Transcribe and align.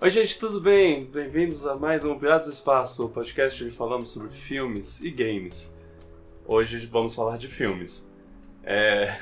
Oi, 0.00 0.10
gente, 0.10 0.38
tudo 0.38 0.60
bem? 0.60 1.06
Bem-vindos 1.06 1.66
a 1.66 1.74
mais 1.74 2.04
um 2.04 2.16
Piratas 2.18 2.46
do 2.46 2.52
Espaço, 2.52 3.04
o 3.06 3.08
podcast 3.08 3.64
onde 3.64 3.74
falamos 3.74 4.10
sobre 4.10 4.28
filmes 4.30 5.00
e 5.00 5.10
games. 5.10 5.76
Hoje 6.46 6.86
vamos 6.86 7.14
falar 7.14 7.36
de 7.36 7.48
filmes. 7.48 8.12
É... 8.62 9.18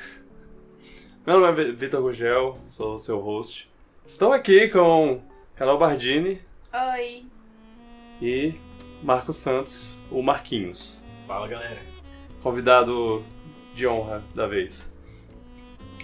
Meu 1.25 1.39
nome 1.39 1.69
é 1.69 1.71
Vitor 1.71 2.01
Gugel, 2.01 2.57
sou 2.69 2.95
o 2.95 2.99
seu 2.99 3.19
host. 3.19 3.69
Estou 4.05 4.31
aqui 4.31 4.69
com 4.69 5.21
Carol 5.55 5.79
Bardini 5.79 6.39
Oi. 6.93 7.25
e 8.21 8.53
Marcos 9.03 9.37
Santos, 9.37 9.97
o 10.11 10.21
Marquinhos, 10.21 11.03
Fala 11.25 11.47
galera. 11.47 11.81
convidado 12.41 13.25
de 13.73 13.87
honra 13.87 14.23
da 14.33 14.45
vez. 14.47 14.95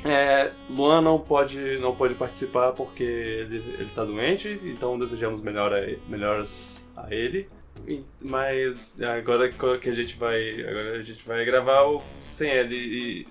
É, 0.05 0.51
Luan 0.69 1.01
não 1.01 1.17
pode, 1.19 1.77
não 1.79 1.95
pode 1.95 2.15
participar 2.15 2.73
porque 2.73 3.03
ele, 3.03 3.57
ele 3.79 3.89
tá 3.95 4.03
doente, 4.03 4.59
então 4.63 4.99
desejamos 4.99 5.41
melhor 5.41 5.73
a, 5.73 5.79
melhoras 6.09 6.85
a 6.95 7.13
ele. 7.13 7.49
E- 7.87 8.03
Mas 8.21 8.99
agora 9.01 9.49
que 9.79 9.89
a 9.89 9.93
gente 9.93 10.15
vai, 10.17 10.61
agora 10.61 10.97
a 10.99 11.03
gente 11.03 11.25
vai 11.25 11.45
gravar 11.45 11.83
o- 11.83 12.01
sem 12.25 12.49
ele. 12.51 12.75
e- 12.75 13.27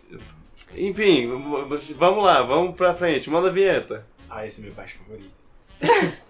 enfim, 0.88 1.28
vamos 1.96 2.24
lá, 2.24 2.42
vamos 2.42 2.74
pra 2.76 2.94
frente, 2.94 3.28
manda 3.28 3.48
a 3.48 3.52
vinheta. 3.52 4.06
Ah, 4.30 4.46
esse 4.46 4.62
é 4.62 4.64
meu 4.64 4.72
parte 4.72 4.94
favorito. 4.94 5.30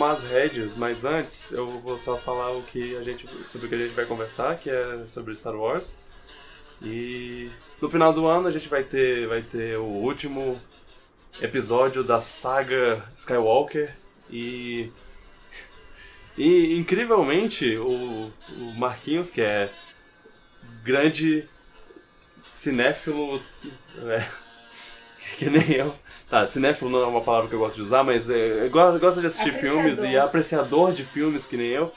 tomar 0.00 0.12
as 0.12 0.22
rédeas, 0.22 0.78
mas 0.78 1.04
antes 1.04 1.52
eu 1.52 1.78
vou 1.78 1.98
só 1.98 2.16
falar 2.16 2.52
o 2.52 2.62
que 2.62 2.96
a 2.96 3.02
gente, 3.02 3.28
sobre 3.46 3.66
o 3.66 3.68
que 3.68 3.74
a 3.74 3.78
gente 3.78 3.94
vai 3.94 4.06
conversar, 4.06 4.58
que 4.58 4.70
é 4.70 5.06
sobre 5.06 5.34
Star 5.34 5.54
Wars. 5.54 6.00
E 6.80 7.50
no 7.82 7.90
final 7.90 8.10
do 8.10 8.26
ano 8.26 8.48
a 8.48 8.50
gente 8.50 8.66
vai 8.66 8.82
ter, 8.82 9.28
vai 9.28 9.42
ter 9.42 9.76
o 9.76 9.84
último 9.84 10.58
episódio 11.38 12.02
da 12.02 12.18
saga 12.18 13.04
Skywalker 13.12 13.94
e 14.30 14.90
e 16.38 16.76
incrivelmente 16.76 17.76
o, 17.76 18.32
o 18.56 18.74
Marquinhos, 18.74 19.28
que 19.28 19.42
é 19.42 19.70
grande 20.82 21.46
cinéfilo, 22.50 23.42
é, 23.98 24.26
que 25.36 25.50
nem 25.50 25.72
eu, 25.72 25.94
Tá, 26.30 26.46
cinéfilo 26.46 26.88
não 26.90 27.02
é 27.02 27.06
uma 27.06 27.20
palavra 27.22 27.48
que 27.48 27.54
eu 27.54 27.58
gosto 27.58 27.74
de 27.76 27.82
usar, 27.82 28.04
mas 28.04 28.30
é, 28.30 28.68
go- 28.68 28.98
gosta 29.00 29.20
de 29.20 29.26
assistir 29.26 29.48
Apreciador. 29.50 29.82
filmes 29.82 30.02
e 30.02 30.14
é 30.14 30.20
apreciador 30.20 30.92
de 30.92 31.04
filmes 31.04 31.44
que 31.46 31.56
nem 31.56 31.66
eu. 31.68 31.92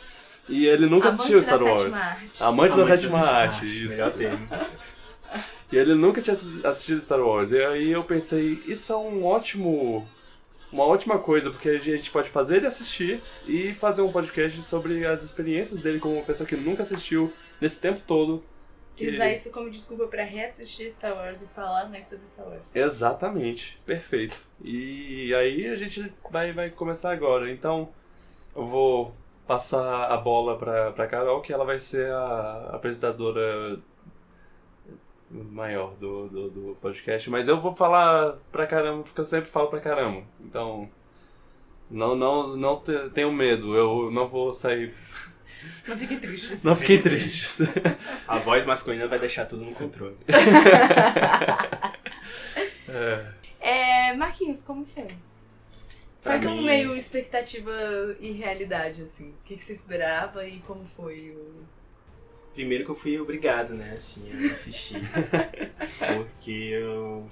E 0.50 0.66
ele 0.66 0.88
nunca 0.88 1.10
Amante 1.10 1.22
assistiu 1.34 1.40
Star 1.44 1.64
Wars. 1.64 1.82
sétima 1.84 1.98
arte. 2.00 2.44
Amante 2.44 2.76
da 2.76 2.84
Amante 2.84 2.88
sétima 3.02 3.18
da 3.20 3.24
sétima 3.24 3.40
arte, 3.40 3.56
arte, 3.56 3.86
isso. 3.86 3.90
Melhor 3.96 4.12
termo. 4.12 4.48
E 5.72 5.76
ele 5.78 5.96
nunca 5.96 6.22
tinha 6.22 6.34
assi- 6.34 6.62
assistido 6.64 7.02
Star 7.02 7.20
Wars. 7.20 7.52
E 7.52 7.58
aí 7.64 7.92
eu 7.92 8.04
pensei, 8.04 8.62
isso 8.68 8.94
é 8.94 8.96
um 8.96 9.26
ótimo. 9.26 10.08
Uma 10.72 10.84
ótima 10.86 11.18
coisa, 11.18 11.50
porque 11.50 11.70
a 11.70 11.80
gente 11.80 12.12
pode 12.12 12.30
fazer 12.30 12.58
ele 12.58 12.68
assistir 12.68 13.22
e 13.48 13.74
fazer 13.74 14.02
um 14.04 14.12
podcast 14.12 14.62
sobre 14.64 15.04
as 15.06 15.24
experiências 15.24 15.80
dele 15.80 16.00
como 16.00 16.16
uma 16.16 16.24
pessoa 16.24 16.48
que 16.48 16.56
nunca 16.56 16.84
assistiu 16.84 17.34
nesse 17.60 17.82
tempo 17.82 18.02
todo. 18.06 18.44
E 18.98 19.08
usar 19.08 19.32
isso 19.32 19.52
como 19.52 19.70
desculpa 19.70 20.06
pra 20.08 20.24
reassistir 20.24 20.90
Star 20.92 21.14
Wars 21.16 21.42
e 21.42 21.48
falar 21.48 21.90
mais 21.90 22.06
sobre 22.06 22.28
Star 22.28 22.48
Wars. 22.48 22.76
Exatamente, 22.76 23.80
perfeito. 23.86 24.40
E 24.64 25.34
aí 25.34 25.68
a 25.68 25.76
gente 25.76 26.14
vai, 26.30 26.52
vai 26.54 26.70
começar 26.70 27.12
agora. 27.12 27.50
Então 27.52 27.90
eu 28.56 28.66
vou 28.68 29.14
passar 29.48 30.06
a 30.12 30.18
bola 30.18 30.58
pra, 30.58 30.92
pra 30.92 31.08
Carol, 31.08 31.42
que 31.42 31.52
ela 31.52 31.66
vai 31.66 31.80
ser 31.80 32.12
a 32.12 32.70
apresentadora 32.74 33.80
maior 35.32 35.96
do, 35.96 36.28
do, 36.30 36.50
do 36.50 36.78
podcast. 36.80 37.30
Mas 37.30 37.48
eu 37.48 37.60
vou 37.60 37.74
falar 37.74 38.38
pra 38.52 38.68
caramba, 38.68 39.04
porque 39.04 39.20
eu 39.22 39.26
sempre 39.26 39.50
falo 39.50 39.68
pra 39.70 39.80
caramba. 39.82 40.24
Então 40.40 40.88
não, 41.90 42.16
não, 42.16 42.56
não 42.56 42.80
te- 42.80 43.10
tenham 43.10 43.32
medo, 43.32 43.76
eu 43.76 44.12
não 44.12 44.28
vou 44.28 44.54
sair. 44.54 44.94
Não 45.88 45.98
fiquem 45.98 46.20
tristes. 46.20 46.64
Não 46.64 46.76
fiquem 46.76 47.02
tristes. 47.02 47.60
A 48.28 48.38
voz 48.40 48.66
masculina 48.66 49.08
vai 49.08 49.20
deixar 49.20 49.46
tudo 49.46 49.64
no 49.66 49.74
controle. 49.74 50.18
É. 52.88 53.26
É, 53.60 54.14
Marquinhos, 54.14 54.62
como 54.64 54.86
foi? 54.86 55.08
Pra 56.22 56.34
Faz 56.34 56.46
um 56.46 56.58
mim- 56.58 56.66
meio 56.66 56.96
expectativa 56.96 57.72
e 58.20 58.32
realidade, 58.32 59.02
assim. 59.02 59.30
O 59.30 59.36
que, 59.46 59.56
que 59.58 59.64
você 59.64 59.74
esperava 59.74 60.46
e 60.48 60.60
como 60.60 60.86
foi 60.86 61.32
o. 61.32 61.64
Primeiro 62.54 62.84
que 62.86 62.92
eu 62.92 62.96
fui 62.96 63.20
obrigado, 63.20 63.74
né, 63.74 63.94
assim, 63.98 64.30
a 64.32 64.52
assistir. 64.52 65.02
Porque 66.16 66.52
eu 66.52 67.28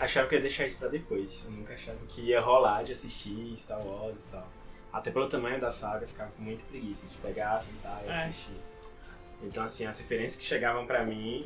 achava 0.00 0.26
que 0.26 0.34
eu 0.34 0.38
ia 0.38 0.42
deixar 0.42 0.66
isso 0.66 0.78
pra 0.78 0.88
depois. 0.88 1.42
Eu 1.44 1.52
nunca 1.52 1.74
achava 1.74 1.98
que 2.08 2.22
ia 2.22 2.40
rolar 2.40 2.82
de 2.82 2.92
assistir 2.92 3.54
Star 3.56 3.78
Wars 3.86 4.24
e 4.24 4.28
tal. 4.30 4.48
Até 4.94 5.10
pelo 5.10 5.26
tamanho 5.26 5.60
da 5.60 5.70
saga, 5.70 6.04
eu 6.04 6.08
ficava 6.08 6.30
com 6.30 6.42
muita 6.42 6.64
preguiça 6.64 7.06
de 7.08 7.16
pegar, 7.16 7.60
sentar 7.60 8.00
e 8.06 8.08
É. 8.08 8.14
assistir. 8.14 8.56
Então, 9.42 9.64
assim, 9.64 9.84
as 9.86 9.98
referências 9.98 10.38
que 10.40 10.44
chegavam 10.46 10.86
pra 10.86 11.04
mim, 11.04 11.44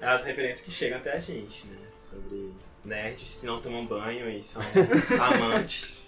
as 0.00 0.24
referências 0.24 0.64
que 0.64 0.70
chegam 0.70 0.98
até 0.98 1.12
a 1.12 1.18
gente, 1.18 1.66
né? 1.66 1.76
Sobre 1.98 2.52
nerds 2.84 3.34
que 3.40 3.44
não 3.44 3.60
tomam 3.60 3.84
banho 3.84 4.30
e 4.30 4.42
são 4.42 4.62
amantes 5.20 6.06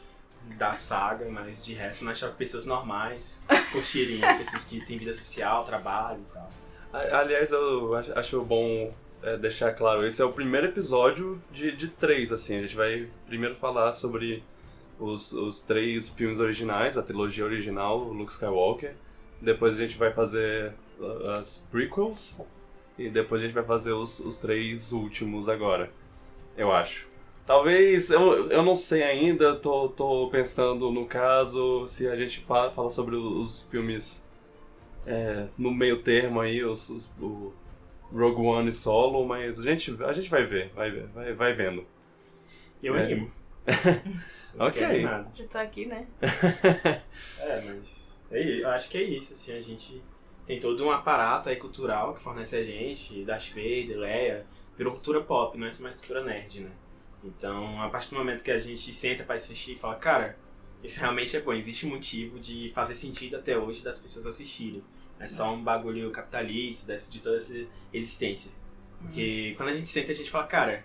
da 0.57 0.73
saga, 0.73 1.29
mas 1.29 1.63
de 1.65 1.75
resto 1.75 2.03
eu 2.03 2.07
não 2.07 2.13
achava 2.13 2.33
que 2.33 2.39
pessoas 2.39 2.65
normais 2.65 3.45
curtiriam, 3.73 4.39
pessoas 4.39 4.65
que 4.65 4.81
têm 4.87 4.97
vida 4.97 5.13
social, 5.13 5.65
trabalho 5.65 6.21
e 6.31 6.33
tal. 6.33 6.51
Aliás, 6.93 7.53
eu 7.53 7.95
ach- 7.95 8.11
acho 8.17 8.41
bom 8.43 8.93
é, 9.23 9.37
deixar 9.37 9.73
claro, 9.75 10.07
esse 10.07 10.23
é 10.23 10.25
o 10.25 10.33
primeiro 10.33 10.69
episódio 10.69 11.41
de, 11.53 11.73
de 11.73 11.89
três, 11.89 12.33
assim. 12.33 12.59
A 12.59 12.63
gente 12.63 12.75
vai 12.75 13.09
primeiro 13.27 13.55
falar 13.57 13.93
sobre 13.93 14.43
os, 15.01 15.33
os 15.33 15.63
três 15.63 16.09
filmes 16.09 16.41
originais, 16.41 16.99
a 16.99 17.03
trilogia 17.03 17.45
original, 17.45 17.99
Luke 17.99 18.33
Skywalker. 18.33 18.95
Depois 19.41 19.75
a 19.75 19.79
gente 19.79 19.97
vai 19.99 20.13
fazer 20.13 20.73
uh, 21.01 21.31
as 21.31 21.67
prequels. 21.71 22.41
E 22.99 23.09
depois 23.09 23.43
a 23.43 23.47
gente 23.47 23.55
vai 23.55 23.65
fazer 23.65 23.93
os, 23.93 24.21
os 24.21 24.37
três 24.37 24.93
últimos 24.93 25.49
agora, 25.49 25.91
eu 26.57 26.71
acho. 26.73 27.09
Talvez, 27.47 28.11
eu, 28.11 28.51
eu 28.51 28.63
não 28.63 28.77
sei 28.77 29.03
ainda, 29.03 29.57
tô, 29.57 29.89
tô 29.89 30.29
pensando 30.31 30.91
no 30.93 31.07
caso, 31.07 31.87
se 31.89 32.07
a 32.09 32.15
gente 32.17 32.41
fala, 32.43 32.71
fala 32.71 32.91
sobre 32.91 33.17
os 33.17 33.63
filmes 33.71 34.29
é, 35.07 35.49
no 35.59 35.71
meio 35.73 36.03
termo 36.03 36.41
aí, 36.41 36.63
os, 36.65 36.89
os- 36.91 37.11
o 37.21 37.53
Rogue 38.13 38.43
One 38.43 38.69
e 38.69 38.73
Solo, 38.73 39.27
mas 39.27 39.59
a 39.61 39.63
gente, 39.65 39.97
a 40.05 40.13
gente 40.13 40.29
vai 40.31 40.45
ver, 40.45 40.71
vai 40.75 40.91
ver, 40.91 41.07
vai, 41.09 41.33
vai 41.35 41.53
vendo. 41.55 41.85
Eu 42.83 42.97
É. 42.97 43.05
animo. 43.05 43.31
Ok. 44.59 45.03
Já 45.35 45.47
tô 45.47 45.59
aqui, 45.59 45.87
né? 45.87 46.07
É, 47.39 47.61
mas 47.63 48.19
é, 48.31 48.43
i- 48.43 48.61
eu 48.61 48.69
acho 48.69 48.89
que 48.91 48.99
é 48.99 49.03
isso, 49.03 49.33
assim, 49.33 49.53
a 49.53 49.61
gente 49.61 50.03
tem 50.47 50.61
todo 50.61 50.85
um 50.85 50.91
aparato 50.91 51.49
aí 51.49 51.57
cultural 51.57 52.15
que 52.15 52.23
fornece 52.23 52.57
a 52.57 52.63
gente, 52.63 53.25
Darth 53.25 53.49
Vader, 53.49 53.99
Leia, 53.99 54.47
virou 54.77 54.93
cultura 54.93 55.23
pop, 55.23 55.57
não 55.57 55.67
é 55.67 55.71
mais 55.81 55.97
cultura 55.97 56.23
nerd, 56.25 56.61
né? 56.61 56.71
Então, 57.25 57.81
a 57.83 57.89
partir 57.89 58.11
do 58.11 58.17
momento 58.17 58.43
que 58.43 58.51
a 58.51 58.59
gente 58.59 58.93
senta 58.93 59.25
pra 59.25 59.35
assistir 59.37 59.73
e 59.73 59.79
fala, 59.79 59.95
cara, 59.97 60.37
isso 60.83 61.01
realmente 61.01 61.37
é 61.37 61.41
bom, 61.41 61.53
existe 61.53 61.87
um 61.87 61.91
motivo 61.91 62.39
de 62.39 62.71
fazer 62.75 62.95
sentido 62.95 63.37
até 63.37 63.57
hoje 63.59 63.83
das 63.83 63.99
pessoas 63.99 64.27
assistirem. 64.27 64.83
É 65.19 65.29
só 65.29 65.53
um 65.55 65.63
bagulho 65.63 66.11
capitalista, 66.11 66.95
de 67.11 67.21
toda 67.21 67.37
essa 67.37 67.67
existência. 67.93 68.51
Porque 69.03 69.55
quando 69.57 69.69
a 69.71 69.73
gente 69.77 69.89
senta, 69.89 70.13
a 70.13 70.15
gente 70.15 70.31
fala, 70.31 70.47
cara, 70.47 70.85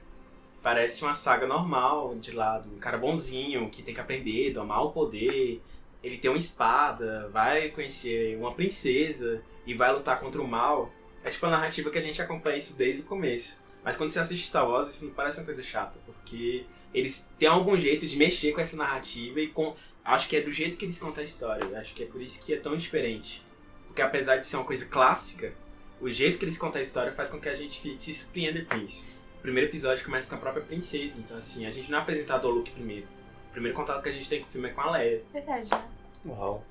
parece 0.65 1.03
uma 1.03 1.13
saga 1.13 1.45
normal 1.45 2.15
de 2.15 2.31
lado, 2.31 2.67
um 2.75 2.79
cara 2.79 2.97
bonzinho 2.97 3.69
que 3.69 3.83
tem 3.83 3.93
que 3.93 4.01
aprender, 4.01 4.51
domar 4.51 4.83
o 4.83 4.91
poder, 4.91 5.61
ele 6.03 6.17
tem 6.17 6.31
uma 6.31 6.39
espada, 6.39 7.29
vai 7.31 7.69
conhecer 7.69 8.35
uma 8.35 8.51
princesa 8.51 9.43
e 9.63 9.75
vai 9.75 9.93
lutar 9.93 10.19
contra 10.19 10.41
o 10.41 10.47
mal. 10.47 10.91
É 11.23 11.29
tipo 11.29 11.45
a 11.45 11.51
narrativa 11.51 11.91
que 11.91 11.99
a 11.99 12.01
gente 12.01 12.19
acompanha 12.19 12.57
isso 12.57 12.75
desde 12.75 13.03
o 13.03 13.05
começo. 13.05 13.61
Mas 13.83 13.95
quando 13.95 14.09
você 14.09 14.17
assiste 14.17 14.47
Star 14.47 14.67
Wars, 14.67 14.89
isso 14.89 15.05
não 15.05 15.13
parece 15.13 15.37
uma 15.37 15.45
coisa 15.45 15.61
chata, 15.61 15.99
porque 16.03 16.65
eles 16.91 17.31
têm 17.37 17.47
algum 17.47 17.77
jeito 17.77 18.07
de 18.07 18.17
mexer 18.17 18.51
com 18.51 18.59
essa 18.59 18.75
narrativa 18.75 19.39
e 19.39 19.49
com. 19.49 19.75
Acho 20.03 20.27
que 20.27 20.35
é 20.35 20.41
do 20.41 20.51
jeito 20.51 20.77
que 20.77 20.85
eles 20.85 20.97
contam 20.97 21.21
a 21.21 21.25
história. 21.25 21.77
Acho 21.77 21.93
que 21.93 22.01
é 22.01 22.07
por 22.07 22.19
isso 22.19 22.41
que 22.41 22.55
é 22.55 22.57
tão 22.57 22.75
diferente. 22.75 23.43
Porque 23.85 24.01
apesar 24.01 24.37
de 24.37 24.47
ser 24.47 24.55
uma 24.55 24.65
coisa 24.65 24.87
clássica, 24.87 25.53
o 26.01 26.09
jeito 26.09 26.39
que 26.39 26.45
eles 26.45 26.57
contam 26.57 26.79
a 26.79 26.83
história 26.83 27.11
faz 27.11 27.29
com 27.29 27.39
que 27.39 27.49
a 27.49 27.53
gente 27.53 28.01
se 28.01 28.13
surpreenda 28.15 28.65
com 28.65 28.77
isso. 28.77 29.14
O 29.45 29.47
primeiro 29.47 29.69
episódio 29.69 30.03
começa 30.03 30.27
com 30.27 30.37
a 30.37 30.39
própria 30.39 30.63
princesa, 30.63 31.19
então 31.19 31.37
assim, 31.37 31.67
a 31.67 31.69
gente 31.69 31.91
não 31.91 31.99
é 31.99 32.01
apresentado 32.01 32.47
ao 32.47 32.51
Luke 32.51 32.71
primeiro. 32.71 33.05
primeiro 33.51 33.77
contato 33.77 34.01
que 34.01 34.09
a 34.09 34.11
gente 34.11 34.27
tem 34.27 34.41
com 34.41 34.47
o 34.47 34.49
filme 34.49 34.69
é 34.69 34.71
com 34.71 34.81
a 34.81 34.89
Leia. 34.89 35.21
Verdade, 35.31 35.69
né? 35.69 35.83
Uau. 36.25 36.63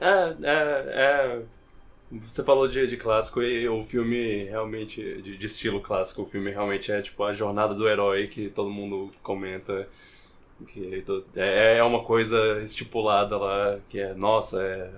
É, 0.00 0.34
é, 0.42 0.52
é. 0.96 1.42
Você 2.10 2.42
falou 2.42 2.66
de, 2.66 2.84
de 2.88 2.96
clássico 2.96 3.40
e 3.40 3.68
o 3.68 3.84
filme 3.84 4.42
realmente, 4.46 5.00
de, 5.22 5.36
de 5.36 5.46
estilo 5.46 5.80
clássico, 5.80 6.22
o 6.22 6.26
filme 6.26 6.50
realmente 6.50 6.90
é 6.90 7.00
tipo 7.00 7.22
a 7.22 7.32
jornada 7.32 7.72
do 7.74 7.88
herói 7.88 8.26
que 8.26 8.48
todo 8.48 8.68
mundo 8.68 9.12
comenta. 9.22 9.88
Que 10.66 11.04
é, 11.36 11.76
é 11.76 11.84
uma 11.84 12.02
coisa 12.02 12.60
estipulada 12.60 13.38
lá, 13.38 13.78
que 13.88 14.00
é, 14.00 14.14
nossa, 14.14 14.60
é 14.60 14.90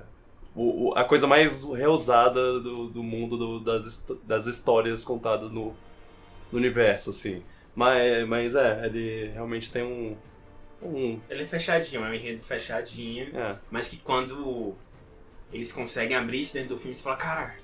o, 0.56 0.88
o- 0.88 0.94
a 0.96 1.04
coisa 1.04 1.26
mais 1.26 1.62
reusada 1.62 2.58
do, 2.58 2.86
do 2.88 3.02
mundo 3.02 3.36
do- 3.36 3.60
das, 3.60 4.06
das 4.24 4.46
histórias 4.46 5.04
contadas 5.04 5.52
no, 5.52 5.74
no 6.50 6.58
universo, 6.58 7.10
assim. 7.10 7.42
Mas, 7.74 8.26
mas 8.28 8.54
é, 8.54 8.86
ele 8.86 9.28
realmente 9.32 9.70
tem 9.70 9.82
um. 9.82 10.16
um 10.82 11.20
Ele 11.28 11.42
é 11.42 11.46
fechadinho, 11.46 12.04
é 12.04 12.10
um 12.10 12.14
enredo 12.14 12.42
fechadinho, 12.42 13.36
é, 13.36 13.56
mas 13.70 13.88
que 13.88 13.96
quando 13.98 14.74
eles 15.52 15.72
conseguem 15.72 16.16
abrir 16.16 16.40
isso 16.40 16.54
dentro 16.54 16.70
do 16.70 16.78
filme, 16.78 16.94
você 16.94 17.02
fala, 17.02 17.16
cara, 17.16 17.56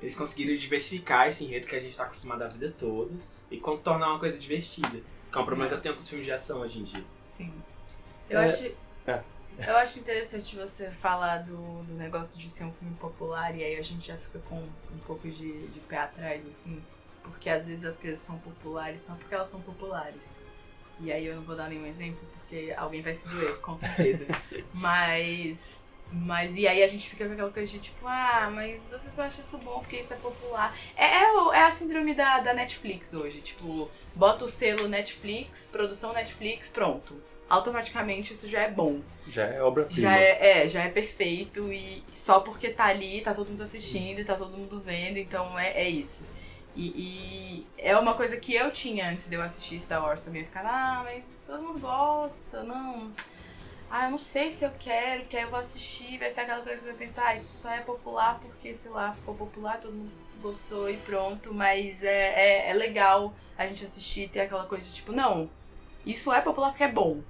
eles 0.00 0.16
conseguiram 0.16 0.54
diversificar 0.56 1.28
esse 1.28 1.44
enredo 1.44 1.66
que 1.66 1.76
a 1.76 1.80
gente 1.80 1.96
tá 1.96 2.04
acostumado 2.04 2.42
a 2.42 2.48
vida 2.48 2.72
toda 2.78 3.12
e 3.50 3.58
tornar 3.82 4.10
uma 4.10 4.18
coisa 4.18 4.38
divertida. 4.38 5.00
Que 5.30 5.36
é 5.38 5.40
um 5.40 5.44
problema 5.44 5.68
que 5.68 5.74
eu 5.74 5.80
tenho 5.80 5.94
com 5.94 6.00
os 6.00 6.08
filmes 6.08 6.26
de 6.26 6.32
ação 6.32 6.60
hoje 6.60 6.78
em 6.78 6.84
dia. 6.84 7.04
Sim. 7.18 7.52
Eu 8.30 8.40
É, 8.40 8.44
acho. 8.44 8.70
é. 9.06 9.22
Eu 9.66 9.76
acho 9.76 9.98
interessante 9.98 10.54
você 10.56 10.88
falar 10.90 11.38
do, 11.38 11.82
do 11.82 11.94
negócio 11.94 12.38
de 12.38 12.48
ser 12.48 12.64
um 12.64 12.72
filme 12.72 12.94
popular 12.94 13.54
e 13.56 13.64
aí 13.64 13.76
a 13.76 13.82
gente 13.82 14.06
já 14.06 14.16
fica 14.16 14.38
com 14.48 14.56
um 14.60 14.98
pouco 15.04 15.28
de, 15.28 15.66
de 15.66 15.80
pé 15.80 15.98
atrás, 15.98 16.46
assim. 16.46 16.80
Porque 17.28 17.48
às 17.50 17.66
vezes 17.66 17.84
as 17.84 17.98
coisas 17.98 18.20
são 18.20 18.38
populares 18.38 19.00
só 19.00 19.14
porque 19.14 19.34
elas 19.34 19.48
são 19.48 19.60
populares. 19.60 20.38
E 21.00 21.12
aí 21.12 21.26
eu 21.26 21.36
não 21.36 21.42
vou 21.42 21.54
dar 21.54 21.68
nenhum 21.68 21.86
exemplo 21.86 22.20
porque 22.38 22.74
alguém 22.76 23.00
vai 23.02 23.14
se 23.14 23.28
doer, 23.28 23.58
com 23.60 23.74
certeza. 23.76 24.26
mas. 24.74 25.78
Mas 26.10 26.56
e 26.56 26.66
aí 26.66 26.82
a 26.82 26.86
gente 26.86 27.06
fica 27.10 27.26
com 27.26 27.34
aquela 27.34 27.50
coisa 27.50 27.70
de 27.70 27.78
tipo, 27.80 28.06
ah, 28.06 28.50
mas 28.50 28.88
você 28.88 29.10
só 29.10 29.24
acha 29.24 29.42
isso 29.42 29.58
bom 29.58 29.80
porque 29.80 29.96
isso 30.00 30.14
é 30.14 30.16
popular. 30.16 30.74
É, 30.96 31.04
é, 31.22 31.32
o- 31.32 31.52
é 31.52 31.62
a 31.64 31.70
síndrome 31.70 32.14
da, 32.14 32.40
da 32.40 32.54
Netflix 32.54 33.12
hoje. 33.12 33.42
Tipo, 33.42 33.90
bota 34.14 34.46
o 34.46 34.48
selo 34.48 34.88
Netflix, 34.88 35.68
produção 35.70 36.14
Netflix, 36.14 36.70
pronto. 36.70 37.20
Automaticamente 37.46 38.32
isso 38.32 38.48
já 38.48 38.62
é 38.62 38.70
bom. 38.70 39.00
já 39.28 39.44
é 39.44 39.62
obra-prima. 39.62 40.00
Já 40.00 40.18
é, 40.18 40.62
é, 40.64 40.68
já 40.68 40.82
é 40.84 40.88
perfeito 40.88 41.70
e 41.70 42.02
só 42.10 42.40
porque 42.40 42.70
tá 42.70 42.86
ali, 42.86 43.20
tá 43.20 43.34
todo 43.34 43.50
mundo 43.50 43.62
assistindo 43.62 44.18
e 44.18 44.24
tá 44.24 44.34
todo 44.34 44.56
mundo 44.56 44.80
vendo, 44.80 45.18
então 45.18 45.58
é, 45.58 45.72
é 45.82 45.88
isso. 45.90 46.26
E, 46.78 46.92
e 46.96 47.66
é 47.76 47.98
uma 47.98 48.14
coisa 48.14 48.36
que 48.36 48.54
eu 48.54 48.70
tinha 48.70 49.10
antes 49.10 49.28
de 49.28 49.34
eu 49.34 49.42
assistir 49.42 49.80
Star 49.80 50.00
Wars 50.00 50.20
também. 50.20 50.42
Eu 50.42 50.46
ficava, 50.46 50.68
ah, 50.68 51.02
mas 51.02 51.24
todo 51.44 51.64
mundo 51.64 51.80
gosta, 51.80 52.62
não. 52.62 53.10
Ah, 53.90 54.04
eu 54.04 54.12
não 54.12 54.18
sei 54.18 54.48
se 54.52 54.64
eu 54.64 54.70
quero, 54.78 55.22
porque 55.22 55.36
aí 55.36 55.42
eu 55.42 55.50
vou 55.50 55.58
assistir, 55.58 56.18
vai 56.18 56.30
ser 56.30 56.42
aquela 56.42 56.62
coisa 56.62 56.80
que 56.84 56.88
eu 56.88 56.92
vou 56.92 56.98
pensar, 56.98 57.26
ah, 57.26 57.34
isso 57.34 57.52
só 57.52 57.72
é 57.72 57.80
popular 57.80 58.38
porque, 58.38 58.72
sei 58.74 58.92
lá, 58.92 59.12
ficou 59.12 59.34
popular, 59.34 59.80
todo 59.80 59.92
mundo 59.92 60.12
gostou 60.40 60.88
e 60.88 60.96
pronto, 60.98 61.52
mas 61.52 62.00
é, 62.00 62.68
é, 62.68 62.70
é 62.70 62.72
legal 62.74 63.34
a 63.56 63.66
gente 63.66 63.82
assistir 63.82 64.22
e 64.22 64.28
ter 64.28 64.42
aquela 64.42 64.66
coisa 64.66 64.86
de 64.86 64.94
tipo, 64.94 65.10
não, 65.10 65.50
isso 66.06 66.32
é 66.32 66.40
popular 66.40 66.70
porque 66.70 66.84
é 66.84 66.92
bom. 66.92 67.22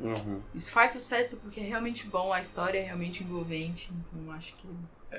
Uhum. 0.00 0.40
Isso 0.54 0.70
faz 0.70 0.92
sucesso 0.92 1.36
porque 1.38 1.60
é 1.60 1.64
realmente 1.64 2.06
bom, 2.06 2.32
a 2.32 2.40
história 2.40 2.78
é 2.78 2.82
realmente 2.82 3.22
envolvente, 3.22 3.90
então 3.92 4.32
acho 4.32 4.54
que. 4.56 4.66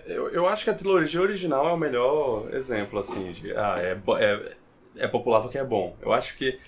Eu, 0.06 0.30
eu 0.30 0.48
acho 0.48 0.64
que 0.64 0.70
a 0.70 0.74
trilogia 0.74 1.22
original 1.22 1.68
é 1.68 1.72
o 1.72 1.78
melhor 1.78 2.54
exemplo, 2.54 3.00
assim, 3.00 3.32
de. 3.32 3.56
Ah, 3.56 3.76
é, 3.78 3.98
é, 4.20 4.56
é 4.98 5.08
popular 5.08 5.42
porque 5.42 5.58
é 5.58 5.64
bom. 5.64 5.96
Eu 6.02 6.14
acho 6.14 6.38
que 6.38 6.60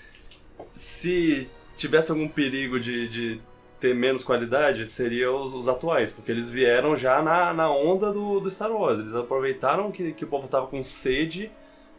se 0.76 1.50
tivesse 1.78 2.12
algum 2.12 2.28
perigo 2.28 2.80
de, 2.80 3.08
de 3.08 3.42
ter 3.80 3.94
menos 3.94 4.24
qualidade, 4.24 4.88
seria 4.88 5.32
os, 5.32 5.54
os 5.54 5.68
atuais, 5.68 6.12
porque 6.12 6.32
eles 6.32 6.50
vieram 6.50 6.96
já 6.96 7.22
na, 7.22 7.54
na 7.54 7.72
onda 7.72 8.12
do, 8.12 8.40
do 8.40 8.50
Star 8.50 8.72
Wars. 8.72 9.00
Eles 9.00 9.16
aproveitaram 9.16 9.92
que, 9.92 10.14
que 10.14 10.24
o 10.24 10.28
povo 10.28 10.48
tava 10.48 10.68
com 10.68 10.84
sede 10.84 11.52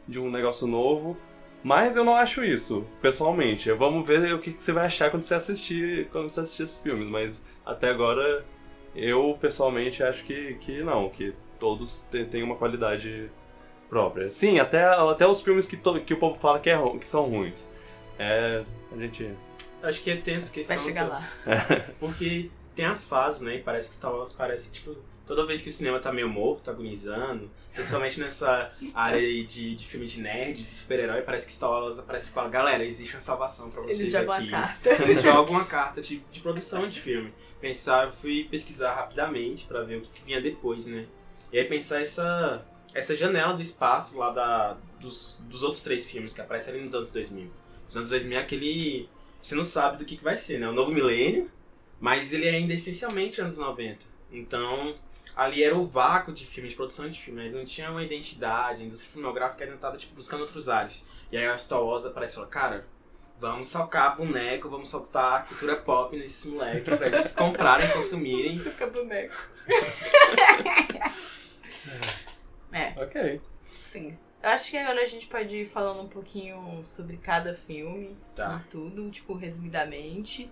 de 0.07 0.19
um 0.19 0.31
negócio 0.31 0.67
novo. 0.67 1.17
Mas 1.63 1.97
eu 1.97 2.05
não 2.05 2.15
acho 2.15 2.45
isso, 2.45 2.87
pessoalmente. 3.03 3.71
Vamos 3.73 4.07
ver 4.07 4.33
o 4.33 4.39
que, 4.39 4.53
que 4.53 4.63
você 4.63 4.73
vai 4.73 4.87
achar 4.87 5.11
quando 5.11 5.23
você 5.23 5.35
assistir, 5.35 6.09
quando 6.11 6.29
você 6.29 6.41
assistir 6.41 6.63
esses 6.63 6.81
filmes. 6.81 7.09
Mas 7.09 7.45
até 7.67 7.89
agora, 7.91 8.45
eu 8.99 9.37
pessoalmente 9.41 10.03
acho 10.03 10.25
que, 10.25 10.55
que 10.61 10.83
não, 10.83 11.09
que 11.09 11.33
todos 11.59 12.03
têm 12.31 12.43
uma 12.43 12.57
qualidade 12.57 13.31
própria. 13.89 14.31
Sim, 14.31 14.59
até, 14.59 14.85
até 14.85 15.27
os 15.27 15.41
filmes 15.41 15.67
que, 15.67 15.77
to- 15.77 16.01
que 16.01 16.15
o 16.15 16.19
povo 16.19 16.39
fala 16.39 16.61
que, 16.61 16.71
é, 16.71 16.79
que 16.99 17.09
são 17.09 17.25
ruins. 17.25 17.71
É. 18.19 18.63
A 18.93 18.97
gente. 18.97 19.31
Acho 19.83 20.03
que 20.03 20.17
tem 20.17 20.35
essa 20.35 20.53
questão. 20.53 20.77
Vai 20.77 20.85
chegar 20.85 21.09
lá. 21.09 21.29
Porque 22.01 22.51
tem 22.75 22.85
as 22.87 23.09
fases, 23.09 23.41
né? 23.43 23.57
E 23.57 23.63
parece 23.63 23.89
que 23.89 23.95
Star 23.95 24.13
Wars 24.13 24.33
parece, 24.33 24.73
tipo, 24.73 24.97
toda 25.29 25.47
vez 25.47 25.61
que 25.61 25.69
o 25.69 25.73
cinema 25.73 26.01
tá 26.01 26.11
meio 26.11 26.29
morto, 26.29 26.71
agonizando, 26.71 27.51
principalmente 27.75 28.19
nessa 28.19 28.73
área 28.95 29.21
aí 29.21 29.45
de, 29.45 29.77
de 29.77 29.87
filme 29.87 30.07
de 30.07 30.23
nerd, 30.23 30.63
de 30.63 30.71
super-herói, 30.71 31.21
parece 31.21 31.47
que 31.47 31.53
Star 31.53 31.71
Wars 31.71 31.99
aparece 31.99 32.31
e 32.31 32.33
fala, 32.33 32.49
galera, 32.49 32.83
existe 32.83 33.15
uma 33.15 33.21
salvação 33.21 33.71
pra 33.71 33.83
vocês 33.83 34.01
Eles 34.01 34.13
jogam 34.13 34.35
aqui. 34.35 34.49
a 34.49 34.51
carta. 34.51 34.91
Eles 35.03 35.23
jogam 35.23 35.55
uma 35.55 35.67
carta 35.67 36.01
de, 36.01 36.23
de 36.33 36.41
produção 36.41 36.89
de 36.89 36.99
filme. 36.99 37.33
Pensar, 37.61 38.07
eu 38.07 38.13
fui 38.13 38.49
pesquisar 38.51 38.95
rapidamente 38.95 39.67
pra 39.67 39.83
ver 39.83 39.99
o 39.99 40.01
que, 40.01 40.09
que 40.09 40.25
vinha 40.25 40.41
depois, 40.41 40.87
né? 40.87 41.07
E 41.53 41.59
aí 41.59 41.65
pensar 41.67 42.01
essa, 42.01 42.67
essa 42.95 43.15
janela 43.15 43.53
do 43.53 43.61
espaço 43.61 44.17
lá 44.17 44.31
da, 44.31 44.79
dos, 44.99 45.43
dos 45.43 45.63
outros 45.63 45.83
três 45.83 46.07
filmes 46.07 46.33
que 46.33 46.41
aparecem 46.41 46.73
ali 46.73 46.83
nos 46.83 46.95
anos 46.95 47.13
2000. 47.13 47.51
Os 47.87 47.97
anos 47.97 48.09
2000 48.09 48.39
é 48.39 48.41
aquele... 48.41 49.09
Você 49.43 49.55
não 49.55 49.65
sabe 49.65 49.99
do 49.99 50.07
que, 50.07 50.17
que 50.17 50.25
vai 50.25 50.39
ser, 50.39 50.59
né? 50.59 50.69
O 50.69 50.73
novo 50.73 50.91
milênio, 50.91 51.51
mas 52.01 52.33
ele 52.33 52.47
é 52.47 52.53
ainda 52.53 52.73
essencialmente 52.73 53.41
anos 53.43 53.59
90. 53.59 54.07
Então, 54.33 54.95
ali 55.39 55.63
era 55.63 55.77
o 55.77 55.87
vácuo 55.87 56.33
de 56.33 56.45
filme, 56.45 56.69
de 56.69 56.75
produção 56.75 57.09
de 57.09 57.19
filme. 57.19 57.45
Ele 57.47 57.57
não 57.57 57.65
tinha 57.65 57.91
uma 57.91 58.03
identidade, 58.03 58.83
a 58.83 58.85
indústria 58.85 59.11
filmográfica 59.13 59.65
ainda 59.65 59.77
tava 59.77 59.97
tipo, 59.97 60.15
buscando 60.15 60.41
outros 60.41 60.69
ares. 60.69 61.07
E 61.31 61.37
aí 61.39 61.47
a 61.47 61.57
Star 61.57 61.81
Wars 61.83 62.05
aparece 62.05 62.35
e 62.35 62.37
fala, 62.37 62.49
cara, 62.49 62.87
vamos 63.39 63.69
salcar 63.69 64.17
boneco, 64.17 64.69
vamos 64.69 64.89
soltar 64.89 65.47
cultura 65.47 65.77
pop 65.77 66.17
nesses 66.17 66.51
moleques 66.53 66.97
pra 66.97 67.07
eles 67.07 67.33
comprarem, 67.33 67.89
consumirem. 67.91 68.59
Fica 68.59 68.87
boneco. 68.89 69.35
é, 72.73 72.93
Ok. 73.03 73.41
sim. 73.75 74.19
Eu 74.43 74.51
acho 74.51 74.71
que 74.71 74.77
agora 74.77 75.03
a 75.03 75.05
gente 75.05 75.27
pode 75.27 75.57
ir 75.57 75.67
falando 75.67 76.01
um 76.03 76.09
pouquinho 76.09 76.81
sobre 76.85 77.17
cada 77.17 77.55
filme 77.55 78.17
Tá. 78.37 78.63
e 78.65 78.69
tudo, 78.71 79.11
tipo, 79.11 79.35
resumidamente. 79.35 80.49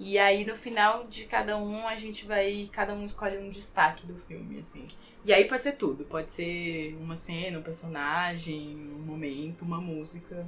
E 0.00 0.16
aí 0.18 0.44
no 0.44 0.54
final 0.54 1.06
de 1.08 1.24
cada 1.24 1.56
um 1.58 1.86
a 1.86 1.96
gente 1.96 2.24
vai. 2.26 2.68
Cada 2.72 2.94
um 2.94 3.04
escolhe 3.04 3.36
um 3.38 3.50
destaque 3.50 4.06
do 4.06 4.14
filme, 4.14 4.60
assim. 4.60 4.86
E 5.24 5.32
aí 5.32 5.44
pode 5.46 5.62
ser 5.64 5.72
tudo. 5.72 6.04
Pode 6.04 6.30
ser 6.30 6.96
uma 7.00 7.16
cena, 7.16 7.58
um 7.58 7.62
personagem, 7.62 8.76
um 8.76 9.02
momento, 9.04 9.62
uma 9.62 9.80
música. 9.80 10.46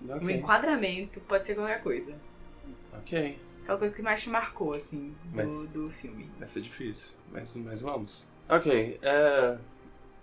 Um 0.00 0.14
Ok. 0.16 0.34
enquadramento, 0.36 1.20
pode 1.20 1.46
ser 1.46 1.54
qualquer 1.54 1.82
coisa. 1.82 2.14
Ok. 2.94 3.38
Aquela 3.62 3.78
coisa 3.78 3.94
que 3.94 4.02
mais 4.02 4.20
te 4.22 4.28
marcou, 4.30 4.74
assim, 4.74 5.14
do, 5.24 5.36
Mas- 5.36 5.70
do 5.70 5.88
filme. 5.90 6.28
Vai 6.38 6.48
ser 6.48 6.60
difícil, 6.62 7.12
mas, 7.30 7.54
mas 7.56 7.80
vamos. 7.82 8.28
Ok, 8.48 8.98
é. 9.00 9.58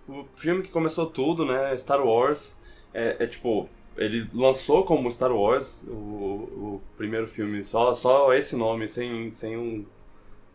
O 0.06 0.24
filme 0.36 0.62
que 0.62 0.68
começou 0.68 1.06
tudo, 1.06 1.46
né? 1.46 1.74
Star 1.78 2.04
Wars. 2.04 2.60
É, 2.92 3.16
é 3.20 3.26
tipo. 3.26 3.68
Ele 4.00 4.28
lançou 4.32 4.82
como 4.84 5.12
Star 5.12 5.30
Wars 5.30 5.84
o, 5.86 5.92
o 5.94 6.82
primeiro 6.96 7.28
filme, 7.28 7.62
só, 7.62 7.94
só 7.94 8.32
esse 8.34 8.56
nome, 8.56 8.88
sem, 8.88 9.30
sem 9.30 9.56
um, 9.56 9.84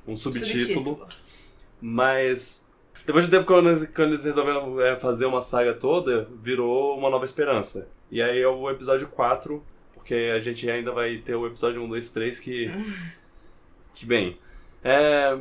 um 0.08 0.16
subtítulo. 0.16 1.08
Mas 1.80 2.68
depois 3.06 3.26
de 3.26 3.32
tempo, 3.32 3.46
quando 3.46 3.70
eles, 3.70 3.88
quando 3.96 4.10
eles 4.10 4.26
resolveram 4.26 4.82
é, 4.82 4.96
fazer 5.00 5.28
uma 5.28 5.42
saga 5.42 5.74
toda, 5.76 6.28
virou 6.42 6.98
uma 6.98 7.10
nova 7.10 7.24
esperança. 7.24 7.88
E 8.10 8.22
aí 8.22 8.42
é 8.42 8.48
o 8.48 8.70
episódio 8.70 9.08
4, 9.08 9.64
porque 9.94 10.32
a 10.36 10.40
gente 10.40 10.68
ainda 10.70 10.92
vai 10.92 11.18
ter 11.18 11.36
o 11.36 11.46
episódio 11.46 11.84
1, 11.84 11.90
2, 11.90 12.12
3 12.12 12.40
que. 12.40 12.72
que 13.94 14.06
bem. 14.08 14.40
É, 14.84 15.38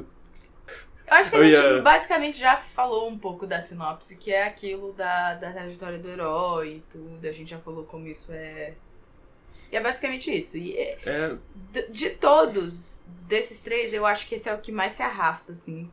Eu 1.06 1.14
acho 1.14 1.30
que 1.30 1.36
a 1.36 1.38
Eu 1.40 1.44
gente 1.44 1.74
ia- 1.76 1.82
basicamente 1.82 2.38
já 2.38 2.56
falou 2.56 3.08
um 3.08 3.18
pouco 3.18 3.46
da 3.46 3.60
sinopse, 3.60 4.16
que 4.16 4.32
é 4.32 4.44
aquilo 4.44 4.92
da, 4.94 5.34
da 5.34 5.52
trajetória 5.52 5.98
do 5.98 6.08
herói 6.08 6.76
e 6.76 6.80
tudo. 6.90 7.26
A 7.26 7.30
gente 7.32 7.50
já 7.50 7.58
falou 7.58 7.84
como 7.84 8.06
isso 8.06 8.32
é. 8.32 8.74
E 9.70 9.76
é 9.76 9.80
basicamente 9.80 10.34
isso. 10.36 10.56
E 10.56 10.74
é- 10.76 10.98
é, 11.04 11.36
de, 11.72 11.88
de 11.90 12.10
todos 12.10 13.04
desses 13.28 13.60
três, 13.60 13.92
eu 13.92 14.06
acho 14.06 14.26
que 14.26 14.34
esse 14.36 14.48
é 14.48 14.54
o 14.54 14.58
que 14.58 14.72
mais 14.72 14.94
se 14.94 15.02
arrasta, 15.02 15.52
assim. 15.52 15.90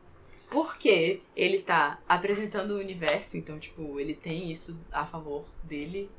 Porque 0.50 1.20
ele 1.34 1.60
tá 1.60 1.98
apresentando 2.08 2.72
o 2.72 2.78
universo, 2.78 3.36
então, 3.38 3.58
tipo, 3.58 3.98
ele 3.98 4.14
tem 4.14 4.50
isso 4.50 4.78
a 4.92 5.04
favor 5.06 5.44
dele 5.62 6.10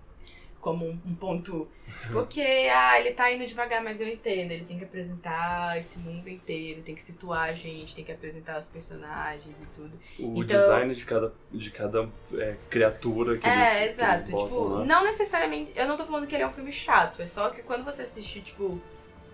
como 0.64 0.86
um, 0.88 0.98
um 1.06 1.14
ponto. 1.14 1.68
Tipo, 2.02 2.20
ok, 2.20 2.70
ah, 2.70 2.98
ele 2.98 3.12
tá 3.12 3.30
indo 3.32 3.46
devagar, 3.46 3.84
mas 3.84 4.00
eu 4.00 4.08
entendo. 4.08 4.52
Ele 4.52 4.64
tem 4.64 4.78
que 4.78 4.86
apresentar 4.86 5.78
esse 5.78 6.00
mundo 6.00 6.28
inteiro, 6.30 6.82
tem 6.82 6.96
que 6.96 7.02
situar 7.02 7.50
a 7.50 7.54
gente, 7.54 7.94
tem 7.94 8.04
que 8.04 8.12
apresentar 8.14 8.58
os 8.58 8.68
personagens 8.68 9.62
e 9.62 9.66
tudo. 9.76 9.92
o 10.20 10.42
Então- 10.42 10.58
design 10.58 10.96
de 10.96 11.04
cada, 11.06 11.34
de 11.52 11.70
cada 11.70 12.10
é, 12.36 12.56
criatura 12.70 13.38
que 13.38 13.46
eles, 13.48 13.70
É, 13.76 13.84
eles 13.84 14.00
exato. 14.00 14.32
botam 14.32 14.48
Tipo, 14.48 14.68
lá. 14.70 14.86
não 14.86 15.04
necessariamente. 15.04 15.74
Eu 15.76 15.86
não 15.86 15.98
tô 15.98 16.06
falando 16.06 16.26
que 16.26 16.34
ele 16.34 16.44
é 16.44 16.48
um 16.48 16.54
filme 16.54 16.72
chato, 16.72 17.22
é 17.22 17.28
só 17.28 17.50
que 17.50 17.62
quando 17.62 17.84
você 17.84 18.04
assistir, 18.04 18.42
tipo, 18.42 18.80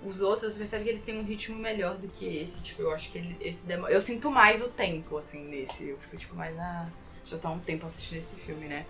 os 0.04 0.22
outros, 0.22 0.54
você 0.54 0.60
percebe 0.60 0.84
que 0.86 0.90
eles 0.90 1.04
têm 1.04 1.20
um 1.20 1.24
ritmo 1.24 1.58
melhor 1.60 1.96
do 1.98 2.08
que 2.08 2.26
esse. 2.26 2.60
Tipo, 2.62 2.82
eu 2.82 2.92
acho 2.92 3.12
que 3.12 3.18
ele, 3.20 3.38
esse 3.40 3.68
demora. 3.68 3.94
Eu 3.94 4.02
sinto 4.02 4.32
mais 4.32 4.64
o 4.64 4.70
tempo, 4.70 5.16
assim, 5.18 5.44
nesse. 5.46 5.90
Eu 5.90 5.98
fico, 6.00 6.18
tipo, 6.18 6.36
mais. 6.36 6.58
Ah, 6.58 6.88
já 7.24 7.38
tô 7.38 7.50
há 7.50 7.52
um 7.52 7.60
tempo 7.60 7.86
assistindo 7.86 8.18
esse 8.18 8.36
filme, 8.38 8.66
né? 8.66 8.86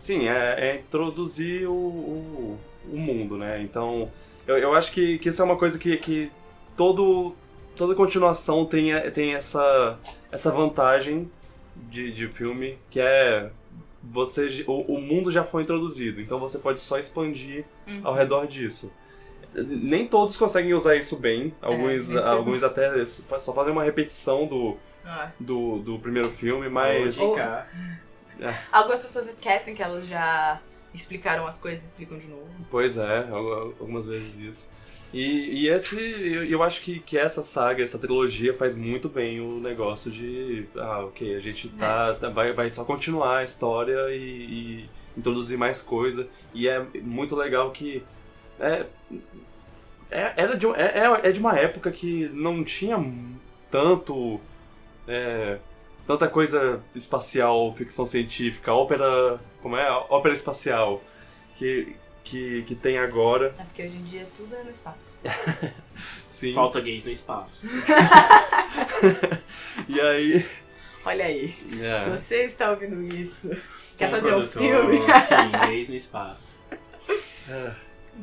Sim, 0.00 0.28
é, 0.28 0.54
é 0.58 0.76
introduzir 0.76 1.68
o, 1.68 1.72
o, 1.72 2.58
o, 2.92 2.96
mundo, 2.96 3.36
né? 3.36 3.60
Então, 3.62 4.10
eu, 4.46 4.56
eu 4.58 4.74
acho 4.74 4.92
que, 4.92 5.18
que 5.18 5.28
isso 5.28 5.42
é 5.42 5.44
uma 5.44 5.56
coisa 5.56 5.78
que, 5.78 5.96
que 5.96 6.30
todo, 6.76 7.34
toda 7.76 7.94
continuação 7.94 8.64
tem, 8.64 8.92
tem 9.12 9.34
essa, 9.34 9.98
essa 10.30 10.50
vantagem 10.50 11.30
de, 11.76 12.12
de 12.12 12.28
filme, 12.28 12.78
que 12.90 13.00
é 13.00 13.50
você 14.02 14.64
o, 14.66 14.94
o 14.94 15.00
mundo 15.00 15.30
já 15.30 15.44
foi 15.44 15.62
introduzido, 15.62 16.20
então 16.20 16.38
você 16.38 16.58
pode 16.58 16.80
só 16.80 16.98
expandir 16.98 17.64
uhum. 17.86 18.00
ao 18.04 18.14
redor 18.14 18.46
disso. 18.46 18.92
Nem 19.54 20.06
todos 20.06 20.36
conseguem 20.36 20.74
usar 20.74 20.96
isso 20.96 21.16
bem, 21.16 21.54
alguns, 21.60 22.12
é, 22.12 22.28
alguns 22.28 22.62
até 22.62 23.04
só 23.04 23.52
fazem 23.52 23.72
uma 23.72 23.82
repetição 23.82 24.46
do, 24.46 24.76
ah. 25.04 25.30
do, 25.40 25.78
do 25.78 25.98
primeiro 25.98 26.28
filme, 26.28 26.68
mas. 26.68 27.18
Ou, 27.18 27.36
é. 28.40 28.54
Algumas 28.70 29.04
pessoas 29.04 29.28
esquecem 29.28 29.74
que 29.74 29.82
elas 29.82 30.06
já 30.06 30.60
explicaram 30.94 31.46
as 31.46 31.58
coisas 31.58 31.82
e 31.82 31.86
explicam 31.86 32.18
de 32.18 32.28
novo. 32.28 32.48
Pois 32.70 32.98
é, 32.98 33.28
algumas 33.28 34.06
vezes 34.06 34.38
isso. 34.38 34.70
E, 35.12 35.62
e 35.62 35.68
esse, 35.68 35.98
eu, 36.50 36.62
acho 36.62 36.82
que, 36.82 37.00
que 37.00 37.16
essa 37.16 37.42
saga, 37.42 37.82
essa 37.82 37.98
trilogia 37.98 38.52
faz 38.52 38.76
muito 38.76 39.08
bem 39.08 39.40
o 39.40 39.58
negócio 39.58 40.10
de, 40.10 40.66
ah, 40.76 41.04
ok, 41.06 41.34
a 41.34 41.40
gente 41.40 41.68
tá, 41.70 42.14
é. 42.14 42.20
tá 42.20 42.28
vai, 42.28 42.52
vai 42.52 42.70
só 42.70 42.84
continuar 42.84 43.38
a 43.38 43.44
história 43.44 44.10
e, 44.10 44.18
e, 44.18 44.90
introduzir 45.16 45.56
mais 45.56 45.80
coisa. 45.80 46.28
E 46.52 46.68
é 46.68 46.84
muito 47.02 47.34
legal 47.34 47.70
que 47.70 48.04
é, 48.60 48.84
é, 50.10 50.32
era 50.36 50.56
de, 50.56 50.66
é, 50.66 50.98
é, 50.98 51.28
é 51.28 51.32
de 51.32 51.40
uma 51.40 51.58
época 51.58 51.90
que 51.90 52.28
não 52.28 52.62
tinha 52.62 52.98
tanto, 53.70 54.38
é, 55.06 55.58
tanta 56.08 56.26
coisa 56.26 56.82
espacial, 56.94 57.70
ficção 57.74 58.06
científica, 58.06 58.72
ópera, 58.72 59.38
como 59.62 59.76
é, 59.76 59.90
ópera 60.08 60.34
espacial, 60.34 61.02
que 61.56 61.94
que, 62.24 62.62
que 62.64 62.74
tem 62.74 62.98
agora. 62.98 63.54
É 63.58 63.64
porque 63.64 63.82
hoje 63.82 63.96
em 63.96 64.04
dia 64.04 64.26
tudo 64.36 64.54
é 64.54 64.62
no 64.62 64.70
espaço. 64.70 65.18
Sim. 65.96 66.54
Falta 66.54 66.78
gays 66.80 67.06
no 67.06 67.10
espaço. 67.10 67.66
e 69.88 69.98
aí. 69.98 70.46
Olha 71.06 71.24
aí. 71.24 71.56
Yeah. 71.72 72.04
Se 72.04 72.10
você 72.10 72.44
está 72.44 72.70
ouvindo 72.70 73.02
isso, 73.14 73.50
quer 73.96 74.10
fazer 74.10 74.34
um 74.34 74.46
filme? 74.46 74.98
Sim, 74.98 75.68
gays 75.68 75.88
no 75.88 75.96
espaço. 75.96 76.54
É, 77.48 77.72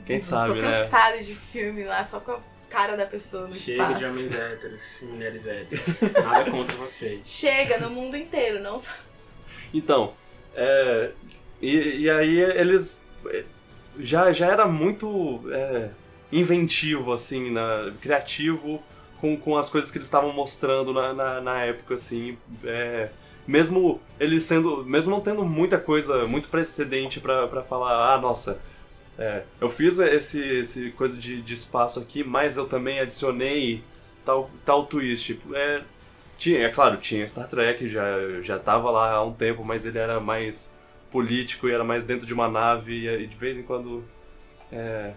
quem 0.05 0.19
sabe, 0.19 0.61
né? 0.61 0.71
Tô 0.71 0.83
cansado 0.83 1.23
de 1.23 1.33
filme 1.33 1.83
lá 1.83 2.03
só 2.03 2.19
com 2.19 2.33
a 2.33 2.39
cara 2.75 2.97
da 2.97 3.05
pessoa 3.05 3.47
no 3.47 3.53
Chega 3.53 3.83
espaço. 3.83 3.99
De 3.99 4.05
homens 4.05 4.35
héteros, 4.35 4.97
mulheres 5.09 5.47
héteros. 5.47 5.85
Nada 6.13 6.51
contra 6.51 6.75
vocês. 6.75 7.21
Chega 7.23 7.79
no 7.79 7.89
mundo 7.89 8.17
inteiro, 8.17 8.59
não 8.61 8.77
só. 8.77 8.91
Então, 9.73 10.13
é, 10.53 11.11
e, 11.61 12.01
e 12.01 12.09
aí 12.09 12.37
eles 12.37 13.01
já, 13.97 14.29
já 14.33 14.47
era 14.47 14.67
muito 14.67 15.41
é, 15.51 15.89
inventivo, 16.33 17.13
assim, 17.13 17.49
na, 17.49 17.93
criativo 18.01 18.83
com, 19.21 19.37
com 19.37 19.55
as 19.55 19.69
coisas 19.69 19.89
que 19.89 19.97
eles 19.97 20.07
estavam 20.07 20.33
mostrando 20.33 20.91
na, 20.91 21.13
na, 21.13 21.41
na 21.41 21.61
época, 21.63 21.93
assim. 21.93 22.37
É, 22.65 23.07
mesmo 23.47 24.01
eles 24.19 24.43
sendo. 24.43 24.83
Mesmo 24.83 25.11
não 25.11 25.21
tendo 25.21 25.45
muita 25.45 25.77
coisa, 25.77 26.27
muito 26.27 26.49
precedente 26.49 27.21
para 27.21 27.63
falar, 27.63 28.15
ah, 28.15 28.19
nossa. 28.19 28.59
É, 29.17 29.43
eu 29.61 29.69
fiz 29.69 29.97
esse, 29.99 30.41
esse 30.41 30.91
coisa 30.91 31.17
de, 31.17 31.41
de 31.41 31.53
espaço 31.53 31.99
aqui, 31.99 32.23
mas 32.23 32.57
eu 32.57 32.67
também 32.67 32.99
adicionei 32.99 33.83
tal, 34.25 34.49
tal 34.65 34.85
twist. 34.85 35.39
É, 35.53 35.81
tinha, 36.37 36.59
é 36.59 36.69
claro, 36.69 36.97
tinha 36.97 37.27
Star 37.27 37.47
Trek, 37.47 37.87
já, 37.87 38.41
já 38.41 38.59
tava 38.59 38.91
lá 38.91 39.11
há 39.11 39.23
um 39.23 39.33
tempo, 39.33 39.63
mas 39.63 39.85
ele 39.85 39.97
era 39.97 40.19
mais 40.19 40.75
político 41.09 41.67
e 41.67 41.71
era 41.71 41.83
mais 41.83 42.03
dentro 42.03 42.25
de 42.25 42.33
uma 42.33 42.49
nave 42.49 43.07
e 43.07 43.25
de 43.27 43.35
vez 43.37 43.57
em 43.57 43.63
quando 43.63 44.03
é, 44.71 45.13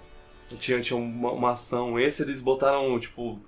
tinha, 0.60 0.80
tinha 0.80 0.96
uma, 0.96 1.32
uma, 1.32 1.52
ação. 1.52 1.98
Esse 1.98 2.22
eles 2.22 2.40
botaram, 2.40 2.98
tipo, 3.00 3.40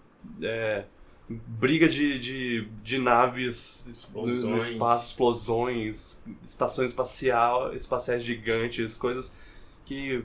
é, 0.43 0.85
briga 1.29 1.89
de, 1.89 2.19
de, 2.19 2.69
de 2.83 2.99
naves 2.99 3.87
explosões. 3.87 4.43
no 4.43 4.57
espaço, 4.57 5.07
explosões, 5.11 6.23
estações 6.45 6.91
espacial, 6.91 7.75
espaciais 7.75 8.25
gigantes, 8.25 8.97
coisas 8.97 9.39
que 9.87 10.25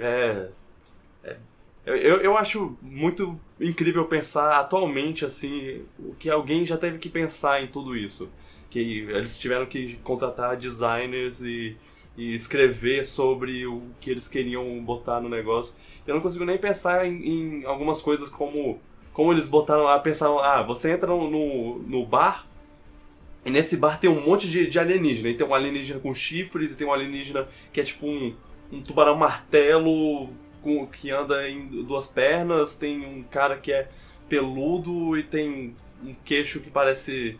é, 0.00 0.48
é 1.24 1.36
eu, 1.86 2.20
eu 2.20 2.36
acho 2.36 2.76
muito 2.82 3.38
incrível 3.60 4.04
pensar 4.04 4.58
atualmente 4.60 5.24
assim 5.24 5.82
o 5.98 6.14
que 6.14 6.28
alguém 6.28 6.64
já 6.64 6.76
teve 6.76 6.98
que 6.98 7.08
pensar 7.08 7.62
em 7.62 7.66
tudo 7.66 7.96
isso 7.96 8.28
que 8.70 8.78
eles 9.08 9.36
tiveram 9.36 9.66
que 9.66 9.96
contratar 9.96 10.56
designers 10.56 11.42
e, 11.42 11.76
e 12.16 12.34
escrever 12.34 13.04
sobre 13.04 13.66
o 13.66 13.82
que 14.00 14.10
eles 14.10 14.28
queriam 14.28 14.82
botar 14.82 15.20
no 15.20 15.28
negócio. 15.28 15.76
Eu 16.06 16.14
não 16.14 16.22
consigo 16.22 16.44
nem 16.44 16.56
pensar 16.56 17.06
em, 17.06 17.60
em 17.60 17.64
algumas 17.64 18.00
coisas 18.00 18.28
como 18.28 18.80
como 19.12 19.32
eles 19.32 19.48
botaram 19.48 19.82
lá, 19.82 19.98
pensaram, 19.98 20.38
ah, 20.38 20.62
você 20.62 20.92
entra 20.92 21.08
no, 21.08 21.80
no, 21.80 22.06
bar 22.06 22.46
e 23.44 23.50
nesse 23.50 23.76
bar 23.76 23.98
tem 23.98 24.08
um 24.08 24.24
monte 24.24 24.48
de, 24.48 24.68
de 24.68 24.78
alienígena. 24.78 25.28
E 25.28 25.34
tem 25.34 25.44
um 25.44 25.52
alienígena 25.52 25.98
com 25.98 26.14
chifres, 26.14 26.72
e 26.72 26.76
tem 26.76 26.86
um 26.86 26.92
alienígena 26.92 27.48
que 27.72 27.80
é 27.80 27.84
tipo 27.84 28.06
um, 28.06 28.34
um 28.72 28.80
tubarão 28.80 29.16
martelo 29.16 30.28
com, 30.62 30.86
que 30.86 31.10
anda 31.10 31.48
em 31.48 31.66
duas 31.66 32.06
pernas, 32.06 32.76
tem 32.76 33.04
um 33.04 33.22
cara 33.22 33.56
que 33.56 33.72
é 33.72 33.88
peludo 34.28 35.16
e 35.16 35.22
tem 35.22 35.74
um 36.02 36.14
queixo 36.24 36.60
que 36.60 36.70
parece 36.70 37.38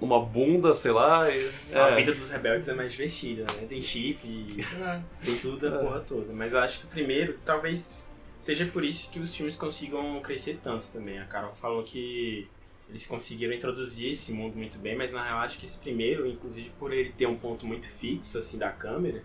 uma 0.00 0.24
bunda, 0.24 0.74
sei 0.74 0.92
lá. 0.92 1.28
E, 1.28 1.50
é. 1.72 1.78
A 1.78 1.90
vida 1.90 2.12
dos 2.12 2.30
rebeldes 2.30 2.68
é 2.68 2.74
mais 2.74 2.92
divertida, 2.92 3.44
né? 3.54 3.66
Tem 3.68 3.82
chifre, 3.82 4.64
é. 4.80 5.00
tem 5.24 5.36
tudo 5.38 5.66
a 5.66 5.74
é. 5.74 5.78
porra 5.78 6.00
toda. 6.00 6.32
Mas 6.32 6.52
eu 6.52 6.60
acho 6.60 6.80
que 6.80 6.86
o 6.86 6.88
primeiro, 6.88 7.38
talvez 7.44 8.08
seja 8.38 8.64
por 8.66 8.84
isso 8.84 9.10
que 9.10 9.18
os 9.18 9.34
filmes 9.34 9.56
consigam 9.56 10.20
crescer 10.20 10.60
tanto 10.62 10.86
também. 10.92 11.18
A 11.18 11.24
Carol 11.24 11.52
falou 11.54 11.82
que 11.82 12.48
eles 12.88 13.06
conseguiram 13.06 13.52
introduzir 13.52 14.12
esse 14.12 14.32
mundo 14.32 14.56
muito 14.56 14.78
bem, 14.78 14.96
mas 14.96 15.12
na 15.12 15.22
real 15.22 15.38
acho 15.38 15.58
que 15.58 15.66
esse 15.66 15.78
primeiro, 15.78 16.26
inclusive 16.26 16.70
por 16.78 16.92
ele 16.92 17.12
ter 17.12 17.26
um 17.26 17.36
ponto 17.36 17.66
muito 17.66 17.86
fixo 17.86 18.38
assim 18.38 18.56
da 18.56 18.70
câmera, 18.70 19.22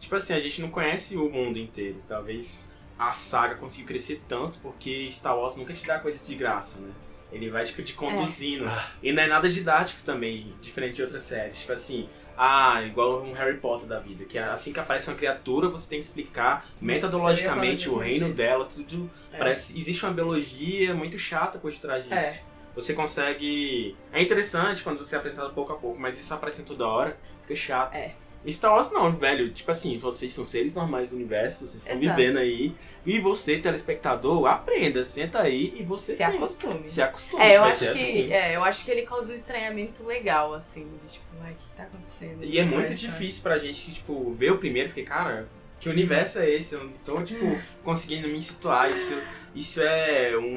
tipo 0.00 0.14
assim, 0.14 0.34
a 0.34 0.40
gente 0.40 0.60
não 0.60 0.68
conhece 0.68 1.16
o 1.16 1.28
mundo 1.30 1.58
inteiro. 1.58 2.02
Talvez 2.06 2.72
a 2.98 3.12
saga 3.12 3.56
consiga 3.56 3.88
crescer 3.88 4.22
tanto 4.28 4.58
porque 4.58 5.08
Star 5.10 5.36
Wars 5.36 5.56
nunca 5.56 5.72
te 5.72 5.86
dá 5.86 5.98
coisa 5.98 6.24
de 6.24 6.34
graça, 6.34 6.80
né? 6.80 6.90
Ele 7.32 7.50
vai, 7.50 7.64
tipo, 7.64 7.82
te 7.82 7.94
conduzindo. 7.94 8.68
É. 8.68 8.86
E 9.02 9.12
não 9.12 9.22
é 9.22 9.26
nada 9.26 9.48
didático 9.48 10.02
também, 10.02 10.54
diferente 10.60 10.94
de 10.94 11.02
outras 11.02 11.22
séries. 11.22 11.58
Tipo 11.58 11.72
assim, 11.72 12.08
ah, 12.36 12.82
igual 12.82 13.22
um 13.22 13.32
Harry 13.32 13.58
Potter 13.58 13.88
da 13.88 13.98
vida, 13.98 14.24
que 14.24 14.38
assim 14.38 14.72
que 14.72 14.78
aparece 14.78 15.08
uma 15.08 15.16
criatura, 15.16 15.68
você 15.68 15.88
tem 15.88 15.98
que 15.98 16.04
explicar 16.04 16.66
metodologicamente 16.80 17.88
o 17.88 17.96
reino 17.96 18.32
dela, 18.32 18.64
tudo. 18.64 19.10
É. 19.32 19.38
Parece. 19.38 19.76
Existe 19.78 20.04
uma 20.04 20.12
biologia 20.12 20.94
muito 20.94 21.18
chata 21.18 21.58
por 21.58 21.72
detrás 21.72 22.04
disso. 22.04 22.14
É. 22.14 22.42
Você 22.74 22.92
consegue. 22.94 23.96
É 24.12 24.20
interessante 24.20 24.82
quando 24.82 24.98
você 24.98 25.14
é 25.14 25.18
apresentado 25.18 25.52
pouco 25.54 25.72
a 25.72 25.76
pouco, 25.76 25.98
mas 25.98 26.18
isso 26.18 26.34
aparecendo 26.34 26.66
toda 26.66 26.86
hora, 26.86 27.16
fica 27.42 27.54
chato. 27.54 27.96
É. 27.96 28.14
Star 28.52 28.72
Wars 28.72 28.90
não, 28.90 29.14
velho. 29.16 29.50
Tipo 29.50 29.70
assim, 29.70 29.96
vocês 29.98 30.32
são 30.32 30.44
seres 30.44 30.74
normais 30.74 31.10
do 31.10 31.16
universo, 31.16 31.66
vocês 31.66 31.82
estão 31.82 31.98
vivendo 31.98 32.38
aí. 32.38 32.74
E 33.06 33.18
você, 33.18 33.58
telespectador, 33.58 34.46
aprenda, 34.46 35.04
senta 35.04 35.42
aí 35.42 35.74
e 35.78 35.82
você 35.82 36.12
se 36.12 36.18
tem, 36.18 36.26
acostume. 36.26 36.88
Se 36.88 37.02
acostume. 37.02 37.42
É, 37.42 37.56
eu 37.56 37.64
acho 37.64 37.80
que, 37.80 37.88
assim. 37.88 38.32
é, 38.32 38.56
eu 38.56 38.64
acho 38.64 38.84
que 38.84 38.90
ele 38.90 39.02
causa 39.02 39.30
um 39.30 39.34
estranhamento 39.34 40.04
legal, 40.04 40.54
assim, 40.54 40.88
de 41.02 41.12
tipo, 41.12 41.26
ai, 41.42 41.52
o 41.52 41.54
que 41.54 41.72
tá 41.76 41.82
acontecendo? 41.82 42.42
E 42.42 42.58
é 42.58 42.64
muito 42.64 42.94
difícil 42.94 43.42
pra 43.42 43.58
gente, 43.58 43.92
tipo, 43.92 44.32
ver 44.34 44.52
o 44.52 44.58
primeiro, 44.58 44.88
porque, 44.88 45.02
cara, 45.02 45.46
que 45.78 45.88
universo 45.88 46.38
é 46.38 46.50
esse? 46.50 46.74
Eu 46.74 46.84
não 46.84 46.92
tô, 47.04 47.22
tipo, 47.22 47.44
conseguindo 47.84 48.26
me 48.28 48.40
situar. 48.40 48.90
Isso, 48.90 49.18
isso 49.54 49.80
é 49.80 50.36
um 50.36 50.56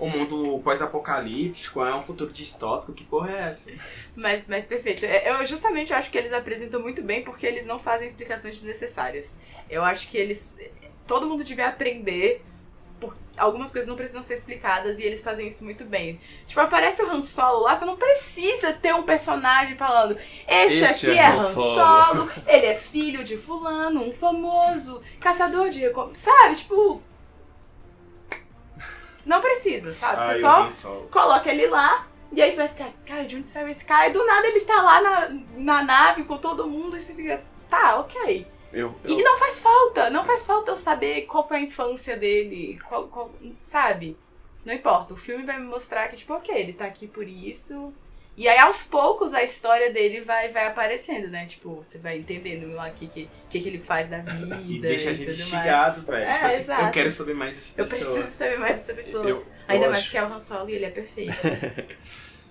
um 0.00 0.08
mundo 0.08 0.60
pós-apocalíptico, 0.62 1.84
é 1.84 1.94
um 1.94 2.02
futuro 2.02 2.32
distópico, 2.32 2.92
que 2.92 3.04
porra 3.04 3.30
é 3.30 3.48
essa? 3.48 3.72
Mas, 4.14 4.44
mas 4.46 4.64
perfeito. 4.64 5.04
É, 5.04 5.30
eu 5.30 5.44
justamente 5.44 5.92
acho 5.92 6.10
que 6.10 6.18
eles 6.18 6.32
apresentam 6.32 6.80
muito 6.80 7.02
bem 7.02 7.22
porque 7.22 7.46
eles 7.46 7.66
não 7.66 7.78
fazem 7.78 8.06
explicações 8.06 8.54
desnecessárias. 8.54 9.36
Eu 9.68 9.84
acho 9.84 10.08
que 10.08 10.16
eles. 10.16 10.58
Todo 11.06 11.26
mundo 11.26 11.42
devia 11.42 11.68
aprender. 11.68 12.44
Por, 13.00 13.16
algumas 13.36 13.70
coisas 13.70 13.88
não 13.88 13.94
precisam 13.94 14.24
ser 14.24 14.34
explicadas 14.34 14.98
e 14.98 15.04
eles 15.04 15.22
fazem 15.22 15.46
isso 15.46 15.64
muito 15.64 15.84
bem. 15.84 16.18
Tipo, 16.46 16.60
aparece 16.60 17.00
o 17.00 17.08
Han 17.08 17.22
Solo 17.22 17.60
lá, 17.60 17.74
você 17.76 17.84
não 17.84 17.96
precisa 17.96 18.72
ter 18.72 18.94
um 18.94 19.02
personagem 19.02 19.76
falando: 19.76 20.16
Este, 20.46 20.84
este 20.84 20.84
aqui 20.84 21.10
é, 21.10 21.22
é 21.22 21.26
Han 21.28 21.40
Solo. 21.40 21.74
Solo, 21.74 22.30
ele 22.46 22.66
é 22.66 22.76
filho 22.76 23.24
de 23.24 23.36
Fulano, 23.36 24.02
um 24.02 24.12
famoso 24.12 25.02
caçador 25.20 25.70
de. 25.70 25.82
Sabe? 26.14 26.56
Tipo, 26.56 27.02
não 29.28 29.40
precisa, 29.40 29.92
sabe? 29.92 30.22
Você 30.34 30.40
só 30.40 30.62
coloca 31.10 31.50
ele 31.50 31.66
lá 31.68 32.06
e 32.32 32.42
aí 32.42 32.50
você 32.50 32.56
vai 32.56 32.68
ficar, 32.68 32.92
cara, 33.06 33.24
de 33.24 33.36
onde 33.36 33.46
saiu 33.48 33.68
esse 33.68 33.84
cara? 33.84 34.08
E 34.08 34.12
do 34.12 34.24
nada 34.26 34.46
ele 34.48 34.60
tá 34.60 34.82
lá 34.82 35.00
na, 35.00 35.28
na 35.56 35.82
nave 35.82 36.24
com 36.24 36.36
todo 36.36 36.66
mundo 36.66 36.96
e 36.96 37.00
você 37.00 37.14
fica, 37.14 37.42
tá, 37.70 37.96
ok. 38.00 38.46
Eu, 38.72 38.94
eu- 39.04 39.18
E 39.18 39.22
não 39.22 39.36
faz 39.38 39.60
falta, 39.60 40.10
não 40.10 40.24
faz 40.24 40.42
falta 40.42 40.70
eu 40.72 40.76
saber 40.76 41.22
qual 41.22 41.46
foi 41.46 41.58
a 41.58 41.60
infância 41.60 42.16
dele, 42.16 42.78
qual, 42.88 43.06
qual- 43.08 43.30
sabe? 43.58 44.16
Não 44.64 44.74
importa, 44.74 45.14
o 45.14 45.16
filme 45.16 45.44
vai 45.44 45.58
me 45.58 45.66
mostrar 45.66 46.08
que, 46.08 46.16
tipo, 46.16 46.34
ok, 46.34 46.54
ele 46.54 46.72
tá 46.74 46.84
aqui 46.84 47.06
por 47.06 47.26
isso. 47.26 47.92
E 48.38 48.46
aí, 48.46 48.56
aos 48.58 48.84
poucos, 48.84 49.34
a 49.34 49.42
história 49.42 49.92
dele 49.92 50.20
vai, 50.20 50.48
vai 50.50 50.68
aparecendo, 50.68 51.26
né? 51.26 51.44
Tipo, 51.44 51.74
você 51.82 51.98
vai 51.98 52.18
entendendo 52.18 52.72
lá 52.72 52.86
o 52.88 52.92
que, 52.92 53.08
que, 53.08 53.28
que, 53.50 53.60
que 53.60 53.68
ele 53.68 53.80
faz 53.80 54.08
da 54.08 54.18
vida. 54.20 54.60
E 54.64 54.80
deixa 54.80 55.10
a 55.10 55.12
gente 55.12 55.26
mais. 55.26 55.40
instigado, 55.40 56.02
velho. 56.02 56.24
É, 56.24 56.34
tipo 56.34 56.46
assim, 56.46 56.56
eu 56.56 56.60
exato. 56.62 56.90
quero 56.92 57.10
saber 57.10 57.34
mais 57.34 57.56
dessa 57.56 57.80
Eu 57.80 57.84
pessoa. 57.84 58.12
preciso 58.14 58.36
saber 58.36 58.58
mais 58.60 58.76
dessa 58.76 58.94
pessoa. 58.94 59.24
eu- 59.28 59.44
Ainda 59.66 59.86
eu 59.86 59.90
mais 59.90 60.02
acho- 60.04 60.06
porque 60.12 60.18
é 60.18 60.22
o 60.22 60.32
Han 60.32 60.38
Solo 60.38 60.70
e 60.70 60.74
ele 60.74 60.84
é 60.84 60.90
perfeito. 60.90 61.32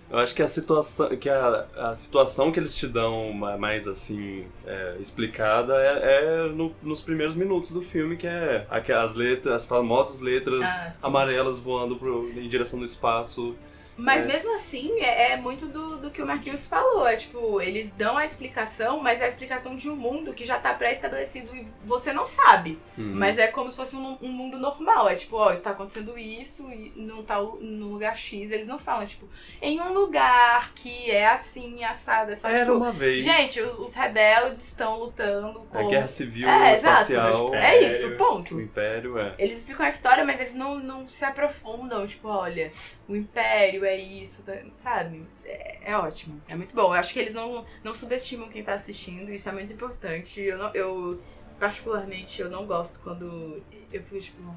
Eu 0.10 0.20
acho 0.20 0.34
que 0.34 0.42
a 0.42 0.48
situação 0.48 1.18
que 1.18 1.30
a, 1.30 1.68
a 1.76 1.94
situação 1.94 2.50
que 2.50 2.58
eles 2.58 2.74
te 2.74 2.88
dão 2.88 3.34
ma- 3.34 3.58
mais 3.58 3.90
assim 3.90 4.48
é, 4.66 4.96
explicada 5.02 5.74
é, 5.76 6.46
é 6.46 6.48
no- 6.50 6.74
nos 6.82 7.02
primeiros 7.02 7.36
minutos 7.36 7.72
do 7.72 7.82
filme 7.82 8.16
que 8.16 8.26
é 8.26 8.66
as 8.96 9.16
letras, 9.16 9.54
as 9.54 9.66
famosas 9.66 10.22
letras 10.22 10.62
Ah, 10.64 10.92
amarelas 11.08 11.60
voando 11.60 11.98
pro, 11.98 12.30
em 12.40 12.48
direção 12.48 12.80
do 12.80 12.86
espaço. 12.86 13.54
Mas 13.98 14.24
É. 14.24 14.28
mesmo 14.28 14.54
assim, 14.54 15.00
é, 15.00 15.32
é 15.32 15.38
muito 15.38 15.66
do, 15.66 15.98
do 15.98 16.12
que 16.12 16.22
o 16.22 16.26
Marquinhos 16.26 16.66
falou. 16.66 17.08
É 17.08 17.16
tipo, 17.16 17.60
eles 17.60 17.94
dão 17.94 18.16
a 18.18 18.24
explicação, 18.24 19.00
mas 19.00 19.22
é 19.22 19.26
a 19.26 19.28
explicação 19.28 19.76
de 19.76 19.90
um 19.90 19.96
mundo 19.96 20.34
que 20.34 20.46
já 20.46 20.60
tá 20.60 20.74
pré-estabelecido 20.74 21.56
e 21.56 21.68
você 21.84 22.14
não 22.14 22.26
sabe. 22.26 22.80
Hum. 22.98 23.14
Mas 23.16 23.38
é 23.38 23.48
como 23.48 23.72
se 23.72 23.76
fosse 23.78 23.96
um, 23.96 24.18
um 24.22 24.30
mundo 24.30 24.60
normal. 24.60 25.10
É 25.10 25.16
tipo, 25.16 25.36
ó, 25.36 25.52
está 25.52 25.72
acontecendo 25.72 26.18
isso 26.18 26.70
e 26.72 26.94
não 26.96 27.24
tá 27.24 27.42
no 27.42 27.88
lugar 27.88 28.16
X. 28.16 28.52
Eles 28.52 28.68
não 28.68 28.78
falam, 28.78 29.06
tipo, 29.06 29.28
em 29.62 29.82
um 29.82 29.92
lugar 29.94 30.72
que 30.76 31.10
é 31.10 31.28
assim, 31.28 31.84
assado. 31.84 32.32
É 32.32 32.36
só 32.36 32.50
Era 32.50 32.60
tipo. 32.60 32.74
uma 32.74 32.92
vez. 32.92 33.24
Gente, 33.24 33.60
os, 33.62 33.80
os 33.80 33.96
rebeldes 33.96 34.62
estão 34.68 35.00
lutando 35.00 35.66
a 35.72 35.78
com. 35.82 35.90
guerra 35.90 36.08
civil 36.08 36.48
é, 36.48 36.74
exato. 36.74 37.02
espacial, 37.02 37.50
mas 37.50 37.64
é 37.64 37.88
isso, 37.88 38.12
ponto. 38.12 38.56
o 38.56 38.62
império 38.62 39.18
é. 39.18 39.34
Eles 39.40 39.58
explicam 39.58 39.86
a 39.86 39.90
história, 39.90 40.24
mas 40.24 40.40
eles 40.40 40.54
não, 40.54 40.78
não 40.80 41.08
se 41.08 41.26
aprofundam. 41.26 42.06
Tipo, 42.06 42.28
olha, 42.28 42.72
o 43.08 43.16
Império 43.16 43.86
é 43.88 43.98
isso, 43.98 44.44
tá- 44.44 44.58
sabe? 44.72 45.26
É, 45.46 45.92
é 45.92 45.98
ótimo. 45.98 46.42
É 46.48 46.56
muito 46.56 46.76
bom. 46.76 46.88
Eu 46.94 47.00
acho 47.00 47.14
que 47.14 47.20
eles 47.20 47.34
não, 47.34 47.66
não 47.84 47.94
subestimam 47.94 48.50
quem 48.50 48.64
tá 48.64 48.74
assistindo. 48.74 49.32
Isso 49.32 49.48
é 49.50 49.52
muito 49.52 49.72
importante. 49.74 50.40
Eu, 50.42 50.58
não, 50.58 50.74
eu 50.76 51.22
particularmente, 51.60 52.42
eu 52.42 52.50
não 52.50 52.66
gosto 52.66 53.00
quando 53.02 53.62
eu 53.92 54.04
fico, 54.04 54.20
tipo... 54.20 54.56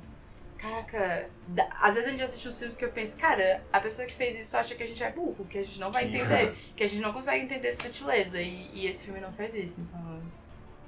Caraca, 0.59 1.31
da- 1.49 1.71
às 1.81 1.95
vezes 1.95 2.09
a 2.09 2.11
gente 2.11 2.23
assiste 2.23 2.47
uns 2.47 2.59
filmes 2.59 2.77
que 2.77 2.85
eu 2.85 2.91
penso, 2.91 3.17
cara, 3.17 3.65
a 3.73 3.81
pessoa 3.81 4.07
que 4.07 4.13
fez 4.13 4.39
isso 4.39 4.55
acha 4.59 4.75
que 4.75 4.83
a 4.83 4.87
gente 4.87 5.03
é 5.03 5.11
burro, 5.11 5.47
que 5.49 5.57
a 5.57 5.63
gente 5.63 5.81
não 5.81 5.91
vai 5.91 6.03
Sim. 6.03 6.09
entender, 6.17 6.55
que 6.77 6.85
a 6.85 6.87
gente 6.87 7.01
não 7.01 7.15
consegue 7.15 7.43
entender 7.43 7.73
sutileza. 7.73 8.39
E, 8.43 8.69
e 8.75 8.87
esse 8.87 9.07
filme 9.07 9.21
não 9.21 9.33
faz 9.33 9.55
isso, 9.55 9.81
então. 9.81 10.21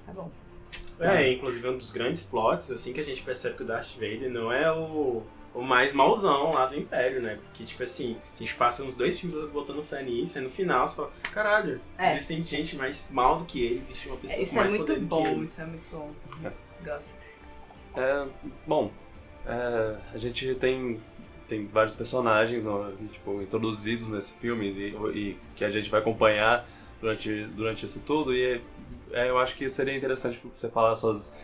Tá 0.04 0.12
bom. 0.12 0.30
É, 1.00 1.32
inclusive 1.32 1.66
um 1.68 1.78
dos 1.78 1.90
grandes 1.90 2.22
plots, 2.22 2.70
assim, 2.70 2.92
que 2.92 3.00
a 3.00 3.04
gente 3.04 3.22
percebe 3.22 3.56
que 3.56 3.62
o 3.62 3.66
Darth 3.66 3.94
Vader 3.94 4.30
não 4.30 4.52
é 4.52 4.70
o, 4.70 5.22
o 5.54 5.62
mais 5.62 5.92
mauzão 5.92 6.52
lá 6.52 6.66
do 6.66 6.76
Império, 6.78 7.20
né? 7.20 7.38
Porque, 7.42 7.64
tipo 7.64 7.82
assim, 7.82 8.16
a 8.34 8.38
gente 8.38 8.54
passa 8.54 8.82
uns 8.84 8.96
dois 8.96 9.18
filmes 9.20 9.38
botando 9.50 9.82
fé 9.82 10.02
nisso, 10.02 10.38
e 10.38 10.40
no 10.40 10.50
final 10.50 10.86
você 10.86 10.96
fala, 10.96 11.12
caralho, 11.32 11.80
É. 11.98 12.16
existe 12.16 12.42
gente 12.56 12.76
mais 12.76 13.08
mal 13.10 13.36
do 13.36 13.44
que 13.44 13.62
ele, 13.64 13.76
existe 13.78 14.08
uma 14.08 14.16
pessoa 14.16 14.34
É, 14.34 14.38
com 14.38 14.42
isso 14.44 14.54
é 14.54 14.60
mais 14.60 14.70
muito 14.72 14.82
poder 14.86 14.94
do 14.94 15.00
que 15.00 15.06
bom, 15.06 15.26
ele. 15.26 15.44
isso 15.44 15.60
é 15.60 15.66
muito 15.66 15.88
bom. 15.90 16.10
Gosto. 16.84 17.20
É, 17.94 18.26
bom, 18.66 18.90
é, 19.46 19.96
a 20.14 20.18
gente 20.18 20.54
tem, 20.54 20.98
tem 21.48 21.66
vários 21.66 21.94
personagens 21.94 22.66
ó, 22.66 22.90
tipo, 23.12 23.42
introduzidos 23.42 24.08
nesse 24.08 24.38
filme 24.38 24.66
e, 24.70 24.96
e 25.18 25.38
que 25.54 25.64
a 25.64 25.70
gente 25.70 25.90
vai 25.90 26.00
acompanhar 26.00 26.66
durante, 27.00 27.44
durante 27.48 27.84
isso 27.84 28.00
tudo. 28.06 28.34
E 28.34 28.60
é, 29.12 29.28
eu 29.28 29.38
acho 29.38 29.54
que 29.56 29.68
seria 29.68 29.94
interessante 29.94 30.40
você 30.54 30.70
falar 30.70 30.96
suas 30.96 31.36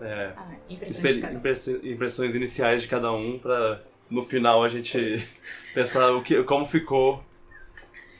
é, 0.00 0.32
Ah, 0.36 0.54
impressões 0.68 1.22
um. 1.22 1.86
impressões 1.86 2.34
iniciais 2.34 2.82
de 2.82 2.88
cada 2.88 3.12
um 3.12 3.38
pra 3.38 3.80
no 4.10 4.22
final 4.24 4.62
a 4.64 4.68
gente 4.68 5.26
pensar 5.74 6.10
o 6.12 6.22
que, 6.22 6.42
como 6.44 6.64
ficou. 6.64 7.22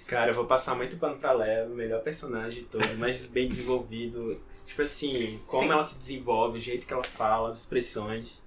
Cara, 0.06 0.31
eu 0.31 0.35
vou 0.35 0.46
passar 0.46 0.74
muito 0.74 0.96
pano 0.96 1.16
pra 1.16 1.33
Leia, 1.33 1.66
o 1.66 1.70
melhor 1.70 2.00
personagem 2.02 2.61
de 2.62 2.66
todos, 2.68 2.92
mais 2.96 3.26
bem 3.26 3.48
desenvolvido. 3.48 4.40
Tipo 4.66 4.83
assim, 4.83 5.40
como 5.46 5.64
Sim. 5.64 5.72
ela 5.72 5.85
se 5.85 5.98
desenvolve, 5.98 6.59
o 6.59 6.61
jeito 6.61 6.87
que 6.87 6.92
ela 6.92 7.05
fala, 7.05 7.48
as 7.48 7.61
expressões. 7.61 8.46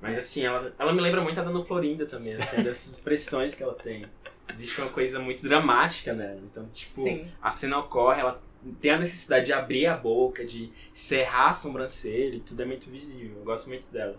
Mas 0.00 0.16
assim, 0.16 0.44
ela, 0.44 0.72
ela 0.78 0.92
me 0.92 1.00
lembra 1.00 1.20
muito 1.20 1.38
a 1.40 1.42
Dona 1.42 1.62
Florinda 1.64 2.06
também, 2.06 2.34
assim, 2.34 2.56
dessas 2.62 2.92
expressões 2.92 3.54
que 3.54 3.62
ela 3.62 3.74
tem. 3.74 4.06
Existe 4.50 4.80
uma 4.80 4.88
coisa 4.90 5.18
muito 5.18 5.42
dramática 5.42 6.12
nela. 6.14 6.40
Então, 6.42 6.66
tipo, 6.72 6.92
Sim. 6.92 7.26
a 7.42 7.50
cena 7.50 7.78
ocorre, 7.78 8.20
ela 8.20 8.40
tem 8.80 8.90
a 8.92 8.98
necessidade 8.98 9.46
de 9.46 9.52
abrir 9.52 9.86
a 9.86 9.96
boca, 9.96 10.44
de 10.44 10.72
cerrar 10.92 11.50
a 11.50 11.54
sobrancelha, 11.54 12.36
e 12.36 12.40
tudo 12.40 12.62
é 12.62 12.66
muito 12.66 12.90
visível. 12.90 13.38
Eu 13.38 13.44
gosto 13.44 13.68
muito 13.68 13.86
dela. 13.90 14.16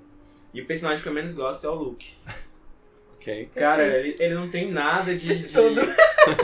E 0.54 0.62
o 0.62 0.66
personagem 0.66 1.02
que 1.04 1.08
eu 1.10 1.14
menos 1.14 1.34
gosto 1.34 1.66
é 1.68 1.70
o 1.70 1.76
Luke. 1.76 2.14
Ok? 3.22 3.50
Cara, 3.54 3.86
ele, 4.00 4.16
ele 4.18 4.34
não 4.34 4.50
tem 4.50 4.72
nada 4.72 5.14
de. 5.14 5.28
De- 5.28 5.52
tudo. 5.52 5.82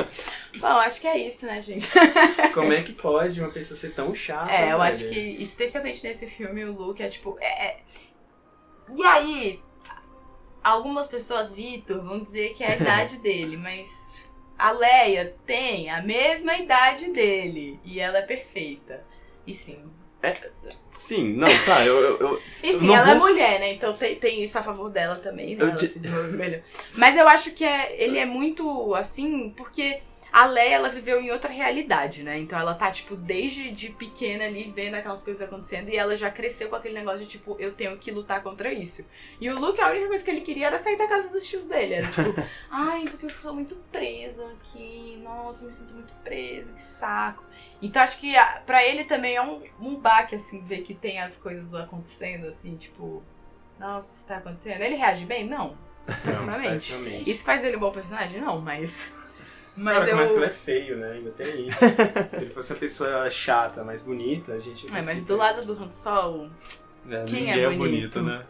Bom, 0.59 0.67
acho 0.67 0.99
que 0.99 1.07
é 1.07 1.17
isso, 1.17 1.45
né, 1.45 1.61
gente? 1.61 1.87
Como 2.53 2.73
é 2.73 2.83
que 2.83 2.91
pode 2.91 3.39
uma 3.39 3.49
pessoa 3.49 3.77
ser 3.77 3.91
tão 3.93 4.13
chata? 4.13 4.51
É, 4.51 4.63
eu 4.73 4.77
velho? 4.79 4.81
acho 4.81 5.07
que, 5.07 5.17
especialmente 5.41 6.03
nesse 6.03 6.27
filme, 6.27 6.65
o 6.65 6.73
Luke 6.73 7.01
é 7.01 7.07
tipo. 7.07 7.37
É, 7.39 7.67
é- 7.67 7.79
E 8.93 9.01
aí, 9.05 9.61
algumas 10.61 11.07
pessoas, 11.07 11.53
Vitor, 11.53 12.03
vão 12.03 12.21
dizer 12.21 12.53
que 12.53 12.61
é 12.61 12.73
a 12.73 12.75
idade 12.75 13.19
dele, 13.19 13.55
mas 13.55 14.14
a 14.57 14.71
Leia 14.71 15.35
tem 15.45 15.89
a 15.89 16.01
mesma 16.01 16.55
idade 16.57 17.11
dele. 17.11 17.79
E 17.83 17.99
ela 17.99 18.19
é 18.19 18.21
perfeita. 18.23 19.03
E 19.45 19.53
sim. 19.53 19.77
Sim, 20.89 21.33
não, 21.33 21.47
tá, 21.65 21.85
eu, 21.85 21.99
eu, 21.99 22.17
eu- 22.19 22.41
E 22.63 22.79
sim, 22.79 22.91
ela 22.95 23.11
é 23.11 23.15
vou- 23.15 23.27
mulher, 23.29 23.59
né? 23.59 23.73
Então 23.73 23.95
tem, 23.95 24.15
tem 24.15 24.41
isso 24.41 24.57
a 24.57 24.63
favor 24.63 24.89
dela 24.89 25.17
também, 25.17 25.55
né? 25.55 25.63
Eu 25.63 25.67
Ela 25.67 25.77
di- 25.77 25.85
se 25.87 25.99
desenvolve 25.99 26.35
melhor. 26.35 26.61
Mas 26.93 27.15
eu 27.15 27.27
acho 27.27 27.51
que 27.51 27.63
é, 27.63 27.95
ele 28.01 28.17
é 28.17 28.25
muito 28.25 28.95
assim, 28.95 29.51
porque 29.55 29.99
a 30.35 30.45
Leia, 30.47 30.75
ela 30.75 30.89
viveu 30.89 31.21
em 31.21 31.31
outra 31.31 31.49
realidade, 31.49 32.21
né? 32.21 32.37
Então 32.37 32.59
ela 32.59 32.73
tá, 32.73 32.91
tipo, 32.91 33.15
desde 33.15 33.71
de 33.71 33.87
pequena 33.87 34.43
ali, 34.43 34.69
vendo 34.75 34.95
aquelas 34.95 35.23
coisas 35.23 35.41
acontecendo, 35.41 35.87
e 35.87 35.95
ela 35.95 36.13
já 36.13 36.29
cresceu 36.29 36.67
com 36.67 36.75
aquele 36.75 36.93
negócio 36.93 37.21
de, 37.21 37.27
tipo, 37.27 37.55
eu 37.57 37.71
tenho 37.71 37.97
que 37.97 38.11
lutar 38.11 38.43
contra 38.43 38.73
isso. 38.73 39.07
E 39.39 39.49
o 39.49 39.57
Luke, 39.57 39.79
a 39.79 39.91
única 39.91 40.09
coisa 40.09 40.25
que 40.25 40.29
ele 40.29 40.41
queria 40.41 40.67
era 40.67 40.77
sair 40.77 40.97
da 40.97 41.07
casa 41.07 41.31
dos 41.31 41.47
tios 41.47 41.65
dele. 41.67 41.93
Era 41.93 42.07
tipo, 42.07 42.35
ai, 42.69 43.05
porque 43.05 43.27
eu 43.27 43.29
sou 43.29 43.53
muito 43.53 43.75
preso 43.89 44.43
aqui, 44.47 45.17
nossa, 45.23 45.63
eu 45.63 45.67
me 45.67 45.73
sinto 45.73 45.93
muito 45.93 46.13
preso, 46.15 46.73
que 46.73 46.81
saco. 46.81 47.41
Então 47.81 48.01
acho 48.01 48.19
que 48.19 48.33
pra 48.65 48.83
ele 48.83 49.05
também 49.05 49.37
é 49.37 49.41
um, 49.41 49.63
um 49.79 49.95
baque, 49.95 50.35
assim, 50.35 50.61
ver 50.61 50.81
que 50.81 50.93
tem 50.93 51.17
as 51.17 51.37
coisas 51.37 51.73
acontecendo, 51.73 52.45
assim, 52.45 52.75
tipo, 52.75 53.23
nossa, 53.79 54.13
isso 54.13 54.27
tá 54.27 54.35
acontecendo. 54.35 54.81
Ele 54.81 54.95
reage 54.95 55.25
bem? 55.25 55.47
Não. 55.47 55.77
Não, 56.05 56.15
pessimamente. 56.25 56.93
Isso 57.25 57.45
faz 57.45 57.63
ele 57.63 57.77
um 57.77 57.79
bom 57.79 57.91
personagem? 57.93 58.41
Não, 58.41 58.59
mas. 58.59 59.13
Mas 59.77 59.97
Cara, 59.97 60.09
eu. 60.09 60.15
mas 60.15 60.29
que 60.31 60.35
ele 60.37 60.45
é 60.45 60.49
feio, 60.49 60.97
né? 60.97 61.11
Ainda 61.13 61.31
tem 61.31 61.67
isso. 61.67 61.79
Se 62.33 62.41
ele 62.43 62.49
fosse 62.49 62.73
a 62.73 62.75
pessoa 62.77 63.29
chata, 63.29 63.83
mais 63.83 64.01
bonita, 64.01 64.53
a 64.53 64.59
gente. 64.59 64.87
É, 64.87 65.01
mas 65.01 65.23
do 65.23 65.35
lado 65.35 65.65
do 65.65 65.73
Han 65.73 65.91
Solo, 65.91 66.49
é, 67.09 67.23
Quem 67.25 67.41
ninguém 67.41 67.53
é 67.53 67.63
é 67.63 67.69
bonito? 67.69 68.19
bonito, 68.19 68.21
né? 68.21 68.43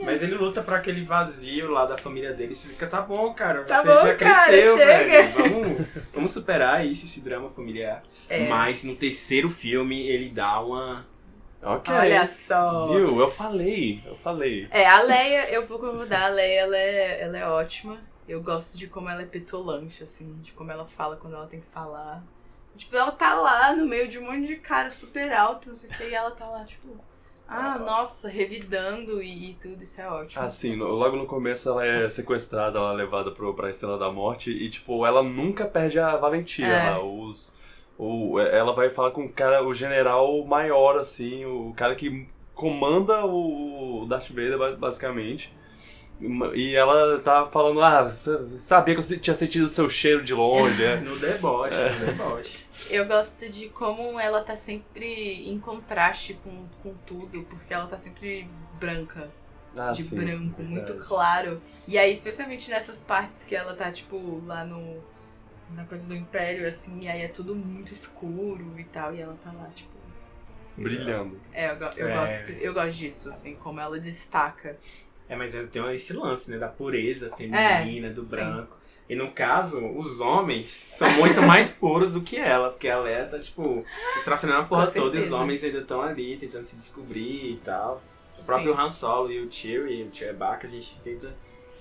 Mas 0.00 0.22
ele 0.22 0.34
luta 0.34 0.62
pra 0.62 0.76
aquele 0.76 1.02
vazio 1.04 1.70
lá 1.70 1.84
da 1.84 1.98
família 1.98 2.32
dele. 2.32 2.54
Você 2.54 2.68
fica, 2.68 2.86
tá 2.86 3.00
bom, 3.02 3.34
cara. 3.34 3.64
Tá 3.64 3.82
você 3.82 3.88
bom, 3.88 4.06
já 4.06 4.14
cara, 4.14 4.46
cresceu, 4.46 4.76
chega." 4.76 5.04
velho. 5.04 5.32
Vamos, 5.34 5.86
vamos 6.14 6.30
superar 6.30 6.86
isso, 6.86 7.04
esse 7.04 7.20
drama 7.20 7.50
familiar. 7.50 8.02
é. 8.28 8.46
Mas 8.48 8.84
no 8.84 8.94
terceiro 8.94 9.50
filme 9.50 10.06
ele 10.08 10.30
dá 10.30 10.60
uma. 10.60 11.04
Ok. 11.60 11.92
Olha 11.92 12.24
só. 12.26 12.86
Viu? 12.86 13.18
Eu 13.18 13.28
falei, 13.28 14.00
eu 14.06 14.14
falei. 14.16 14.68
É, 14.70 14.86
a 14.86 15.02
Leia, 15.02 15.50
eu 15.50 15.66
vou 15.66 15.78
concordar, 15.80 16.26
a 16.26 16.28
Leia, 16.28 16.60
ela 16.60 16.76
é, 16.76 17.20
ela 17.22 17.38
é 17.38 17.46
ótima. 17.46 17.98
Eu 18.28 18.42
gosto 18.42 18.76
de 18.76 18.86
como 18.86 19.08
ela 19.08 19.22
é 19.22 19.26
petulante, 19.26 20.02
assim, 20.02 20.34
de 20.42 20.52
como 20.52 20.70
ela 20.70 20.84
fala 20.86 21.16
quando 21.16 21.34
ela 21.34 21.46
tem 21.46 21.60
que 21.60 21.66
falar. 21.68 22.22
Tipo, 22.76 22.94
ela 22.96 23.10
tá 23.10 23.34
lá 23.34 23.74
no 23.74 23.86
meio 23.88 24.06
de 24.06 24.18
um 24.18 24.22
monte 24.30 24.46
de 24.46 24.56
cara 24.56 24.90
super 24.90 25.32
alto, 25.32 25.68
não 25.70 25.74
sei 25.74 25.90
o 25.90 25.92
que, 25.94 26.04
e 26.04 26.14
ela 26.14 26.30
tá 26.30 26.46
lá, 26.46 26.64
tipo, 26.64 26.88
ah, 27.48 27.78
nossa, 27.78 28.28
revidando 28.28 29.22
e, 29.22 29.50
e 29.50 29.54
tudo, 29.54 29.82
isso 29.82 30.00
é 30.00 30.08
ótimo. 30.08 30.44
Assim, 30.44 30.76
no- 30.76 30.88
logo 30.88 31.16
no 31.16 31.26
começo 31.26 31.68
ela 31.70 31.84
é 31.84 32.08
sequestrada, 32.10 32.78
ela 32.78 32.92
é 32.92 32.96
levada 32.96 33.30
pro, 33.32 33.54
pra 33.54 33.70
Estrela 33.70 33.98
da 33.98 34.12
Morte 34.12 34.50
e, 34.52 34.68
tipo, 34.70 35.04
ela 35.06 35.22
nunca 35.22 35.64
perde 35.64 35.98
a 35.98 36.14
valentia 36.16 36.66
É. 36.66 36.90
lá. 36.90 37.02
Os, 37.02 37.58
o, 37.98 38.38
ela 38.38 38.72
vai 38.74 38.90
falar 38.90 39.10
com 39.12 39.24
o 39.24 39.32
cara, 39.32 39.64
o 39.66 39.72
general 39.74 40.44
maior, 40.44 40.98
assim, 40.98 41.44
o 41.46 41.72
cara 41.74 41.96
que 41.96 42.28
comanda 42.54 43.24
o, 43.24 44.04
Darth 44.06 44.28
Vader, 44.28 44.58
ba- 44.58 44.76
basicamente. 44.76 45.56
E 46.54 46.74
ela 46.74 47.20
tá 47.20 47.46
falando, 47.46 47.80
ah, 47.80 48.02
você 48.02 48.58
sabia 48.58 48.94
que 48.96 49.00
eu 49.14 49.20
tinha 49.20 49.34
sentido 49.36 49.64
o 49.66 49.68
seu 49.68 49.88
cheiro 49.88 50.24
de 50.24 50.34
longe, 50.34 50.82
é. 50.84 50.96
No 51.00 51.16
deboche, 51.18 51.76
no 52.00 52.06
deboche. 52.06 52.66
Eu 52.90 53.06
gosto 53.06 53.48
de 53.48 53.68
como 53.68 54.18
ela 54.18 54.42
tá 54.42 54.56
sempre 54.56 55.48
em 55.48 55.58
contraste 55.60 56.34
com, 56.42 56.66
com 56.82 56.94
tudo, 57.06 57.42
porque 57.44 57.72
ela 57.72 57.86
tá 57.86 57.96
sempre 57.96 58.48
branca. 58.80 59.30
Ah, 59.76 59.92
de 59.92 60.02
sim, 60.02 60.16
branco, 60.18 60.60
muito 60.62 60.86
verdade. 60.86 61.06
claro. 61.08 61.62
E 61.86 61.96
aí, 61.96 62.10
especialmente 62.10 62.68
nessas 62.70 63.00
partes 63.00 63.44
que 63.44 63.54
ela 63.54 63.74
tá, 63.74 63.92
tipo, 63.92 64.42
lá 64.46 64.64
no. 64.64 64.98
Na 65.70 65.84
coisa 65.84 66.06
do 66.06 66.16
Império, 66.16 66.66
assim, 66.66 67.02
e 67.02 67.08
aí 67.08 67.20
é 67.20 67.28
tudo 67.28 67.54
muito 67.54 67.92
escuro 67.92 68.74
e 68.78 68.84
tal, 68.84 69.14
e 69.14 69.20
ela 69.20 69.36
tá 69.44 69.52
lá, 69.52 69.68
tipo. 69.74 69.90
brilhando. 70.76 71.38
É, 71.52 71.70
eu, 71.70 71.76
eu 71.96 72.08
É. 72.08 72.14
gosto, 72.14 72.50
eu 72.52 72.72
gosto 72.74 72.96
disso, 72.96 73.30
assim, 73.30 73.54
como 73.56 73.78
ela 73.78 74.00
destaca. 74.00 74.78
É, 75.28 75.36
mas 75.36 75.54
tem 75.70 75.94
esse 75.94 76.12
lance, 76.12 76.50
né? 76.50 76.58
Da 76.58 76.68
pureza 76.68 77.30
feminina, 77.36 78.10
do 78.10 78.24
sim. 78.24 78.30
branco. 78.30 78.78
E 79.08 79.14
no 79.14 79.30
caso, 79.32 79.86
os 79.96 80.20
homens 80.20 80.68
são 80.70 81.10
muito 81.12 81.40
mais 81.40 81.70
puros 81.70 82.12
do 82.12 82.20
que 82.20 82.36
ela, 82.36 82.70
porque 82.70 82.86
ela 82.86 83.08
é, 83.08 83.24
tá, 83.24 83.38
tipo, 83.38 83.84
estraçalhando 84.16 84.60
a 84.60 84.64
porra 84.64 84.86
Com 84.86 84.92
toda 84.92 85.16
e 85.16 85.18
os 85.18 85.24
certeza. 85.24 85.36
homens 85.36 85.64
ainda 85.64 85.78
estão 85.78 86.02
ali 86.02 86.36
tentando 86.36 86.64
se 86.64 86.76
descobrir 86.76 87.52
e 87.52 87.60
tal. 87.64 88.02
O 88.38 88.44
próprio 88.44 88.74
Sim. 88.74 88.80
Han 88.80 88.90
Solo 88.90 89.32
e 89.32 89.40
o 89.40 89.50
Chewie, 89.50 90.02
o 90.04 90.14
Chewbacca, 90.14 90.66
a 90.66 90.70
gente 90.70 90.98
tenta 91.02 91.34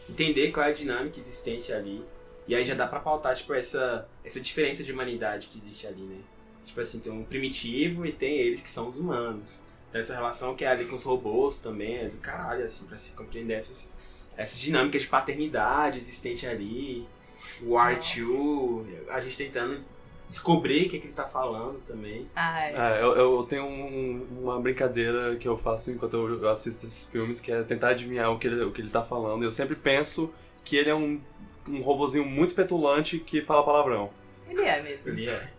entender 0.10 0.52
qual 0.52 0.66
é 0.66 0.70
a 0.70 0.74
dinâmica 0.74 1.20
existente 1.20 1.74
ali. 1.74 2.04
E 2.48 2.56
aí 2.56 2.64
já 2.64 2.74
dá 2.74 2.88
pra 2.88 3.02
pautar, 3.02 3.36
tipo, 3.36 3.54
essa, 3.54 4.08
essa 4.24 4.40
diferença 4.40 4.82
de 4.82 4.94
humanidade 4.94 5.48
que 5.48 5.58
existe 5.58 5.86
ali, 5.86 6.02
né? 6.02 6.20
Tipo 6.66 6.80
assim, 6.80 7.00
tem 7.00 7.12
um 7.12 7.26
primitivo 7.26 8.06
e 8.06 8.12
tem 8.14 8.38
eles 8.38 8.62
que 8.62 8.70
são 8.70 8.88
os 8.88 8.98
humanos. 8.98 9.66
Então 9.90 10.00
essa 10.02 10.14
relação 10.16 10.56
que 10.56 10.66
é 10.66 10.68
ali 10.68 10.86
com 10.86 10.96
os 10.96 11.04
robôs 11.04 11.60
também 11.60 11.98
é 11.98 12.06
do 12.10 12.18
caralho, 12.18 12.64
assim, 12.66 12.86
pra 12.86 12.98
se 12.98 13.12
compreender 13.12 13.54
essas, 13.56 13.94
essa 14.36 14.58
dinâmica 14.58 15.00
de 15.00 15.08
paternidade 15.08 15.98
existente 15.98 16.46
ali. 16.46 17.08
O 17.62 17.76
R2, 17.76 18.86
a 19.10 19.20
gente 19.20 19.38
tentando 19.38 19.82
descobrir 20.30 20.88
o 20.88 20.90
que, 20.90 21.00
que 21.00 21.06
ele 21.08 21.14
tá 21.14 21.24
falando 21.26 21.80
também. 21.86 22.28
Ai, 22.36 22.74
É, 22.76 23.02
eu, 23.02 23.16
eu 23.16 23.44
tenho 23.48 23.64
um- 23.66 24.28
uma 24.42 24.60
brincadeira 24.60 25.36
que 25.38 25.48
eu 25.48 25.58
faço 25.58 25.90
enquanto 25.92 26.16
eu 26.18 26.50
assisto 26.50 26.86
esses 26.86 27.10
filmes, 27.10 27.40
que 27.40 27.52
é 27.52 27.64
tentar 27.64 27.90
adivinhar 27.90 28.30
o 28.32 28.38
que 28.38 28.48
ele, 28.48 28.62
o 28.64 28.72
que 28.72 28.82
ele 28.82 28.90
tá 28.90 29.02
falando. 29.04 29.44
Eu 29.44 29.52
sempre 29.52 29.76
penso 29.76 30.34
que 30.66 30.76
ele 30.76 30.90
é 30.90 30.96
um, 30.96 31.22
um 31.68 31.82
robozinho 31.82 32.26
muito 32.26 32.54
petulante 32.54 33.20
que 33.20 33.42
fala 33.42 33.64
palavrão. 33.64 34.10
ele 34.50 34.62
é 34.62 34.82
mesmo. 34.84 35.12
Ele 35.14 35.30
é. 35.30 35.50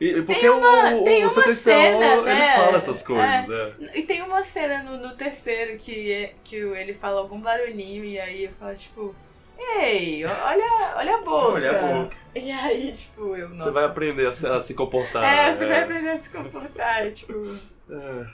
E, 0.00 0.22
porque 0.22 0.40
Tem 0.40 0.50
uma- 0.50 0.90
o, 0.90 1.00
o, 1.00 1.04
tem 1.04 1.24
o 1.24 1.28
uma 1.28 1.30
C3PO, 1.30 1.54
cena, 1.54 2.04
ele 2.14 2.22
né? 2.24 2.56
fala 2.56 2.78
essas 2.78 3.02
coisas. 3.02 3.48
É. 3.50 3.98
E 3.98 4.02
tem 4.02 4.22
uma 4.22 4.42
cena 4.42 4.82
no, 4.82 4.98
no 4.98 5.14
terceiro 5.14 5.78
que, 5.78 6.12
é- 6.12 6.34
que 6.42 6.64
o- 6.64 6.74
ele 6.74 6.92
fala 6.94 7.20
algum 7.20 7.40
barulhinho 7.40 8.04
e 8.04 8.18
aí 8.18 8.44
eu 8.44 8.50
falo, 8.52 8.74
tipo, 8.74 9.14
ei, 9.56 10.24
olha, 10.24 10.94
olha 10.96 11.14
a 11.14 11.20
boca. 11.22 11.52
Olha 11.52 11.70
a 11.70 12.02
boca. 12.02 12.16
E 12.34 12.50
aí, 12.50 12.92
tipo, 12.92 13.36
eu, 13.36 13.48
nossa. 13.50 13.64
Você 13.64 13.70
vai 13.70 13.84
aprender 13.84 14.26
a 14.26 14.32
se, 14.32 14.46
a 14.46 14.60
se 14.60 14.74
comportar. 14.74 15.22
É, 15.24 15.52
você 15.52 15.64
vai 15.66 15.84
aprender 15.84 16.10
a 16.10 16.16
se 16.16 16.28
comportar, 16.30 17.06
e, 17.06 17.12
tipo... 17.12 17.56
É. 17.88 18.26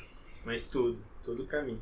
Mas 0.44 0.68
tudo, 0.68 0.98
tudo 1.22 1.44
pra 1.44 1.62
mim. 1.62 1.78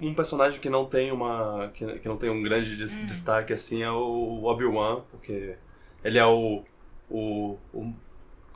Um 0.00 0.14
personagem 0.14 0.60
que 0.60 0.68
não 0.68 0.84
tem 0.84 1.10
uma. 1.10 1.72
que, 1.74 1.98
que 1.98 2.06
não 2.06 2.16
tem 2.16 2.28
um 2.30 2.40
grande 2.42 2.76
des- 2.76 2.98
Hum. 2.98 3.06
destaque 3.06 3.52
assim 3.52 3.82
é 3.82 3.90
o 3.90 4.44
Obi-Wan, 4.44 5.00
porque 5.10 5.56
ele 6.04 6.18
é 6.18 6.24
o. 6.26 6.62
o. 7.10 7.56
o, 7.72 7.92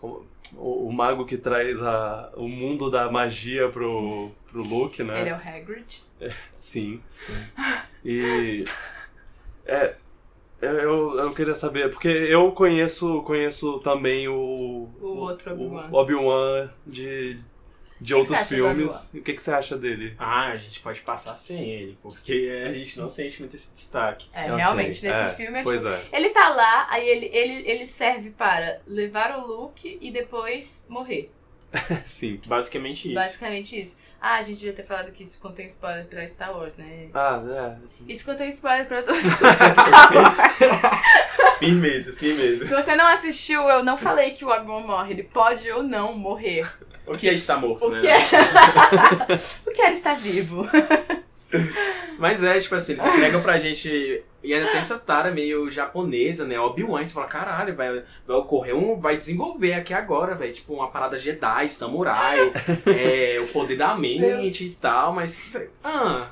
o- 0.03 0.89
o 0.89 0.93
mago 0.93 1.25
que 1.25 1.37
traz 1.39 1.83
a, 1.83 2.31
o 2.37 2.49
mundo 2.49 2.91
da 2.91 3.11
magia 3.11 3.69
pro, 3.69 4.31
pro 4.51 4.63
Luke, 4.63 5.03
né? 5.03 5.21
Ele 5.21 5.31
é 5.31 5.33
o 5.33 5.37
Hagrid. 5.37 6.03
Sim. 6.61 7.01
E. 8.05 8.65
É. 9.67 9.95
Eu, 10.61 11.19
eu, 11.19 11.31
queria 11.35 11.55
saber, 11.57 11.91
porque 11.91 12.07
eu 12.07 12.53
conheço, 12.53 13.23
conheço 13.23 13.81
também 13.81 14.29
o. 14.29 14.89
O 15.01 15.07
outro 15.17 15.53
Obi-Wan. 15.53 15.89
o 15.91 15.95
Obi-Wan 15.97 16.71
de, 16.87 17.41
de 18.03 18.15
outros 18.15 18.41
filmes. 18.43 19.11
O 19.15 19.21
que, 19.23 19.33
que 19.33 19.43
você 19.43 19.53
acha 19.53 19.77
dele? 19.77 20.15
Ah, 20.19 20.49
a 20.49 20.57
gente 20.57 20.81
pode 20.81 21.01
passar 21.01 21.37
sem 21.37 21.71
ele, 21.71 21.99
porque 22.03 22.65
a 22.67 22.73
gente 22.73 22.99
não 22.99 23.09
sente 23.09 23.41
muito 23.41 23.55
esse 23.57 23.73
destaque. 23.73 24.29
É, 24.33 24.43
Ok, 24.45 24.57
realmente, 24.57 24.89
nesse 25.05 25.07
é, 25.09 25.29
filme 25.35 25.59
é 25.59 25.63
Pois 25.63 25.83
tipo... 25.83 25.95
é. 25.95 26.03
Ele 26.13 26.31
tá 26.31 26.49
lá, 26.51 26.87
aí 26.91 27.09
ele, 27.09 27.27
ele, 27.33 27.69
ele 27.71 27.87
serve 27.87 28.31
para 28.31 28.81
levar 28.87 29.39
o 29.39 29.47
Luke 29.47 29.99
e 30.01 30.11
depois 30.11 30.85
morrer. 30.89 31.31
Sim. 32.07 32.41
Basicamente 32.45 33.07
isso. 33.07 33.15
Basicamente 33.15 33.81
isso. 33.81 33.99
Ah, 34.21 34.35
a 34.37 34.43
gente 34.43 34.59
devia 34.59 34.73
ter 34.73 34.85
falado 34.85 35.11
que 35.11 35.23
isso 35.23 35.41
contém 35.41 35.67
spoiler 35.67 36.05
pra 36.07 36.27
Star 36.29 36.57
Wars, 36.57 36.77
né? 36.77 37.09
Ah, 37.15 37.43
é. 37.45 38.13
Isso 38.13 38.25
contém 38.25 38.49
spoiler 38.51 38.87
pra 38.87 39.03
todos 39.03 39.25
os 39.25 39.33
Star 39.33 40.13
Wars. 40.15 40.92
Firmeza, 41.67 42.13
firmeza. 42.13 42.67
Se 42.67 42.75
você 42.75 42.97
não 42.97 43.07
assistiu, 43.07 43.63
eu 43.69 43.85
não 43.85 43.97
falei 43.97 44.31
que 44.31 44.45
o 44.45 44.49
Obi-Wan 44.49 44.81
morre. 44.81 45.13
Ele 45.13 45.23
pode 45.23 45.71
ou 45.71 45.83
não 45.83 46.13
morrer. 46.15 46.69
O 47.07 47.17
que 47.17 47.29
é 47.29 47.35
estar 47.35 47.57
morto, 47.57 47.87
O 47.87 47.91
né? 47.91 48.01
que 48.01 48.07
é... 48.07 48.19
o 49.67 49.71
que 49.73 49.83
é 49.83 49.93
estar 49.93 50.15
vivo? 50.15 50.69
Mas 52.19 52.43
é, 52.43 52.59
tipo 52.59 52.75
assim, 52.75 52.93
eles 52.93 53.05
entregam 53.05 53.43
pra 53.43 53.59
gente. 53.59 54.23
E 54.43 54.55
ainda 54.55 54.69
tem 54.69 54.79
essa 54.79 54.99
tara 54.99 55.31
meio 55.31 55.69
japonesa, 55.71 56.45
né? 56.45 56.59
Obi-Wan, 56.59 57.05
você 57.05 57.13
fala, 57.13 57.27
caralho, 57.27 57.75
vai, 57.75 58.03
vai 58.27 58.37
ocorrer 58.37 58.75
um. 58.75 58.99
Vai 58.99 59.17
desenvolver 59.17 59.75
aqui 59.75 59.93
agora, 59.93 60.35
velho. 60.35 60.53
Tipo, 60.53 60.75
uma 60.75 60.91
parada 60.91 61.19
Jedi, 61.19 61.69
samurai, 61.69 62.39
é, 62.87 63.41
o 63.41 63.47
poder 63.49 63.77
da 63.77 63.95
mente 63.97 64.65
e 64.65 64.71
tal, 64.71 65.13
mas. 65.13 65.69
Ah. 65.85 66.29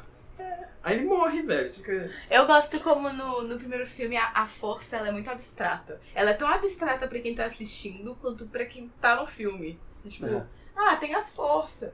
Aí 0.82 0.96
ele 0.96 1.04
morre, 1.06 1.42
velho. 1.42 1.68
Fica. 1.70 2.10
Eu 2.30 2.46
gosto 2.46 2.80
como 2.80 3.12
no, 3.12 3.42
no 3.42 3.58
primeiro 3.58 3.86
filme 3.86 4.16
a, 4.16 4.30
a 4.34 4.46
força 4.46 4.96
ela 4.96 5.08
é 5.08 5.12
muito 5.12 5.30
abstrata. 5.30 6.00
Ela 6.14 6.30
é 6.30 6.34
tão 6.34 6.48
abstrata 6.48 7.06
pra 7.06 7.18
quem 7.20 7.34
tá 7.34 7.44
assistindo 7.44 8.14
quanto 8.20 8.46
pra 8.46 8.64
quem 8.64 8.90
tá 9.00 9.16
no 9.16 9.26
filme. 9.26 9.78
Tipo, 10.08 10.26
É. 10.26 10.46
ah, 10.76 10.96
tem 10.96 11.14
a 11.14 11.22
força. 11.22 11.92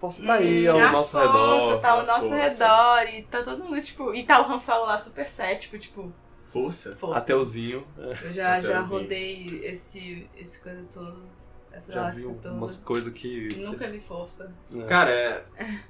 Força 0.00 0.24
tá 0.24 0.34
aí 0.34 0.68
Hum, 0.68 0.72
ao 0.72 0.78
a 0.80 0.92
nosso 0.92 1.12
força, 1.12 1.26
redor. 1.26 1.80
Tá 1.80 1.90
ao 1.90 2.06
nosso 2.06 2.28
força. 2.28 2.36
redor 2.36 3.14
e 3.14 3.22
tá 3.22 3.42
todo 3.42 3.64
mundo, 3.64 3.80
tipo. 3.82 4.14
E 4.14 4.22
tá 4.24 4.40
o 4.40 4.50
Han 4.52 4.58
Solo 4.58 4.86
lá 4.86 4.96
super 4.98 5.28
cético, 5.28 5.78
tipo, 5.78 6.12
Força. 6.44 6.96
força. 6.96 7.18
Ateuzinho. 7.22 7.86
Eu 7.96 8.32
já, 8.32 8.60
já 8.60 8.78
Ateuzinho. 8.78 9.00
rodei 9.00 9.60
esse, 9.64 10.28
esse 10.36 10.60
coisa 10.62 10.84
todo. 10.92 11.22
Essa 11.78 11.92
Já 11.92 12.00
galáxia 12.00 12.28
viu 12.28 12.34
toda. 12.36 12.54
umas 12.54 12.76
coisas 12.78 13.12
que. 13.12 13.48
E 13.48 13.60
nunca 13.64 13.88
vi 13.88 13.98
força. 14.00 14.52
É. 14.76 14.82
Cara, 14.84 15.10
é, 15.10 15.44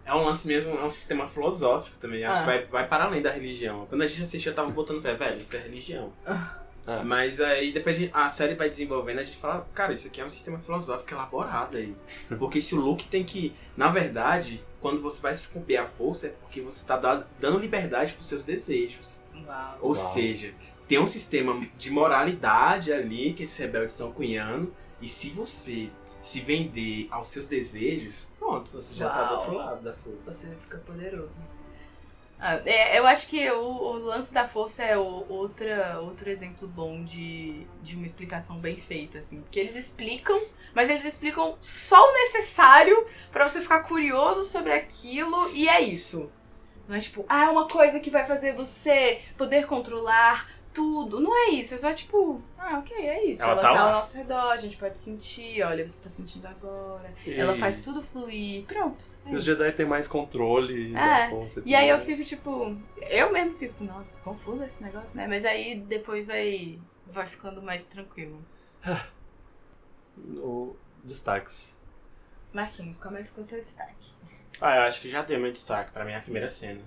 é 0.07 0.14
um 0.14 0.24
lance 0.24 0.46
mesmo, 0.46 0.70
é 0.77 0.85
um 0.85 0.90
sistema 0.90 1.27
filosófico 1.27 1.98
também. 1.98 2.24
Acho 2.24 2.37
Ah. 2.38 2.40
que 2.40 2.46
vai, 2.46 2.66
vai 2.66 2.88
para 2.88 3.05
além 3.05 3.20
da 3.22 3.31
religião. 3.31 3.87
Quando 3.87 4.03
a 4.03 4.07
gente 4.07 4.22
assistiu, 4.22 4.53
eu 4.53 4.57
tava 4.57 4.70
botando 4.70 5.03
fé, 5.03 5.14
velho, 5.14 5.40
isso 5.40 5.57
é 5.57 5.61
religião. 5.61 6.12
É. 6.27 7.03
Mas 7.03 7.38
aí 7.40 7.70
depois 7.70 7.96
a, 7.96 7.98
gente- 7.98 8.11
a 8.14 8.31
série 8.31 8.55
vai 8.55 8.70
desenvolvendo, 8.70 9.18
a 9.18 9.22
gente 9.22 9.37
fala, 9.37 9.68
cara, 9.74 9.92
isso 9.92 10.07
aqui 10.09 10.22
é 10.22 10.24
um 10.24 10.31
sistema 10.31 10.59
filosófico 10.59 11.12
elaborado 11.12 11.77
aí. 11.77 11.94
Porque 12.38 12.62
se 12.62 12.74
o 12.74 12.81
Luke 12.81 13.07
tem 13.09 13.24
que. 13.24 13.55
Na 13.77 13.90
verdade, 13.90 14.64
quando 14.81 15.03
você 15.03 15.20
vai 15.20 15.35
sucumbir 15.35 15.77
à 15.77 15.87
força, 15.87 16.29
é 16.29 16.31
porque 16.31 16.61
você 16.62 16.87
tá 16.87 16.96
da- 16.96 17.24
dando 17.40 17.59
liberdade 17.59 18.12
pros 18.14 18.27
seus 18.29 18.44
desejos. 18.44 19.22
Uau. 19.46 19.79
Ou 19.83 19.87
Uau. 19.88 19.94
seja, 19.94 20.53
tem 20.87 20.98
um 20.98 21.07
sistema 21.07 21.61
de 21.77 21.90
moralidade 21.90 22.90
ali 22.92 23.35
que 23.35 23.42
esses 23.42 23.59
rebeldes 23.59 23.92
estão 23.92 24.11
cunhando. 24.11 24.72
E 25.00 25.08
se 25.08 25.30
você 25.30 25.90
se 26.20 26.40
vender 26.40 27.08
aos 27.11 27.28
seus 27.28 27.48
desejos, 27.48 28.30
pronto, 28.38 28.70
você 28.72 28.94
já 28.94 29.08
tá 29.08 29.24
do 29.24 29.32
Uau. 29.32 29.34
outro 29.40 29.54
lado 29.54 29.82
da 29.82 29.92
força. 29.92 30.32
Você 30.32 30.48
fica 30.61 30.78
poderoso. 30.78 31.42
Ah, 32.40 32.61
é, 32.64 32.98
eu 32.98 33.06
acho 33.06 33.28
que 33.28 33.50
o, 33.50 33.61
o 33.61 33.92
lance 33.98 34.32
da 34.32 34.46
força 34.46 34.84
é 34.84 34.96
o, 34.96 35.26
outra, 35.28 35.98
outro 36.00 36.30
exemplo 36.30 36.68
bom 36.68 37.02
de, 37.02 37.66
de 37.82 37.96
uma 37.96 38.06
explicação 38.06 38.58
bem 38.58 38.76
feita, 38.76 39.18
assim. 39.18 39.40
Porque 39.40 39.58
eles 39.58 39.74
explicam, 39.74 40.40
mas 40.72 40.88
eles 40.88 41.04
explicam 41.04 41.56
só 41.61 42.00
o 42.00 42.12
necessário 42.12 43.06
pra 43.32 43.48
você 43.48 43.61
ficar 43.61 43.82
curioso 43.82 44.44
sobre 44.44 44.72
aquilo 44.72 45.50
e 45.52 45.68
é 45.68 45.80
isso. 45.80 46.30
Não 46.87 46.94
é 46.94 47.00
tipo, 47.00 47.24
ah, 47.28 47.44
é 47.44 47.48
uma 47.48 47.66
coisa 47.66 47.98
que 47.98 48.08
vai 48.11 48.24
fazer 48.24 48.54
você 48.54 49.20
poder 49.37 49.66
controlar 49.66 50.48
tudo. 50.72 51.18
Não 51.20 51.34
é 51.34 51.50
isso, 51.50 51.74
é 51.74 51.76
só 51.76 51.92
tipo, 51.92 52.40
ah, 52.58 52.78
ok, 52.80 52.96
é 52.96 53.24
isso. 53.24 53.42
Ela 53.42 53.52
Ela, 53.52 53.60
tá 53.62 53.68
tá, 53.68 53.74
lá. 53.74 53.80
ao 53.94 54.00
nosso 54.00 54.16
redor, 54.18 54.50
a 54.50 54.56
gente 54.56 54.76
pode 54.76 54.98
sentir, 54.98 55.62
olha, 55.62 55.88
você 55.88 56.02
tá 56.02 56.10
sentindo 56.10 56.46
agora. 56.46 57.12
E- 57.24 57.34
Ela 57.34 57.54
faz 57.54 57.80
tudo 57.82 58.02
fluir, 58.02 58.64
pronto. 58.64 59.04
é 59.26 59.30
E 59.30 59.36
os. 59.36 59.44
Jedi 59.44 59.72
têm 59.72 59.86
mais 59.86 60.06
controle 60.08 60.92
da 60.92 61.18
É, 61.26 61.30
força. 61.30 61.62
E 61.64 61.74
aí 61.74 61.88
eu 61.88 61.96
mais. 61.96 62.06
fico 62.08 62.28
tipo, 62.28 62.76
eu 63.08 63.32
mesmo 63.32 63.56
fico, 63.56 63.84
nossa, 63.84 64.20
confuso 64.22 64.62
esse 64.64 64.82
negócio, 64.82 65.16
né? 65.16 65.26
Mas 65.26 65.44
aí 65.44 65.78
depois 65.80 66.26
vai, 66.26 66.78
vai 67.06 67.26
ficando 67.26 67.62
mais 67.62 67.84
tranquilo. 67.86 68.44
O... 70.36 70.76
Destaques. 71.04 71.78
Marquinhos, 72.52 72.98
comece 72.98 73.34
com 73.34 73.42
seu 73.42 73.60
destaque. 73.60 74.10
Ah, 74.60 74.76
eu 74.76 74.82
acho 74.82 75.00
que 75.00 75.08
já 75.08 75.22
deu 75.22 75.38
meu 75.38 75.52
destaque 75.52 75.92
pra 75.92 76.04
mim 76.04 76.12
a 76.12 76.20
primeira 76.20 76.48
cena. 76.48 76.80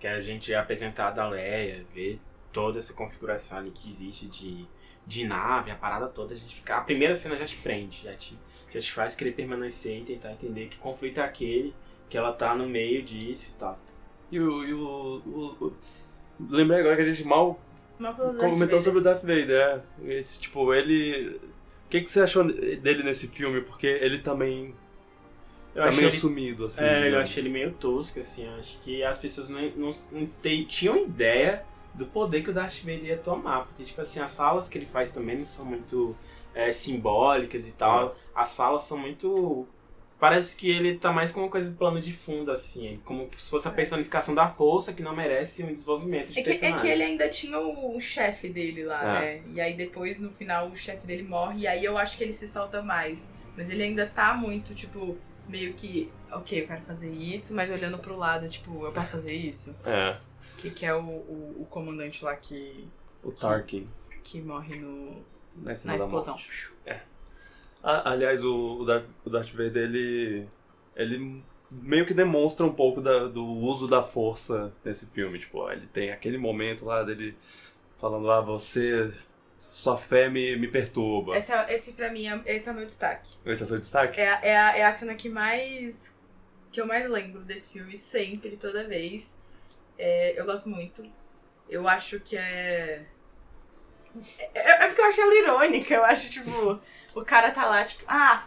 Que 0.00 0.06
é 0.06 0.12
a 0.12 0.22
gente 0.22 0.52
é 0.52 0.56
apresentado 0.56 1.18
a 1.18 1.28
Leia, 1.28 1.84
ver 1.92 2.20
toda 2.52 2.78
essa 2.78 2.92
configuração 2.94 3.58
ali 3.58 3.70
que 3.70 3.88
existe 3.88 4.26
de, 4.26 4.66
de 5.08 5.24
nave, 5.26 5.70
a 5.70 5.74
parada 5.74 6.06
toda, 6.06 6.34
a 6.34 6.36
gente 6.36 6.54
fica. 6.54 6.76
A 6.76 6.80
primeira 6.82 7.14
cena 7.14 7.34
já 7.36 7.46
te 7.46 7.56
prende, 7.56 8.02
já 8.04 8.14
te, 8.14 8.38
já 8.70 8.78
te 8.78 8.92
faz 8.92 9.16
querer 9.16 9.32
permanecer 9.32 9.98
e 9.98 10.04
tentar 10.04 10.32
entender 10.32 10.68
que 10.68 10.76
conflito 10.76 11.18
é 11.18 11.24
aquele, 11.24 11.74
que 12.10 12.16
ela 12.18 12.32
tá 12.32 12.54
no 12.54 12.68
meio 12.68 13.02
disso 13.02 13.54
e 13.56 13.58
tal. 13.58 13.78
E 14.30 14.38
o. 14.38 14.64
E 14.64 14.72
o, 14.74 14.78
o- 15.26 15.56
o- 15.66 15.72
Lembrei 16.48 16.78
agora 16.80 16.94
que 16.94 17.02
a 17.02 17.12
gente 17.12 17.24
mal 17.24 17.58
comentou 18.38 18.80
sobre 18.80 19.00
o 19.00 19.02
Darth 19.02 19.22
Vader. 19.22 19.80
É. 20.04 20.14
Esse, 20.18 20.38
tipo, 20.40 20.72
ele. 20.74 21.40
O 21.86 21.88
que, 21.90 22.02
que 22.02 22.10
você 22.10 22.20
achou 22.20 22.44
dele 22.44 23.02
nesse 23.02 23.28
filme? 23.28 23.62
Porque 23.62 23.86
ele 23.86 24.18
também 24.18 24.74
Eu 25.74 25.82
tá 25.84 25.90
meio 25.90 26.02
ele, 26.02 26.10
sumido, 26.12 26.66
assim. 26.66 26.84
é, 26.84 27.10
eu 27.10 27.18
achei 27.18 27.42
ele 27.42 27.48
meio 27.48 27.72
tosco, 27.72 28.20
assim. 28.20 28.44
eu 28.46 28.54
Acho 28.56 28.78
que 28.82 29.02
as 29.02 29.18
pessoas 29.18 29.48
não, 29.48 29.60
não, 29.74 29.90
não 30.12 30.26
te- 30.42 30.64
tinham 30.66 30.96
ideia 30.98 31.64
do 31.98 32.06
poder 32.06 32.42
que 32.42 32.50
o 32.50 32.52
Darth 32.54 32.78
Vader 32.80 33.04
ia 33.04 33.16
tomar. 33.18 33.66
Porque, 33.66 33.84
tipo 33.84 34.00
assim, 34.00 34.20
as 34.20 34.32
falas 34.34 34.68
que 34.68 34.78
ele 34.78 34.86
faz 34.86 35.12
também 35.12 35.36
não 35.38 35.44
são 35.44 35.64
muito 35.64 36.16
é, 36.54 36.72
simbólicas 36.72 37.66
e 37.66 37.72
tal. 37.72 38.16
As 38.34 38.54
falas 38.56 38.84
são 38.84 38.96
muito 38.96 39.66
parece 40.20 40.56
que 40.56 40.68
ele 40.68 40.98
tá 40.98 41.12
mais 41.12 41.30
como 41.30 41.46
uma 41.46 41.50
coisa 41.52 41.70
de 41.70 41.76
plano 41.76 42.00
de 42.00 42.12
fundo, 42.12 42.50
assim. 42.50 43.00
Como 43.04 43.28
se 43.32 43.48
fosse 43.48 43.68
a 43.68 43.70
personificação 43.70 44.34
da 44.34 44.48
força 44.48 44.92
que 44.92 45.00
não 45.02 45.14
merece 45.14 45.62
um 45.62 45.72
desenvolvimento 45.72 46.32
de 46.32 46.40
É 46.40 46.42
que, 46.42 46.48
é 46.50 46.52
personagem. 46.52 46.80
que 46.80 46.88
ele 46.88 47.02
ainda 47.04 47.28
tinha 47.28 47.58
o, 47.58 47.96
o 47.96 48.00
chefe 48.00 48.48
dele 48.48 48.82
lá, 48.84 49.00
Ah. 49.00 49.20
né? 49.20 49.42
E 49.54 49.60
aí 49.60 49.74
depois, 49.74 50.18
no 50.18 50.30
final, 50.30 50.68
o 50.68 50.76
chefe 50.76 51.06
dele 51.06 51.22
morre. 51.22 51.60
E 51.60 51.66
aí 51.68 51.84
eu 51.84 51.96
acho 51.96 52.16
que 52.18 52.24
ele 52.24 52.32
se 52.32 52.48
solta 52.48 52.82
mais. 52.82 53.30
Mas 53.56 53.70
ele 53.70 53.82
ainda 53.82 54.06
tá 54.06 54.34
muito, 54.34 54.74
tipo, 54.74 55.16
meio 55.48 55.72
que... 55.74 56.10
Ok, 56.32 56.62
eu 56.62 56.66
quero 56.66 56.82
fazer 56.82 57.10
isso, 57.10 57.54
mas 57.54 57.70
olhando 57.70 57.98
pro 57.98 58.16
lado, 58.16 58.48
tipo, 58.48 58.84
eu 58.84 58.92
posso 58.92 59.10
fazer 59.10 59.32
isso? 59.32 59.74
É, 59.86 60.16
Que, 60.58 60.70
que 60.70 60.84
é 60.84 60.94
o, 60.94 61.00
o, 61.00 61.62
o 61.62 61.66
comandante 61.70 62.22
lá 62.24 62.36
que, 62.36 62.86
o 63.22 63.32
Tarkin. 63.32 63.88
que 64.22 64.40
morre 64.42 64.76
no, 64.76 65.24
Na, 65.56 65.72
explosão. 65.72 66.34
morte. 66.34 66.72
Ah, 67.82 68.10
aliás, 68.10 68.44
o, 68.44 68.80
o, 68.80 68.84
Darth, 68.84 69.06
o 69.24 69.30
Darth 69.30 69.50
Vader, 69.52 69.76
ele, 69.84 70.48
ele 70.96 71.42
meio 71.72 72.04
que 72.04 72.12
demonstra 72.12 72.66
um 72.66 72.72
pouco 72.74 73.00
da- 73.00 73.28
do 73.28 73.44
uso 73.46 73.86
da 73.86 74.02
força 74.02 74.72
nesse 74.84 75.06
filme. 75.06 75.38
Tipo, 75.38 75.70
ele 75.70 75.86
tem 75.86 76.10
aquele 76.10 76.36
momento 76.38 76.84
lá 76.84 77.02
dele 77.04 77.36
falando, 78.00 78.30
ah, 78.30 78.40
você... 78.40 79.12
Sua 79.60 79.96
fé 79.96 80.28
me, 80.28 80.56
me 80.56 80.68
perturba. 80.68 81.36
Esse, 81.36 81.50
é, 81.52 81.74
esse 81.74 81.92
pra 81.94 82.12
mim, 82.12 82.26
é, 82.28 82.40
esse 82.46 82.68
é 82.68 82.72
o 82.72 82.74
meu 82.74 82.86
destaque. 82.86 83.30
Esse 83.44 83.62
é 83.62 83.64
o 83.64 83.68
seu 83.68 83.80
destaque? 83.80 84.20
É, 84.20 84.28
a- 84.28 84.40
é, 84.44 84.56
a, 84.56 84.76
é 84.78 84.84
a 84.84 84.92
cena 84.92 85.14
que 85.16 85.28
mais. 85.28 86.16
que 86.70 86.80
eu 86.80 86.86
mais 86.86 87.08
lembro 87.08 87.40
desse 87.42 87.72
filme, 87.72 87.96
sempre, 87.96 88.56
toda 88.56 88.86
vez. 88.86 89.36
É, 89.98 90.38
eu 90.40 90.44
gosto 90.46 90.68
muito. 90.68 91.02
Eu 91.68 91.86
acho 91.88 92.20
que 92.20 92.36
é. 92.36 93.04
É, 94.54 94.84
é 94.84 94.86
porque 94.86 95.00
eu 95.00 95.04
acho 95.06 95.20
ela 95.20 95.34
irônica. 95.34 95.92
Eu 95.94 96.04
acho, 96.04 96.30
tipo, 96.30 96.80
o 97.14 97.24
cara 97.24 97.50
tá 97.50 97.66
lá, 97.66 97.84
tipo, 97.84 98.04
ah, 98.08 98.46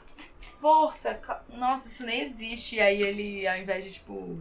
força, 0.60 1.20
nossa, 1.50 1.88
isso 1.88 2.06
nem 2.06 2.22
existe. 2.22 2.76
E 2.78 2.82
aí 2.82 3.02
ele, 3.02 3.48
ao 3.48 3.58
invés 3.58 3.84
de, 3.84 3.92
tipo. 3.94 4.40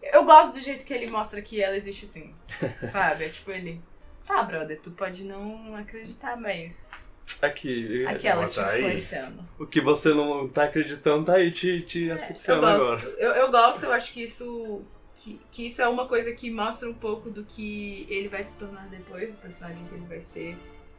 Eu 0.00 0.24
gosto 0.24 0.54
do 0.54 0.60
jeito 0.60 0.86
que 0.86 0.94
ele 0.94 1.10
mostra 1.10 1.42
que 1.42 1.60
ela 1.60 1.76
existe 1.76 2.06
sim. 2.06 2.34
Sabe? 2.92 3.24
É 3.24 3.28
tipo 3.28 3.50
ele. 3.50 3.82
Tá, 4.26 4.42
brother, 4.42 4.80
tu 4.80 4.90
pode 4.92 5.24
não 5.24 5.74
acreditar, 5.74 6.36
mas. 6.36 7.14
Aqui, 7.42 8.06
Aquela 8.06 8.48
te 8.48 8.56
tá 8.56 8.70
aí. 8.70 8.80
influenciando. 8.80 9.46
o 9.58 9.66
que 9.66 9.80
você 9.80 10.14
não 10.14 10.48
tá 10.48 10.64
acreditando 10.64 11.26
tá 11.26 11.34
aí 11.34 11.50
te, 11.52 11.82
te 11.82 12.06
É, 12.06 12.10
Eu 12.10 12.14
asfixiando 12.14 12.66
agora. 12.66 13.00
eu, 13.18 13.30
eu 13.32 13.50
gosto, 13.50 13.84
eu 13.84 13.92
acho 13.92 14.12
que 14.12 14.22
isso. 14.22 14.82
Que, 15.20 15.40
que 15.50 15.66
isso 15.66 15.82
é 15.82 15.88
uma 15.88 16.06
coisa 16.06 16.32
que 16.32 16.50
mostra 16.50 16.88
um 16.88 16.94
pouco 16.94 17.28
do 17.28 17.44
que 17.44 18.06
ele 18.08 18.28
vai 18.28 18.42
se 18.42 18.56
tornar 18.56 18.86
depois, 18.88 19.32
do 19.32 19.38
personagem 19.38 19.84
que 19.86 19.94
ele 19.94 20.06
vai 20.06 20.20
ser 20.20 20.56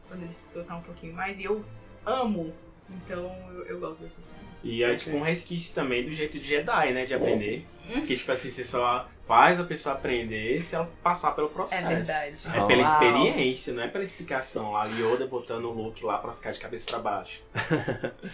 quando 0.08 0.24
ele 0.24 0.32
se 0.32 0.54
soltar 0.54 0.76
um 0.76 0.82
pouquinho 0.82 1.14
mais. 1.14 1.38
E 1.38 1.44
eu 1.44 1.64
amo. 2.04 2.52
Então 2.88 3.34
eu, 3.54 3.66
eu 3.66 3.80
gosto 3.80 4.02
dessa 4.02 4.20
cena. 4.20 4.40
E 4.62 4.82
é 4.82 4.94
tipo 4.96 5.16
um 5.16 5.22
resquício 5.22 5.74
também 5.74 6.02
do 6.02 6.12
jeito 6.12 6.38
de 6.38 6.46
Jedi, 6.46 6.92
né? 6.92 7.06
De 7.06 7.14
aprender. 7.14 7.66
Hum. 7.88 8.04
Que 8.04 8.16
tipo 8.16 8.30
assim, 8.30 8.50
você 8.50 8.64
só 8.64 9.08
faz 9.26 9.60
a 9.60 9.64
pessoa 9.64 9.94
aprender 9.94 10.60
se 10.62 10.74
ela 10.74 10.90
passar 11.02 11.30
pelo 11.32 11.48
processo. 11.48 11.86
É 11.86 11.88
verdade. 11.88 12.48
É 12.52 12.66
pela 12.66 12.82
experiência, 12.82 13.72
não 13.72 13.82
é 13.82 13.88
pela 13.88 14.04
explicação 14.04 14.72
lá. 14.72 14.84
Yoda 14.86 15.26
botando 15.26 15.66
o 15.66 15.70
Luke 15.70 16.04
lá 16.04 16.18
pra 16.18 16.32
ficar 16.32 16.50
de 16.50 16.58
cabeça 16.58 16.84
pra 16.86 16.98
baixo. 16.98 17.40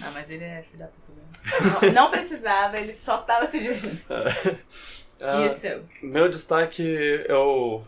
Não, 0.01 0.11
mas 0.13 0.31
ele 0.31 0.45
é 0.45 0.63
filho 0.63 0.79
da 0.79 0.87
puta 0.87 1.13
mesmo. 1.13 1.93
Não, 1.93 2.05
não 2.05 2.11
precisava, 2.11 2.79
ele 2.79 2.95
só 2.95 3.19
tava 3.19 3.47
se 3.47 3.61
divertindo. 3.61 4.01
Ah, 5.21 5.43
E 5.45 5.49
o 5.49 5.55
seu? 5.57 5.83
Meu 6.03 6.29
destaque, 6.29 6.83
eu, 7.29 7.85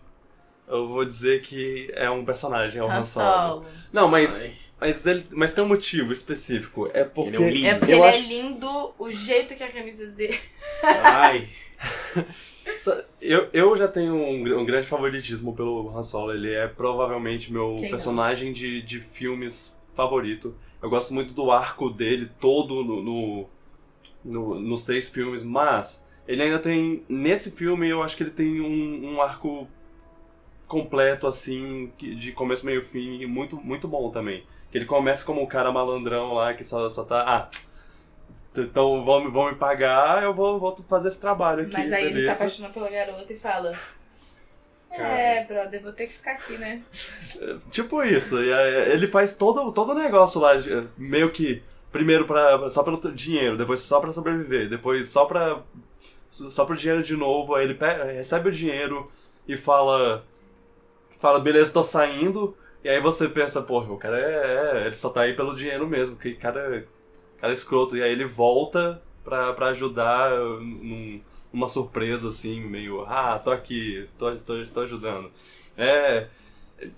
eu 0.67 0.89
vou 0.89 1.05
dizer 1.05 1.43
que 1.43 1.91
é 1.95 2.11
um 2.11 2.25
personagem, 2.25 2.81
é 2.81 2.85
o 2.85 2.89
Han 2.89 2.95
Han 2.99 3.03
Solo. 3.03 3.67
Não, 3.93 4.09
mas, 4.09 4.47
Ai. 4.51 4.57
mas, 4.89 5.07
ele, 5.07 5.25
mas 5.33 5.53
tem 5.53 5.63
um 5.65 5.69
motivo 5.69 6.13
específico. 6.13 6.89
É 6.95 7.05
porque... 7.05 7.37
Ele 7.37 7.45
é 7.45 7.51
lindo. 7.51 7.67
É 7.67 7.75
porque 7.75 7.93
Eu 7.93 7.97
ele 7.99 8.07
acho- 8.07 8.19
é 8.19 8.23
lindo, 8.23 8.95
o 8.99 9.11
jeito 9.11 9.55
que 9.55 9.63
a 9.63 9.71
camisa 9.73 10.07
dele. 10.07 10.39
Ai. 10.83 11.49
Eu, 13.21 13.49
eu 13.53 13.77
já 13.77 13.89
tenho 13.89 14.15
um, 14.15 14.61
um 14.61 14.65
grande 14.65 14.87
favoritismo 14.87 15.55
pelo 15.57 15.89
Han 15.97 16.03
Solo. 16.03 16.33
Ele 16.33 16.53
é 16.53 16.69
provavelmente 16.69 17.53
meu 17.53 17.75
Quem 17.75 17.85
não? 17.85 17.91
personagem 17.91 18.53
de, 18.53 18.83
de 18.83 19.01
filmes 19.01 19.81
favorito. 19.95 20.55
Eu 20.81 20.89
gosto 20.89 21.13
muito 21.13 21.33
do 21.33 21.51
arco 21.51 21.91
dele 21.91 22.31
todo 22.41 22.85
no, 22.85 23.03
no- 23.03 23.49
no- 24.25 24.61
nos 24.61 24.85
três 24.85 25.09
filmes, 25.09 25.43
mas 25.43 26.08
ele 26.29 26.43
ainda 26.45 26.59
tem. 26.61 27.03
Nesse 27.09 27.51
filme, 27.51 27.89
eu 27.89 28.03
acho 28.03 28.17
que 28.17 28.23
ele 28.23 28.31
tem 28.31 28.61
um, 28.61 29.15
um 29.15 29.23
arco 29.23 29.67
completo, 30.69 31.27
assim, 31.27 31.91
de 31.99 32.31
começo, 32.33 32.65
meio 32.67 32.83
fim, 32.83 33.25
muito, 33.27 33.57
muito 33.57 33.89
bom 33.89 34.11
também. 34.11 34.45
Que 34.71 34.79
ele 34.79 34.85
começa 34.85 35.25
como 35.25 35.43
um 35.43 35.47
cara 35.47 35.73
malandrão 35.73 36.35
lá 36.35 36.53
que 36.55 36.63
só, 36.63 36.89
só 36.91 37.03
tá. 37.05 37.25
Ah, 37.27 37.49
então 38.57 39.03
vão, 39.05 39.25
me- 39.25 39.31
vão 39.31 39.51
me 39.51 39.57
pagar, 39.57 40.23
eu 40.23 40.35
vou, 40.35 40.59
vou 40.59 40.77
fazer 40.87 41.09
esse 41.09 41.21
trabalho 41.21 41.63
aqui. 41.63 41.73
Mas 41.73 41.93
aí 41.93 42.03
ele 42.05 42.11
se 42.11 42.15
beleza? 42.17 42.33
apaixona 42.33 42.69
pela 42.69 42.91
garota 42.91 43.33
e 43.33 43.39
fala. 43.39 43.79
Cara. 44.91 45.19
É, 45.21 45.45
brother, 45.45 45.83
vou 45.83 45.93
ter 45.93 46.07
que 46.07 46.15
ficar 46.15 46.33
aqui, 46.33 46.57
né? 46.59 46.83
Tipo 47.71 48.03
isso, 48.03 48.39
ele 48.39 49.07
faz 49.07 49.37
todo, 49.37 49.71
todo 49.73 49.93
o 49.93 49.95
negócio 49.95 50.41
lá, 50.41 50.53
meio 50.97 51.31
que 51.31 51.63
primeiro 51.93 52.27
pra, 52.27 52.69
só 52.69 52.83
pelo 52.83 52.97
dinheiro, 53.13 53.57
depois 53.57 53.81
só 53.81 54.01
pra 54.01 54.13
sobreviver, 54.13 54.69
depois 54.69 55.09
só 55.09 55.25
pra 55.27 55.63
só 56.51 56.65
pro 56.65 56.77
dinheiro 56.77 57.03
de 57.03 57.17
novo, 57.17 57.55
aí 57.55 57.65
ele 57.65 57.75
pe- 57.75 58.05
recebe 58.13 58.49
o 58.49 58.53
dinheiro 58.53 59.11
e 59.47 59.57
fala 59.57 60.25
fala, 61.19 61.41
beleza, 61.41 61.73
tô 61.73 61.83
saindo, 61.83 62.57
e 62.83 62.89
aí 62.89 63.01
você 63.01 63.29
pensa, 63.29 63.63
porra, 63.63 63.93
o 63.93 63.99
cara 63.99 64.19
é, 64.19 64.83
é, 64.85 64.87
ele 64.87 64.95
só 64.97 65.11
tá 65.11 65.23
aí 65.23 65.35
pelo 65.35 65.57
dinheiro 65.57 65.87
mesmo, 65.87 66.17
que 66.17 66.35
cara, 66.35 66.87
cara 67.41 67.53
escroto, 67.53 67.97
e 67.97 68.03
aí 68.03 68.11
ele 68.13 68.25
volta 68.25 69.03
pra, 69.25 69.53
pra 69.53 69.69
ajudar 69.69 70.31
num- 70.61 71.21
numa 71.53 71.69
surpresa 71.69 72.29
assim, 72.29 72.61
meio, 72.61 73.03
ah, 73.07 73.39
tô 73.43 73.51
aqui, 73.51 74.07
tô, 74.19 74.35
tô, 74.37 74.65
tô 74.67 74.81
ajudando. 74.81 75.31
É, 75.77 76.29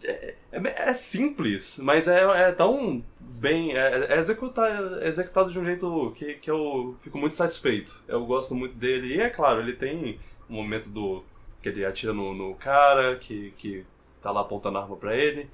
é, 0.02 0.34
é- 0.52 0.74
é 0.90 0.94
simples, 0.94 1.78
mas 1.82 2.08
é, 2.08 2.22
é 2.48 2.52
tão 2.52 3.02
bem. 3.40 3.76
É, 3.76 4.14
é 4.14 4.18
executar, 4.18 4.70
é 5.02 5.08
executado 5.08 5.50
de 5.50 5.58
um 5.58 5.64
jeito 5.64 6.12
que, 6.14 6.34
que 6.34 6.50
eu 6.50 6.94
fico 7.00 7.18
muito 7.18 7.34
satisfeito. 7.34 8.00
Eu 8.06 8.24
gosto 8.26 8.54
muito 8.54 8.74
dele. 8.76 9.16
E 9.16 9.20
é 9.20 9.30
claro, 9.30 9.60
ele 9.60 9.72
tem 9.72 10.20
um 10.48 10.54
momento 10.54 10.90
do. 10.90 11.24
que 11.62 11.68
ele 11.70 11.84
atira 11.84 12.12
no, 12.12 12.34
no 12.34 12.54
cara, 12.54 13.16
que, 13.16 13.52
que 13.56 13.84
tá 14.20 14.30
lá 14.30 14.42
apontando 14.42 14.78
a 14.78 14.82
arma 14.82 14.96
pra 14.96 15.16
ele. 15.16 15.48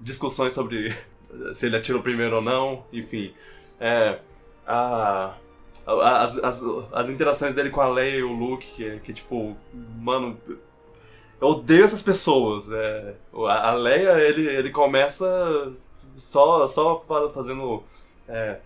Discussões 0.00 0.52
sobre 0.54 0.94
se 1.52 1.66
ele 1.66 1.76
atirou 1.76 2.02
primeiro 2.02 2.36
ou 2.36 2.42
não, 2.42 2.84
enfim. 2.92 3.34
É. 3.80 4.20
A. 4.66 5.36
As, 5.86 6.42
as, 6.42 6.64
as 6.92 7.08
interações 7.08 7.54
dele 7.54 7.70
com 7.70 7.80
a 7.80 7.88
Leia 7.88 8.16
e 8.16 8.22
o 8.24 8.32
Luke, 8.32 8.66
que, 8.74 8.98
que 9.00 9.12
tipo, 9.12 9.56
mano, 9.72 10.36
eu 11.40 11.48
odeio 11.48 11.84
essas 11.84 12.02
pessoas. 12.02 12.68
É, 12.72 13.14
a 13.32 13.70
a 13.70 13.74
Leia, 13.74 14.18
ele, 14.18 14.48
ele 14.48 14.70
começa 14.70 15.72
só, 16.16 16.66
só 16.66 17.00
fa- 17.06 17.30
fazendo. 17.30 17.82
É, 18.28 18.58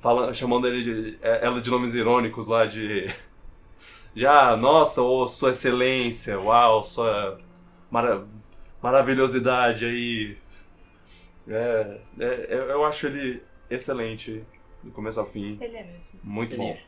fala, 0.00 0.34
chamando 0.34 0.68
ele 0.68 0.82
de, 0.82 1.18
é, 1.22 1.44
ela 1.46 1.60
de 1.60 1.70
nomes 1.70 1.94
irônicos 1.94 2.48
lá, 2.48 2.66
de. 2.66 3.06
De, 4.14 4.26
ah, 4.26 4.56
nossa, 4.56 5.02
ô, 5.02 5.26
sua 5.26 5.50
excelência, 5.50 6.38
uau, 6.40 6.82
sua 6.84 7.40
mara- 7.90 8.24
maravilhosidade 8.82 9.84
aí. 9.86 10.36
É, 11.48 11.98
é, 12.20 12.46
eu 12.48 12.62
eu 12.70 12.84
acho 12.84 13.06
ele 13.06 13.42
excelente, 13.68 14.42
do 14.82 14.90
começo 14.90 15.20
ao 15.20 15.26
fim. 15.26 15.58
Ele 15.60 15.76
é 15.76 15.84
mesmo. 15.84 16.20
Muito 16.22 16.54
Ele 16.54 16.62
bom. 16.62 16.70
é. 16.70 16.82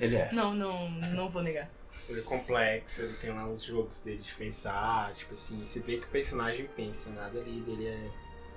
Ele 0.00 0.16
é. 0.16 0.32
Não, 0.32 0.54
não, 0.54 0.90
não 0.90 1.28
vou 1.30 1.42
negar. 1.42 1.68
Ele 2.08 2.20
é 2.20 2.22
complexo, 2.22 3.02
ele 3.02 3.14
tem 3.14 3.30
lá 3.32 3.46
os 3.48 3.62
jogos 3.62 4.02
dele 4.02 4.18
de 4.18 4.34
pensar, 4.34 5.14
tipo 5.14 5.32
assim, 5.34 5.64
você 5.64 5.80
vê 5.80 5.96
que 5.96 6.04
o 6.04 6.10
personagem 6.10 6.68
pensa, 6.76 7.10
nada 7.10 7.38
ali 7.40 7.60
dele 7.60 7.86
é. 7.86 8.10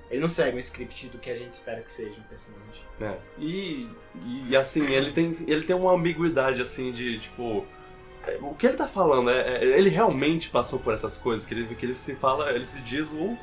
Ele 0.10 0.22
não 0.22 0.30
segue 0.30 0.56
um 0.56 0.60
script 0.60 1.08
do 1.08 1.17
que 1.17 1.30
a 1.30 1.36
gente 1.36 1.54
espera 1.54 1.82
que 1.82 1.91
seja 1.91 2.20
um 2.20 2.24
personagem. 2.24 2.84
É. 3.02 3.17
E, 3.38 3.89
e 4.48 4.56
assim, 4.56 4.86
ele 4.88 5.12
tem, 5.12 5.32
ele 5.46 5.63
tem 5.63 5.76
uma 5.76 5.91
ambiguidade 5.93 6.62
assim 6.62 6.91
de 6.91 7.20
tipo. 7.20 7.65
é, 8.26 8.38
O 8.41 8.56
que 8.56 8.67
ele 8.67 8.78
tá 8.78 8.88
falando? 8.88 9.30
É, 9.30 9.58
é, 9.58 9.78
ele 9.78 9.89
realmente 9.89 10.50
passou 10.50 10.80
por 10.80 10.93
essas 10.93 11.17
coisas, 11.17 11.46
que 11.46 11.54
ele, 11.54 11.76
que 11.76 11.86
ele 11.86 11.96
se 11.96 12.15
fala, 12.15 12.52
ele 12.52 12.65
se 12.65 12.80
diz 12.82 13.12
o 13.12 13.38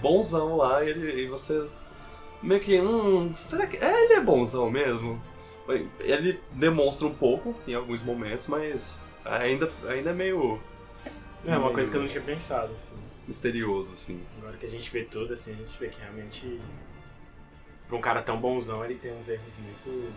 bonzão 0.00 0.56
lá 0.56 0.82
e, 0.82 0.88
ele, 0.88 1.22
e 1.22 1.26
você 1.28 1.66
meio 2.42 2.60
que. 2.60 2.80
Hum, 2.80 3.34
será 3.36 3.66
que. 3.66 3.76
É, 3.76 4.04
ele 4.04 4.14
é 4.14 4.20
bonzão 4.20 4.70
mesmo? 4.70 5.20
Ele 6.00 6.40
demonstra 6.52 7.06
um 7.08 7.14
pouco 7.14 7.54
em 7.66 7.74
alguns 7.74 8.00
momentos, 8.00 8.46
mas 8.46 9.02
ainda, 9.24 9.70
ainda 9.88 10.10
é 10.10 10.14
meio 10.14 10.60
É 11.44 11.58
uma 11.58 11.72
coisa 11.72 11.90
que 11.90 11.96
eu 11.96 12.00
não 12.02 12.08
tinha 12.08 12.22
pensado, 12.22 12.72
assim. 12.72 12.96
misterioso, 13.26 13.92
assim. 13.94 14.20
Agora 14.46 14.58
que 14.58 14.66
a 14.66 14.68
gente 14.68 14.88
vê 14.92 15.02
tudo, 15.02 15.34
assim, 15.34 15.54
a 15.54 15.56
gente 15.56 15.76
vê 15.76 15.88
que 15.88 16.00
realmente. 16.00 16.60
Pra 17.88 17.96
um 17.96 18.00
cara 18.00 18.22
tão 18.22 18.38
bonzão, 18.40 18.84
ele 18.84 18.94
tem 18.94 19.12
uns 19.12 19.28
erros 19.28 19.54
muito. 19.58 20.12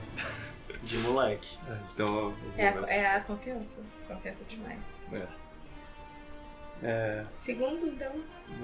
de 0.83 0.97
moleque. 0.99 1.57
Então, 1.91 2.35
os 2.45 2.57
É 2.57 2.67
a, 2.67 2.85
é 2.93 3.15
a 3.15 3.21
confiança. 3.21 3.81
Confiança 4.07 4.43
demais. 4.47 4.83
é, 6.83 7.25
Segundo, 7.33 7.87
então. 7.87 8.11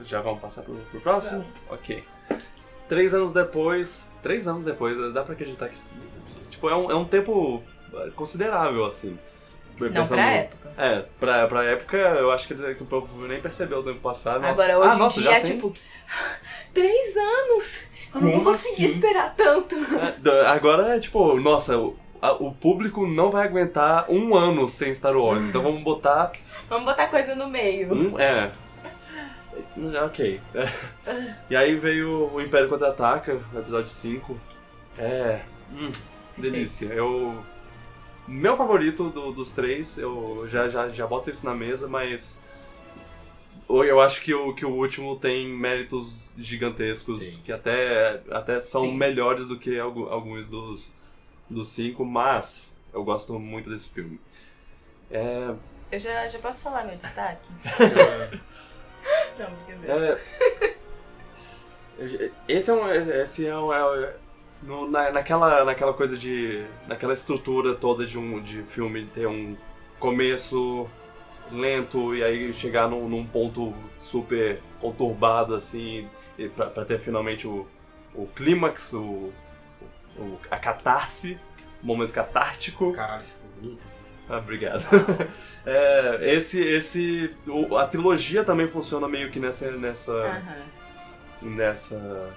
Já 0.03 0.21
vamos 0.21 0.39
passar 0.39 0.61
pro, 0.61 0.75
pro 0.75 1.01
próximo? 1.01 1.39
Vamos. 1.41 1.71
Ok. 1.71 2.03
Três 2.87 3.15
anos 3.15 3.33
depois. 3.33 4.11
Três 4.21 4.47
anos 4.47 4.65
depois, 4.65 4.95
dá 5.13 5.23
pra 5.23 5.33
acreditar 5.33 5.69
que 5.69 5.81
Tipo, 6.51 6.69
é 6.69 6.75
um, 6.75 6.91
é 6.91 6.95
um 6.95 7.05
tempo 7.05 7.63
considerável, 8.15 8.85
assim. 8.85 9.17
Não, 9.79 9.91
Pensando- 9.91 10.17
pra 10.17 10.31
época. 10.31 10.65
É, 10.77 11.05
pra, 11.19 11.47
pra 11.47 11.63
época, 11.63 11.95
eu 11.97 12.31
acho 12.31 12.47
que, 12.47 12.53
que 12.55 12.83
o 12.83 12.85
povo 12.85 13.25
nem 13.27 13.39
percebeu 13.41 13.79
o 13.79 13.83
tempo 13.83 13.99
passado. 13.99 14.41
Nossa. 14.41 14.61
Agora, 14.63 14.79
hoje 14.79 14.95
ah, 14.95 14.99
nossa, 14.99 15.19
em 15.19 15.23
dia 15.23 15.31
é 15.31 15.39
tem- 15.39 15.51
tipo. 15.53 15.73
Três 16.73 17.15
anos! 17.15 17.81
Eu 18.13 18.21
não 18.21 18.27
vou 18.27 18.31
Como 18.31 18.43
conseguir 18.45 18.85
assim? 18.85 18.93
esperar 18.95 19.33
tanto. 19.35 19.75
É, 19.75 20.45
Agora 20.47 20.95
é 20.95 20.99
tipo, 20.99 21.35
nossa, 21.39 21.77
o, 21.77 21.95
a- 22.21 22.33
o 22.33 22.53
público 22.53 23.05
não 23.07 23.31
vai 23.31 23.45
aguentar 23.47 24.05
um 24.09 24.35
ano 24.35 24.67
sem 24.67 24.93
Star 24.93 25.15
Wars, 25.15 25.43
então 25.43 25.61
vamos 25.61 25.81
botar 25.83 26.31
Vamos 26.69 26.85
botar 26.85 27.07
coisa 27.07 27.35
no 27.35 27.47
meio. 27.47 27.93
um. 27.93 28.19
É. 28.19 28.51
Ok. 30.05 30.41
É. 30.53 30.69
E 31.49 31.55
aí 31.55 31.75
veio 31.75 32.33
o 32.33 32.41
Império 32.41 32.67
Contra-Ataca, 32.67 33.39
episódio 33.55 33.87
5. 33.87 34.37
É. 34.97 35.39
Hum, 35.73 35.91
delícia. 36.37 36.87
Eu. 36.87 37.35
Meu 38.27 38.57
favorito 38.57 39.09
do- 39.09 39.31
dos 39.31 39.51
três, 39.51 39.97
eu 39.97 40.35
já, 40.49 40.67
já, 40.67 40.89
já 40.89 41.05
boto 41.05 41.29
isso 41.29 41.45
na 41.45 41.53
mesa, 41.53 41.87
mas. 41.87 42.43
Eu 43.67 43.99
acho 43.99 44.21
que 44.21 44.33
o, 44.33 44.53
que 44.53 44.63
o 44.65 44.69
último 44.69 45.15
tem 45.17 45.47
méritos 45.49 46.31
gigantescos 46.37 47.19
Sim. 47.23 47.41
que 47.43 47.51
até, 47.51 48.21
até 48.29 48.59
são 48.59 48.81
Sim. 48.83 48.95
melhores 48.95 49.47
do 49.47 49.57
que 49.57 49.79
algu- 49.79 50.07
alguns 50.07 50.47
dos, 50.47 50.95
dos 51.49 51.67
cinco, 51.69 52.05
mas 52.05 52.75
eu 52.93 53.03
gosto 53.03 53.39
muito 53.39 53.69
desse 53.69 53.89
filme. 53.89 54.19
É, 55.09 55.53
Eu 55.91 55.99
já, 55.99 56.27
já 56.27 56.37
posso 56.39 56.63
falar 56.63 56.83
meu 56.83 56.95
destaque? 56.95 57.49
Não, 59.39 59.51
brincadeira. 59.65 60.21
É, 61.99 62.31
esse 62.47 62.69
é 62.69 62.73
um. 62.73 62.91
Esse 62.91 63.47
é 63.47 63.57
um. 63.57 63.73
é- 63.73 64.15
no- 64.65 64.89
na, 64.89 65.11
naquela, 65.11 65.63
naquela 65.65 65.93
coisa 65.93 66.17
de. 66.17 66.65
naquela 66.87 67.13
estrutura 67.13 67.73
toda 67.75 68.05
de 68.05 68.17
um 68.17 68.41
de 68.41 68.63
filme 68.63 69.05
ter 69.13 69.27
um 69.27 69.55
começo 69.99 70.87
lento 71.51 72.15
e 72.15 72.23
aí 72.23 72.51
chegar 72.53 72.87
num, 72.89 73.07
num 73.07 73.25
ponto 73.25 73.73
super 73.97 74.59
conturbado 74.81 75.53
assim, 75.55 76.07
e 76.37 76.49
pra, 76.49 76.65
pra 76.67 76.83
ter 76.85 76.99
finalmente 76.99 77.47
o, 77.47 77.67
o 78.13 78.25
clímax, 78.27 78.93
o, 78.93 79.31
o- 80.17 80.39
a 80.49 80.57
catarse, 80.57 81.37
o 81.83 81.85
momento 81.85 82.11
catártico. 82.13 82.91
Caralho, 82.93 83.21
isso 83.21 83.39
foi 83.41 83.61
bonito. 83.61 83.87
Ah, 84.29 84.37
obrigado. 84.37 84.83
É, 85.67 86.19
esse, 86.35 86.61
esse, 86.61 87.31
o- 87.47 87.75
a 87.75 87.87
trilogia 87.87 88.43
também 88.43 88.67
funciona 88.67 89.07
meio 89.07 89.31
que 89.31 89.39
nessa, 89.39 89.71
nessa, 89.71 90.13
Aham. 90.13 90.61
nessa, 91.41 92.29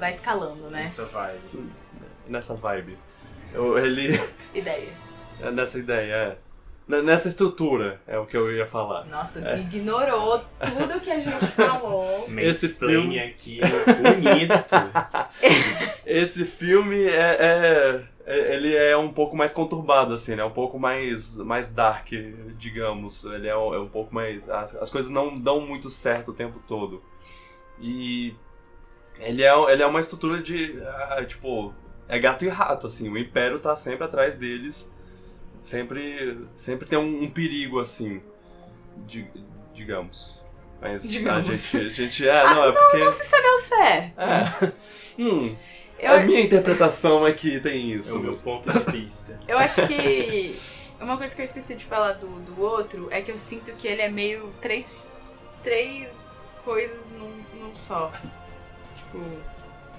Vai 0.00 0.10
escalando, 0.10 0.68
né? 0.70 0.84
Essa 0.84 1.04
vibe. 1.04 1.70
nessa 2.26 2.54
vibe. 2.56 2.96
Eu- 3.52 3.78
Ele, 3.78 4.18
Ideia. 4.54 4.88
é 5.42 5.50
nessa 5.50 5.78
ideia, 5.78 6.14
é. 6.14 6.36
N- 6.88 7.02
Nessa 7.02 7.28
estrutura 7.28 8.00
é 8.06 8.18
o 8.18 8.26
que 8.26 8.36
eu 8.36 8.52
ia 8.52 8.66
falar. 8.66 9.04
Nossa, 9.06 9.46
É. 9.48 9.60
ignorou 9.60 10.38
tudo 10.58 11.00
que 11.00 11.10
a 11.10 11.20
gente 11.20 11.46
falou. 11.54 12.26
Esse 12.38 12.68
filme- 12.70 13.18
aqui, 13.20 13.60
bonito. 13.60 14.74
Esse 16.06 16.44
filme 16.44 17.04
é, 17.04 17.36
é- 17.38 18.04
é- 18.26 18.54
ele 18.54 18.74
é 18.74 18.96
um 18.96 19.12
pouco 19.12 19.36
mais 19.36 19.52
conturbado 19.52 20.14
assim, 20.14 20.34
né? 20.34 20.44
Um 20.44 20.50
pouco 20.50 20.78
mais 20.78 21.36
mais 21.36 21.70
dark, 21.70 22.08
digamos. 22.56 23.24
Ele 23.24 23.46
é 23.48 23.56
um, 23.56 23.74
é 23.74 23.78
um 23.78 23.88
pouco 23.88 24.14
mais 24.14 24.48
as, 24.48 24.74
as 24.76 24.90
coisas 24.90 25.10
não 25.10 25.38
dão 25.38 25.60
muito 25.60 25.90
certo 25.90 26.30
o 26.30 26.34
tempo 26.34 26.60
todo. 26.66 27.02
E 27.80 28.34
ele 29.20 29.42
é 29.42 29.72
ele 29.72 29.82
é 29.82 29.86
uma 29.86 30.00
estrutura 30.00 30.42
de 30.42 30.80
ah, 30.82 31.24
tipo 31.26 31.72
é 32.08 32.18
gato 32.18 32.44
e 32.44 32.48
rato 32.48 32.86
assim. 32.86 33.08
O 33.08 33.16
Império 33.18 33.58
tá 33.60 33.76
sempre 33.76 34.04
atrás 34.04 34.36
deles. 34.36 34.92
Sempre 35.56 36.38
sempre 36.54 36.88
tem 36.88 36.98
um, 36.98 37.22
um 37.24 37.30
perigo 37.30 37.80
assim, 37.80 38.22
di- 39.06 39.30
digamos. 39.74 40.40
Mas 40.80 41.02
Digamos. 41.06 41.50
a 41.50 41.52
gente, 41.52 41.76
a 41.76 41.88
gente 41.92 42.26
é, 42.28 42.42
não, 42.54 42.64
é 42.64 42.72
porque 42.72 42.96
Não 42.96 43.10
se 43.10 43.24
sabe 43.24 43.46
ao 43.46 43.58
certo. 43.58 44.18
é. 44.20 44.72
Hum, 45.18 45.54
Eu, 45.98 46.14
a 46.14 46.20
minha 46.20 46.40
interpretação 46.40 47.26
é 47.26 47.34
que 47.34 47.60
tem 47.60 47.92
É 47.92 47.96
isso. 47.96 48.16
o 48.16 48.20
meu 48.20 48.32
ponto 48.32 48.72
de 48.72 48.90
vista. 48.90 49.38
eu 49.46 49.58
acho 49.58 49.86
que 49.86 50.58
uma 50.98 51.18
coisa 51.18 51.34
que 51.36 51.42
eu 51.42 51.44
esqueci 51.44 51.74
de 51.74 51.84
falar 51.84 52.14
do, 52.14 52.26
do 52.40 52.58
outro 52.62 53.08
é 53.10 53.20
que 53.20 53.30
eu 53.30 53.36
sinto 53.36 53.72
que 53.72 53.86
ele 53.86 54.00
é 54.00 54.08
meio 54.08 54.48
três, 54.62 54.96
três 55.62 56.46
coisas 56.64 57.12
num, 57.12 57.42
num 57.60 57.74
só. 57.74 58.10
Tipo, 59.10 59.18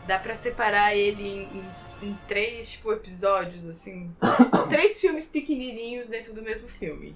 dá 0.08 0.18
pra 0.20 0.36
separar 0.36 0.96
ele 0.96 1.24
em, 1.24 1.44
em- 1.44 2.08
em 2.10 2.18
três 2.28 2.72
tipo, 2.72 2.92
episódios, 2.94 3.66
assim. 3.68 4.16
três 4.70 5.00
filmes 5.00 5.28
pequenininhos 5.28 6.08
dentro 6.10 6.34
do 6.34 6.42
mesmo 6.42 6.68
filme. 6.68 7.16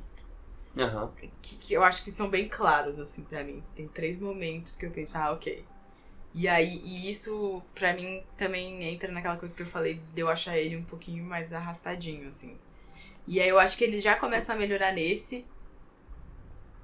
Aham. 0.78 1.10
que, 1.42 1.56
que 1.56 1.74
eu 1.74 1.84
acho 1.84 2.04
que 2.04 2.12
são 2.12 2.30
bem 2.30 2.50
claros, 2.50 3.00
assim, 3.00 3.24
pra 3.24 3.44
mim. 3.44 3.64
Tem 3.76 3.88
três 3.88 4.20
momentos 4.20 4.76
que 4.76 4.86
eu 4.86 4.92
penso, 4.92 5.18
ah, 5.18 5.32
ok. 5.32 5.64
E 6.34 6.50
aí, 6.50 6.82
e 6.84 7.10
isso, 7.10 7.64
pra 7.74 7.94
mim, 7.94 8.22
também 8.38 8.84
entra 8.84 9.10
naquela 9.10 9.38
coisa 9.38 9.56
que 9.56 9.62
eu 9.62 9.66
falei 9.66 10.02
de 10.14 10.20
eu 10.22 10.28
achar 10.28 10.58
ele 10.58 10.76
um 10.76 10.84
pouquinho 10.84 11.24
mais 11.24 11.54
arrastadinho, 11.54 12.28
assim. 12.28 12.58
E 13.26 13.40
aí 13.40 13.48
eu 13.48 13.58
acho 13.58 13.78
que 13.78 13.86
eles 13.86 14.04
já 14.04 14.18
começam 14.18 14.54
a 14.54 14.60
melhorar 14.60 14.92
nesse. 14.92 15.46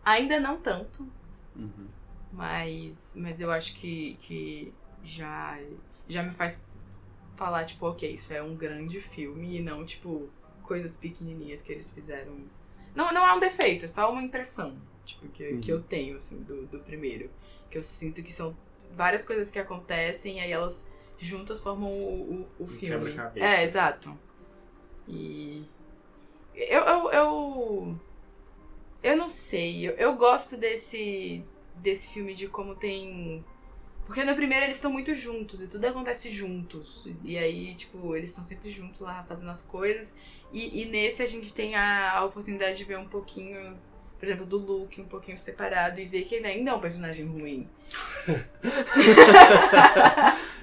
Ainda 0.06 0.40
não 0.40 0.58
tanto, 0.58 1.06
Uhum. 1.56 1.88
mas, 2.32 3.16
mas 3.20 3.40
eu 3.42 3.52
acho 3.52 3.76
que, 3.76 4.16
que 4.22 4.74
já, 5.04 5.60
já 6.08 6.24
me 6.24 6.32
faz 6.32 6.64
falar, 7.36 7.66
tipo, 7.66 7.86
ok, 7.88 8.14
isso 8.14 8.34
é 8.34 8.42
um 8.42 8.56
grande 8.56 9.02
filme 9.02 9.58
e 9.58 9.62
não, 9.62 9.86
tipo, 9.86 10.30
coisas 10.64 10.96
pequenininhas 10.96 11.62
que 11.62 11.72
eles 11.72 11.92
fizeram. 11.92 12.38
Não, 12.94 13.12
não 13.14 13.28
é 13.28 13.34
um 13.34 13.40
defeito, 13.40 13.86
é 13.86 13.88
só 13.88 14.12
uma 14.12 14.22
impressão, 14.22 14.78
tipo, 15.06 15.28
que, 15.30 15.58
que 15.58 15.72
eu 15.72 15.82
tenho, 15.82 16.18
assim, 16.18 16.42
do, 16.44 16.66
do 16.68 16.80
primeiro. 16.80 17.30
Que 17.70 17.78
eu 17.78 17.84
sinto 17.84 18.22
que 18.22 18.32
são 18.32 18.56
várias 18.92 19.26
coisas 19.26 19.50
que 19.50 19.58
acontecem 19.58 20.38
e 20.38 20.40
aí 20.42 20.52
elas 20.52 20.90
juntas 21.18 21.62
formam 21.62 21.90
o, 21.90 22.48
o, 22.60 22.64
o 22.64 22.68
filme. 22.68 23.14
É, 23.36 23.64
exato. 23.64 24.18
E. 25.08 25.66
Eu. 26.54 26.82
Eu, 26.84 27.12
eu, 27.12 28.00
eu 29.04 29.18
não 29.18 29.30
sei. 29.30 29.88
Eu, 29.88 29.94
eu 29.94 30.16
gosto 30.16 30.58
desse. 30.58 31.44
desse 31.76 32.10
filme 32.10 32.34
de 32.34 32.48
como 32.48 32.76
tem. 32.76 33.46
Porque 34.12 34.26
no 34.26 34.36
primeiro 34.36 34.66
eles 34.66 34.76
estão 34.76 34.92
muito 34.92 35.16
juntos 35.16 35.62
e 35.62 35.70
tudo 35.70 35.86
acontece 35.86 36.30
juntos. 36.30 37.08
E 37.24 37.38
aí, 37.38 37.74
tipo, 37.76 38.14
eles 38.14 38.32
estão 38.32 38.44
sempre 38.44 38.70
juntos 38.70 39.00
lá 39.00 39.24
fazendo 39.24 39.50
as 39.50 39.62
coisas. 39.62 40.14
E, 40.52 40.82
e 40.82 40.86
nesse 40.86 41.24
a 41.24 41.26
gente 41.26 41.54
tem 41.54 41.76
a, 41.76 42.18
a 42.18 42.26
oportunidade 42.26 42.78
de 42.78 42.84
ver 42.84 42.98
um 42.98 43.08
pouquinho, 43.08 43.56
por 44.20 44.26
exemplo, 44.26 44.46
do 44.46 44.58
Luke 44.58 45.00
um 45.00 45.06
pouquinho 45.06 45.38
separado 45.38 46.02
e 46.02 46.06
ver 46.06 46.26
que 46.26 46.36
ele 46.36 46.46
ainda 46.46 46.72
é 46.72 46.74
um 46.74 46.82
personagem 46.82 47.26
ruim. 47.26 47.70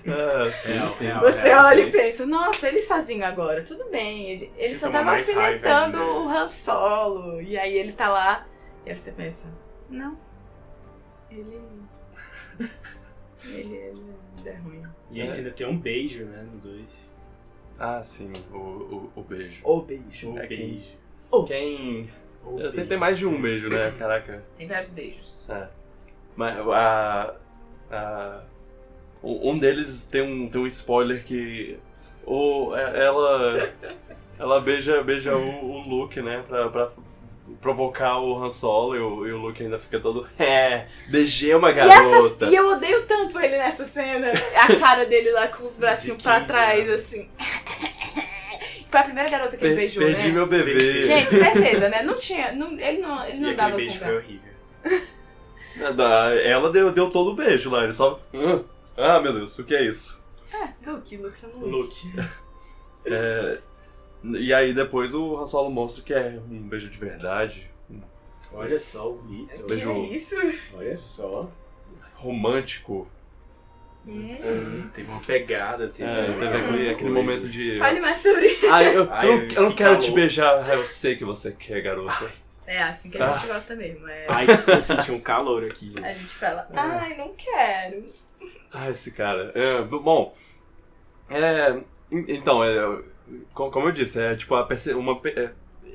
Ah, 0.07 0.51
sim, 0.53 0.79
sim. 0.97 1.13
Você 1.21 1.49
é, 1.49 1.57
olha 1.61 1.83
é. 1.83 1.87
e 1.87 1.91
pensa, 1.91 2.25
nossa, 2.25 2.69
ele 2.69 2.81
sozinho 2.81 3.25
agora, 3.25 3.63
tudo 3.63 3.91
bem. 3.91 4.31
Ele, 4.31 4.53
ele 4.57 4.79
só 4.79 4.91
tava 4.91 5.11
alfinetando 5.11 5.99
o 5.99 6.29
Han 6.29 6.49
Solo. 6.49 7.43
E 7.43 7.59
aí 7.59 7.77
ele 7.77 7.93
tá 7.93 8.09
lá, 8.09 8.47
e 8.87 8.91
aí 8.91 8.97
você 8.97 9.11
pensa, 9.11 9.49
não. 9.91 10.19
Ele. 11.31 11.61
Ele, 13.55 13.77
ele 14.41 14.49
é 14.49 14.55
ruim. 14.57 14.83
E 15.11 15.21
esse 15.21 15.39
ainda 15.39 15.51
tem 15.51 15.67
um 15.67 15.79
beijo, 15.79 16.25
né, 16.25 16.47
no 16.53 16.59
2. 16.61 17.13
Ah, 17.79 18.03
sim, 18.03 18.33
o, 18.53 18.57
o, 18.57 19.13
o 19.17 19.23
beijo. 19.23 19.61
O 19.65 19.81
beijo. 19.83 20.33
O 20.33 20.39
É 20.39 20.47
beijo. 20.47 20.97
Quem. 21.47 22.11
O 22.45 22.57
Tem, 22.57 22.71
beijo. 22.71 22.87
tem 22.89 22.99
mais 22.99 23.19
de 23.19 23.27
um 23.27 23.41
beijo, 23.41 23.69
né? 23.69 23.93
Caraca. 23.99 24.43
Tem 24.57 24.67
vários 24.67 24.93
beijos. 24.93 25.49
Mas 26.37 26.59
a. 26.59 27.37
a 27.91 28.43
um 29.23 29.51
um 29.51 29.59
deles 29.59 30.07
tem 30.07 30.23
um, 30.23 30.49
tem 30.49 30.61
um 30.61 30.67
spoiler 30.67 31.25
que. 31.25 31.79
O, 32.27 32.75
é- 32.77 33.05
ela. 33.05 33.73
Ela 34.39 34.61
beija, 34.61 35.03
beija 35.03 35.37
o, 35.37 35.65
o 35.65 35.81
Luke, 35.89 36.21
né? 36.23 36.45
Pra, 36.47 36.69
pra 36.69 36.89
provocar 37.61 38.19
o 38.21 38.43
Han 38.43 38.51
Solo 38.51 38.95
e 38.97 38.99
o, 38.99 39.27
e 39.27 39.33
o 39.33 39.39
Luke 39.39 39.63
ainda 39.63 39.79
fica 39.79 39.99
todo. 40.01 40.27
É, 40.39 40.87
beijei 41.09 41.55
uma 41.55 41.71
E, 41.71 41.75
garota. 41.75 41.95
essa, 42.45 42.45
e 42.51 42.55
eu 42.55 42.69
odeio 42.69 43.05
tanto 43.07 43.39
ele 43.41 43.57
nessa 43.59 43.85
cena. 43.85 44.33
A 44.57 44.77
cara 44.77 45.05
dele 45.07 45.31
lá 45.33 45.49
com 45.49 45.65
os 45.65 45.77
bracinhos 45.79 46.23
pra 46.23 46.37
15 46.41 46.47
trás, 46.47 46.81
anos. 46.89 46.95
assim. 46.95 47.31
Foi 48.91 49.01
a 49.01 49.05
primeira 49.05 49.29
garota 49.31 49.57
que 49.57 49.65
ele 49.65 49.75
Per- 49.75 49.81
beijou, 49.81 50.03
perdi 50.03 50.29
né? 50.29 50.33
meu 50.33 50.47
bebê. 50.47 51.03
Gente, 51.05 51.27
certeza, 51.29 51.89
né? 51.91 52.03
Não 52.03 52.17
tinha. 52.17 52.53
Não, 52.53 52.73
ele 52.81 52.99
não, 53.03 53.25
ele 53.25 53.37
E 53.37 53.41
não 53.41 53.49
aquele 53.51 53.55
dava 53.57 53.77
beijo 53.77 53.99
foi 53.99 54.17
horrível. 54.17 54.53
Da- 55.97 56.35
Ela 56.43 56.71
deu, 56.73 56.91
deu 56.91 57.09
todo 57.11 57.31
o 57.31 57.35
beijo 57.37 57.71
lá, 57.71 57.85
ele 57.85 57.93
só. 57.93 58.21
"Hum, 58.35 58.65
Ah, 58.97 59.21
meu 59.21 59.33
Deus, 59.33 59.57
o 59.59 59.65
que 59.65 59.75
é 59.77 59.85
isso? 59.85 60.21
É, 60.53 60.91
Luke, 60.91 61.17
Luke, 61.19 61.39
você 61.39 61.47
não 61.47 61.61
Luke. 61.61 62.11
É, 63.07 63.59
e 64.25 64.53
aí 64.53 64.73
depois 64.73 65.15
o 65.15 65.37
Han 65.39 65.47
Solo 65.47 65.71
mostra 65.71 66.03
que 66.03 66.13
é 66.15 66.41
um 66.51 66.61
beijo 66.69 66.91
de 66.91 66.99
verdade, 66.99 67.69
Olha 68.53 68.81
só 68.81 69.11
o 69.11 69.19
Vitor. 69.19 69.67
Que 69.67 69.75
Beijo. 69.75 69.91
é 69.93 69.99
isso? 69.99 70.37
Olha 70.75 70.97
só. 70.97 71.51
romântico. 72.15 73.07
Hum, 74.07 74.89
teve 74.95 75.11
uma 75.11 75.21
pegada, 75.21 75.87
teve, 75.89 76.09
É, 76.09 76.25
teve 76.33 76.57
aquele, 76.57 76.91
aquele 76.91 77.11
momento 77.11 77.47
de. 77.47 77.79
Fale 77.79 78.01
mais 78.01 78.19
sobre 78.21 78.47
isso. 78.47 78.67
Ah, 78.73 78.83
eu, 78.83 79.05
eu, 79.05 79.13
Ai, 79.13 79.27
não- 79.27 79.35
eu 79.55 79.63
não 79.65 79.71
que 79.71 79.77
quero 79.77 79.99
te 79.99 80.07
calor. 80.07 80.15
beijar, 80.15 80.65
Ah, 80.71 80.75
eu 80.77 80.85
sei 80.85 81.17
que 81.17 81.25
você 81.27 81.53
quer, 81.53 81.83
garota. 81.83 82.31
É 82.67 82.83
assim 82.83 83.11
que 83.11 83.21
a 83.21 83.33
gente 83.35 83.47
gosta 83.49 83.75
mesmo. 83.77 84.09
É... 84.09 84.27
Ai, 84.29 84.47
eu 84.67 84.81
senti 84.81 85.11
um 85.13 85.21
calor 85.21 85.65
aqui, 85.65 85.93
A 86.03 86.09
gente. 86.09 86.19
gente 86.21 86.35
fala, 86.35 86.67
ai, 86.73 87.17
não 87.19 87.35
quero. 87.35 88.05
Ah, 88.73 88.89
esse 88.89 89.13
cara. 89.13 89.53
É, 89.55 89.83
bom, 89.83 90.35
é, 91.29 91.71
en- 92.11 92.25
então, 92.29 92.65
é, 92.65 93.03
como 93.55 93.89
eu 93.89 93.93
disse, 93.93 94.21
é 94.23 94.37
tipo 94.37 94.55
a 94.55 94.67
uma, 94.97 95.21
é, 95.27 95.51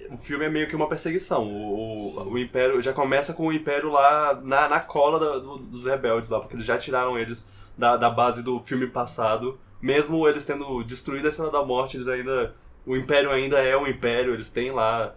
o 0.10 0.18
filme 0.18 0.46
é 0.46 0.50
meio 0.50 0.68
que 0.68 0.76
uma 0.76 0.88
perseguição. 0.88 1.44
O, 1.48 2.18
o, 2.20 2.32
o 2.34 2.38
Império 2.40 2.82
já 2.82 2.94
começa 2.94 3.34
com 3.34 3.48
o 3.48 3.54
Império 3.54 3.92
lá 3.92 4.40
na, 4.44 4.68
na 4.70 4.80
cola 4.80 5.20
da- 5.20 5.40
do- 5.40 5.58
dos 5.58 5.86
rebeldes 5.86 6.30
lá, 6.30 6.40
porque 6.40 6.56
eles 6.56 6.66
já 6.66 6.78
tiraram 6.78 7.18
eles 7.18 7.52
da, 7.78 7.98
da 7.98 8.10
base 8.10 8.44
do 8.44 8.60
filme 8.60 8.88
passado. 8.88 9.60
Mesmo 9.82 10.28
eles 10.28 10.46
tendo 10.46 10.84
destruído 10.84 11.26
a 11.26 11.30
Estrela 11.30 11.52
da 11.52 11.64
Morte, 11.64 11.98
eles 11.98 12.08
ainda. 12.08 12.56
O 12.86 12.96
Império 12.98 13.32
ainda 13.32 13.60
é 13.60 13.78
um 13.78 13.88
Império, 13.88 14.34
eles 14.34 14.52
têm 14.52 14.72
lá 14.72 15.14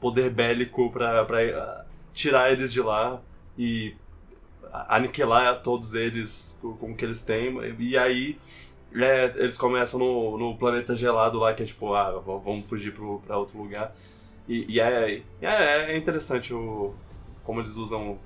poder 0.00 0.30
bélico 0.30 0.90
pra, 0.90 1.24
pra 1.24 1.38
ah, 1.40 1.84
tirar 2.14 2.50
eles 2.52 2.72
de 2.72 2.80
lá 2.80 3.20
e 3.58 3.94
aniquilar 4.88 5.62
todos 5.62 5.94
eles 5.94 6.56
com 6.60 6.92
o 6.92 6.96
que 6.96 7.04
eles 7.04 7.24
têm. 7.24 7.56
E 7.78 7.96
aí 7.96 8.38
é, 9.04 9.24
eles 9.36 9.56
começam 9.56 9.98
no, 9.98 10.38
no 10.38 10.56
planeta 10.56 10.94
gelado 10.94 11.38
lá, 11.38 11.52
que 11.52 11.62
é 11.62 11.66
tipo, 11.66 11.94
ah, 11.94 12.18
vamos 12.20 12.68
fugir 12.68 12.92
pro, 12.92 13.20
pra 13.20 13.36
outro 13.36 13.58
lugar. 13.58 13.94
E, 14.48 14.74
e 14.74 14.80
é, 14.80 15.22
é, 15.42 15.92
é 15.92 15.96
interessante 15.96 16.54
o, 16.54 16.94
como 17.44 17.60
eles 17.60 17.76
usam 17.76 18.12
o 18.12 18.18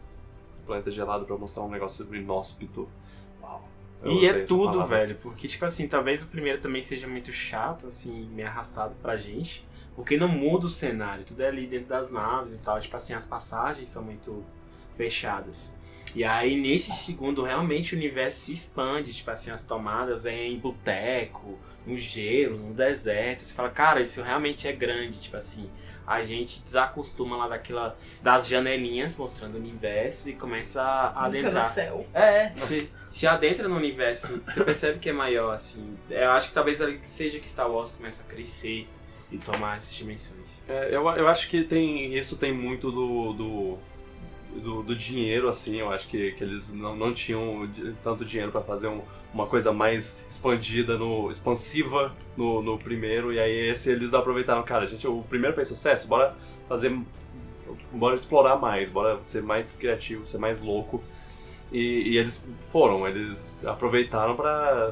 planeta 0.67 0.91
gelado 0.91 1.25
pra 1.25 1.37
mostrar 1.37 1.63
um 1.65 1.71
negócio 1.71 2.07
inóspito. 2.15 2.89
Uau. 3.43 3.65
E 4.05 4.27
é 4.27 4.45
tudo, 4.45 4.73
palavra. 4.73 4.99
velho. 4.99 5.19
Porque, 5.23 5.49
tipo 5.49 5.65
assim, 5.65 5.89
talvez 5.89 6.23
o 6.23 6.29
primeiro 6.29 6.61
também 6.61 6.83
seja 6.83 7.09
muito 7.09 7.33
chato, 7.33 7.87
assim, 7.87 8.29
meio 8.33 8.49
arrastado 8.49 8.95
pra 9.03 9.17
gente. 9.17 9.67
Porque 9.97 10.17
não 10.17 10.29
muda 10.29 10.67
o 10.67 10.71
cenário. 10.71 11.25
Tudo 11.25 11.43
é 11.43 11.49
ali 11.49 11.67
dentro 11.67 11.89
das 11.89 12.11
naves 12.11 12.59
e 12.59 12.63
tal. 12.63 12.79
Tipo 12.81 12.97
assim, 12.97 13.13
as 13.13 13.27
passagens 13.27 13.91
são 13.91 14.03
muito 14.03 14.45
fechadas. 14.95 15.77
E 16.15 16.25
aí, 16.25 16.57
nesse 16.61 16.93
segundo, 16.93 17.43
realmente 17.43 17.95
o 17.95 17.99
universo 17.99 18.41
se 18.41 18.53
expande. 18.53 19.13
Tipo 19.13 19.31
assim, 19.31 19.51
as 19.51 19.63
tomadas 19.63 20.27
é 20.27 20.45
em 20.47 20.59
boteco, 20.59 21.59
no 21.87 21.97
gelo, 21.97 22.59
no 22.59 22.75
deserto. 22.75 23.43
Você 23.45 23.55
fala, 23.55 23.71
cara, 23.71 24.01
isso 24.01 24.23
realmente 24.23 24.67
é 24.67 24.73
grande. 24.73 25.21
Tipo 25.21 25.37
assim, 25.37 25.69
a 26.07 26.23
gente 26.23 26.61
desacostuma 26.65 27.37
lá 27.37 27.49
daquela, 27.49 27.97
das 28.21 28.49
janelinhas 28.49 29.17
mostrando 29.17 29.55
o 29.55 29.59
universo 29.59 30.29
e 30.29 30.33
começa 30.33 30.83
a 30.83 31.29
Isso 31.29 31.39
é 31.39 31.43
no 31.43 31.49
adentrar. 31.49 31.65
céu. 31.65 32.07
É, 32.13 32.49
você 32.51 32.89
se 33.11 33.27
adentra 33.27 33.69
no 33.69 33.77
universo, 33.77 34.43
você 34.45 34.65
percebe 34.65 34.99
que 34.99 35.09
é 35.09 35.13
maior, 35.13 35.55
assim. 35.55 35.97
Eu 36.11 36.33
acho 36.33 36.49
que 36.49 36.55
talvez 36.55 36.81
ali 36.83 36.99
seja 37.03 37.39
que 37.39 37.49
Star 37.49 37.71
Wars 37.71 37.93
começa 37.93 38.25
a 38.25 38.27
crescer 38.27 38.89
e 39.31 39.39
tomar 39.39 39.77
essas 39.77 39.95
dimensões. 39.95 40.61
É, 40.69 40.89
eu, 40.91 41.09
eu 41.11 41.29
acho 41.29 41.49
que 41.49 41.63
tem 41.63 42.13
isso 42.17 42.37
tem 42.37 42.53
muito 42.53 42.91
do, 42.91 43.33
do, 43.33 43.79
do, 44.63 44.83
do 44.83 44.97
dinheiro, 44.97 45.49
assim. 45.49 45.77
Eu 45.81 45.91
acho 45.91 46.09
que, 46.09 46.33
que 46.33 46.43
eles 46.45 46.75
não, 46.75 46.97
não 46.97 47.13
tinham 47.15 47.69
tanto 48.03 48.25
dinheiro 48.25 48.51
pra 48.53 48.61
fazer 48.63 48.89
um- 48.89 49.03
uma 49.33 49.47
coisa 49.47 49.73
mais 49.73 50.25
expandida, 50.31 50.99
no, 50.99 51.31
expansiva 51.31 52.13
no, 52.37 52.61
no 52.63 52.79
primeiro. 52.79 53.33
E 53.33 53.39
aí 53.39 53.69
esse 53.71 53.93
eles 53.93 54.13
aproveitaram, 54.15 54.63
cara, 54.63 54.87
gente, 54.87 55.07
o 55.07 55.23
primeiro 55.29 55.55
fez 55.55 55.69
sucesso, 55.69 56.09
bora 56.09 56.37
fazer. 56.69 56.99
Bora 57.93 58.15
explorar 58.17 58.57
mais, 58.57 58.91
bora 58.91 59.23
ser 59.23 59.43
mais 59.43 59.71
criativo, 59.73 60.27
ser 60.27 60.39
mais 60.39 60.61
louco. 60.61 61.03
E, 61.73 62.11
e 62.13 62.19
eles 62.19 62.49
foram, 62.73 63.07
eles 63.07 63.65
aproveitaram 63.65 64.37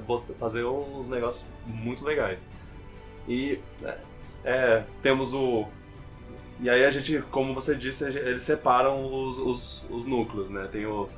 bot- 0.07 0.33
fazer 0.39 0.65
uns 0.65 1.09
negócios 1.11 1.49
muito 1.67 2.05
legais. 2.05 2.49
E 3.29 3.59
é, 3.83 3.99
é, 4.45 4.85
temos 5.03 5.35
o. 5.35 5.67
E 6.61 6.69
aí 6.69 6.85
a 6.85 6.91
gente, 6.91 7.23
como 7.31 7.55
você 7.55 7.75
disse, 7.75 8.05
eles 8.05 8.43
separam 8.43 9.05
os, 9.13 9.39
os, 9.39 9.87
os 9.91 10.07
núcleos, 10.07 10.51
né? 10.51 10.69
Tem 10.71 10.87
o. 10.87 11.09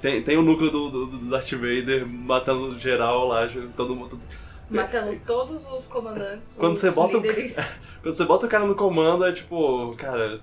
Tem, 0.00 0.22
tem 0.22 0.36
o 0.36 0.42
núcleo 0.42 0.70
do, 0.70 0.90
do, 0.90 1.06
do 1.06 1.30
Darth 1.30 1.52
Vader 1.52 2.06
matando 2.06 2.76
geral 2.78 3.28
lá, 3.28 3.46
todo 3.76 3.94
mundo. 3.94 4.20
Matando 4.68 5.16
todos 5.24 5.64
os 5.66 5.86
comandantes, 5.86 6.56
Quando 6.56 6.72
os 6.72 6.80
você 6.80 6.90
bota 6.90 7.18
o-. 7.18 7.22
Quando 8.02 8.14
você 8.14 8.24
bota 8.24 8.46
o 8.46 8.48
cara 8.48 8.66
no 8.66 8.74
comando, 8.74 9.24
é 9.24 9.32
tipo, 9.32 9.94
cara, 9.96 10.40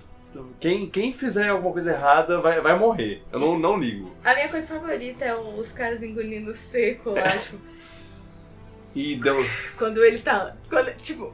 quem, 0.58 0.88
quem 0.88 1.12
fizer 1.12 1.48
alguma 1.48 1.72
coisa 1.72 1.92
errada 1.92 2.40
vai, 2.40 2.60
vai 2.60 2.78
morrer. 2.78 3.22
Eu 3.30 3.38
não, 3.38 3.58
não 3.58 3.78
ligo. 3.78 4.10
A 4.24 4.34
minha 4.34 4.48
coisa 4.48 4.66
favorita 4.66 5.24
é 5.24 5.34
os 5.36 5.72
caras 5.72 6.02
engolindo 6.02 6.52
seco 6.54 7.10
lá, 7.10 7.36
tipo, 7.36 7.58
E 8.94 9.16
deu. 9.16 9.44
quando 9.76 10.02
ele 10.02 10.20
tá. 10.20 10.56
Quando, 10.70 10.94
tipo, 10.96 11.32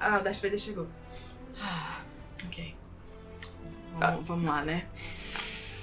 ah, 0.00 0.18
o 0.18 0.22
Darth 0.22 0.40
Vader 0.40 0.58
chegou. 0.58 0.86
Ah. 1.60 2.01
Vamos, 3.98 4.26
vamos 4.26 4.44
lá, 4.46 4.62
né? 4.64 4.84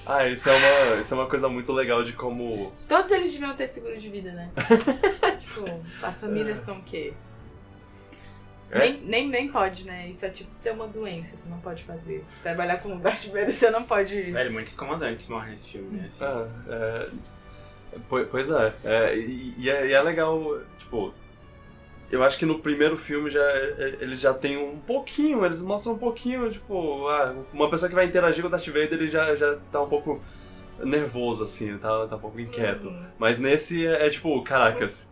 Ah, 0.05 0.28
isso 0.28 0.49
é, 0.49 0.55
uma, 0.55 1.01
isso 1.01 1.14
é 1.14 1.18
uma 1.18 1.28
coisa 1.28 1.47
muito 1.49 1.72
legal 1.72 2.03
de 2.03 2.14
como. 2.14 2.72
Todos 2.88 3.12
eles 3.12 3.32
deviam 3.32 3.55
ter 3.55 3.68
seguro 3.68 3.97
de 3.97 4.10
vida, 4.10 4.32
né? 4.32 4.49
tipo, 5.39 5.66
as 6.01 6.16
famílias 6.20 6.60
estão 6.60 6.78
o 6.80 6.84
quê? 6.84 7.14
É? 8.72 8.80
Nem, 8.80 9.01
nem, 9.01 9.28
nem 9.30 9.47
pode, 9.51 9.84
né? 9.86 10.07
Isso 10.07 10.26
é 10.26 10.30
tipo 10.30 10.49
ter 10.64 10.72
uma 10.72 10.88
doença, 10.88 11.36
você 11.38 11.49
não 11.49 11.60
pode 11.60 11.84
fazer. 11.84 12.24
Se 12.36 12.43
trabalhar 12.43 12.78
com 12.78 12.95
o 12.95 12.99
Darth 12.99 13.26
Vader, 13.26 13.53
você 13.53 13.70
não 13.70 13.84
pode. 13.84 14.20
Velho, 14.32 14.51
muitos 14.51 14.76
comandantes 14.76 15.28
morrem 15.28 15.51
nesse 15.51 15.70
filme, 15.72 15.97
né? 15.99 16.05
Assim. 16.07 16.24
Ah, 16.24 16.47
é, 16.68 17.10
po- 18.07 18.26
pois 18.26 18.49
é, 18.49 18.74
é, 18.84 19.18
e, 19.18 19.55
e 19.57 19.70
é, 19.70 19.88
e 19.88 19.93
é 19.93 20.01
legal, 20.01 20.60
tipo, 20.78 21.14
eu 22.12 22.24
acho 22.24 22.38
que 22.38 22.45
no 22.45 22.60
primeiro 22.60 22.97
filme 22.97 23.30
já 23.30 23.41
é, 23.41 23.97
eles 23.99 24.20
já 24.20 24.34
têm 24.34 24.57
um 24.57 24.78
pouquinho, 24.80 25.45
eles 25.45 25.62
mostram 25.62 25.93
um 25.93 25.97
pouquinho, 25.97 26.49
tipo, 26.51 27.07
ah, 27.07 27.36
uma 27.53 27.70
pessoa 27.70 27.88
que 27.88 27.95
vai 27.95 28.05
interagir 28.05 28.41
com 28.41 28.47
o 28.47 28.51
Darth 28.51 28.68
Vader 28.68 28.93
ele 28.93 29.10
já, 29.10 29.36
já 29.36 29.57
tá 29.72 29.82
um 29.82 29.89
pouco 29.89 30.22
nervoso, 30.84 31.43
assim, 31.43 31.70
ele 31.70 31.78
tá, 31.78 32.07
tá 32.07 32.16
um 32.16 32.20
pouco 32.20 32.39
inquieto. 32.39 32.89
Hum. 32.89 33.03
Mas 33.18 33.38
nesse 33.38 33.86
é, 33.86 34.07
é 34.07 34.10
tipo, 34.10 34.41
caracas, 34.43 35.10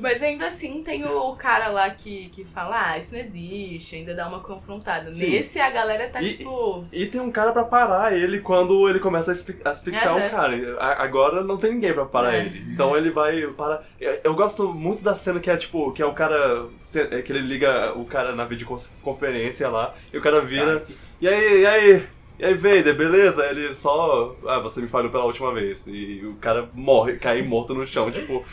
Mas 0.00 0.22
ainda 0.22 0.46
assim 0.46 0.82
tem 0.82 1.04
o 1.04 1.34
cara 1.36 1.68
lá 1.68 1.90
que, 1.90 2.28
que 2.30 2.44
fala, 2.44 2.90
ah, 2.92 2.98
isso 2.98 3.14
não 3.14 3.20
existe, 3.20 3.96
ainda 3.96 4.14
dá 4.14 4.26
uma 4.28 4.40
confrontada. 4.40 5.12
Sim. 5.12 5.30
Nesse 5.30 5.58
a 5.60 5.70
galera 5.70 6.08
tá 6.08 6.22
E- 6.22 6.30
tipo. 6.34 6.84
E 6.92 7.06
tem 7.06 7.20
um 7.20 7.30
cara 7.30 7.52
pra 7.52 7.64
parar 7.64 8.16
ele 8.16 8.40
quando 8.40 8.88
ele 8.88 8.98
começa 8.98 9.30
a 9.30 9.70
asfixiar 9.70 10.14
Aham. 10.16 10.26
o 10.26 10.30
cara. 10.30 10.76
A- 10.78 11.02
Agora 11.02 11.42
não 11.44 11.56
tem 11.56 11.72
ninguém 11.74 11.92
pra 11.92 12.04
parar 12.04 12.34
É. 12.34 12.40
ele. 12.40 12.72
Então 12.72 12.96
ele 12.96 13.10
vai 13.10 13.40
parar. 13.48 13.84
Eu- 14.00 14.20
Eu 14.24 14.34
gosto 14.34 14.72
muito 14.72 15.02
da 15.02 15.14
cena 15.14 15.38
que 15.40 15.50
é 15.50 15.56
tipo, 15.56 15.92
que 15.92 16.02
é 16.02 16.06
o 16.06 16.12
cara. 16.14 16.66
se- 16.82 17.00
é 17.00 17.22
Que 17.22 17.32
ele 17.32 17.40
liga 17.40 17.92
o 17.96 18.04
cara 18.04 18.34
na 18.34 18.44
videoconferência 18.44 19.68
lá, 19.68 19.94
e 20.12 20.18
o 20.18 20.22
cara 20.22 20.40
vira. 20.40 20.84
E 21.20 21.28
aí, 21.28 21.60
e 21.62 21.66
aí? 21.66 22.06
E 22.38 22.44
aí, 22.44 22.52
Vader, 22.54 22.94
beleza? 22.94 23.46
Ele 23.46 23.74
só. 23.74 24.36
Ah, 24.46 24.58
você 24.58 24.80
me 24.82 24.88
falhou 24.88 25.10
pela 25.10 25.24
última 25.24 25.52
vez. 25.54 25.86
E 25.86 26.20
o 26.24 26.34
cara 26.34 26.68
morre, 26.74 27.16
cai 27.16 27.40
morto 27.42 27.74
no 27.74 27.86
chão. 27.86 28.10
Tipo, 28.10 28.44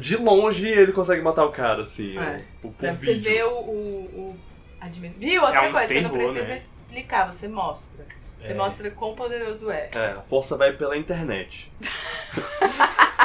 de 0.00 0.16
longe 0.16 0.66
ele 0.68 0.92
consegue 0.92 1.22
matar 1.22 1.44
o 1.44 1.52
cara, 1.52 1.82
assim. 1.82 2.18
É. 2.18 2.36
Por, 2.60 2.70
por 2.72 2.74
Pra 2.78 2.94
você 2.94 3.14
vídeo. 3.14 3.30
ver 3.30 3.44
o. 3.44 3.50
o, 3.50 4.04
o 4.34 4.36
a 4.80 4.88
dimensão. 4.88 5.20
Viu? 5.20 5.42
Outra 5.42 5.58
É 5.64 5.68
um 5.68 5.72
coisa, 5.72 5.88
você 5.88 6.00
não 6.00 6.10
terror, 6.10 6.32
precisa 6.32 6.48
né? 6.48 6.56
explicar, 6.56 7.32
você 7.32 7.48
mostra. 7.48 8.06
Você 8.38 8.52
É. 8.52 8.54
mostra 8.54 8.90
quão 8.92 9.14
poderoso 9.16 9.70
é. 9.70 9.90
É, 9.94 10.06
a 10.12 10.22
força 10.22 10.56
vai 10.56 10.72
pela 10.72 10.96
internet. 10.96 11.70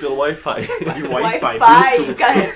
Pelo 0.00 0.16
Wi-Fi. 0.16 0.62
E 0.98 1.02
o 1.02 1.12
Wi-Fi, 1.12 1.44
Wi-Fi, 1.44 1.58
Bluetooth, 1.58 2.14
cara. 2.14 2.52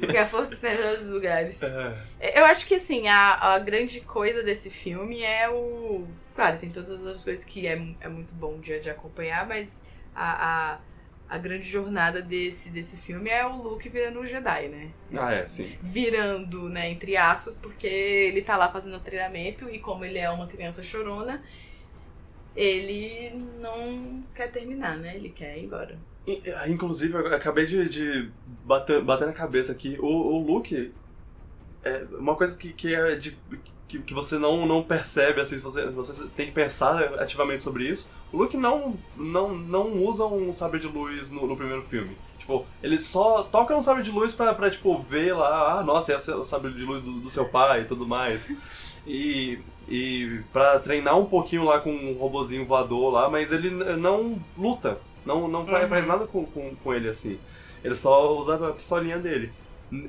Porque 0.00 0.16
a 0.16 0.26
força 0.26 0.54
está 0.54 0.72
em 0.72 0.76
todos 0.78 1.04
os 1.06 1.10
lugares. 1.12 1.62
É. 1.62 2.40
Eu 2.40 2.44
acho 2.46 2.66
que 2.66 2.74
assim, 2.74 3.06
a, 3.06 3.52
a 3.54 3.58
grande 3.58 4.00
coisa 4.00 4.42
desse 4.42 4.70
filme 4.70 5.22
é 5.22 5.48
o. 5.50 6.06
Claro, 6.34 6.58
tem 6.58 6.70
todas 6.70 6.90
as 6.90 7.02
outras 7.02 7.22
coisas 7.22 7.44
que 7.44 7.66
é, 7.66 7.80
é 8.00 8.08
muito 8.08 8.34
bom 8.34 8.58
de, 8.60 8.80
de 8.80 8.88
acompanhar, 8.90 9.46
mas 9.46 9.82
a, 10.14 10.72
a, 10.74 10.78
a 11.28 11.38
grande 11.38 11.68
jornada 11.68 12.22
desse, 12.22 12.70
desse 12.70 12.96
filme 12.96 13.28
é 13.28 13.44
o 13.44 13.56
Luke 13.60 13.88
virando 13.88 14.20
um 14.20 14.26
Jedi, 14.26 14.68
né? 14.68 14.90
Ah, 15.16 15.32
é, 15.32 15.46
sim. 15.46 15.76
Virando, 15.82 16.68
né, 16.68 16.90
entre 16.90 17.16
aspas, 17.16 17.56
porque 17.56 17.86
ele 17.86 18.42
tá 18.42 18.56
lá 18.56 18.70
fazendo 18.70 18.96
o 18.96 19.00
treinamento 19.00 19.68
e 19.68 19.78
como 19.78 20.04
ele 20.04 20.18
é 20.18 20.30
uma 20.30 20.46
criança 20.46 20.82
chorona, 20.82 21.42
ele 22.54 23.32
não 23.60 24.24
quer 24.34 24.50
terminar, 24.50 24.96
né? 24.96 25.16
Ele 25.16 25.28
quer 25.28 25.58
ir 25.58 25.64
embora. 25.64 25.98
Ah, 26.56 26.68
Inclusive, 26.68 27.14
eu 27.14 27.34
acabei 27.34 27.66
de, 27.66 27.88
de 27.88 28.30
bater, 28.64 29.02
bater 29.02 29.26
na 29.26 29.32
cabeça 29.32 29.72
aqui. 29.72 29.96
O, 30.00 30.06
o 30.06 30.38
Luke. 30.38 30.92
É 31.84 32.04
uma 32.18 32.34
coisa 32.34 32.56
que, 32.56 32.72
que 32.72 32.94
é 32.94 33.14
de. 33.14 33.36
Que, 33.86 34.00
que 34.00 34.12
você 34.12 34.36
não, 34.36 34.66
não 34.66 34.82
percebe, 34.82 35.40
assim, 35.40 35.56
você, 35.58 35.86
você 35.86 36.28
tem 36.30 36.46
que 36.46 36.52
pensar 36.52 37.14
ativamente 37.20 37.62
sobre 37.62 37.88
isso. 37.88 38.10
Luke 38.36 38.56
não, 38.56 38.94
não, 39.16 39.54
não 39.54 39.92
usa 40.04 40.24
um 40.26 40.52
sabre 40.52 40.78
de 40.80 40.86
luz 40.86 41.30
no, 41.32 41.46
no 41.46 41.56
primeiro 41.56 41.82
filme. 41.82 42.16
Tipo, 42.38 42.64
ele 42.82 42.98
só 42.98 43.42
toca 43.42 43.76
um 43.76 43.82
sabre 43.82 44.02
de 44.02 44.10
luz 44.10 44.34
pra, 44.34 44.54
pra 44.54 44.70
tipo, 44.70 44.96
ver 44.98 45.32
lá, 45.34 45.78
ah, 45.80 45.82
nossa, 45.82 46.14
esse 46.14 46.30
é 46.30 46.34
o 46.36 46.44
sabre 46.46 46.72
de 46.72 46.84
luz 46.84 47.02
do, 47.02 47.12
do 47.12 47.30
seu 47.30 47.46
pai 47.48 47.82
e 47.82 47.84
tudo 47.86 48.06
mais. 48.06 48.54
E, 49.06 49.58
e 49.88 50.40
pra 50.52 50.78
treinar 50.78 51.18
um 51.18 51.26
pouquinho 51.26 51.64
lá 51.64 51.80
com 51.80 51.90
um 51.90 52.14
robozinho 52.14 52.64
voador 52.64 53.12
lá, 53.12 53.28
mas 53.28 53.52
ele 53.52 53.70
não 53.70 54.38
luta. 54.56 54.98
Não, 55.24 55.48
não 55.48 55.66
faz, 55.66 55.82
Uhum. 55.84 55.88
faz 55.88 56.06
nada 56.06 56.26
com, 56.26 56.44
com, 56.46 56.74
com 56.76 56.94
ele 56.94 57.08
assim. 57.08 57.38
Ele 57.82 57.94
só 57.96 58.36
usa 58.36 58.54
a 58.68 58.72
pistolinha 58.72 59.18
dele. 59.18 59.52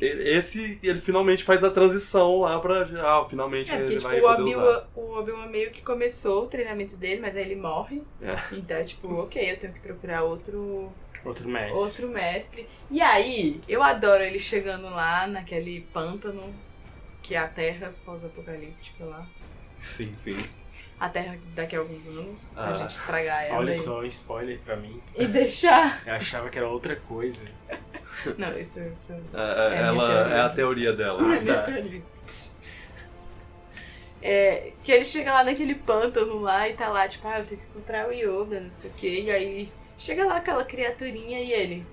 Esse, 0.02 0.80
ele 0.82 1.00
finalmente 1.00 1.44
faz 1.44 1.64
a 1.64 1.70
transição 1.70 2.40
lá 2.40 2.60
pra. 2.60 2.82
Ah, 3.00 3.26
finalmente 3.30 3.72
É, 3.72 3.78
porque, 3.78 3.94
ele 3.94 4.00
tipo, 4.00 4.10
vai 4.10 4.20
o 4.20 4.24
poder 4.24 4.42
Obi-Wan 4.42 4.70
usar. 4.70 4.88
o 4.96 5.18
Obi-Wan 5.20 5.46
meio 5.48 5.72
que 5.72 5.82
começou 5.84 6.44
o 6.46 6.48
treinamento 6.48 6.98
dele, 6.98 7.22
mas 7.22 7.36
aí 7.36 7.44
ele 7.44 7.56
morre. 7.56 8.02
É. 8.22 8.36
Então, 8.54 8.78
é 8.78 8.84
tipo, 8.84 9.08
ok, 9.14 9.52
eu 9.52 9.58
tenho 9.58 9.74
que 9.74 9.80
procurar 9.80 10.24
outro, 10.24 10.92
Outro 11.24 11.48
mestre. 11.48 11.78
outro 11.78 12.08
mestre. 12.10 12.68
E 12.90 13.00
aí, 13.02 13.62
eu 13.68 13.84
adoro 13.84 14.24
ele 14.24 14.40
chegando 14.40 14.90
lá 14.90 15.28
naquele 15.28 15.82
pântano, 15.94 16.54
que 17.22 17.36
é 17.36 17.38
a 17.38 17.48
terra 17.48 17.94
pós-apocalíptica 18.04 19.06
lá. 19.06 19.28
Sim, 19.82 20.12
sim. 20.16 20.38
A 21.00 21.08
terra 21.10 21.38
daqui 21.54 21.76
a 21.76 21.80
alguns 21.80 22.08
anos, 22.08 22.52
Ah. 22.56 22.70
a 22.70 22.72
gente 22.72 22.90
estragar 22.90 23.46
ela. 23.46 23.58
Olha 23.60 23.72
e- 23.72 23.76
só, 23.76 24.00
um 24.02 24.06
spoiler 24.06 24.60
pra 24.66 24.76
mim. 24.76 25.00
E 25.16 25.26
deixar. 25.28 26.02
Eu 26.08 26.14
achava 26.16 26.50
que 26.50 26.58
era 26.58 26.68
outra 26.68 26.96
coisa. 26.96 27.44
Não, 28.38 28.58
isso, 28.58 28.80
isso 28.82 29.14
É, 29.34 29.76
é, 29.76 29.76
É 29.76 29.82
ela, 29.84 30.08
teoria. 30.08 30.36
é 30.36 30.40
a 30.42 30.50
teoria 30.50 30.94
dela. 30.94 31.22
é 31.36 31.62
teoria. 31.62 32.02
É, 34.22 34.74
que 34.84 34.92
ele 34.92 35.06
chega 35.06 35.32
lá 35.32 35.44
naquele 35.44 35.76
pântano 35.76 36.40
lá 36.40 36.68
e 36.68 36.74
tá 36.74 36.90
lá, 36.90 37.08
tipo, 37.08 37.28
ah, 37.28 37.40
eu 37.40 37.46
tenho 37.46 37.62
que 37.62 37.68
encontrar 37.68 38.08
o 38.08 38.12
Yoda, 38.12 38.60
não 38.60 38.72
sei 38.72 38.90
o 38.90 38.94
quê. 38.94 39.22
E 39.26 39.32
aí 39.32 39.72
chega 39.98 40.26
lá 40.26 40.38
aquela 40.38 40.64
criaturinha 40.66 41.40
e 41.40 41.52
ele. 41.54 41.86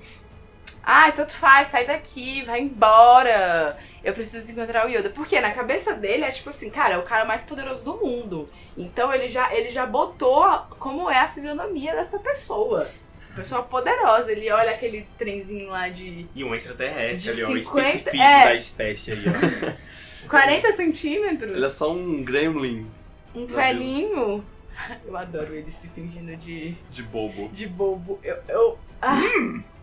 Ai, 0.82 1.12
tanto 1.12 1.32
faz, 1.32 1.68
sai 1.68 1.86
daqui, 1.86 2.42
vai 2.44 2.60
embora. 2.60 3.78
Eu 4.02 4.12
preciso 4.12 4.52
encontrar 4.52 4.86
o 4.86 4.90
Yoda. 4.90 5.10
Porque 5.10 5.40
na 5.40 5.50
cabeça 5.50 5.94
dele 5.94 6.24
é 6.24 6.30
tipo 6.30 6.50
assim, 6.50 6.70
cara, 6.70 6.94
é 6.94 6.98
o 6.98 7.02
cara 7.04 7.24
mais 7.24 7.44
poderoso 7.44 7.84
do 7.84 7.96
mundo. 7.96 8.46
Então 8.76 9.12
ele 9.12 9.28
já, 9.28 9.54
ele 9.54 9.68
já 9.70 9.86
botou 9.86 10.44
como 10.78 11.10
é 11.10 11.18
a 11.20 11.28
fisionomia 11.28 11.94
dessa 11.94 12.18
pessoa. 12.18 12.86
Pessoa 13.34 13.62
poderosa. 13.62 14.30
Ele 14.32 14.50
olha 14.50 14.70
aquele 14.70 15.06
trenzinho 15.18 15.70
lá 15.70 15.88
de 15.88 16.26
E 16.34 16.44
um 16.44 16.54
extraterrestre 16.54 17.32
De 17.32 17.42
ali, 17.42 17.42
ó. 17.42 17.58
O 17.58 17.62
50, 17.62 17.88
especificismo 17.88 18.22
é. 18.22 18.44
da 18.44 18.54
espécie 18.54 19.12
aí, 19.12 19.24
ó. 19.28 19.84
40 20.28 20.72
centímetros. 20.72 21.50
Ele 21.50 21.64
é 21.64 21.68
só 21.68 21.92
um 21.92 22.22
gremlin 22.22 22.86
Um 23.34 23.46
velhinho. 23.46 24.44
Eu 25.06 25.16
adoro 25.16 25.54
ele 25.54 25.70
se 25.70 25.88
fingindo 25.90 26.36
de, 26.36 26.74
de 26.90 27.02
bobo. 27.02 27.48
de 27.52 27.66
bobo. 27.68 28.18
Eu. 28.24 28.36
eu 28.48 28.78
ah, 29.00 29.20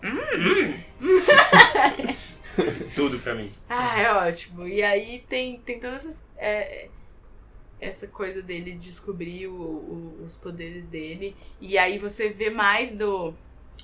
Tudo 2.96 3.20
pra 3.20 3.36
mim. 3.36 3.50
ah, 3.70 4.02
é 4.02 4.12
ótimo. 4.12 4.68
E 4.68 4.84
aí 4.84 5.24
tem, 5.30 5.60
tem 5.60 5.80
todas 5.80 6.06
essas. 6.06 6.28
é, 6.38 6.90
essa 7.82 8.08
coisa 8.08 8.42
dele 8.42 8.74
descobrir 8.74 9.48
o- 9.48 9.54
o- 9.54 10.22
os 10.24 10.38
poderes 10.38 10.88
dele. 10.88 11.36
E 11.60 11.78
aí 11.78 11.98
você 11.98 12.30
vê 12.30 12.50
mais 12.50 12.94
do. 12.94 13.34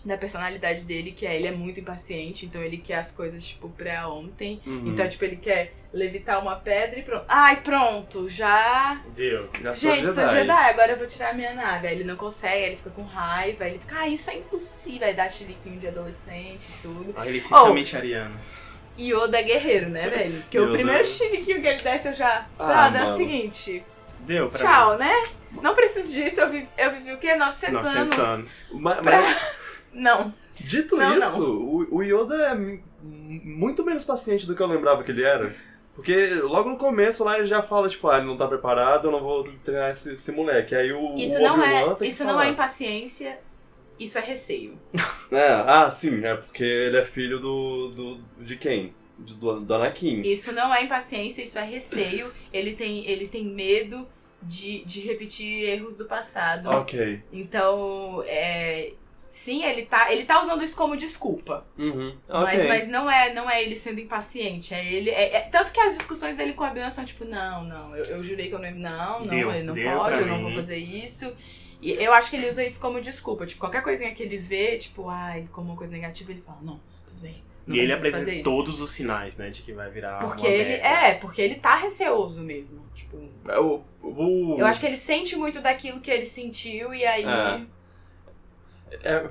Da 0.06 0.16
personalidade 0.16 0.82
dele, 0.84 1.12
que 1.12 1.26
é 1.26 1.36
ele 1.36 1.48
é 1.48 1.52
muito 1.52 1.80
impaciente, 1.80 2.46
então 2.46 2.62
ele 2.62 2.78
quer 2.78 2.96
as 2.96 3.12
coisas, 3.12 3.44
tipo, 3.44 3.68
pra 3.70 4.08
ontem. 4.08 4.62
Uhum. 4.66 4.90
Então, 4.90 5.08
tipo, 5.10 5.26
ele 5.26 5.38
quer 5.38 5.74
levitar 5.92 6.40
uma 6.40 6.56
pedra 6.56 7.00
e 7.00 7.02
pronto. 7.04 7.26
Ai, 7.28 7.62
pronto, 7.62 8.30
já 8.30 9.02
Deu. 9.16 9.50
Já 9.62 9.76
sou 9.76 9.90
Gente, 9.92 10.06
Jedi. 10.06 10.14
sou 10.14 10.28
Jedi, 10.30 10.70
agora 10.70 10.92
eu 10.92 10.98
vou 10.98 11.08
tirar 11.08 11.32
a 11.32 11.34
minha 11.34 11.54
nave. 11.54 11.88
Aí 11.88 11.96
ele 11.96 12.04
não 12.04 12.16
consegue, 12.16 12.54
aí 12.54 12.64
ele 12.66 12.76
fica 12.78 12.92
com 12.92 13.02
raiva, 13.02 13.64
aí 13.64 13.72
ele 13.72 13.80
fica, 13.80 14.00
ah, 14.00 14.08
isso 14.08 14.30
é 14.30 14.36
impossível. 14.38 15.08
Aí 15.08 15.16
dá 15.16 15.28
chiliquinho 15.28 15.80
de 15.80 15.88
adolescente 15.88 16.68
e 16.70 16.82
tudo. 16.84 17.14
Ah, 17.18 17.26
ele 17.28 17.40
é 17.40 17.42
Oh. 17.42 17.46
essencialmente 17.46 17.98
ariano. 17.98 18.40
Yoda 19.00 19.40
é 19.40 19.44
guerreiro, 19.44 19.90
né, 19.90 20.10
velho? 20.10 20.42
Porque 20.42 20.60
o 20.60 20.64
Yoda- 20.64 20.74
primeiro 20.74 21.06
chiliquinho 21.06 21.62
que 21.62 21.68
ele 21.68 21.82
desce, 21.82 22.08
eu 22.10 22.14
já. 22.14 22.46
Ah, 22.58 22.90
Brother, 22.90 23.02
é 23.10 23.14
o 23.14 23.18
seguinte, 23.18 23.84
Deu 24.22 24.50
pra 24.50 24.60
tchau, 24.60 24.98
né? 24.98 25.14
Não 25.62 25.74
preciso 25.74 26.12
disso, 26.14 26.42
eu, 26.42 26.50
vi, 26.50 26.68
eu 26.78 26.92
vivi 26.92 27.14
o 27.14 27.18
quê? 27.18 27.36
900, 27.36 27.74
900 27.84 28.20
anos. 28.20 28.20
anos. 28.20 28.68
Mas, 28.74 29.00
Pra- 29.00 29.22
mas, 29.22 29.38
Não. 29.94 30.34
dito 30.60 30.96
Não, 30.98 31.18
isso, 31.18 31.44
O, 31.44 31.98
o 31.98 32.04
Yoda 32.04 32.36
é 32.36 32.56
muito 33.02 33.84
menos 33.86 34.04
paciente 34.06 34.46
do 34.46 34.56
que 34.56 34.62
eu 34.62 34.68
lembrava 34.68 35.04
que 35.04 35.12
ele 35.12 35.24
era. 35.24 35.54
Porque 35.96 36.36
logo 36.44 36.70
no 36.70 36.78
começo 36.78 37.24
lá 37.24 37.40
ele 37.40 37.48
já 37.48 37.64
fala, 37.64 37.90
tipo, 37.90 38.08
ah, 38.08 38.18
ele 38.18 38.28
não 38.28 38.38
tá 38.38 38.48
preparado, 38.48 39.08
eu 39.08 39.12
não 39.12 39.20
vou 39.20 39.44
treinar 39.64 39.90
esse, 39.90 40.14
esse 40.14 40.32
moleque. 40.32 40.76
Aí 40.76 40.92
o, 40.94 41.16
Isso 41.16 41.38
o 41.38 41.42
não 41.42 41.64
é. 41.64 41.96
Isso 42.02 42.24
não 42.24 42.34
falar. 42.34 42.46
é 42.48 42.50
impaciência, 42.50 43.40
isso 44.00 44.18
é 44.18 44.22
receio. 44.22 44.78
É, 45.30 45.50
ah, 45.68 45.90
sim, 45.90 46.24
é 46.24 46.36
porque 46.36 46.64
ele 46.64 46.96
é 46.98 47.04
filho 47.04 47.38
do. 47.40 47.90
do 47.92 48.20
de 48.46 48.56
quem? 48.56 48.94
De- 49.20 49.34
Do, 49.34 49.60
do 49.60 49.74
Anakin. 49.74 50.22
Isso 50.22 50.54
não 50.54 50.74
é 50.74 50.84
impaciência, 50.84 51.42
isso 51.42 51.60
é 51.60 51.64
receio. 51.66 52.32
Ele 52.54 52.74
tem, 52.74 53.06
ele 53.06 53.28
tem 53.28 53.44
medo 53.44 54.08
de, 54.42 54.86
de 54.86 55.02
repetir 55.02 55.64
erros 55.64 55.98
do 55.98 56.06
passado. 56.06 56.70
Ok. 56.70 57.22
Então, 57.34 58.24
é, 58.26 58.94
sim, 59.30 59.66
ele 59.66 59.82
tá, 59.86 60.14
ele 60.14 60.24
tá 60.24 60.40
usando 60.40 60.64
isso 60.64 60.78
como 60.78 60.96
desculpa. 60.96 61.66
Uhum. 61.78 62.16
Mas, 62.30 62.60
ok. 62.60 62.68
mas 62.70 62.88
não 62.88 63.12
é 63.12 63.34
não 63.34 63.50
é 63.50 63.62
ele 63.64 63.76
sendo 63.76 64.00
impaciente. 64.00 64.74
É 64.74 64.86
ele. 64.94 65.10
É, 65.10 65.36
é- 65.38 65.42
tanto 65.52 65.74
que 65.74 65.80
as 65.82 65.98
discussões 65.98 66.36
dele 66.38 66.54
com 66.54 66.64
a 66.64 66.70
Bill 66.70 66.90
são 66.90 67.04
tipo, 67.04 67.26
não, 67.26 67.66
não, 67.66 67.94
eu, 67.98 68.06
eu 68.06 68.24
jurei 68.24 68.48
que 68.48 68.56
eu 68.56 68.60
não. 68.60 68.72
Não, 68.72 69.20
não, 69.20 69.28
Deu, 69.28 69.52
ele 69.54 69.64
não 69.64 69.76
pode, 69.76 70.20
eu 70.20 70.28
não 70.28 70.42
vou 70.42 70.54
fazer 70.54 70.78
isso. 70.78 71.34
E 71.82 71.92
eu 71.92 72.12
acho 72.14 72.30
que 72.30 72.36
ele 72.38 72.48
usa 72.48 72.64
isso 72.66 72.80
como 72.80 73.00
desculpa. 73.00 73.46
Tipo, 73.46 73.60
qualquer 73.60 73.84
coisinha 73.84 74.12
que 74.14 74.24
ele 74.24 74.38
vê, 74.38 74.78
tipo, 74.78 75.10
ai, 75.10 75.48
como 75.52 75.70
uma 75.70 75.78
coisa 75.78 75.94
negativa, 75.94 76.32
ele 76.32 76.42
fala, 76.42 76.60
não, 76.62 76.80
tudo 77.06 77.20
bem. 77.22 77.44
Não 77.68 77.76
E 77.76 77.80
ele 77.80 77.92
apresenta 77.94 78.32
isso. 78.32 78.44
todos 78.44 78.80
os 78.82 78.92
sinais, 78.92 79.38
né, 79.38 79.50
de 79.50 79.62
que 79.62 79.74
vai 79.74 79.90
virar 79.90 80.20
Porque 80.20 80.48
uma 80.48 80.54
ele. 80.56 80.74
É, 80.76 81.14
porque 81.16 81.42
ele 81.42 81.56
tá 81.56 81.76
receoso 81.76 82.42
mesmo. 82.42 82.82
Tipo. 82.96 83.18
É, 83.48 83.60
o, 83.60 83.82
o- 84.02 84.56
Eu 84.58 84.66
acho 84.66 84.80
que 84.80 84.86
ele 84.86 84.96
sente 84.98 85.36
muito 85.36 85.62
daquilo 85.62 86.00
que 86.00 86.10
ele 86.10 86.26
sentiu 86.26 86.94
e 86.94 87.06
aí. 87.06 87.26
É. 87.26 87.62
é, 89.04 89.30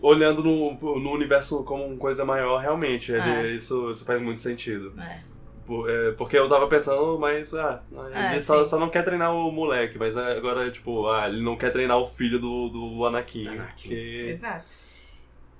olhando 0.00 0.42
no, 0.42 0.72
no 0.98 1.12
universo 1.12 1.62
como 1.64 1.84
uma 1.84 1.96
coisa 1.98 2.24
maior, 2.24 2.58
realmente, 2.60 3.12
ele- 3.12 3.20
É. 3.20 3.46
isso, 3.54 3.90
isso 3.90 4.04
faz 4.04 4.20
muito 4.20 4.40
sentido. 4.40 4.94
É. 5.00 5.20
Por- 5.68 5.90
é, 5.90 6.12
porque 6.12 6.38
eu 6.38 6.48
tava 6.48 6.66
pensando, 6.66 7.18
mas 7.18 7.52
ah, 7.52 7.82
ele 7.92 8.36
É, 8.36 8.40
só, 8.40 8.64
só 8.64 8.78
não 8.80 8.88
quer 8.88 9.04
treinar 9.04 9.34
o 9.34 9.52
moleque, 9.52 9.98
mas 9.98 10.16
agora, 10.16 10.70
tipo, 10.70 11.06
ah, 11.10 11.28
ele 11.28 11.42
não 11.42 11.58
quer 11.58 11.70
treinar 11.70 11.98
o 11.98 12.06
filho 12.06 12.38
do, 12.38 12.70
do 12.70 13.04
Anakin. 13.04 13.46
Anakin. 13.48 13.88
Que 13.90 14.28
Exato. 14.30 14.74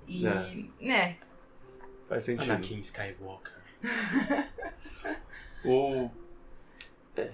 E. 0.09 0.27
É. 0.27 0.57
né? 0.81 1.17
faz 2.09 2.25
sentido. 2.25 2.51
Anakin 2.51 2.79
Skywalker. 2.79 3.53
O... 5.63 6.11
é. 7.15 7.29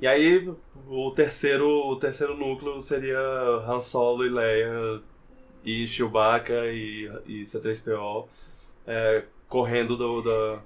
E 0.00 0.06
aí, 0.08 0.52
o 0.88 1.10
terceiro, 1.12 1.68
o 1.68 1.94
terceiro 1.94 2.36
núcleo 2.36 2.80
seria 2.80 3.20
Han 3.20 3.80
Solo 3.80 4.26
e 4.26 4.30
Leia 4.30 5.00
e 5.64 5.86
Chewbacca 5.86 6.66
e, 6.66 7.08
e 7.24 7.46
C-3PO 7.46 8.26
é, 8.84 9.22
correndo 9.46 9.96
do, 9.96 10.22
da, 10.22 10.60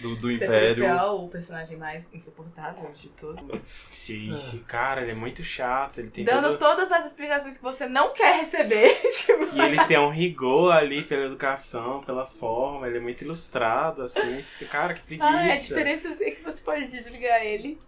do, 0.00 0.16
do 0.16 0.30
Império. 0.32 0.84
C3PO, 0.84 1.24
o 1.24 1.28
personagem 1.28 1.76
mais 1.76 2.12
insuportável 2.14 2.90
de 2.92 3.08
todo. 3.08 3.60
Sim, 3.90 4.30
Ah. 4.32 4.36
sim, 4.36 4.58
cara, 4.66 5.02
ele 5.02 5.12
é 5.12 5.14
muito 5.14 5.42
chato, 5.44 5.98
ele 5.98 6.10
tem 6.10 6.24
Dando 6.24 6.56
todo... 6.56 6.58
todas 6.58 6.92
as 6.92 7.06
explicações 7.06 7.56
que 7.56 7.62
você 7.62 7.86
não 7.88 8.12
quer 8.12 8.40
receber. 8.40 8.94
tipo, 9.12 9.56
E 9.56 9.60
ele 9.60 9.84
tem 9.86 9.98
um 9.98 10.08
rigor 10.10 10.72
ali 10.72 11.02
pela 11.02 11.24
educação, 11.26 12.00
pela 12.02 12.24
forma, 12.24 12.86
ele 12.86 12.98
é 12.98 13.00
muito 13.00 13.22
ilustrado, 13.22 14.02
assim, 14.02 14.42
cara, 14.70 14.94
que 14.94 15.00
preguiça. 15.02 15.28
ah, 15.28 15.52
a 15.52 15.56
diferença 15.56 16.08
é 16.20 16.30
que 16.30 16.42
você 16.42 16.62
pode 16.62 16.86
desligar 16.88 17.42
ele. 17.42 17.78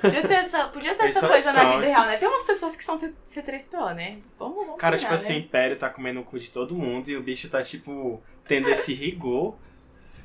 Podia 0.00 0.22
ter 0.26 0.34
essa, 0.34 0.68
podia 0.68 0.94
ter 0.94 1.04
essa 1.06 1.26
coisa 1.26 1.52
na 1.52 1.72
vida 1.72 1.86
real, 1.86 2.06
né? 2.06 2.16
Tem 2.16 2.28
umas 2.28 2.42
pessoas 2.42 2.76
que 2.76 2.84
são 2.84 2.98
C3PO, 2.98 3.94
né? 3.94 4.18
Vamos, 4.38 4.56
vamos 4.64 4.78
Cara, 4.80 4.96
tipo 4.96 5.08
combinar, 5.08 5.14
assim, 5.24 5.32
o 5.34 5.38
né? 5.38 5.44
Império 5.44 5.76
tá 5.76 5.88
comendo 5.88 6.20
o 6.20 6.24
cu 6.24 6.38
de 6.38 6.50
todo 6.50 6.74
mundo 6.74 7.08
e 7.08 7.16
o 7.16 7.22
bicho 7.22 7.48
tá, 7.48 7.62
tipo, 7.62 8.22
tendo 8.46 8.68
esse 8.70 8.92
rigor 8.94 9.56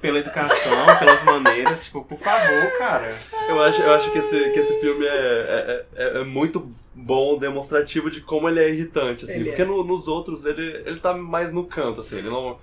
pela 0.04 0.20
educação, 0.20 0.74
pelas 1.00 1.24
maneiras, 1.24 1.86
tipo, 1.86 2.04
por 2.04 2.18
favor, 2.18 2.78
cara. 2.78 3.10
Eu 3.48 3.62
acho, 3.64 3.82
eu 3.82 3.94
acho 3.94 4.12
que, 4.12 4.20
esse, 4.20 4.50
que 4.50 4.60
esse 4.60 4.78
filme 4.82 5.06
é, 5.06 5.86
é, 5.96 6.04
é- 6.04 6.18
é 6.20 6.24
muito 6.26 6.70
bom, 6.94 7.38
demonstrativo 7.40 8.12
de 8.12 8.20
como 8.20 8.50
ele 8.50 8.60
é 8.60 8.70
irritante, 8.70 9.24
assim. 9.24 9.36
Ele 9.36 9.46
porque 9.46 9.62
é. 9.62 9.66
no- 9.66 9.82
nos 9.82 10.10
outros 10.10 10.46
ele, 10.46 10.84
ele 10.86 11.00
tá 11.00 11.14
mais 11.14 11.54
no 11.54 11.64
canto, 11.64 12.02
assim. 12.02 12.18
Ele 12.18 12.30
não, 12.30 12.58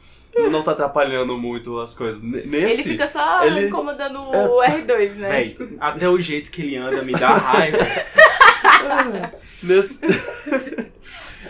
não 0.51 0.63
tá 0.63 0.73
atrapalhando 0.73 1.39
muito 1.39 1.81
as 1.81 1.95
coisas. 1.95 2.23
Nesse... 2.23 2.55
Ele 2.55 2.83
fica 2.83 3.07
só 3.07 3.43
ele- 3.43 3.69
incomodando 3.69 4.21
o 4.21 4.63
R2, 4.63 5.15
né? 5.15 5.29
Véi, 5.31 5.49
Tipo, 5.49 5.67
até 5.81 6.09
o 6.11 6.21
jeito 6.21 6.51
que 6.51 6.61
ele 6.61 6.77
anda 6.77 7.03
me 7.03 7.13
dá 7.13 7.31
raiva. 7.39 7.79
Nesse... 9.63 10.01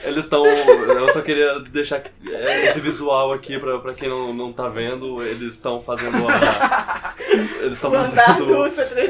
Eles 0.04 0.24
estão. 0.24 0.46
Eu 0.46 1.08
só 1.12 1.20
queria 1.20 1.60
deixar 1.60 2.02
é, 2.26 2.66
esse 2.66 2.80
visual 2.80 3.32
aqui 3.32 3.58
pra, 3.58 3.78
pra 3.78 3.94
quem 3.94 4.08
não, 4.08 4.32
não 4.32 4.52
tá 4.52 4.68
vendo. 4.68 5.22
Eles 5.22 5.54
estão 5.54 5.82
fazendo 5.82 6.26
a. 6.28 7.14
Eles 7.60 7.74
estão 7.74 7.90
fazendo. 7.90 8.58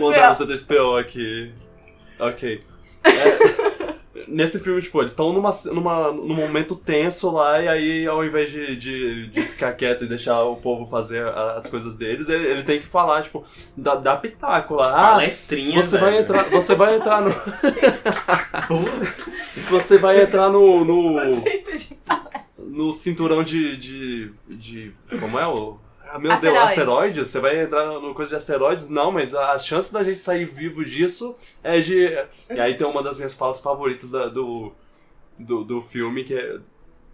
O 0.01 0.09
andar 0.09 0.33
C3PO. 0.33 0.47
do 0.47 0.55
C3PO 0.55 1.01
aqui. 1.01 1.53
Ok. 2.19 2.65
É, 3.05 3.80
nesse 4.31 4.61
filme, 4.61 4.81
tipo, 4.81 5.01
eles 5.01 5.11
estão 5.13 5.33
numa, 5.33 5.51
numa, 5.73 6.13
num 6.13 6.35
momento 6.35 6.75
tenso 6.77 7.31
lá, 7.31 7.61
e 7.61 7.69
aí 7.69 8.07
ao 8.07 8.25
invés 8.25 8.51
de, 8.51 8.77
de, 8.77 9.27
de 9.27 9.43
ficar 9.43 9.73
quieto 9.73 10.05
e 10.05 10.09
deixar 10.09 10.43
o 10.45 10.57
povo 10.57 10.87
fazer 10.87 11.27
as 11.27 11.67
coisas 11.67 11.97
deles, 11.97 12.29
ele, 12.29 12.47
ele 12.47 12.63
tem 12.63 12.81
que 12.81 12.87
falar, 12.87 13.23
tipo, 13.23 13.45
dar, 13.77 13.97
dar 13.97 14.17
pitaco 14.17 14.75
lá. 14.75 14.91
Ah, 14.91 15.11
Palestrinha, 15.17 15.83
você 15.83 15.99
vai 15.99 16.13
velho. 16.13 16.23
entrar. 16.23 16.45
Você 16.45 16.75
vai 16.75 16.97
entrar 16.97 17.21
no. 17.21 17.31
Você 19.71 19.99
vai 19.99 20.23
entrar 20.23 20.49
no. 20.51 20.85
no 20.85 21.17
no 22.59 22.93
cinturão 22.93 23.43
de. 23.43 23.77
de. 23.77 24.33
de 24.49 24.93
como 25.19 25.39
é 25.39 25.47
o. 25.47 25.77
Ah, 26.13 26.19
meu 26.19 26.29
Deus, 26.31 26.35
Asteroides. 26.43 26.69
asteroides? 26.71 27.29
Você 27.29 27.41
vai 27.41 27.63
entrar 27.63 27.87
no 27.87 28.13
coisa 28.15 28.31
de 28.31 28.37
asteroides? 28.37 28.89
Não, 28.89 29.13
mas 29.13 29.35
a 29.35 29.59
chance 29.59 29.93
da 29.93 30.03
gente 30.03 30.19
sair 30.19 30.45
vivo 30.45 30.85
disso 30.85 31.37
é 31.63 31.81
de. 31.81 32.07
E 32.51 32.61
aí 32.61 32.75
tem 32.75 32.87
uma 32.87 33.03
das 33.03 33.17
minhas 33.17 33.33
falas 33.35 33.61
favoritas 33.61 34.11
da- 34.11 34.27
do, 34.29 34.73
do, 35.39 35.63
do 35.65 35.83
filme, 35.83 36.25
que 36.25 36.35
é. 36.35 36.59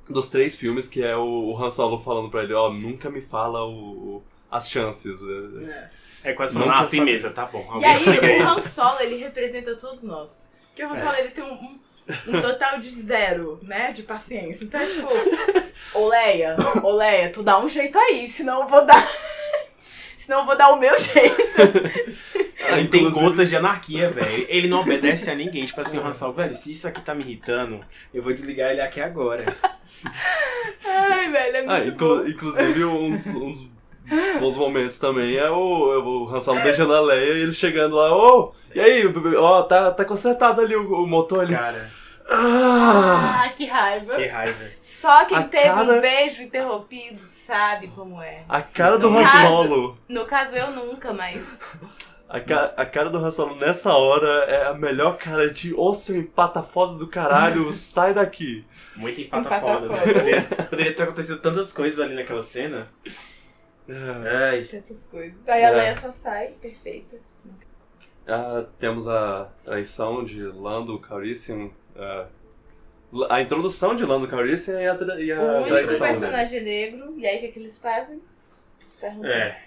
Dos 0.09 0.29
três 0.29 0.55
filmes, 0.55 0.87
que 0.89 1.03
é 1.03 1.17
o, 1.17 1.51
o 1.53 1.63
Han 1.63 1.69
Solo 1.69 2.01
falando 2.01 2.31
pra 2.31 2.45
ele, 2.45 2.55
ó, 2.55 2.71
nunca 2.71 3.11
me 3.11 3.21
fala 3.21 3.65
o, 3.65 3.73
o- 4.17 4.23
as 4.51 4.71
chances. 4.71 5.19
É 6.23 6.33
quase 6.33 6.55
falando, 6.55 6.71
ah, 6.71 6.89
firmeza, 6.89 7.31
tá 7.31 7.45
bom. 7.45 7.69
E 7.81 7.85
aí, 7.85 8.41
o 8.41 8.43
Han 8.49 8.61
Solo, 8.61 9.01
ele 9.01 9.17
representa 9.17 9.75
todos 9.77 10.03
nós. 10.05 10.53
Porque 10.69 10.85
o 10.85 10.89
Han 10.89 10.97
É. 10.97 11.01
Solo, 11.01 11.17
ele 11.17 11.31
tem 11.31 11.43
um, 11.45 11.53
um, 11.55 11.79
um 12.27 12.41
total 12.41 12.79
de 12.79 12.89
zero, 12.91 13.59
né, 13.63 13.93
de 13.93 14.03
paciência. 14.03 14.65
Então 14.65 14.81
é 14.81 14.87
tipo, 14.87 15.09
ô 15.95 16.09
Leia, 16.09 16.57
ô 16.83 16.93
Leia, 16.93 17.31
tu 17.31 17.43
dá 17.43 17.59
um 17.59 17.69
jeito 17.69 17.99
aí, 17.99 18.29
senão 18.29 18.63
eu 18.63 18.69
vou 18.69 18.85
dar... 18.87 19.07
senão 20.17 20.41
eu 20.41 20.47
vou 20.47 20.57
dar 20.57 20.69
o 20.71 20.79
meu 20.79 20.99
jeito. 20.99 21.37
Ele 22.69 22.89
tem 22.89 23.03
Inclusive- 23.03 23.25
gotas 23.29 23.49
de 23.49 23.57
anarquia, 23.57 24.11
velho. 24.11 24.47
Ele 24.49 24.67
não 24.67 24.81
obedece 24.81 25.31
a 25.31 25.35
ninguém. 25.37 25.65
Tipo 25.65 25.81
assim, 25.83 25.99
o 25.99 26.05
Han 26.05 26.13
Solo, 26.13 26.33
velho, 26.33 26.57
se 26.57 26.73
isso 26.73 26.89
aqui 26.89 27.01
tá 27.01 27.15
me 27.15 27.23
irritando, 27.23 27.81
eu 28.13 28.21
vou 28.23 28.33
desligar 28.33 28.73
ele 28.73 28.81
aqui 28.81 29.01
agora. 29.01 29.45
Ai, 30.85 31.31
velho, 31.31 31.57
é 31.57 31.63
muito 31.63 31.71
Ah, 31.73 31.79
bom. 31.81 31.87
inclu- 31.87 32.29
inclusive 32.29 32.85
um 32.85 33.11
dos, 33.13 33.27
um 33.29 33.53
dos 33.53 33.69
bons 34.41 34.57
momentos 34.57 34.99
também 34.99 35.37
é 35.37 35.49
o, 35.51 35.93
é 35.93 35.99
o 35.99 36.29
Han 36.29 36.41
Solo 36.41 36.61
beijando 36.61 36.93
a 36.95 37.01
Leia 37.01 37.35
e 37.35 37.43
ele 37.43 37.53
chegando 37.55 37.95
lá, 37.97 38.15
ô, 38.17 38.53
e 38.75 38.81
aí, 38.81 39.05
ó, 39.37 39.63
tá, 39.63 39.91
tá 39.93 40.05
consertado 40.05 40.61
ali 40.61 40.75
o, 40.77 41.03
o 41.03 41.07
motor 41.07 41.41
ali. 41.45 41.55
Cara, 41.55 41.91
Ah! 42.29 43.45
Ah, 43.45 43.49
que 43.51 43.67
raiva. 43.67 44.17
que 44.17 44.27
raiva. 44.27 44.65
Só 44.83 45.25
quem 45.27 45.37
A 45.39 45.43
teve 45.45 45.65
cara- 45.65 45.93
um 45.93 46.01
beijo 46.01 46.43
interrompido 46.43 47.23
sabe 47.23 47.89
como 47.89 48.21
é. 48.21 48.43
A 48.49 48.61
cara 48.63 48.99
do 48.99 49.09
Han 49.17 49.25
Solo, 49.27 49.99
No 50.09 50.25
caso, 50.25 50.57
eu 50.57 50.71
nunca, 50.73 51.13
mas... 51.13 51.79
a, 52.29 52.41
ca- 52.41 52.75
a 52.77 52.85
cara 52.85 53.09
do 53.11 53.19
Han 53.19 53.31
Solo 53.31 53.55
nessa 53.57 53.93
hora 53.95 54.45
é 54.45 54.67
a 54.67 54.75
melhor 54.75 55.17
cara 55.19 55.53
de, 55.53 55.73
ô 55.75 55.95
seu 55.95 56.17
empata 56.17 56.63
foda 56.63 56.95
do 56.99 57.07
caralho, 57.07 57.71
sai 57.75 58.13
daqui. 58.13 58.65
Muito 58.97 59.21
empata 59.21 59.47
Empata 59.47 59.61
foda, 59.61 59.89
né? 59.89 59.97
foda. 59.99 60.13
Poderia, 60.13 60.43
poderia 60.43 60.95
ter 60.95 61.03
acontecido 61.05 61.39
tantas 61.39 61.73
coisas 61.73 62.01
ali 62.01 62.15
naquela 62.15 62.43
cena. 62.43 62.89
É. 63.89 64.49
Ai. 64.51 64.63
Tantas 64.65 65.07
coisas. 65.07 65.49
Aí 65.49 65.65
a 65.65 65.69
É. 65.69 65.71
Leia 65.71 65.95
só 66.01 66.11
sai, 66.11 66.49
perfeita. 66.61 67.17
Ah, 68.27 68.65
temos 68.81 69.07
a 69.07 69.49
traição 69.65 70.25
de 70.25 70.43
Lando 70.43 70.99
Calrissian, 70.99 71.71
ah, 71.99 72.27
a 73.31 73.41
introdução 73.41 73.95
de 73.95 74.05
Lando 74.05 74.29
Calrissian 74.29 74.81
e 74.81 74.87
a, 74.87 74.95
tra- 74.95 75.21
e 75.21 75.33
a 75.33 75.41
o 75.41 75.57
único 75.57 75.69
traição 75.69 75.99
dele. 75.99 76.11
personagem 76.11 76.61
negro, 76.63 77.15
e 77.17 77.27
aí 77.27 77.39
o 77.39 77.41
que, 77.41 77.49
que 77.49 77.59
eles 77.59 77.79
fazem? 77.79 78.21
Eles 78.81 78.97
perguntam. 79.01 79.31
É. 79.31 79.61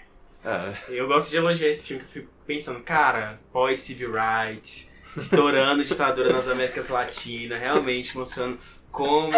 É. 0.46 0.74
Eu 0.90 1.08
gosto 1.08 1.30
de 1.30 1.38
elogiar 1.38 1.70
esse 1.70 1.88
filme 1.88 2.04
que 2.04 2.08
eu 2.18 2.22
fico 2.24 2.34
pensando, 2.48 2.80
cara, 2.82 3.38
pós-civil 3.52 4.12
rights, 4.14 4.90
estourando 5.18 5.84
ditadura 5.86 6.32
nas 6.32 6.48
Américas 6.48 6.90
Latinas, 6.90 7.60
realmente 7.60 8.16
mostrando 8.18 8.58
como 8.92 9.34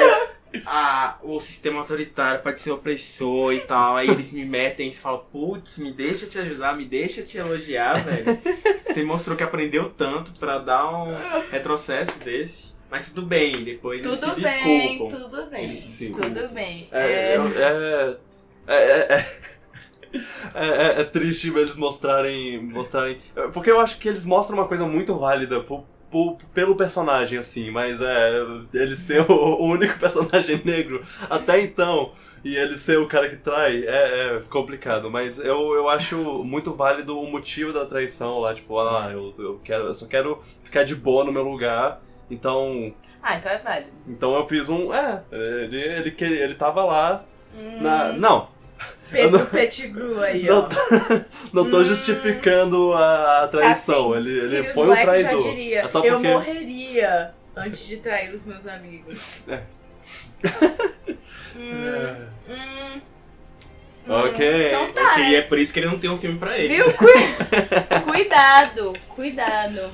a, 0.66 1.18
o 1.24 1.40
sistema 1.40 1.80
autoritário 1.80 2.42
pode 2.44 2.62
ser 2.62 2.72
opressor 2.72 3.54
e 3.54 3.62
tal. 3.62 3.98
Aí 3.98 4.10
eles 4.10 4.32
me 4.34 4.46
metem 4.46 4.90
e 4.90 4.94
falam, 4.94 5.26
putz, 5.32 5.78
me 5.80 5.92
deixa 5.92 6.28
te 6.28 6.38
ajudar, 6.38 6.76
me 6.78 6.86
deixa 6.86 7.22
te 7.24 7.38
elogiar, 7.38 7.96
velho. 8.04 8.38
Você 8.86 9.04
mostrou 9.04 9.36
que 9.36 9.44
aprendeu 9.44 9.90
tanto 9.90 10.34
pra 10.34 10.60
dar 10.60 10.88
um 10.88 11.16
retrocesso 11.50 12.20
desse. 12.20 12.71
Mas 12.92 13.14
tudo 13.14 13.26
bem, 13.26 13.64
depois 13.64 14.04
eles 14.04 14.20
Tudo 14.20 14.36
se 14.36 14.42
bem, 14.42 14.98
desculpam. 15.00 15.20
tudo 15.22 15.50
bem. 15.50 15.64
Eles 15.64 15.80
se 15.80 16.12
Tudo 16.12 16.22
desculpam. 16.30 16.54
bem. 16.54 16.88
É, 16.92 17.00
É, 17.08 17.38
eu- 17.38 17.48
é, 17.58 18.18
é, 18.68 18.76
é, 18.84 19.26
é, 20.54 20.68
é- 20.98 21.02
é 21.02 21.04
triste 21.06 21.48
eles 21.48 21.78
mostrarem, 21.78 22.62
mostrarem. 22.62 23.18
Porque 23.54 23.72
eu 23.72 23.80
acho 23.80 23.98
que 23.98 24.10
eles 24.10 24.26
mostram 24.26 24.58
uma 24.58 24.68
coisa 24.68 24.86
muito 24.86 25.16
válida 25.18 25.64
pelo 26.54 26.76
personagem, 26.76 27.40
assim, 27.40 27.72
mas 27.72 28.02
é. 28.02 28.32
Ele 28.74 28.96
ser 28.96 29.22
o, 29.22 29.34
o 29.34 29.66
único 29.68 29.98
personagem 30.00 30.62
negro 30.66 31.02
até 31.30 31.62
então. 31.62 32.12
E 32.44 32.58
ele 32.58 32.76
ser 32.76 32.98
o 32.98 33.08
cara 33.08 33.30
que 33.30 33.36
trai 33.38 33.86
é, 33.86 34.36
é 34.38 34.42
complicado, 34.50 35.12
mas 35.12 35.38
eu, 35.40 35.76
eu 35.76 35.88
acho 35.88 36.18
muito 36.44 36.74
válido 36.74 37.18
o 37.20 37.30
motivo 37.30 37.72
da 37.72 37.86
traição 37.86 38.40
lá, 38.40 38.52
tipo, 38.52 38.80
ah, 38.80 39.12
eu, 39.14 39.32
eu, 39.38 39.62
quero, 39.64 39.86
eu 39.86 39.94
só 39.94 40.08
quero 40.08 40.42
ficar 40.64 40.84
de 40.84 40.96
boa 40.96 41.24
no 41.24 41.32
meu 41.32 41.44
lugar, 41.44 42.02
então 42.32 42.94
Ah, 43.22 43.36
então 43.38 43.52
é 43.52 43.58
válido. 43.60 43.92
então 44.08 44.36
eu 44.36 44.48
fiz 44.48 44.68
um. 44.70 44.92
É, 44.94 45.22
ele, 45.32 45.78
ele, 45.80 46.12
que- 46.12 46.24
ele 46.26 46.56
tava 46.56 46.84
lá 46.86 47.24
Hum, 47.56 47.82
na. 47.82 48.14
Não, 48.14 48.48
Pedro 49.12 49.40
não- 49.40 49.46
Pettigrew 49.46 50.22
aí, 50.24 50.44
não 50.48 50.60
ó. 50.60 50.62
tô, 50.64 50.78
não 51.54 51.70
tô 51.70 51.80
Hum. 51.80 51.86
justificando 51.86 52.94
a, 52.94 53.48
traição. 53.52 54.14
Assim, 54.14 54.22
ele 54.22 54.38
ele 54.40 54.48
Sirius 54.48 54.74
foi 54.74 54.90
um 54.90 54.96
traidor. 54.96 55.42
já 55.42 55.50
diria, 55.50 55.80
É 55.82 55.88
só 55.88 56.00
eu 56.04 56.14
porque. 56.16 56.28
morreria 56.30 57.32
antes 57.56 57.86
de 57.88 57.98
trair 57.98 58.34
os 58.34 58.46
meus 58.46 58.66
amigos. 58.66 59.42
É. 59.48 59.62
Hum, 61.56 62.28
hum, 62.50 63.02
Ok. 64.08 64.68
Então 64.70 64.92
tá, 64.94 65.12
Ok, 65.12 65.24
né? 65.24 65.30
e 65.32 65.36
é 65.36 65.42
por 65.42 65.60
isso 65.60 65.72
que 65.74 65.80
ele 65.80 65.88
não 65.88 66.00
tem 66.00 66.10
um 66.10 66.18
filme 66.18 66.40
pra 66.40 66.58
ele. 66.58 66.74
Viu? 66.76 66.86
Cu- 66.94 67.06
cuidado, 68.12 68.94
cuidado. 69.10 69.92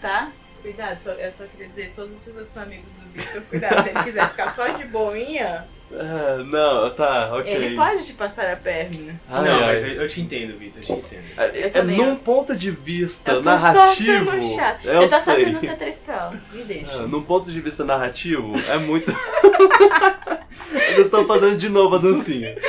Tá? 0.00 0.30
Cuidado, 0.68 1.00
só, 1.00 1.10
eu 1.12 1.30
só 1.30 1.44
queria 1.46 1.68
dizer, 1.68 1.92
todas 1.94 2.12
as 2.12 2.20
pessoas 2.20 2.46
que 2.46 2.52
são 2.52 2.62
amigos 2.62 2.92
do 2.92 3.08
Victor, 3.14 3.42
cuidado. 3.48 3.82
Se 3.82 3.88
ele 3.88 4.02
quiser 4.04 4.28
ficar 4.28 4.48
só 4.48 4.68
de 4.68 4.84
boinha, 4.84 5.64
É, 5.90 6.42
não, 6.44 6.90
tá, 6.90 7.30
ok. 7.34 7.50
ele 7.50 7.74
pode 7.74 8.04
te 8.04 8.12
passar 8.12 8.52
a 8.52 8.56
perna. 8.56 9.18
Ai, 9.30 9.44
não, 9.44 9.54
ai. 9.60 9.66
mas 9.66 9.84
eu, 9.84 9.90
eu 10.02 10.08
te 10.08 10.20
entendo, 10.20 10.58
Vitor, 10.58 10.82
eu 10.82 10.84
te 10.86 10.92
entendo. 10.92 11.22
É, 11.38 11.60
é 11.62 11.70
também, 11.70 11.96
num 11.96 12.12
ó. 12.12 12.16
ponto 12.16 12.54
de 12.54 12.70
vista 12.70 13.30
Eu 13.32 13.36
tô 13.42 13.48
narrativo. 13.48 14.24
só 14.26 14.30
sendo 14.32 14.54
chata. 14.56 14.80
Eu, 14.86 14.92
Eu, 14.94 15.08
tô 15.08 15.18
só 15.18 15.34
sei. 15.34 15.44
sendo 15.46 15.58
C3PO, 15.58 16.38
me 16.52 16.62
deixa. 16.64 16.92
É, 16.92 17.06
num 17.06 17.22
ponto 17.22 17.50
de 17.50 17.60
vista 17.62 17.82
narrativo, 17.84 18.52
é 18.68 18.76
muito. 18.76 19.10
Eles 20.92 21.06
estão 21.06 21.26
fazendo 21.26 21.56
de 21.56 21.68
novo 21.70 21.94
a 21.96 21.98
dancinha. 21.98 22.54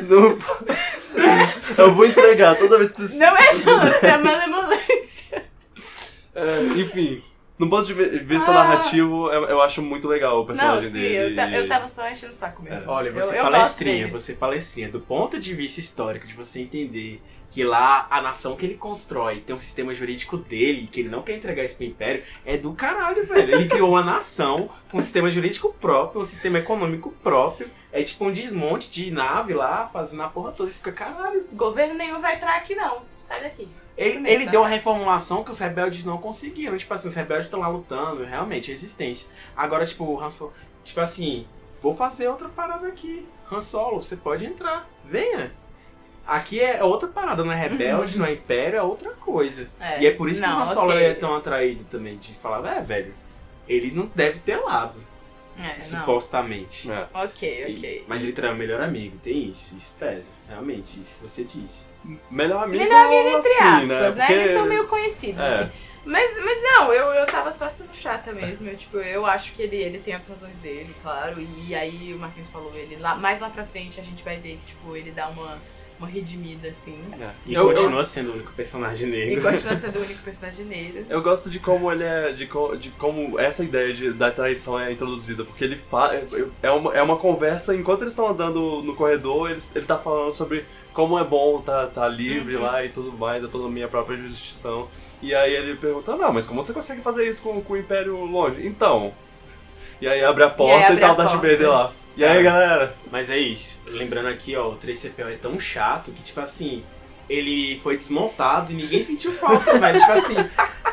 No- 0.00 0.38
Eu 1.76 1.92
vou 1.94 2.06
entregar 2.06 2.54
toda 2.56 2.78
vez 2.78 2.92
que 2.92 3.02
vocês. 3.02 3.18
Não 3.18 3.36
é 3.36 3.52
dança, 3.52 4.06
é 4.06 4.16
malemolência. 4.16 4.77
É, 6.38 6.80
enfim, 6.80 7.22
no 7.58 7.68
ponto 7.68 7.86
de 7.86 7.94
vi- 7.94 8.18
vista 8.20 8.50
Ah. 8.50 8.54
narrativo, 8.54 9.30
eu, 9.32 9.44
eu 9.46 9.62
acho 9.62 9.82
muito 9.82 10.06
legal 10.06 10.36
o 10.36 10.38
Não, 10.40 10.46
personagem 10.46 10.90
sim, 10.90 11.00
dele. 11.00 11.32
eu, 11.32 11.36
ta- 11.36 11.50
eu 11.50 11.68
tava 11.68 11.88
só 11.88 12.08
enchendo 12.08 12.32
o 12.32 12.36
saco 12.36 12.62
mesmo. 12.62 12.78
É. 12.84 12.84
Olha, 12.86 13.10
você 13.12 13.38
eu, 13.38 13.42
palestrinha, 13.42 14.08
você 14.08 14.34
palestrinha. 14.34 14.88
Do 14.88 15.00
ponto 15.00 15.38
de 15.40 15.54
vista 15.54 15.80
histórico, 15.80 16.26
de 16.26 16.34
você 16.34 16.60
entender 16.60 17.20
que 17.50 17.64
lá 17.64 18.06
a 18.10 18.20
nação 18.20 18.54
que 18.56 18.66
ele 18.66 18.74
constrói 18.74 19.40
tem 19.40 19.56
um 19.56 19.58
sistema 19.58 19.94
jurídico 19.94 20.36
dele, 20.36 20.86
que 20.92 21.00
ele 21.00 21.08
não 21.08 21.22
quer 21.22 21.34
entregar 21.34 21.64
isso 21.64 21.76
pro 21.76 21.84
império, 21.86 22.22
é 22.44 22.58
do 22.58 22.72
caralho, 22.74 23.26
velho. 23.26 23.54
Ele 23.54 23.66
criou 23.68 23.90
uma 23.90 24.04
nação 24.04 24.68
com 24.90 24.98
um 24.98 25.00
sistema 25.00 25.30
jurídico 25.30 25.72
próprio, 25.80 26.20
um 26.20 26.24
sistema 26.24 26.58
econômico 26.58 27.10
próprio. 27.22 27.68
É 27.90 28.02
tipo 28.02 28.26
um 28.26 28.30
desmonte 28.32 28.90
de 28.90 29.10
nave 29.10 29.54
lá, 29.54 29.86
fazendo 29.86 30.22
a 30.22 30.28
porra 30.28 30.52
toda. 30.52 30.70
Você 30.70 30.76
fica, 30.76 30.92
caralho. 30.92 31.46
Governo 31.54 31.94
nenhum 31.94 32.20
vai 32.20 32.34
entrar 32.36 32.54
aqui, 32.56 32.74
não. 32.74 33.02
Sai 33.16 33.40
daqui. 33.42 33.66
Ele, 33.98 34.30
ele 34.30 34.46
deu 34.46 34.60
uma 34.60 34.68
certo. 34.68 34.78
reformulação 34.78 35.42
que 35.42 35.50
os 35.50 35.58
rebeldes 35.58 36.04
não 36.04 36.18
conseguiram. 36.18 36.78
Tipo 36.78 36.94
assim, 36.94 37.08
os 37.08 37.14
rebeldes 37.16 37.46
estão 37.46 37.58
lá 37.58 37.68
lutando, 37.68 38.24
realmente, 38.24 38.70
resistência. 38.70 39.28
Agora, 39.56 39.84
tipo, 39.84 40.04
o 40.04 40.22
Han 40.22 40.30
Solo, 40.30 40.52
tipo 40.84 41.00
assim, 41.00 41.44
vou 41.82 41.92
fazer 41.92 42.28
outra 42.28 42.48
parada 42.48 42.86
aqui. 42.86 43.26
Han 43.50 43.60
Solo, 43.60 44.00
você 44.00 44.16
pode 44.16 44.46
entrar. 44.46 44.88
Venha. 45.04 45.52
Aqui 46.24 46.60
é 46.60 46.84
outra 46.84 47.08
parada, 47.08 47.42
não 47.42 47.50
é 47.50 47.56
rebelde, 47.56 48.18
não 48.18 48.26
é 48.26 48.34
império, 48.34 48.76
é 48.78 48.82
outra 48.82 49.10
coisa. 49.12 49.68
É. 49.80 50.02
E 50.02 50.06
é 50.06 50.10
por 50.12 50.28
isso 50.28 50.40
que 50.40 50.46
Não, 50.46 50.58
o 50.58 50.60
Han 50.60 50.66
Solo 50.66 50.90
ok. 50.90 51.02
é 51.02 51.14
tão 51.14 51.34
atraído 51.34 51.84
também, 51.84 52.18
de 52.18 52.34
falar, 52.34 52.76
é, 52.76 52.80
velho, 52.82 53.14
ele 53.66 53.90
não 53.90 54.08
deve 54.14 54.38
ter 54.38 54.56
lado, 54.58 54.98
É, 55.58 55.74
não. 55.74 55.82
supostamente. 55.82 56.90
É. 56.90 57.06
Ok, 57.14 57.64
E- 57.68 57.76
ok. 57.76 58.04
Mas 58.06 58.22
ele 58.22 58.32
trai 58.32 58.50
o 58.52 58.54
melhor 58.56 58.80
amigo, 58.80 59.18
tem 59.18 59.48
isso, 59.50 59.76
isso 59.76 59.94
pesa, 59.98 60.30
realmente, 60.48 61.00
isso 61.00 61.14
que 61.16 61.22
você 61.22 61.44
disse. 61.44 61.86
Melhor 62.30 62.64
amigo, 62.64 62.82
Melhor 62.82 63.06
amigo 63.06 63.28
entre 63.38 63.48
assim, 63.50 63.64
aspas, 63.64 63.88
né? 63.88 64.00
né? 64.10 64.26
Porque- 64.26 64.32
Eles 64.32 64.52
são 64.52 64.66
meio 64.66 64.86
conhecidos, 64.86 65.40
É. 65.40 65.48
assim. 65.62 65.72
Mas, 66.04 66.42
mas 66.42 66.62
não, 66.62 66.92
eu, 66.92 67.06
eu 67.12 67.26
tava 67.26 67.52
só 67.52 67.68
sendo 67.68 67.92
chata 67.94 68.32
mesmo. 68.32 68.66
Eu, 68.70 68.76
tipo, 68.76 68.96
eu 68.98 69.26
acho 69.26 69.52
que 69.52 69.60
ele, 69.60 69.76
ele 69.76 69.98
tem 69.98 70.14
as 70.14 70.26
razões 70.26 70.56
dele, 70.56 70.94
claro. 71.02 71.38
E 71.66 71.74
aí 71.74 72.14
o 72.14 72.18
Marquinhos 72.18 72.48
falou, 72.48 72.72
ele 72.74 72.96
lá, 72.96 73.14
mais 73.16 73.40
lá 73.40 73.50
pra 73.50 73.64
frente 73.66 74.00
a 74.00 74.02
gente 74.04 74.22
vai 74.22 74.38
ver 74.38 74.56
que, 74.56 74.66
tipo, 74.66 74.96
ele 74.96 75.10
dá 75.10 75.28
uma, 75.28 75.58
uma 75.98 76.06
redimida, 76.08 76.68
assim. 76.68 76.98
É. 77.20 77.30
E 77.46 77.54
Eu- 77.54 77.62
eu- 77.62 77.74
continua 77.74 78.04
sendo 78.04 78.30
o 78.30 78.34
único 78.34 78.52
personagem 78.52 79.08
E 79.08 79.10
negro. 79.10 79.42
continua 79.50 79.76
sendo 79.76 79.98
o 79.98 80.02
único 80.02 80.22
personagem 80.22 80.64
negro. 80.66 81.06
Eu 81.10 81.20
gosto 81.22 81.50
de 81.50 81.58
como 81.58 81.90
ele 81.90 82.04
é. 82.04 82.32
de, 82.32 82.46
co- 82.46 82.76
de 82.76 82.90
como 82.90 83.38
essa 83.38 83.64
ideia 83.64 83.92
de, 83.92 84.12
da 84.12 84.30
traição 84.30 84.78
é 84.78 84.92
introduzida, 84.92 85.44
porque 85.44 85.64
ele 85.64 85.76
faz. 85.76 86.32
É 86.62 86.70
uma, 86.70 86.94
é 86.94 87.02
uma 87.02 87.16
conversa, 87.16 87.74
enquanto 87.74 88.02
eles 88.02 88.12
estão 88.12 88.28
andando 88.28 88.82
no 88.82 88.94
corredor, 88.94 89.50
ele, 89.50 89.60
ele 89.74 89.84
tá 89.86 89.98
falando 89.98 90.32
sobre 90.32 90.64
como 90.94 91.18
é 91.18 91.24
bom 91.24 91.60
tá, 91.60 91.86
tá 91.86 92.06
livre 92.08 92.56
Uhum. 92.56 92.62
lá 92.62 92.84
e 92.84 92.88
tudo 92.88 93.12
mais, 93.16 93.42
eu 93.42 93.48
tô 93.48 93.58
na 93.58 93.68
minha 93.68 93.88
própria 93.88 94.16
jurisdição. 94.16 94.88
E 95.20 95.34
aí 95.34 95.52
ele 95.52 95.74
pergunta, 95.76 96.16
não, 96.16 96.32
mas 96.32 96.46
como 96.46 96.62
você 96.62 96.72
consegue 96.72 97.00
fazer 97.02 97.28
isso 97.28 97.42
com, 97.42 97.60
com 97.60 97.72
o 97.72 97.76
Império 97.76 98.16
longe? 98.24 98.64
Então. 98.66 99.12
E 100.00 100.06
aí 100.06 100.22
abre 100.24 100.44
a 100.44 100.48
porta 100.50 100.80
e, 100.80 100.84
abre 100.84 101.00
tá 101.00 101.08
a 101.08 101.12
o 101.12 101.16
Darth. 101.16 101.32
Vader 101.34 101.68
lá. 101.68 101.92
E 102.18 102.24
aí, 102.24 102.42
galera? 102.42 102.96
Mas 103.12 103.30
é 103.30 103.38
isso. 103.38 103.80
Lembrando 103.86 104.26
aqui, 104.26 104.56
ó, 104.56 104.70
o 104.70 104.76
3CPO 104.76 105.32
é 105.32 105.36
tão 105.36 105.60
chato 105.60 106.10
que, 106.10 106.20
tipo 106.20 106.40
assim, 106.40 106.84
ele 107.30 107.78
foi 107.78 107.96
desmontado 107.96 108.72
e 108.72 108.74
ninguém 108.74 109.04
sentiu 109.04 109.30
falta, 109.30 109.74
velho. 109.78 110.00
Tipo 110.00 110.10
assim, 110.10 110.34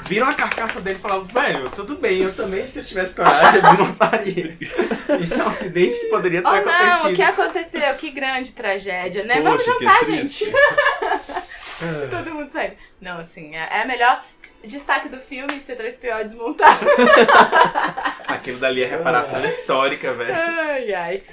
viram 0.04 0.28
a 0.30 0.34
carcaça 0.36 0.80
dele 0.80 0.98
e 0.98 1.02
falaram, 1.02 1.26
velho, 1.26 1.68
tudo 1.72 1.96
bem, 1.96 2.22
eu 2.22 2.32
também, 2.32 2.68
se 2.68 2.78
eu 2.78 2.86
tivesse 2.86 3.16
coragem, 3.16 3.60
eu 3.60 3.64
desmontaria 3.64 4.40
ele. 4.40 4.58
Isso 5.20 5.42
é 5.42 5.44
um 5.44 5.48
acidente 5.48 6.00
que 6.00 6.06
poderia 6.10 6.44
ter 6.44 6.48
Oh 6.48 6.52
não, 6.52 6.60
o 6.60 6.70
acontecido. 6.70 7.16
que 7.16 7.22
aconteceu? 7.24 7.96
Que 7.96 8.12
grande 8.12 8.52
tragédia, 8.52 9.24
né? 9.24 9.42
Vamos 9.42 9.64
Poxa, 9.64 9.80
que 9.80 9.84
jantar, 9.84 10.06
gente. 10.06 10.46
Todo 12.12 12.36
mundo 12.36 12.52
saindo. 12.52 12.76
Não, 13.02 13.18
assim, 13.18 13.56
é, 13.56 13.68
é 13.72 13.82
a 13.82 13.86
melhor 13.88 14.24
destaque 14.66 15.10
do 15.10 15.18
filme 15.20 15.54
C3PO 15.60 16.24
desmontado. 16.24 16.86
Aquilo 18.28 18.60
dali 18.60 18.84
é 18.84 18.88
reparação 18.88 19.46
histórica, 19.46 20.14
velho. 20.14 20.34
Ai, 20.34 20.94
ai. 20.94 21.24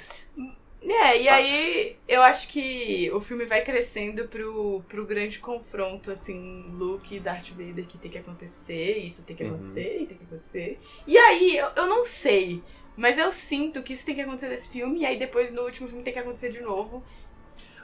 É, 0.85 1.17
e 1.21 1.29
aí 1.29 1.95
eu 2.09 2.21
acho 2.21 2.49
que 2.49 3.09
o 3.13 3.21
filme 3.21 3.45
vai 3.45 3.61
crescendo 3.61 4.27
pro, 4.27 4.83
pro 4.89 5.05
grande 5.05 5.39
confronto, 5.39 6.11
assim, 6.11 6.65
Luke 6.77 7.15
e 7.15 7.19
Darth 7.21 7.49
Vader 7.51 7.85
que 7.87 7.97
tem 7.97 8.11
que 8.11 8.17
acontecer, 8.17 8.97
isso 8.97 9.23
tem 9.23 9.33
que 9.33 9.43
Uhum. 9.43 9.51
acontecer, 9.51 9.99
e 10.01 10.05
tem 10.07 10.17
que 10.17 10.23
acontecer. 10.25 10.79
E 11.07 11.17
aí, 11.17 11.55
eu, 11.57 11.69
eu 11.77 11.87
não 11.87 12.03
sei, 12.03 12.61
mas 12.97 13.17
eu 13.17 13.31
sinto 13.31 13.81
que 13.81 13.93
isso 13.93 14.05
tem 14.05 14.13
que 14.13 14.21
acontecer 14.21 14.49
nesse 14.49 14.67
filme, 14.69 14.99
e 14.99 15.05
aí 15.05 15.17
depois 15.17 15.53
no 15.53 15.61
último 15.61 15.87
filme 15.87 16.03
tem 16.03 16.11
que 16.11 16.19
acontecer 16.19 16.49
de 16.51 16.59
novo. 16.61 17.01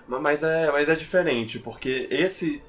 Ma- 0.06 0.20
Mas 0.20 0.44
é, 0.44 0.70
mas 0.70 0.90
é 0.90 0.96
diferente, 0.96 1.58
porque 1.58 2.06
esse. 2.12 2.62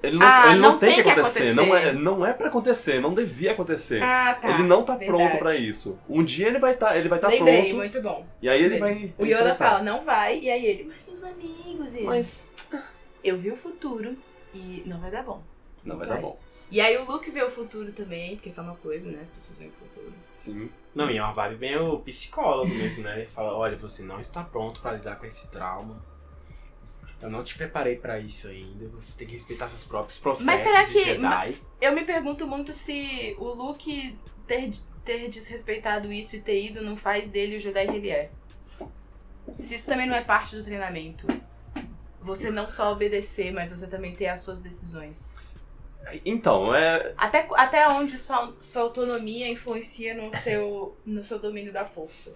Ele 0.00 0.16
não, 0.16 0.26
Ah, 0.26 0.52
ele 0.52 0.60
não, 0.60 0.72
não 0.72 0.78
tem, 0.78 0.88
tem 0.90 0.96
que 0.98 1.02
que 1.02 1.10
acontecer. 1.10 1.50
acontecer. 1.50 1.54
Não, 1.54 1.76
é, 1.76 1.92
não 1.92 2.24
é 2.26 2.32
pra 2.32 2.48
acontecer, 2.48 3.00
não 3.00 3.12
devia 3.14 3.50
acontecer. 3.52 4.00
Ah, 4.02 4.34
tá. 4.40 4.50
ele 4.50 4.62
não 4.62 4.84
tá 4.84 4.94
verdade. 4.96 5.18
pronto 5.18 5.38
pra 5.38 5.56
isso. 5.56 5.98
Um 6.08 6.22
dia 6.24 6.46
ele 6.48 6.58
vai 6.60 6.76
tá, 6.76 6.96
ele 6.96 7.08
vai 7.08 7.18
estar 7.18 7.28
Lembrei, 7.28 7.62
pronto. 7.62 7.76
muito 7.76 8.00
bom. 8.02 8.26
E 8.40 8.48
aí 8.48 8.56
Isso 8.58 8.66
ele 8.66 8.80
mesmo. 8.80 9.00
vai. 9.00 9.14
O 9.18 9.24
Yoda 9.26 9.40
enfrentar. 9.40 9.56
fala, 9.56 9.82
não 9.82 10.04
vai, 10.04 10.38
e 10.38 10.48
aí 10.50 10.64
ele, 10.66 10.84
mas 10.84 11.04
meus 11.06 11.24
amigos, 11.24 11.94
e 11.94 11.98
ele, 11.98 12.06
Mas 12.06 12.54
eu 13.24 13.36
vi 13.36 13.50
o 13.50 13.56
futuro 13.56 14.16
e 14.54 14.82
não 14.86 15.00
vai 15.00 15.10
dar 15.10 15.24
bom. 15.24 15.42
não 15.84 15.96
vai 15.98 16.06
dar 16.06 16.20
bom. 16.20 16.38
E 16.70 16.80
aí 16.82 16.96
o 16.98 17.04
Luke 17.10 17.30
vê 17.30 17.42
o 17.42 17.50
futuro 17.50 17.90
também, 17.92 18.36
porque 18.36 18.50
isso 18.50 18.60
é 18.60 18.62
uma 18.62 18.76
coisa, 18.76 19.10
né? 19.10 19.20
As 19.22 19.30
pessoas 19.30 19.56
veem 19.58 19.70
o 19.70 19.72
futuro. 19.72 20.12
Sim. 20.34 20.68
Não, 20.94 21.10
e 21.10 21.16
é 21.16 21.22
uma 21.22 21.32
vibe 21.32 21.56
bem 21.56 21.76
o 21.78 21.98
psicólogo 22.00 22.68
mesmo, 22.72 23.02
né? 23.04 23.16
Ele 23.20 23.26
fala, 23.26 23.54
olha, 23.56 23.76
você 23.76 24.02
não 24.02 24.20
está 24.20 24.44
pronto 24.44 24.80
pra 24.82 24.92
lidar 24.92 25.16
com 25.16 25.24
esse 25.26 25.50
trauma. 25.50 25.96
Eu 27.20 27.28
não 27.30 27.42
te 27.42 27.56
preparei 27.56 27.96
pra 27.96 28.18
isso 28.18 28.46
ainda. 28.48 28.86
Você 28.88 29.18
tem 29.18 29.26
que 29.26 29.34
respeitar 29.34 29.66
seus 29.68 29.84
próprios 29.84 30.18
processos 30.18 30.46
Mas 30.46 30.60
será 30.60 30.84
de 30.84 30.92
que- 30.92 31.04
Jedi. 31.04 31.62
Eu 31.80 31.92
me 31.92 32.04
pergunto 32.04 32.46
muito 32.46 32.72
se 32.72 33.34
o 33.38 33.46
Luke 33.46 34.16
ter, 34.46 34.70
ter 35.04 35.28
desrespeitado 35.28 36.12
isso 36.12 36.36
e 36.36 36.40
ter 36.40 36.64
ido 36.64 36.80
não 36.80 36.96
faz 36.96 37.28
dele 37.28 37.56
o 37.56 37.60
Jedi 37.60 37.86
que 37.86 37.96
ele 37.96 38.10
é. 38.10 38.30
Se 39.56 39.74
isso 39.74 39.86
também 39.88 40.06
não 40.06 40.14
é 40.14 40.22
parte 40.22 40.54
do 40.54 40.62
treinamento. 40.62 41.26
Você 42.20 42.50
não 42.50 42.68
só 42.68 42.92
obedecer, 42.92 43.52
mas 43.52 43.70
você 43.70 43.86
também 43.86 44.14
ter 44.14 44.26
as 44.26 44.40
suas 44.42 44.58
decisões. 44.58 45.34
Então, 46.24 46.74
é. 46.74 47.12
Até, 47.16 47.46
até 47.54 47.88
onde 47.88 48.16
sua, 48.18 48.54
sua 48.60 48.82
autonomia 48.82 49.48
influencia 49.48 50.14
no 50.14 50.30
seu, 50.30 50.96
no 51.04 51.22
seu 51.24 51.38
domínio 51.38 51.72
da 51.72 51.84
força. 51.84 52.32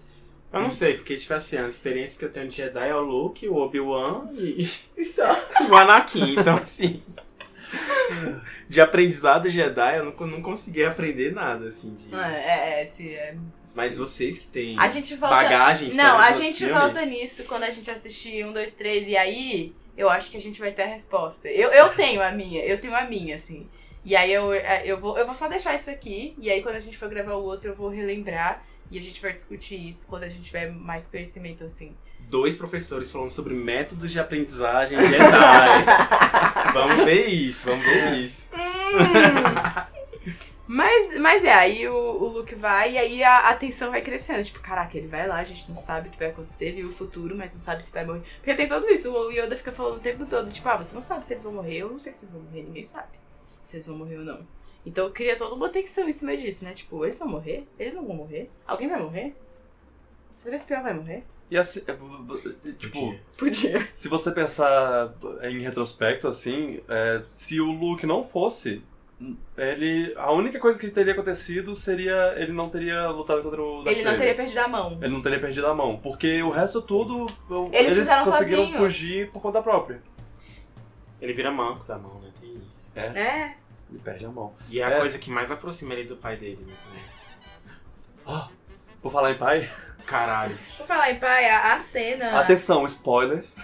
Eu 0.53 0.61
não 0.61 0.69
sei, 0.69 0.93
porque, 0.93 1.17
tipo 1.17 1.33
assim, 1.33 1.57
as 1.57 1.73
experiências 1.73 2.19
que 2.19 2.25
eu 2.25 2.31
tenho 2.31 2.47
de 2.47 2.55
Jedi 2.55 2.87
é 2.87 2.95
o 2.95 3.01
Luke, 3.01 3.47
o 3.47 3.55
Obi-Wan 3.55 4.29
e, 4.35 4.69
e 4.95 5.03
o 5.67 5.75
Anakin. 5.75 6.39
Então, 6.39 6.57
assim. 6.57 7.01
De 8.69 8.79
aprendizado 8.79 9.49
Jedi, 9.49 9.97
eu 9.97 10.05
não, 10.05 10.27
não 10.27 10.41
consegui 10.43 10.85
aprender 10.85 11.33
nada, 11.33 11.65
assim. 11.65 11.95
De... 11.95 12.15
É, 12.15 12.81
é, 12.81 12.85
se 12.85 13.09
é. 13.09 13.35
Mas 13.75 13.97
vocês 13.97 14.37
que 14.37 14.47
têm 14.47 14.77
A 14.77 14.87
gente 14.87 15.15
volta. 15.15 15.35
bagagem, 15.35 15.91
Não, 15.93 16.19
a 16.19 16.31
gente 16.33 16.59
filmes, 16.59 16.77
volta 16.77 17.03
nisso 17.03 17.45
quando 17.45 17.63
a 17.63 17.71
gente 17.71 17.89
assistir 17.89 18.45
um, 18.45 18.53
dois, 18.53 18.73
três, 18.73 19.07
e 19.07 19.17
aí 19.17 19.73
eu 19.97 20.07
acho 20.07 20.29
que 20.29 20.37
a 20.37 20.41
gente 20.41 20.59
vai 20.59 20.71
ter 20.71 20.83
a 20.83 20.87
resposta. 20.87 21.47
Eu, 21.49 21.71
eu 21.71 21.89
tenho 21.95 22.21
a 22.21 22.31
minha, 22.31 22.63
eu 22.63 22.79
tenho 22.79 22.95
a 22.95 23.05
minha, 23.05 23.33
assim. 23.33 23.67
E 24.05 24.15
aí 24.15 24.31
eu, 24.31 24.53
eu, 24.53 24.99
vou, 24.99 25.17
eu 25.17 25.25
vou 25.25 25.33
só 25.33 25.47
deixar 25.47 25.73
isso 25.73 25.89
aqui, 25.89 26.35
e 26.37 26.51
aí 26.51 26.61
quando 26.61 26.75
a 26.75 26.79
gente 26.79 26.97
for 26.97 27.09
gravar 27.09 27.35
o 27.35 27.43
outro, 27.43 27.71
eu 27.71 27.75
vou 27.75 27.89
relembrar 27.89 28.63
e 28.91 28.97
a 28.97 29.01
gente 29.01 29.21
vai 29.21 29.33
discutir 29.33 29.75
isso 29.75 30.07
quando 30.07 30.23
a 30.23 30.29
gente 30.29 30.43
tiver 30.43 30.71
mais 30.71 31.07
conhecimento, 31.07 31.63
assim. 31.63 31.95
Dois 32.19 32.55
professores 32.55 33.11
falando 33.11 33.29
sobre 33.29 33.53
métodos 33.53 34.11
de 34.11 34.19
aprendizagem 34.19 34.97
vamos 36.73 37.05
ver 37.05 37.27
isso, 37.27 37.65
vamos 37.65 37.83
ver 37.83 38.13
isso. 38.17 38.49
Mas, 40.65 41.19
mas 41.19 41.43
é, 41.43 41.53
aí 41.53 41.87
o, 41.87 41.95
o 41.95 42.27
Luke 42.29 42.55
vai 42.55 42.93
e 42.93 42.97
aí 42.97 43.23
a, 43.23 43.49
a 43.49 43.55
tensão 43.55 43.91
vai 43.91 44.01
crescendo. 44.01 44.43
Tipo, 44.43 44.59
caraca, 44.61 44.97
ele 44.97 45.07
vai 45.07 45.27
lá, 45.27 45.37
a 45.37 45.43
gente 45.43 45.67
não 45.67 45.75
sabe 45.75 46.07
o 46.07 46.11
que 46.11 46.17
vai 46.17 46.29
acontecer, 46.29 46.71
viu 46.71 46.87
o 46.87 46.91
futuro, 46.91 47.35
mas 47.35 47.53
não 47.53 47.61
sabe 47.61 47.83
se 47.83 47.91
vai 47.91 48.05
morrer. 48.05 48.23
Porque 48.37 48.55
tem 48.55 48.67
tudo 48.67 48.89
isso, 48.89 49.13
o 49.13 49.31
Yoda 49.31 49.57
fica 49.57 49.71
falando 49.71 49.97
o 49.97 49.99
tempo 49.99 50.25
todo, 50.25 50.49
tipo, 50.51 50.67
ah, 50.67 50.77
você 50.77 50.95
não 50.95 51.01
sabe 51.01 51.25
se 51.25 51.33
eles 51.33 51.43
vão 51.43 51.53
morrer, 51.53 51.77
eu 51.77 51.89
não 51.89 51.99
sei 51.99 52.13
se 52.13 52.23
eles 52.23 52.33
vão 52.33 52.41
morrer, 52.41 52.63
ninguém 52.63 52.83
sabe 52.83 53.09
se 53.61 53.77
eles 53.77 53.87
vão 53.87 53.97
morrer 53.97 54.17
ou 54.17 54.25
não. 54.25 54.47
Então 54.85 55.09
cria 55.11 55.35
toda 55.35 55.55
uma 55.55 55.69
tensão 55.69 56.07
em 56.07 56.11
cima 56.11 56.35
disso, 56.35 56.65
né? 56.65 56.73
Tipo, 56.73 57.05
eles 57.05 57.17
vão 57.19 57.27
morrer? 57.27 57.67
Eles 57.79 57.93
não 57.93 58.05
vão 58.05 58.15
morrer? 58.15 58.49
Alguém 58.67 58.89
vai 58.89 59.01
morrer? 59.01 59.35
O 60.29 60.33
C3PO 60.33 60.83
vai 60.83 60.93
morrer? 60.93 61.23
E 61.49 61.57
assim, 61.57 61.83
é, 61.87 62.71
tipo, 62.73 63.15
Podia. 63.37 63.87
se 63.93 64.07
você 64.07 64.31
pensar 64.31 65.13
em 65.43 65.59
retrospecto, 65.59 66.27
assim, 66.27 66.81
é, 66.89 67.21
se 67.33 67.61
o 67.61 67.71
Luke 67.71 68.05
não 68.05 68.23
fosse, 68.23 68.81
ele. 69.57 70.13
A 70.17 70.31
única 70.31 70.59
coisa 70.59 70.79
que 70.79 70.89
teria 70.89 71.13
acontecido 71.13 71.75
seria. 71.75 72.33
Ele 72.37 72.51
não 72.51 72.69
teria 72.69 73.07
lutado 73.09 73.41
contra 73.41 73.61
o 73.61 73.83
Darth 73.83 73.95
Ele 73.95 74.03
não 74.03 74.17
teria 74.17 74.35
perdido 74.35 74.57
a 74.59 74.67
mão. 74.67 74.97
Ele 75.01 75.13
não 75.13 75.21
teria 75.21 75.39
perdido 75.39 75.67
a 75.67 75.73
mão. 75.73 75.97
Porque 75.97 76.41
o 76.41 76.49
resto 76.49 76.81
tudo. 76.81 77.25
Eles 77.71 77.97
fizeram 77.97 78.25
conseguiram 78.25 78.63
sozinhos. 78.63 78.81
fugir 78.81 79.31
por 79.31 79.41
conta 79.41 79.61
própria. 79.61 80.01
Ele 81.21 81.33
vira 81.33 81.51
manco 81.51 81.85
da 81.85 81.97
mão, 81.97 82.19
né? 82.19 82.31
Tem 82.39 82.53
isso. 82.67 82.91
É, 82.95 83.05
É. 83.19 83.57
ele 83.93 84.01
perde 84.03 84.25
a 84.25 84.29
mão. 84.29 84.53
E 84.69 84.79
é 84.79 84.83
a 84.83 84.89
É. 84.89 84.99
coisa 84.99 85.17
que 85.19 85.29
mais 85.29 85.51
aproxima 85.51 85.93
ele 85.93 86.05
do 86.05 86.15
pai 86.17 86.35
dele, 86.35 86.65
né? 86.67 86.73
Também. 88.25 88.49
Por 89.01 89.11
falar 89.11 89.31
em 89.31 89.37
pai, 89.37 89.69
Caralho. 90.05 90.57
Vou 90.77 90.85
falar 90.87 91.11
em 91.11 91.19
pai, 91.19 91.49
a, 91.49 91.73
a 91.75 91.79
cena. 91.79 92.39
atenção, 92.39 92.85
spoilers. 92.85 93.55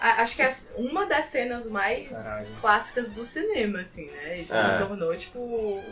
A- 0.00 0.22
acho 0.22 0.36
que 0.36 0.42
é 0.42 0.54
uma 0.76 1.06
das 1.06 1.26
cenas 1.26 1.70
mais 1.70 2.10
Caralho. 2.10 2.48
clássicas 2.60 3.10
do 3.10 3.24
cinema, 3.24 3.80
assim, 3.80 4.10
né? 4.10 4.38
Isso 4.38 4.54
É. 4.54 4.72
se 4.72 4.78
tornou, 4.84 5.16
tipo. 5.16 5.82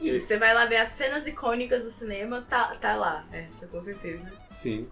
E 0.00 0.20
você 0.20 0.36
vai 0.38 0.52
lá 0.52 0.64
ver 0.66 0.78
as 0.78 0.88
cenas 0.88 1.26
icônicas 1.28 1.84
do 1.84 1.90
cinema, 1.90 2.44
tá, 2.50 2.74
tá 2.80 2.96
lá. 2.96 3.24
Essa, 3.30 3.68
com 3.68 3.80
certeza. 3.80 4.28
Sim. 4.50 4.88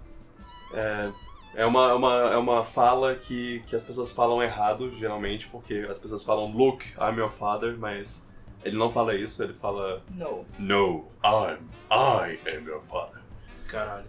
É, 0.72 1.10
é, 1.55 1.64
uma, 1.66 1.90
é 1.90 1.94
uma, 1.94 2.14
é 2.32 2.36
uma 2.36 2.64
fala 2.64 3.14
que, 3.14 3.62
que 3.66 3.74
as 3.76 3.82
pessoas 3.84 4.11
falam 4.12 4.42
errado, 4.42 4.90
geralmente, 4.96 5.46
porque 5.48 5.86
as 5.90 5.98
pessoas 5.98 6.22
falam 6.24 6.51
Luke, 6.53 6.86
I'm 6.98 7.18
your 7.18 7.30
father, 7.30 7.76
mas 7.78 8.28
ele 8.64 8.76
não 8.76 8.90
fala 8.92 9.14
isso, 9.14 9.42
ele 9.42 9.55
fala 9.55 10.03
No. 10.11 10.44
No, 10.59 11.09
I'm, 11.24 11.59
I 11.90 12.38
am 12.48 12.66
your 12.66 12.80
father. 12.82 13.20
Caralho. 13.66 14.05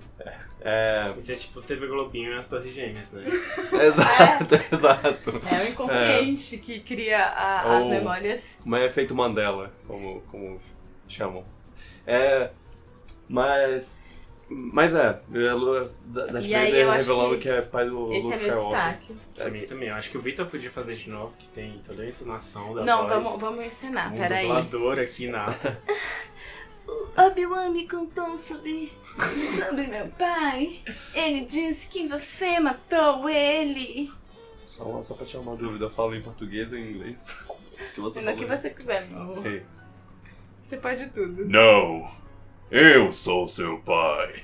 É, 0.64 1.14
Isso 1.18 1.32
é 1.32 1.36
tipo 1.36 1.62
TV 1.62 1.88
Globinho 1.88 2.34
e 2.34 2.38
as 2.38 2.50
Torres 2.50 2.74
Gêmeas, 2.74 3.14
né? 3.14 3.24
exato, 3.86 4.56
exato. 4.72 5.30
É 5.52 5.64
o 5.66 5.68
inconsciente 5.70 6.58
que 6.58 6.80
cria 6.80 7.24
a- 7.26 7.78
as 7.78 7.88
memórias. 7.90 8.60
Um 8.66 8.76
efeito 8.78 9.14
Mandela, 9.16 9.72
como, 9.88 10.22
como 10.32 10.60
chamam. 11.08 11.44
É, 12.06 12.52
mas... 13.28 14.04
Mas 14.54 14.94
é, 14.94 15.18
da, 16.08 16.26
da 16.26 16.42
E 16.42 16.54
aí 16.54 16.66
Vader 16.66 16.82
eu 16.86 16.92
acho 16.92 16.98
revelando 17.08 17.36
que 17.38 17.42
que, 17.44 17.50
é 17.50 17.62
pai 17.62 17.86
do 17.90 18.12
Esse 18.12 18.22
Luke 18.22 18.34
é 18.34 18.38
meu 18.38 18.38
Skywalker. 18.38 18.98
destaque. 18.98 19.16
Pra 19.34 19.50
mim 19.50 19.62
também. 19.62 19.88
Eu 19.90 19.96
acho 19.96 20.10
que 20.12 20.18
o 20.18 20.22
Victor 20.22 20.46
podia 20.46 20.70
fazer 20.70 20.96
de 20.96 21.10
novo, 21.10 21.34
que 21.40 21.48
tem 21.48 21.80
toda 21.86 22.04
a 22.04 22.08
entonação 22.08 22.74
da 22.74 22.84
Não, 22.84 23.08
voz. 23.08 23.24
vamos, 23.24 23.40
vamos 23.40 23.66
ensinar, 23.66 24.12
Um 24.12 24.18
peraí. 24.18 24.46
dublador 24.48 25.00
aqui 25.00 25.28
nata. 25.30 25.82
Obi-Wan 27.18 27.70
me 27.70 27.88
contou 27.88 28.38
sobre, 28.38 28.92
sobre 29.58 29.88
meu 29.88 30.08
pai. 30.20 30.80
Ele 31.14 31.46
disse 31.46 31.88
que 31.88 32.08
você 32.08 32.60
matou 32.60 33.30
ele. 33.30 34.12
Só, 34.58 35.02
só 35.02 35.14
pra 35.16 35.26
tirar 35.26 35.42
uma 35.44 35.56
dúvida, 35.56 35.86
eu 35.86 35.90
falo 35.90 36.14
em 36.14 36.22
português 36.22 36.70
ou 36.72 36.78
em 36.78 36.92
inglês? 36.92 37.38
que 37.96 38.02
você 38.02 38.20
No 38.22 38.36
que 38.36 38.46
você 38.46 38.70
quiser, 38.70 39.06
meu 39.08 39.22
amor. 39.22 39.38
Ok. 39.40 39.64
Você 40.62 40.78
pode 40.78 41.08
tudo. 41.10 41.46
Não, 41.46 42.10
eu 42.72 43.12
sou 43.14 43.48
seu 43.48 43.78
pai. 43.80 44.44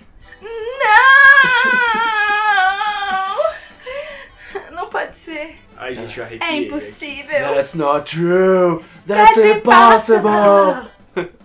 Não! 4.58 4.72
Não 4.72 4.90
pode 4.90 5.16
ser. 5.16 5.56
Ai, 5.76 5.96
gente, 5.96 6.18
eu 6.18 6.24
arrepiei. 6.26 6.50
É 6.50 6.54
aqui. 6.56 6.66
impossível. 6.66 7.40
That's 7.56 7.74
not 7.76 8.16
true! 8.16 8.84
That's, 9.08 9.38
impossible! 9.38 10.90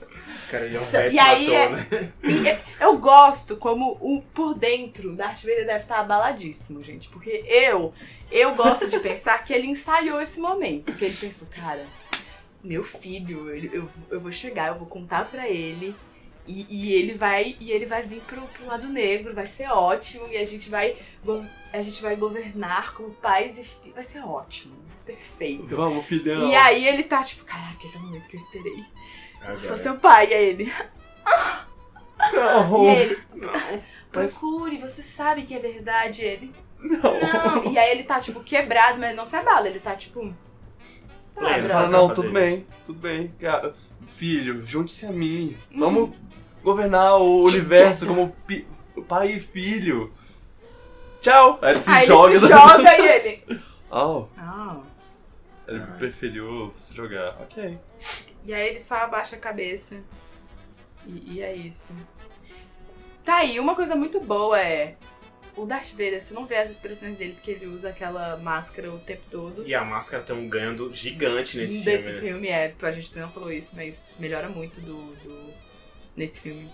Cara, 0.50 0.66
ele 0.66 0.76
é 0.76 0.78
um 0.80 0.84
péssimo 0.90 1.10
e 1.12 1.18
aí 1.18 1.54
é- 1.54 1.68
né? 1.70 1.86
E 2.22 2.48
é- 2.48 2.62
eu 2.80 2.98
gosto 2.98 3.56
como 3.56 3.96
o 4.00 4.20
por 4.34 4.54
dentro 4.54 5.14
Darth 5.16 5.40
Vader 5.42 5.64
deve 5.66 5.80
estar 5.84 6.00
abaladíssimo, 6.00 6.82
gente. 6.84 7.08
Porque 7.08 7.42
eu, 7.48 7.94
eu 8.30 8.54
gosto 8.54 8.88
de 8.90 8.98
pensar 9.00 9.42
que 9.44 9.52
ele 9.54 9.66
ensaiou 9.66 10.20
esse 10.20 10.38
momento. 10.40 10.92
Que 10.94 11.06
ele 11.06 11.16
pensou, 11.16 11.48
cara, 11.48 11.84
meu 12.62 12.84
filho, 12.84 13.50
ele- 13.54 13.70
eu, 13.72 13.88
eu 14.10 14.20
vou 14.20 14.30
chegar, 14.32 14.68
eu 14.68 14.74
vou 14.74 14.86
contar 14.86 15.24
pra 15.24 15.48
ele 15.48 15.96
E, 16.46 16.66
e 16.68 16.94
ele 16.94 17.14
vai 17.14 17.56
e 17.60 17.70
ele 17.70 17.86
vai 17.86 18.02
vir 18.02 18.20
pro, 18.22 18.40
pro 18.42 18.66
lado 18.66 18.88
negro, 18.88 19.32
vai 19.32 19.46
ser 19.46 19.68
ótimo, 19.70 20.26
e 20.28 20.36
a 20.36 20.44
gente 20.44 20.68
vai 20.68 20.96
a 21.72 21.80
gente 21.80 22.02
vai 22.02 22.16
governar 22.16 22.92
como 22.94 23.10
pais 23.10 23.58
e 23.58 23.64
filhos. 23.64 23.94
Vai 23.94 24.02
ser 24.02 24.20
ótimo, 24.20 24.74
vai 24.86 24.96
ser 24.96 25.02
perfeito. 25.04 25.76
Vamos, 25.76 26.04
filhão. 26.04 26.48
E 26.50 26.54
aí 26.54 26.86
ele 26.88 27.04
tá 27.04 27.22
tipo, 27.22 27.44
caraca, 27.44 27.86
esse 27.86 27.96
é 27.96 28.00
o 28.00 28.02
momento 28.02 28.28
que 28.28 28.36
eu 28.36 28.40
esperei. 28.40 28.84
Agora. 29.40 29.64
Sou 29.64 29.76
seu 29.76 29.96
pai, 29.96 30.30
e 30.30 30.34
aí 30.34 30.44
ele. 30.46 30.72
Não, 32.32 32.84
E 32.86 32.88
ele, 32.96 33.18
não. 33.34 33.50
Mas- 34.14 34.38
procure, 34.38 34.78
você 34.78 35.02
sabe 35.02 35.42
que 35.42 35.54
é 35.54 35.58
verdade. 35.58 36.22
Ele, 36.22 36.52
Não. 36.78 37.00
não. 37.64 37.72
E 37.72 37.78
aí 37.78 37.90
ele 37.92 38.04
tá, 38.04 38.20
tipo, 38.20 38.40
quebrado, 38.42 38.98
mas 38.98 39.14
não 39.16 39.24
se 39.24 39.36
abala. 39.36 39.68
Ele 39.68 39.80
tá, 39.80 39.94
tipo. 39.96 40.32
Tá. 41.34 41.58
Ele 41.58 41.68
fala, 41.68 41.88
não, 41.88 42.08
tudo 42.12 42.30
dele. 42.30 42.34
bem, 42.34 42.66
tudo 42.84 42.98
bem. 42.98 43.32
Cara, 43.40 43.74
Filho, 44.08 44.64
junte-se 44.64 45.06
a 45.06 45.12
mim. 45.12 45.56
Vamos 45.74 46.10
governar 46.62 47.16
o 47.20 47.44
universo 47.44 48.06
como 48.06 48.34
pi- 48.46 48.66
pai 49.08 49.32
e 49.32 49.40
filho. 49.40 50.12
Tchau. 51.20 51.58
Aí 51.62 51.72
ele 51.72 51.80
se 51.80 51.90
aí 51.90 52.06
joga. 52.06 52.30
ele 52.30 52.40
se 52.40 52.48
joga 52.48 52.98
e 52.98 53.08
ele. 53.08 53.60
Oh, 53.90 54.26
Ah. 54.36 54.80
ele 55.68 55.80
preferiu 55.98 56.72
se 56.76 56.94
jogar. 56.94 57.36
Ok. 57.40 57.78
E 58.44 58.52
aí 58.52 58.68
ele 58.68 58.80
só 58.80 58.96
abaixa 58.96 59.36
a 59.36 59.38
cabeça. 59.38 59.96
E, 61.06 61.34
e 61.34 61.42
é 61.42 61.54
isso. 61.54 61.92
Tá 63.24 63.36
aí, 63.38 63.60
uma 63.60 63.74
coisa 63.76 63.94
muito 63.94 64.20
boa 64.20 64.60
é. 64.60 64.96
O 65.54 65.66
Darth 65.66 65.90
Vader, 65.90 66.20
você 66.22 66.32
não 66.32 66.46
vê 66.46 66.56
as 66.56 66.70
expressões 66.70 67.14
dele 67.14 67.34
porque 67.34 67.50
ele 67.50 67.66
usa 67.66 67.90
aquela 67.90 68.38
máscara 68.38 68.90
o 68.90 68.98
tempo 68.98 69.22
todo. 69.30 69.62
E 69.68 69.74
a 69.74 69.84
máscara 69.84 70.22
tem 70.22 70.34
um 70.34 70.48
ganho 70.48 70.92
gigante 70.94 71.58
nesse 71.58 71.80
Desse 71.84 72.04
filme. 72.04 72.20
né? 72.20 72.20
filme, 72.26 72.48
é, 72.48 72.74
a 72.80 72.90
gente 72.90 73.18
não 73.18 73.28
falou 73.28 73.52
isso, 73.52 73.76
mas 73.76 74.12
melhora 74.18 74.48
muito 74.48 74.80
do, 74.80 75.14
do 75.16 75.52
nesse 76.16 76.40
filme 76.40 76.68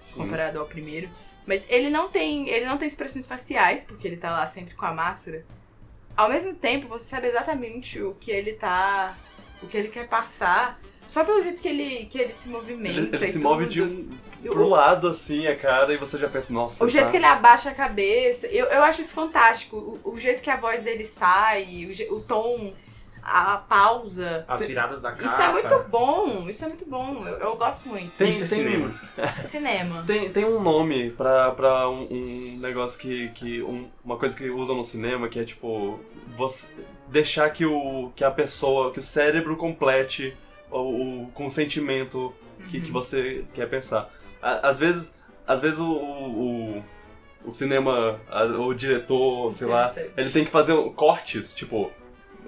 Sim. 0.00 0.14
comparado 0.14 0.58
ao 0.58 0.66
primeiro. 0.66 1.08
Mas 1.46 1.66
ele 1.68 1.90
não 1.90 2.08
tem, 2.08 2.48
ele 2.48 2.66
não 2.66 2.78
tem 2.78 2.86
expressões 2.86 3.26
faciais, 3.26 3.84
porque 3.84 4.06
ele 4.06 4.16
tá 4.16 4.30
lá 4.30 4.46
sempre 4.46 4.74
com 4.74 4.86
a 4.86 4.92
máscara. 4.94 5.44
Ao 6.16 6.28
mesmo 6.28 6.54
tempo, 6.54 6.86
você 6.86 7.06
sabe 7.06 7.28
exatamente 7.28 8.00
o 8.00 8.14
que 8.14 8.30
ele 8.30 8.52
tá, 8.52 9.16
o 9.62 9.66
que 9.66 9.76
ele 9.76 9.88
quer 9.88 10.06
passar, 10.08 10.78
só 11.06 11.24
pelo 11.24 11.42
jeito 11.42 11.60
que 11.60 11.68
ele, 11.68 12.06
que 12.06 12.18
ele 12.18 12.32
se 12.32 12.48
movimenta 12.48 12.98
Ele, 12.98 13.16
ele 13.16 13.24
se 13.26 13.38
move 13.38 13.64
tudo. 13.64 13.72
de 13.72 13.82
um 13.82 14.08
pro 14.42 14.68
lado 14.68 15.08
assim, 15.08 15.46
a 15.46 15.56
cara, 15.56 15.92
e 15.92 15.96
você 15.96 16.18
já 16.18 16.28
pensa, 16.28 16.52
nossa. 16.52 16.84
O 16.84 16.88
jeito 16.88 17.04
tá- 17.06 17.10
que 17.12 17.16
ele 17.16 17.26
abaixa 17.26 17.70
a 17.70 17.74
cabeça, 17.74 18.46
eu, 18.48 18.66
eu 18.66 18.82
acho 18.82 19.00
isso 19.00 19.12
fantástico. 19.12 20.00
O, 20.04 20.14
o 20.14 20.18
jeito 20.20 20.42
que 20.42 20.50
a 20.50 20.56
voz 20.56 20.82
dele 20.82 21.04
sai, 21.04 21.86
o, 22.10 22.16
o 22.16 22.20
tom, 22.20 22.72
a, 23.22 23.56
pausa. 23.58 24.44
As 24.48 24.64
viradas 24.64 25.00
da 25.00 25.12
capa. 25.12 25.24
Isso 25.26 25.40
é 25.42 25.52
muito 25.52 25.78
bom, 25.88 26.48
isso 26.48 26.64
é 26.64 26.68
muito 26.68 26.84
bom. 26.88 27.24
Eu, 27.26 27.36
eu 27.38 27.56
gosto 27.56 27.88
muito. 27.88 28.10
Tem, 28.16 28.28
Isso 28.28 28.44
é 28.44 28.48
tem, 28.48 28.58
cinema. 28.58 28.94
Cinema. 29.44 30.02
Tem, 30.06 30.30
tem 30.32 30.44
um 30.44 30.60
nome 30.62 31.10
pra, 31.12 31.50
pra 31.52 31.88
um, 31.88 32.02
um 32.10 32.58
negócio 32.60 32.98
que. 32.98 33.28
que 33.30 33.62
um- 33.62 33.88
uma 34.04 34.16
coisa 34.16 34.36
que 34.36 34.50
usam 34.50 34.76
no 34.76 34.84
cinema 34.84 35.28
que 35.28 35.38
é 35.38 35.44
tipo. 35.44 36.00
Você 36.36 36.74
deixar 37.08 37.48
que, 37.50 37.64
o, 37.64 38.10
que 38.16 38.24
a 38.24 38.30
pessoa. 38.30 38.92
que 38.92 38.98
o 38.98 39.02
cérebro 39.02 39.56
complete 39.56 40.36
o, 40.70 41.22
o 41.24 41.30
consentimento 41.34 42.34
que, 42.70 42.78
Uhum. 42.78 42.84
que 42.84 42.90
você 42.90 43.44
quer 43.54 43.68
pensar. 43.68 44.10
À- 44.42 44.68
Às 44.68 44.78
vezes. 44.78 45.14
Às 45.46 45.60
vezes 45.60 45.78
o. 45.80 45.90
o, 45.90 46.84
o- 47.44 47.50
cinema, 47.50 48.20
o 48.58 48.72
diretor, 48.72 49.50
sei 49.52 49.66
lá, 49.66 49.92
ele 50.16 50.30
tem 50.30 50.44
que 50.44 50.50
fazer 50.50 50.74
cortes, 50.94 51.52
tipo. 51.54 51.90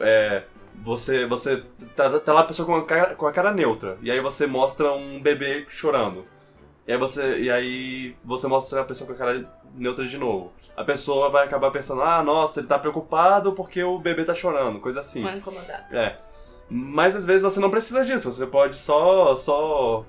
É, 0.01 0.43
você. 0.83 1.27
Você. 1.27 1.63
Tá, 1.97 2.19
tá 2.21 2.33
lá 2.33 2.41
a 2.41 2.45
pessoa 2.45 2.67
com 2.67 2.75
a, 2.77 2.85
cara, 2.85 3.15
com 3.15 3.27
a 3.27 3.33
cara 3.33 3.53
neutra. 3.53 3.99
E 4.03 4.11
aí 4.11 4.21
você 4.21 4.47
mostra 4.47 4.93
um 4.93 5.21
bebê 5.21 5.65
chorando. 5.69 6.25
E 6.87 6.93
aí 6.93 6.99
você. 6.99 7.39
E 7.41 7.51
aí 7.51 8.17
você 8.25 8.47
mostra 8.47 8.81
a 8.81 8.85
pessoa 8.85 9.07
com 9.09 9.15
a 9.15 9.17
cara 9.17 9.49
neutra 9.75 10.05
de 10.07 10.19
novo. 10.19 10.53
A 10.77 10.85
pessoa 10.85 11.31
vai 11.31 11.45
acabar 11.47 11.71
pensando, 11.71 12.03
ah, 12.03 12.23
nossa, 12.23 12.61
ele 12.61 12.67
tá 12.67 12.79
preocupado 12.79 13.53
porque 13.53 13.83
o 13.83 13.99
bebê 13.99 14.25
tá 14.25 14.35
chorando, 14.35 14.81
coisa 14.81 15.01
assim. 15.01 15.23
Mal 15.23 15.37
incomodado. 15.37 15.95
É. 15.97 16.19
Mas 16.69 17.15
às 17.15 17.27
vezes 17.27 17.43
você 17.43 17.61
não 17.61 17.71
precisa 17.71 18.05
disso, 18.05 18.33
você 18.33 18.47
pode 18.47 18.77
só. 18.77 19.35
só 19.37 20.05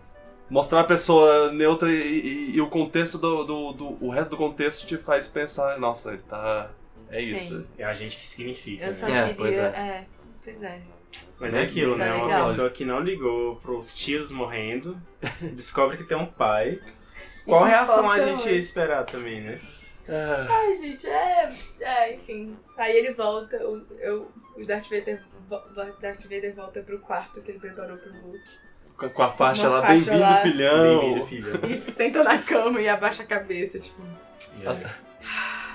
mostrar 0.49 0.81
a 0.81 0.83
pessoa 0.83 1.51
neutra 1.51 1.91
e, 1.91 1.95
e- 1.95 2.55
e 2.55 2.61
o 2.61 2.67
contexto 2.69 3.17
do, 3.17 3.43
do, 3.43 3.73
do- 3.73 3.97
O 4.05 4.09
resto 4.09 4.29
do 4.31 4.37
contexto 4.37 4.85
te 4.85 4.95
faz 4.97 5.27
pensar, 5.27 5.79
nossa, 5.79 6.09
ele 6.13 6.21
tá. 6.29 6.69
É 7.09 7.19
Sim. 7.19 7.35
isso. 7.35 7.65
É 7.77 7.83
a 7.83 7.93
gente 7.93 8.17
que 8.17 8.25
significa. 8.27 8.85
Eu 8.85 8.93
só 8.93 9.07
né? 9.07 9.17
É, 9.17 9.21
queria. 9.23 9.35
pois 9.35 9.55
É. 9.55 10.05
pois 10.45 10.63
é. 10.63 10.81
Mas 11.39 11.53
Né? 11.53 11.61
é 11.61 11.65
aquilo, 11.65 11.89
Isso 11.91 11.99
né? 11.99 12.07
é 12.07 12.13
Uma 12.13 12.25
legal. 12.27 12.45
pessoa 12.45 12.69
que 12.69 12.85
não 12.85 12.99
ligou 13.01 13.55
pros 13.57 13.93
tios 13.93 14.31
morrendo, 14.31 14.97
descobre 15.53 15.97
que 15.97 16.03
tem 16.05 16.17
um 16.17 16.25
pai. 16.25 16.79
Qual 17.45 17.63
reação 17.63 18.09
a 18.09 18.17
importa 18.19 18.37
gente 18.37 18.49
ia 18.53 18.57
esperar 18.57 19.05
também, 19.05 19.41
né? 19.41 19.59
Ah, 20.07 20.47
Ai, 20.49 20.75
gente, 20.77 21.07
é. 21.07 21.51
É, 21.79 22.13
enfim. 22.15 22.55
Aí 22.77 22.95
ele 22.95 23.13
volta, 23.13 23.57
o, 23.67 23.85
eu, 23.99 24.31
o 24.55 24.65
Darth 24.65 24.85
Vader, 24.89 25.21
vo- 25.49 25.63
Darth 25.99 26.23
Vader 26.23 26.53
volta 26.55 26.81
pro 26.81 26.99
quarto 26.99 27.41
que 27.41 27.51
ele 27.51 27.59
preparou 27.59 27.97
pro 27.97 28.11
Luke. 28.11 28.39
Com, 28.97 29.09
com 29.09 29.23
a 29.23 29.29
faixa 29.31 29.63
Uma 29.63 29.79
lá, 29.79 29.81
faixa 29.81 29.93
bem-vindo, 29.93 30.19
lá. 30.19 30.37
filhão. 30.41 31.13
Bem-vindo. 31.15 31.59
E 31.87 31.91
senta 31.91 32.23
na 32.23 32.37
cama 32.39 32.81
e 32.81 32.87
abaixa 32.89 33.23
a 33.23 33.25
cabeça, 33.25 33.79
tipo. 33.79 34.01
As, 34.65 34.81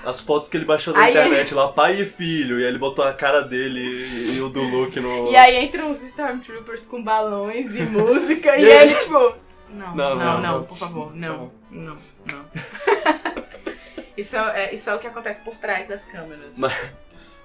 as 0.03 0.19
fotos 0.19 0.47
que 0.49 0.57
ele 0.57 0.65
baixou 0.65 0.93
da 0.93 0.99
Aí 1.01 1.11
internet 1.11 1.53
lá, 1.53 1.67
pai 1.71 2.01
e 2.01 2.05
filho, 2.05 2.59
e 2.59 2.63
aí 2.63 2.69
ele 2.69 2.79
botou 2.79 3.05
a 3.05 3.13
cara 3.13 3.41
dele 3.41 3.79
e, 3.79 4.35
e 4.37 4.41
o 4.41 4.49
do 4.49 4.61
Luke 4.61 4.99
no. 4.99 5.31
E 5.31 5.35
aí 5.35 5.63
entram 5.63 5.89
uns 5.91 6.01
Stormtroopers 6.03 6.85
com 6.85 7.03
balões 7.03 7.75
e 7.75 7.81
música, 7.85 8.57
e 8.57 8.63
E 8.63 8.71
aí- 8.71 8.89
ele, 8.89 8.95
tipo. 8.95 9.35
Não, 9.69 9.95
não, 9.95 9.95
Não, 9.95 10.15
não, 10.15 10.41
não, 10.41 10.41
não. 10.59 10.63
por 10.65 10.77
favor, 10.77 11.15
não, 11.15 11.49
não, 11.69 11.95
não. 12.29 12.45
isso, 14.17 14.35
é, 14.35 14.65
é- 14.65 14.75
isso 14.75 14.89
é 14.89 14.95
o 14.95 14.99
que 14.99 15.07
acontece 15.07 15.43
por 15.43 15.55
trás 15.55 15.87
das 15.87 16.03
câmeras. 16.05 16.57
Mas- 16.57 16.91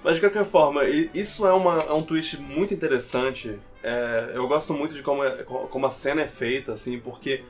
Mas 0.07 0.15
de 0.15 0.21
qualquer 0.21 0.45
forma, 0.45 0.85
isso 0.85 1.45
é, 1.45 1.53
uma, 1.53 1.81
é 1.83 1.93
um 1.93 2.01
twist 2.01 2.41
muito 2.41 2.73
interessante. 2.73 3.59
É, 3.83 4.31
eu 4.35 4.47
gosto 4.47 4.73
muito 4.73 4.95
de 4.95 5.03
como, 5.03 5.25
é- 5.25 5.43
como 5.43 5.85
a 5.85 5.91
cena 5.91 6.23
é 6.23 6.29
feita, 6.29 6.73
assim, 6.75 7.01
porque 7.01 7.43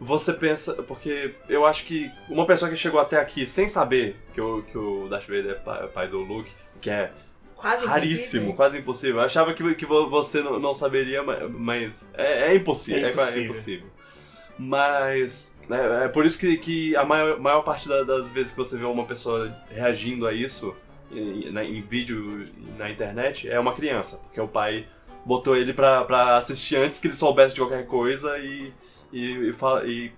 você 0.00 0.32
pensa. 0.32 0.80
Porque 0.84 1.34
eu 1.48 1.66
acho 1.66 1.84
que 1.84 2.08
uma 2.28 2.46
pessoa 2.46 2.70
que 2.70 2.76
chegou 2.76 3.00
até 3.00 3.18
aqui 3.18 3.44
sem 3.44 3.66
saber 3.66 4.14
que 4.32 4.40
o, 4.40 4.62
que 4.62 4.78
o 4.78 5.08
Darth 5.08 5.26
Vader 5.26 5.50
é 5.50 5.54
pai, 5.54 5.88
pai 5.88 6.06
do 6.06 6.20
Luke, 6.20 6.52
que 6.80 6.88
é 6.88 7.10
Quase 7.56 7.84
raríssimo, 7.84 8.20
impossível. 8.20 8.54
quase 8.54 8.78
impossível. 8.78 9.16
Eu 9.16 9.24
achava 9.24 9.52
que, 9.52 9.74
que 9.74 9.84
vo- 9.84 10.08
você 10.08 10.40
não, 10.40 10.60
não 10.60 10.72
saberia, 10.72 11.20
ma- 11.24 11.48
mas 11.48 12.08
é, 12.14 12.52
é 12.52 12.54
impossível. 12.54 13.04
É 13.06 13.10
É, 13.10 13.12
quase 13.12 13.42
impossível. 13.42 13.86
impossível. 13.88 13.88
Mas 14.56 15.56
é, 15.68 16.04
é 16.04 16.08
por 16.08 16.24
isso 16.24 16.38
que, 16.38 16.56
que 16.58 16.94
a 16.94 17.04
maior, 17.04 17.40
maior 17.40 17.62
parte 17.62 17.88
da- 17.88 18.04
das 18.04 18.30
vezes 18.30 18.52
que 18.52 18.58
você 18.58 18.76
vê 18.78 18.84
uma 18.84 19.04
pessoa 19.04 19.52
reagindo 19.68 20.26
a 20.28 20.32
isso 20.32 20.76
em, 21.10 21.80
vídeo 21.82 22.44
e 22.44 22.78
na 22.78 22.90
internet 22.90 23.48
é 23.48 23.58
uma 23.58 23.74
criança, 23.74 24.18
porque 24.24 24.40
o 24.40 24.48
pai 24.48 24.86
botou 25.24 25.56
ele 25.56 25.72
pra, 25.72 26.04
pra 26.04 26.36
assistir 26.36 26.76
antes 26.76 26.98
que 26.98 27.06
ele 27.08 27.14
soubesse 27.14 27.54
de 27.54 27.60
qualquer 27.60 27.86
coisa 27.86 28.38
e, 28.38 28.72
e, 29.12 29.48
e, 29.48 29.52
fa- 29.52 29.82
e 29.84 30.12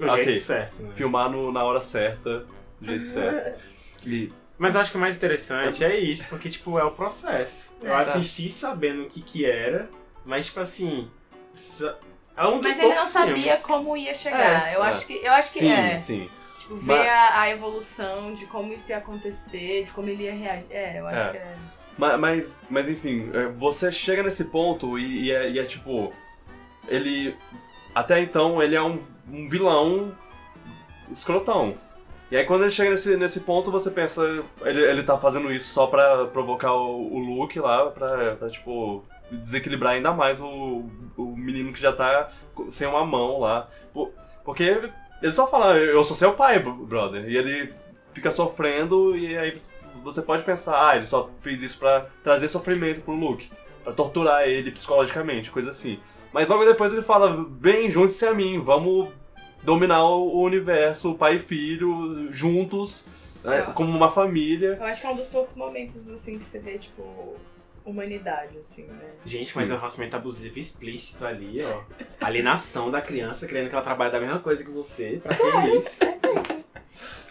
O 0.00 0.04
Ok. 0.04 0.24
jeito 0.24 0.38
certo, 0.40 0.82
né? 0.82 0.92
filmar 0.94 1.30
no- 1.30 1.50
na 1.52 1.64
hora 1.64 1.80
certa, 1.80 2.46
do 2.80 2.86
jeito 2.86 3.04
certo. 3.06 3.60
E, 4.06 4.32
Mas 4.56 4.74
eu 4.74 4.80
acho 4.80 4.90
que 4.90 4.96
o 4.96 5.00
mais 5.00 5.16
interessante 5.16 5.84
é 5.84 5.96
isso, 5.98 6.26
porque, 6.28 6.48
tipo, 6.48 6.78
é 6.78 6.84
o 6.84 6.90
processo. 6.90 7.76
Eu 7.82 7.92
É. 7.92 7.96
assisti 8.00 8.48
sabendo 8.50 9.02
o 9.02 9.06
que 9.08 9.20
que 9.20 9.44
era, 9.44 9.88
mas, 10.24 10.46
tipo 10.46 10.60
assim... 10.60 11.08
É 12.36 12.46
um 12.46 12.60
dos 12.60 12.70
Mas 12.72 12.78
ele 12.84 12.94
não 12.94 13.04
sabia 13.04 13.34
filmes. 13.36 13.62
como 13.62 13.96
ia 13.96 14.14
chegar. 14.14 14.72
eu, 14.72 14.82
é. 14.84 14.88
acho 14.88 15.06
que, 15.08 15.14
eu 15.14 15.32
acho 15.32 15.52
que 15.52 15.58
sim, 15.58 15.70
é. 15.72 15.98
sim. 15.98 16.30
Tipo, 16.68 16.76
ver 16.76 16.98
Mas- 16.98 17.06
a, 17.08 17.40
a 17.40 17.50
evolução 17.50 18.34
de 18.34 18.44
como 18.46 18.72
isso 18.74 18.90
ia 18.90 18.98
acontecer, 18.98 19.84
de 19.84 19.90
como 19.90 20.08
ele 20.08 20.24
ia 20.24 20.34
reagir. 20.34 20.66
É, 20.70 21.00
eu 21.00 21.06
acho 21.06 21.28
É. 21.28 21.30
que 21.30 21.36
é. 21.38 21.56
Ma- 21.96 22.16
Mas, 22.18 22.64
mas 22.68 22.88
enfim, 22.90 23.30
é, 23.32 23.48
você 23.48 23.90
chega 23.90 24.22
nesse 24.22 24.44
ponto 24.44 24.98
e, 24.98 25.24
e 25.24 25.32
é, 25.32 25.50
e 25.50 25.58
é 25.58 25.64
tipo. 25.64 26.12
Ele. 26.86 27.34
Até 27.94 28.20
então, 28.20 28.62
ele 28.62 28.76
é 28.76 28.82
um, 28.82 29.02
um 29.32 29.48
vilão 29.48 30.14
escrotão. 31.10 31.74
E 32.30 32.36
aí 32.36 32.44
quando 32.44 32.62
ele 32.62 32.70
chega 32.70 32.90
nesse, 32.90 33.16
nesse 33.16 33.40
ponto, 33.40 33.70
você 33.70 33.90
pensa. 33.90 34.22
Ele, 34.62 34.82
ele 34.82 35.02
tá 35.02 35.16
fazendo 35.18 35.50
isso 35.50 35.72
só 35.72 35.86
pra 35.86 36.26
provocar 36.26 36.72
o, 36.74 37.12
o 37.14 37.18
Luke 37.18 37.58
lá, 37.58 37.90
pra, 37.90 38.36
pra, 38.36 38.50
tipo. 38.50 39.02
desequilibrar 39.32 39.94
ainda 39.94 40.12
mais 40.12 40.40
o, 40.40 40.84
o 41.16 41.34
menino 41.36 41.72
que 41.72 41.80
já 41.80 41.92
tá 41.92 42.28
sem 42.70 42.86
uma 42.86 43.04
mão 43.04 43.40
lá. 43.40 43.68
Por- 43.92 44.10
Porque 44.44 44.90
ele 45.22 45.32
só 45.32 45.46
fala, 45.46 45.76
eu 45.76 46.02
sou 46.04 46.16
seu 46.16 46.32
pai, 46.34 46.58
bro- 46.58 46.74
brother. 46.86 47.28
E 47.28 47.36
ele 47.36 47.72
fica 48.12 48.30
sofrendo 48.30 49.16
e 49.16 49.36
aí 49.36 49.54
você 50.02 50.22
pode 50.22 50.42
pensar, 50.42 50.88
ah, 50.90 50.96
ele 50.96 51.06
só 51.06 51.28
fez 51.40 51.62
isso 51.62 51.78
pra 51.78 52.06
trazer 52.22 52.48
sofrimento 52.48 53.00
pro 53.02 53.14
Luke, 53.14 53.50
pra 53.84 53.92
torturar 53.92 54.48
ele 54.48 54.70
psicologicamente, 54.70 55.50
coisa 55.50 55.70
assim. 55.70 55.98
Mas 56.32 56.48
logo 56.48 56.64
depois 56.64 56.92
ele 56.92 57.02
fala, 57.02 57.44
bem, 57.48 57.90
junte-se 57.90 58.26
a 58.26 58.34
mim, 58.34 58.60
vamos 58.60 59.08
dominar 59.62 60.04
o 60.04 60.40
universo, 60.42 61.14
pai 61.14 61.36
e 61.36 61.38
filho, 61.38 62.28
juntos, 62.32 63.06
né, 63.42 63.64
Ah. 63.66 63.72
como 63.72 63.90
uma 63.96 64.10
família. 64.10 64.76
Eu 64.78 64.86
acho 64.86 65.00
que 65.00 65.06
é 65.06 65.10
um 65.10 65.16
dos 65.16 65.26
poucos 65.26 65.56
momentos, 65.56 66.08
assim, 66.10 66.38
que 66.38 66.44
você 66.44 66.58
vê, 66.58 66.78
tipo, 66.78 67.34
humanidade, 67.88 68.58
assim, 68.58 68.84
né? 68.84 69.10
Gente, 69.24 69.52
Sim. 69.52 69.58
mas 69.58 69.70
é 69.70 69.74
um 69.74 69.78
relacionamento 69.78 70.16
abusivo 70.16 70.58
explícito 70.58 71.26
ali, 71.26 71.64
ó. 71.64 71.82
Alienação 72.24 72.90
da 72.90 73.00
criança, 73.00 73.46
querendo 73.46 73.68
que 73.68 73.74
ela 73.74 73.84
trabalhe 73.84 74.12
da 74.12 74.20
mesma 74.20 74.38
coisa 74.38 74.62
que 74.62 74.70
você, 74.70 75.20
pra 75.22 75.34
que 75.34 75.42
isso? 75.78 76.04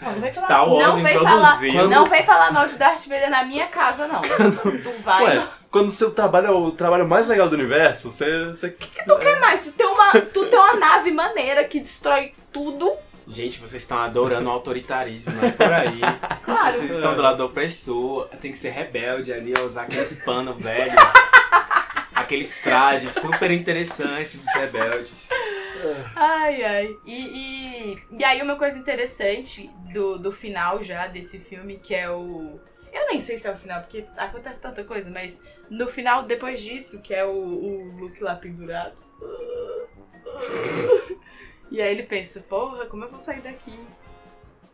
Não, 0.02 0.12
não 0.12 0.22
vem 0.22 0.32
falar, 0.34 0.46
Star 0.46 0.70
Wars 0.70 0.88
não 0.88 1.04
vem 1.04 1.14
falar, 1.14 1.56
introduziu. 1.56 1.90
não 1.90 2.06
vem 2.06 2.24
falar 2.24 2.52
mal 2.52 2.68
de 2.68 2.76
Darth 2.76 3.08
Vader 3.08 3.32
na 3.32 3.44
minha 3.46 3.68
casa, 3.68 4.08
não. 4.08 4.22
tu 4.84 4.92
vai. 5.04 5.38
Ué, 5.38 5.48
quando 5.72 5.88
o 5.88 5.92
seu 5.92 6.12
trabalho 6.12 6.48
é 6.48 6.52
o 6.52 6.72
trabalho 6.72 7.08
mais 7.08 7.28
legal 7.28 7.50
do 7.50 7.56
universo, 7.56 8.12
você. 8.12 8.46
você... 8.46 8.70
Tu 8.70 9.18
quer 9.18 9.40
mais? 9.40 9.64
Tu 9.64 9.72
tem, 9.72 9.88
uma, 9.88 10.12
tu 10.22 10.46
tem 10.46 10.60
uma 10.60 10.76
nave 10.76 11.12
maneira 11.12 11.64
que 11.64 11.80
destrói 11.80 12.34
tudo. 12.54 12.96
Gente, 13.28 13.60
vocês 13.60 13.82
estão 13.82 14.00
adorando 14.00 14.48
o 14.48 14.52
autoritarismo, 14.52 15.34
não 15.34 15.50
é 15.50 15.52
por 15.52 15.74
aí. 15.74 16.00
Claro. 16.72 16.88
Vocês 16.88 16.92
estão 16.92 17.16
do 17.16 17.22
lado 17.22 17.38
do 17.38 17.46
opressor, 17.46 18.28
tem 18.42 18.52
que 18.52 18.58
ser 18.58 18.70
rebelde 18.70 19.34
ali, 19.34 19.54
usar 19.54 19.84
aqueles 19.84 20.16
pano 20.24 20.54
velho, 20.54 20.96
aqueles 22.14 22.58
trajes 22.58 23.14
super 23.14 23.52
interessantes 23.52 24.38
dos 24.40 24.54
rebeldes. 24.54 25.30
Ai, 26.16 26.64
ai. 26.64 26.96
E, 27.06 27.14
e, 27.14 28.04
e 28.20 28.24
aí 28.24 28.42
uma 28.42 28.56
coisa 28.56 28.78
interessante 28.78 29.70
do, 29.94 30.18
do 30.18 30.32
final 30.32 30.84
já 30.84 31.08
desse 31.08 31.40
filme, 31.40 31.78
que 31.78 31.96
é 31.96 32.10
o. 32.10 32.60
Eu 32.92 33.08
nem 33.08 33.20
sei 33.20 33.38
se 33.38 33.48
é 33.48 33.52
o 33.52 33.58
final, 33.58 33.82
porque 33.82 34.06
acontece 34.18 34.60
tanta 34.60 34.84
coisa, 34.84 35.10
mas 35.12 35.42
no 35.70 35.88
final, 35.88 36.24
depois 36.24 36.62
disso, 36.62 37.02
que 37.02 37.14
é 37.14 37.24
o, 37.24 37.36
o 37.36 37.98
Luke 37.98 38.24
lá 38.24 38.36
pendurado. 38.36 39.02
E 41.70 41.82
aí 41.82 41.92
ele 41.92 42.04
pensa, 42.04 42.40
porra, 42.40 42.86
como 42.86 43.04
eu 43.04 43.10
vou 43.10 43.20
sair 43.20 43.42
daqui? 43.42 43.78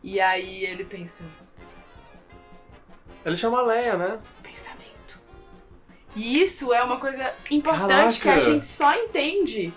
E 0.03 0.19
aí 0.19 0.63
ele 0.63 0.83
pensa, 0.83 1.23
Ele 3.25 3.35
chama 3.35 3.61
Leia, 3.61 3.95
né? 3.97 4.19
pensamento. 4.41 5.19
E 6.15 6.41
isso 6.41 6.73
é 6.73 6.83
uma 6.83 6.97
coisa 6.97 7.33
importante 7.49 8.19
que 8.21 8.29
a 8.29 8.33
Caraca. 8.33 8.51
gente 8.51 8.65
só 8.65 8.93
entende 8.95 9.73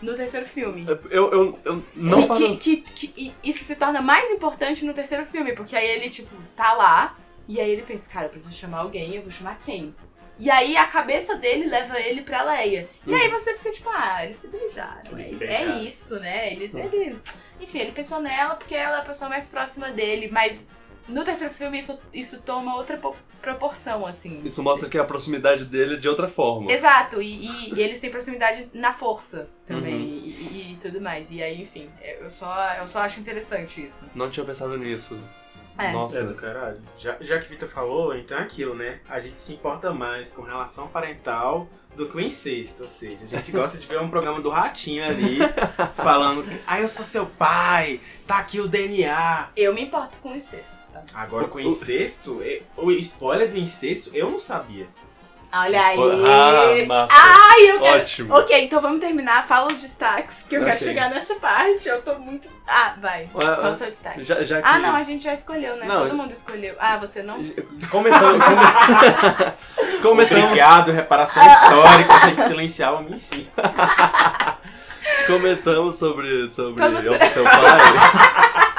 no 0.00 0.14
terceiro 0.14 0.46
filme. 0.46 0.86
Eu, 1.10 1.30
eu, 1.32 1.58
eu 1.64 1.84
não 1.94 2.22
que, 2.22 2.28
paro. 2.28 2.40
que, 2.58 2.76
que- 2.76 3.06
que- 3.08 3.34
e 3.44 3.48
isso 3.50 3.64
se 3.64 3.76
torna 3.76 4.00
mais 4.02 4.30
importante 4.30 4.84
no 4.84 4.94
terceiro 4.94 5.24
filme, 5.26 5.52
porque 5.54 5.74
aí 5.76 5.86
ele, 5.88 6.08
tipo, 6.10 6.34
tá 6.54 6.72
lá, 6.74 7.16
e 7.48 7.60
aí 7.60 7.70
ele 7.70 7.82
pensa, 7.82 8.10
cara, 8.10 8.26
eu 8.26 8.30
preciso 8.30 8.54
chamar 8.54 8.80
alguém, 8.80 9.14
eu 9.16 9.22
vou 9.22 9.30
chamar 9.30 9.58
quem? 9.64 9.94
E 10.38 10.50
aí 10.50 10.76
a 10.76 10.86
cabeça 10.86 11.36
dele 11.36 11.66
leva 11.68 12.00
ele 12.00 12.22
pra 12.22 12.42
Leia. 12.42 12.88
E 13.06 13.14
aí 13.14 13.28
você 13.28 13.54
fica 13.56 13.70
tipo, 13.70 13.88
ah, 13.90 14.24
eles 14.24 14.36
se 14.36 14.48
beijaram. 14.48 15.12
Eles 15.12 15.26
se 15.26 15.34
é, 15.34 15.38
beijaram. 15.38 15.72
é 15.72 15.78
isso, 15.82 16.18
né? 16.20 16.52
Eles, 16.52 16.74
ele, 16.74 17.16
enfim, 17.60 17.78
ele 17.78 17.92
pensou 17.92 18.20
nela 18.20 18.54
porque 18.56 18.74
ela 18.74 18.98
é 18.98 19.00
a 19.00 19.04
pessoa 19.04 19.28
mais 19.28 19.46
próxima 19.46 19.90
dele, 19.90 20.28
mas 20.32 20.66
no 21.08 21.24
terceiro 21.24 21.52
filme 21.52 21.78
isso, 21.78 21.98
isso 22.12 22.38
toma 22.40 22.76
outra 22.76 22.96
po- 22.96 23.16
proporção, 23.40 24.06
assim. 24.06 24.40
Isso 24.44 24.62
mostra 24.62 24.88
que 24.88 24.96
a 24.96 25.04
proximidade 25.04 25.64
dele 25.64 25.94
é 25.94 25.96
de 25.98 26.08
outra 26.08 26.28
forma. 26.28 26.70
Exato, 26.70 27.20
e, 27.20 27.46
e- 27.46 27.74
e 27.74 27.80
eles 27.82 27.98
têm 27.98 28.10
proximidade 28.10 28.68
na 28.72 28.92
força 28.92 29.48
também, 29.66 29.94
Uhum. 29.94 30.00
e, 30.00 30.28
e- 30.30 30.72
e 30.72 30.76
tudo 30.76 31.00
mais. 31.00 31.30
E 31.30 31.42
aí, 31.42 31.60
enfim, 31.62 31.88
eu 32.20 32.30
só, 32.30 32.74
eu 32.80 32.86
só 32.86 33.00
acho 33.00 33.18
interessante 33.20 33.84
isso. 33.84 34.06
Não 34.14 34.30
tinha 34.30 34.44
pensado 34.46 34.76
nisso. 34.78 35.18
É. 35.78 35.90
Nossa. 35.90 36.18
É 36.18 36.22
do 36.24 36.34
caralho. 36.34 36.80
Já, 36.98 37.16
já 37.20 37.38
que 37.38 37.46
o 37.46 37.48
Vitor 37.48 37.68
falou, 37.68 38.14
então 38.14 38.36
é 38.38 38.42
aquilo, 38.42 38.74
né? 38.74 39.00
A 39.08 39.18
gente 39.18 39.40
se 39.40 39.54
importa 39.54 39.90
mais 39.92 40.30
com 40.30 40.42
relação 40.42 40.86
parental 40.88 41.66
do 41.96 42.06
que 42.08 42.16
o 42.16 42.20
incesto. 42.20 42.82
Ou 42.82 42.90
seja, 42.90 43.24
a 43.24 43.26
gente 43.26 43.50
gosta 43.52 43.78
de 43.78 43.86
ver 43.86 43.98
um 43.98 44.10
programa 44.10 44.38
do 44.42 44.50
Ratinho 44.50 45.02
ali, 45.02 45.38
falando 45.94 46.42
que, 46.42 46.60
ah, 46.66 46.78
eu 46.80 46.88
sou 46.88 47.04
seu 47.06 47.24
pai, 47.26 48.00
tá 48.26 48.38
aqui 48.38 48.60
o 48.60 48.68
DNA. 48.68 49.48
Eu 49.56 49.72
me 49.74 49.82
importo 49.82 50.16
com 50.18 50.34
incesto, 50.34 50.81
Agora 51.14 51.48
com 51.48 51.58
O- 51.58 51.60
incesto, 51.60 52.42
e- 52.42 52.62
o 52.76 52.90
spoiler 52.92 53.48
do 53.50 53.58
incesto, 53.58 54.10
eu 54.14 54.30
não 54.30 54.38
sabia. 54.38 54.86
Olha 55.54 55.82
aí! 55.84 55.98
Ah, 56.26 56.86
massa. 56.86 57.14
Ai, 57.14 57.70
eu 57.72 57.78
quero... 57.78 57.98
Ótimo. 58.00 58.34
Ok, 58.38 58.64
então 58.64 58.80
vamos 58.80 59.00
terminar. 59.00 59.46
Fala 59.46 59.66
os 59.70 59.82
destaques, 59.82 60.38
porque 60.44 60.56
eu 60.56 60.64
quero 60.64 60.76
Ok. 60.76 60.86
chegar 60.88 61.10
nessa 61.10 61.34
parte. 61.34 61.86
Eu 61.90 62.00
tô 62.00 62.14
muito... 62.18 62.48
Ah, 62.66 62.94
vai. 62.98 63.28
Qual 63.30 63.46
é 63.46 63.70
o 63.70 63.74
seu 63.74 63.88
destaque? 63.88 64.24
já, 64.24 64.42
já 64.44 64.62
que... 64.62 64.66
Ah, 64.68 64.78
não, 64.78 64.96
a 64.96 65.02
gente 65.02 65.22
já 65.24 65.34
escolheu, 65.34 65.76
né? 65.76 65.84
Não, 65.84 65.96
Todo 65.96 66.08
eu- 66.08 66.14
mundo 66.14 66.32
escolheu. 66.32 66.74
Ah, 66.78 66.96
você 66.96 67.22
não? 67.22 67.36
Comentamos. 67.90 68.42
come- 68.42 70.00
Comentamos, 70.00 70.44
Obrigado, 70.46 70.90
reparação 70.90 71.42
histórica, 71.46 72.20
tem 72.20 72.34
que 72.34 72.42
silenciar 72.44 72.94
o 72.94 72.96
homem 72.96 73.14
em 73.14 73.18
si. 73.18 73.46
comentamos 75.26 75.96
sobre, 75.96 76.48
sobre 76.48 76.82
Todo 76.82 76.98
Eu 76.98 77.18
Sou 77.18 77.28
Seu 77.28 77.44
Pai. 77.44 78.71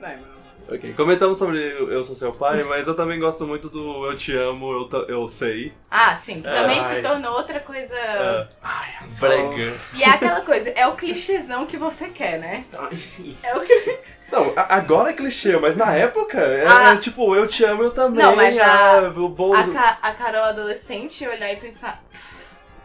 Vai, 0.00 0.16
mano. 0.16 0.38
ok, 0.70 0.92
comentamos 0.94 1.38
sobre 1.38 1.58
Eu 1.60 2.02
Sou 2.04 2.14
Seu 2.14 2.32
Pai, 2.32 2.62
mas 2.64 2.86
eu 2.86 2.94
também 2.94 3.18
gosto 3.18 3.46
muito 3.46 3.68
do 3.68 4.06
Eu 4.06 4.16
Te 4.16 4.36
Amo, 4.36 4.72
Eu, 4.72 4.84
Ta- 4.88 5.04
eu 5.08 5.26
Sei. 5.26 5.72
Ah, 5.90 6.14
sim. 6.14 6.36
Que 6.36 6.42
também 6.48 6.78
Ai. 6.80 6.94
se 6.96 7.02
tornou 7.02 7.32
outra 7.32 7.60
coisa... 7.60 7.94
É, 7.94 8.48
Ai, 8.62 8.88
eu 9.02 9.10
sou- 9.10 9.28
brega. 9.28 9.76
E 9.94 10.02
é 10.02 10.08
aquela 10.10 10.40
coisa, 10.42 10.68
é 10.70 10.86
o 10.86 10.94
clichêzão 10.94 11.66
que 11.66 11.76
você 11.76 12.08
quer, 12.08 12.38
né? 12.38 12.64
Ai, 12.72 12.96
sim. 12.96 13.36
É 13.42 13.56
o 13.56 13.60
que... 13.60 13.98
Não, 14.30 14.52
a- 14.56 14.74
agora 14.76 15.10
é 15.10 15.14
clichê, 15.14 15.56
mas 15.56 15.74
na 15.76 15.92
época 15.94 16.38
é, 16.38 16.66
Ah. 16.66 16.92
é 16.92 16.96
tipo, 16.98 17.34
eu 17.34 17.48
te 17.48 17.64
amo, 17.64 17.82
eu 17.84 17.90
também. 17.90 18.22
Não, 18.22 18.36
mas 18.36 18.58
a- 18.58 18.98
ah, 18.98 19.02
eu 19.02 19.34
vou... 19.34 19.54
A, 19.54 19.64
Ca- 19.68 19.98
a 20.02 20.12
Carol 20.12 20.44
adolescente 20.44 21.26
olhar 21.26 21.50
e 21.52 21.56
pensar... 21.56 22.02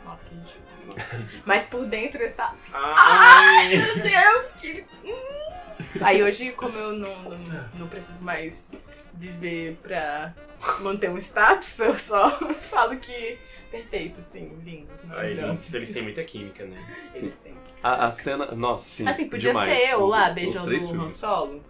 Nossa, 0.06 0.26
que 0.30 0.36
ridículo. 0.36 0.64
Nossa, 0.88 1.16
ridículo. 1.18 1.44
Mas 1.46 1.68
por 1.68 1.86
dentro 1.86 2.24
está... 2.24 2.54
Ai, 2.74 3.68
Meu 3.76 3.96
Deus, 4.04 4.52
que... 4.62 4.86
Hum. 5.04 5.54
Aí 6.02 6.24
hoje, 6.24 6.52
como 6.52 6.78
eu 6.78 6.94
não, 6.94 7.22
não, 7.30 7.70
não 7.80 7.88
preciso 7.88 8.24
mais 8.24 8.72
viver 9.14 9.78
pra 9.84 10.34
manter 10.82 11.10
um 11.10 11.18
status, 11.18 11.80
eu 11.80 11.96
só 11.96 12.30
falo 12.72 12.96
que... 12.98 13.38
Perfeito, 13.72 14.22
sim, 14.22 14.56
lindos, 14.64 15.04
maravilhosos. 15.04 15.50
eles, 15.50 15.74
eles 15.74 15.94
têm 15.94 16.04
muita 16.04 16.24
química, 16.24 16.64
né? 16.64 16.78
Eles 17.16 17.38
têm. 17.38 17.56
A, 17.82 18.06
a 18.06 18.12
cena... 18.12 18.52
Nossa, 18.52 18.88
sim, 18.88 19.08
Assim, 19.08 19.28
podia 19.28 19.50
demais. 19.52 19.82
ser 19.82 19.94
eu 19.94 20.04
Os- 20.04 20.10
lá 20.12 20.30
beijando 20.30 20.66
três 20.66 20.84
o 20.86 20.94
Han. 21.02 21.10
Solo? 21.10 21.64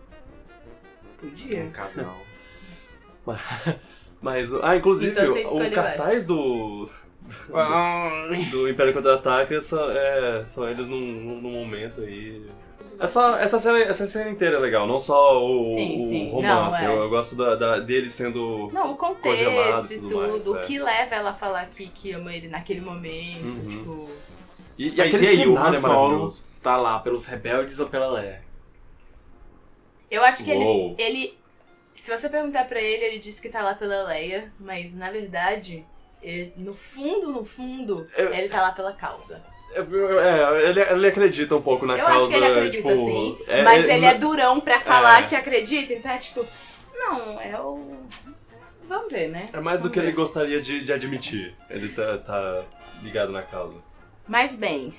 Podia. 1.18 1.64
Um 1.64 1.72
casal. 1.72 2.18
Mas, 4.22 4.54
ah, 4.62 4.76
inclusive, 4.76 5.12
Então 5.12 5.34
o 5.34 5.38
escolheu 5.38 5.72
cartaz 5.72 6.26
do... 6.26 6.90
Ai. 7.54 8.46
do 8.52 8.68
Império 8.70 8.94
Contra-Ataca 8.94 9.62
são, 9.62 9.90
é, 9.92 10.44
são 10.46 10.68
eles 10.70 10.90
num 10.90 11.40
num 11.42 11.52
momento 11.52 12.02
aí. 12.02 12.46
É 13.04 13.08
só. 13.08 13.36
Essa 13.38 13.60
cena, 13.60 13.80
essa 13.80 14.08
cena 14.08 14.30
inteira 14.30 14.56
é 14.56 14.60
legal, 14.60 14.88
não 14.88 15.00
só 15.00 15.44
o, 15.44 15.64
Sim, 15.64 15.96
o 16.06 16.10
sim. 16.10 16.30
romance. 16.32 16.82
Não, 16.84 16.90
é. 16.92 16.96
eu, 16.96 17.02
eu 17.04 17.10
gosto 17.10 17.36
da, 17.36 17.56
da- 17.56 17.80
dele 17.80 18.10
sendo. 18.10 18.70
Não, 18.72 18.92
o 18.94 18.96
contexto 18.96 19.44
e 19.92 19.96
tudo 20.00 20.08
tudo, 20.10 20.18
mais, 20.28 20.48
o 20.48 20.58
é. 20.58 20.62
que 20.62 20.80
leva 20.80 21.16
ela 21.16 21.30
a 21.32 21.34
falar 21.34 21.66
que, 21.68 21.88
que 21.90 22.12
ama 22.14 22.34
ele 22.34 22.48
naquele 22.48 22.82
momento, 22.82 23.46
Uhum. 23.46 23.70
tipo... 23.70 24.10
E, 24.78 24.88
e 24.90 24.96
Mas 24.98 25.22
e 25.22 25.28
aí, 25.28 25.48
o 25.48 25.58
Han 25.58 25.70
é 25.70 25.74
Solo 25.74 26.28
tá 26.64 26.78
lá 26.78 26.98
pelos 27.00 27.26
rebeldes 27.28 27.78
ou 27.80 27.88
pela 27.90 28.08
Leia? 28.08 28.42
Eu 30.10 30.24
acho 30.24 30.44
que 30.44 30.52
ele, 30.52 30.64
Uou. 30.64 30.96
ele... 30.98 31.38
Se 31.94 32.10
você 32.16 32.28
perguntar 32.30 32.66
pra 32.66 32.82
ele, 32.82 33.04
ele 33.06 33.20
disse 33.20 33.42
que 33.42 33.50
tá 33.50 33.62
lá 33.62 33.76
pela 33.76 34.04
Leia, 34.04 34.52
mas 34.60 34.96
na 34.96 35.12
verdade, 35.12 35.86
ele- 36.22 36.54
no 36.58 36.74
fundo, 36.74 37.32
no 37.32 37.44
fundo, 37.46 38.08
Eu- 38.18 38.34
ele 38.34 38.50
tá 38.50 38.62
lá 38.62 38.72
pela 38.72 38.94
causa. 38.94 39.44
É, 39.76 40.70
ele, 40.70 40.82
ele 40.82 41.08
acredita 41.08 41.56
um 41.56 41.62
pouco 41.62 41.86
na 41.86 41.98
Eu 41.98 42.06
causa. 42.06 42.20
acho 42.20 42.30
que 42.30 42.36
ele 42.36 42.46
acredita 42.46 42.78
tipo, 42.90 42.90
sim, 42.96 43.38
é- 43.48 43.64
mas 43.64 43.86
é- 43.86 43.96
ele 43.98 44.06
é 44.06 44.14
durão 44.14 44.60
pra 44.60 44.80
falar 44.80 45.24
É. 45.24 45.26
que 45.28 45.36
acredita, 45.36 45.94
então 45.94 46.12
é 46.12 46.18
tipo... 46.18 46.46
Não, 46.96 47.40
é 47.42 47.60
o... 47.60 47.98
Vamos 48.88 49.12
ver, 49.12 49.30
né? 49.30 49.48
É 49.54 49.60
mais 49.60 49.80
do 49.82 49.84
Vamos 49.84 49.94
que 49.94 50.00
ele 50.00 50.08
ver. 50.08 50.14
gostaria 50.14 50.62
de, 50.62 50.84
de 50.84 50.94
admitir. 50.94 51.56
Ele 51.70 51.90
tá, 51.90 52.18
tá 52.20 52.64
ligado 53.02 53.32
na 53.32 53.42
causa. 53.42 53.82
Mas 54.28 54.56
bem, 54.56 54.94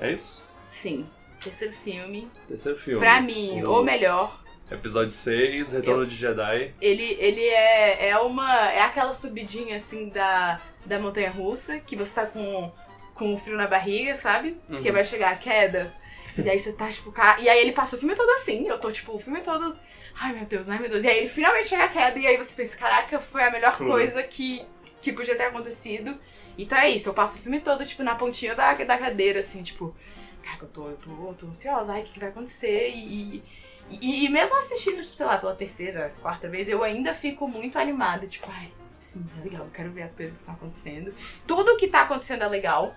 É 0.00 0.10
isso? 0.12 0.48
sim, 0.66 1.06
terceiro 1.40 1.72
filme, 1.74 2.28
Terceiro 2.48 2.78
filme. 2.78 3.00
pra 3.00 3.20
mim, 3.20 3.62
O- 3.62 3.70
ou 3.70 3.84
melhor, 3.84 4.42
Episódio 4.70 5.10
6, 5.10 5.72
Retorno 5.72 6.06
de 6.06 6.16
Jedi. 6.16 6.74
Ele, 6.80 7.16
ele 7.20 7.44
é, 7.44 8.08
é 8.08 8.18
uma. 8.18 8.70
É 8.72 8.80
aquela 8.80 9.12
subidinha 9.12 9.76
assim 9.76 10.08
da, 10.08 10.58
da 10.86 10.98
montanha 10.98 11.30
russa, 11.30 11.78
que 11.78 11.94
você 11.94 12.14
tá 12.14 12.26
com, 12.26 12.72
com 13.14 13.38
frio 13.38 13.56
na 13.56 13.66
barriga, 13.66 14.14
sabe? 14.16 14.58
Porque 14.66 14.88
Uhum. 14.88 14.94
vai 14.94 15.04
chegar 15.04 15.32
a 15.32 15.36
queda. 15.36 15.92
E 16.36 16.48
aí 16.50 16.58
você 16.58 16.72
tá, 16.72 16.88
tipo, 16.88 17.12
cara. 17.12 17.40
E 17.40 17.48
aí 17.48 17.60
ele 17.60 17.72
passa 17.72 17.94
o 17.94 17.98
filme 17.98 18.14
todo 18.14 18.28
assim. 18.30 18.66
Eu 18.66 18.78
tô, 18.80 18.90
tipo, 18.90 19.12
o 19.12 19.18
filme 19.20 19.40
todo. 19.40 19.78
Ai 20.20 20.32
meu 20.32 20.44
Deus, 20.46 20.68
ai 20.68 20.78
meu 20.78 20.88
Deus. 20.90 21.04
E 21.04 21.08
aí 21.08 21.18
ele 21.18 21.28
finalmente 21.28 21.68
chega 21.68 21.84
a 21.84 21.88
queda, 21.88 22.18
e 22.18 22.26
aí 22.26 22.36
você 22.36 22.52
pensa, 22.54 22.76
caraca, 22.76 23.20
foi 23.20 23.42
a 23.44 23.50
melhor 23.50 23.76
Tudo. 23.76 23.90
coisa 23.90 24.22
que, 24.22 24.64
que 25.00 25.12
podia 25.12 25.36
ter 25.36 25.44
acontecido. 25.44 26.18
Então 26.58 26.78
é 26.78 26.88
isso, 26.90 27.08
eu 27.08 27.14
passo 27.14 27.36
o 27.36 27.40
filme 27.40 27.60
todo, 27.60 27.84
tipo, 27.84 28.02
na 28.04 28.14
pontinha 28.14 28.54
da, 28.54 28.74
da 28.74 28.96
cadeira, 28.98 29.40
assim, 29.40 29.60
tipo, 29.62 29.94
cara, 30.42 30.58
eu 30.62 30.68
tô, 30.68 30.88
eu 30.88 30.96
tô, 30.96 31.10
eu 31.10 31.34
tô 31.34 31.46
ansiosa, 31.46 31.92
ai, 31.92 32.00
o 32.00 32.04
que, 32.04 32.12
que 32.12 32.20
vai 32.20 32.28
acontecer? 32.28 32.90
E, 32.94 33.42
e, 33.90 34.24
e 34.24 34.28
mesmo 34.28 34.56
assistindo, 34.56 35.02
tipo, 35.02 35.14
sei 35.16 35.26
lá, 35.26 35.36
pela 35.38 35.54
terceira, 35.56 36.14
quarta 36.22 36.48
vez, 36.48 36.68
eu 36.68 36.84
ainda 36.84 37.12
fico 37.12 37.48
muito 37.48 37.76
animada, 37.76 38.24
tipo, 38.28 38.48
ai, 38.52 38.70
sim, 39.00 39.26
é 39.40 39.42
legal, 39.44 39.64
eu 39.64 39.70
quero 39.72 39.90
ver 39.90 40.02
as 40.02 40.14
coisas 40.14 40.36
que 40.36 40.42
estão 40.42 40.54
acontecendo. 40.54 41.12
Tudo 41.44 41.76
que 41.76 41.88
tá 41.88 42.02
acontecendo 42.02 42.44
é 42.44 42.48
legal, 42.48 42.94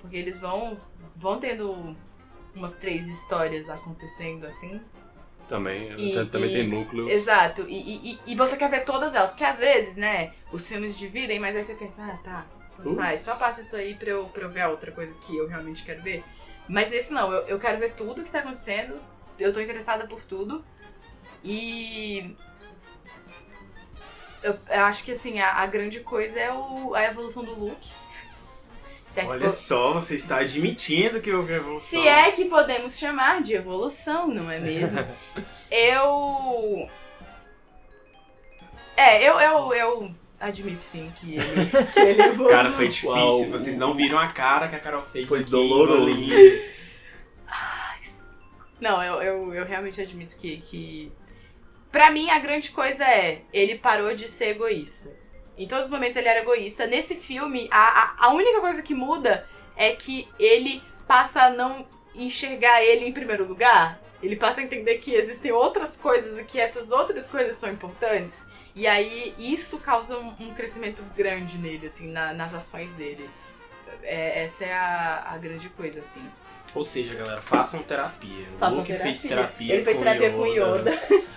porque 0.00 0.16
eles 0.16 0.38
vão, 0.40 0.78
vão 1.16 1.38
tendo 1.38 1.96
umas 2.54 2.74
três 2.76 3.06
histórias 3.06 3.68
acontecendo, 3.68 4.46
assim. 4.46 4.80
Também, 5.46 5.94
E- 5.98 6.26
também 6.26 6.50
e- 6.50 6.54
tem 6.54 6.68
núcleos. 6.68 7.10
Exato. 7.10 7.64
E, 7.68 8.12
e, 8.12 8.20
e- 8.26 8.36
você 8.36 8.56
quer 8.56 8.68
ver 8.70 8.84
todas 8.84 9.14
elas. 9.14 9.30
Porque 9.30 9.44
às 9.44 9.58
vezes, 9.58 9.96
né, 9.96 10.32
os 10.52 10.66
filmes 10.68 10.96
dividem, 10.98 11.38
mas 11.38 11.56
aí 11.56 11.64
você 11.64 11.74
pensa, 11.74 12.02
ah, 12.04 12.18
tá, 12.22 12.46
tanto 12.76 12.94
faz. 12.94 13.22
Só 13.22 13.34
passa 13.36 13.60
isso 13.62 13.74
aí 13.74 13.94
pra 13.94 14.10
eu, 14.10 14.26
pra 14.26 14.42
eu 14.42 14.50
ver 14.50 14.60
a 14.62 14.68
outra 14.68 14.92
coisa 14.92 15.14
que 15.16 15.36
eu 15.36 15.48
realmente 15.48 15.84
quero 15.84 16.02
ver. 16.02 16.22
Mas 16.68 16.92
esse 16.92 17.12
não, 17.12 17.32
eu, 17.32 17.46
eu 17.46 17.58
quero 17.58 17.78
ver 17.78 17.94
tudo 17.94 18.22
que 18.22 18.30
tá 18.30 18.40
acontecendo. 18.40 19.00
Eu 19.38 19.52
tô 19.52 19.60
interessada 19.60 20.06
por 20.06 20.22
tudo. 20.22 20.62
E. 21.42 22.36
Eu, 24.42 24.58
eu 24.68 24.84
acho 24.84 25.02
que 25.04 25.12
assim, 25.12 25.40
a, 25.40 25.52
a 25.54 25.66
grande 25.66 26.00
coisa 26.00 26.38
é 26.38 26.52
o, 26.52 26.94
a 26.94 27.04
evolução 27.04 27.42
do 27.44 27.54
Luke. 27.54 27.88
Se 29.08 29.20
é 29.20 29.24
que 29.24 29.28
Olha 29.30 29.46
po- 29.46 29.50
só, 29.50 29.92
você 29.94 30.14
está 30.16 30.38
admitindo 30.38 31.20
que 31.20 31.32
houve 31.32 31.54
evolução. 31.54 31.88
se 32.00 32.06
é 32.06 32.30
que 32.32 32.44
podemos 32.44 32.98
chamar 32.98 33.40
de 33.42 33.54
evolução, 33.54 34.28
não 34.28 34.50
é 34.50 34.60
mesmo? 34.60 34.98
eu. 35.70 36.88
É, 38.96 39.22
eu, 39.28 39.38
eu, 39.40 39.72
eu 39.74 40.14
admito 40.40 40.82
sim 40.84 41.10
que 41.20 41.36
ele, 41.36 41.66
que 41.92 42.00
ele 42.00 42.22
evoluiu. 42.28 42.50
Cara, 42.50 42.70
foi 42.72 42.88
difícil. 42.88 43.10
Uau. 43.10 43.44
Vocês 43.46 43.78
não 43.78 43.94
viram 43.94 44.18
a 44.18 44.28
cara 44.28 44.68
que 44.68 44.76
a 44.76 44.80
Carol 44.80 45.04
fez. 45.06 45.26
Foi 45.28 45.40
aqui, 45.40 45.50
doloroso. 45.50 46.30
Não, 48.80 49.02
eu, 49.02 49.20
eu, 49.22 49.54
eu 49.54 49.64
realmente 49.64 50.00
admito 50.00 50.36
que, 50.36 50.58
que. 50.58 51.12
Pra 51.90 52.10
mim, 52.10 52.30
a 52.30 52.38
grande 52.38 52.70
coisa 52.70 53.04
é: 53.04 53.42
ele 53.52 53.76
parou 53.78 54.14
de 54.14 54.28
ser 54.28 54.50
egoísta. 54.50 55.10
Em 55.58 55.66
todos 55.66 55.86
os 55.86 55.90
momentos 55.90 56.16
ele 56.16 56.28
era 56.28 56.40
egoísta. 56.40 56.86
Nesse 56.86 57.16
filme, 57.16 57.68
a, 57.70 58.02
a, 58.22 58.26
a 58.26 58.28
única 58.30 58.60
coisa 58.60 58.80
que 58.82 58.94
muda 58.94 59.46
é 59.76 59.92
que 59.92 60.28
ele 60.38 60.82
passa 61.06 61.42
a 61.42 61.50
não 61.50 61.86
enxergar 62.14 62.82
ele 62.82 63.04
em 63.06 63.12
primeiro 63.12 63.44
lugar. 63.46 63.98
Ele 64.22 64.36
passa 64.36 64.60
a 64.60 64.64
entender 64.64 64.98
que 64.98 65.12
existem 65.14 65.52
outras 65.52 65.96
coisas 65.96 66.38
e 66.38 66.44
que 66.44 66.58
essas 66.58 66.90
outras 66.90 67.28
coisas 67.28 67.56
são 67.56 67.70
importantes. 67.70 68.46
E 68.74 68.86
aí 68.86 69.34
isso 69.38 69.78
causa 69.78 70.16
um, 70.18 70.34
um 70.40 70.54
crescimento 70.54 71.02
grande 71.16 71.58
nele, 71.58 71.86
assim, 71.86 72.08
na- 72.08 72.32
nas 72.32 72.54
ações 72.54 72.92
dele. 72.94 73.28
É, 74.02 74.44
essa 74.44 74.64
é 74.64 74.72
a, 74.72 75.32
a 75.34 75.38
grande 75.38 75.68
coisa, 75.70 76.00
assim. 76.00 76.22
Ou 76.74 76.84
seja, 76.84 77.14
galera, 77.14 77.40
façam 77.40 77.82
terapia. 77.82 78.44
O 78.54 78.58
Façam 78.58 78.78
Luke 78.78 78.92
fez 78.92 79.22
terapia 79.22 79.74
Ele 79.74 79.84
fez 79.84 79.96
com 79.96 80.02
terapia 80.02 80.30
com 80.32 80.46
Yoda. 80.46 81.00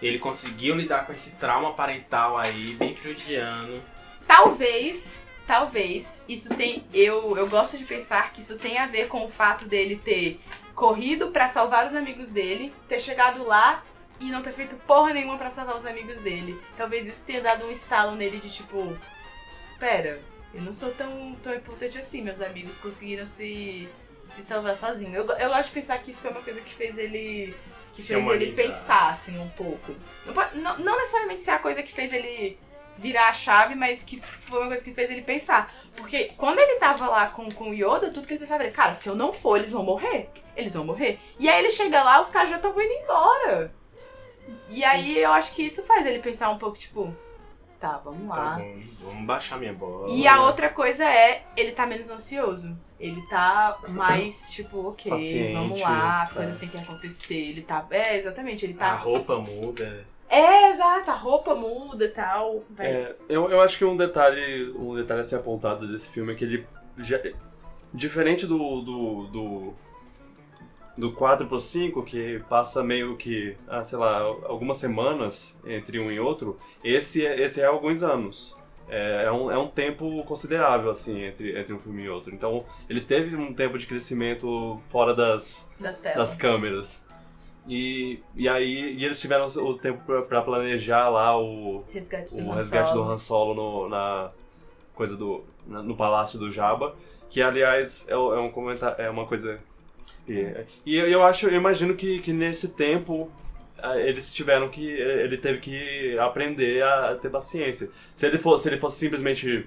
Ele 0.00 0.18
conseguiu 0.18 0.76
lidar 0.76 1.06
com 1.06 1.12
esse 1.12 1.36
trauma 1.36 1.72
parental 1.72 2.36
aí, 2.36 2.74
bem 2.74 2.94
freudiano. 2.94 3.82
Talvez, 4.26 5.16
talvez, 5.46 6.22
isso 6.28 6.54
tem. 6.54 6.84
Eu, 6.92 7.36
eu 7.36 7.48
gosto 7.48 7.78
de 7.78 7.84
pensar 7.84 8.32
que 8.32 8.40
isso 8.40 8.58
tem 8.58 8.78
a 8.78 8.86
ver 8.86 9.08
com 9.08 9.24
o 9.24 9.30
fato 9.30 9.64
dele 9.64 9.96
ter 9.96 10.38
corrido 10.74 11.28
pra 11.28 11.48
salvar 11.48 11.86
os 11.86 11.94
amigos 11.94 12.28
dele, 12.28 12.72
ter 12.86 13.00
chegado 13.00 13.44
lá 13.44 13.82
e 14.20 14.26
não 14.26 14.42
ter 14.42 14.52
feito 14.52 14.76
porra 14.86 15.14
nenhuma 15.14 15.38
pra 15.38 15.50
salvar 15.50 15.76
os 15.76 15.86
amigos 15.86 16.18
dele. 16.20 16.60
Talvez 16.76 17.06
isso 17.06 17.24
tenha 17.24 17.40
dado 17.40 17.64
um 17.64 17.70
estalo 17.70 18.14
nele 18.14 18.38
de 18.38 18.50
tipo. 18.50 18.96
Pera, 19.78 20.20
eu 20.54 20.62
não 20.62 20.72
sou 20.72 20.90
tão, 20.92 21.36
tão 21.42 21.54
importante 21.54 21.98
assim, 21.98 22.22
meus 22.22 22.40
amigos 22.40 22.78
conseguiram 22.78 23.26
se, 23.26 23.88
se 24.26 24.42
salvar 24.42 24.76
sozinhos. 24.76 25.14
Eu, 25.14 25.26
eu 25.36 25.48
gosto 25.48 25.66
de 25.68 25.70
pensar 25.74 25.98
que 25.98 26.10
isso 26.10 26.20
foi 26.20 26.30
uma 26.30 26.42
coisa 26.42 26.60
que 26.60 26.74
fez 26.74 26.98
ele. 26.98 27.54
Que 27.92 28.02
Se 28.02 28.08
fez 28.08 28.20
ele 28.20 28.20
humanizar. 28.26 28.66
pensar, 28.66 29.10
assim, 29.10 29.38
um 29.38 29.48
pouco. 29.50 29.94
Não, 30.26 30.34
po- 30.34 30.56
não, 30.56 30.78
não 30.78 30.96
necessariamente 30.98 31.42
ser 31.42 31.52
a 31.52 31.58
coisa 31.58 31.82
que 31.82 31.92
fez 31.92 32.12
ele 32.12 32.58
virar 32.98 33.28
a 33.28 33.34
chave, 33.34 33.74
mas 33.74 34.02
que 34.02 34.18
foi 34.20 34.58
uma 34.58 34.68
coisa 34.68 34.82
que 34.84 34.92
fez 34.92 35.10
ele 35.10 35.22
pensar. 35.22 35.72
Porque 35.96 36.32
quando 36.36 36.58
ele 36.58 36.78
tava 36.78 37.06
lá 37.08 37.26
com, 37.28 37.48
com 37.50 37.70
o 37.70 37.74
Yoda, 37.74 38.10
tudo 38.10 38.26
que 38.26 38.34
ele 38.34 38.40
pensava 38.40 38.62
era, 38.64 38.72
cara, 38.72 38.92
se 38.94 39.08
eu 39.08 39.14
não 39.14 39.32
for, 39.32 39.56
eles 39.58 39.70
vão 39.72 39.82
morrer. 39.82 40.28
Eles 40.56 40.74
vão 40.74 40.84
morrer. 40.84 41.18
E 41.38 41.48
aí 41.48 41.58
ele 41.60 41.70
chega 41.70 42.02
lá, 42.02 42.20
os 42.20 42.28
caras 42.30 42.50
já 42.50 42.56
estão 42.56 42.70
indo 42.72 42.92
embora. 43.02 43.72
E 44.68 44.84
aí 44.84 45.18
eu 45.18 45.32
acho 45.32 45.52
que 45.52 45.62
isso 45.62 45.82
faz 45.84 46.04
ele 46.06 46.18
pensar 46.20 46.50
um 46.50 46.58
pouco, 46.58 46.76
tipo, 46.78 47.14
tá, 47.78 47.98
vamos 48.04 48.28
Tá 48.28 48.34
lá. 48.42 48.56
bom, 48.58 48.78
vamos 49.02 49.26
baixar 49.26 49.58
minha 49.58 49.72
bola. 49.72 50.10
E 50.10 50.26
a 50.26 50.42
outra 50.42 50.68
coisa 50.68 51.04
é, 51.04 51.44
ele 51.56 51.72
tá 51.72 51.86
menos 51.86 52.10
ansioso. 52.10 52.76
Ele 52.98 53.20
tá 53.28 53.78
mais, 53.88 54.50
tipo, 54.54 54.88
ok, 54.88 55.10
Paciente, 55.10 55.52
vamos 55.52 55.80
lá, 55.80 56.22
as 56.22 56.30
tá. 56.30 56.36
coisas 56.36 56.56
têm 56.58 56.68
que 56.68 56.78
acontecer. 56.78 57.36
Ele 57.50 57.62
tá. 57.62 57.84
É, 57.90 58.16
exatamente, 58.16 58.64
ele 58.64 58.74
A 58.74 58.78
tá. 58.78 58.96
roupa 58.96 59.36
muda. 59.38 60.04
É, 60.28 60.70
exato, 60.70 61.10
a 61.10 61.14
roupa 61.14 61.54
muda 61.54 62.04
e 62.04 62.08
tal. 62.08 62.64
É, 62.78 63.14
eu, 63.28 63.48
eu 63.50 63.60
acho 63.60 63.78
que 63.78 63.84
um 63.84 63.96
detalhe, 63.96 64.72
um 64.76 64.94
detalhe 64.96 65.20
a 65.20 65.24
ser 65.24 65.36
apontado 65.36 65.86
desse 65.86 66.10
filme 66.10 66.32
é 66.32 66.36
que 66.36 66.44
ele. 66.44 66.66
já- 66.98 67.20
diferente 67.94 68.46
do. 68.46 68.80
do. 68.80 69.26
do, 69.28 69.74
do 70.96 71.12
4 71.12 71.46
pro 71.46 71.60
5, 71.60 72.02
que 72.02 72.40
passa 72.48 72.82
meio 72.82 73.16
que, 73.16 73.56
ah, 73.68 73.84
sei 73.84 73.98
lá, 73.98 74.18
algumas 74.20 74.76
semanas 74.78 75.60
entre 75.66 75.98
um 76.00 76.10
e 76.10 76.18
outro, 76.18 76.58
esse, 76.82 77.24
é- 77.26 77.40
esse 77.42 77.60
é 77.60 77.66
alguns 77.66 78.02
anos. 78.02 78.56
É, 78.88 79.24
é 79.24 79.32
um, 79.32 79.50
é 79.50 79.58
um 79.58 79.66
tempo 79.66 80.22
considerável, 80.24 80.90
assim, 80.90 81.22
entre, 81.24 81.58
entre 81.58 81.72
um 81.74 81.78
filme 81.78 82.04
e 82.04 82.08
outro. 82.08 82.32
Então, 82.32 82.64
ele 82.88 83.00
teve 83.00 83.34
um 83.36 83.52
tempo 83.52 83.76
de 83.76 83.84
crescimento 83.86 84.80
fora 84.90 85.12
das, 85.12 85.74
da 85.80 85.92
tela. 85.92 86.16
das 86.16 86.36
câmeras. 86.36 87.04
E, 87.68 88.20
e 88.36 88.48
aí 88.48 88.94
e 88.96 89.04
eles 89.04 89.20
tiveram 89.20 89.46
o 89.46 89.74
tempo 89.74 90.00
pra 90.22 90.40
planejar 90.40 91.08
lá 91.08 91.36
o, 91.36 91.84
Resgate 91.92 92.36
do 92.36 92.46
o 92.46 92.52
Han 92.52 92.54
resgate 92.54 92.90
Solo. 92.90 93.04
do 93.04 93.10
Han 93.10 93.18
Solo 93.18 93.54
no, 93.54 93.88
na 93.88 94.30
coisa 94.94 95.16
do 95.16 95.42
na- 95.66 95.82
no 95.82 95.96
palácio 95.96 96.38
do 96.38 96.48
Jabba, 96.48 96.94
que 97.28 97.42
aliás 97.42 98.06
é, 98.08 98.12
é 98.12 98.16
um 98.16 98.52
comentário, 98.52 99.02
é 99.04 99.10
uma 99.10 99.26
coisa 99.26 99.58
que, 100.26 100.66
e 100.84 100.96
eu, 100.96 101.06
eu 101.08 101.22
acho, 101.24 101.46
eu 101.46 101.54
imagino 101.56 101.94
que, 101.94 102.18
que 102.20 102.32
nesse 102.32 102.74
tempo 102.74 103.30
ah, 103.78 103.96
eles 103.98 104.32
tiveram 104.32 104.68
que 104.68 104.86
ele 104.86 105.36
teve 105.38 105.58
que 105.60 106.18
aprender 106.18 106.82
a 106.82 107.14
ter 107.14 107.30
paciência. 107.30 107.88
Se 108.14 108.26
ele 108.26 108.38
fosse, 108.38 108.64
se 108.64 108.68
ele 108.70 108.80
fosse 108.80 108.98
simplesmente 108.98 109.66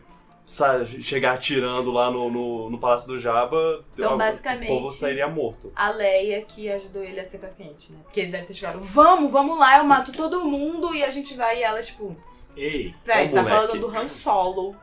chegar 1.00 1.34
atirando 1.34 1.92
lá 1.92 2.10
no, 2.10 2.30
no, 2.32 2.70
no 2.72 2.80
palácio 2.80 3.08
do 3.08 3.20
Jabba, 3.20 3.86
Então, 3.94 4.16
o- 4.16 4.18
basicamente- 4.18 4.72
o 4.72 4.80
povo 4.80 4.90
sairia 4.92 5.28
morto. 5.28 5.72
A 5.76 5.92
Leia 5.92 6.42
que 6.42 6.72
ajudou 6.72 7.04
ele 7.04 7.20
a 7.20 7.24
ser 7.26 7.38
paciente, 7.38 7.92
né? 7.92 8.00
Porque 8.04 8.20
ele 8.22 8.32
deve 8.32 8.48
ter 8.48 8.54
chegado, 8.56 8.80
vamos, 8.80 9.32
vamos 9.32 9.60
lá, 9.60 9.78
eu 9.78 9.84
mato 9.84 10.12
todo 10.12 10.44
mundo 10.44 10.94
e 10.96 11.04
a 11.04 11.10
gente 11.12 11.36
vai 11.36 11.60
e 11.60 11.64
ela, 11.64 11.82
tipo, 11.84 12.18
Ei, 12.58 12.96
véi, 13.06 13.26
Ô, 13.26 13.28
você 13.28 13.36
tá 13.36 13.42
moleque. 13.44 13.62
falando 13.68 13.80
do 13.80 13.96
Han 13.96 14.10
Solo, 14.10 14.76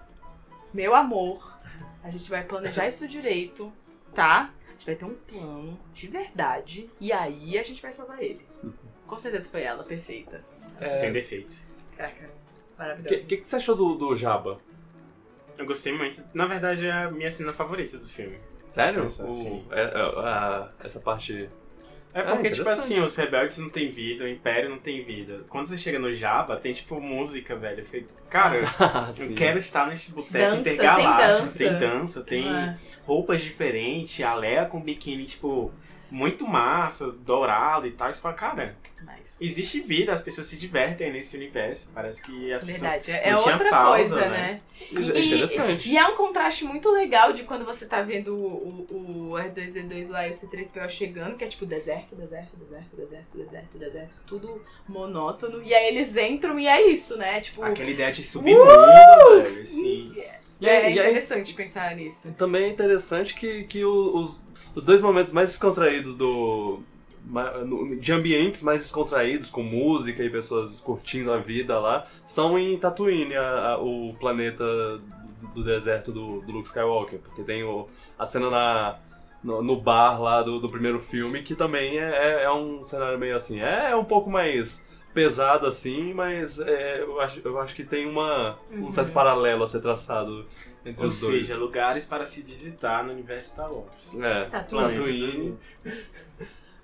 meu 0.72 0.94
amor, 0.94 1.58
a 2.04 2.10
gente 2.12 2.30
vai 2.30 2.44
planejar 2.44 2.86
isso 2.86 3.06
direito, 3.08 3.72
tá? 4.14 4.50
A 4.76 4.78
gente 4.78 4.86
vai 4.86 4.94
ter 4.94 5.04
um 5.06 5.14
plano 5.14 5.78
de 5.92 6.06
verdade 6.06 6.90
e 7.00 7.12
aí 7.12 7.58
a 7.58 7.62
gente 7.62 7.80
vai 7.80 7.92
salvar 7.92 8.22
ele. 8.22 8.46
Com 9.06 9.16
certeza 9.18 9.48
foi 9.48 9.62
ela, 9.62 9.82
perfeita. 9.84 10.44
sem 10.94 11.12
defeitos. 11.12 11.66
Caraca, 11.96 12.28
O 12.74 12.78
maravilhosa. 12.78 13.16
que, 13.16 13.26
que, 13.26 13.36
que 13.38 13.46
você 13.46 13.56
achou 13.56 13.74
do, 13.74 13.94
do 13.94 14.14
Jabba? 14.14 14.58
Eu 15.56 15.64
gostei 15.64 15.96
muito. 15.96 16.22
Na 16.34 16.44
verdade, 16.46 16.86
é 16.86 16.92
a 16.92 17.10
minha 17.10 17.30
cena 17.30 17.52
favorita 17.52 17.96
do 17.96 18.06
filme. 18.06 18.38
Sério? 18.66 19.04
Essa, 19.04 19.26
O- 19.26 19.32
sim. 19.32 19.64
é- 19.70 19.80
é- 19.80 19.98
a- 19.98 20.70
essa 20.80 21.00
parte. 21.00 21.48
É 22.16 22.20
Ah, 22.20 22.24
porque, 22.36 22.48
tipo 22.50 22.62
interessante. 22.62 22.94
assim, 22.94 23.00
os 23.00 23.14
rebeldes 23.14 23.58
não 23.58 23.68
têm 23.68 23.88
vida, 23.88 24.24
o 24.24 24.28
Império 24.28 24.70
não 24.70 24.78
tem 24.78 25.04
vida. 25.04 25.44
Quando 25.50 25.66
você 25.66 25.76
chega 25.76 25.98
no 25.98 26.10
Jabba, 26.12 26.56
tem, 26.56 26.72
tipo, 26.72 26.98
música, 27.00 27.54
velho. 27.54 27.80
Eu 27.80 27.84
falei, 27.84 28.06
cara, 28.30 28.60
Ah, 28.80 29.10
eu 29.18 29.34
quero 29.34 29.58
estar 29.58 29.86
nesse 29.86 30.12
boteco 30.12 30.56
intergaláctico. 30.56 31.48
tem 31.58 31.68
Tem 31.68 31.78
dança. 31.78 31.98
dança, 31.98 32.24
tem 32.24 32.48
É. 32.48 32.76
roupas 33.04 33.42
diferentes, 33.42 34.24
a 34.24 34.34
Leia 34.34 34.64
com 34.64 34.80
biquíni, 34.80 35.24
tipo, 35.24 35.70
muito 36.10 36.46
massa, 36.46 37.10
dourado 37.10 37.86
e 37.86 37.90
tal. 37.92 38.10
E 38.10 38.14
você 38.14 38.20
fala, 38.20 38.34
cara, 38.34 38.76
Mas... 39.04 39.36
existe 39.40 39.80
vida, 39.80 40.12
as 40.12 40.20
pessoas 40.20 40.46
se 40.46 40.56
divertem 40.56 41.12
nesse 41.12 41.36
universo. 41.36 41.90
Parece 41.94 42.22
que 42.22 42.52
as 42.52 42.62
Verdade, 42.64 42.98
pessoas. 43.06 43.18
é 43.26 43.30
não 43.32 43.42
tinha 43.42 43.54
outra 43.54 43.70
pausa, 43.70 43.96
coisa, 44.14 44.28
né? 44.28 44.28
né? 44.30 44.60
Isso 45.00 45.12
é 45.12 45.18
interessante. 45.20 45.88
E 45.88 45.96
é 45.96 46.06
um 46.06 46.14
contraste 46.14 46.64
muito 46.64 46.90
legal 46.90 47.32
de 47.32 47.44
quando 47.44 47.64
você 47.64 47.86
tá 47.86 48.02
vendo 48.02 48.34
o, 48.36 48.86
o, 48.90 49.30
o 49.30 49.34
R2D2 49.34 50.08
lá 50.08 50.26
e 50.26 50.30
o 50.30 50.34
C3PO 50.34 50.88
chegando, 50.88 51.36
que 51.36 51.44
é 51.44 51.48
tipo 51.48 51.64
deserto, 51.66 52.14
deserto, 52.14 52.56
deserto, 52.56 52.96
deserto, 52.96 53.36
deserto, 53.38 53.78
deserto, 53.78 54.20
tudo 54.26 54.62
monótono. 54.88 55.62
E 55.62 55.74
aí 55.74 55.88
eles 55.88 56.16
entram 56.16 56.58
e 56.58 56.66
é 56.66 56.88
isso, 56.88 57.16
né? 57.16 57.40
Tipo, 57.40 57.62
Aquela 57.62 57.90
ideia 57.90 58.12
de 58.12 58.22
submundo, 58.22 58.64
velho, 59.42 59.60
assim. 59.60 60.12
E 60.60 60.66
é 60.66 60.76
aí- 60.86 60.94
e 60.94 60.98
aí- 61.00 61.06
interessante 61.08 61.52
pensar 61.54 61.94
nisso. 61.94 62.32
Também 62.32 62.64
é 62.64 62.68
interessante 62.68 63.34
que, 63.34 63.64
que 63.64 63.84
os, 63.84 64.42
os 64.76 64.84
dois 64.84 65.00
momentos 65.02 65.32
mais 65.32 65.48
descontraídos 65.48 66.16
do. 66.16 66.78
De 68.00 68.12
ambientes 68.12 68.62
mais 68.62 68.82
descontraídos, 68.82 69.50
com 69.50 69.60
música 69.62 70.22
e 70.22 70.30
pessoas 70.30 70.78
curtindo 70.78 71.32
a 71.32 71.38
vida 71.38 71.76
lá, 71.80 72.06
são 72.24 72.56
em 72.56 72.78
Tatooine, 72.78 73.34
a- 73.34 73.70
a- 73.72 73.78
o 73.78 74.14
planeta 74.20 74.64
do, 75.52 75.64
deserto 75.64 76.12
do, 76.12 76.40
do 76.42 76.52
Luke 76.52 76.68
Skywalker. 76.68 77.18
Porque 77.18 77.42
tem 77.42 77.64
o, 77.64 77.88
a 78.16 78.24
cena 78.24 78.48
na, 78.48 78.98
no, 79.42 79.60
no 79.60 79.76
bar 79.80 80.22
lá 80.22 80.40
do, 80.40 80.60
do 80.60 80.68
primeiro 80.68 81.00
filme, 81.00 81.42
que 81.42 81.56
também 81.56 81.98
é, 81.98 82.10
é, 82.10 82.42
é 82.44 82.52
um 82.52 82.80
cenário 82.84 83.18
meio 83.18 83.34
assim. 83.34 83.58
É 83.60 83.96
um 83.96 84.04
pouco 84.04 84.30
mais 84.30 84.86
pesado 85.12 85.66
assim, 85.66 86.14
mas 86.14 86.60
é, 86.60 87.00
eu, 87.02 87.20
acho, 87.20 87.40
eu 87.42 87.58
acho 87.58 87.74
que 87.74 87.82
tem 87.84 88.06
uma, 88.06 88.56
um 88.70 88.82
Uhum. 88.84 88.90
certo 88.90 89.10
paralelo 89.12 89.64
a 89.64 89.66
ser 89.66 89.80
traçado 89.80 90.46
entre 90.86 91.02
Ou 91.04 91.08
os 91.08 91.20
dois. 91.20 91.46
seja, 91.46 91.58
lugares 91.58 92.06
para 92.06 92.24
se 92.24 92.42
visitar 92.42 93.04
no 93.04 93.12
universo 93.12 93.50
Star 93.50 93.72
Wars. 93.72 94.14
É, 94.18 94.44
Tatooine. 94.46 94.94
Tatooine. 94.96 95.58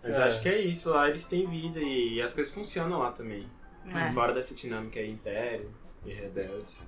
Mas 0.03 0.16
É. 0.19 0.23
acho 0.24 0.43
que 0.43 0.49
é 0.49 0.59
isso, 0.61 0.91
lá 0.91 1.09
eles 1.09 1.27
têm 1.27 1.47
vida 1.49 1.79
e 1.81 2.20
as 2.20 2.35
coisas 2.35 2.53
funcionam 2.53 2.99
lá 2.99 3.12
também. 3.12 3.47
É. 3.95 4.12
Fora 4.12 4.33
dessa 4.33 4.55
dinâmica 4.55 4.99
aí, 5.01 5.11
Império 5.11 5.70
e 6.05 6.12
Rebeldes. 6.12 6.87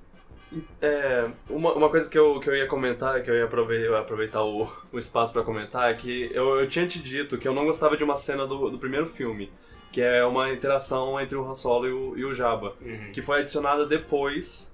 É, 0.81 1.28
uma, 1.49 1.73
uma 1.74 1.89
coisa 1.89 2.09
que 2.09 2.16
eu, 2.19 2.39
que 2.39 2.49
eu 2.49 2.55
ia 2.55 2.66
comentar, 2.66 3.23
que 3.23 3.31
eu 3.31 3.35
ia 3.35 3.45
aproveitar, 3.45 4.43
o, 4.45 4.70
o 4.93 4.99
espaço 4.99 5.32
pra 5.32 5.43
comentar, 5.43 5.91
é 5.91 5.95
que 5.95 6.31
eu, 6.32 6.61
eu 6.61 6.69
tinha 6.69 6.86
te 6.86 7.01
dito 7.01 7.39
que 7.39 7.47
eu 7.49 7.55
não 7.55 7.65
gostava 7.65 7.97
de 7.97 8.05
uma 8.05 8.16
cena 8.16 8.47
do, 8.47 8.70
do 8.70 8.78
primeiro 8.78 9.07
filme, 9.07 9.51
que 9.91 10.01
é 10.01 10.24
uma 10.24 10.53
interação 10.53 11.19
entre 11.20 11.36
o 11.36 11.49
Han 11.49 11.55
Solo 11.55 11.86
e 11.89 11.93
o, 11.93 12.19
e 12.19 12.24
o 12.24 12.35
Jabba, 12.35 12.77
que 13.12 13.23
foi 13.23 13.41
adicionada 13.41 13.86
depois, 13.86 14.73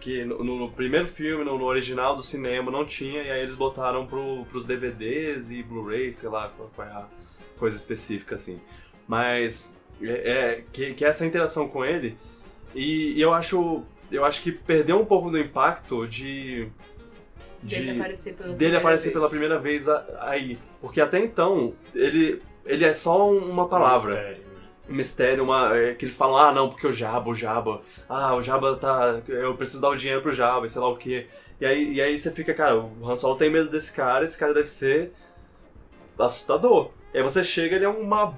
que 0.00 0.24
no, 0.24 0.42
no 0.42 0.70
primeiro 0.70 1.06
filme, 1.06 1.44
no, 1.44 1.58
no 1.58 1.64
original 1.64 2.16
do 2.16 2.22
cinema, 2.22 2.70
não 2.70 2.84
tinha, 2.84 3.22
e 3.22 3.30
aí 3.30 3.40
eles 3.42 3.56
botaram 3.56 4.06
pro, 4.06 4.44
pros 4.46 4.64
DVDs 4.64 5.50
e 5.50 5.62
Blu-ray, 5.62 6.12
sei 6.12 6.28
lá 6.28 6.50
qual, 6.56 6.86
é 6.86 6.90
a 6.90 7.06
coisa 7.58 7.76
específica 7.76 8.34
assim. 8.34 8.60
Mas 9.06 9.74
é, 10.02 10.30
é 10.30 10.64
que, 10.72 10.94
que 10.94 11.04
essa 11.04 11.26
interação 11.26 11.68
com 11.68 11.84
ele, 11.84 12.16
e, 12.74 13.12
e 13.12 13.20
eu 13.20 13.32
acho 13.32 13.82
eu 14.10 14.24
acho 14.24 14.42
que 14.42 14.50
perdeu 14.52 14.98
um 14.98 15.04
pouco 15.04 15.30
do 15.30 15.38
impacto 15.38 16.06
de. 16.06 16.68
Dele 17.62 17.92
de 17.92 17.98
aparecer 17.98 18.34
pela 18.34 18.46
dele 18.48 18.56
primeira 18.56 18.78
aparecer 18.78 19.04
vez. 19.04 19.14
pela 19.14 19.28
primeira 19.28 19.58
vez 19.58 19.88
a- 19.88 20.06
aí. 20.20 20.58
Porque 20.80 21.00
até 21.00 21.18
então, 21.18 21.74
ele, 21.94 22.40
ele 22.64 22.84
é 22.84 22.94
só 22.94 23.30
uma 23.30 23.68
palavra. 23.68 24.14
Mistério? 24.14 24.42
Um 24.47 24.47
mistério, 24.88 25.44
uma, 25.44 25.76
é, 25.76 25.94
que 25.94 26.04
eles 26.04 26.16
falam, 26.16 26.36
ah, 26.36 26.52
não, 26.52 26.68
porque 26.68 26.86
o 26.86 26.92
Jabba, 26.92 27.30
o 27.30 27.34
Jabba, 27.34 27.82
ah, 28.08 28.34
o 28.34 28.42
Jabba 28.42 28.76
tá. 28.76 29.20
Eu 29.28 29.54
preciso 29.56 29.80
dar 29.82 29.90
o 29.90 29.96
dinheiro 29.96 30.22
pro 30.22 30.32
Jabba, 30.32 30.66
e 30.66 30.68
sei 30.68 30.80
lá 30.80 30.88
o 30.88 30.96
quê. 30.96 31.26
E 31.60 31.66
aí, 31.66 31.94
e 31.94 32.00
aí 32.00 32.16
você 32.16 32.30
fica, 32.30 32.54
cara, 32.54 32.76
o 32.78 32.92
Han 33.10 33.16
Solo 33.16 33.36
tem 33.36 33.50
medo 33.50 33.68
desse 33.68 33.92
cara, 33.94 34.24
esse 34.24 34.38
cara 34.38 34.54
deve 34.54 34.68
ser 34.68 35.12
assustador. 36.18 36.90
E 37.12 37.18
aí 37.18 37.22
você 37.22 37.42
chega, 37.44 37.76
ele 37.76 37.84
é 37.84 37.88
uma 37.88 38.34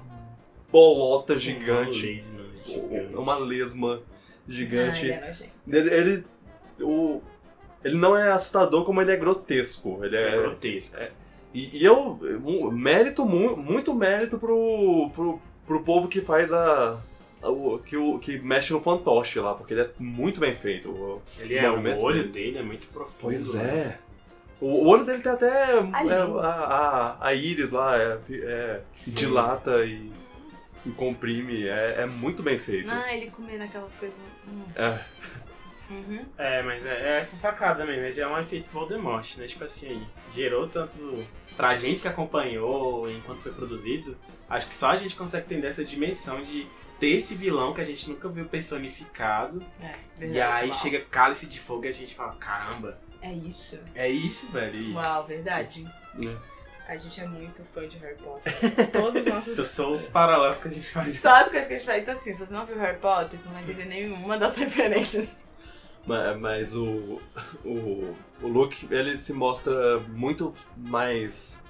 bolota 0.71 1.35
gigante. 1.35 2.05
Uma 2.05 2.11
lesma 2.13 2.43
gigante. 2.65 3.15
Uma 3.15 3.35
lesma 3.37 4.01
gigante. 4.47 5.11
Ai, 5.11 5.17
é 5.17 5.27
nojento. 5.27 5.51
Ele, 5.67 5.93
ele, 5.93 6.25
o, 6.79 7.21
ele 7.83 7.97
não 7.97 8.15
é 8.17 8.31
assustador 8.31 8.83
como 8.85 9.01
ele 9.01 9.11
é 9.11 9.17
grotesco. 9.17 9.99
Ele 10.03 10.15
É, 10.15 10.35
é, 10.35 10.37
grotesco. 10.37 10.97
e, 11.53 11.77
e 11.79 11.85
eu, 11.85 12.19
mérito, 12.71 13.25
mu- 13.25 13.57
muito 13.57 13.93
mérito 13.93 14.39
pro, 14.39 15.09
pro, 15.13 15.41
pro 15.71 15.83
povo 15.83 16.09
que 16.09 16.19
faz 16.19 16.51
a, 16.51 16.99
a- 17.41 17.49
o, 17.49 17.79
que, 17.79 17.95
o, 17.95 18.19
que 18.19 18.37
mexe 18.39 18.73
no 18.73 18.81
fantoche 18.81 19.39
lá, 19.39 19.53
porque 19.55 19.73
ele 19.73 19.81
é 19.81 19.89
muito 19.97 20.41
bem 20.41 20.53
feito. 20.53 20.89
O- 20.89 21.21
Ele 21.39 21.57
é, 21.57 21.69
o 21.71 22.01
olho 22.01 22.23
dele. 22.23 22.27
dele 22.27 22.57
é 22.57 22.63
muito 22.63 22.87
profundo. 22.87 23.15
Pois 23.21 23.53
né? 23.53 23.63
é. 23.63 23.97
O, 24.59 24.65
o 24.65 24.87
olho 24.87 25.05
dele 25.05 25.23
tem 25.23 25.31
até 25.31 25.47
é, 25.47 25.79
a, 25.79 27.15
a, 27.21 27.27
a 27.27 27.33
íris 27.33 27.71
lá, 27.71 27.97
é, 27.97 28.17
é, 28.29 28.81
dilata 29.07 29.85
e, 29.85 30.11
e 30.85 30.89
comprime, 30.91 31.65
é, 31.67 32.01
é 32.01 32.05
muito 32.05 32.43
bem 32.43 32.59
feito. 32.59 32.91
Ah, 32.91 33.13
ele 33.15 33.31
comendo 33.31 33.63
aquelas 33.63 33.95
coisas. 33.95 34.19
Hum. 34.47 34.63
É. 34.75 34.99
Uhum. 35.89 36.19
É, 36.37 36.61
mas 36.63 36.85
é, 36.85 37.13
é 37.13 37.17
essa 37.17 37.35
sacada 37.35 37.85
mesmo, 37.85 38.21
é 38.21 38.27
um 38.27 38.37
efeito 38.39 38.69
Voldemort, 38.71 39.37
né? 39.37 39.45
Tipo 39.47 39.63
assim, 39.63 40.05
gerou 40.33 40.67
tanto 40.67 41.25
pra 41.57 41.75
gente 41.75 42.01
que 42.01 42.07
acompanhou 42.07 43.09
enquanto 43.11 43.41
foi 43.41 43.51
produzido, 43.51 44.17
acho 44.49 44.67
que 44.67 44.75
só 44.75 44.91
a 44.91 44.95
gente 44.95 45.15
consegue 45.15 45.45
entender 45.45 45.67
essa 45.67 45.83
dimensão 45.83 46.41
de 46.41 46.67
ter 46.99 47.09
esse 47.11 47.33
vilão 47.35 47.73
que 47.73 47.81
a 47.81 47.85
gente 47.85 48.09
nunca 48.09 48.29
viu 48.29 48.45
personificado, 48.45 49.63
É, 49.81 49.95
verdade. 50.17 50.37
e 50.37 50.41
aí 50.41 50.69
uau. 50.69 50.79
chega 50.79 50.99
cálice 51.01 51.47
de 51.47 51.59
fogo 51.59 51.85
e 51.85 51.89
a 51.89 51.93
gente 51.93 52.13
fala, 52.13 52.33
caramba, 52.35 52.97
É 53.21 53.31
isso. 53.33 53.79
é 53.95 54.07
isso, 54.09 54.47
velho. 54.51 54.75
E 54.79 54.93
Uau, 54.93 55.25
verdade. 55.25 55.87
É. 56.23 56.51
A 56.87 56.95
gente 56.97 57.21
é 57.21 57.25
muito 57.25 57.63
fã 57.73 57.87
de 57.87 57.97
Harry 57.99 58.17
Potter. 58.17 58.53
Todos 58.91 59.21
os 59.21 59.25
nossos. 59.25 59.67
são 59.71 59.93
os 59.93 60.07
paralelos 60.07 60.57
que 60.61 60.67
a 60.67 60.71
gente 60.71 60.89
faz. 60.89 61.19
Só 61.19 61.35
as 61.35 61.47
coisas 61.49 61.67
que 61.67 61.73
a 61.73 61.77
gente 61.77 61.85
fala. 61.85 61.97
Então, 61.99 62.13
assim, 62.13 62.33
se 62.33 62.45
você 62.45 62.53
não 62.53 62.65
viu 62.65 62.77
Harry 62.77 62.97
Potter, 62.97 63.39
você 63.39 63.45
não 63.47 63.53
vai 63.53 63.63
entender 63.63 63.85
nenhuma 63.85 64.37
das 64.37 64.57
referências. 64.57 65.45
Ma- 66.05 66.33
Mas 66.35 66.75
o, 66.75 67.21
o, 67.63 68.13
o 68.41 68.47
Luke, 68.47 68.87
ele 68.91 69.15
se 69.17 69.33
mostra 69.33 69.99
muito 70.09 70.53
mais 70.77 71.63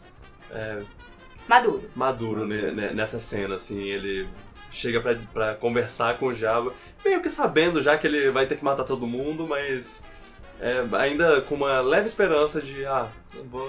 Maduro. 1.47 1.89
maduro 1.95 2.45
ne- 2.45 2.71
ne- 2.71 2.93
nessa 2.93 3.19
cena, 3.19 3.55
assim, 3.55 3.81
ele 3.83 4.27
chega 4.71 5.01
pra, 5.01 5.15
pra 5.33 5.55
conversar 5.55 6.17
com 6.17 6.27
o 6.27 6.33
Jabba, 6.33 6.73
meio 7.03 7.21
que 7.21 7.29
sabendo 7.29 7.81
já 7.81 7.97
que 7.97 8.07
ele 8.07 8.31
vai 8.31 8.45
ter 8.45 8.57
que 8.57 8.63
matar 8.63 8.83
todo 8.85 9.05
mundo, 9.07 9.45
mas 9.47 10.07
é, 10.59 10.83
ainda 10.97 11.41
com 11.41 11.55
uma 11.55 11.81
leve 11.81 12.05
esperança 12.05 12.61
de, 12.61 12.85
ah, 12.85 13.09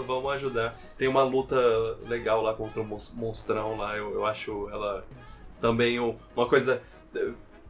vamos 0.07 0.31
ajudar. 0.35 0.79
Tem 0.97 1.09
uma 1.09 1.23
luta 1.25 1.57
legal 2.07 2.43
lá 2.43 2.55
contra 2.55 2.81
o 2.81 2.85
mons- 2.85 3.15
monstrão 3.17 3.77
lá, 3.77 3.97
eu, 3.97 4.13
eu 4.15 4.27
acho 4.27 4.69
ela 4.71 5.05
também 5.61 5.99
um- 5.99 6.17
uma 6.37 6.47
coisa... 6.47 6.81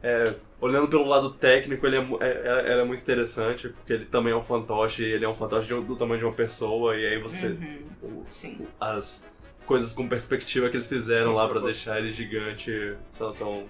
é, 0.03 0.35
olhando 0.63 0.87
pelo 0.87 1.05
lado 1.05 1.29
técnico, 1.31 1.85
ele 1.85 1.97
é, 1.97 1.99
é- 1.99 2.27
é- 2.67 2.71
ela 2.71 2.81
é 2.81 2.85
muito 2.85 3.01
interessante, 3.01 3.69
porque 3.69 3.93
ele 3.93 4.05
também 4.05 4.31
é 4.33 4.35
um 4.35 4.41
fantoche, 4.41 5.03
ele 5.03 5.25
é 5.25 5.29
um 5.29 5.33
fantoche 5.35 5.67
de 5.67 5.73
do 5.81 5.95
tamanho 5.95 6.19
de 6.19 6.25
uma 6.25 6.33
pessoa, 6.33 6.95
e 6.95 7.05
aí 7.05 7.19
você... 7.21 7.47
Uhum. 7.47 7.79
o- 8.03 8.25
Sim. 8.29 8.65
as 8.79 9.31
coisas 9.65 9.93
com 9.93 10.07
perspectiva 10.07 10.69
que 10.69 10.75
eles 10.75 10.87
fizeram 10.87 11.31
lá 11.33 11.43
pra 11.45 11.53
propósito. 11.59 11.85
deixar 11.85 11.99
ele 11.99 12.09
gigante 12.09 12.95
são. 13.11 13.33
são 13.33 13.63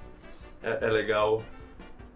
é, 0.64 0.88
é 0.88 0.90
legal. 0.90 1.44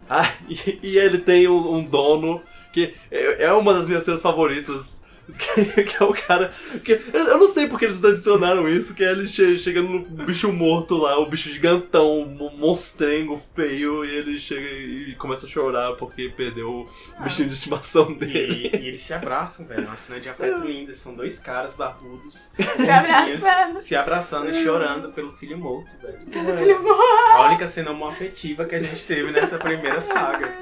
Ah, 0.10 0.32
e, 0.50 0.80
e 0.82 0.98
ele 0.98 1.18
tem 1.20 1.48
um, 1.48 1.76
um 1.76 1.84
dono 1.84 2.42
que 2.74 2.96
é 3.12 3.44
é 3.46 3.54
uma 3.54 3.74
das 3.74 3.88
minhas 3.88 4.04
cenas 4.04 4.22
favoritas. 4.22 5.04
Que, 5.38 5.84
que 5.84 6.02
é 6.02 6.06
o 6.06 6.14
cara. 6.14 6.52
Que, 6.86 7.02
eu 7.14 7.38
não 7.38 7.48
sei 7.50 7.68
porque 7.68 7.84
eles 7.86 8.02
adicionaram 8.04 8.68
isso, 8.70 8.96
que 8.96 9.04
é 9.04 9.12
ele 9.12 9.28
che- 9.28 9.58
chega 9.58 9.82
no 9.82 10.00
bicho 10.00 10.52
morto 10.54 10.96
lá, 10.98 11.20
o 11.20 11.26
bicho 11.26 11.50
gigantão, 11.52 12.22
um 12.22 12.50
monstrengo 12.58 13.38
feio, 13.54 14.06
e 14.06 14.10
ele 14.16 14.40
chega 14.40 14.66
e 14.66 15.16
começa 15.16 15.46
a 15.46 15.50
chorar 15.50 15.94
porque 15.98 16.30
perdeu 16.30 16.70
o 16.70 16.90
Ah. 17.18 17.24
bichinho 17.24 17.50
de 17.50 17.56
estimação 17.56 18.12
E, 18.12 18.16
dele. 18.16 18.70
e 18.74 18.88
eles 18.88 19.02
se 19.02 19.14
abraçam, 19.14 19.66
velho. 19.68 19.86
Uma 19.86 19.98
cena 19.98 20.20
de 20.20 20.30
afeto 20.30 20.62
linda. 20.66 20.94
São 20.94 21.14
dois 21.14 21.40
caras 21.40 21.76
barbudos. 21.76 22.54
Se 22.58 22.90
abraçando. 22.90 23.78
Se 23.80 23.96
abraçando 23.96 24.50
e 24.50 24.64
chorando 24.64 25.10
pelo 25.12 25.32
filho 25.32 25.58
morto, 25.58 25.94
velho. 26.02 26.20
Pelo 26.32 26.58
filho 26.58 26.82
morto. 26.82 27.02
A 27.34 27.48
única 27.48 27.68
cena 27.68 27.92
homoafetiva 27.92 28.64
que 28.66 28.76
a 28.76 28.80
gente 28.80 29.04
teve 29.06 29.32
nessa 29.32 29.58
primeira 29.58 30.00
saga. 30.00 30.56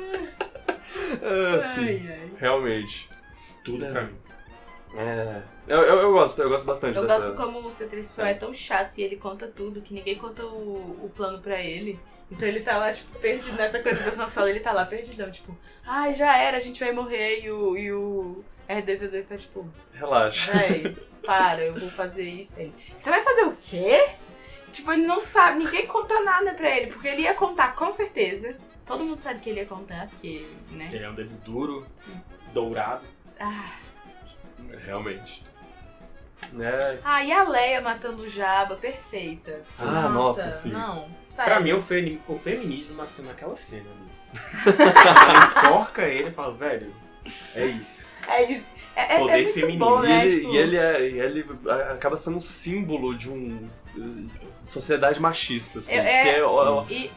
Ah, 1.22 1.74
sim, 1.76 1.82
Ai, 1.86 2.08
ai. 2.10 2.30
realmente. 2.40 3.10
Tudo 3.64 3.86
pra 3.86 4.04
mim. 4.04 4.14
É. 4.98 5.42
Eu, 5.68 5.82
eu, 5.82 6.00
eu 6.02 6.12
gosto, 6.12 6.42
eu 6.42 6.50
gosto 6.50 6.66
bastante 6.66 6.98
Eu 6.98 7.08
dessa. 7.08 7.32
gosto 7.32 7.36
como 7.36 7.60
o 7.60 7.70
C3PO 7.70 8.24
é 8.24 8.34
tão 8.36 8.54
chato 8.54 8.98
e 8.98 9.04
ele 9.04 9.16
conta 9.18 9.48
tudo, 9.48 9.82
que 9.82 9.94
ninguém 9.94 10.16
conta 10.16 10.46
o, 10.46 11.00
o 11.04 11.12
plano 11.16 11.40
pra 11.42 11.60
ele. 11.60 12.00
Então 12.32 12.48
ele 12.48 12.62
tá 12.62 12.78
lá, 12.78 12.92
tipo, 12.92 13.18
perdido 13.20 13.56
nessa 13.56 13.80
coisa 13.82 14.10
do 14.10 14.22
Han 14.22 14.28
Solo, 14.28 14.48
ele 14.48 14.60
tá 14.60 14.72
lá 14.72 14.86
perdidão, 14.86 15.30
tipo, 15.30 15.56
ai, 15.86 16.14
já 16.16 16.38
era, 16.38 16.58
a 16.58 16.60
gente 16.60 16.84
vai 16.84 16.92
morrer 16.92 17.42
e 17.44 17.52
o, 17.52 17.78
e 17.78 17.92
o 17.92 18.44
R2D2 18.68 19.28
tá 19.28 19.38
tipo, 19.38 19.68
Relaxa. 19.94 20.52
véi, 20.52 20.96
para, 21.24 21.64
eu 21.64 21.80
vou 21.80 21.90
fazer 21.92 22.24
isso. 22.24 22.60
Ele, 22.60 22.74
você 22.98 23.10
vai 23.10 23.22
fazer 23.22 23.44
o 23.44 23.56
quê? 23.60 24.10
Tipo, 24.72 24.92
ele 24.92 25.06
não 25.06 25.20
sabe, 25.22 25.60
ninguém 25.64 25.86
conta 25.86 26.20
nada 26.22 26.54
pra 26.54 26.76
ele, 26.76 26.88
porque 26.88 27.08
ele 27.08 27.22
ia 27.22 27.34
contar 27.36 27.76
com 27.76 27.92
certeza. 27.92 28.58
Todo 28.86 29.04
mundo 29.04 29.18
sabe 29.18 29.40
que 29.40 29.50
ele 29.50 29.60
ia 29.62 29.66
contar, 29.66 30.08
porque, 30.08 30.46
né? 30.72 30.90
Ele 30.92 31.04
é 31.04 31.10
um 31.10 31.14
dedo 31.16 31.34
duro, 31.44 31.86
dourado. 32.54 33.06
Ah, 33.40 33.72
Realmente. 34.86 35.44
É. 36.60 36.98
ah, 37.04 37.24
e 37.24 37.32
a 37.32 37.44
Leia 37.44 37.82
matando 37.82 38.22
o 38.24 38.30
Jabba, 38.30 38.76
perfeita. 38.76 39.64
Ah, 39.80 40.08
nossa, 40.10 40.52
sim. 40.52 40.70
Não, 40.72 41.10
sério. 41.28 41.52
Pra 41.52 41.60
mim, 41.60 41.74
o, 41.74 41.82
femi- 41.82 42.22
o 42.28 42.36
feminismo 42.38 42.96
nasceu 42.96 43.26
naquela 43.26 43.56
cena 43.56 43.86
enforca 45.58 46.04
ele 46.04 46.30
e 46.30 46.32
fala, 46.32 46.54
velho, 46.54 46.94
é 47.56 47.66
isso. 47.66 48.06
É 48.28 48.44
isso. 48.52 48.66
É, 48.96 49.16
é, 49.16 49.20
Poder 49.20 49.34
é 49.34 49.42
muito 49.42 49.54
feminino. 49.54 49.86
bom, 49.86 50.04
E 50.04 50.08
né? 50.08 50.26
ele, 50.26 50.36
Tipo, 50.40 50.54
e 50.54 50.58
ele, 50.58 50.78
é, 50.78 51.10
e 51.10 51.20
ele 51.20 51.46
acaba 51.92 52.16
sendo 52.18 52.38
um 52.38 52.42
símbolo 52.42 53.18
de 53.18 53.30
um. 53.30 53.68
sociedade 54.64 55.20
machista, 55.20 55.80
assim. 55.80 55.96
É, 55.96 55.98
é, 56.00 56.24
que 56.24 56.30
é, 56.40 56.44
ó, 56.44 56.86
e- 56.90 57.12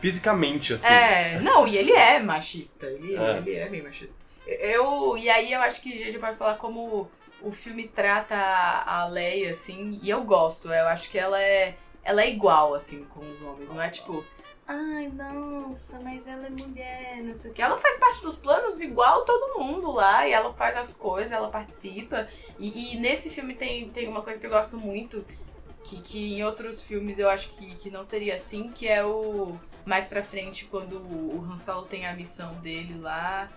fisicamente, 0.00 0.74
assim. 0.74 0.86
é, 0.86 1.40
não, 1.40 1.66
e 1.66 1.76
ele 1.78 1.92
é 1.92 2.18
machista. 2.20 2.86
Ele 2.86 3.16
é, 3.16 3.20
É. 3.20 3.36
ele 3.38 3.54
é 3.54 3.68
bem 3.68 3.82
machista. 3.82 4.14
Eu, 4.46 5.16
e 5.16 5.28
aí 5.30 5.52
eu 5.52 5.60
acho 5.60 5.80
que 5.80 5.96
gente 5.96 6.18
pode 6.18 6.36
falar 6.36 6.56
como 6.56 7.10
o 7.40 7.52
filme 7.52 7.88
trata 7.88 8.34
a 8.34 9.02
a 9.02 9.06
Leia, 9.06 9.50
assim, 9.50 9.98
e 10.02 10.10
eu 10.10 10.22
gosto. 10.22 10.72
Eu 10.72 10.88
acho 10.88 11.10
que 11.10 11.18
ela 11.18 11.40
é, 11.40 11.76
ela 12.02 12.22
é 12.22 12.30
igual, 12.30 12.74
assim, 12.74 13.04
com 13.04 13.20
os 13.20 13.42
homens. 13.42 13.70
Não 13.70 13.80
é 13.80 13.90
tipo, 13.90 14.24
ai, 14.66 15.08
nossa, 15.08 15.98
mas 16.00 16.26
ela 16.26 16.46
é 16.46 16.50
mulher, 16.50 17.22
não 17.22 17.34
sei 17.34 17.50
o 17.50 17.54
que. 17.54 17.62
Ela 17.62 17.78
faz 17.78 17.98
parte 17.98 18.22
dos 18.22 18.36
planos 18.36 18.80
igual 18.80 19.24
todo 19.24 19.58
mundo 19.58 19.90
lá, 19.90 20.26
e 20.26 20.32
ela 20.32 20.52
faz 20.52 20.76
as 20.76 20.92
coisas, 20.94 21.32
ela 21.32 21.48
participa. 21.48 22.28
E, 22.58 22.94
e 22.94 22.96
nesse 22.98 23.30
filme 23.30 23.54
tem, 23.54 23.90
tem 23.90 24.08
uma 24.08 24.22
coisa 24.22 24.40
que 24.40 24.46
eu 24.46 24.50
gosto 24.50 24.78
muito, 24.78 25.24
que, 25.82 26.00
que 26.00 26.34
em 26.34 26.44
outros 26.44 26.82
filmes 26.82 27.18
eu 27.18 27.28
acho 27.28 27.50
que, 27.50 27.74
que 27.76 27.90
não 27.90 28.02
seria 28.02 28.34
assim, 28.34 28.70
que 28.70 28.88
é 28.88 29.04
o 29.04 29.58
mais 29.84 30.08
pra 30.08 30.22
frente, 30.22 30.64
quando 30.64 30.96
o 30.96 31.44
Han 31.44 31.58
Solo 31.58 31.84
tem 31.84 32.06
a 32.06 32.14
missão 32.14 32.54
dele 32.54 32.98
lá 32.98 33.50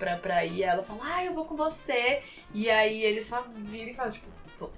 pra, 0.00 0.16
pra 0.16 0.44
ir, 0.44 0.64
ela 0.64 0.82
fala, 0.82 1.00
ah, 1.04 1.24
eu 1.24 1.32
vou 1.32 1.44
com 1.44 1.54
você. 1.54 2.20
E 2.52 2.68
aí 2.68 3.00
ele 3.04 3.22
só 3.22 3.44
vira 3.56 3.90
e 3.90 3.94
fala, 3.94 4.10
tipo, 4.10 4.26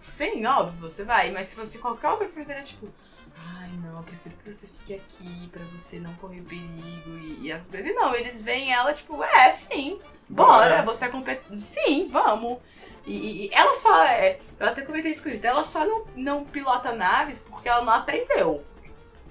sim, 0.03 0.45
óbvio, 0.45 0.79
você 0.81 1.03
vai. 1.05 1.31
Mas 1.31 1.47
se 1.47 1.55
fosse 1.55 1.79
qualquer 1.79 2.11
outro 2.11 2.29
filme, 2.29 2.45
seria 2.45 2.63
tipo, 2.63 2.87
eu 2.87 4.03
prefiro 4.03 4.35
que 4.43 4.53
você 4.53 4.67
fique 4.67 4.95
aqui 4.95 5.49
pra 5.51 5.63
você 5.73 5.99
não 6.01 6.13
correr 6.15 6.43
perigo 6.43 7.11
e, 7.19 7.39
e 7.47 7.53
essas 7.53 7.71
coisas. 7.71 7.91
E 7.91 7.95
não, 7.95 8.15
eles 8.15 8.43
veem 8.43 8.73
ela, 8.73 8.93
tipo, 8.93 9.23
é, 9.23 9.51
sim, 9.51 10.01
bora, 10.29 10.77
Bora. 10.79 10.83
você 10.83 11.05
é 11.05 11.09
competente. 11.09 11.63
Sim, 11.63 12.09
vamos. 12.11 12.59
E, 13.07 13.47
e- 13.47 13.51
ela 13.53 13.75
só 13.75 14.05
é. 14.05 14.39
Eu 14.59 14.67
até 14.69 14.83
comentei 14.83 15.11
isso 15.13 15.23
com 15.23 15.29
isso. 15.29 15.45
Ela 15.47 15.65
só 15.65 15.85
não, 15.87 16.05
não 16.17 16.45
pilota 16.45 16.93
naves 16.93 17.41
porque 17.49 17.69
ela 17.69 17.83
não 17.83 17.93
aprendeu. 17.93 18.65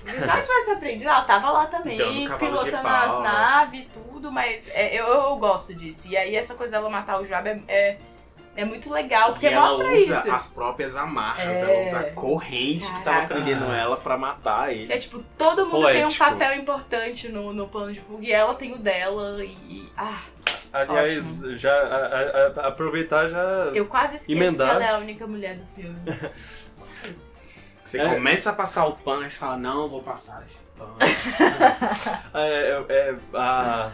Se 0.06 0.24
ela 0.24 0.42
tivesse 0.42 0.72
aprendido, 0.72 1.10
ela 1.10 1.22
tava 1.22 1.52
lá 1.52 1.66
também, 1.68 1.98
Dando 1.98 2.14
de 2.14 2.36
pilotando 2.38 2.88
as 2.88 3.22
naves 3.24 3.80
e 3.82 3.84
tudo, 3.86 4.32
mas 4.32 4.68
é, 4.74 4.96
eu, 5.00 5.06
eu 5.08 5.36
gosto 5.38 5.74
disso. 5.74 6.08
E 6.10 6.18
aí 6.18 6.36
essa 6.36 6.56
coisa 6.56 6.72
dela 6.72 6.90
matar 6.90 7.20
o 7.22 7.26
Joab 7.26 7.48
é, 7.48 7.62
é, 7.68 7.98
é 8.56 8.66
muito 8.66 8.92
legal, 8.92 9.32
porque 9.32 9.46
e 9.48 9.50
ela 9.54 9.68
mostra 9.70 9.88
usa 9.94 10.20
isso. 10.20 10.32
as 10.32 10.50
próprias 10.50 10.96
amarras, 10.96 11.60
É. 11.60 11.62
ela 11.72 11.82
usa 11.82 12.00
a 12.00 12.12
corrente 12.12 12.86
que 12.86 12.92
tava 13.04 13.04
Caraca. 13.04 13.36
prendendo 13.36 13.66
ela 13.72 13.96
pra 13.96 14.18
matar 14.18 14.74
ele. 14.74 14.88
Que 14.88 14.94
é 14.94 14.98
tipo, 14.98 15.20
todo 15.38 15.66
mundo 15.68 15.88
tem 15.88 16.00
um 16.06 16.10
Poético. 16.12 16.26
papel 16.26 16.56
importante 16.60 17.30
no, 17.30 17.54
no 17.54 17.68
plano 17.68 17.94
de 17.94 18.02
fuga 18.02 18.26
e 18.26 18.32
ela 18.32 18.54
tem 18.56 18.74
o 18.74 18.78
dela 18.78 19.44
e. 19.44 19.48
e- 19.50 19.94
ah, 19.96 20.20
Aliás, 20.74 21.42
já 21.60 21.72
a- 21.74 22.08
a- 22.60 22.66
a- 22.66 22.68
aproveitar 22.70 23.28
já. 23.28 23.40
eu 23.74 23.86
quase 23.86 24.16
esqueço 24.16 24.32
Emendar. 24.38 24.70
que 24.70 24.76
ela 24.76 24.86
é 24.86 24.96
a 24.96 24.98
única 24.98 25.28
mulher 25.28 25.56
do 25.58 25.66
filme. 25.76 26.00
Esqueci. 26.84 27.31
Você 27.92 28.00
É. 28.00 28.14
começa 28.16 28.50
a 28.52 28.54
passar 28.54 28.86
o 28.86 28.94
pano 28.94 29.26
e 29.26 29.30
você 29.30 29.38
fala, 29.38 29.58
não, 29.58 29.88
vou 29.88 30.02
passar 30.02 30.42
esse 30.46 30.68
pano. 30.78 30.96
É, 32.34 32.84
é, 32.88 32.94
é, 32.94 33.16
a, 33.34 33.92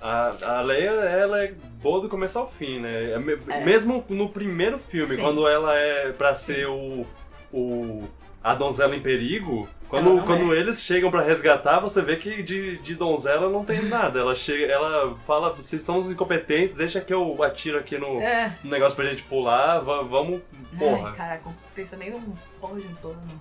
a, 0.00 0.34
a 0.58 0.60
Leia, 0.62 0.90
ela 0.90 1.42
é 1.42 1.52
boa 1.82 2.00
do 2.00 2.08
começo 2.08 2.38
ao 2.38 2.48
fim, 2.48 2.78
né? 2.80 3.10
É 3.10 3.58
É. 3.60 3.64
Mesmo 3.64 4.04
no 4.08 4.28
primeiro 4.28 4.78
filme, 4.78 5.16
Sim. 5.16 5.22
quando 5.22 5.48
ela 5.48 5.74
é 5.76 6.12
pra 6.12 6.34
ser 6.34 6.66
o, 6.68 7.04
o 7.52 8.04
a 8.42 8.54
donzela 8.54 8.94
em 8.94 9.00
perigo, 9.00 9.68
quando, 9.88 10.22
quando 10.24 10.54
eles 10.54 10.80
chegam 10.82 11.10
pra 11.10 11.22
resgatar, 11.22 11.80
você 11.80 12.02
vê 12.02 12.16
que 12.16 12.42
de, 12.42 12.78
de 12.78 12.94
donzela 12.94 13.48
não 13.48 13.64
tem 13.64 13.82
nada. 13.82 14.20
Ela 14.20 14.34
chega, 14.34 14.66
ela 14.72 15.16
fala, 15.26 15.50
vocês 15.52 15.82
são 15.82 15.98
os 15.98 16.10
incompetentes, 16.10 16.76
deixa 16.76 17.00
que 17.00 17.12
eu 17.14 17.42
atiro 17.42 17.78
aqui 17.78 17.96
no, 17.98 18.20
É. 18.20 18.52
no 18.62 18.70
negócio 18.70 18.94
pra 18.96 19.06
gente 19.06 19.22
pular, 19.22 19.78
va- 19.80 20.02
vamos, 20.02 20.40
porra. 20.78 21.08
Ai, 21.10 21.16
caraca, 21.16 21.50
pensa 21.74 21.96
nem 21.96 22.10
num 22.10 22.36
porra 22.60 22.80
de 22.80 22.86
um 22.86 22.94
todo, 22.96 23.16
não. 23.26 23.40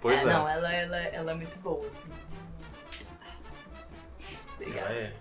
Pois 0.00 0.22
é. 0.22 0.26
Não, 0.26 0.48
ela, 0.48 0.72
ela, 0.72 0.98
ela 0.98 1.32
é 1.32 1.34
muito 1.34 1.58
boa, 1.60 1.86
assim. 1.86 2.10
Obrigada. 4.56 4.92
É. 4.92 5.12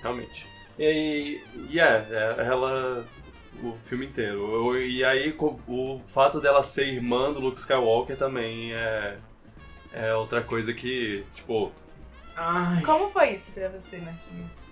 Realmente. 0.00 0.46
E 0.78 0.84
aí, 0.84 1.44
e 1.70 1.80
é, 1.80 2.06
é, 2.10 2.46
ela. 2.46 3.06
O 3.62 3.76
filme 3.84 4.06
inteiro. 4.06 4.76
E 4.78 5.04
aí, 5.04 5.36
o 5.38 6.00
fato 6.08 6.40
dela 6.40 6.62
ser 6.62 6.88
irmã 6.88 7.32
do 7.32 7.38
Luke 7.38 7.60
Skywalker 7.60 8.16
também 8.16 8.72
é. 8.74 9.18
É 9.92 10.14
outra 10.14 10.42
coisa 10.42 10.72
que, 10.72 11.24
tipo. 11.34 11.70
Ai. 12.34 12.82
Como 12.82 13.10
foi 13.10 13.30
isso 13.30 13.52
pra 13.52 13.68
você, 13.68 13.98
Marquinhos? 13.98 14.70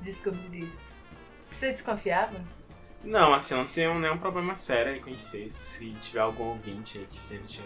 Descobrir 0.00 0.64
isso. 0.64 0.96
Você 1.50 1.72
desconfiava? 1.72 2.40
Não, 3.06 3.32
assim, 3.32 3.54
eu 3.54 3.58
não 3.58 3.66
tenho 3.66 3.98
nenhum 3.98 4.18
problema 4.18 4.54
sério 4.54 4.94
em 4.96 5.00
conhecer 5.00 5.46
isso. 5.46 5.64
Se 5.64 5.90
tiver 6.00 6.20
algum 6.20 6.44
ouvinte 6.44 6.98
aí 6.98 7.06
que 7.06 7.16
esteja 7.16 7.62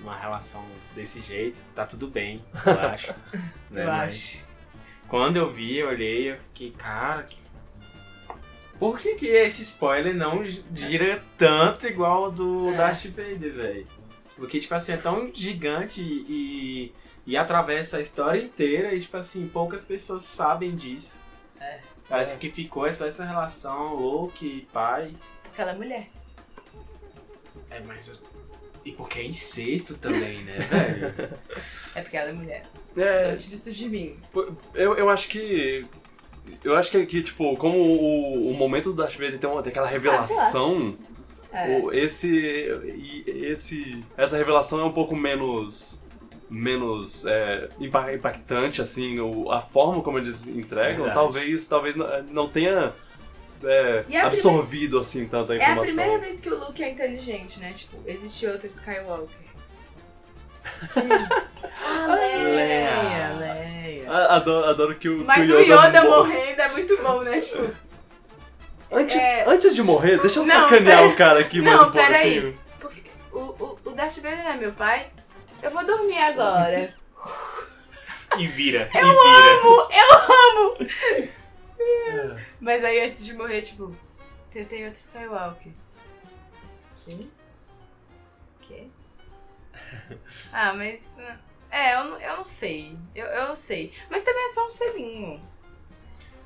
uma 0.00 0.16
relação 0.16 0.64
desse 0.94 1.20
jeito, 1.20 1.60
tá 1.74 1.84
tudo 1.84 2.06
bem, 2.08 2.42
eu 2.64 2.72
acho. 2.88 3.12
né? 3.70 3.82
Eu 3.82 3.86
Mas 3.86 4.14
acho. 4.14 4.44
Quando 5.08 5.36
eu 5.36 5.50
vi, 5.50 5.76
eu 5.78 5.88
olhei, 5.88 6.30
eu 6.32 6.36
fiquei, 6.36 6.70
cara, 6.70 7.24
que... 7.24 7.36
por 8.78 8.98
que, 8.98 9.16
que 9.16 9.26
esse 9.26 9.62
spoiler 9.62 10.14
não 10.14 10.44
gira 10.44 11.22
tanto 11.36 11.86
igual 11.86 12.28
o 12.28 12.30
do 12.30 12.70
É. 12.70 12.76
Darth 12.76 13.06
Vader, 13.06 13.52
velho? 13.52 13.86
Porque, 14.36 14.60
tipo 14.60 14.74
assim, 14.74 14.92
é 14.92 14.96
tão 14.96 15.30
gigante 15.34 16.00
e, 16.00 16.94
e 17.26 17.36
atravessa 17.36 17.98
a 17.98 18.00
história 18.00 18.40
inteira 18.40 18.94
e, 18.94 19.00
tipo 19.00 19.16
assim, 19.16 19.46
poucas 19.48 19.84
pessoas 19.84 20.22
sabem 20.22 20.74
disso. 20.76 21.18
É. 22.10 22.14
Parece 22.14 22.34
É. 22.34 22.36
que 22.38 22.50
ficou 22.50 22.86
é 22.86 22.92
só 22.92 23.06
essa 23.06 23.24
relação 23.24 23.94
Luke 23.94 24.44
e 24.46 24.60
pai. 24.72 25.14
Porque 25.44 25.60
ela 25.62 25.70
é 25.70 25.74
mulher. 25.74 26.08
É, 27.70 27.80
mas... 27.86 28.08
eu- 28.08 28.28
E 28.84 28.92
porque 28.92 29.20
é 29.20 29.26
incesto 29.26 29.94
também, 29.98 30.42
né, 30.44 30.58
velho? 30.70 31.38
É 31.94 32.00
porque 32.02 32.16
ela 32.16 32.30
é 32.30 32.32
mulher. 32.32 32.64
É, 32.96 33.30
Não 33.30 33.36
tira 33.38 33.54
isso 33.56 33.70
de 33.72 33.88
mim. 33.88 34.18
eu, 34.74 34.94
eu 34.96 35.08
acho 35.10 35.28
que. 35.28 35.86
Eu 36.64 36.74
acho 36.76 36.90
que, 36.90 37.06
que 37.06 37.22
tipo, 37.22 37.56
como 37.56 37.78
o, 37.78 38.50
o 38.50 38.54
momento 38.54 38.90
do 38.90 38.94
Darth 39.02 39.12
Vader 39.14 39.38
tem, 39.38 39.48
uma, 39.48 39.62
tem 39.62 39.70
aquela 39.70 39.86
revelação, 39.86 40.96
É. 41.52 41.78
o- 41.78 41.92
esse, 41.92 42.66
esse. 43.26 44.02
Essa 44.16 44.36
revelação 44.36 44.80
é 44.80 44.84
um 44.84 44.92
pouco 44.92 45.14
menos. 45.14 45.99
Menos 46.50 47.24
é, 47.26 47.68
impa- 47.78 48.12
impactante, 48.12 48.82
assim, 48.82 49.20
o- 49.20 49.50
a 49.52 49.60
forma 49.60 50.02
como 50.02 50.18
eles 50.18 50.46
entregam, 50.46 51.04
Verdade. 51.04 51.14
talvez, 51.14 51.68
talvez 51.68 51.94
não- 51.96 52.48
tenha 52.48 52.92
é, 53.62 54.04
é 54.10 54.20
a 54.20 54.26
absorvido 54.26 54.98
assim 54.98 55.26
tanta 55.28 55.54
É 55.54 55.58
a 55.58 55.62
informação. 55.62 55.84
primeira 55.94 56.18
vez 56.18 56.40
que 56.40 56.48
o 56.50 56.58
Luke 56.58 56.82
é 56.82 56.90
inteligente, 56.90 57.60
né? 57.60 57.72
Tipo, 57.74 57.98
existe 58.06 58.46
outro 58.46 58.66
Skywalker. 58.66 59.36
ah, 61.84 62.14
Leia, 62.14 63.32
Leia. 63.38 64.10
Adoro, 64.30 64.66
adoro 64.66 64.94
que 64.96 65.08
o, 65.08 65.24
Mas 65.24 65.46
que 65.46 65.52
o 65.52 65.60
Yoda 65.60 66.02
mo- 66.02 66.08
morrendo 66.18 66.60
é 66.60 66.68
muito 66.68 67.02
bom, 67.02 67.20
né? 67.22 67.40
Tipo, 67.40 67.70
Antes, 68.92 69.14
é- 69.16 69.44
antes 69.48 69.74
de 69.74 69.82
morrer, 69.84 70.18
deixa 70.20 70.40
eu 70.40 70.46
Não, 70.46 70.62
sacanear 70.62 70.98
pera- 70.98 71.06
o 71.08 71.16
cara 71.16 71.38
aqui 71.38 71.62
mais 71.62 71.80
Não, 71.80 71.88
um 71.88 71.92
pera 71.92 72.16
aí. 72.16 72.40
pouquinho. 72.40 72.58
porque 72.80 73.02
o, 73.32 73.38
o, 73.38 73.78
o 73.84 73.90
Darth 73.92 74.16
Vader 74.16 74.42
não 74.42 74.50
é 74.50 74.56
meu 74.56 74.72
pai. 74.72 75.06
Eu 75.62 75.70
vou 75.70 75.84
dormir 75.84 76.18
agora. 76.18 76.92
E 78.38 78.46
vira, 78.46 78.88
Eu 78.94 79.06
e 79.06 79.10
vira. 79.10 79.52
amo, 79.58 79.88
eu 79.92 80.08
amo! 80.58 80.76
Mas 82.60 82.84
aí 82.84 83.00
antes 83.04 83.24
de 83.24 83.34
morrer, 83.34 83.62
tipo, 83.62 83.94
tem, 84.50 84.64
tem 84.64 84.84
outro 84.86 85.00
Skywalker. 85.00 85.72
Que? 87.04 87.30
Que? 88.60 88.90
Ah, 90.52 90.72
mas. 90.74 91.18
É, 91.70 91.94
eu, 91.94 92.04
não- 92.04 92.20
eu 92.20 92.36
não 92.36 92.44
sei. 92.44 92.96
Eu, 93.14 93.26
eu 93.26 93.48
não 93.48 93.56
sei. 93.56 93.92
Mas 94.10 94.22
também 94.24 94.44
é 94.44 94.48
só 94.50 94.66
um 94.66 94.70
selinho. 94.70 95.40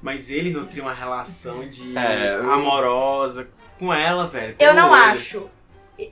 Mas 0.02 0.30
ele 0.30 0.50
nutria 0.50 0.82
uma 0.82 0.92
relação 0.92 1.68
de 1.68 1.96
É, 1.96 2.34
eu- 2.36 2.50
amorosa 2.52 3.50
com 3.78 3.92
ela, 3.92 4.26
velho. 4.26 4.52
Eu 4.52 4.56
pelo 4.56 4.74
não 4.74 4.90
olho. 4.90 5.02
acho. 5.02 5.50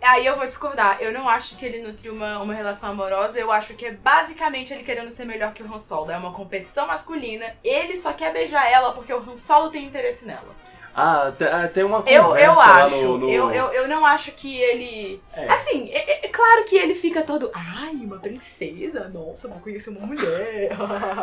Aí 0.00 0.24
eu 0.24 0.36
vou 0.36 0.46
discordar. 0.46 0.98
Eu 1.00 1.12
não 1.12 1.28
acho 1.28 1.56
que 1.56 1.64
ele 1.64 1.82
nutriu 1.82 2.12
uma, 2.12 2.38
uma 2.38 2.54
relação 2.54 2.90
amorosa. 2.90 3.38
Eu 3.38 3.50
acho 3.50 3.74
que 3.74 3.86
é 3.86 3.92
basicamente 3.92 4.72
ele 4.72 4.84
querendo 4.84 5.10
ser 5.10 5.24
melhor 5.24 5.52
que 5.52 5.62
o 5.62 5.74
Han 5.74 5.80
Solo. 5.80 6.10
É 6.10 6.16
uma 6.16 6.32
competição 6.32 6.86
masculina. 6.86 7.44
Ele 7.64 7.96
só 7.96 8.12
quer 8.12 8.32
beijar 8.32 8.70
ela 8.70 8.92
porque 8.92 9.12
o 9.12 9.18
Han 9.18 9.36
Solo 9.36 9.70
tem 9.70 9.84
interesse 9.84 10.24
nela. 10.24 10.54
Ah, 10.94 11.32
ah, 11.50 11.68
tem 11.68 11.84
uma 11.84 12.02
Eu, 12.06 12.24
conversa 12.24 12.44
eu 12.46 12.54
lá 12.54 12.84
acho. 12.84 12.96
no... 12.96 13.18
no- 13.18 13.30
Eu, 13.30 13.50
eu, 13.50 13.66
eu 13.72 13.88
não 13.88 14.04
acho 14.04 14.32
que 14.32 14.56
ele. 14.58 15.22
É. 15.32 15.48
Assim, 15.48 15.88
é, 15.90 16.26
é 16.26 16.28
claro 16.28 16.64
que 16.64 16.76
ele 16.76 16.94
fica 16.94 17.22
todo. 17.22 17.50
Ai, 17.54 17.92
uma 17.94 18.18
princesa? 18.18 19.08
Nossa, 19.08 19.48
vou 19.48 19.58
conhecer 19.60 19.88
uma 19.90 20.06
mulher. 20.06 20.70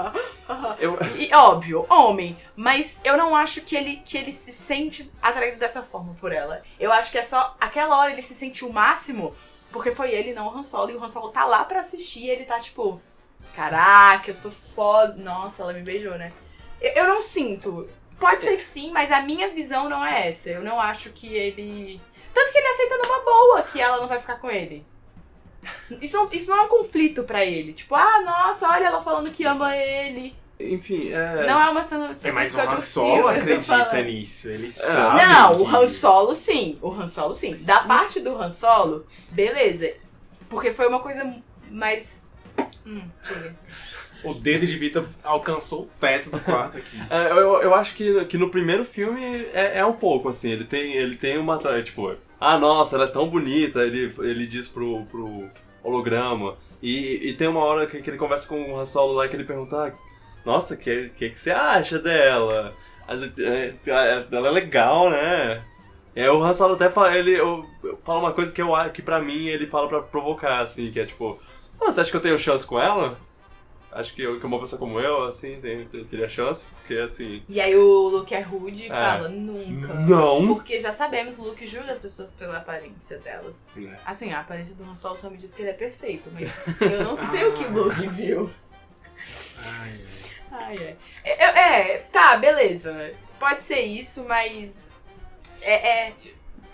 eu- 0.80 0.98
E, 1.18 1.34
óbvio, 1.36 1.86
homem. 1.90 2.38
Mas 2.56 3.00
eu 3.04 3.16
não 3.16 3.36
acho 3.36 3.62
que 3.62 3.76
ele, 3.76 4.02
que 4.04 4.18
ele 4.18 4.32
se 4.32 4.52
sente 4.52 5.12
atraído 5.22 5.58
dessa 5.58 5.84
forma 5.84 6.16
por 6.20 6.32
ela. 6.32 6.62
Eu 6.80 6.92
acho 6.92 7.12
que 7.12 7.18
é 7.18 7.24
só. 7.24 7.56
Aquela 7.62 7.98
hora 8.00 8.12
ele 8.12 8.22
se 8.22 8.34
sentiu 8.34 8.68
o 8.70 8.74
máximo 8.74 9.36
porque 9.72 9.92
foi 9.92 10.12
ele, 10.12 10.34
não 10.34 10.48
o 10.48 10.58
Han 10.58 10.64
Solo. 10.64 10.90
E 10.90 10.96
o 10.96 11.04
Han 11.04 11.10
Solo 11.10 11.30
tá 11.30 11.46
lá 11.46 11.64
pra 11.64 11.80
assistir 11.80 12.22
e 12.22 12.30
ele 12.30 12.46
tá 12.46 12.60
tipo. 12.60 13.00
Caraca, 13.56 14.30
eu 14.30 14.34
sou 14.34 14.52
foda. 14.52 15.14
Nossa, 15.16 15.62
ela 15.64 15.74
me 15.74 15.82
beijou, 15.82 16.18
né? 16.18 16.32
Eu, 16.82 16.92
eu 17.04 17.08
não 17.08 17.22
sinto. 17.22 17.88
Pode 18.20 18.42
ser 18.44 18.58
que 18.58 18.64
sim, 18.64 18.92
mas 18.92 19.12
a 19.12 19.22
minha 19.22 19.50
visão 19.50 19.88
não 19.90 20.06
é 20.06 20.28
essa. 20.28 20.50
Eu 20.50 20.62
não 20.62 20.80
acho 20.80 21.10
que 21.12 21.34
ele. 21.34 22.00
Tanto 22.34 22.52
que 22.52 22.58
ele 22.58 22.68
aceita 22.68 22.98
numa 23.04 23.20
boa 23.22 23.64
que 23.64 23.80
ela 23.82 23.98
não 24.00 24.08
vai 24.08 24.20
ficar 24.20 24.36
com 24.36 24.50
ele. 24.50 24.86
Isso, 26.02 26.16
não- 26.16 26.30
isso 26.32 26.50
não 26.50 26.58
é 26.58 26.62
um 26.62 26.68
conflito 26.68 27.24
pra 27.24 27.44
ele. 27.46 27.74
Tipo, 27.74 27.96
ah, 27.96 28.22
nossa, 28.22 28.68
olha 28.70 28.86
ela 28.86 29.02
falando 29.04 29.32
que 29.32 29.44
ama 29.46 29.76
ele. 29.76 30.36
Enfim, 30.60 31.12
é... 31.14 31.46
Não 31.48 31.62
é 31.62 31.70
uma 31.70 31.82
cena 31.82 32.12
É, 32.24 32.32
mas 32.32 32.54
o 32.54 32.60
Han 32.60 32.76
Solo 32.78 33.28
acredita 33.30 34.02
nisso. 34.02 34.50
Ele 34.50 34.70
sabe. 34.70 35.22
Não, 35.24 35.56
que- 35.56 35.62
o 35.62 35.68
Han 35.76 35.88
Solo 35.88 36.36
sim. 36.36 36.78
O 36.82 36.92
Han 36.92 37.08
Solo 37.08 37.34
sim. 37.34 37.56
Da 37.64 37.82
parte 37.84 38.20
do 38.20 38.36
Han 38.38 38.50
Solo, 38.50 39.06
beleza. 39.32 39.94
Porque 40.50 40.74
foi 40.74 40.88
uma 40.88 41.00
coisa 41.00 41.34
mais. 41.72 42.28
Hum, 42.86 43.04
diga. 43.24 43.56
O 44.24 44.34
dedo 44.34 44.68
de 44.68 44.78
Vitor 44.78 45.06
alcançou 45.24 45.84
o 45.84 45.90
teto 46.00 46.30
do 46.30 46.40
quarto 46.40 46.78
aqui. 46.78 46.98
É, 47.10 47.32
eu, 47.32 47.62
eu 47.62 47.74
acho 47.74 47.96
que, 47.96 48.26
que 48.26 48.38
no 48.38 48.50
primeiro 48.50 48.84
filme 48.84 49.24
é, 49.54 49.80
é 49.80 49.86
um 49.86 49.94
pouco, 49.94 50.28
assim, 50.30 50.52
ele 50.52 50.66
tem, 50.66 50.94
ele 50.94 51.16
tem 51.16 51.38
uma. 51.38 51.58
tra- 51.58 51.82
Tipo, 51.82 52.16
ah, 52.40 52.58
nossa, 52.58 52.96
ela 52.96 53.06
é 53.06 53.10
tão 53.10 53.30
bonita, 53.30 53.80
ele, 53.82 54.14
ele 54.20 54.46
diz 54.48 54.68
pro, 54.68 55.04
pro 55.06 55.50
holograma. 55.84 56.58
E, 56.82 57.30
e 57.30 57.34
tem 57.34 57.48
uma 57.48 57.62
hora 57.64 57.88
que, 57.88 58.02
que 58.02 58.10
ele 58.10 58.18
conversa 58.18 58.48
com 58.48 58.72
o 58.74 58.80
Han 58.80 58.86
Solo 58.86 59.14
lá 59.14 59.28
que 59.28 59.36
ele 59.36 59.44
pergunta, 59.44 59.88
ah, 59.88 59.92
nossa, 60.46 60.74
o 60.74 60.78
que, 60.78 61.10
que, 61.18 61.30
que 61.30 61.40
você 61.40 61.52
acha 61.52 62.00
dela? 62.00 62.74
Ela 63.08 63.26
é- 63.26 64.26
é 64.32 64.40
legal, 64.52 65.10
né? 65.10 65.62
Aí 66.16 66.28
o 66.30 66.44
Han 66.44 66.54
Solo 66.54 66.74
até 66.76 66.90
fala, 66.90 67.16
ele 67.18 67.32
eu, 67.40 67.66
eu 67.84 67.98
fala 68.04 68.20
uma 68.20 68.34
coisa 68.34 68.54
que, 68.54 68.62
eu, 68.62 68.70
que 68.94 69.02
pra 69.02 69.22
mim 69.22 69.46
ele 69.48 69.68
fala 69.68 69.88
pra 69.88 70.02
provocar, 70.02 70.60
assim, 70.60 70.92
que 70.92 71.00
é 71.00 71.06
tipo, 71.06 71.40
você 71.80 72.02
acha 72.02 72.12
que 72.12 72.18
eu 72.18 72.22
tenho 72.22 72.38
chance 72.38 72.66
com 72.66 72.80
ela? 72.80 73.18
Acho 73.92 74.14
que, 74.14 74.22
eu, 74.22 74.40
que 74.40 74.46
uma 74.46 74.60
pessoa 74.60 74.78
como 74.80 75.00
eu, 75.00 75.24
assim, 75.24 75.60
tem, 75.60 75.84
tem- 75.86 76.04
teria 76.04 76.30
chance. 76.30 76.68
Porque, 76.80 76.94
assim... 76.96 77.42
E 77.50 77.60
aí 77.60 77.76
o 77.76 78.08
Luke 78.10 78.34
é 78.36 78.40
rude 78.40 78.84
e 78.84 78.86
É. 78.86 78.90
fala, 78.90 79.28
nunca. 79.30 79.94
Não! 79.96 80.48
Porque 80.56 80.80
já 80.80 80.92
sabemos, 80.92 81.40
o 81.40 81.44
Luke 81.44 81.66
julga 81.66 81.92
as 81.92 81.98
pessoas 81.98 82.32
pela 82.34 82.58
aparência 82.58 83.18
delas. 83.18 83.68
É. 83.76 83.96
Assim, 84.06 84.32
a 84.32 84.42
aparência 84.42 84.76
do 84.76 84.84
Han 84.84 84.94
Solo 84.94 85.16
só 85.16 85.30
me 85.30 85.38
diz 85.38 85.56
que 85.56 85.64
ele 85.64 85.72
é 85.72 85.74
perfeito, 85.74 86.30
mas 86.32 86.68
eu 86.82 87.04
não 87.04 87.16
sei 87.16 87.46
o 87.46 87.54
que 87.54 87.64
o 87.66 87.72
Luke 87.84 88.08
viu. 88.14 88.50
Ai, 89.58 90.00
Ai. 90.52 90.98
É, 91.24 91.46
é, 91.46 91.92
é, 91.94 91.98
tá, 92.12 92.38
beleza. 92.38 93.14
Pode 93.40 93.60
ser 93.62 93.80
isso, 93.82 94.24
mas. 94.26 94.88
É, 95.62 95.74
é, 96.08 96.14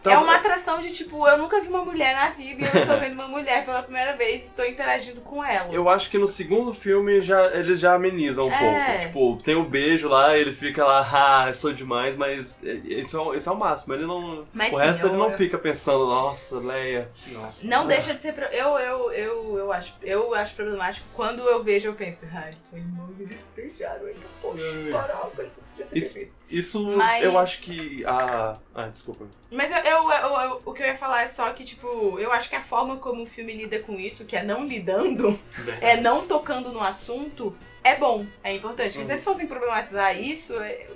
Tá- 0.05 0.13
é 0.13 0.17
uma 0.17 0.35
atração 0.35 0.79
de 0.79 0.91
tipo, 0.91 1.27
eu 1.27 1.37
nunca 1.37 1.59
vi 1.61 1.67
uma 1.67 1.83
mulher 1.83 2.13
na 2.15 2.29
vida 2.29 2.61
e 2.63 2.65
eu 2.75 2.81
estou 2.81 2.99
vendo 2.99 3.13
uma 3.13 3.27
mulher 3.27 3.65
pela 3.65 3.83
primeira 3.83 4.15
vez 4.15 4.41
e 4.43 4.45
estou 4.45 4.65
interagindo 4.65 5.21
com 5.21 5.43
ela. 5.43 5.73
Eu 5.73 5.89
acho 5.89 6.09
que 6.09 6.17
no 6.17 6.27
segundo 6.27 6.73
filme 6.73 7.21
já, 7.21 7.47
eles 7.55 7.79
já 7.79 7.93
amenizam 7.95 8.47
um 8.47 8.51
É. 8.51 8.57
pouco. 8.59 8.99
Tipo, 9.37 9.43
tem 9.43 9.55
o 9.55 9.63
beijo 9.63 10.07
lá, 10.07 10.37
ele 10.37 10.51
fica 10.53 10.85
lá, 10.85 11.07
ah, 11.11 11.47
eu 11.49 11.53
sou 11.53 11.73
demais, 11.73 12.15
mas 12.15 12.63
isso 12.63 13.17
é, 13.17 13.19
o- 13.21 13.33
isso 13.35 13.49
é 13.49 13.51
o 13.51 13.55
máximo. 13.57 13.93
Ele 13.93 14.05
não. 14.05 14.43
Mas 14.53 14.73
o 14.73 14.77
sim, 14.79 14.85
resto 14.85 15.05
eu- 15.05 15.09
ele 15.09 15.17
não 15.17 15.31
eu- 15.31 15.37
fica 15.37 15.57
pensando, 15.57 16.05
nossa, 16.05 16.59
Leia. 16.59 17.09
Nossa. 17.27 17.67
Não 17.67 17.87
deixa 17.87 18.13
de 18.13 18.21
ser. 18.21 18.35
Eu, 18.51 18.77
eu, 18.77 19.11
eu, 19.11 19.57
eu, 19.57 19.71
acho, 19.71 19.95
eu 20.03 20.33
acho 20.35 20.55
problemático. 20.55 21.05
Quando 21.13 21.41
eu 21.47 21.63
vejo, 21.63 21.87
eu 21.89 21.93
penso, 21.93 22.25
ah, 22.33 22.47
eles 22.47 22.59
são 22.61 22.77
irmãos, 22.79 23.19
eles 23.19 23.39
beijaram. 23.55 24.05
Ainda, 24.05 24.19
poxa, 24.41 24.63
caraca, 24.91 25.43
Isso- 25.43 25.63
isso. 25.93 26.39
Isso 26.49 26.85
Mas- 26.95 27.23
eu 27.23 27.37
acho 27.37 27.61
que. 27.61 28.03
a 28.05 28.57
ah, 28.73 28.87
desculpa. 28.87 29.25
Mas 29.51 29.71
eu, 29.71 29.77
eu- 29.77 30.11
eu- 30.11 30.39
eu- 30.41 30.61
o 30.65 30.73
que 30.73 30.81
eu 30.83 30.87
ia 30.87 30.97
falar 30.97 31.21
é 31.21 31.27
só 31.27 31.49
que, 31.51 31.63
tipo, 31.63 32.19
eu 32.19 32.31
acho 32.31 32.49
que 32.49 32.55
a 32.55 32.61
forma 32.61 32.97
como 32.97 33.23
o 33.23 33.25
filme 33.25 33.53
lida 33.53 33.79
com 33.79 33.99
isso, 33.99 34.25
que 34.25 34.35
é 34.35 34.43
não 34.43 34.65
lidando, 34.65 35.39
é 35.81 35.95
não 35.97 36.25
tocando 36.27 36.71
no 36.71 36.79
assunto, 36.81 37.55
é 37.83 37.95
bom, 37.95 38.25
é 38.43 38.53
importante. 38.53 38.89
E 38.89 38.93
se 38.93 38.99
Uhum. 39.05 39.11
eles 39.11 39.23
fossem 39.23 39.47
problematizar 39.47 40.19
isso, 40.21 40.53
é- 40.59 40.87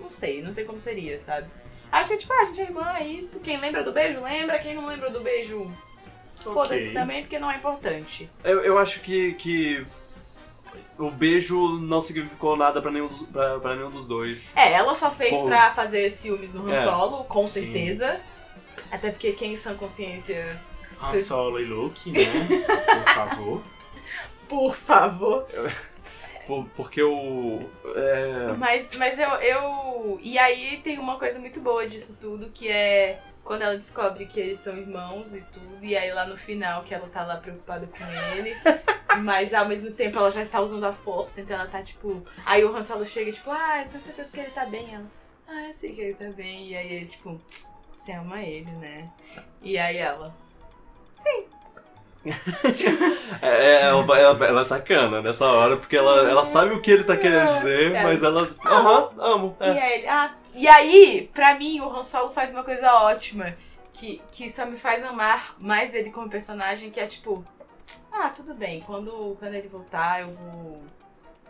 não 0.00 0.10
sei, 0.10 0.42
não 0.42 0.52
sei 0.52 0.64
como 0.64 0.78
seria, 0.80 1.18
sabe? 1.18 1.48
Acho 1.90 2.10
que, 2.10 2.16
tipo, 2.18 2.32
ah, 2.32 2.40
a 2.42 2.44
gente 2.44 2.60
é 2.60 2.64
irmã, 2.64 2.94
é 2.98 3.06
isso. 3.06 3.40
Quem 3.40 3.56
lembra 3.58 3.82
do 3.84 3.92
beijo, 3.92 4.20
lembra. 4.22 4.58
Quem 4.58 4.74
não 4.74 4.86
lembra 4.86 5.10
do 5.10 5.20
beijo, 5.20 5.70
foda-se 6.42 6.86
Ok. 6.88 6.92
também, 6.92 7.22
porque 7.22 7.38
não 7.38 7.50
é 7.50 7.56
importante. 7.56 8.28
Eu, 8.42 8.60
eu 8.60 8.76
acho 8.78 9.00
que, 9.00 9.34
que 9.34 9.86
o 10.98 11.10
beijo 11.10 11.78
não 11.80 12.00
significou 12.00 12.56
nada 12.56 12.80
pra 12.80 12.90
nenhum 12.90 13.08
dos, 13.08 13.22
pra, 13.22 13.58
pra 13.58 13.74
nenhum 13.76 13.90
dos 13.90 14.06
dois. 14.06 14.56
É, 14.56 14.72
ela 14.72 14.94
só 14.94 15.10
fez 15.10 15.30
Pô. 15.30 15.46
pra 15.46 15.74
fazer 15.74 16.10
ciúmes 16.10 16.52
no 16.54 16.66
Han 16.68 16.72
É. 16.72 16.84
Solo, 16.84 17.24
com 17.24 17.46
Sim. 17.48 17.62
certeza. 17.64 18.20
Até 18.90 19.10
porque 19.10 19.32
quem 19.32 19.54
em 19.54 19.56
sã 19.56 19.74
consciência, 19.74 20.60
Han 21.02 21.16
Solo 21.16 21.58
e 21.60 21.64
Luke, 21.64 22.10
né? 22.10 22.20
Por 23.04 23.14
favor. 23.14 23.62
por 24.48 24.74
favor. 24.76 25.46
Por- 26.46 26.66
porque 26.76 27.02
o. 27.02 27.60
É, 27.96 28.52
Mas, 28.58 28.90
mas 28.98 29.18
eu, 29.18 29.28
eu. 29.30 30.18
E 30.22 30.38
aí 30.38 30.80
tem 30.84 30.98
uma 30.98 31.18
coisa 31.18 31.38
muito 31.38 31.58
boa 31.60 31.86
disso 31.88 32.18
tudo, 32.20 32.50
que 32.52 32.68
é 32.68 33.20
quando 33.44 33.62
ela 33.62 33.76
descobre 33.76 34.24
que 34.24 34.40
eles 34.40 34.58
são 34.58 34.76
irmãos 34.76 35.34
e 35.34 35.42
tudo, 35.42 35.84
e 35.84 35.96
aí 35.96 36.10
lá 36.12 36.26
no 36.26 36.36
final 36.36 36.82
que 36.82 36.94
ela 36.94 37.06
tá 37.08 37.24
lá 37.24 37.36
preocupada 37.36 37.86
com 37.86 38.04
ele, 38.36 38.54
mas 39.22 39.52
ao 39.52 39.68
mesmo 39.68 39.90
tempo 39.90 40.18
ela 40.18 40.30
já 40.30 40.42
está 40.42 40.60
usando 40.60 40.84
a 40.84 40.92
força, 40.92 41.40
então 41.42 41.56
ela 41.56 41.68
tá 41.68 41.82
tipo. 41.82 42.26
Aí 42.46 42.64
o 42.64 42.74
Han 42.74 42.82
Solo 42.82 43.04
chega 43.04 43.30
tipo, 43.30 43.50
ah, 43.50 43.82
eu 43.82 43.88
tenho 43.88 44.00
certeza 44.00 44.30
que 44.32 44.40
ele 44.40 44.50
tá 44.50 44.64
bem. 44.64 44.94
Ela, 44.94 45.06
ah, 45.46 45.66
eu 45.66 45.72
sei 45.74 45.92
que 45.92 46.00
ele 46.00 46.14
tá 46.14 46.28
bem. 46.30 46.68
E 46.68 46.76
aí 46.76 46.92
ele, 46.92 47.06
tipo, 47.06 47.38
você 47.92 48.12
ama 48.12 48.42
ele, 48.42 48.72
né? 48.72 49.10
E 49.62 49.76
aí 49.76 49.98
ela. 49.98 50.34
é, 51.26 51.43
é, 53.42 53.82
ela, 53.82 54.18
ela, 54.18 54.46
ela 54.46 54.60
é 54.62 54.64
sacana 54.64 55.20
nessa 55.22 55.46
hora, 55.46 55.76
porque 55.76 55.96
ela, 55.96 56.28
ela 56.28 56.44
sabe 56.44 56.74
o 56.74 56.80
que 56.80 56.90
ele 56.90 57.04
tá 57.04 57.16
querendo 57.16 57.48
dizer, 57.48 57.92
É. 57.94 58.02
mas 58.02 58.22
ela. 58.22 58.48
Aham, 58.64 59.10
amo. 59.18 59.56
E 59.60 59.64
É. 59.64 59.82
aí 59.82 59.92
ele, 59.98 60.08
ah. 60.08 60.34
E 60.54 60.68
aí, 60.68 61.30
pra 61.34 61.54
mim, 61.56 61.80
o 61.80 61.88
Han 61.90 62.02
Solo 62.04 62.30
faz 62.32 62.52
uma 62.52 62.62
coisa 62.62 62.92
ótima. 62.94 63.54
Que, 63.92 64.20
que 64.32 64.50
só 64.50 64.66
me 64.66 64.76
faz 64.76 65.04
amar 65.04 65.54
mais 65.58 65.94
ele 65.94 66.10
como 66.10 66.28
personagem, 66.28 66.90
que 66.90 66.98
é 66.98 67.06
tipo. 67.06 67.44
Ah, 68.12 68.28
tudo 68.28 68.54
bem, 68.54 68.80
quando, 68.86 69.36
quando 69.38 69.54
ele 69.54 69.68
voltar, 69.68 70.20
eu 70.22 70.30
vou. 70.30 70.82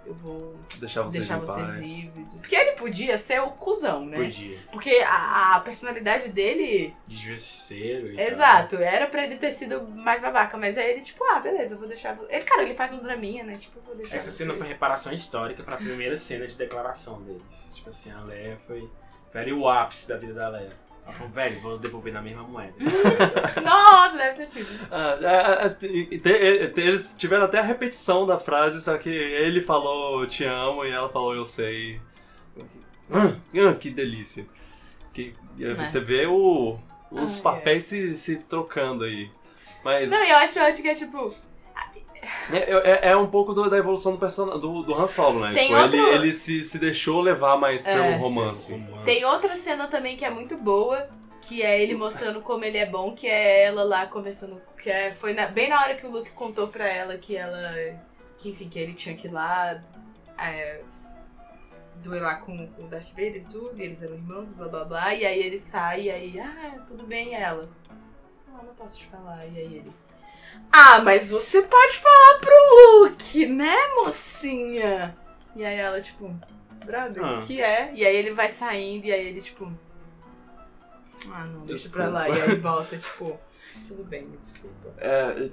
Eu 0.06 0.14
vou 0.14 0.56
Deixar 0.78 1.02
vocês 1.02 1.26
deixar 1.26 1.38
vocês 1.38 1.74
livres. 1.76 2.34
Porque 2.34 2.54
ele 2.54 2.72
podia 2.72 3.16
ser 3.16 3.40
o 3.40 3.50
cuzão, 3.52 4.04
né? 4.04 4.16
Podia. 4.16 4.58
Porque 4.70 5.02
a, 5.06 5.56
a 5.56 5.60
personalidade 5.60 6.28
dele. 6.28 6.94
De 7.06 7.16
justiceiro 7.16 8.12
e 8.12 8.16
tal. 8.16 8.26
Exato, 8.26 8.76
era 8.76 9.06
pra 9.06 9.24
ele 9.24 9.36
ter 9.36 9.50
sido 9.50 9.82
mais 9.88 10.20
babaca, 10.20 10.56
mas 10.56 10.76
aí 10.76 10.90
ele, 10.90 11.00
tipo, 11.00 11.22
ah, 11.24 11.40
beleza, 11.40 11.74
eu 11.74 11.78
vou 11.78 11.88
deixar. 11.88 12.18
Ele, 12.28 12.44
cara, 12.44 12.62
ele 12.62 12.74
faz 12.74 12.92
um 12.92 12.98
draminha, 12.98 13.44
né? 13.44 13.54
Tipo, 13.54 13.80
vou 13.80 13.94
deixar. 13.94 14.16
Essa 14.16 14.30
cena 14.30 14.52
vocês. 14.52 14.60
foi 14.60 14.68
reparação 14.68 15.12
histórica 15.12 15.62
pra 15.62 15.76
primeira 15.76 16.16
cena 16.16 16.46
de 16.46 16.56
declaração 16.56 17.22
deles. 17.22 17.72
Tipo 17.74 17.88
assim, 17.88 18.10
a 18.12 18.20
Leia 18.22 18.58
foi. 18.66 18.90
Foi 19.32 19.40
ali 19.40 19.52
o 19.52 19.68
ápice 19.68 20.08
da 20.08 20.16
vida 20.16 20.34
da 20.34 20.48
Leia. 20.48 20.83
Ela 21.04 21.12
falou, 21.12 21.32
velho, 21.32 21.60
vou 21.60 21.78
devolver 21.78 22.12
na 22.12 22.22
mesma 22.22 22.42
moeda. 22.42 22.72
Nossa, 23.62 24.16
deve 24.16 24.36
ter 24.38 24.46
sido. 24.46 24.88
Ah, 24.90 25.18
é, 25.20 25.66
é, 25.66 25.68
te- 25.68 26.06
te- 26.18 26.68
te- 26.68 26.80
eles 26.80 27.14
tiveram 27.18 27.44
até 27.44 27.58
a 27.58 27.62
repetição 27.62 28.26
da 28.26 28.38
frase, 28.38 28.80
só 28.80 28.96
que 28.96 29.10
ele 29.10 29.60
falou 29.60 30.26
te 30.26 30.44
amo 30.44 30.84
e 30.84 30.90
ela 30.90 31.08
falou 31.10 31.34
eu 31.34 31.44
sei. 31.44 32.00
Ah, 33.10 33.34
ah, 33.70 33.74
que 33.74 33.90
delícia. 33.90 34.46
Que, 35.12 35.34
Você 35.78 36.00
vê 36.00 36.26
o, 36.26 36.78
os 37.10 37.36
Ai, 37.36 37.42
papéis 37.42 37.84
se, 37.84 38.16
se 38.16 38.38
trocando 38.38 39.04
aí. 39.04 39.30
Mas 39.84 40.10
Não, 40.10 40.24
e 40.24 40.30
eu 40.30 40.36
acho 40.38 40.58
ótimo 40.58 40.82
que 40.82 40.88
é 40.88 40.94
tipo. 40.94 41.34
É, 42.52 43.06
é- 43.06 43.10
é 43.10 43.16
um 43.16 43.26
pouco 43.28 43.52
do- 43.54 43.68
da 43.70 43.76
evolução 43.78 44.12
do, 44.12 44.18
person... 44.18 44.58
do, 44.58 44.82
do 44.82 44.94
Han 44.94 45.06
Solo, 45.06 45.40
né? 45.40 45.54
Tem 45.54 45.68
Tipo, 45.68 45.80
outro- 45.80 45.98
Ele, 45.98 46.14
ele 46.14 46.32
se, 46.32 46.62
se 46.62 46.78
deixou 46.78 47.20
levar 47.20 47.56
mais 47.56 47.84
É. 47.86 47.92
pelo 47.94 48.18
romance. 48.18 48.72
Romance. 48.72 49.04
Tem 49.04 49.24
outra 49.24 49.54
cena 49.56 49.86
também 49.88 50.16
que 50.16 50.24
é 50.24 50.30
muito 50.30 50.56
boa, 50.56 51.08
que 51.42 51.62
é 51.62 51.82
ele 51.82 51.94
mostrando 51.94 52.40
como 52.40 52.64
ele 52.64 52.78
é 52.78 52.86
bom, 52.86 53.12
que 53.12 53.26
é 53.26 53.64
ela 53.64 53.82
lá 53.84 54.06
conversando. 54.06 54.60
Que 54.82 54.90
é, 54.90 55.12
foi 55.12 55.32
na- 55.34 55.46
bem 55.46 55.68
na 55.68 55.80
hora 55.80 55.94
que 55.94 56.06
o 56.06 56.10
Luke 56.10 56.30
contou 56.32 56.68
pra 56.68 56.86
ela 56.88 57.16
que 57.18 57.36
ela. 57.36 57.72
Que 58.38 58.50
enfim, 58.50 58.68
que 58.68 58.78
ele 58.78 58.94
tinha 58.94 59.14
que 59.14 59.26
ir 59.28 59.30
lá. 59.30 59.82
É, 60.38 60.80
duelar 62.02 62.40
com 62.40 62.68
o 62.78 62.82
Darth 62.88 63.10
Vader 63.10 63.36
e 63.36 63.44
tudo, 63.44 63.80
e 63.80 63.82
eles 63.84 64.02
eram 64.02 64.14
irmãos, 64.14 64.52
blá 64.52 64.68
blá 64.68 64.84
blá. 64.84 65.14
E 65.14 65.24
aí 65.24 65.40
ele 65.40 65.58
sai, 65.58 66.02
e 66.02 66.10
aí, 66.10 66.38
ah, 66.40 66.78
tudo 66.86 67.04
bem, 67.06 67.28
e 67.30 67.34
ela. 67.34 67.68
Não, 68.52 68.64
não 68.64 68.74
posso 68.74 68.98
te 68.98 69.06
falar. 69.06 69.44
E 69.46 69.58
aí 69.58 69.74
ele. 69.76 69.92
Ah, 70.72 71.00
mas 71.02 71.30
você 71.30 71.62
pode 71.62 71.98
falar 71.98 72.38
pro 72.40 73.04
Luke, 73.04 73.46
né, 73.46 73.76
mocinha? 73.94 75.14
E 75.54 75.64
aí 75.64 75.76
ela, 75.76 76.00
tipo, 76.00 76.34
brother, 76.84 77.24
Ah. 77.24 77.40
que 77.46 77.60
é? 77.62 77.92
E 77.94 78.04
aí 78.04 78.16
ele 78.16 78.32
vai 78.32 78.50
saindo, 78.50 79.06
e 79.06 79.12
aí 79.12 79.28
ele, 79.28 79.40
tipo. 79.40 79.72
Ah, 81.32 81.44
não, 81.44 81.60
deixa 81.64 81.88
pra 81.88 82.08
lá. 82.08 82.28
E 82.28 82.32
Desculpa. 82.32 82.52
aí 82.52 82.58
volta, 82.60 82.96
tipo, 82.98 83.40
tudo 83.86 84.04
bem, 84.04 84.22
me 84.26 84.36
desculpa. 84.36 84.92
É, 84.98 85.48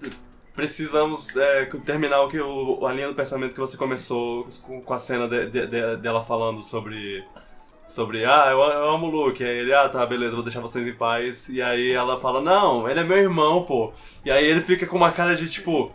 precisamos 0.52 1.34
é, 1.36 1.64
terminar 1.84 2.22
o 2.22 2.28
que 2.28 2.40
o, 2.40 2.86
a 2.86 2.92
linha 2.92 3.08
do 3.08 3.14
pensamento 3.14 3.54
que 3.54 3.60
você 3.60 3.76
começou 3.76 4.46
com, 4.62 4.80
com 4.82 4.94
a 4.94 4.98
cena 4.98 5.28
de- 5.28 5.46
de- 5.50 5.66
de- 5.66 5.96
dela 5.96 6.24
falando 6.24 6.62
sobre 6.62 7.24
sobre 7.94 8.24
ah 8.24 8.48
eu, 8.50 8.58
eu 8.58 8.90
amo 8.90 9.06
o 9.06 9.10
Luke 9.10 9.44
aí 9.44 9.58
ele 9.58 9.72
ah 9.72 9.88
tá 9.88 10.04
beleza 10.04 10.34
vou 10.34 10.42
deixar 10.42 10.60
vocês 10.60 10.84
em 10.86 10.92
paz 10.92 11.48
e 11.48 11.62
aí 11.62 11.92
ela 11.92 12.18
fala 12.18 12.40
não 12.40 12.88
ele 12.88 12.98
é 12.98 13.04
meu 13.04 13.18
irmão 13.18 13.62
pô 13.62 13.92
e 14.24 14.30
aí 14.32 14.44
ele 14.44 14.62
fica 14.62 14.84
com 14.84 14.96
uma 14.96 15.12
cara 15.12 15.36
de 15.36 15.48
tipo 15.48 15.92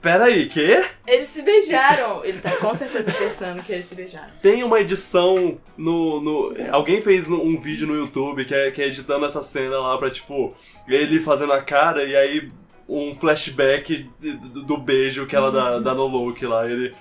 pera 0.00 0.26
aí 0.26 0.46
quê 0.46 0.84
Eles 1.06 1.28
se 1.28 1.40
beijaram. 1.40 2.22
Ele 2.22 2.38
tá 2.38 2.54
com 2.56 2.74
certeza 2.74 3.10
pensando 3.10 3.62
que 3.62 3.72
eles 3.72 3.86
se 3.86 3.94
beijaram. 3.94 4.28
tem 4.42 4.62
uma 4.62 4.78
edição 4.78 5.58
no, 5.78 6.20
no. 6.20 6.54
Alguém 6.70 7.00
fez 7.00 7.30
um 7.30 7.58
vídeo 7.58 7.86
no 7.86 7.94
YouTube 7.94 8.44
que 8.44 8.54
é, 8.54 8.70
que 8.70 8.82
é 8.82 8.88
editando 8.88 9.24
essa 9.24 9.42
cena 9.42 9.78
lá 9.78 9.96
pra, 9.96 10.10
tipo, 10.10 10.54
ele 10.86 11.20
fazendo 11.20 11.54
a 11.54 11.62
cara 11.62 12.04
e 12.04 12.14
aí 12.14 12.52
um 12.86 13.14
flashback 13.14 14.10
do, 14.20 14.76
beijo 14.76 15.26
que 15.26 15.34
ela 15.34 15.50
dá, 15.50 15.78
dá 15.78 15.94
no 15.94 16.06
Luke 16.06 16.44
lá. 16.44 16.68
Ele. 16.68 16.94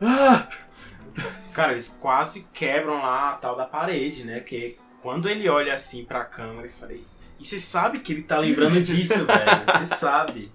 Ah! 0.00 0.46
Cara, 1.56 1.72
eles 1.72 1.88
quase 1.88 2.46
quebram 2.52 3.00
lá 3.00 3.30
a 3.30 3.32
tal 3.36 3.56
da 3.56 3.64
parede, 3.64 4.24
né? 4.24 4.40
Porque 4.40 4.76
quando 5.00 5.26
ele 5.26 5.48
olha 5.48 5.72
assim 5.72 6.04
pra 6.04 6.22
câmera, 6.22 6.60
eles 6.60 6.78
falam. 6.78 6.96
E 7.40 7.46
você 7.46 7.58
sabe 7.58 8.00
que 8.00 8.12
ele 8.12 8.24
tá 8.24 8.36
lembrando 8.36 8.82
disso, 8.82 9.24
velho. 9.24 9.86
Você 9.88 9.96
sabe. 9.96 10.52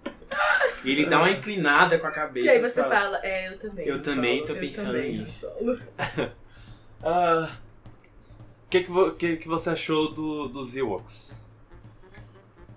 E 0.85 0.91
ele 0.91 1.07
dá 1.07 1.17
uma 1.17 1.31
inclinada 1.31 1.97
com 1.97 2.05
a 2.05 2.11
cabeça. 2.11 2.45
E 2.45 2.49
aí 2.49 2.59
você 2.59 2.83
fala, 2.83 2.95
fala, 2.95 3.19
é, 3.23 3.47
eu 3.47 3.57
também. 3.57 3.87
Eu 3.87 3.99
também 3.99 4.35
Solo, 4.35 4.45
tô 4.45 4.53
eu 4.53 4.59
pensando 4.59 4.85
também, 4.93 5.17
nisso. 5.17 5.39
Solo. 5.39 5.81
ah, 7.03 7.49
O 8.65 8.69
que, 8.69 8.83
que, 8.83 8.91
vo- 8.91 9.11
que, 9.13 9.37
que 9.37 9.47
você 9.47 9.71
achou 9.71 10.11
do, 10.11 10.49
dos 10.49 10.77
Ewoks? 10.77 11.43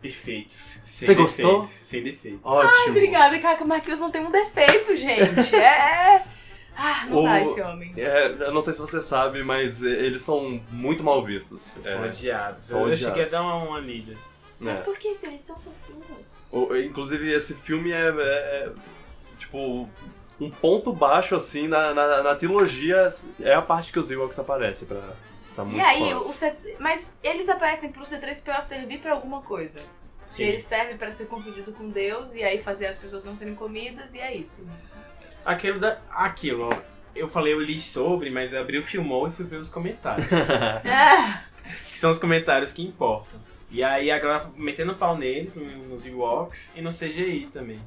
Perfeitos. 0.00 0.80
Sem 0.86 1.08
Você 1.08 1.14
gostou? 1.14 1.64
Sem 1.66 2.02
defeito. 2.02 2.40
Ótimo! 2.42 2.88
Obrigada, 2.88 3.38
cara, 3.38 3.58
que 3.58 3.64
o 3.64 3.68
Marquinhos 3.68 4.00
não 4.00 4.10
tem 4.10 4.24
um 4.24 4.30
defeito, 4.30 4.96
gente. 4.96 5.54
É. 5.54 6.24
Ah, 6.76 7.06
não 7.08 7.18
O- 7.18 7.22
dá 7.24 7.40
esse 7.40 7.60
homem. 7.60 7.92
É, 7.96 8.26
eu 8.26 8.52
não 8.52 8.60
sei 8.62 8.72
se 8.72 8.80
você 8.80 9.00
sabe, 9.00 9.42
mas 9.44 9.82
é, 9.82 9.88
eles 9.88 10.22
são 10.22 10.60
muito 10.70 11.02
mal 11.04 11.22
vistos. 11.24 11.76
São 11.82 12.04
É, 12.04 12.08
odiados. 12.08 12.62
são 12.64 12.88
eu 12.88 12.96
cheguei 12.96 13.10
a 13.10 13.26
odiados. 13.26 13.32
dar 13.32 13.42
uma, 13.42 13.56
uma 13.68 13.80
lida. 13.80 14.16
Mas 14.58 14.80
É. 14.80 14.82
por 14.82 14.96
que 14.98 15.14
se 15.14 15.26
eles 15.26 15.40
são 15.40 15.56
fofinhos? 15.58 16.48
O- 16.52 16.74
Inclusive, 16.76 17.32
esse 17.32 17.54
filme 17.54 17.92
é, 17.92 18.08
é, 18.08 18.72
tipo, 19.38 19.88
um 20.40 20.50
ponto 20.50 20.92
baixo, 20.92 21.36
assim, 21.36 21.68
na, 21.68 21.92
na, 21.94 22.22
na 22.22 22.34
trilogia. 22.34 23.08
É 23.40 23.54
a 23.54 23.62
parte 23.62 23.92
que 23.92 23.98
os 23.98 24.10
Ewoks 24.10 24.38
aparecem 24.38 24.86
pra, 24.88 25.00
pra 25.54 25.64
E 25.64 25.66
muitos 25.68 25.88
aí, 25.88 26.14
o 26.14 26.20
fãs. 26.20 26.26
C... 26.34 26.56
mas 26.80 27.12
eles 27.22 27.48
aparecem 27.48 27.90
pro 27.92 28.02
C3PO 28.02 28.60
servir 28.62 28.98
pra 29.00 29.12
alguma 29.12 29.42
coisa. 29.42 29.78
Que 30.24 30.30
Sim. 30.30 30.44
ele 30.44 30.60
serve 30.60 30.94
pra 30.94 31.12
ser 31.12 31.26
confundido 31.26 31.70
com 31.72 31.88
Deus 31.90 32.34
e 32.34 32.42
aí 32.42 32.58
fazer 32.58 32.86
as 32.86 32.96
pessoas 32.96 33.24
não 33.26 33.34
serem 33.34 33.54
comidas 33.54 34.14
e 34.14 34.18
é 34.20 34.34
isso. 34.34 34.66
Aquilo 35.44 35.78
da. 35.78 35.98
Aquilo, 36.10 36.68
ó. 36.72 36.78
Eu 37.14 37.28
falei, 37.28 37.52
eu 37.52 37.60
li 37.60 37.80
sobre, 37.80 38.28
mas 38.30 38.52
eu 38.52 38.60
abri 38.60 38.76
o 38.78 38.82
filmou 38.82 39.28
e 39.28 39.30
fui 39.30 39.44
ver 39.44 39.56
os 39.58 39.68
comentários. 39.68 40.26
É. 40.84 41.44
que 41.90 41.98
são 41.98 42.10
os 42.10 42.18
comentários 42.18 42.72
que 42.72 42.82
importam. 42.82 43.40
E 43.70 43.82
aí 43.82 44.10
a 44.10 44.18
galera 44.18 44.50
metendo 44.56 44.94
pau 44.94 45.16
neles, 45.16 45.54
no- 45.56 45.64
nos 45.88 46.04
Ewoks 46.06 46.72
e 46.76 46.82
no 46.82 46.90
CGI 46.90 47.48
também. 47.52 47.80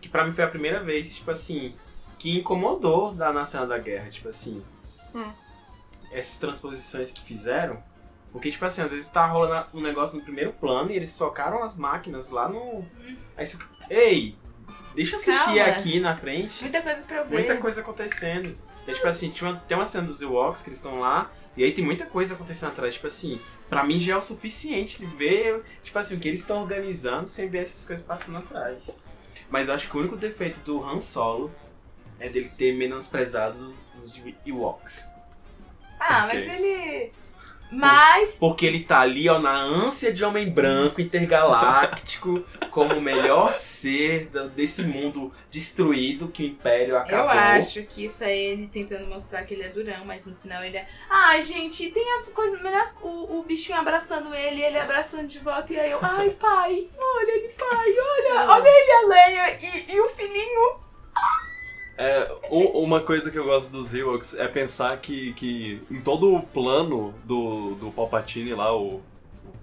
Que 0.00 0.08
pra 0.08 0.24
mim 0.24 0.32
foi 0.32 0.44
a 0.44 0.48
primeira 0.48 0.82
vez, 0.82 1.16
tipo 1.16 1.30
assim, 1.30 1.74
que 2.18 2.38
incomodou 2.38 3.12
da 3.14 3.32
na 3.32 3.44
cena 3.44 3.66
da 3.66 3.78
guerra, 3.78 4.08
tipo 4.10 4.28
assim. 4.28 4.62
Hum. 5.14 5.30
Essas 6.12 6.38
transposições 6.38 7.10
que 7.10 7.20
fizeram. 7.22 7.82
Porque, 8.32 8.50
tipo 8.50 8.64
assim, 8.64 8.82
às 8.82 8.90
vezes 8.90 9.08
tá 9.08 9.26
rolando 9.26 9.66
um 9.74 9.80
negócio 9.80 10.16
no 10.16 10.22
primeiro 10.22 10.52
plano 10.52 10.90
e 10.92 10.96
eles 10.96 11.10
socaram 11.10 11.62
as 11.64 11.76
máquinas 11.76 12.30
lá 12.30 12.48
no. 12.48 12.84
Aí 13.36 13.44
você. 13.44 13.58
Ei! 13.90 14.36
Deixa 14.94 15.14
eu 15.14 15.18
assistir 15.20 15.44
Calma. 15.44 15.64
aqui 15.66 16.00
na 16.00 16.16
frente. 16.16 16.62
Muita 16.62 16.82
coisa 16.82 17.02
pra 17.02 17.16
eu 17.18 17.24
ver. 17.26 17.34
Muita 17.34 17.56
coisa 17.56 17.80
acontecendo. 17.80 18.56
Então, 18.82 18.94
tipo 18.94 19.06
assim, 19.06 19.30
tinha 19.30 19.50
uma- 19.50 19.60
tem 19.60 19.76
uma 19.76 19.86
cena 19.86 20.04
dos 20.06 20.20
Ewoks 20.20 20.62
que 20.62 20.68
eles 20.70 20.78
estão 20.78 20.98
lá, 21.00 21.30
e 21.56 21.62
aí 21.64 21.72
tem 21.72 21.84
muita 21.84 22.06
coisa 22.06 22.34
acontecendo 22.34 22.70
atrás. 22.70 22.94
Tipo 22.94 23.06
assim, 23.06 23.40
pra 23.68 23.84
mim 23.84 23.98
já 23.98 24.14
é 24.14 24.16
o 24.16 24.22
suficiente 24.22 24.98
de 24.98 25.06
ver, 25.06 25.62
tipo 25.82 25.98
assim, 25.98 26.16
o 26.16 26.20
que 26.20 26.26
eles 26.28 26.40
estão 26.40 26.60
organizando 26.62 27.26
sem 27.26 27.48
ver 27.48 27.58
essas 27.62 27.84
coisas 27.86 28.04
passando 28.04 28.38
atrás. 28.38 28.78
Mas 29.48 29.68
eu 29.68 29.74
acho 29.74 29.88
que 29.88 29.96
o 29.96 30.00
único 30.00 30.16
defeito 30.16 30.60
do 30.60 30.82
Han 30.84 30.98
Solo 31.00 31.50
é 32.18 32.28
dele 32.28 32.50
ter 32.56 32.72
menosprezado 32.76 33.74
os 34.02 34.20
Ewoks. 34.46 35.06
Ah, 35.98 36.26
mas 36.26 36.38
ele. 36.48 37.12
Mas. 37.70 38.36
Porque 38.38 38.66
ele 38.66 38.84
tá 38.84 39.00
ali, 39.00 39.28
ó, 39.28 39.38
na 39.38 39.56
ânsia 39.56 40.12
de 40.12 40.24
homem 40.24 40.50
branco, 40.50 41.00
intergaláctico, 41.00 42.44
como 42.70 42.94
o 42.94 43.00
melhor 43.00 43.52
ser 43.52 44.26
desse 44.54 44.82
mundo 44.82 45.32
destruído 45.50 46.28
que 46.28 46.42
o 46.42 46.46
Império 46.46 46.96
acabou. 46.96 47.18
Eu 47.18 47.30
acho 47.30 47.82
que 47.84 48.04
isso 48.04 48.24
é 48.24 48.36
ele 48.36 48.66
tentando 48.66 49.06
mostrar 49.06 49.44
que 49.44 49.54
ele 49.54 49.62
é 49.62 49.68
durão, 49.68 50.04
mas 50.04 50.26
no 50.26 50.34
final 50.34 50.64
ele 50.64 50.76
é. 50.76 50.88
Ah, 51.08 51.40
gente, 51.40 51.90
tem 51.90 52.12
as 52.14 52.28
coisas 52.28 52.60
melhores. 52.62 52.96
O, 53.02 53.38
o 53.38 53.44
bichinho 53.44 53.78
abraçando 53.78 54.34
ele, 54.34 54.62
ele 54.62 54.78
abraçando 54.78 55.28
de 55.28 55.38
volta, 55.38 55.72
e 55.72 55.78
aí 55.78 55.90
eu. 55.90 55.98
Ai, 56.02 56.30
pai, 56.30 56.88
olha 56.98 57.32
ele, 57.32 57.48
pai, 57.50 57.68
olha, 57.68 58.50
olha 58.50 58.68
ele, 58.68 58.92
a 58.92 59.08
Leia 59.08 59.58
e, 59.62 59.94
e 59.94 60.00
o 60.00 60.08
filhinho. 60.08 60.80
É, 62.02 62.32
u- 62.48 62.82
uma 62.82 63.00
coisa 63.00 63.30
que 63.30 63.38
eu 63.38 63.44
gosto 63.44 63.70
dos 63.70 63.92
Ewoks 63.94 64.38
é 64.38 64.48
pensar 64.48 64.96
que, 64.98 65.34
que 65.34 65.82
em 65.90 66.00
todo 66.00 66.34
o 66.34 66.42
plano 66.42 67.12
do, 67.24 67.74
do 67.74 67.90
Palpatine 67.90 68.54
lá, 68.54 68.74
o, 68.74 69.02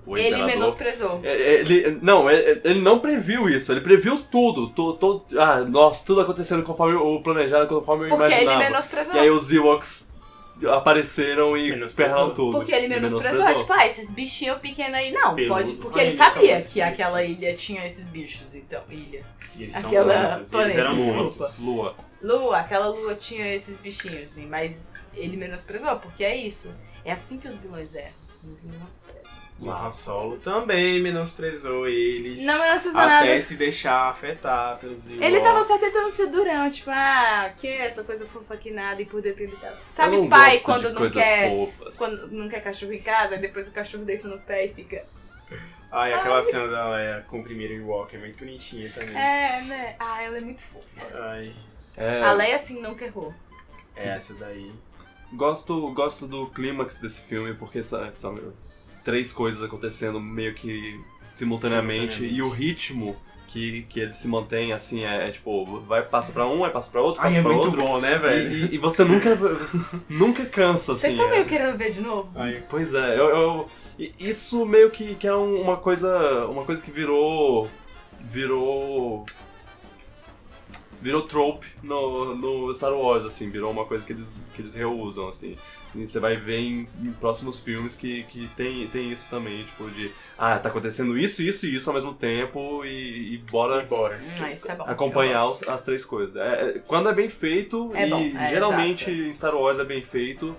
o 0.05 0.15
ele 0.15 0.43
menosprezou. 0.43 1.19
é- 1.23 1.29
é- 1.35 1.53
Ele, 1.61 1.97
não, 2.01 2.29
é- 2.29 2.61
ele 2.63 2.79
não 2.79 2.99
previu 2.99 3.49
isso, 3.49 3.71
ele 3.71 3.81
previu 3.81 4.21
tudo. 4.31 4.69
To, 4.69 4.93
to- 4.93 5.25
ah, 5.37 5.61
nossa, 5.61 6.05
tudo 6.05 6.21
acontecendo 6.21 6.61
conforme 6.61 6.95
o 6.95 7.19
planejado, 7.21 7.67
conforme 7.67 8.05
eu 8.05 8.09
Porque 8.09 8.25
ele 8.25 8.43
imaginava. 8.43 8.63
menosprezou. 8.69 9.15
E 9.15 9.19
aí 9.19 9.29
os 9.31 9.51
Ewoks 9.51 10.07
apareceram 10.71 11.55
e 11.57 11.71
Menosprezou. 11.71 12.13
ferraram 12.13 12.33
tudo. 12.35 12.51
Porque 12.57 12.71
ele 12.71 12.87
menosprezou. 12.87 13.53
Tipo, 13.55 13.73
ah, 13.73 13.85
esses 13.87 14.11
bichinhos 14.11 14.57
pequenos 14.59 14.93
aí, 14.95 15.11
não. 15.11 15.35
Peludo. 15.35 15.53
Pode. 15.55 15.73
Porque 15.73 15.99
Ah, 15.99 16.03
ele 16.03 16.15
são 16.15 16.29
sabia 16.31 16.61
que 16.61 16.67
bichos. 16.79 16.81
aquela 16.81 17.23
ilha 17.23 17.53
tinha 17.53 17.85
esses 17.85 18.09
bichos, 18.09 18.55
então. 18.55 18.81
Ilha. 18.89 19.23
E 19.55 19.63
eles 19.63 19.75
são 19.75 19.87
Aquela 19.89 20.29
muitos, 20.35 20.53
e 20.53 20.57
eles 20.57 20.77
eram 20.77 20.95
planeta, 20.95 21.15
muitos. 21.17 21.37
desculpa. 21.47 21.53
Lua. 21.59 21.95
Lua, 22.21 22.59
aquela 22.59 22.87
lua 22.87 23.15
tinha 23.15 23.53
esses 23.53 23.77
bichinhos, 23.77 24.37
mas 24.39 24.91
ele 25.13 25.37
menosprezou, 25.37 25.97
porque 25.99 26.23
é 26.23 26.35
isso. 26.35 26.73
É 27.05 27.11
assim 27.11 27.37
que 27.37 27.47
os 27.47 27.55
vilões 27.55 27.93
erram. 27.95 28.27
Eles 28.43 28.63
menosprezam. 28.63 29.47
O 29.59 29.71
Han 29.71 29.89
Solo 29.89 30.37
também 30.37 31.01
menosprezou 31.01 31.87
eles. 31.87 32.43
Não 32.43 32.59
menosprezou 32.59 33.01
até 33.01 33.25
nada. 33.25 33.41
se 33.41 33.55
deixar 33.55 34.09
afetar 34.09 34.77
pelos 34.77 35.07
Ewoks. 35.09 35.25
Ele 35.25 35.41
tava 35.41 35.63
só 35.63 35.77
tentando 35.77 36.11
ser 36.11 36.27
durão, 36.27 36.69
tipo, 36.69 36.89
ah, 36.91 37.51
que 37.57 37.67
essa 37.67 38.03
coisa 38.03 38.25
fofa 38.27 38.55
que 38.55 38.69
nada, 38.71 39.01
e 39.01 39.05
por 39.05 39.21
dentro 39.21 39.43
ele 39.43 39.55
tava. 39.55 39.73
eu 39.73 39.79
Sabe 39.89 40.17
não 40.17 40.29
pai 40.29 40.51
gosto 40.51 40.63
quando 40.63 40.87
de 40.87 40.93
não 40.93 40.97
coisas 40.97 41.23
quer. 41.23 41.49
fofas. 41.49 41.97
Quando 41.97 42.27
não 42.31 42.47
quer 42.47 42.63
cachorro 42.63 42.93
em 42.93 43.01
casa, 43.01 43.35
e 43.35 43.39
depois 43.39 43.67
o 43.67 43.71
cachorro 43.71 44.05
deita 44.05 44.27
no 44.27 44.37
pé 44.39 44.65
e 44.65 44.73
fica. 44.73 45.03
Ai, 45.91 46.13
aquela 46.13 46.41
cena 46.41 46.67
da 46.67 46.89
Leia 46.91 47.25
com 47.27 47.39
o 47.39 47.43
primeiro 47.43 47.73
Ewok 47.73 48.15
é 48.15 48.19
muito 48.19 48.37
bonitinha 48.37 48.91
também. 48.91 49.15
É, 49.15 49.61
né? 49.61 49.95
Ah, 49.97 50.21
ela 50.21 50.37
é 50.37 50.41
muito 50.41 50.61
fofa. 50.61 51.17
Ai, 51.19 51.53
É, 51.97 52.21
A 52.23 52.31
Leia, 52.33 52.55
assim, 52.55 52.79
não 52.79 52.95
errou. 52.99 53.33
é 53.95 54.09
essa 54.09 54.35
daí. 54.35 54.71
gosto, 55.33 55.91
gosto 55.93 56.27
do 56.27 56.45
clímax 56.47 56.99
desse 56.99 57.21
filme, 57.21 57.53
porque 57.55 57.81
são, 57.81 58.09
são 58.11 58.39
três 59.03 59.33
coisas 59.33 59.63
acontecendo 59.63 60.19
meio 60.19 60.53
que 60.53 60.99
simultaneamente, 61.29 62.15
Simultaneamente. 62.17 62.25
e 62.25 62.41
o 62.41 62.49
ritmo 62.49 63.15
que, 63.47 63.83
que 63.89 63.99
ele 64.01 64.13
se 64.13 64.27
mantém, 64.27 64.73
assim, 64.73 65.03
é, 65.05 65.27
é 65.27 65.31
tipo, 65.31 65.79
vai, 65.81 66.03
passa 66.03 66.31
pra 66.33 66.45
um, 66.45 66.63
aí 66.65 66.71
passa 66.71 66.89
pra 66.91 67.01
outro, 67.01 67.21
passa 67.21 67.33
Ai, 67.35 67.39
é 67.39 67.41
pra 67.43 67.51
muito 67.53 67.65
outro. 67.65 67.81
bom, 67.81 67.99
né, 67.99 68.17
velho? 68.17 68.51
E, 68.51 68.65
e- 68.71 68.75
e 68.75 68.77
você 68.77 69.03
nunca, 69.03 69.37
nunca 70.09 70.45
cansa, 70.45 70.93
assim. 70.93 71.01
Vocês 71.01 71.13
estão 71.13 71.27
é. 71.27 71.31
meio 71.31 71.45
querendo 71.45 71.77
ver 71.77 71.91
de 71.91 72.01
novo? 72.01 72.29
Ai, 72.35 72.63
Pois 72.69 72.93
é, 72.93 73.17
eu, 73.19 73.29
eu- 73.29 73.69
isso 74.19 74.65
meio 74.65 74.91
que, 74.91 75.15
que 75.15 75.25
é 75.27 75.33
um- 75.33 75.61
uma 75.61 75.77
coisa, 75.77 76.45
uma 76.47 76.63
coisa 76.65 76.83
que 76.83 76.91
virou, 76.91 77.69
virou, 78.19 79.25
virou 81.01 81.21
trope 81.21 81.67
no, 81.83 82.35
no 82.35 82.73
Star 82.73 82.93
Wars, 82.93 83.23
assim, 83.23 83.49
virou 83.49 83.71
uma 83.71 83.85
coisa 83.85 84.05
que 84.05 84.13
eles, 84.13 84.43
que 84.55 84.61
eles 84.61 84.73
reusam, 84.75 85.27
assim. 85.27 85.55
E 85.95 86.05
você 86.05 86.19
vai 86.19 86.35
ver 86.35 86.59
em, 86.59 86.87
em 87.01 87.11
próximos 87.13 87.59
filmes 87.59 87.95
que, 87.95 88.23
que 88.23 88.47
tem, 88.55 88.87
tem 88.87 89.11
isso 89.11 89.27
também, 89.29 89.63
tipo, 89.63 89.89
de, 89.91 90.11
ah, 90.37 90.57
tá 90.59 90.69
acontecendo 90.69 91.17
isso, 91.17 91.41
isso 91.41 91.65
e 91.65 91.73
isso 91.75 91.89
ao 91.89 91.93
mesmo 91.93 92.13
tempo 92.13 92.83
e, 92.85 93.33
e 93.35 93.37
bora 93.49 93.81
bora. 93.83 94.17
Hum, 94.17 94.29
ah, 94.41 94.51
isso 94.51 94.69
é 94.69 94.75
bom. 94.75 94.83
acompanhar 94.85 95.45
os- 95.47 95.63
as 95.67 95.81
três 95.83 96.03
coisas. 96.05 96.35
É, 96.35 96.69
é- 96.77 96.79
quando 96.85 97.09
é 97.09 97.13
bem 97.13 97.29
feito, 97.29 97.91
É 97.95 98.05
e 98.05 98.09
bom, 98.09 98.21
é, 98.37 98.49
geralmente 98.49 99.09
exato. 99.09 99.27
em 99.27 99.31
Star 99.33 99.55
Wars 99.55 99.79
é 99.79 99.85
bem 99.85 100.03
feito, 100.03 100.55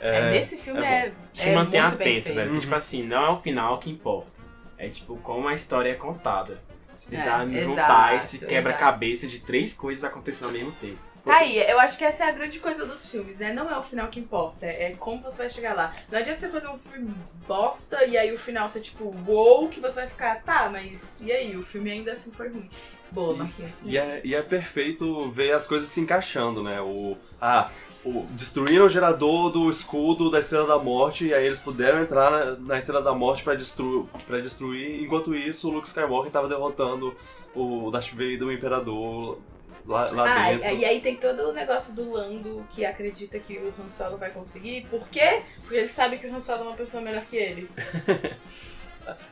É, 0.00 0.30
nesse 0.32 0.56
filme 0.56 0.80
é 0.80 0.84
é, 0.84 1.12
Te 1.32 1.48
é 1.48 1.54
mantém 1.54 1.80
muito 1.80 1.96
bem 1.96 2.08
atento, 2.16 2.24
feito. 2.26 2.26
velho. 2.34 2.36
porque, 2.50 2.54
Uhum. 2.56 2.60
Tipo 2.60 2.74
assim, 2.74 3.02
não 3.06 3.24
é 3.24 3.30
o 3.30 3.36
final 3.36 3.78
que 3.78 3.88
importa. 3.88 4.32
É 4.76 4.88
tipo 4.88 5.16
como 5.18 5.46
a 5.46 5.54
história 5.54 5.90
é 5.90 5.94
contada. 5.94 6.60
Você 7.02 7.16
tentar 7.16 7.48
É, 7.52 7.60
juntar 7.60 8.14
exato, 8.14 8.24
esse 8.24 8.38
quebra-cabeça 8.46 9.26
de 9.26 9.40
três 9.40 9.74
coisas 9.74 10.04
acontecendo 10.04 10.48
ao 10.48 10.52
mesmo 10.52 10.72
tempo. 10.72 10.98
Tá 11.24 11.36
aí, 11.36 11.56
eu 11.58 11.78
acho 11.78 11.96
que 11.96 12.04
essa 12.04 12.24
é 12.24 12.28
a 12.28 12.32
grande 12.32 12.58
coisa 12.58 12.84
dos 12.84 13.08
filmes, 13.08 13.38
né? 13.38 13.52
Não 13.52 13.70
é 13.70 13.78
o 13.78 13.82
final 13.82 14.08
que 14.08 14.18
importa, 14.18 14.66
é 14.66 14.96
como 14.98 15.22
você 15.22 15.38
vai 15.38 15.48
chegar 15.48 15.72
lá. 15.74 15.92
Não 16.10 16.18
adianta 16.18 16.40
você 16.40 16.48
fazer 16.48 16.68
um 16.68 16.78
filme 16.78 17.14
bosta 17.46 18.04
e 18.04 18.16
aí 18.18 18.32
o 18.32 18.38
final 18.38 18.68
você, 18.68 18.80
tipo, 18.80 19.14
uou, 19.26 19.68
que 19.68 19.78
você 19.78 20.00
vai 20.00 20.08
ficar, 20.08 20.42
tá, 20.42 20.68
mas 20.68 21.20
e 21.20 21.30
aí? 21.30 21.56
O 21.56 21.62
filme 21.62 21.92
ainda 21.92 22.10
assim 22.12 22.32
foi 22.32 22.48
ruim. 22.48 22.68
Boa, 23.12 23.36
Marquinhos. 23.36 23.82
E 23.84 23.96
é, 23.96 24.20
e 24.24 24.34
é 24.34 24.42
perfeito 24.42 25.30
ver 25.30 25.52
as 25.52 25.66
coisas 25.66 25.88
se 25.88 26.00
encaixando, 26.00 26.62
né? 26.62 26.80
O, 26.80 27.16
ah, 27.40 27.70
o, 28.04 28.26
destruíram 28.30 28.86
o 28.86 28.88
gerador 28.88 29.50
do 29.50 29.70
escudo 29.70 30.30
da 30.30 30.40
Estrela 30.40 30.66
da 30.66 30.78
Morte 30.78 31.26
e 31.26 31.34
aí 31.34 31.46
eles 31.46 31.58
puderam 31.58 32.00
entrar 32.02 32.30
na, 32.30 32.44
na 32.56 32.78
Estrela 32.78 33.02
da 33.02 33.12
Morte 33.14 33.42
pra, 33.44 33.54
destru, 33.54 34.08
pra 34.26 34.38
destruir. 34.40 35.02
Enquanto 35.02 35.34
isso, 35.34 35.68
o 35.68 35.72
Luke 35.72 35.86
Skywalker 35.86 36.30
tava 36.32 36.48
derrotando 36.48 37.14
o 37.54 37.90
Darth 37.90 38.10
Vader, 38.10 38.44
o 38.44 38.52
Imperador, 38.52 39.38
lá, 39.86 40.10
lá 40.10 40.24
Ah, 40.46 40.50
dentro. 40.50 40.70
e, 40.70 40.78
e 40.78 40.84
aí 40.84 41.00
tem 41.00 41.16
todo 41.16 41.50
o 41.50 41.52
negócio 41.52 41.94
do 41.94 42.10
Lando 42.12 42.64
que 42.70 42.84
acredita 42.84 43.38
que 43.38 43.58
o 43.58 43.72
Han 43.80 43.88
Solo 43.88 44.16
vai 44.16 44.30
conseguir. 44.30 44.86
Por 44.90 45.06
quê? 45.08 45.42
Porque 45.60 45.76
ele 45.76 45.88
sabe 45.88 46.18
que 46.18 46.26
o 46.26 46.34
Han 46.34 46.40
Solo 46.40 46.60
é 46.60 46.66
uma 46.68 46.76
pessoa 46.76 47.02
melhor 47.02 47.24
que 47.26 47.36
ele. 47.36 47.70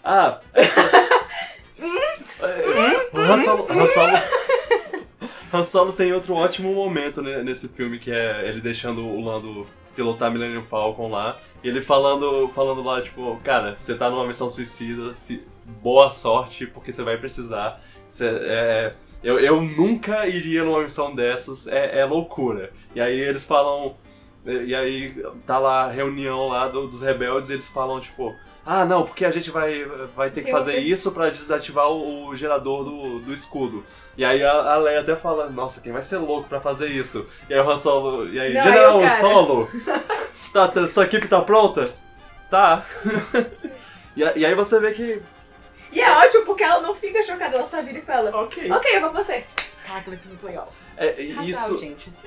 Ah, 0.03 0.41
essa... 0.53 0.81
É, 0.81 1.17
o 3.17 3.21
Han 3.23 3.37
Solo, 3.39 3.67
Han 3.71 3.87
Solo... 3.87 4.13
Han 5.53 5.63
Solo 5.65 5.93
tem 5.93 6.13
outro 6.13 6.35
ótimo 6.35 6.73
momento 6.75 7.21
né, 7.23 7.43
nesse 7.43 7.69
filme, 7.69 7.99
que 7.99 8.11
é 8.11 8.49
ele 8.49 8.61
deixando 8.61 9.05
o 9.07 9.21
Lando 9.25 9.67
pilotar 9.97 10.31
Millennium 10.31 10.63
Falcon 10.63 11.09
lá, 11.11 11.39
e 11.63 11.69
ele 11.69 11.83
falando, 11.83 12.49
falando 12.55 12.83
lá, 12.83 13.03
tipo, 13.03 13.37
cara, 13.43 13.75
você 13.77 13.95
tá 13.97 14.09
numa 14.09 14.27
missão 14.27 14.51
suicida, 14.51 15.15
se- 15.15 15.43
boa 15.83 16.09
sorte, 16.11 16.67
porque 16.67 16.93
você 16.93 17.03
vai 17.03 17.17
precisar. 17.17 17.81
Você- 18.09 18.27
é, 18.29 18.95
eu, 19.23 19.39
eu 19.41 19.61
nunca 19.61 20.27
iria 20.27 20.65
numa 20.65 20.83
missão 20.83 21.15
dessas, 21.15 21.67
é, 21.67 21.99
é 22.01 22.05
loucura. 22.05 22.71
E 22.95 23.01
aí 23.01 23.19
eles 23.21 23.45
falam... 23.45 23.97
E 24.47 24.75
aí 24.75 25.23
tá 25.47 25.59
lá 25.59 25.85
a 25.85 25.91
reunião 25.91 26.49
lá 26.49 26.67
do- 26.69 26.87
dos 26.89 27.03
rebeldes 27.03 27.51
e 27.51 27.55
eles 27.55 27.69
falam, 27.69 28.01
tipo... 28.01 28.35
Ah, 28.65 28.85
não, 28.85 29.05
porque 29.05 29.24
a 29.24 29.31
gente 29.31 29.51
vai, 29.51 29.85
vai 30.15 30.31
ter 30.31 30.43
que 30.45 30.51
Eu 30.51 30.57
fazer 30.57 30.78
isso 30.78 31.11
pra 31.12 31.31
desativar 31.31 31.89
o, 31.91 32.27
o 32.27 32.37
gerador 32.37 32.85
do, 32.85 33.19
do 33.20 33.32
escudo. 33.32 33.85
E 34.16 34.24
aí 34.24 34.43
a, 34.43 34.53
a 34.74 34.77
Leia 34.77 35.01
até 35.01 35.16
fala, 35.16 35.49
nossa, 35.49 35.81
quem 35.81 35.93
vai 35.93 36.03
ser 36.03 36.19
louco 36.19 36.49
pra 36.49 36.61
fazer 36.61 36.89
isso? 36.91 37.27
E 37.49 37.55
aí 37.55 37.61
o 37.61 37.69
Han 37.70 37.77
Solo, 37.77 38.28
e 38.28 38.39
aí, 38.39 38.53
Não, 38.53 38.62
General 38.62 39.01
cara- 39.01 39.20
Solo, 39.20 39.69
tá, 40.53 40.69
tá, 40.69 40.87
sua 40.87 41.05
equipe 41.05 41.27
tá 41.27 41.41
pronta? 41.41 41.91
Tá. 42.51 42.85
e, 44.16 44.20
e 44.20 44.45
aí 44.47 44.55
você 44.55 44.78
vê 44.78 44.93
que 44.93 45.23
E 45.93 46.01
é 46.01 46.11
ótimo 46.19 46.45
porque 46.45 46.62
ela 46.62 46.81
não 46.81 46.95
fica 46.95 47.23
chocada, 47.23 47.57
ela 47.57 47.65
só 47.66 47.82
vira 47.82 47.99
e 47.99 48.03
fala, 48.03 48.31
Ok. 48.43 48.70
ok, 48.70 48.97
eu 48.97 49.01
vou 49.01 49.11
com 49.11 49.16
você. 49.24 49.45
Caraca, 49.87 50.11
vai 50.11 50.19
ser 50.19 50.28
muito 50.28 50.45
legal. 50.47 50.73
É, 50.97 51.09
Casal, 51.28 51.45
isso, 51.45 51.78
gente. 51.78 52.11
isso- 52.11 52.27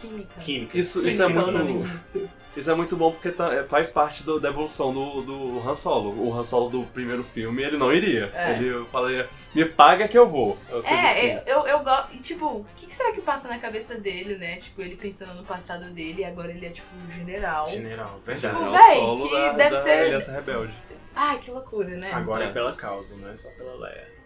Química. 0.00 0.40
Química. 0.40 0.78
isso, 0.78 1.06
isso 1.08 1.22
é 1.22 1.28
nome 1.28 1.58
muito. 1.74 2.38
Isso 2.56 2.70
é 2.70 2.74
muito 2.74 2.96
bom 2.96 3.12
porque 3.12 3.30
tá- 3.30 3.52
é, 3.54 3.62
faz 3.62 3.90
parte 3.90 4.24
do- 4.24 4.40
da 4.40 4.48
evolução 4.48 4.92
do, 4.92 5.22
do 5.22 5.68
Han 5.68 5.74
Solo. 5.74 6.10
O 6.26 6.34
Han 6.36 6.42
Solo 6.42 6.68
do 6.68 6.82
primeiro 6.86 7.22
filme, 7.22 7.62
ele 7.62 7.76
não 7.76 7.92
iria. 7.92 8.30
É. 8.34 8.52
Ele 8.58 8.84
falaria, 8.86 9.28
me 9.54 9.64
paga 9.64 10.08
que 10.08 10.18
eu 10.18 10.28
vou. 10.28 10.58
Uma 10.68 10.82
coisa 10.82 11.02
assim. 11.08 11.26
É, 11.26 11.44
eu, 11.46 11.66
eu 11.66 11.78
gosto. 11.84 12.14
E 12.14 12.18
tipo, 12.18 12.46
o 12.46 12.66
que, 12.74 12.86
que 12.86 12.94
será 12.94 13.12
que 13.12 13.20
passa 13.20 13.46
na 13.48 13.58
cabeça 13.58 13.94
dele, 13.96 14.36
né? 14.36 14.56
Tipo, 14.56 14.82
ele 14.82 14.96
pensando 14.96 15.34
no 15.34 15.44
passado 15.44 15.84
dele 15.90 16.22
e 16.22 16.24
agora 16.24 16.50
ele 16.50 16.66
é 16.66 16.70
tipo 16.70 16.88
um 16.96 17.10
general. 17.12 17.68
General, 17.68 18.06
Tipo, 18.14 18.20
verdade. 18.24 18.56
Tipo, 18.56 18.74
é 18.74 18.78
véi, 18.78 18.96
solo 19.00 19.28
que 19.28 19.34
da, 19.34 19.52
deve 19.52 19.70
da 19.76 19.82
ser- 19.82 19.90
Aliança 20.04 20.32
Rebelde. 20.32 20.74
Ai, 21.14 21.38
que 21.38 21.50
loucura, 21.52 21.88
né? 21.96 22.10
Agora 22.12 22.44
é. 22.44 22.48
É. 22.48 22.52
pela 22.52 22.72
causa, 22.72 23.14
não 23.16 23.28
é 23.28 23.36
só 23.36 23.48
pela 23.50 23.74
Leia. 23.76 24.18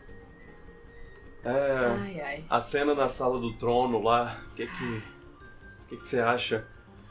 É, 1.45 1.51
Ai, 2.01 2.21
ai. 2.21 2.45
a 2.49 2.61
cena 2.61 2.95
na 2.95 3.09
sala 3.09 3.39
do 3.41 3.53
trono 3.55 4.01
lá, 4.01 4.41
o 4.53 4.55
que 4.55 4.65
que, 4.67 4.85
o 4.85 5.22
que 5.97 6.03
que 6.03 6.09
você 6.09 6.21
acha? 6.21 6.65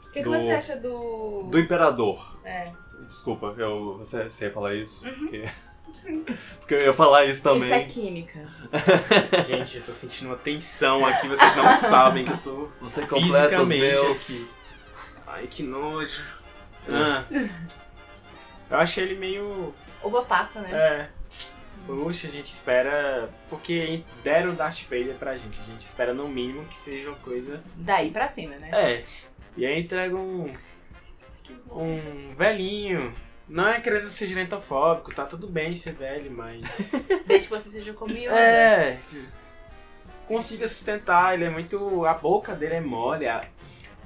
O 0.06 0.10
que, 0.12 0.18
que 0.18 0.24
Do- 0.24 0.30
você 0.30 0.50
acha 0.50 0.76
do. 0.76 1.44
Do 1.50 1.58
Imperador. 1.58 2.36
É. 2.44 2.72
Desculpa, 3.06 3.54
eu, 3.58 3.98
você, 3.98 4.24
você 4.24 4.46
ia 4.46 4.52
falar 4.52 4.74
isso? 4.74 5.04
Uhum. 5.06 5.12
Porque, 5.18 5.44
Sim. 5.92 6.24
porque 6.60 6.74
eu 6.74 6.80
ia 6.80 6.92
falar 6.94 7.24
isso 7.26 7.42
também. 7.42 7.62
Isso 7.62 7.74
é 7.74 7.84
química. 7.84 8.48
Gente, 9.46 9.78
eu 9.78 9.84
tô 9.84 9.92
sentindo 9.92 10.28
uma 10.28 10.36
tensão 10.36 11.04
aqui, 11.04 11.28
vocês 11.28 11.56
não 11.56 11.72
sabem 11.72 12.24
que 12.24 12.32
eu 12.32 12.38
tô 12.38 12.68
Você 12.80 13.06
completa 13.06 13.60
os 13.62 13.68
meus... 13.68 14.30
aqui. 14.30 14.50
Ai, 15.26 15.46
que 15.46 15.62
nojo. 15.62 16.22
Ah. 16.88 17.24
Eu 18.70 18.78
achei 18.78 19.04
ele 19.04 19.14
meio. 19.18 19.74
Uva 20.02 20.22
passa, 20.22 20.60
né? 20.60 20.70
É. 20.72 21.10
Puxa, 21.86 22.28
a 22.28 22.30
gente 22.30 22.46
espera. 22.46 23.28
Porque 23.50 24.02
deram 24.22 24.54
Darth 24.54 24.82
Vader 24.84 25.14
pra 25.18 25.36
gente. 25.36 25.60
A 25.60 25.64
gente 25.64 25.80
espera 25.80 26.14
no 26.14 26.28
mínimo 26.28 26.64
que 26.66 26.76
seja 26.76 27.08
uma 27.08 27.18
coisa. 27.18 27.62
Daí 27.76 28.10
pra 28.10 28.28
cima, 28.28 28.56
né? 28.56 28.70
É. 28.72 29.04
E 29.56 29.66
aí 29.66 29.80
entrega 29.80 30.14
um. 30.16 30.52
Um 31.72 32.34
velhinho. 32.34 33.14
Não 33.48 33.68
é 33.68 33.80
querendo 33.80 34.10
ser 34.10 34.28
gerentofóbico, 34.28 35.14
tá 35.14 35.26
tudo 35.26 35.46
bem 35.46 35.74
ser 35.74 35.92
velho, 35.94 36.30
mas. 36.30 36.62
Desde 37.26 37.48
que 37.48 37.54
você 37.54 37.68
seja 37.68 37.92
como 37.92 38.14
Yoda. 38.14 38.38
É. 38.38 38.98
Consiga 40.26 40.66
sustentar, 40.68 41.34
ele 41.34 41.44
é 41.44 41.50
muito. 41.50 42.06
A 42.06 42.14
boca 42.14 42.54
dele 42.54 42.74
é 42.76 42.80
mole. 42.80 43.26
a- 43.28 43.44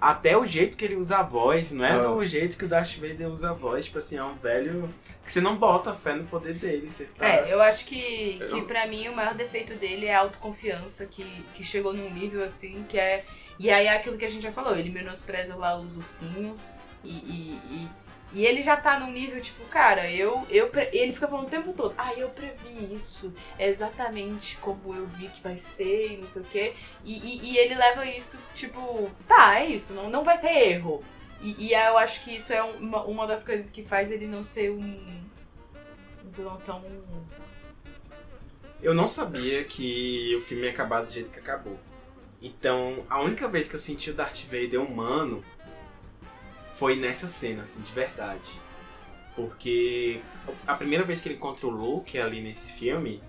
Até 0.07 0.37
o 0.37 0.47
jeito 0.47 0.77
que 0.77 0.85
ele 0.85 0.95
usa 0.95 1.19
a 1.19 1.23
voz, 1.25 1.73
não 1.73 1.85
é 1.85 1.91
Ah. 1.91 2.11
o 2.13 2.25
jeito 2.25 2.57
que 2.57 2.65
o 2.65 2.69
Darth 2.69 2.95
Vader 2.97 3.29
usa 3.29 3.51
a 3.51 3.53
voz. 3.53 3.87
Tipo 3.87 3.99
assim, 3.99 4.17
é 4.17 4.23
um 4.23 4.37
velho. 4.37 4.89
Que 5.25 5.33
você 5.33 5.41
não 5.41 5.57
bota 5.57 5.93
fé 5.93 6.15
no 6.15 6.23
poder 6.25 6.55
dele. 6.55 6.89
Você 6.89 7.07
tá. 7.07 7.27
É, 7.27 7.53
eu 7.53 7.61
acho 7.61 7.85
que, 7.87 8.39
que 8.49 8.63
pra 8.63 8.87
mim 8.87 9.09
o 9.09 9.17
maior 9.17 9.35
defeito 9.35 9.75
dele 9.75 10.07
é 10.07 10.15
a 10.15 10.21
autoconfiança, 10.21 11.07
que, 11.07 11.25
que 11.53 11.65
chegou 11.65 11.93
num 11.93 12.09
nível 12.09 12.45
assim 12.45 12.85
que 12.89 12.97
é. 12.97 13.25
E 13.59 13.69
aí 13.69 13.87
é 13.87 13.97
aquilo 13.97 14.17
que 14.17 14.25
a 14.25 14.29
gente 14.29 14.43
já 14.43 14.53
falou, 14.53 14.77
ele 14.77 14.91
menospreza 14.91 15.57
lá 15.57 15.77
os 15.77 15.97
ursinhos 15.97 16.71
e, 17.03 17.09
e, 17.09 17.61
e, 17.71 17.89
e 18.37 18.45
ele 18.45 18.61
já 18.61 18.77
tá 18.77 19.01
num 19.01 19.11
nível, 19.11 19.41
tipo, 19.41 19.65
cara, 19.65 20.13
eu. 20.13 20.47
eu 20.51 20.71
ele 20.93 21.15
fica 21.15 21.27
falando 21.27 21.47
o 21.47 21.51
tempo 21.51 21.73
todo, 21.73 21.95
ah, 21.97 22.13
eu 22.13 22.29
previ 22.29 22.95
isso, 22.95 23.33
é 23.59 23.67
exatamente 23.67 24.59
como 24.59 24.95
eu 24.95 25.07
vi 25.07 25.29
que 25.29 25.43
vai 25.43 25.57
ser 25.57 26.13
e 26.13 26.17
não 26.19 26.27
sei 26.27 26.43
o 26.43 26.45
quê. 26.45 26.75
E, 27.03 27.15
e, 27.17 27.53
e 27.53 27.57
ele 27.57 27.75
leva 27.75 28.05
isso, 28.05 28.39
tipo, 28.55 29.11
tá, 29.27 29.59
é 29.59 29.69
isso, 29.69 29.95
não, 29.95 30.11
não 30.11 30.23
vai 30.23 30.39
ter 30.39 30.53
erro. 30.69 31.03
E, 31.41 31.69
e 31.69 31.75
aí 31.75 31.87
eu 31.87 31.97
acho 31.97 32.23
que 32.25 32.37
isso 32.37 32.53
é 32.53 32.63
uma, 32.63 33.05
uma 33.05 33.27
das 33.27 33.43
coisas 33.43 33.71
que 33.71 33.83
faz 33.83 34.11
ele 34.11 34.27
não 34.27 34.43
ser 34.43 34.71
um, 34.71 34.83
um 36.23 36.31
vilão 36.31 36.59
tão. 36.59 36.85
Eu 38.83 38.93
não 38.93 39.09
sabia 39.09 39.65
que 39.65 40.37
o 40.37 40.43
filme 40.43 40.65
ia 40.65 40.73
acabar 40.73 41.01
do 41.01 41.11
jeito 41.11 41.31
que 41.31 41.39
acabou. 41.39 41.79
Então, 42.43 43.03
a 43.09 43.19
única 43.23 43.49
vez 43.49 43.67
que 43.67 43.77
eu 43.77 43.81
senti 43.81 44.11
o 44.11 44.15
Darth 44.15 44.43
Vader 44.45 44.83
humano 44.83 45.43
foi 46.77 46.97
nessa 46.97 47.27
cena, 47.27 47.63
assim, 47.63 47.83
de 47.83 47.93
verdade. 47.93 48.61
Porque 49.35 50.21
a 50.67 50.75
primeira 50.75 51.05
vez 51.05 51.21
que 51.21 51.29
ele 51.29 51.37
encontra 51.37 51.67
o 51.67 51.71
Luke 51.71 52.19
ali 52.19 52.41
nesse 52.41 52.73
filme, 52.73 53.23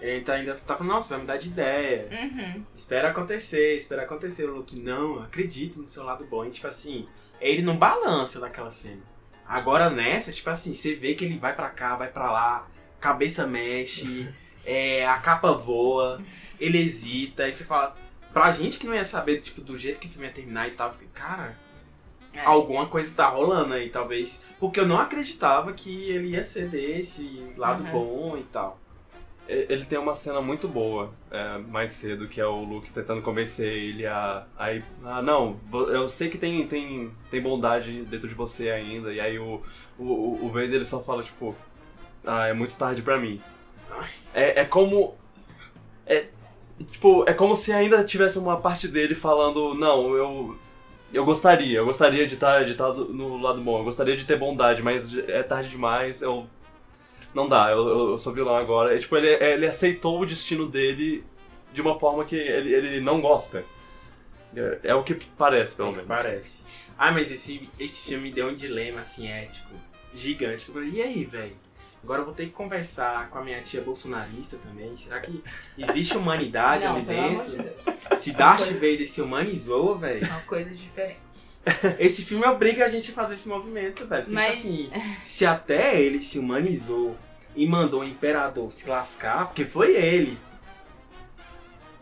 ele 0.00 0.22
tá 0.22 0.34
ainda 0.34 0.54
tá 0.54 0.76
falando, 0.76 0.92
nossa, 0.92 1.10
vai 1.10 1.18
mudar 1.18 1.36
de 1.36 1.48
ideia. 1.48 2.08
Uhum. 2.10 2.64
Espera 2.74 3.10
acontecer, 3.10 3.76
espera 3.76 4.02
acontecer. 4.02 4.44
O 4.44 4.56
Luke, 4.56 4.78
não, 4.80 5.20
acredite 5.20 5.78
no 5.78 5.86
seu 5.86 6.04
lado 6.04 6.24
bom. 6.24 6.44
E, 6.44 6.50
tipo 6.50 6.66
assim, 6.66 7.06
ele 7.40 7.62
não 7.62 7.76
balança 7.76 8.40
naquela 8.40 8.70
cena. 8.70 9.02
Agora 9.46 9.90
nessa, 9.90 10.32
tipo 10.32 10.48
assim, 10.50 10.74
você 10.74 10.94
vê 10.94 11.14
que 11.14 11.24
ele 11.24 11.38
vai 11.38 11.54
pra 11.54 11.68
cá, 11.68 11.94
vai 11.96 12.08
pra 12.08 12.30
lá, 12.30 12.68
cabeça 13.00 13.46
mexe, 13.46 14.28
é, 14.64 15.06
a 15.06 15.18
capa 15.18 15.52
voa, 15.52 16.22
ele 16.58 16.78
hesita, 16.78 17.44
aí 17.44 17.52
você 17.52 17.64
fala. 17.64 17.94
Pra 18.32 18.50
gente 18.50 18.78
que 18.78 18.86
não 18.86 18.94
ia 18.94 19.04
saber, 19.04 19.40
tipo, 19.40 19.60
do 19.60 19.76
jeito 19.76 20.00
que 20.00 20.06
o 20.06 20.10
filme 20.10 20.26
ia 20.26 20.32
terminar 20.32 20.66
e 20.66 20.70
tal, 20.70 20.90
fica, 20.92 21.06
cara, 21.12 21.58
É. 22.34 22.40
alguma 22.44 22.86
coisa 22.86 23.14
tá 23.14 23.28
rolando 23.28 23.74
aí, 23.74 23.90
talvez. 23.90 24.44
Porque 24.58 24.80
eu 24.80 24.86
não 24.86 24.98
acreditava 24.98 25.72
que 25.72 26.10
ele 26.10 26.28
ia 26.28 26.42
ser 26.44 26.68
desse 26.68 27.52
lado 27.56 27.84
Uhum. 27.84 27.90
bom 27.90 28.36
e 28.38 28.42
tal. 28.44 28.78
Ele 29.48 29.84
tem 29.84 29.98
uma 29.98 30.14
cena 30.14 30.40
muito 30.40 30.66
boa 30.68 31.12
é, 31.30 31.58
mais 31.58 31.90
cedo, 31.90 32.26
que 32.28 32.40
é 32.40 32.46
o 32.46 32.62
Luke 32.62 32.90
tentando 32.90 33.20
convencer 33.20 33.70
ele 33.70 34.06
a, 34.06 34.46
a 34.56 34.72
ir. 34.72 34.84
Ah, 35.04 35.20
não, 35.20 35.58
eu 35.72 36.08
sei 36.08 36.30
que 36.30 36.38
tem, 36.38 36.66
tem, 36.66 37.10
tem 37.30 37.42
bondade 37.42 38.02
dentro 38.04 38.28
de 38.28 38.34
você 38.34 38.70
ainda. 38.70 39.12
E 39.12 39.20
aí 39.20 39.38
o, 39.38 39.60
o, 39.98 40.38
o 40.46 40.48
Vader 40.48 40.74
ele 40.74 40.84
só 40.86 41.02
fala, 41.02 41.22
tipo, 41.22 41.54
ah, 42.24 42.46
é 42.46 42.54
muito 42.54 42.76
tarde 42.76 43.02
pra 43.02 43.18
mim. 43.18 43.42
É, 44.32 44.60
é 44.60 44.64
como. 44.64 45.16
É, 46.06 46.28
tipo, 46.90 47.28
é 47.28 47.34
como 47.34 47.54
se 47.54 47.72
ainda 47.72 48.02
tivesse 48.04 48.38
uma 48.38 48.58
parte 48.58 48.88
dele 48.88 49.14
falando, 49.14 49.74
não, 49.74 50.14
eu. 50.16 50.56
Eu 51.12 51.24
gostaria, 51.24 51.78
eu 51.78 51.84
gostaria 51.84 52.26
de 52.26 52.34
estar 52.34 52.64
de 52.64 52.74
tá 52.74 52.92
no 52.92 53.36
lado 53.36 53.60
bom, 53.60 53.78
eu 53.78 53.84
gostaria 53.84 54.16
de 54.16 54.26
ter 54.26 54.38
bondade, 54.38 54.82
mas 54.82 55.16
é 55.28 55.42
tarde 55.42 55.68
demais, 55.68 56.22
eu. 56.22 56.46
Não 57.34 57.48
dá, 57.48 57.70
eu, 57.70 57.88
eu- 58.12 58.18
sou 58.18 58.32
vilão 58.32 58.56
agora. 58.56 58.94
É, 58.94 58.98
tipo, 58.98 59.16
ele, 59.16 59.28
ele 59.28 59.66
aceitou 59.66 60.20
o 60.20 60.26
destino 60.26 60.66
dele 60.68 61.24
de 61.72 61.80
uma 61.80 61.98
forma 61.98 62.24
que 62.24 62.36
ele, 62.36 62.74
ele 62.74 63.00
não 63.00 63.20
gosta. 63.20 63.64
É, 64.54 64.78
é 64.84 64.94
o 64.94 65.02
que 65.02 65.14
parece, 65.14 65.74
pelo 65.74 65.92
menos. 65.92 66.06
Parece. 66.08 66.62
Ah, 66.98 67.10
mas 67.10 67.30
esse, 67.30 67.68
esse 67.78 68.06
filme 68.08 68.24
me 68.24 68.32
deu 68.32 68.48
um 68.48 68.54
dilema, 68.54 69.00
assim, 69.00 69.28
ético, 69.28 69.70
gigante. 70.14 70.68
Eu 70.68 70.74
falei, 70.74 70.90
e 70.90 71.02
aí, 71.02 71.24
velho? 71.24 71.56
Agora 72.02 72.20
eu 72.22 72.24
vou 72.24 72.34
ter 72.34 72.46
que 72.46 72.50
conversar 72.52 73.28
com 73.30 73.38
a 73.38 73.44
minha 73.44 73.60
tia 73.62 73.80
bolsonarista 73.80 74.56
também. 74.56 74.96
Será 74.96 75.20
que 75.20 75.42
existe 75.78 76.16
humanidade 76.16 76.84
Não, 76.84 76.96
ali 76.96 77.02
de 77.02 77.06
dentro? 77.06 78.16
Se 78.18 78.32
Darth 78.32 78.58
coisas- 78.58 78.74
Vader 78.74 79.08
se 79.10 79.22
humanizou, 79.22 79.98
velho. 79.98 80.26
São 80.26 80.40
coisas 80.40 80.76
diferentes. 80.78 81.22
Esse 82.00 82.22
filme 82.22 82.44
obriga 82.44 82.84
a 82.84 82.88
gente 82.88 83.12
a 83.12 83.14
fazer 83.14 83.34
esse 83.34 83.48
movimento, 83.48 84.04
velho. 84.06 84.22
Porque, 84.24 84.34
Mas- 84.34 84.58
assim, 84.58 84.90
se 85.22 85.46
até 85.46 86.00
ele 86.00 86.20
se 86.20 86.40
humanizou 86.40 87.16
e 87.54 87.64
mandou 87.68 88.00
o 88.00 88.04
imperador 88.04 88.72
se 88.72 88.88
lascar, 88.88 89.46
porque 89.46 89.64
foi 89.64 89.94
ele. 89.94 90.36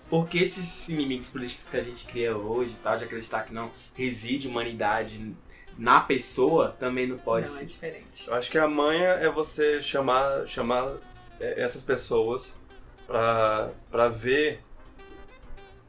Porque 0.09 0.39
esses 0.39 0.89
inimigos 0.89 1.29
políticos 1.29 1.69
que 1.69 1.77
a 1.77 1.83
gente 1.83 2.05
cria 2.07 2.37
hoje 2.37 2.73
e 2.73 2.77
tal, 2.77 2.97
de 2.97 3.05
acreditar 3.05 3.43
que 3.45 3.53
não 3.53 3.71
reside 3.95 4.49
humanidade 4.49 5.37
na 5.79 6.01
pessoa, 6.01 6.77
também 6.79 7.07
não 7.07 7.19
pode 7.19 7.49
não, 7.49 7.57
é 7.57 7.59
ser. 7.59 7.67
diferente. 7.67 8.29
Eu 8.29 8.35
acho 8.35 8.51
que 8.51 8.59
a 8.59 8.69
manha 8.69 9.09
é 9.11 9.29
você 9.29 9.81
chamar, 9.81 10.47
chamar 10.47 10.95
é, 11.41 11.63
essas 11.63 11.83
pessoas 11.85 12.61
pra, 13.07 13.71
pra 13.91 14.09
ver 14.09 14.61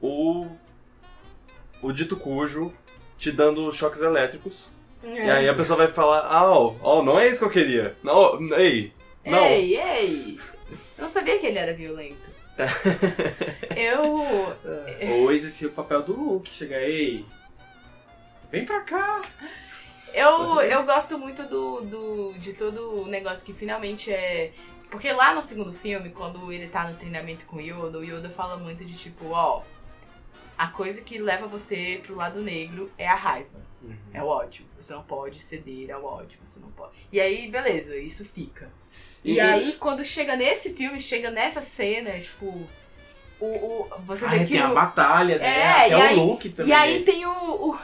o, 0.01 0.47
o 1.81 1.91
dito 1.91 2.15
cujo 2.15 2.73
te 3.17 3.31
dando 3.31 3.71
choques 3.71 4.01
elétricos. 4.01 4.73
E 5.03 5.19
aí 5.19 5.49
a 5.49 5.53
pessoa 5.53 5.77
vai 5.77 5.87
falar, 5.87 6.27
ah, 6.27 6.51
ó, 6.51 6.75
ó, 6.81 7.03
não 7.03 7.19
é 7.19 7.27
isso 7.27 7.39
que 7.39 7.45
eu 7.45 7.63
queria. 7.63 7.95
Não, 8.03 8.39
ei, 8.53 8.93
não. 9.25 9.45
Ei, 9.45 9.77
ei! 9.77 10.39
Eu 10.97 11.03
não 11.03 11.09
sabia 11.09 11.37
que 11.39 11.45
ele 11.45 11.57
era 11.57 11.73
violento. 11.73 12.29
Eu. 13.75 14.23
Ou 15.09 15.31
exercer 15.31 15.67
o 15.67 15.71
papel 15.71 16.03
do 16.03 16.13
Luke, 16.13 16.49
chega 16.49 16.77
aí. 16.77 17.25
Vem 18.51 18.65
pra 18.65 18.81
cá. 18.81 19.21
Eu, 20.13 20.59
eu 20.61 20.83
gosto 20.83 21.17
muito 21.17 21.43
do, 21.43 21.81
do, 21.81 22.33
de 22.37 22.53
todo 22.53 23.01
o 23.03 23.07
negócio 23.07 23.45
que 23.45 23.53
finalmente 23.53 24.11
é. 24.11 24.51
Porque 24.89 25.11
lá 25.11 25.33
no 25.33 25.41
segundo 25.41 25.71
filme, 25.71 26.09
quando 26.09 26.51
ele 26.51 26.67
tá 26.67 26.89
no 26.89 26.97
treinamento 26.97 27.45
com 27.45 27.55
o 27.57 27.61
Yoda, 27.61 27.97
o 27.97 28.03
Yoda 28.03 28.29
fala 28.29 28.57
muito 28.57 28.83
de 28.83 28.93
tipo, 28.95 29.29
ó. 29.29 29.61
A 30.57 30.67
coisa 30.67 31.01
que 31.01 31.17
leva 31.17 31.47
você 31.47 31.99
pro 32.05 32.15
lado 32.15 32.39
negro 32.41 32.91
é 32.95 33.07
a 33.07 33.15
raiva, 33.15 33.59
é 34.13 34.21
o 34.21 34.27
ódio. 34.27 34.63
Você 34.79 34.93
não 34.93 35.01
pode 35.01 35.39
ceder 35.39 35.89
ao 35.91 36.03
ódio, 36.05 36.37
você 36.45 36.59
não 36.59 36.69
pode. 36.69 36.91
E 37.11 37.19
aí, 37.19 37.49
beleza, 37.49 37.95
isso 37.95 38.23
fica. 38.23 38.69
E, 39.23 39.33
E- 39.35 39.39
aí, 39.39 39.71
quando 39.79 40.05
chega 40.05 40.35
nesse 40.35 40.71
filme, 40.73 40.99
chega 40.99 41.31
nessa 41.31 41.61
cena, 41.61 42.19
tipo. 42.19 42.67
O, 43.39 43.45
o, 43.45 43.89
você 44.05 44.23
Ah, 44.25 44.29
vê 44.29 44.39
que 44.39 44.51
tem 44.51 44.59
a 44.61 44.69
o, 44.69 44.75
batalha, 44.75 45.39
né? 45.39 45.47
É, 45.61 45.85
Até 45.85 45.97
o 45.97 46.01
aí- 46.01 46.15
Luke 46.15 46.49
também. 46.49 46.69
E 46.69 46.73
aí 46.75 47.03
tem 47.03 47.25
o, 47.25 47.31
o, 47.71 47.79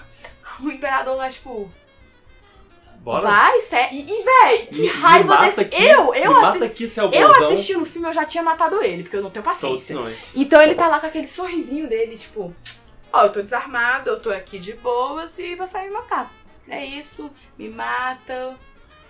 o 0.61 0.69
imperador 0.69 1.15
lá, 1.15 1.29
tipo. 1.31 1.71
Bora? 3.07 3.21
Vai, 3.21 3.61
sério. 3.61 3.97
E, 3.97 4.01
e 4.01 4.23
véi, 4.23 4.65
que 4.65 4.75
Me- 4.75 4.81
me 4.81 4.87
raiva 4.89 5.27
mata 5.29 5.45
desse. 5.45 5.61
aqui, 5.61 5.81
eu, 5.81 6.13
eu, 6.13 6.29
Me 6.33 6.39
assi... 6.43 6.59
mata 6.59 6.65
aqui, 6.65 6.87
se 6.89 6.99
é 6.99 7.03
o 7.05 7.09
eu 7.13 7.31
assisti 7.31 7.73
o 7.77 7.85
filme, 7.85 8.05
eu 8.09 8.13
já 8.13 8.25
tinha 8.25 8.43
matado 8.43 8.83
ele, 8.83 9.03
porque 9.03 9.15
eu 9.15 9.23
não 9.23 9.29
tenho 9.29 9.45
Todos 9.45 9.61
paciência. 9.61 9.95
nós. 9.95 10.17
Então 10.35 10.61
ele 10.61 10.75
tá 10.75 10.89
lá 10.89 10.99
com 10.99 11.05
aquele 11.07 11.25
sorrisinho 11.27 11.87
dele, 11.87 12.17
tipo, 12.17 12.53
ó, 13.13 13.23
eu 13.23 13.31
tô 13.31 13.41
desarmado, 13.41 14.09
eu 14.09 14.19
tô 14.19 14.29
aqui 14.29 14.59
de 14.59 14.73
boas 14.73 15.39
e 15.39 15.55
você 15.55 15.77
vai 15.77 15.85
me 15.87 15.93
matar. 15.93 16.33
É 16.67 16.83
isso, 16.85 17.31
me 17.57 17.69
mata, 17.69 18.57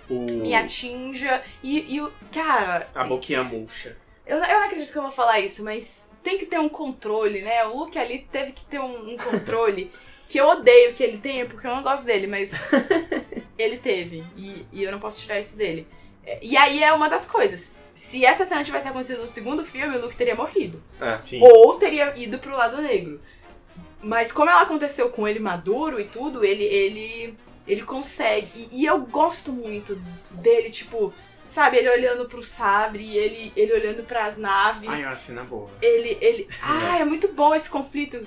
O... 0.07 0.25
me 0.31 0.53
atinja. 0.53 1.41
E, 1.63 1.95
e 1.95 1.99
o. 1.99 2.13
Cara, 2.31 2.87
A 2.93 3.03
boquinha 3.03 3.43
murcha. 3.43 3.97
eu, 4.27 4.37
eu 4.37 4.59
não 4.59 4.65
acredito 4.65 4.91
que 4.91 4.97
eu 4.99 5.01
vou 5.01 5.11
falar 5.11 5.39
isso, 5.39 5.63
mas 5.63 6.07
tem 6.21 6.37
que 6.37 6.45
ter 6.45 6.59
um 6.59 6.69
controle, 6.69 7.41
né? 7.41 7.65
O 7.65 7.77
Luke 7.79 7.97
ali 7.97 8.19
teve 8.31 8.51
que 8.51 8.63
ter 8.65 8.79
um, 8.79 9.13
um 9.13 9.17
controle 9.17 9.91
que 10.27 10.39
eu 10.39 10.47
odeio 10.47 10.93
que 10.93 11.03
ele 11.03 11.17
tenha, 11.17 11.45
porque 11.45 11.65
eu 11.65 11.75
não 11.75 11.83
gosto 11.83 12.05
dele, 12.05 12.27
mas 12.27 12.51
ele 13.57 13.77
teve. 13.77 14.23
E, 14.35 14.65
e 14.71 14.83
eu 14.83 14.91
não 14.91 14.99
posso 14.99 15.19
tirar 15.21 15.39
isso 15.39 15.57
dele. 15.57 15.87
É, 16.25 16.39
E 16.41 16.57
aí 16.57 16.83
é 16.83 16.91
uma 16.91 17.09
das 17.09 17.25
coisas. 17.25 17.71
Se 17.95 18.23
essa 18.25 18.45
cena 18.45 18.63
tivesse 18.63 18.87
acontecido 18.87 19.21
no 19.21 19.27
segundo 19.27 19.65
filme, 19.65 19.97
o 19.97 20.01
Luke 20.01 20.15
teria 20.15 20.35
morrido. 20.35 20.83
É. 21.01 21.17
Sim. 21.23 21.39
Ou 21.41 21.75
teria 21.75 22.13
ido 22.17 22.37
pro 22.37 22.55
lado 22.55 22.81
negro. 22.81 23.19
Mas 24.01 24.31
como 24.31 24.49
ela 24.49 24.61
aconteceu 24.61 25.09
com 25.09 25.27
ele 25.27 25.39
maduro 25.39 25.99
e 25.99 26.03
tudo, 26.03 26.43
ele 26.45 26.63
ele 26.63 27.35
ele 27.67 27.81
consegue. 27.81 28.47
E, 28.55 28.81
e 28.81 28.85
eu 28.85 28.99
gosto 28.99 29.51
muito 29.51 29.95
dele, 30.29 30.69
tipo, 30.69 31.11
sabe, 31.49 31.77
ele 31.77 31.89
olhando 31.89 32.25
pro 32.25 32.43
sabre, 32.43 33.17
ele 33.17 33.51
ele 33.55 33.73
olhando 33.73 34.03
pras 34.03 34.37
naves. 34.37 34.87
Ai, 34.87 35.03
é 35.03 35.07
uma 35.07 35.15
cena 35.15 35.43
boa. 35.43 35.69
Ele 35.81 36.17
ele, 36.21 36.47
ah, 36.61 36.99
é 36.99 37.05
muito 37.05 37.29
bom 37.29 37.55
esse 37.55 37.69
conflito. 37.69 38.21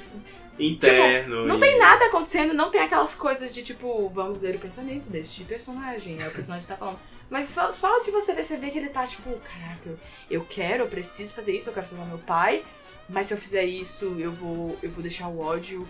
Interno. 0.65 1.47
Não 1.47 1.57
e- 1.57 1.61
tem 1.61 1.79
nada 1.79 2.07
acontecendo, 2.07 2.53
não 2.55 2.71
tem 2.71 2.81
aquelas 2.83 3.15
coisas 3.15 3.53
de 3.55 3.63
tipo, 3.63 4.09
vamos 4.11 4.41
ler 4.41 4.57
o 4.57 4.59
pensamento 4.59 5.09
deste 5.09 5.45
personagem, 5.45 6.21
é 6.23 6.29
o 6.29 6.31
personagem 6.31 6.67
tá 6.69 6.77
falando. 6.77 6.99
Mas 7.29 7.49
só, 7.51 7.71
só 7.71 8.01
de 8.01 8.11
você 8.11 8.33
ver, 8.35 8.45
você 8.45 8.57
vê 8.57 8.71
que 8.71 8.79
ele 8.79 8.89
tá 8.89 9.07
tipo, 9.07 9.31
caraca, 9.41 9.81
eu, 9.89 9.99
eu 10.31 10.45
quero, 10.49 10.85
eu 10.85 10.89
preciso 10.89 11.33
fazer 11.33 11.55
isso, 11.57 11.69
eu 11.71 11.73
quero 11.73 11.87
salvar 11.87 12.07
meu 12.09 12.19
pai, 12.19 12.65
mas 13.09 13.29
se 13.29 13.35
eu 13.35 13.39
fizer 13.39 13.65
isso, 13.65 14.17
eu 14.19 14.33
vou, 14.33 14.77
eu 14.83 14.91
vou 14.91 15.03
deixar 15.03 15.29
o 15.29 15.41
ódio 15.41 15.87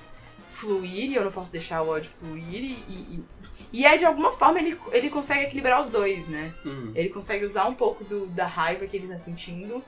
fluir 0.51 1.11
e 1.11 1.15
eu 1.15 1.25
não 1.25 1.31
posso 1.33 1.53
deixar 1.53 1.81
o 1.83 1.89
ódio 1.89 2.11
fluir 2.11 2.55
e. 2.65 2.71
E, 2.89 3.25
e 3.73 3.87
aí, 3.87 3.97
de 3.99 4.05
alguma 4.05 4.33
forma, 4.33 4.59
ele, 4.59 4.77
ele 4.93 5.09
consegue 5.09 5.45
equilibrar 5.45 5.81
os 5.81 5.89
dois, 5.89 6.27
né? 6.27 6.53
Uhum. 6.65 6.91
Ele 6.95 7.09
consegue 7.09 7.45
usar 7.45 7.67
um 7.69 7.75
pouco 7.75 8.03
do- 8.05 8.27
da 8.27 8.45
raiva 8.47 8.85
que 8.87 8.97
ele 8.97 9.07
tá 9.07 9.17
sentindo, 9.17 9.83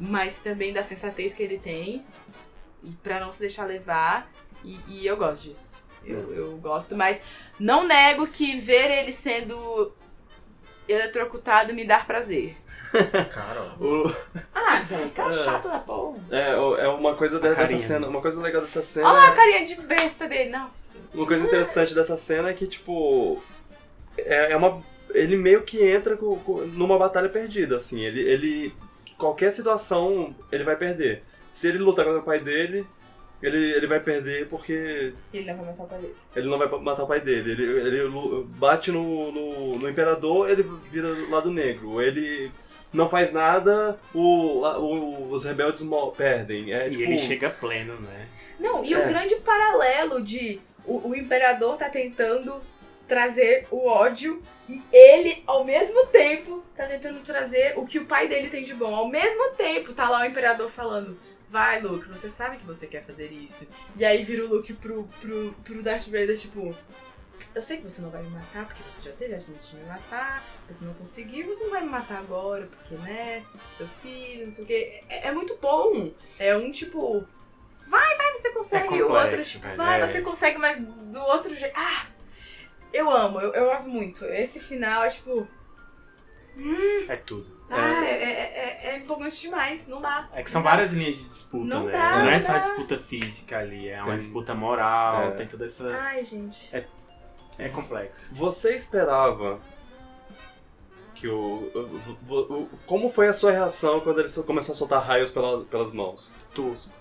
mas 0.00 0.38
também 0.40 0.72
da 0.72 0.82
sensatez 0.82 1.34
que 1.34 1.42
ele 1.42 1.58
tem, 1.58 2.02
e 2.88 2.92
pra 3.02 3.20
não 3.20 3.30
se 3.30 3.40
deixar 3.40 3.64
levar. 3.66 4.30
E, 4.64 4.78
e 4.88 5.06
eu 5.06 5.16
gosto 5.16 5.42
disso. 5.48 5.84
Eu, 6.04 6.32
eu 6.34 6.56
gosto, 6.56 6.96
mas 6.96 7.20
não 7.60 7.86
nego 7.86 8.26
que 8.26 8.56
ver 8.56 8.90
ele 8.90 9.12
sendo 9.12 9.92
eletrocutado 10.88 11.74
me 11.74 11.84
dá 11.84 11.98
prazer. 11.98 12.56
Carol. 13.30 13.66
O- 13.80 14.14
Ah, 14.54 14.80
velho, 14.80 15.10
cara 15.10 15.34
É. 15.34 15.44
chato 15.44 15.68
da 15.68 15.78
porra. 15.78 16.16
é, 16.30 16.52
é 16.52 16.88
uma 16.88 17.14
coisa 17.14 17.36
de- 17.36 17.42
dessa 17.42 17.56
carinha. 17.56 17.78
cena. 17.78 18.06
Uma 18.08 18.20
coisa 18.22 18.40
legal 18.40 18.62
dessa 18.62 18.82
cena. 18.82 19.06
Olha 19.08 19.16
lá 19.18 19.28
a 19.28 19.32
carinha 19.32 19.64
de 19.66 19.74
besta 19.82 20.26
dele, 20.26 20.50
nossa. 20.50 20.98
Uma 21.12 21.26
coisa 21.26 21.44
interessante 21.44 21.94
dessa 21.94 22.16
cena 22.16 22.48
é 22.50 22.54
que, 22.54 22.66
tipo. 22.66 23.42
É, 24.16 24.52
é 24.52 24.56
uma. 24.56 24.82
Ele 25.10 25.36
meio 25.36 25.62
que 25.62 25.82
entra 25.86 26.16
com- 26.16 26.38
com- 26.38 26.60
numa 26.66 26.98
batalha 26.98 27.28
perdida, 27.28 27.76
assim. 27.76 28.00
Ele, 28.00 28.20
ele. 28.20 28.74
Qualquer 29.18 29.50
situação, 29.50 30.34
ele 30.50 30.64
vai 30.64 30.76
perder. 30.76 31.22
Se 31.58 31.68
ele 31.68 31.78
lutar 31.78 32.04
contra 32.04 32.20
o 32.20 32.24
pai 32.24 32.38
dele, 32.40 32.86
ele, 33.42 33.72
ele 33.72 33.86
vai 33.86 33.98
perder 34.00 34.46
porque 34.48 35.12
Ele 35.32 35.46
não 35.46 35.56
vai 35.56 35.66
matar 35.66 35.82
o 35.84 35.86
pai 35.88 35.98
dele. 36.00 36.14
ele 36.36 36.48
não 36.48 36.58
vai 36.58 36.68
matar 36.80 37.02
o 37.02 37.06
pai 37.06 37.20
dele. 37.20 37.50
Ele, 37.52 37.62
ele 37.64 38.08
bate 38.46 38.92
no, 38.92 39.32
no, 39.32 39.78
no 39.78 39.88
imperador, 39.88 40.48
ele 40.50 40.62
vira 40.90 41.14
do 41.14 41.30
lado 41.30 41.50
negro. 41.50 42.00
Ele 42.00 42.50
não 42.92 43.08
faz 43.08 43.32
nada, 43.32 43.98
o, 44.14 44.60
o- 44.62 45.30
os 45.32 45.44
rebeldes 45.44 45.82
perdem. 46.16 46.72
É, 46.72 46.86
E 46.86 46.90
tipo, 46.90 47.02
ele 47.02 47.18
chega 47.18 47.50
pleno, 47.50 47.94
né? 48.00 48.28
Não, 48.60 48.84
e 48.84 48.94
É. 48.94 48.98
o 49.04 49.08
grande 49.08 49.34
paralelo 49.36 50.22
de 50.22 50.60
o, 50.86 51.08
o 51.10 51.16
imperador 51.16 51.76
tá 51.76 51.88
tentando 51.88 52.60
trazer 53.06 53.66
o 53.70 53.86
ódio 53.88 54.42
e 54.68 54.82
ele, 54.92 55.42
ao 55.46 55.64
mesmo 55.64 56.06
tempo, 56.06 56.62
tá 56.76 56.86
tentando 56.86 57.20
trazer 57.20 57.72
o 57.76 57.86
que 57.86 57.98
o 57.98 58.04
pai 58.04 58.28
dele 58.28 58.48
tem 58.48 58.62
de 58.62 58.74
bom. 58.74 58.94
Ao 58.94 59.08
mesmo 59.08 59.50
tempo, 59.56 59.92
tá 59.92 60.08
lá 60.08 60.22
o 60.22 60.24
imperador 60.26 60.70
falando. 60.70 61.16
Vai, 61.50 61.80
Luke, 61.80 62.08
você 62.08 62.28
sabe 62.28 62.58
que 62.58 62.66
você 62.66 62.86
quer 62.86 63.02
fazer 63.04 63.32
isso. 63.32 63.66
E 63.96 64.04
aí 64.04 64.22
vira 64.22 64.44
o 64.44 64.48
Luke 64.48 64.72
pro, 64.74 65.08
pro, 65.20 65.52
pro 65.64 65.82
Darth 65.82 66.06
Vader, 66.06 66.36
tipo... 66.38 66.74
Eu 67.54 67.62
sei 67.62 67.78
que 67.78 67.84
você 67.84 68.02
não 68.02 68.10
vai 68.10 68.22
me 68.22 68.30
matar, 68.30 68.66
porque 68.66 68.82
você 68.82 69.08
já 69.08 69.16
teve 69.16 69.34
a 69.34 69.40
chance 69.40 69.70
de 69.70 69.76
me 69.76 69.84
matar. 69.84 70.44
Você 70.68 70.84
não 70.84 70.92
conseguiu, 70.94 71.46
você 71.46 71.64
não 71.64 71.70
vai 71.70 71.80
me 71.82 71.88
matar 71.88 72.18
agora, 72.18 72.66
porque, 72.66 72.96
né? 72.96 73.44
Seu 73.76 73.86
filho, 74.02 74.46
não 74.46 74.52
sei 74.52 74.64
o 74.64 74.66
quê. 74.66 75.02
É, 75.08 75.28
é 75.28 75.32
muito 75.32 75.56
bom. 75.56 76.12
É 76.38 76.54
um, 76.56 76.70
tipo... 76.70 77.24
Vai, 77.86 78.16
vai, 78.16 78.32
você 78.32 78.50
consegue. 78.50 78.94
e 78.94 79.02
o 79.02 79.10
outro, 79.10 79.42
tipo, 79.42 79.66
vai, 79.76 80.02
é. 80.02 80.06
você 80.06 80.20
consegue, 80.20 80.58
mas 80.58 80.78
do 80.78 81.20
outro 81.20 81.54
jeito... 81.54 81.74
Ah! 81.74 82.06
Eu 82.92 83.10
amo, 83.10 83.40
eu, 83.40 83.54
eu 83.54 83.66
gosto 83.66 83.88
muito. 83.88 84.24
Esse 84.26 84.60
final 84.60 85.04
é, 85.04 85.08
tipo... 85.08 85.48
É 87.08 87.16
tudo. 87.16 87.50
Ah, 87.70 88.04
é, 88.04 88.10
é, 88.10 88.30
é, 88.30 88.90
é 88.90 88.96
empolgante 88.98 89.40
demais, 89.40 89.86
não 89.88 90.00
dá. 90.00 90.28
É 90.32 90.42
que 90.42 90.50
são 90.50 90.62
várias 90.62 90.92
linhas 90.92 91.16
de 91.18 91.24
disputa, 91.28 91.64
Não 91.64 91.84
né? 91.86 91.92
dá, 91.92 92.16
não 92.18 92.24
não 92.24 92.30
é 92.30 92.38
só 92.38 92.52
dá. 92.54 92.58
disputa 92.58 92.98
física 92.98 93.58
ali, 93.58 93.88
é 93.88 93.98
uma 94.02 94.10
Tem- 94.10 94.18
disputa 94.18 94.54
moral, 94.54 95.22
É. 95.22 95.30
tem 95.32 95.46
toda 95.46 95.66
essa. 95.66 95.88
Ai, 95.96 96.24
gente. 96.24 96.70
É 97.58 97.68
complexo. 97.68 98.34
Você 98.34 98.74
esperava 98.74 99.60
que 101.14 101.26
o, 101.28 101.36
o- 101.74 102.10
o- 102.28 102.62
o- 102.62 102.70
Como 102.86 103.10
foi 103.10 103.26
a 103.28 103.32
sua 103.32 103.50
reação 103.50 104.00
quando 104.00 104.20
ele 104.20 104.28
começou 104.46 104.72
a 104.72 104.76
soltar 104.76 105.02
raios 105.04 105.30
pela- 105.30 105.64
pelas 105.64 105.92
mãos? 105.92 106.32
Tosco. 106.54 106.92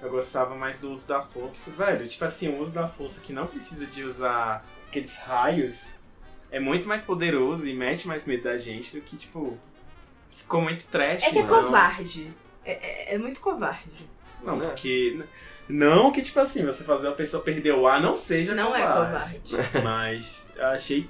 Eu 0.00 0.10
gostava 0.10 0.54
mais 0.54 0.80
do 0.80 0.90
uso 0.90 1.06
da 1.08 1.20
força. 1.22 1.70
Velho, 1.72 2.06
tipo 2.08 2.24
assim, 2.24 2.48
o 2.48 2.58
uso 2.60 2.74
da 2.74 2.86
força 2.88 3.20
que 3.20 3.32
não 3.32 3.46
precisa 3.46 3.86
de 3.86 4.02
usar 4.04 4.64
aqueles 4.88 5.16
raios 5.18 5.96
é 6.52 6.60
muito 6.60 6.86
mais 6.86 7.02
poderoso 7.02 7.66
e 7.66 7.74
mete 7.74 8.06
mais 8.06 8.24
medo 8.26 8.44
da 8.44 8.56
gente 8.56 8.94
do 8.94 9.02
que, 9.02 9.16
tipo. 9.16 9.58
Ficou 10.30 10.60
muito 10.60 10.86
trash. 10.88 11.24
É 11.24 11.30
que 11.30 11.38
é 11.38 11.42
não. 11.42 11.48
covarde. 11.48 12.32
É, 12.64 12.72
é, 12.72 13.14
é 13.14 13.18
muito 13.18 13.40
covarde. 13.40 14.08
Não, 14.42 14.56
Né? 14.58 14.66
porque. 14.68 15.20
Não 15.68 16.10
que, 16.12 16.20
tipo 16.22 16.38
assim, 16.40 16.64
você 16.66 16.84
fazer 16.84 17.08
uma 17.08 17.14
pessoa 17.16 17.42
perder 17.42 17.72
o 17.72 17.86
ar 17.86 18.00
não 18.00 18.16
seja 18.16 18.54
não 18.54 18.74
é 18.76 18.82
covarde. 18.86 19.40
covarde. 19.48 19.78
Mas 19.82 20.48
eu 20.56 20.66
achei 20.66 21.08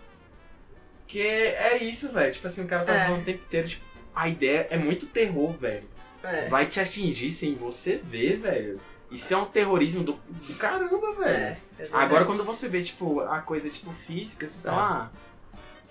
que 1.06 1.20
é 1.20 1.82
isso, 1.82 2.12
velho. 2.12 2.32
Tipo 2.32 2.46
assim, 2.46 2.64
o 2.64 2.68
cara 2.68 2.84
tá 2.84 2.94
É. 2.94 3.04
usando 3.04 3.20
o 3.20 3.24
tempo 3.24 3.42
inteiro. 3.44 3.68
Tipo, 3.68 3.84
a 4.14 4.28
ideia 4.28 4.66
é 4.70 4.76
muito 4.78 5.06
terror, 5.06 5.52
velho. 5.52 5.84
É. 6.22 6.48
Vai 6.48 6.66
te 6.66 6.78
atingir 6.78 7.32
sem 7.32 7.54
você 7.54 7.96
ver, 7.96 8.36
velho. 8.36 8.80
Isso 9.10 9.34
é 9.34 9.36
um 9.36 9.44
terrorismo 9.46 10.04
do, 10.04 10.12
do 10.28 10.54
caramba, 10.54 11.12
velho. 11.14 11.26
É, 11.26 11.58
é. 11.80 11.88
Agora 11.92 12.24
quando 12.24 12.44
você 12.44 12.68
vê, 12.68 12.80
tipo, 12.82 13.20
a 13.20 13.40
coisa, 13.40 13.68
tipo, 13.68 13.92
física, 13.92 14.46
você 14.46 14.60
fala, 14.60 15.10
ah, 15.12 15.18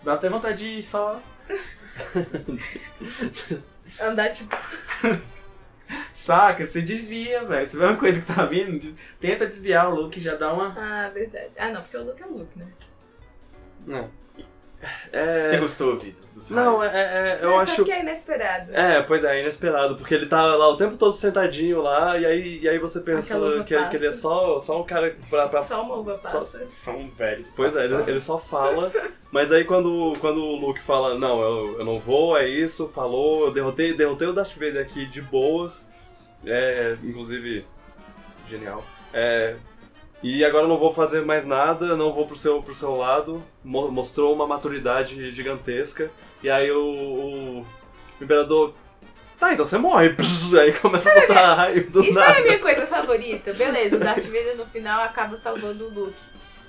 dá 0.04 0.14
até 0.14 0.30
vontade 0.30 0.76
de 0.78 0.84
só. 0.84 1.22
Andar 4.00 4.30
tipo. 4.32 4.56
Saca? 6.14 6.66
Você 6.66 6.82
desvia, 6.82 7.44
velho. 7.46 7.68
Você 7.68 7.78
vê 7.78 7.84
uma 7.86 7.98
coisa 7.98 8.22
que 8.22 8.34
tá 8.34 8.46
vindo, 8.46 8.80
des- 8.80 8.96
tenta 9.20 9.46
desviar 9.46 9.90
o 9.92 9.96
look 9.96 10.20
já 10.20 10.36
dá 10.36 10.54
uma. 10.54 10.74
Ah, 10.78 11.10
verdade. 11.10 11.50
Ah, 11.58 11.70
não, 11.70 11.82
porque 11.82 11.98
o 11.98 12.04
look 12.06 12.22
é 12.22 12.26
o 12.26 12.38
look, 12.38 12.58
né? 12.58 12.68
É. 15.12 15.46
Você 15.46 15.58
gostou, 15.58 15.98
Vitor? 15.98 16.26
Não, 16.52 16.84
é, 16.84 16.88
é- 16.88 16.90
é- 16.90 17.46
eu 17.46 17.52
Mas 17.52 17.70
acho. 17.70 17.78
Só 17.78 17.84
que 17.84 17.92
é 17.92 18.02
inesperado. 18.02 18.72
É, 18.76 19.02
pois 19.04 19.24
é, 19.24 19.40
inesperado, 19.42 19.96
porque 19.96 20.14
ele 20.14 20.26
tá 20.26 20.56
lá 20.56 20.68
o 20.70 20.78
tempo 20.78 20.98
todo 20.98 21.14
sentadinho 21.14 21.82
lá, 21.82 22.18
e 22.18 22.26
aí, 22.26 22.60
e 22.62 22.68
aí 22.68 22.80
você 22.80 23.00
pensa 23.02 23.36
que, 23.64 23.90
que 23.90 23.96
ele 23.96 24.08
é 24.08 24.12
só, 24.12 24.60
só 24.60 24.82
um 24.82 24.84
cara 24.84 25.16
pra, 25.30 25.48
pra 25.48 25.64
Só 25.64 25.84
uma 25.84 25.96
uva 25.98 26.20
Só- 26.22 26.40
passa. 26.40 26.68
Só 26.72 26.92
um 26.92 27.10
velho. 27.12 27.46
Pois 27.56 27.76
é, 27.76 27.86
ele, 27.86 28.12
ele 28.12 28.20
só 28.20 28.40
fala, 28.40 28.92
mas 29.32 29.52
aí 29.52 29.64
quando, 29.64 30.14
quando 30.20 30.44
o 30.44 30.56
Luke 30.56 30.82
fala, 30.82 31.18
não, 31.18 31.42
eu, 31.42 31.80
eu 31.80 31.86
não 31.86 32.00
vou, 32.00 32.36
é 32.36 32.48
isso, 32.50 32.90
falou, 32.94 33.46
eu 33.46 33.52
derrotei, 33.52 33.94
derrotei 33.94 34.28
o 34.28 34.34
Darth 34.34 34.54
Vader 34.56 34.82
aqui 34.82 35.06
de 35.06 35.22
boas, 35.22 35.86
é, 36.46 36.98
inclusive, 37.04 37.66
genial, 38.50 38.84
é, 39.14 39.56
e 40.24 40.44
agora 40.46 40.66
eu 40.66 40.68
não 40.70 40.78
vou 40.78 40.94
fazer 40.94 41.24
mais 41.26 41.46
nada, 41.46 41.96
não 41.98 42.12
vou 42.14 42.26
pro 42.28 42.36
seu, 42.36 42.62
pro 42.62 42.74
seu 42.76 42.96
lado, 42.96 43.44
mo- 43.64 43.90
mostrou 43.92 44.34
uma 44.34 44.46
maturidade 44.48 45.30
gigantesca, 45.32 46.12
e 46.44 46.50
aí 46.50 46.72
o, 46.72 46.80
o 47.62 47.66
Imperador, 48.22 48.74
tá, 49.40 49.54
então 49.54 49.66
você 49.66 49.78
morre, 49.78 50.16
aí 50.62 50.74
começa 50.74 51.10
a 51.10 51.14
soltar 51.14 51.58
raio 51.58 51.90
do 51.90 52.04
Isso 52.04 52.14
nada. 52.14 52.34
é 52.34 52.38
a 52.40 52.44
minha 52.44 52.60
coisa 52.60 52.86
favorita. 52.86 53.54
Beleza, 53.54 53.98
o 53.98 54.00
Darth 54.00 54.26
Vader 54.26 54.56
no 54.58 54.66
final 54.66 55.02
acaba 55.04 55.36
salvando 55.36 55.86
o 55.86 55.90
Luke. 55.90 56.22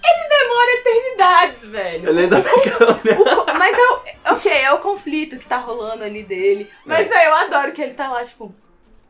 Ele 0.05 0.29
demora 0.29 0.71
eternidades, 0.73 1.65
velho. 1.67 2.09
Ele 2.09 2.21
ainda 2.23 2.43
fica 2.43 2.77
mas 3.57 3.79
é 3.79 3.89
o, 3.93 4.35
ok, 4.35 4.53
é 4.53 4.73
o 4.73 4.79
conflito 4.81 5.39
que 5.39 5.47
tá 5.47 5.59
rolando 5.59 6.03
ali 6.03 6.25
dele. 6.25 6.69
Mas, 6.85 7.07
velho, 7.07 7.29
eu 7.31 7.35
adoro 7.35 7.71
que 7.73 7.81
ele 7.83 7.95
tá 7.95 8.09
lá, 8.09 8.25
tipo. 8.25 8.53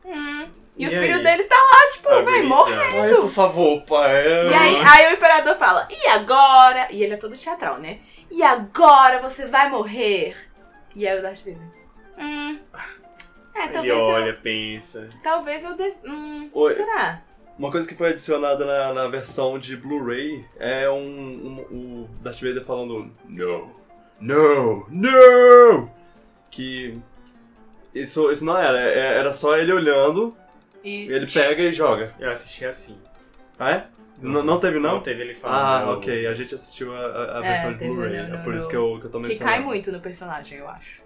Hum. 0.05 0.47
E, 0.77 0.83
E 0.83 0.87
o 0.87 0.89
aí? 0.91 0.97
filho 0.99 1.23
dele 1.23 1.43
tá 1.43 1.55
lá, 1.55 1.91
tipo, 1.91 2.09
vai 2.23 2.41
morrer. 2.41 2.99
Ai, 3.01 3.15
por 3.15 3.29
favor, 3.29 3.81
pai. 3.83 4.25
E 4.49 4.53
aí, 4.53 4.75
aí 4.83 5.11
o 5.11 5.13
imperador 5.15 5.55
fala, 5.57 5.87
e 5.91 6.07
agora? 6.07 6.87
E 6.89 7.03
ele 7.03 7.13
é 7.13 7.17
todo 7.17 7.37
teatral, 7.37 7.77
né? 7.77 7.99
E 8.31 8.41
agora 8.41 9.19
você 9.21 9.45
vai 9.45 9.69
morrer? 9.69 10.35
E 10.95 11.07
aí 11.07 11.19
o 11.19 11.21
Darth 11.21 11.39
Vader. 11.39 11.61
Hum. 12.17 12.59
É, 13.55 13.63
Ele 13.65 13.69
talvez 13.73 13.93
eu. 13.95 14.03
olha, 14.03 14.33
pensa. 14.33 15.09
Talvez 15.23 15.63
eu. 15.63 15.75
De... 15.75 15.93
Hum. 16.05 16.49
Oi. 16.53 16.73
Será? 16.73 17.21
Uma 17.57 17.69
coisa 17.69 17.87
que 17.87 17.93
foi 17.93 18.09
adicionada 18.09 18.65
na, 18.65 18.93
na 18.93 19.07
versão 19.07 19.59
de 19.59 19.77
Blu-ray 19.77 20.43
é 20.59 20.89
um, 20.89 20.95
um, 20.97 21.59
o 22.03 22.09
Darth 22.23 22.39
Vader 22.41 22.65
falando 22.65 23.11
No, 23.29 23.71
no, 24.19 24.87
no! 24.89 25.89
Que 26.49 26.99
isso, 27.93 28.31
isso 28.31 28.43
não 28.43 28.57
era, 28.57 28.79
é- 28.91 29.19
era 29.19 29.31
só 29.31 29.55
ele 29.55 29.71
olhando, 29.71 30.35
E. 30.83 31.11
ele 31.11 31.25
pega 31.31 31.61
e 31.63 31.71
joga. 31.73 32.13
Eu 32.19 32.31
assisti 32.31 32.65
assim. 32.65 32.97
Ah, 33.57 33.71
é? 33.71 33.87
Não, 34.21 34.43
não 34.43 34.59
teve 34.59 34.79
não? 34.79 34.95
Não 34.95 35.01
teve 35.01 35.21
ele 35.21 35.33
falando. 35.35 35.87
Ah, 35.89 35.91
ok, 35.93 36.27
a 36.27 36.33
gente 36.33 36.53
assistiu 36.55 36.95
a, 36.95 37.39
a- 37.39 37.39
É, 37.43 37.47
versão 37.49 37.73
de 37.73 37.79
Blu-ray, 37.85 38.15
é 38.15 38.37
por 38.37 38.53
isso 38.55 38.69
que 38.69 38.75
eu, 38.75 38.97
que 38.99 39.05
eu 39.07 39.11
tô 39.11 39.19
Que 39.19 39.27
mencionando. 39.27 39.55
cai 39.57 39.63
muito 39.63 39.91
no 39.91 39.99
personagem, 39.99 40.59
eu 40.59 40.67
acho. 40.67 41.01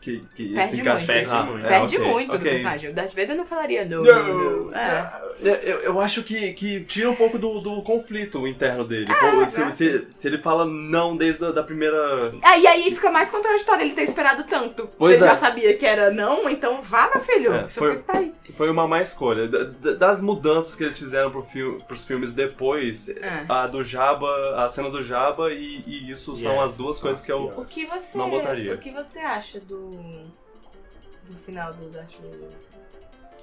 Que, 0.00 0.24
que 0.34 0.54
Perde 0.54 0.70
se 0.70 0.80
encaixa 0.80 0.96
muito. 0.98 1.06
Perde 1.12 1.30
Ah, 1.30 1.42
muito. 1.42 1.66
é, 1.66 1.68
Perde 1.68 1.96
ok, 1.98 2.08
muito 2.10 2.28
no 2.28 2.34
ok. 2.38 2.50
personagem. 2.50 2.90
O 2.90 2.94
Darth 2.94 3.10
Vader 3.14 3.36
não 3.36 3.44
falaria 3.44 3.84
não. 3.84 4.02
Não. 4.02 4.26
não, 4.26 4.60
não. 4.70 4.74
É. 4.74 5.30
Eu, 5.42 5.78
eu 5.80 6.00
acho 6.00 6.22
que, 6.22 6.52
que 6.54 6.80
tira 6.84 7.10
um 7.10 7.14
pouco 7.14 7.38
do, 7.38 7.60
do 7.60 7.82
conflito 7.82 8.46
interno 8.46 8.84
dele. 8.84 9.12
É, 9.12 9.14
Pô, 9.30 9.46
se, 9.46 9.70
se, 9.72 10.06
se 10.10 10.28
ele 10.28 10.38
fala 10.38 10.64
não 10.64 11.14
desde 11.16 11.44
a 11.44 11.50
da 11.50 11.62
primeira. 11.62 12.32
Ah, 12.42 12.56
e 12.58 12.66
aí 12.66 12.90
fica 12.94 13.10
mais 13.10 13.30
contraditório 13.30 13.82
ele 13.84 13.92
ter 13.94 14.02
esperado 14.04 14.44
tanto. 14.44 14.88
Pois 14.96 15.18
Você 15.18 15.24
é. 15.24 15.28
já 15.28 15.34
sabia 15.36 15.76
que 15.76 15.84
era 15.84 16.10
não, 16.10 16.48
então 16.48 16.80
vá, 16.82 17.10
meu 17.14 17.22
filho. 17.22 17.52
É, 17.52 17.68
foi- 17.68 17.92
filho 17.92 18.02
tá 18.04 18.18
aí. 18.18 18.32
Foi 18.56 18.70
uma 18.70 18.88
má 18.88 19.00
escolha. 19.02 19.46
Da- 19.48 19.64
da- 19.64 19.92
Das 19.94 20.20
mudanças 20.22 20.74
que 20.74 20.82
eles 20.82 20.98
fizeram 20.98 21.30
pro 21.30 21.42
fil 21.42 21.80
pros 21.86 22.04
filmes 22.06 22.32
depois, 22.32 23.08
É. 23.08 23.44
a 23.48 23.66
do 23.66 23.84
Jabba, 23.84 24.28
a 24.64 24.68
cena 24.68 24.88
do 24.90 25.02
Jabba 25.02 25.52
e, 25.52 25.84
e 25.86 26.10
isso 26.10 26.34
são 26.36 26.54
Yes, 26.54 26.62
as 26.62 26.76
duas 26.76 26.96
são 26.96 27.02
coisas 27.02 27.20
as 27.20 27.26
que 27.26 27.32
eu. 27.32 27.52
O 27.56 27.64
que 27.64 27.84
você. 27.86 28.16
Não 28.18 28.28
botaria. 28.30 28.74
O 28.74 28.78
que 28.78 28.90
você 28.90 29.18
acha 29.20 29.60
do. 29.60 29.89
Do 29.96 31.36
final 31.44 31.72
do 31.74 31.88
Darth 31.90 32.12
Vader? 32.20 32.48
assim? 32.54 32.72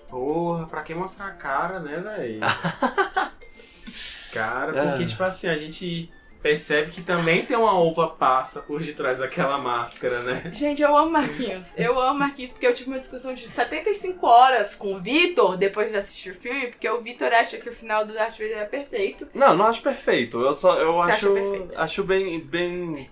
Porra, 0.10 0.66
pra 0.68 0.82
que 0.84 0.94
mostrar 0.96 1.28
a 1.28 1.32
cara, 1.32 1.80
né, 1.80 1.98
velho? 1.98 2.40
cara, 4.32 4.82
Ah. 4.82 4.92
porque, 4.92 5.06
tipo 5.06 5.24
assim, 5.24 5.48
a 5.48 5.58
gente 5.58 6.12
percebe 6.42 6.92
que 6.92 7.02
também 7.02 7.46
tem 7.46 7.58
uma 7.58 7.78
uva 7.80 8.08
passa 8.10 8.62
por 8.62 8.80
detrás 8.82 9.20
daquela 9.20 9.58
máscara, 9.58 10.20
né? 10.22 10.50
Gente, 10.54 10.82
eu 10.82 10.96
amo 10.96 11.12
Marquinhos. 11.12 11.74
Eu 11.78 12.00
amo 12.00 12.20
Marquinhos 12.20 12.52
porque 12.52 12.68
eu 12.68 12.74
tive 12.74 12.90
uma 12.90 13.00
discussão 13.00 13.34
de 13.34 13.48
75 13.48 14.26
horas 14.26 14.76
com 14.76 14.94
o 14.94 15.00
Vitor 15.00 15.58
depois 15.58 15.92
de 15.92 15.98
assistir 15.98 16.30
o 16.32 16.36
filme, 16.36 16.68
porque 16.68 16.88
o 16.90 17.02
Vitor 17.02 17.34
acha 17.34 17.58
que 17.58 17.70
o 17.70 17.74
final 17.74 18.06
do 18.06 18.14
Darth 18.14 18.34
Vader 18.38 18.60
é 18.60 18.66
perfeito. 18.66 19.28
Não, 19.34 19.58
não 19.58 19.66
acho 19.66 19.82
perfeito. 19.82 20.40
Eu 20.40 20.54
só 20.54 20.78
eu 20.80 20.94
Você 20.94 21.12
acho. 21.12 21.34
perfeito? 21.34 21.80
Acho 21.80 22.04
bem. 22.04 22.40
bem. 22.40 23.10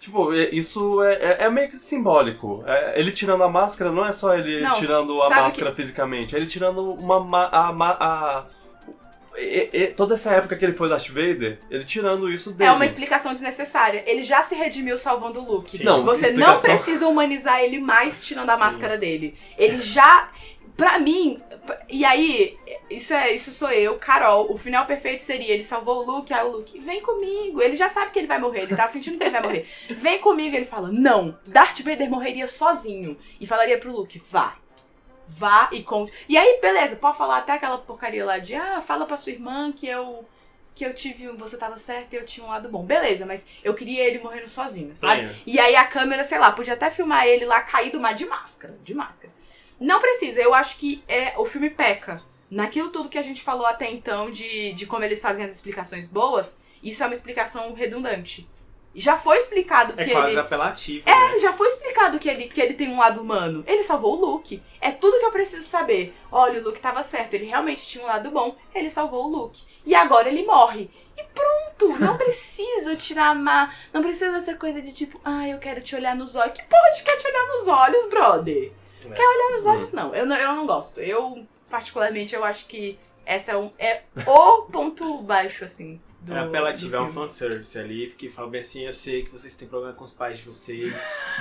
Tipo, 0.00 0.32
é- 0.32 0.48
isso 0.50 1.02
é, 1.02 1.14
é- 1.14 1.36
é 1.44 1.50
meio 1.50 1.68
que 1.68 1.76
simbólico. 1.76 2.62
É- 2.66 3.00
ele 3.00 3.10
tirando 3.10 3.42
a 3.42 3.48
máscara 3.48 3.90
não 3.90 4.06
é 4.06 4.12
só 4.12 4.34
ele 4.36 4.60
Não, 4.60 4.74
tirando 4.74 5.20
a 5.22 5.28
máscara 5.30 5.74
fisicamente, 5.74 6.34
é 6.34 6.38
ele 6.38 6.46
tirando 6.46 6.92
uma. 6.94 7.18
ma- 7.20 7.48
a, 7.50 7.72
ma- 7.72 7.96
a- 7.98 8.44
e- 9.36 9.70
e- 9.72 9.86
toda 9.88 10.14
essa 10.14 10.32
época 10.32 10.56
que 10.56 10.64
ele 10.64 10.72
foi 10.72 10.88
Darth 10.88 11.08
Vader, 11.08 11.58
ele 11.70 11.84
tirando 11.84 12.30
isso 12.30 12.52
dele. 12.52 12.70
É 12.70 12.72
uma 12.72 12.86
explicação 12.86 13.32
desnecessária. 13.32 14.02
Ele 14.06 14.22
já 14.22 14.40
se 14.42 14.54
redimiu 14.54 14.96
salvando 14.98 15.40
o 15.40 15.44
Luke. 15.52 15.78
Sim. 15.78 15.84
Não, 15.84 16.04
Você 16.04 16.22
não 16.22 16.28
explicação- 16.54 16.62
precisa 16.62 17.06
humanizar 17.08 17.60
ele 17.60 17.78
mais 17.80 18.24
tirando 18.24 18.50
a 18.50 18.54
Sim. 18.54 18.60
máscara 18.60 18.96
dele. 18.98 19.36
Ele 19.56 19.78
já. 19.78 20.28
Pra 20.78 20.96
mim. 20.96 21.42
E 21.88 22.04
aí, 22.04 22.56
isso 22.88 23.12
é 23.12 23.32
isso 23.32 23.50
sou 23.50 23.68
eu, 23.72 23.98
Carol. 23.98 24.50
O 24.50 24.56
final 24.56 24.86
perfeito 24.86 25.24
seria: 25.24 25.52
ele 25.52 25.64
salvou 25.64 26.04
o 26.04 26.06
Luke, 26.06 26.32
aí 26.32 26.46
o 26.46 26.52
Luke, 26.52 26.78
vem 26.78 27.00
comigo. 27.00 27.60
Ele 27.60 27.74
já 27.74 27.88
sabe 27.88 28.12
que 28.12 28.18
ele 28.20 28.28
vai 28.28 28.38
morrer, 28.38 28.60
ele 28.60 28.76
tá 28.76 28.86
sentindo 28.86 29.18
que 29.18 29.24
ele 29.24 29.32
vai 29.32 29.42
morrer. 29.42 29.68
Vem 29.90 30.20
comigo, 30.20 30.54
ele 30.54 30.64
fala: 30.64 30.88
não, 30.92 31.36
Darth 31.44 31.80
Vader 31.80 32.08
morreria 32.08 32.46
sozinho. 32.46 33.18
E 33.40 33.46
falaria 33.46 33.76
pro 33.76 33.90
Luke: 33.90 34.22
vá. 34.30 34.56
Vá 35.26 35.68
e 35.72 35.82
conte. 35.82 36.12
E 36.28 36.38
aí, 36.38 36.60
beleza, 36.62 36.94
pode 36.94 37.18
falar 37.18 37.38
até 37.38 37.52
aquela 37.54 37.78
porcaria 37.78 38.24
lá 38.24 38.38
de: 38.38 38.54
ah, 38.54 38.80
fala 38.80 39.04
pra 39.04 39.16
sua 39.16 39.32
irmã 39.32 39.72
que 39.72 39.88
eu. 39.88 40.24
Que 40.76 40.86
eu 40.86 40.94
tive. 40.94 41.26
Você 41.32 41.56
tava 41.56 41.76
certo 41.76 42.12
e 42.12 42.16
eu 42.16 42.24
tinha 42.24 42.46
um 42.46 42.50
lado 42.50 42.68
bom. 42.68 42.84
Beleza, 42.84 43.26
mas 43.26 43.44
eu 43.64 43.74
queria 43.74 44.04
ele 44.04 44.20
morrendo 44.20 44.48
sozinho, 44.48 44.94
sabe? 44.94 45.28
Sim. 45.28 45.34
E 45.44 45.58
aí 45.58 45.74
a 45.74 45.84
câmera, 45.84 46.22
sei 46.22 46.38
lá, 46.38 46.52
podia 46.52 46.74
até 46.74 46.88
filmar 46.88 47.26
ele 47.26 47.44
lá 47.44 47.60
caído, 47.62 47.98
mas 47.98 48.16
de 48.16 48.26
máscara. 48.26 48.78
De 48.84 48.94
máscara. 48.94 49.37
Não 49.80 50.00
precisa, 50.00 50.40
eu 50.40 50.54
acho 50.54 50.76
que 50.76 51.02
é, 51.08 51.34
o 51.36 51.44
filme 51.44 51.70
peca. 51.70 52.20
Naquilo 52.50 52.88
tudo 52.90 53.08
que 53.08 53.18
a 53.18 53.22
gente 53.22 53.42
falou 53.42 53.66
até 53.66 53.90
então 53.90 54.30
de, 54.30 54.72
de 54.72 54.86
como 54.86 55.04
eles 55.04 55.20
fazem 55.20 55.44
as 55.44 55.50
explicações 55.50 56.06
boas, 56.08 56.58
isso 56.82 57.02
é 57.02 57.06
uma 57.06 57.14
explicação 57.14 57.74
redundante. 57.74 58.48
Já 58.94 59.16
foi 59.18 59.36
explicado 59.36 59.94
É 59.96 60.04
que 60.04 60.10
quase 60.10 60.30
ele. 60.32 60.40
apelativo. 60.40 61.06
né? 61.06 61.34
É, 61.34 61.38
já 61.38 61.52
foi 61.52 61.68
explicado 61.68 62.18
que 62.18 62.28
ele, 62.28 62.48
que 62.48 62.60
ele 62.60 62.74
tem 62.74 62.88
um 62.88 62.98
lado 62.98 63.20
humano. 63.20 63.62
Ele 63.66 63.82
salvou 63.82 64.16
o 64.16 64.20
Luke. 64.26 64.62
É 64.80 64.90
tudo 64.90 65.18
que 65.20 65.24
eu 65.26 65.30
preciso 65.30 65.68
saber. 65.68 66.16
Olha, 66.32 66.58
o 66.60 66.64
Luke 66.64 66.80
tava 66.80 67.02
certo, 67.02 67.34
ele 67.34 67.44
realmente 67.46 67.86
tinha 67.86 68.02
um 68.02 68.06
lado 68.06 68.30
bom, 68.30 68.56
ele 68.74 68.90
salvou 68.90 69.26
o 69.26 69.28
Luke. 69.28 69.62
E 69.84 69.94
agora 69.94 70.28
ele 70.28 70.44
morre. 70.44 70.90
E 71.16 71.22
pronto, 71.34 71.98
não 72.00 72.16
precisa 72.18 72.96
tirar 72.96 73.28
a 73.28 73.34
má. 73.34 73.72
Não 73.92 74.00
precisa 74.02 74.32
dessa 74.32 74.54
coisa 74.54 74.80
de 74.80 74.92
tipo, 74.92 75.20
ah, 75.22 75.46
eu 75.46 75.58
quero 75.58 75.82
te 75.82 75.94
olhar 75.94 76.16
nos 76.16 76.34
olhos. 76.34 76.54
Que 76.58 76.64
porra 76.64 76.90
de 76.96 77.02
quer 77.02 77.16
te 77.18 77.28
olhar 77.28 77.46
nos 77.46 77.68
olhos, 77.68 78.08
brother? 78.08 78.72
É. 79.06 79.14
Quer 79.14 79.22
olhar 79.22 79.54
nos 79.54 79.66
olhos? 79.66 79.92
Não, 79.92 80.14
eu 80.14 80.26
não, 80.26 80.36
eu 80.36 80.54
não 80.54 80.66
gosto. 80.66 81.00
Eu, 81.00 81.46
particularmente, 81.70 82.34
eu 82.34 82.44
acho 82.44 82.66
que 82.66 82.98
essa 83.24 83.52
é, 83.52 83.56
um, 83.56 83.70
é 83.78 84.02
o 84.26 84.62
ponto 84.62 85.22
baixo, 85.22 85.64
assim. 85.64 86.00
Do, 86.20 86.34
É 86.34 86.40
apelativo, 86.40 86.96
é 86.96 87.00
um 87.00 87.12
fanservice 87.12 87.78
ali, 87.78 88.12
que 88.18 88.28
fala 88.28 88.48
bem 88.48 88.60
assim, 88.60 88.84
eu 88.84 88.92
sei 88.92 89.22
que 89.22 89.30
vocês 89.30 89.56
têm 89.56 89.68
problema 89.68 89.94
com 89.94 90.02
os 90.02 90.10
pais 90.10 90.38
de 90.38 90.44
vocês, 90.44 90.92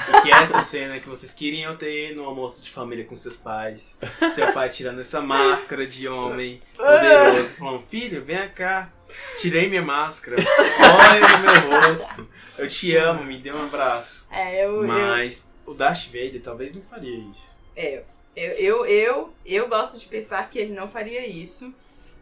e 0.07 0.21
que 0.21 0.31
essa 0.31 0.59
cena 0.61 0.99
que 0.99 1.09
vocês 1.09 1.33
queriam 1.33 1.75
ter 1.75 2.15
no 2.15 2.23
almoço 2.23 2.63
de 2.63 2.69
família 2.69 3.03
com 3.03 3.15
seus 3.15 3.37
pais, 3.37 3.97
seu 4.31 4.53
pai 4.53 4.69
tirando 4.69 5.01
essa 5.01 5.19
máscara 5.19 5.87
de 5.87 6.07
homem 6.07 6.61
poderoso, 6.77 7.55
falando, 7.55 7.81
filho, 7.81 8.23
vem 8.23 8.47
cá, 8.49 8.93
tirei 9.39 9.67
minha 9.67 9.81
máscara, 9.81 10.37
olha 10.37 11.37
no 11.37 11.69
meu 11.69 11.81
rosto, 11.81 12.29
eu 12.59 12.69
te 12.69 12.95
amo, 12.95 13.23
me 13.23 13.39
dê 13.39 13.51
um 13.51 13.63
abraço. 13.63 14.27
É, 14.29 14.63
eu, 14.63 14.83
eu, 14.83 14.87
Mas 14.87 15.49
o 15.67 15.73
Darth 15.73 16.05
Vader 16.05 16.41
talvez 16.41 16.75
não 16.75 16.81
faria 16.81 17.15
isso. 17.15 17.57
É, 17.75 18.03
eu, 18.35 18.51
eu, 18.53 18.85
eu, 18.85 19.33
eu 19.45 19.67
gosto 19.67 19.99
de 19.99 20.07
pensar 20.07 20.49
que 20.49 20.57
ele 20.57 20.73
não 20.73 20.87
faria 20.87 21.27
isso. 21.27 21.71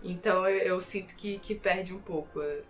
Então 0.03 0.47
eu, 0.47 0.57
eu 0.57 0.81
sinto 0.81 1.15
que, 1.15 1.38
que 1.39 1.55
perde 1.55 1.93
um 1.93 1.99
pouco. 1.99 2.41
é. 2.41 2.63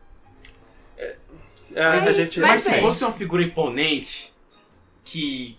É, 0.97 2.11
isso, 2.11 2.13
gente. 2.13 2.39
mas 2.39 2.49
Mas 2.49 2.61
se 2.61 2.81
fosse 2.81 3.03
uma 3.03 3.13
figura 3.13 3.41
imponente, 3.41 4.33
que 5.03 5.57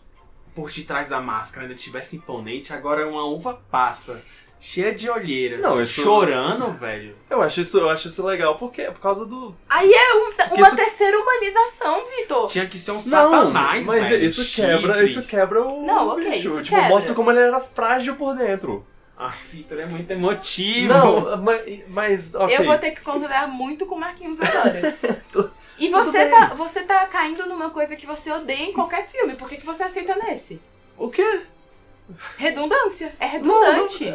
por 0.55 0.70
detrás 0.70 1.09
da 1.09 1.20
máscara 1.20 1.66
ainda 1.66 1.74
tivesse 1.74 2.16
imponente, 2.16 2.72
agora 2.72 3.02
é 3.02 3.06
uma 3.06 3.24
uva 3.24 3.62
passa, 3.70 4.22
cheia 4.58 4.94
de 4.94 5.08
olheiras, 5.10 5.60
Não, 5.60 5.82
isso- 5.82 6.02
chorando, 6.02 6.70
velho. 6.78 7.14
Eu 7.28 7.42
acho 7.42 7.60
isso, 7.60 7.78
eu 7.78 7.88
acho 7.90 8.08
isso 8.08 8.24
legal, 8.24 8.56
porque 8.56 8.82
por 8.84 9.00
causa 9.00 9.26
do. 9.26 9.54
Aí 9.68 9.92
é 9.92 10.14
um- 10.14 10.54
uma 10.56 10.66
isso- 10.68 10.76
terceira 10.76 11.18
humanização, 11.18 12.04
Vitor. 12.06 12.48
Tinha 12.48 12.66
que 12.66 12.78
ser 12.78 12.90
um 12.92 12.94
Não, 12.94 13.00
satanás, 13.00 13.84
mas 13.86 14.08
velho. 14.08 14.24
isso 14.24 14.54
quebra, 14.54 14.92
chifres. 14.94 15.10
isso 15.10 15.22
quebra 15.28 15.62
o 15.64 15.86
Não, 15.86 16.08
ok, 16.08 16.30
bicho. 16.30 16.46
isso 16.48 16.62
tipo, 16.62 16.76
quebra. 16.76 16.88
mostra 16.88 17.14
como 17.14 17.30
ele 17.30 17.40
era 17.40 17.60
frágil 17.60 18.16
por 18.16 18.34
dentro. 18.36 18.86
Ai, 19.18 19.32
Vitor, 19.50 19.80
é 19.80 19.86
muito 19.86 20.10
emotivo. 20.10 20.88
Não, 20.92 21.36
mas, 21.42 21.80
mas 21.88 22.34
ok. 22.34 22.54
Eu 22.58 22.64
vou 22.64 22.76
ter 22.76 22.90
que 22.90 23.00
concordar 23.00 23.48
muito 23.48 23.86
com 23.86 23.94
o 23.94 23.98
Marquinhos 23.98 24.38
agora. 24.42 24.94
Tu- 25.32 25.50
e 25.78 25.88
você 25.88 26.18
bem. 26.18 26.30
tá, 26.30 26.46
você 26.54 26.82
tá 26.82 27.06
caindo 27.06 27.46
numa 27.46 27.70
coisa 27.70 27.96
que 27.96 28.04
você 28.06 28.30
odeia 28.30 28.64
em 28.64 28.72
qualquer 28.74 29.06
filme. 29.06 29.34
Por 29.34 29.48
que, 29.48 29.56
que 29.56 29.64
você 29.64 29.82
aceita 29.84 30.14
nesse? 30.16 30.60
O 30.98 31.08
quê? 31.08 31.42
Redundância. 32.38 33.12
É 33.20 33.26
redundante. 33.26 34.12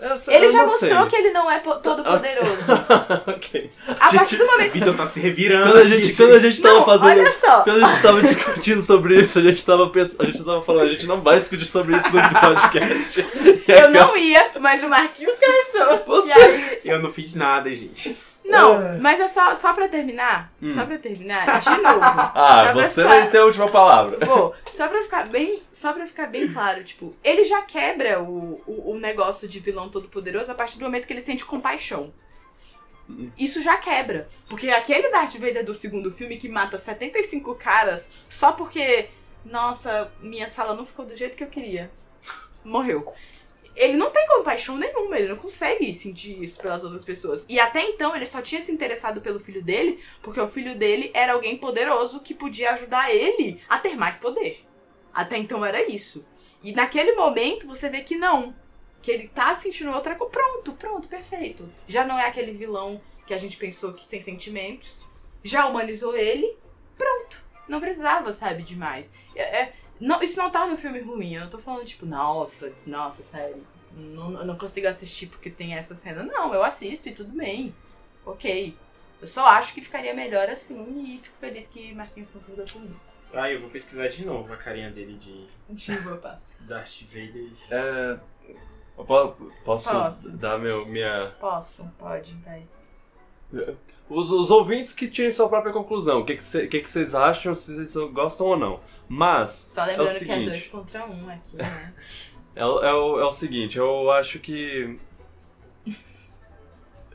Eu 0.00 0.16
sei- 0.16 0.34
ele 0.34 0.46
eu 0.46 0.50
já 0.50 0.58
não 0.58 0.66
mostrou 0.66 1.00
sei. 1.02 1.08
que 1.10 1.16
ele 1.16 1.30
não 1.30 1.48
é 1.48 1.60
po- 1.60 1.76
todo 1.76 2.02
poderoso. 2.02 2.72
ok. 3.28 3.70
A 4.00 4.10
partir 4.12 4.36
do 4.36 4.44
momento 4.46 4.72
Vitor 4.72 4.96
tá 4.96 5.06
se 5.06 5.20
revirando. 5.20 5.70
Quando 5.70 5.76
a 5.80 5.84
gente, 5.84 6.16
quando 6.16 6.34
a 6.34 6.38
gente 6.40 6.60
tava 6.60 6.74
Não, 6.78 6.84
fazendo. 6.84 7.08
olha 7.20 7.30
só. 7.32 7.60
Quando 7.62 7.84
a 7.84 7.88
gente 7.88 8.02
tava 8.02 8.20
discutindo 8.22 8.82
sobre 8.82 9.20
isso, 9.20 9.38
a 9.38 9.42
gente 9.42 9.64
tava 9.64 9.88
pensando, 9.90 10.22
a 10.22 10.24
gente 10.24 10.44
tava 10.44 10.60
falando, 10.62 10.86
a 10.86 10.92
gente 10.92 11.06
não 11.06 11.20
vai 11.20 11.38
discutir 11.38 11.66
sobre 11.66 11.96
isso 11.96 12.08
no 12.08 12.20
podcast. 12.40 13.24
Eu 13.68 13.90
não 13.92 14.16
ia, 14.16 14.50
mas 14.58 14.82
o 14.82 14.88
Marquinhos 14.88 15.36
começou. 15.38 16.02
Você- 16.04 16.32
aí, 16.32 16.80
Eu 16.84 16.98
não 17.00 17.12
fiz 17.12 17.36
nada, 17.36 17.72
gente. 17.72 18.18
Não, 18.44 18.98
mas 19.00 19.20
é 19.20 19.28
só, 19.28 19.54
só 19.54 19.72
pra 19.72 19.88
terminar. 19.88 20.52
Hum. 20.60 20.68
Só 20.70 20.84
pra 20.84 20.98
terminar, 20.98 21.60
de 21.60 21.70
novo. 21.70 22.00
Ah, 22.34 22.72
você 22.74 23.02
ficar- 23.02 23.08
vai 23.08 23.30
ter 23.30 23.38
a 23.38 23.44
última 23.44 23.70
palavra. 23.70 24.24
Vou. 24.26 24.54
Só 24.72 24.88
pra 24.88 25.00
ficar 25.02 25.28
bem. 25.28 25.62
Só 25.72 25.92
pra 25.92 26.06
ficar 26.06 26.26
bem 26.26 26.52
claro, 26.52 26.82
tipo, 26.84 27.14
ele 27.22 27.44
já 27.44 27.62
quebra 27.62 28.20
o, 28.20 28.60
o, 28.66 28.92
o 28.92 28.98
negócio 28.98 29.46
de 29.48 29.60
vilão 29.60 29.88
todo 29.88 30.08
poderoso 30.08 30.50
a 30.50 30.54
partir 30.54 30.78
do 30.78 30.84
momento 30.84 31.06
que 31.06 31.12
ele 31.12 31.20
sente 31.20 31.44
compaixão. 31.44 32.12
Isso 33.38 33.62
já 33.62 33.76
quebra. 33.76 34.28
Porque 34.48 34.68
aquele 34.70 35.08
Darth 35.10 35.34
Vader 35.34 35.64
do 35.64 35.74
segundo 35.74 36.10
filme 36.12 36.36
que 36.36 36.48
mata 36.48 36.78
75 36.78 37.54
caras 37.54 38.10
só 38.28 38.52
porque. 38.52 39.08
Nossa, 39.44 40.10
minha 40.20 40.46
sala 40.46 40.72
não 40.74 40.86
ficou 40.86 41.04
do 41.04 41.16
jeito 41.16 41.36
que 41.36 41.42
eu 41.44 41.48
queria. 41.48 41.90
morreu. 42.64 43.12
Ele 43.74 43.96
não 43.96 44.10
tem 44.10 44.26
compaixão 44.26 44.76
nenhuma, 44.76 45.18
ele 45.18 45.28
não 45.28 45.36
consegue 45.36 45.94
sentir 45.94 46.42
isso 46.42 46.60
pelas 46.60 46.84
outras 46.84 47.04
pessoas. 47.04 47.46
E 47.48 47.58
até 47.58 47.82
então 47.82 48.14
ele 48.14 48.26
só 48.26 48.42
tinha 48.42 48.60
se 48.60 48.70
interessado 48.70 49.20
pelo 49.20 49.40
filho 49.40 49.62
dele 49.62 50.02
porque 50.22 50.40
o 50.40 50.48
filho 50.48 50.78
dele 50.78 51.10
era 51.14 51.32
alguém 51.32 51.56
poderoso 51.56 52.20
que 52.20 52.34
podia 52.34 52.72
ajudar 52.72 53.14
ele 53.14 53.60
a 53.68 53.78
ter 53.78 53.96
mais 53.96 54.18
poder. 54.18 54.64
Até 55.12 55.38
então 55.38 55.64
era 55.64 55.90
isso. 55.90 56.24
E 56.62 56.72
naquele 56.72 57.12
momento 57.12 57.66
você 57.66 57.88
vê 57.88 58.02
que 58.02 58.16
não. 58.16 58.54
Que 59.00 59.10
ele 59.10 59.28
tá 59.28 59.54
sentindo 59.54 59.90
outra 59.90 60.14
coisa. 60.14 60.32
Pronto, 60.32 60.72
pronto, 60.74 61.08
perfeito. 61.08 61.68
Já 61.86 62.06
não 62.06 62.18
é 62.18 62.26
aquele 62.26 62.52
vilão 62.52 63.00
que 63.26 63.34
a 63.34 63.38
gente 63.38 63.56
pensou 63.56 63.92
que 63.94 64.06
sem 64.06 64.20
sentimentos. 64.20 65.04
Já 65.42 65.66
humanizou 65.66 66.14
ele. 66.14 66.56
Pronto. 66.96 67.42
Não 67.68 67.80
precisava, 67.80 68.32
sabe, 68.32 68.62
demais. 68.62 69.12
É, 69.34 69.42
é, 69.42 69.72
não, 70.06 70.22
isso 70.22 70.38
não 70.38 70.50
torna 70.50 70.74
o 70.74 70.76
filme 70.76 71.00
ruim. 71.00 71.34
Eu 71.34 71.42
não 71.42 71.50
tô 71.50 71.58
falando, 71.58 71.84
tipo, 71.86 72.04
nossa, 72.06 72.72
nossa, 72.86 73.22
sério. 73.22 73.62
Não, 73.96 74.32
eu 74.32 74.44
não 74.46 74.56
consigo 74.56 74.88
assistir 74.88 75.26
porque 75.26 75.50
tem 75.50 75.74
essa 75.74 75.94
cena. 75.94 76.22
Não, 76.22 76.52
eu 76.54 76.64
assisto 76.64 77.08
e 77.08 77.12
tudo 77.12 77.30
bem. 77.36 77.74
Ok. 78.24 78.76
Eu 79.20 79.26
só 79.26 79.46
acho 79.46 79.74
que 79.74 79.80
ficaria 79.82 80.14
melhor 80.14 80.48
assim 80.48 81.14
e 81.14 81.18
fico 81.18 81.36
feliz 81.38 81.66
que 81.68 81.94
Marquinhos 81.94 82.30
concordou 82.30 82.64
comigo. 82.72 82.96
Ah, 83.32 83.50
eu 83.50 83.60
vou 83.60 83.70
pesquisar 83.70 84.08
de 84.08 84.26
novo 84.26 84.52
a 84.52 84.56
carinha 84.56 84.90
dele 84.90 85.14
de 85.14 85.46
Diva, 85.70 86.16
passa. 86.16 86.56
Darth 86.66 87.02
Vader. 87.08 87.50
É, 87.70 88.18
posso, 89.64 89.90
Posso. 89.90 90.36
dar 90.36 90.58
meu, 90.58 90.84
minha. 90.86 91.32
Posso, 91.38 91.90
pode, 91.98 92.34
vai. 92.44 92.66
Os, 94.08 94.30
os 94.30 94.50
ouvintes 94.50 94.92
que 94.92 95.08
tirem 95.08 95.30
sua 95.30 95.48
própria 95.48 95.72
conclusão. 95.72 96.20
O 96.20 96.24
que, 96.24 96.36
que, 96.36 96.44
cê- 96.44 96.66
que, 96.66 96.80
que 96.80 96.90
vocês 96.90 97.14
acham, 97.14 97.54
se 97.54 97.74
vocês 97.86 97.94
gostam 98.12 98.46
ou 98.48 98.56
não. 98.56 98.80
Mas, 99.14 99.50
Só 99.50 99.84
lembrando 99.84 100.08
é 100.08 100.10
o 100.10 100.14
que 100.14 100.16
é 100.16 100.18
seguinte. 100.20 100.44
dois 100.50 100.68
contra 100.68 101.04
um 101.06 101.28
aqui, 101.28 101.56
né? 101.56 101.92
É, 102.54 102.64
o- 102.66 102.82
é, 102.84 102.92
o, 102.94 103.20
é 103.20 103.24
o 103.24 103.32
seguinte, 103.32 103.78
eu 103.78 104.10
acho 104.10 104.38
que. 104.38 104.98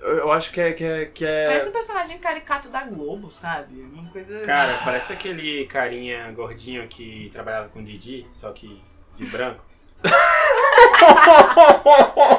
Eu, 0.01 0.31
acho 0.31 0.51
que 0.51 0.59
é. 0.61 0.73
Que 0.73 0.83
é, 0.83 1.05
que 1.05 1.25
é- 1.25 1.47
Parece 1.47 1.69
um 1.69 1.73
personagem 1.73 2.17
caricato 2.19 2.69
da 2.69 2.83
Globo, 2.83 3.29
sabe? 3.31 3.81
Uma 3.81 4.09
coisa. 4.11 4.41
Cara, 4.41 4.79
parece 4.83 5.13
aquele 5.13 5.65
carinha 5.67 6.31
gordinho 6.31 6.87
que 6.87 7.29
trabalhava 7.31 7.69
com 7.69 7.83
Didi, 7.83 8.25
só 8.31 8.51
que 8.51 8.81
de 9.15 9.25
branco. 9.25 9.63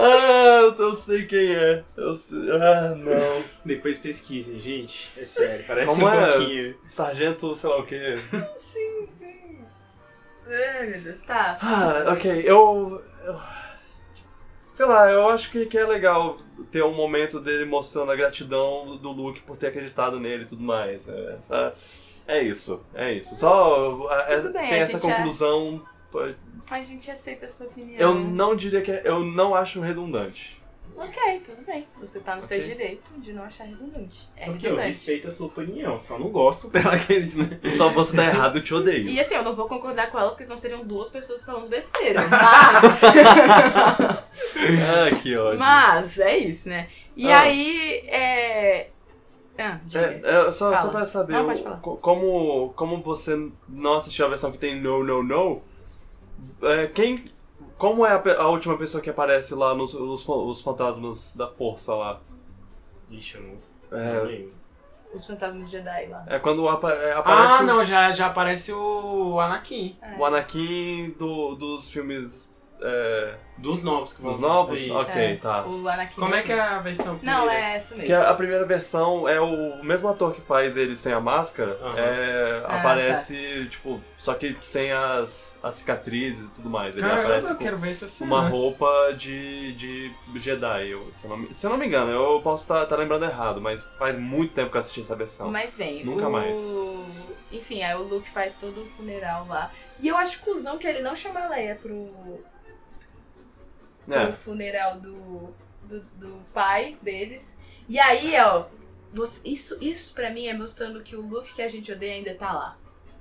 ah, 0.00 0.74
eu, 0.78 0.94
sei 0.94 1.26
quem 1.26 1.52
é. 1.54 1.82
Eu 1.96 2.14
sei- 2.16 2.50
Ah, 2.52 2.94
não. 2.96 3.44
Depois 3.64 3.98
pesquisem, 3.98 4.60
gente. 4.60 5.10
É 5.20 5.24
sério, 5.24 5.64
parece 5.66 5.86
Como 5.86 6.06
um 6.06 6.10
é? 6.10 6.32
pouquinho. 6.32 6.74
Sargento, 6.84 7.54
sei 7.56 7.70
lá 7.70 7.78
o 7.78 7.86
quê. 7.86 8.14
Sim, 8.56 9.06
sim. 9.18 9.58
Ai, 10.48 10.86
meu 10.86 11.00
Deus, 11.02 11.18
tá. 11.20 11.58
Ah, 11.62 12.12
ok. 12.12 12.42
Eu. 12.44 13.02
eu- 13.24 13.40
Sei 14.72 14.86
lá, 14.86 15.10
eu 15.12 15.28
acho 15.28 15.50
que, 15.50 15.66
que 15.66 15.76
é 15.76 15.84
legal 15.84 16.38
ter 16.72 16.82
um 16.82 16.94
momento 16.94 17.38
dele 17.38 17.66
mostrando 17.66 18.12
a 18.12 18.16
gratidão 18.16 18.96
do 18.96 19.10
Luke 19.10 19.40
por 19.42 19.54
ter 19.58 19.66
acreditado 19.66 20.18
nele 20.18 20.44
e 20.44 20.46
tudo 20.46 20.62
mais. 20.62 21.06
É, 21.06 21.72
é 22.26 22.42
isso, 22.42 22.82
é 22.94 23.12
isso. 23.12 23.36
Só 23.36 24.08
é, 24.26 24.40
bem, 24.40 24.52
tem 24.52 24.78
essa 24.78 24.92
gente 24.98 25.02
A 26.70 26.82
gente 26.82 27.10
aceita 27.10 27.46
a 27.46 27.48
sua 27.48 27.66
opinião. 27.66 27.98
Eu 28.00 28.14
não 28.14 28.54
diria 28.56 28.80
que 28.82 28.90
é, 28.90 29.02
eu 29.04 29.20
não 29.24 29.54
acho 29.54 29.80
redundante. 29.80 30.60
Ok, 30.96 31.40
tudo 31.44 31.64
bem. 31.64 31.86
Você 31.98 32.20
tá 32.20 32.36
no 32.36 32.42
seu 32.42 32.58
Ok. 32.58 32.68
direito 32.68 33.10
de 33.18 33.32
não 33.32 33.44
achar 33.44 33.64
redundante. 33.64 34.28
É 34.36 34.44
Porque 34.46 34.66
eu 34.66 34.70
redundante. 34.72 34.88
respeito 34.88 35.28
a 35.28 35.32
sua 35.32 35.46
opinião, 35.46 35.98
só 35.98 36.18
não 36.18 36.28
gosto 36.28 36.68
daqueles, 36.72 37.36
né? 37.36 37.48
Só 37.70 37.88
você 37.88 38.14
tá 38.16 38.24
errado, 38.26 38.58
eu 38.58 38.62
te 38.62 38.74
odeio. 38.74 39.08
E 39.08 39.18
assim, 39.18 39.34
eu 39.34 39.42
não 39.42 39.54
vou 39.54 39.66
concordar 39.66 40.10
com 40.10 40.18
ela, 40.18 40.30
porque 40.30 40.44
senão 40.44 40.56
seriam 40.58 40.84
duas 40.84 41.08
pessoas 41.08 41.42
falando 41.44 41.68
besteira. 41.68 42.20
Mas. 42.28 43.00
Ah, 44.62 45.14
que 45.22 45.36
ódio. 45.36 45.58
mas, 45.58 46.18
é 46.18 46.36
isso, 46.36 46.68
né? 46.68 46.88
E 47.16 47.30
Ah. 47.30 47.40
aí, 47.40 47.98
é. 48.08 48.88
Ah. 49.58 49.78
É, 49.94 50.20
é, 50.48 50.52
só, 50.52 50.70
Fala. 50.70 50.82
só 50.82 50.88
pra 50.90 51.06
saber, 51.06 51.32
Não, 51.32 51.46
pode 51.46 51.62
o- 51.62 51.96
como, 51.96 52.72
como 52.76 53.00
você 53.02 53.48
não 53.68 53.94
assistiu 53.94 54.26
a 54.26 54.28
versão 54.28 54.52
que 54.52 54.58
tem 54.58 54.80
No, 54.80 55.02
No, 55.04 55.22
No, 55.22 55.62
é, 56.62 56.86
quem, 56.88 57.24
como 57.78 58.04
é 58.06 58.10
a, 58.12 58.40
a 58.42 58.48
última 58.48 58.76
pessoa 58.76 59.02
que 59.02 59.10
aparece 59.10 59.54
lá 59.54 59.74
nos, 59.74 59.92
fa- 60.22 60.32
os 60.34 60.60
fantasmas 60.60 61.34
da 61.36 61.48
força 61.48 61.94
lá? 61.94 62.20
Ixi, 63.10 63.36
eu 63.36 63.42
não, 63.90 63.98
É, 63.98 64.14
não 64.14 64.24
lembro. 64.24 64.52
Os 65.12 65.26
fantasmas 65.26 65.66
de 65.66 65.72
Jedi 65.72 66.06
lá. 66.06 66.24
é 66.28 66.38
quando 66.38 66.68
apa- 66.68 66.92
é, 66.92 67.12
aparece 67.12 67.54
Ah, 67.54 67.62
não, 67.64 67.82
já, 67.82 68.12
já 68.12 68.26
aparece 68.26 68.72
o 68.72 69.40
Anakin. 69.40 69.96
É. 70.00 70.16
o 70.16 70.24
Anakin 70.24 71.14
do, 71.18 71.56
dos 71.56 71.90
filmes 71.90 72.59
é, 72.82 73.34
Dos 73.58 73.82
novos 73.82 74.14
que 74.14 74.22
vão 74.22 74.30
dos 74.32 74.40
novos? 74.40 74.80
Isso. 74.80 74.96
Ok, 74.96 75.14
É, 75.22 75.36
tá. 75.36 75.66
O 75.66 75.86
Anakin. 75.86 76.14
Como 76.18 76.34
é 76.34 76.40
que 76.40 76.50
é 76.50 76.58
a 76.60 76.78
versão 76.78 77.18
Não, 77.22 77.40
primeira? 77.42 77.52
é 77.54 77.76
essa 77.76 77.94
mesmo. 77.94 78.06
Que 78.06 78.12
a, 78.14 78.30
a 78.30 78.34
primeira 78.34 78.64
versão 78.64 79.28
é 79.28 79.38
o 79.38 79.84
mesmo 79.84 80.08
ator 80.08 80.32
que 80.34 80.40
faz 80.40 80.78
ele 80.78 80.94
sem 80.94 81.12
a 81.12 81.20
máscara, 81.20 81.76
é, 81.96 82.62
Ah, 82.66 82.78
aparece, 82.80 83.66
tipo, 83.70 84.00
só 84.16 84.32
que 84.32 84.56
sem 84.62 84.90
as, 84.92 85.58
as 85.62 85.74
cicatrizes 85.74 86.48
e 86.48 86.54
tudo 86.54 86.70
mais. 86.70 86.96
Ele 86.96 87.06
Caramba, 87.06 87.22
aparece 87.24 87.50
eu 87.50 87.56
com 87.56 87.62
quero 87.64 87.76
ver 87.76 87.90
essa 87.90 88.08
cena. 88.08 88.34
uma 88.34 88.48
roupa 88.48 89.12
de, 89.16 89.72
de 89.74 90.10
Jedi. 90.36 90.88
Eu, 90.90 91.10
se, 91.12 91.24
eu 91.26 91.30
não, 91.30 91.36
me- 91.36 91.52
se 91.52 91.66
eu 91.66 91.70
não 91.70 91.76
me 91.76 91.86
engano, 91.86 92.10
eu 92.10 92.40
posso 92.40 92.62
estar 92.72 92.96
lembrando 92.96 93.26
errado, 93.26 93.60
mas 93.60 93.82
faz 93.98 94.16
muito 94.16 94.54
tempo 94.54 94.70
que 94.70 94.76
eu 94.76 94.80
assisti 94.80 95.02
essa 95.02 95.14
versão. 95.14 95.50
Mas 95.50 95.74
bem, 95.74 96.02
Nunca 96.02 96.28
o... 96.28 96.32
mais. 96.32 96.58
Enfim, 97.52 97.82
aí 97.82 97.94
o 97.96 98.02
Luke 98.04 98.30
faz 98.30 98.56
todo 98.56 98.82
o 98.82 98.86
funeral 98.96 99.46
lá. 99.48 99.70
E 100.00 100.08
eu 100.08 100.16
acho 100.16 100.40
cuzão 100.40 100.78
que 100.78 100.86
ele 100.86 101.00
não 101.00 101.14
chama 101.14 101.40
a 101.40 101.48
Leia 101.48 101.74
pro, 101.74 102.40
pro 104.10 104.28
É. 104.28 104.32
funeral 104.32 105.00
do, 105.00 105.54
do, 105.84 106.00
do 106.16 106.42
pai 106.52 106.96
deles. 107.02 107.58
E 107.88 107.98
aí, 107.98 108.34
ó, 108.40 108.66
você- 109.12 109.40
isso, 109.48 109.76
isso 109.80 110.14
pra 110.14 110.30
mim 110.30 110.46
é 110.46 110.54
mostrando 110.54 111.02
que 111.02 111.16
o 111.16 111.20
Luke 111.20 111.52
que 111.54 111.62
a 111.62 111.68
gente 111.68 111.90
odeia 111.92 112.14
ainda 112.14 112.34
tá 112.34 112.52
lá. 112.52 112.76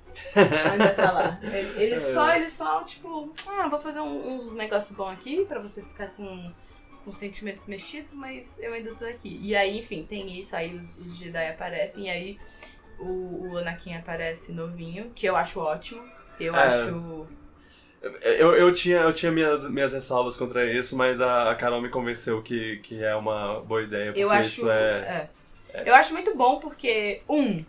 Ainda 0.36 0.90
tá 0.96 1.12
lá. 1.12 1.40
Ele, 1.44 1.84
ele 1.84 1.96
É. 1.96 2.00
só, 2.00 2.36
ele 2.36 2.50
só, 2.50 2.84
tipo, 2.84 3.32
ah, 3.48 3.68
vou 3.68 3.80
fazer 3.80 4.00
um- 4.02 4.36
uns 4.36 4.52
negócios 4.54 4.96
bons 4.98 5.12
aqui 5.12 5.46
pra 5.46 5.60
você 5.60 5.84
ficar 5.84 6.08
com, 6.10 6.52
com 7.06 7.12
sentimentos 7.12 7.68
mexidos, 7.68 8.16
mas 8.16 8.60
eu 8.60 8.74
ainda 8.74 8.94
tô 8.96 9.06
aqui. 9.06 9.40
E 9.42 9.56
aí, 9.56 9.78
enfim, 9.80 10.04
tem 10.04 10.38
isso, 10.40 10.56
aí 10.56 10.74
os, 10.76 10.98
os 10.98 11.16
Jedi 11.16 11.48
aparecem, 11.48 12.08
e 12.08 12.10
aí 12.10 12.40
o, 13.00 13.52
o 13.52 13.58
Anakin 13.58 13.94
aparece 13.96 14.52
novinho, 14.52 15.12
que 15.16 15.28
eu 15.28 15.36
acho 15.36 15.60
ótimo. 15.60 16.02
Eu 16.40 16.56
É. 16.56 16.64
acho. 16.68 17.28
Eu, 18.22 18.56
eu 18.56 18.74
tinha, 18.74 19.00
eu 19.00 19.14
tinha 19.14 19.32
minhas, 19.32 19.70
minhas 19.70 19.92
ressalvas 19.92 20.38
contra 20.38 20.66
isso, 20.72 20.96
mas 20.96 21.20
a, 21.20 21.52
a 21.52 21.56
Carol 21.56 21.82
me 21.82 21.90
convenceu 21.90 22.42
que, 22.42 22.78
que 22.78 23.04
é 23.04 23.14
uma 23.16 23.60
boa 23.62 23.82
ideia, 23.82 24.06
porque 24.08 24.24
Eu 24.24 24.30
acho. 24.32 24.48
isso 24.50 24.70
é... 24.72 25.30
é. 25.74 25.84
Eu 25.86 25.94
acho 25.96 26.14
muito 26.14 26.34
bom 26.36 26.60
porque, 26.60 27.22
um, 27.30 27.64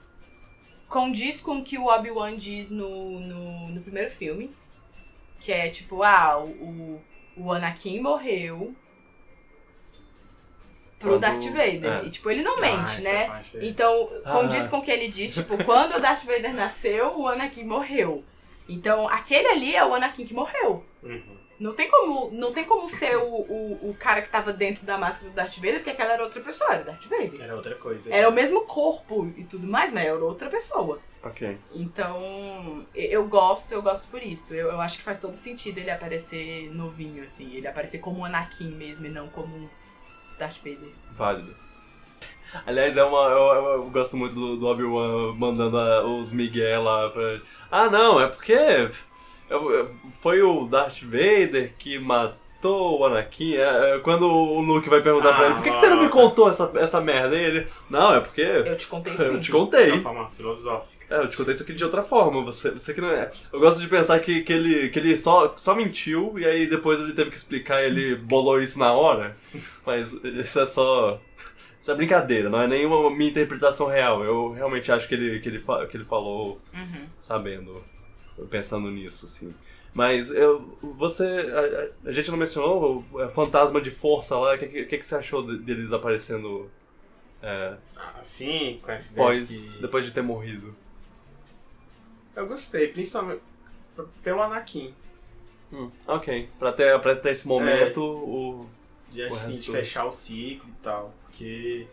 condiz 0.89 1.40
com 1.40 1.59
o 1.59 1.65
que 1.65 1.77
o 1.78 1.86
Obi-Wan 1.86 2.36
diz 2.36 2.70
no, 2.70 3.19
no, 3.20 3.69
no 3.70 3.81
primeiro 3.82 4.11
filme. 4.11 4.51
Que 5.40 5.52
é 5.52 5.69
tipo, 5.69 6.02
ah, 6.02 6.39
o, 6.39 7.01
o 7.36 7.51
Anakin 7.52 7.98
morreu 8.01 8.74
pro 10.98 11.11
Quando- 11.12 11.20
Darth 11.23 11.44
Vader. 11.47 11.85
é. 11.85 12.05
E 12.05 12.11
tipo, 12.11 12.31
ele 12.31 12.43
não 12.43 12.59
Ah, 12.59 12.61
mente, 12.61 12.82
essa 12.90 13.02
né? 13.02 13.43
é- 13.55 13.66
Então, 13.66 14.09
condiz 14.31 14.66
Ah. 14.66 14.69
com 14.69 14.78
o 14.78 14.82
que 14.82 14.90
ele 14.90 15.09
diz, 15.09 15.32
tipo, 15.35 15.62
quando 15.65 15.97
o 15.97 16.01
Darth 16.01 16.24
Vader 16.24 16.52
nasceu, 16.55 17.19
o 17.19 17.27
Anakin 17.27 17.65
morreu. 17.65 18.23
Então, 18.71 19.09
aquele 19.09 19.49
ali 19.49 19.75
é 19.75 19.85
o 19.85 19.95
Anakin 19.95 20.25
que 20.25 20.33
morreu. 20.33 20.85
Uhum. 21.03 21.41
Não 21.59 21.75
tem 21.75 21.91
como, 21.91 22.31
não 22.33 22.53
tem 22.53 22.65
como 22.65 22.89
ser 22.89 23.17
o, 23.17 23.23
o, 23.23 23.91
o 23.91 23.95
cara 23.99 24.23
que 24.23 24.31
tava 24.31 24.51
dentro 24.51 24.87
da 24.87 24.97
máscara 24.97 25.31
do 25.31 25.35
Darth 25.35 25.57
Vader, 25.57 25.75
porque 25.75 25.91
aquela 25.91 26.15
era 26.15 26.23
outra 26.23 26.41
pessoa, 26.41 26.73
era 26.73 26.83
o 26.83 26.85
Darth 26.87 27.05
Vader. 27.05 27.43
Era 27.43 27.55
outra 27.55 27.75
coisa. 27.75 28.15
Era 28.15 28.29
o 28.31 28.33
mesmo 28.33 28.63
corpo 28.63 29.31
e 29.37 29.45
tudo 29.45 29.67
mais, 29.67 29.93
mas 29.93 30.07
era 30.07 30.25
outra 30.25 30.49
pessoa. 30.49 30.99
Ok. 31.23 31.59
Então, 31.75 32.87
eu 32.95 33.29
gosto, 33.29 33.73
eu 33.73 33.83
gosto 33.83 34.09
por 34.09 34.23
isso. 34.23 34.55
Eu, 34.55 34.69
eu 34.69 34.81
acho 34.81 34.97
que 34.97 35.03
faz 35.03 35.19
todo 35.19 35.35
sentido 35.35 35.77
ele 35.77 35.91
aparecer 35.91 36.71
novinho, 36.75 37.23
assim. 37.25 37.55
Ele 37.55 37.67
aparecer 37.67 37.99
como 37.99 38.25
Anakin 38.25 38.71
mesmo 38.71 39.05
e 39.05 39.11
não 39.11 39.29
como 39.29 39.55
um 39.55 39.69
Darth 40.39 40.57
Vader. 40.59 40.93
Válido. 41.13 41.55
Aliás, 42.67 42.97
é 42.97 43.05
uma, 43.05 43.29
eu, 43.29 43.65
eu 43.73 43.83
gosto 43.91 44.17
muito 44.17 44.35
do, 44.35 44.57
do 44.57 44.67
Obi-Wan 44.67 45.35
mandando 45.37 45.79
a- 45.79 46.05
os 46.05 46.33
Miguel 46.33 46.83
lá 46.83 47.09
pra... 47.11 47.39
Ah, 47.71 47.89
não, 47.89 48.21
é 48.21 48.27
porque 48.27 48.53
eu- 49.49 49.71
eu- 49.73 49.91
foi 50.21 50.43
o 50.43 50.67
Darth 50.67 51.03
Vader 51.03 51.73
que 51.79 51.99
matou 51.99 53.01
o 53.01 53.05
Anakin. 53.07 53.55
É, 53.57 53.95
é, 53.95 53.99
quando 54.01 54.27
o 54.29 54.61
Luke 54.61 54.89
vai 54.89 55.01
perguntar 55.01 55.33
pra 55.35 55.43
Ah, 55.43 55.47
ele, 55.47 55.55
por 55.55 55.63
que, 55.65 55.71
que 55.71 55.77
você 55.79 55.89
não 55.89 56.01
me 56.01 56.07
ok. 56.09 56.21
contou 56.21 56.49
essa, 56.51 56.71
essa 56.77 57.01
merda? 57.01 57.37
E 57.37 57.43
ele, 57.45 57.67
não, 57.89 58.15
é 58.15 58.21
porque... 58.21 58.43
Eu 58.43 58.77
te 58.77 58.87
contei 58.87 59.13
Eu 59.19 59.35
sim. 59.35 59.39
te 59.41 59.45
De 59.47 59.53
contei. 59.53 59.91
uma 59.93 60.03
forma 60.03 60.29
filosófica. 60.29 61.01
É, 61.11 61.19
eu 61.23 61.29
te 61.29 61.37
contei 61.37 61.55
isso 61.55 61.63
aqui 61.65 61.73
de 61.73 61.83
outra 61.85 62.03
forma, 62.05 62.41
você, 62.45 62.71
você 62.71 62.95
que 62.95 63.01
não 63.01 63.11
é. 63.11 63.31
Eu 63.53 63.59
gosto 63.59 63.81
de 63.81 63.89
pensar 63.89 64.21
que, 64.21 64.43
que 64.43 64.53
ele, 64.53 64.89
que 64.91 64.99
ele 64.99 65.17
só, 65.17 65.53
só 65.57 65.75
mentiu 65.75 66.39
e 66.39 66.45
aí 66.47 66.69
depois 66.69 67.01
ele 67.01 67.13
teve 67.15 67.31
que 67.31 67.37
explicar 67.37 67.83
e 67.83 67.87
ele 67.87 68.15
bolou 68.15 68.63
isso 68.63 68.79
na 68.79 68.93
hora. 68.93 69.37
Mas 69.85 70.13
isso 70.23 70.61
é 70.61 70.67
só. 70.67 71.19
Isso 71.81 71.90
é 71.90 71.94
brincadeira, 71.94 72.51
não 72.51 72.61
é 72.61 72.66
nenhuma 72.69 73.11
minha 73.11 73.31
interpretação 73.31 73.86
real. 73.86 74.23
Eu 74.23 74.51
realmente 74.52 74.93
acho 74.93 75.09
que 75.09 75.15
ele, 75.15 75.40
que 75.40 75.48
ele, 75.48 75.65
que 75.90 75.97
ele 75.97 76.05
falou 76.05 76.61
Uhum. 76.74 77.07
sabendo, 77.19 77.82
pensando 78.51 78.90
nisso, 78.90 79.24
assim. 79.24 79.55
Mas 79.94 80.31
eu, 80.31 80.77
você. 80.82 81.24
A, 82.05 82.09
a 82.09 82.12
gente 82.12 82.31
não 82.31 82.36
mencionou 82.39 83.05
o 83.12 83.28
fantasma 83.31 83.81
de 83.81 83.90
força 83.90 84.36
lá. 84.39 84.55
O 84.55 84.59
que, 84.59 84.85
que, 84.85 84.98
que 84.98 85.02
você 85.07 85.16
achou 85.16 85.43
deles 85.43 85.93
aparecendo? 85.93 86.70
É, 87.43 87.74
assim, 88.20 88.78
com 88.82 88.93
essa 88.93 89.12
ideia 89.15 89.27
pós, 89.27 89.48
que... 89.48 89.78
Depois 89.81 90.05
de 90.05 90.12
ter 90.12 90.23
morrido. 90.23 90.77
Eu 92.36 92.47
gostei, 92.47 92.89
principalmente 92.89 93.40
pelo 94.23 94.43
Anakin. 94.43 94.94
Hum, 95.73 95.90
ok. 96.07 96.48
Pra 96.59 96.73
ter, 96.73 96.98
pra 97.01 97.16
ter 97.16 97.31
esse 97.31 97.48
momento, 97.48 98.01
é, 98.01 98.05
o. 98.05 98.66
De, 99.11 99.23
assim, 99.23 99.53
de 99.53 99.70
fechar 99.70 100.05
o 100.05 100.12
ciclo 100.12 100.69
e 100.69 100.82
tal. 100.82 101.15
Porque. 101.23 101.87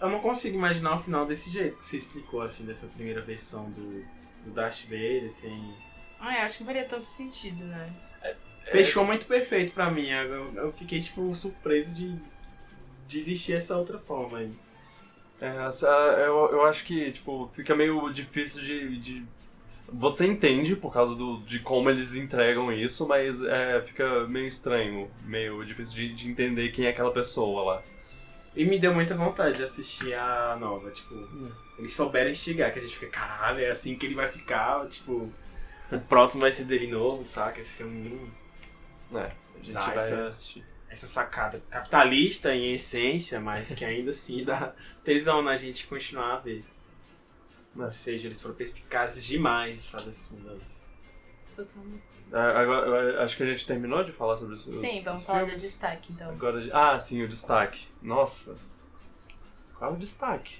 Eu 0.00 0.08
não 0.10 0.20
consigo 0.20 0.56
imaginar 0.56 0.94
o 0.94 0.98
final 0.98 1.26
desse 1.26 1.50
jeito 1.50 1.78
que 1.78 1.84
você 1.84 1.96
explicou, 1.96 2.40
assim, 2.42 2.64
dessa 2.64 2.86
primeira 2.86 3.20
versão 3.20 3.68
do, 3.70 4.04
do 4.44 4.52
Darth 4.52 4.84
Vader, 4.84 5.24
assim. 5.24 5.74
Ah, 6.20 6.38
eu 6.38 6.42
acho 6.42 6.58
que 6.58 6.64
faria 6.64 6.84
tanto 6.84 7.06
sentido, 7.06 7.64
né? 7.64 7.92
Fechou 8.64 9.04
muito 9.04 9.26
perfeito 9.26 9.72
pra 9.72 9.90
mim. 9.90 10.08
Eu, 10.08 10.54
eu 10.54 10.72
fiquei, 10.72 11.00
tipo, 11.00 11.34
surpreso 11.34 11.94
de, 11.94 12.14
de 13.06 13.18
existir 13.18 13.54
essa 13.54 13.76
outra 13.76 13.98
forma 13.98 14.38
aí. 14.38 14.52
É, 15.40 16.26
eu, 16.26 16.50
eu 16.50 16.64
acho 16.64 16.84
que, 16.84 17.12
tipo, 17.12 17.50
fica 17.54 17.74
meio 17.74 18.10
difícil 18.10 18.62
de, 18.62 18.98
de 18.98 19.26
você 19.90 20.26
entende 20.26 20.76
por 20.76 20.92
causa 20.92 21.14
do, 21.14 21.38
de 21.40 21.58
como 21.60 21.88
eles 21.88 22.14
entregam 22.14 22.72
isso, 22.72 23.06
mas 23.08 23.42
é, 23.42 23.80
fica 23.82 24.26
meio 24.26 24.46
estranho, 24.46 25.10
meio 25.24 25.64
difícil 25.64 25.94
de, 25.94 26.14
de, 26.14 26.28
entender 26.28 26.70
quem 26.70 26.86
é 26.86 26.90
aquela 26.90 27.10
pessoa 27.10 27.74
lá. 27.74 27.82
E 28.54 28.64
me 28.64 28.78
deu 28.78 28.92
muita 28.92 29.14
vontade 29.14 29.56
de 29.56 29.64
assistir 29.64 30.14
a 30.14 30.56
nova, 30.58 30.90
tipo, 30.90 31.14
hum. 31.14 31.50
eles 31.78 31.92
souberam 31.92 32.30
instigar, 32.30 32.72
que 32.72 32.78
a 32.78 32.82
gente 32.82 32.98
fica, 32.98 33.10
caralho, 33.10 33.60
é 33.60 33.70
assim 33.70 33.96
que 33.96 34.06
ele 34.06 34.14
vai 34.14 34.28
ficar, 34.28 34.86
tipo, 34.88 35.26
o 35.90 35.98
próximo 36.00 36.42
vai 36.42 36.52
ser 36.52 36.64
dele 36.64 36.86
novo, 36.86 37.24
saca? 37.24 37.60
Esse 37.60 37.74
filme. 37.74 38.10
Hum, 38.10 39.18
é, 39.18 39.32
a 39.60 39.64
gente 39.64 39.72
vai 39.72 39.94
essa, 39.94 40.24
assistir. 40.24 40.64
Essa 40.90 41.06
sacada 41.06 41.62
capitalista 41.70 42.54
em 42.54 42.74
essência, 42.74 43.40
mas 43.40 43.72
que 43.72 43.84
ainda 43.84 44.10
assim 44.10 44.44
dá 44.44 44.74
tesão 45.04 45.42
na 45.42 45.56
gente 45.56 45.86
continuar 45.86 46.34
a 46.34 46.38
ver. 46.40 46.64
Ou 47.78 47.90
seja, 47.90 48.26
eles 48.26 48.40
foram 48.40 48.54
perspicazes 48.54 49.24
demais 49.24 49.84
de 49.84 49.90
fazer 49.90 50.10
essas 50.10 50.32
mudanças. 50.32 50.88
Agora, 52.32 53.22
acho 53.22 53.36
que 53.36 53.42
a 53.42 53.46
gente 53.46 53.66
terminou 53.66 54.04
de 54.04 54.12
falar 54.12 54.36
sobre 54.36 54.56
isso. 54.56 54.70
Sim, 54.72 55.02
vamos 55.02 55.22
falar 55.22 55.40
filmes. 55.40 55.62
do 55.62 55.64
destaque 55.64 56.12
então. 56.12 56.30
Agora, 56.30 56.68
ah, 56.72 56.98
sim, 57.00 57.22
o 57.22 57.28
destaque. 57.28 57.86
Nossa. 58.02 58.56
Qual 59.78 59.92
é 59.92 59.94
o 59.94 59.96
destaque? 59.96 60.58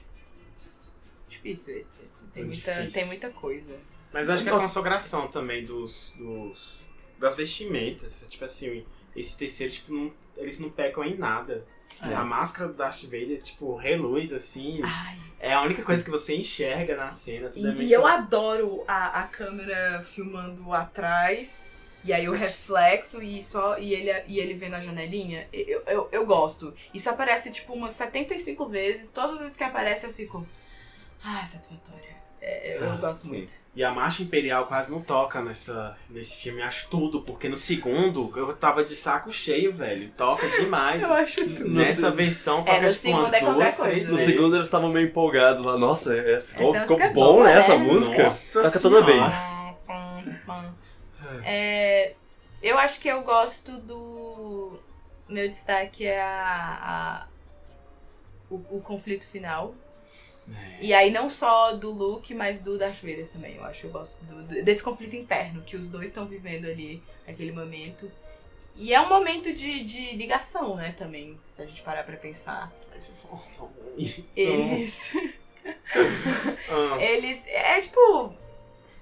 Difícil 1.29 1.79
esse. 1.79 2.03
esse. 2.05 2.27
Tem, 2.29 2.45
muita, 2.45 2.91
tem 2.91 3.05
muita 3.05 3.31
coisa. 3.31 3.79
Mas 4.13 4.29
eu 4.29 4.35
acho 4.35 4.43
que 4.43 4.49
é 4.49 4.53
a 4.53 4.59
consagração 4.59 5.29
também 5.29 5.65
dos, 5.65 6.15
dos 6.17 6.87
das 7.19 7.35
vestimentas. 7.35 8.25
Tipo 8.31 8.45
assim, 8.45 8.87
esse 9.15 9.37
terceiro, 9.37 9.73
tipo, 9.73 9.93
não, 9.93 10.13
eles 10.37 10.59
não 10.59 10.71
pecam 10.71 11.05
em 11.05 11.19
nada. 11.19 11.67
É. 12.03 12.15
A 12.15 12.25
máscara 12.25 12.71
do 12.71 12.77
Darth 12.77 13.03
Vader, 13.05 13.43
tipo, 13.43 13.75
reluz 13.77 14.33
assim. 14.33 14.81
Ai, 14.83 15.19
é 15.41 15.53
a 15.53 15.63
única 15.63 15.81
sim. 15.81 15.87
coisa 15.87 16.05
que 16.05 16.11
você 16.11 16.37
enxerga 16.37 16.97
na 16.97 17.11
cena. 17.11 17.51
e, 17.55 17.93
é 17.93 17.97
eu 17.97 18.07
adoro 18.07 18.83
a, 18.89 19.21
a 19.21 19.23
câmera 19.25 20.03
filmando 20.03 20.73
atrás. 20.73 21.71
E 22.05 22.13
aí 22.13 22.29
o 22.29 22.33
reflexo 22.33 23.21
e 23.21 23.43
só 23.43 23.77
e 23.79 23.93
ele, 23.93 24.25
e 24.29 24.39
ele 24.39 24.55
vê 24.55 24.69
na 24.69 24.81
janelinha. 24.81 25.49
Eu, 25.53 25.83
eu, 25.87 26.09
eu 26.13 26.27
gosto. 26.27 26.73
Isso 26.95 27.11
aparece 27.11 27.51
tipo 27.51 27.73
umas 27.73 27.93
75 27.93 28.67
vezes. 28.69 29.11
Todas 29.11 29.35
as 29.35 29.41
vezes 29.41 29.57
que 29.57 29.65
aparece 29.65 30.07
eu 30.07 30.13
fico. 30.13 30.47
Ah, 31.23 31.45
satisfatória. 31.45 32.17
É, 32.41 32.77
eu, 32.77 32.85
eu 32.85 32.93
ah, 32.93 32.97
gosto 32.97 33.23
sim. 33.23 33.29
muito. 33.29 33.53
E 33.79 33.85
a 33.85 33.93
Marcha 33.93 34.25
Imperial 34.25 34.67
quase 34.67 34.91
não 34.91 35.01
toca 35.01 35.41
nessa, 35.41 35.97
nesse 36.11 36.35
filme, 36.35 36.61
acho 36.61 36.89
tudo, 36.91 37.23
porque 37.23 37.49
no 37.49 37.57
segundo 37.57 38.33
eu 38.35 38.53
tava 38.53 38.83
de 38.83 38.97
saco 38.97 39.33
cheio, 39.33 39.73
velho. 39.73 40.11
Toca 40.17 40.49
demais. 40.49 41.01
eu 41.01 41.15
acho 41.15 41.37
tudo. 41.37 41.69
Nessa 41.69 42.11
versão 42.11 42.65
toca 42.65 42.73
é, 42.73 42.91
tipo 42.91 43.11
umas 43.11 43.33
é 43.33 43.41
duas, 43.41 43.79
três 43.79 44.09
No 44.09 44.19
segundo 44.19 44.57
eles 44.57 44.65
estavam 44.65 44.89
meio 44.89 45.07
empolgados 45.07 45.63
lá. 45.63 45.79
Nossa, 45.79 46.13
é, 46.13 46.41
ficou, 46.41 46.75
ficou 46.75 47.01
é 47.01 47.13
bom, 47.13 47.45
né, 47.45 47.57
essa 47.57 47.79
música? 47.79 48.25
Nossa 48.25 48.63
toca 48.65 48.81
toda 48.81 49.01
vez. 49.01 49.49
É, 51.45 52.15
eu 52.61 52.77
acho 52.79 52.99
que 52.99 53.07
eu 53.07 53.23
gosto 53.23 53.71
do. 53.79 54.77
Meu 55.29 55.49
destaque 55.49 56.05
é 56.05 56.21
a, 56.21 56.81
a 56.83 57.27
o, 58.51 58.57
o 58.79 58.81
conflito 58.81 59.25
final 59.25 59.73
é. 60.55 60.79
E 60.81 60.95
aí 60.95 61.11
não 61.11 61.29
só 61.29 61.73
do 61.73 61.91
Luke, 61.91 62.35
mas 62.35 62.61
do 62.61 62.79
Darth 62.79 63.01
Vader 63.03 63.29
também. 63.29 63.57
Eu 63.57 63.65
acho 63.65 63.81
que 63.81 63.87
eu 63.87 63.91
gosto 63.91 64.25
do, 64.25 64.43
do, 64.43 64.63
desse 64.63 64.83
conflito 64.83 65.17
interno 65.17 65.63
que 65.63 65.77
os 65.77 65.89
dois 65.89 66.07
estão 66.07 66.27
vivendo 66.27 66.67
ali 66.67 67.03
naquele 67.27 67.53
momento. 67.53 68.11
E 68.77 68.95
é 68.95 69.01
um 69.01 69.09
momento 69.09 69.53
de, 69.53 69.83
de 69.83 70.15
ligação, 70.15 70.77
né, 70.77 70.95
também, 70.97 71.37
se 71.49 71.61
a 71.61 71.67
gente 71.67 71.83
parar 71.83 72.05
pra 72.05 72.17
pensar. 72.17 72.73
Eles. 74.37 75.13
ah. 76.71 76.97
Eles. 77.01 77.45
É 77.49 77.81
tipo. 77.81 78.33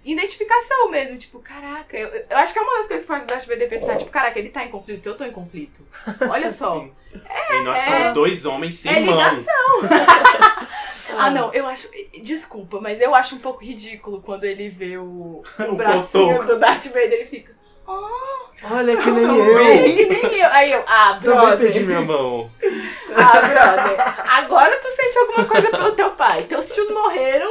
Identificação 0.02 0.88
mesmo, 0.88 1.18
tipo, 1.18 1.40
caraca, 1.40 1.96
eu, 1.96 2.08
eu 2.30 2.36
acho 2.36 2.52
que 2.52 2.60
é 2.60 2.62
uma 2.62 2.76
das 2.76 2.86
coisas 2.86 3.04
que 3.04 3.12
faz 3.12 3.24
o 3.24 3.26
Darth 3.26 3.44
Vader 3.44 3.68
pensar, 3.68 3.96
tipo, 3.96 4.08
caraca, 4.08 4.38
ele 4.38 4.50
tá 4.50 4.64
em 4.64 4.68
conflito, 4.68 5.04
eu 5.04 5.16
tô 5.16 5.24
em 5.24 5.32
conflito. 5.32 5.84
Olha 6.30 6.48
só. 6.52 6.86
É, 7.28 7.56
e 7.56 7.64
nós 7.64 7.82
é, 7.82 7.86
somos 7.86 8.14
dois 8.14 8.46
homens 8.46 8.76
sem 8.76 8.92
é 8.92 9.00
mão. 9.00 9.16
ligação. 9.16 9.80
Ah, 11.18 11.30
não, 11.30 11.52
eu 11.52 11.66
acho. 11.66 11.88
Desculpa, 12.22 12.80
mas 12.80 13.00
eu 13.00 13.14
acho 13.14 13.36
um 13.36 13.38
pouco 13.38 13.64
ridículo 13.64 14.20
quando 14.22 14.44
ele 14.44 14.68
vê 14.68 14.96
o, 14.98 15.42
o 15.68 15.74
bracinho 15.74 16.44
do 16.44 16.58
Darth 16.58 16.86
Vader, 16.86 17.12
ele 17.12 17.24
fica. 17.24 17.54
Oh, 17.86 18.46
Olha 18.64 18.96
que 18.96 19.10
nem 19.10 19.24
eu! 19.24 19.96
Que 19.96 20.06
nem 20.06 20.38
eu. 20.40 20.48
Aí 20.50 20.72
eu, 20.72 20.82
ah, 20.86 21.18
brother. 21.22 21.42
Também 21.42 21.58
perdi 21.58 21.80
minha 21.80 22.00
mão. 22.00 22.50
Ah, 23.18 23.40
brother. 23.40 24.30
Agora 24.30 24.76
tu 24.76 24.90
sente 24.90 25.16
alguma 25.16 25.46
coisa 25.46 25.70
pelo 25.70 25.92
teu 25.92 26.10
pai. 26.10 26.42
Teus 26.42 26.68
tios 26.68 26.90
morreram. 26.90 27.50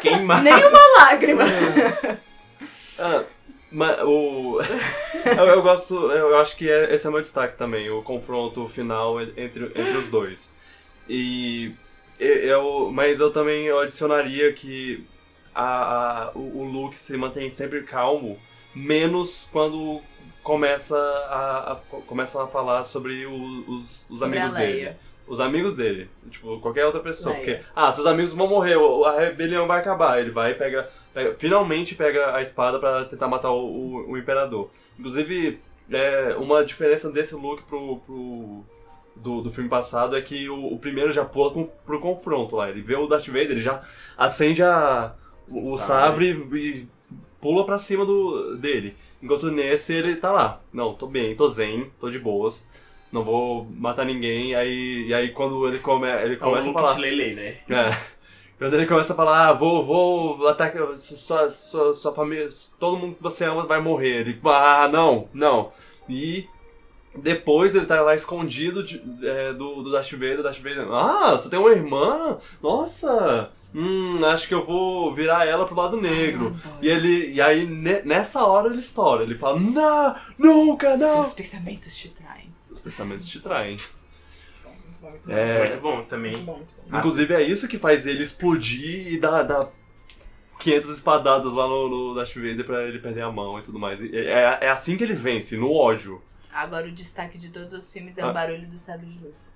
Queimado. 0.00 0.42
Nem 0.42 0.54
uma 0.54 0.80
lágrima. 0.98 1.44
ah, 2.98 3.22
mas 3.70 4.02
o. 4.02 4.60
eu, 5.24 5.46
eu, 5.46 5.62
gosto. 5.62 5.94
Eu 6.10 6.36
acho 6.38 6.56
que 6.56 6.68
é, 6.68 6.92
esse 6.92 7.06
é 7.06 7.10
o 7.10 7.12
meu 7.12 7.20
destaque 7.20 7.56
também, 7.56 7.88
o 7.90 8.02
confronto 8.02 8.66
final 8.66 9.20
entre, 9.20 9.66
entre 9.66 9.96
os 9.96 10.08
dois. 10.08 10.52
E 11.08 11.72
eu, 12.24 12.90
mas 12.92 13.20
eu 13.20 13.30
também 13.30 13.66
eu 13.66 13.78
adicionaria 13.78 14.52
que 14.52 15.06
a, 15.54 16.26
a, 16.26 16.30
o, 16.34 16.60
o 16.60 16.64
Luke 16.64 17.00
se 17.00 17.16
mantém 17.16 17.48
sempre 17.50 17.82
calmo, 17.82 18.38
menos 18.74 19.48
quando 19.50 20.00
começa 20.42 20.96
a, 20.96 21.72
a 21.72 21.76
começam 22.06 22.42
a 22.42 22.48
falar 22.48 22.82
sobre 22.84 23.26
o, 23.26 23.64
os, 23.68 24.06
os 24.08 24.22
amigos 24.22 24.52
dele. 24.54 24.96
Os 25.26 25.38
amigos 25.38 25.76
dele. 25.76 26.10
Tipo, 26.28 26.58
qualquer 26.58 26.84
outra 26.84 27.00
pessoa. 27.00 27.32
Leia. 27.36 27.44
Porque, 27.44 27.66
ah, 27.74 27.92
seus 27.92 28.06
amigos 28.06 28.32
vão 28.32 28.48
morrer, 28.48 28.76
a 29.06 29.20
rebelião 29.20 29.64
vai 29.64 29.78
acabar. 29.78 30.18
Ele 30.18 30.30
vai 30.30 30.50
e 30.50 30.54
pega, 30.54 30.90
pega, 31.14 31.34
finalmente 31.36 31.94
pega 31.94 32.34
a 32.34 32.42
espada 32.42 32.80
para 32.80 33.04
tentar 33.04 33.28
matar 33.28 33.52
o, 33.52 33.64
o, 33.64 34.10
o, 34.10 34.18
imperador. 34.18 34.70
Inclusive, 34.98 35.60
é, 35.88 36.34
uma 36.36 36.64
diferença 36.64 37.12
desse 37.12 37.36
Luke 37.36 37.62
pro, 37.62 37.98
pro 37.98 38.64
do, 39.22 39.42
do 39.42 39.50
filme 39.50 39.68
passado 39.68 40.16
é 40.16 40.22
que 40.22 40.48
o, 40.48 40.72
o 40.72 40.78
primeiro 40.78 41.12
já 41.12 41.24
pula 41.24 41.50
com, 41.50 41.64
pro 41.64 42.00
confronto 42.00 42.56
lá. 42.56 42.68
Ele 42.68 42.80
vê 42.80 42.96
o 42.96 43.06
Darth 43.06 43.26
Vader, 43.26 43.52
ele 43.52 43.60
já 43.60 43.82
acende 44.16 44.62
a, 44.62 45.14
o, 45.48 45.74
o 45.74 45.78
sabre. 45.78 46.34
sabre 46.34 46.58
e 46.58 46.88
pula 47.40 47.64
pra 47.64 47.78
cima 47.78 48.04
do, 48.04 48.56
dele. 48.56 48.96
Enquanto 49.22 49.50
nesse 49.50 49.92
ele 49.94 50.16
tá 50.16 50.32
lá. 50.32 50.60
Não, 50.72 50.94
tô 50.94 51.06
bem, 51.06 51.36
tô 51.36 51.48
zen, 51.48 51.90
tô 52.00 52.10
de 52.10 52.18
boas. 52.18 52.70
Não 53.12 53.24
vou 53.24 53.66
matar 53.76 54.04
ninguém. 54.04 54.54
Aí, 54.54 55.06
e 55.08 55.14
aí 55.14 55.30
quando 55.30 55.66
ele, 55.68 55.78
come, 55.78 56.08
ele 56.08 56.36
começa 56.36 56.68
é 56.68 56.70
um 56.70 56.76
a 56.76 56.80
falar. 56.80 56.98
Lele, 56.98 57.34
né? 57.34 57.58
É. 57.68 58.20
Quando 58.58 58.74
ele 58.74 58.86
começa 58.86 59.14
a 59.14 59.16
falar, 59.16 59.48
ah, 59.48 59.52
vou, 59.54 59.82
vou 59.82 60.46
atacar 60.46 60.94
sua, 60.96 61.48
sua, 61.48 61.94
sua 61.94 62.14
família, 62.14 62.46
todo 62.78 62.98
mundo 62.98 63.16
que 63.16 63.22
você 63.22 63.46
ama 63.46 63.64
vai 63.64 63.80
morrer. 63.80 64.20
Ele, 64.20 64.40
ah, 64.44 64.86
não, 64.86 65.28
não. 65.32 65.72
E 66.06 66.46
depois 67.16 67.74
ele 67.74 67.86
tá 67.86 68.00
lá 68.00 68.14
escondido 68.14 68.82
de, 68.82 69.02
é, 69.22 69.52
do, 69.52 69.82
do 69.82 69.90
Darth 69.90 70.12
Vader, 70.12 70.42
Darth 70.42 70.58
Vader, 70.58 70.90
ah, 70.92 71.32
você 71.32 71.50
tem 71.50 71.58
uma 71.58 71.70
irmã? 71.70 72.38
Nossa! 72.62 73.50
Hum, 73.74 74.24
acho 74.24 74.48
que 74.48 74.54
eu 74.54 74.66
vou 74.66 75.14
virar 75.14 75.46
ela 75.46 75.64
pro 75.64 75.76
lado 75.76 76.00
negro. 76.00 76.56
Ai, 76.64 76.72
e 76.82 76.88
ele. 76.88 77.32
E 77.32 77.40
aí, 77.40 77.66
ne, 77.66 78.02
nessa 78.02 78.44
hora 78.44 78.68
ele 78.68 78.80
estoura. 78.80 79.22
Ele 79.22 79.36
fala, 79.36 79.60
não, 79.60 80.14
nunca, 80.36 80.96
não! 80.96 81.22
Seus 81.22 81.32
pensamentos 81.32 81.96
te 81.96 82.08
traem. 82.08 82.52
Seus 82.62 82.80
pensamentos 82.80 83.28
te 83.28 83.38
traem. 83.38 83.76
Muito 83.76 84.60
bom, 84.64 84.70
muito 85.00 85.28
bom. 85.28 85.32
É, 85.32 85.58
muito 85.58 85.80
bom 85.80 86.02
também. 86.02 86.32
Muito 86.32 86.46
bom, 86.46 86.56
muito 86.56 86.74
bom. 86.88 86.98
Inclusive 86.98 87.34
é 87.34 87.42
isso 87.42 87.68
que 87.68 87.78
faz 87.78 88.06
ele 88.08 88.22
explodir 88.22 89.12
e 89.12 89.18
dar, 89.18 89.42
dar 89.42 89.68
500 90.58 90.90
espadadas 90.90 91.54
lá 91.54 91.66
no, 91.68 91.88
no 91.88 92.14
Darth 92.14 92.34
Vader 92.34 92.64
pra 92.64 92.82
ele 92.84 92.98
perder 92.98 93.22
a 93.22 93.30
mão 93.30 93.58
e 93.58 93.62
tudo 93.62 93.78
mais. 93.78 94.02
É, 94.02 94.58
é 94.62 94.68
assim 94.68 94.96
que 94.96 95.04
ele 95.04 95.14
vence, 95.14 95.56
no 95.56 95.72
ódio. 95.72 96.20
Agora 96.52 96.88
o 96.88 96.92
destaque 96.92 97.38
de 97.38 97.50
todos 97.50 97.72
os 97.72 97.92
filmes 97.92 98.18
é 98.18 98.22
ah. 98.22 98.30
o 98.30 98.34
barulho 98.34 98.66
do 98.66 98.78
sabre 98.78 99.06
de 99.06 99.18
luz. 99.18 99.50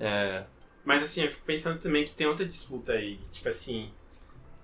É. 0.00 0.44
Mas 0.84 1.02
assim, 1.02 1.22
eu 1.22 1.30
fico 1.30 1.44
pensando 1.44 1.80
também 1.80 2.04
que 2.04 2.14
tem 2.14 2.26
outra 2.26 2.46
disputa 2.46 2.92
aí. 2.92 3.18
Tipo 3.32 3.48
assim. 3.48 3.90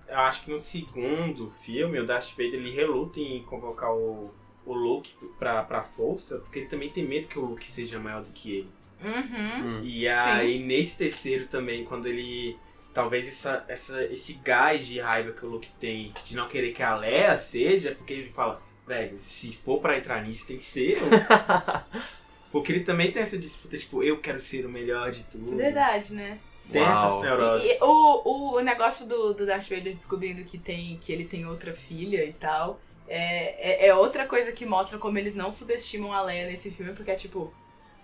eu 0.07 0.19
acho 0.19 0.45
que 0.45 0.51
no 0.51 0.57
segundo 0.57 1.49
filme, 1.49 1.99
o 1.99 2.05
Darth 2.05 2.31
Vader 2.31 2.55
ele 2.55 2.71
reluta 2.71 3.19
em 3.19 3.43
convocar 3.43 3.93
o, 3.93 4.33
o 4.65 4.73
Luke 4.73 5.13
pra, 5.37 5.63
pra 5.63 5.83
força, 5.83 6.39
porque 6.39 6.59
ele 6.59 6.67
também 6.67 6.89
tem 6.89 7.05
medo 7.05 7.27
que 7.27 7.37
o 7.37 7.45
Luke 7.45 7.69
seja 7.69 7.99
maior 7.99 8.23
do 8.23 8.31
que 8.31 8.57
ele. 8.57 8.71
Uhum. 9.03 9.79
Hum. 9.79 9.81
E 9.83 10.07
aí, 10.07 10.59
nesse 10.59 10.97
terceiro 10.97 11.47
também, 11.47 11.83
quando 11.83 12.07
ele. 12.07 12.57
Talvez 12.93 13.27
essa, 13.27 13.65
essa, 13.67 14.03
esse 14.05 14.33
gás 14.35 14.85
de 14.85 14.99
raiva 14.99 15.31
que 15.31 15.45
o 15.45 15.49
Luke 15.49 15.69
tem 15.79 16.13
de 16.25 16.35
não 16.35 16.47
querer 16.47 16.71
que 16.71 16.83
a 16.83 16.95
Leia 16.95 17.37
seja, 17.37 17.95
porque 17.95 18.13
ele 18.13 18.29
fala, 18.29 18.61
velho, 18.87 19.19
se 19.19 19.53
for 19.53 19.79
pra 19.79 19.97
entrar 19.97 20.23
nisso, 20.23 20.45
tem 20.45 20.57
que 20.57 20.63
ser. 20.63 20.97
eu." 20.97 21.07
porque 22.51 22.71
ele 22.71 22.81
também 22.81 23.11
tem 23.11 23.23
essa 23.23 23.37
disputa, 23.37 23.77
tipo, 23.77 24.03
eu 24.03 24.19
quero 24.19 24.39
ser 24.39 24.65
o 24.65 24.69
melhor 24.69 25.11
de 25.11 25.23
tudo. 25.23 25.55
Verdade, 25.55 26.13
né? 26.13 26.37
Tem 26.71 26.83
essas 26.83 27.21
neuroses. 27.21 27.67
E 27.67 27.83
o, 27.83 28.55
o 28.55 28.59
negócio 28.61 29.05
do, 29.05 29.33
do 29.33 29.45
Darth 29.45 29.67
Vader 29.67 29.93
descobrindo 29.93 30.43
que, 30.43 30.57
tem, 30.57 30.97
que 30.97 31.11
ele 31.11 31.25
tem 31.25 31.45
outra 31.45 31.73
filha 31.73 32.23
e 32.23 32.33
tal. 32.33 32.79
É, 33.07 33.85
é, 33.85 33.87
é 33.87 33.95
outra 33.95 34.25
coisa 34.25 34.51
que 34.51 34.65
mostra 34.65 34.97
como 34.97 35.17
eles 35.17 35.35
não 35.35 35.51
subestimam 35.51 36.13
a 36.13 36.21
Leia 36.21 36.47
nesse 36.47 36.71
filme, 36.71 36.93
porque 36.93 37.11
é 37.11 37.15
tipo. 37.15 37.53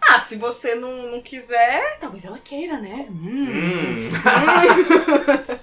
Ah, 0.01 0.19
se 0.19 0.37
você 0.37 0.75
não, 0.75 1.11
não 1.11 1.21
quiser, 1.21 1.97
talvez 1.99 2.25
ela 2.25 2.39
queira, 2.39 2.77
né? 2.79 3.05
Hum. 3.09 3.49
Hum. 3.49 4.09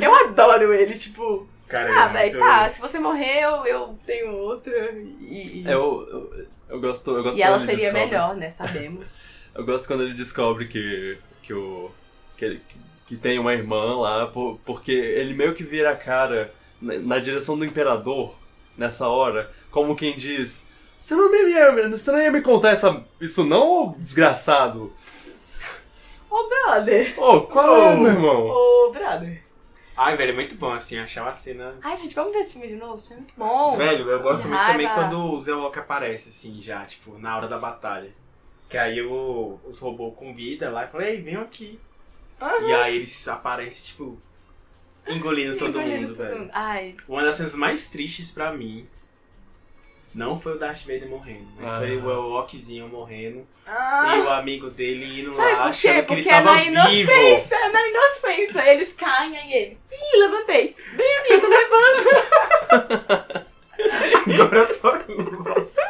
Eu 0.00 0.14
adoro 0.14 0.72
ele, 0.74 0.94
tipo. 0.96 1.46
Cara, 1.68 1.90
Ah, 2.04 2.10
é 2.10 2.12
velho, 2.12 2.38
tá, 2.38 2.68
se 2.68 2.80
você 2.80 2.98
morrer, 2.98 3.40
eu, 3.42 3.64
eu 3.66 3.98
tenho 4.06 4.32
outra. 4.32 4.92
E, 4.92 5.62
e, 5.62 5.64
Eu, 5.66 6.06
eu, 6.10 6.46
eu 6.68 6.80
gosto, 6.80 7.10
eu 7.16 7.22
gosto 7.22 7.38
e 7.38 7.42
ela 7.42 7.58
quando 7.58 7.70
ele 7.70 7.78
seria 7.78 7.92
descobre- 7.92 8.10
melhor, 8.18 8.36
né? 8.36 8.50
Sabemos. 8.50 9.34
Eu 9.54 9.64
gosto 9.64 9.86
quando 9.86 10.02
ele 10.02 10.14
descobre 10.14 10.66
que, 10.66 11.16
que 11.42 11.54
o. 11.54 11.88
Que, 12.36 12.44
ele- 12.44 12.62
que 13.06 13.16
tem 13.16 13.38
uma 13.38 13.52
irmã 13.54 13.96
lá, 14.00 14.26
por- 14.26 14.58
porque 14.64 14.90
ele 14.90 15.32
meio 15.32 15.54
que 15.54 15.62
vira 15.62 15.92
a 15.92 15.96
cara 15.96 16.52
na, 16.82 16.98
na 16.98 17.18
direção 17.20 17.56
do 17.56 17.64
imperador 17.64 18.34
nessa 18.76 19.06
hora, 19.08 19.48
como 19.70 19.94
quem 19.94 20.16
diz. 20.18 20.68
Você 21.04 21.14
não, 21.14 21.30
me, 21.30 21.36
ia, 21.50 21.88
você 21.90 22.10
não 22.10 22.18
ia 22.18 22.32
me 22.32 22.40
contar 22.40 22.70
essa, 22.70 23.04
isso 23.20 23.44
não, 23.44 23.90
ô 23.90 23.94
desgraçado? 23.98 24.90
Ô, 26.30 26.48
brother! 26.48 27.22
Ô, 27.22 27.42
qual 27.42 27.82
é, 27.82 27.94
meu 27.94 28.06
irmão? 28.06 28.46
Ô, 28.48 28.90
brother! 28.90 29.44
Ai, 29.94 30.16
velho, 30.16 30.30
é 30.32 30.34
muito 30.34 30.54
bom, 30.54 30.72
assim, 30.72 30.98
achar 30.98 31.24
uma 31.24 31.34
cena... 31.34 31.74
Ai, 31.82 31.94
gente, 31.98 32.14
vamos 32.14 32.32
ver 32.32 32.38
esse 32.38 32.52
filme 32.52 32.68
de 32.68 32.76
novo? 32.76 33.00
Isso 33.00 33.12
é 33.12 33.16
muito 33.16 33.34
bom. 33.36 33.76
Velho, 33.76 34.08
eu 34.08 34.22
gosto 34.22 34.48
muito 34.48 34.64
também 34.64 34.88
quando 34.88 35.30
o 35.30 35.38
Zewok 35.38 35.78
aparece, 35.78 36.30
assim, 36.30 36.58
já, 36.58 36.86
tipo, 36.86 37.18
na 37.18 37.36
hora 37.36 37.48
da 37.48 37.58
batalha. 37.58 38.10
Que 38.70 38.78
aí 38.78 39.02
o, 39.02 39.60
os 39.66 39.78
robôs 39.80 40.14
convidam 40.16 40.72
lá 40.72 40.86
e 40.86 40.88
falam, 40.88 41.06
ei, 41.06 41.20
vem 41.20 41.36
aqui. 41.36 41.78
Aham. 42.40 42.66
E 42.66 42.72
aí 42.72 42.96
eles 42.96 43.28
aparecem, 43.28 43.84
tipo, 43.84 44.18
engolindo 45.06 45.54
todo 45.58 45.78
Engolindo 45.78 46.00
mundo, 46.00 46.16
todo 46.16 46.16
velho. 46.16 46.38
mundo. 46.40 46.50
Ai, 46.54 46.96
Uma 47.06 47.24
das 47.24 47.34
cenas 47.34 47.54
mais 47.54 47.90
tristes 47.90 48.32
pra 48.32 48.50
mim 48.54 48.88
não 50.14 50.38
foi 50.38 50.52
o 50.54 50.58
Darth 50.58 50.82
Vader 50.82 51.08
morrendo, 51.08 51.46
mas 51.58 51.72
Ah. 51.72 51.78
foi 51.78 51.96
o 51.96 52.10
Ewokzinho 52.10 52.88
morrendo 52.88 53.46
ah. 53.66 54.14
e 54.16 54.20
o 54.20 54.30
amigo 54.30 54.70
dele 54.70 55.20
indo 55.22 55.34
Sabe 55.34 55.52
lá 55.52 55.56
por 55.68 55.76
quê? 55.76 55.88
achando 55.88 56.00
que 56.06 56.14
Porque 56.14 56.28
ele 56.28 56.36
é 56.36 56.40
na 56.70 56.86
vivo. 56.86 57.10
inocência, 57.10 57.54
é 57.56 57.68
na 57.70 57.88
inocência. 57.88 58.70
Eles 58.72 58.92
caem 58.94 59.36
aí 59.38 59.52
ele. 59.52 59.78
Ih, 59.90 60.18
levantei. 60.20 60.76
Bem, 60.92 61.16
amigo, 61.18 61.46
levanta. 61.48 63.44
Agora 64.26 64.58
eu 64.60 64.80
tô 64.80 64.90
rindo, 64.92 65.30
nossa. 65.44 65.82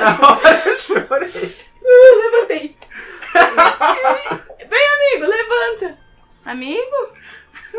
Na 0.00 0.28
hora 0.28 0.62
eu 0.68 0.78
chorei. 0.78 1.30
levantei. 1.82 2.76
Bem, 4.68 4.86
amigo, 4.86 5.26
levanta. 5.30 5.98
Amigo? 6.44 7.12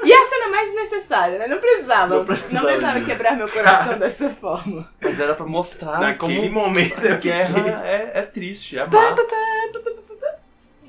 E 0.04 0.14
a 0.14 0.26
cena 0.26 0.48
mais 0.50 0.72
desnecessária, 0.72 1.38
né? 1.40 1.48
Não 1.48 1.60
precisava. 1.60 2.08
Não 2.08 2.18
Não 2.20 2.26
precisava 2.26 2.66
precisava, 2.68 2.94
disso. 3.00 3.06
quebrar 3.12 3.36
meu 3.38 3.50
coração 3.50 4.00
dessa 4.00 4.30
forma. 4.30 4.90
Mas 5.02 5.20
era 5.20 5.36
pra 5.36 5.46
mostrar 5.46 6.00
Naquele 6.00 6.50
como 6.50 6.52
momento 6.52 7.06
a 7.08 7.16
guerra 7.18 7.86
é, 7.86 8.12
é 8.16 8.22
triste, 8.24 8.78
é 8.80 8.86
Pá, 8.88 8.90
má. 9.12 9.16
pá, 9.16 9.24
pá, 9.24 9.36
pá, 9.74 9.80
pá, 9.80 9.92
pá, 10.08 10.16
pá. 10.16 10.36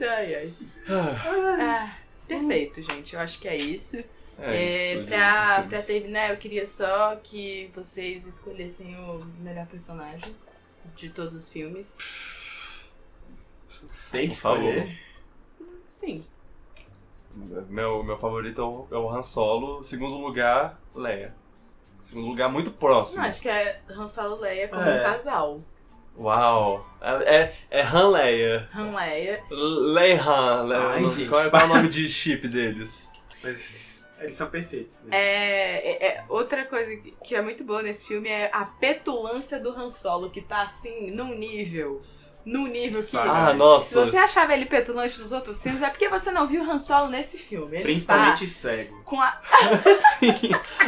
Ai, 0.07 0.35
ai. 0.35 0.55
Ah, 0.89 1.17
Ah, 1.61 1.97
perfeito, 2.29 2.81
gente. 2.83 3.15
Eu 3.15 3.21
acho 3.21 3.39
que 3.41 3.49
é 3.49 3.57
isso. 3.57 4.03
É, 4.39 4.57
É, 4.57 4.95
isso, 4.95 5.07
pra, 5.07 5.61
de 5.61 5.69
pra 5.69 5.83
terminar, 5.83 6.31
eu 6.31 6.37
queria 6.37 6.65
só 6.65 7.17
que 7.23 7.71
vocês 7.75 8.27
escolhessem 8.27 8.97
o 8.97 9.25
melhor 9.41 9.67
personagem 9.67 10.35
de 10.97 11.11
todos 11.11 11.35
os 11.35 11.51
filmes. 11.51 11.99
Tem 14.11 14.29
que 14.29 14.35
escolher. 14.35 14.99
Sim. 15.87 16.25
Meu, 17.69 18.03
meu 18.03 18.19
favorito 18.19 18.61
é 18.61 18.65
o, 18.65 18.87
é 18.91 18.97
o 18.97 19.11
Han 19.11 19.23
Solo, 19.23 19.83
segundo 19.83 20.17
lugar, 20.17 20.79
Leia. 20.95 21.35
Segundo 22.03 22.27
lugar, 22.29 22.49
muito 22.51 22.71
próximo. 22.73 23.23
Não, 23.23 23.29
acho 23.29 23.41
que 23.41 23.49
é 23.49 23.81
Han 23.91 24.07
Solo 24.07 24.37
e 24.39 24.41
Leia 24.41 24.69
como 24.69 24.83
É. 24.83 25.01
um 25.01 25.03
casal. 25.03 25.61
Uau! 26.19 26.87
É, 27.01 27.37
é, 27.37 27.55
é 27.71 27.83
Han 27.83 28.09
Leia. 28.11 28.69
Han 28.75 28.95
Leia. 28.95 29.43
Leia 29.51 30.23
Han. 30.23 30.63
Le- 30.65 30.77
Ai, 30.77 31.01
no- 31.01 31.09
gente. 31.11 31.29
qual, 31.29 31.41
é, 31.43 31.49
qual 31.51 31.63
é 31.63 31.65
o 31.65 31.69
nome 31.69 31.89
de 31.89 32.09
chip 32.09 32.47
deles? 32.49 33.11
Mas 33.43 34.07
eles 34.21 34.35
são 34.37 34.49
perfeitos. 34.51 35.03
Né? 35.05 35.17
É, 35.17 35.91
é- 35.93 36.07
é- 36.09 36.25
outra 36.29 36.65
coisa 36.67 36.95
que, 36.97 37.13
que 37.25 37.35
é 37.35 37.41
muito 37.41 37.65
boa 37.65 37.83
nesse 37.83 38.07
filme 38.07 38.29
é 38.29 38.51
a 38.53 38.65
petulância 38.65 39.59
do 39.59 39.71
Han 39.71 39.89
Solo, 39.91 40.29
que 40.31 40.43
tá 40.43 40.63
assim, 40.63 41.11
num 41.13 41.35
nível. 41.35 42.03
Num 42.45 42.67
nível 42.67 43.01
que. 43.01 43.17
Ah, 43.17 43.51
Se 43.51 43.57
nossa. 43.57 44.07
você 44.07 44.17
achava 44.17 44.53
ele 44.53 44.67
petulante 44.67 45.21
nos 45.21 45.31
outros 45.33 45.63
filmes, 45.63 45.81
é 45.83 45.89
porque 45.89 46.09
você 46.09 46.31
não 46.33 46.47
viu 46.49 46.63
Han 46.63 46.79
Solo 46.79 47.09
nesse 47.09 47.39
filme. 47.39 47.77
Ele 47.77 47.85
Principalmente 47.85 48.45
tá 48.47 48.53
cego. 48.53 49.01
com 49.05 49.21
a. 49.21 49.41
Sim. 50.19 50.35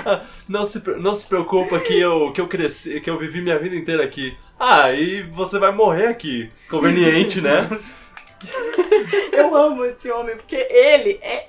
Ah, 0.05 0.23
Não 0.49 0.65
se, 0.65 0.83
não 0.99 1.15
se 1.15 1.27
preocupa 1.29 1.79
que 1.79 1.99
eu, 1.99 2.33
que 2.33 2.41
eu 2.41 2.49
cresci, 2.49 3.01
que 3.01 3.09
eu 3.09 3.19
vivi 3.19 3.41
minha 3.41 3.59
vida 3.59 3.77
inteira 3.77 4.03
aqui. 4.05 4.37
Ah, 4.59 4.91
e 4.93 5.23
você 5.23 5.59
vai 5.59 5.71
morrer 5.73 6.07
aqui. 6.09 6.51
Conveniente, 6.69 7.41
né? 7.41 7.69
Eu 9.33 9.57
amo 9.57 9.85
esse 9.85 10.11
homem, 10.11 10.37
porque 10.37 10.57
ele 10.57 11.19
é. 11.23 11.49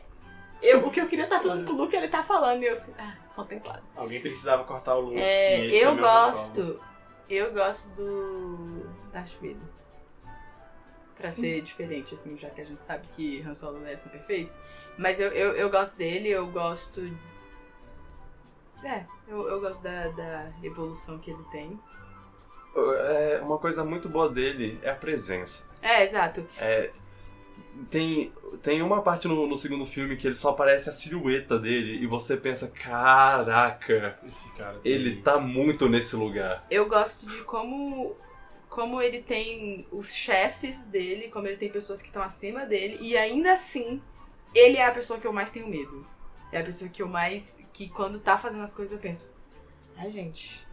Eu, 0.62 0.86
o 0.86 0.90
que 0.92 1.00
eu 1.02 1.08
queria 1.08 1.26
estar 1.26 1.40
falando 1.42 1.66
com 1.68 1.74
o 1.74 1.78
Luke, 1.78 1.96
ele 1.96 2.08
tá 2.08 2.24
falando, 2.24 2.64
e 2.64 2.68
eu 2.68 2.74
assim. 2.74 2.94
Ah, 2.98 3.14
contemplado. 3.36 3.82
Alguém 3.96 4.22
precisava 4.22 4.64
cortar 4.64 4.96
o 4.96 5.02
Luke. 5.02 5.20
É, 5.22 5.60
e 5.62 5.68
esse 5.68 5.76
é 5.78 5.80
eu 5.86 5.90
Solo. 5.90 6.02
gosto. 6.02 6.80
Eu 7.30 7.52
gosto 7.54 7.90
do. 7.96 8.86
Darth 9.12 9.34
Vader. 9.42 9.58
Pra 11.18 11.30
ser 11.30 11.62
diferente, 11.62 12.14
assim, 12.14 12.38
já 12.38 12.50
que 12.50 12.62
a 12.62 12.66
gente 12.66 12.84
sabe 12.84 13.08
que 13.16 13.42
Han 13.42 13.54
Solo 13.54 13.78
e 13.78 13.84
Leia 13.84 13.98
são 13.98 14.12
perfeitos. 14.12 14.60
Mas 14.98 15.20
eu, 15.20 15.30
eu, 15.30 15.54
eu 15.54 15.70
gosto 15.70 15.98
dele, 15.98 16.30
eu 16.30 16.48
gosto. 16.48 17.02
É, 18.84 19.06
eu, 19.28 19.48
eu 19.48 19.62
gosto 19.62 19.82
da, 19.82 20.10
da 20.10 20.52
evolução 20.62 21.18
que 21.20 21.32
ele 21.32 21.44
tem. 21.52 21.80
É, 22.76 23.40
uma 23.42 23.58
coisa 23.58 23.86
muito 23.86 24.10
boa 24.10 24.30
dele 24.30 24.78
é 24.84 24.90
a 24.90 24.96
presença. 24.96 25.70
É, 25.82 26.04
exato. 26.04 26.46
É, 26.58 26.92
tem, 27.90 28.34
tem 28.62 28.82
uma 28.82 29.02
parte 29.02 29.28
no, 29.28 29.48
no 29.48 29.56
segundo 29.56 29.86
filme 29.86 30.16
que 30.18 30.28
ele 30.28 30.36
só 30.36 30.50
aparece 30.50 30.90
a 30.90 30.94
silhueta 30.94 31.58
dele 31.58 32.04
e 32.04 32.08
você 32.08 32.38
pensa, 32.38 32.68
caraca, 32.68 34.20
Esse 34.28 34.52
cara. 34.54 34.80
ele 34.84 35.22
tá 35.22 35.38
muito 35.38 35.88
nesse 35.90 36.16
lugar. 36.16 36.66
Eu 36.70 36.88
gosto 36.88 37.26
de 37.28 37.42
como. 37.44 38.16
Como 38.76 39.02
ele 39.02 39.22
tem 39.22 39.88
os 39.90 40.14
chefes 40.14 40.88
dele, 40.88 41.30
como 41.30 41.48
ele 41.48 41.56
tem 41.56 41.70
pessoas 41.70 42.02
que 42.02 42.08
estão 42.08 42.22
acima 42.22 42.66
dele, 42.66 42.98
e 43.00 43.16
ainda 43.16 43.54
assim, 43.54 44.02
ele 44.54 44.76
é 44.76 44.86
a 44.86 44.92
pessoa 44.92 45.18
que 45.18 45.26
eu 45.26 45.32
mais 45.32 45.50
tenho 45.50 45.66
medo. 45.66 46.06
É 46.52 46.60
a 46.60 46.64
pessoa 46.64 46.90
que 46.90 47.02
eu 47.02 47.08
mais. 47.08 47.62
que 47.72 47.88
quando 47.88 48.20
tá 48.20 48.38
fazendo 48.38 48.64
as 48.64 48.74
coisas 48.74 48.92
eu 48.92 49.00
penso. 49.00 49.32
Ai, 49.96 50.12
gente. 50.12 50.68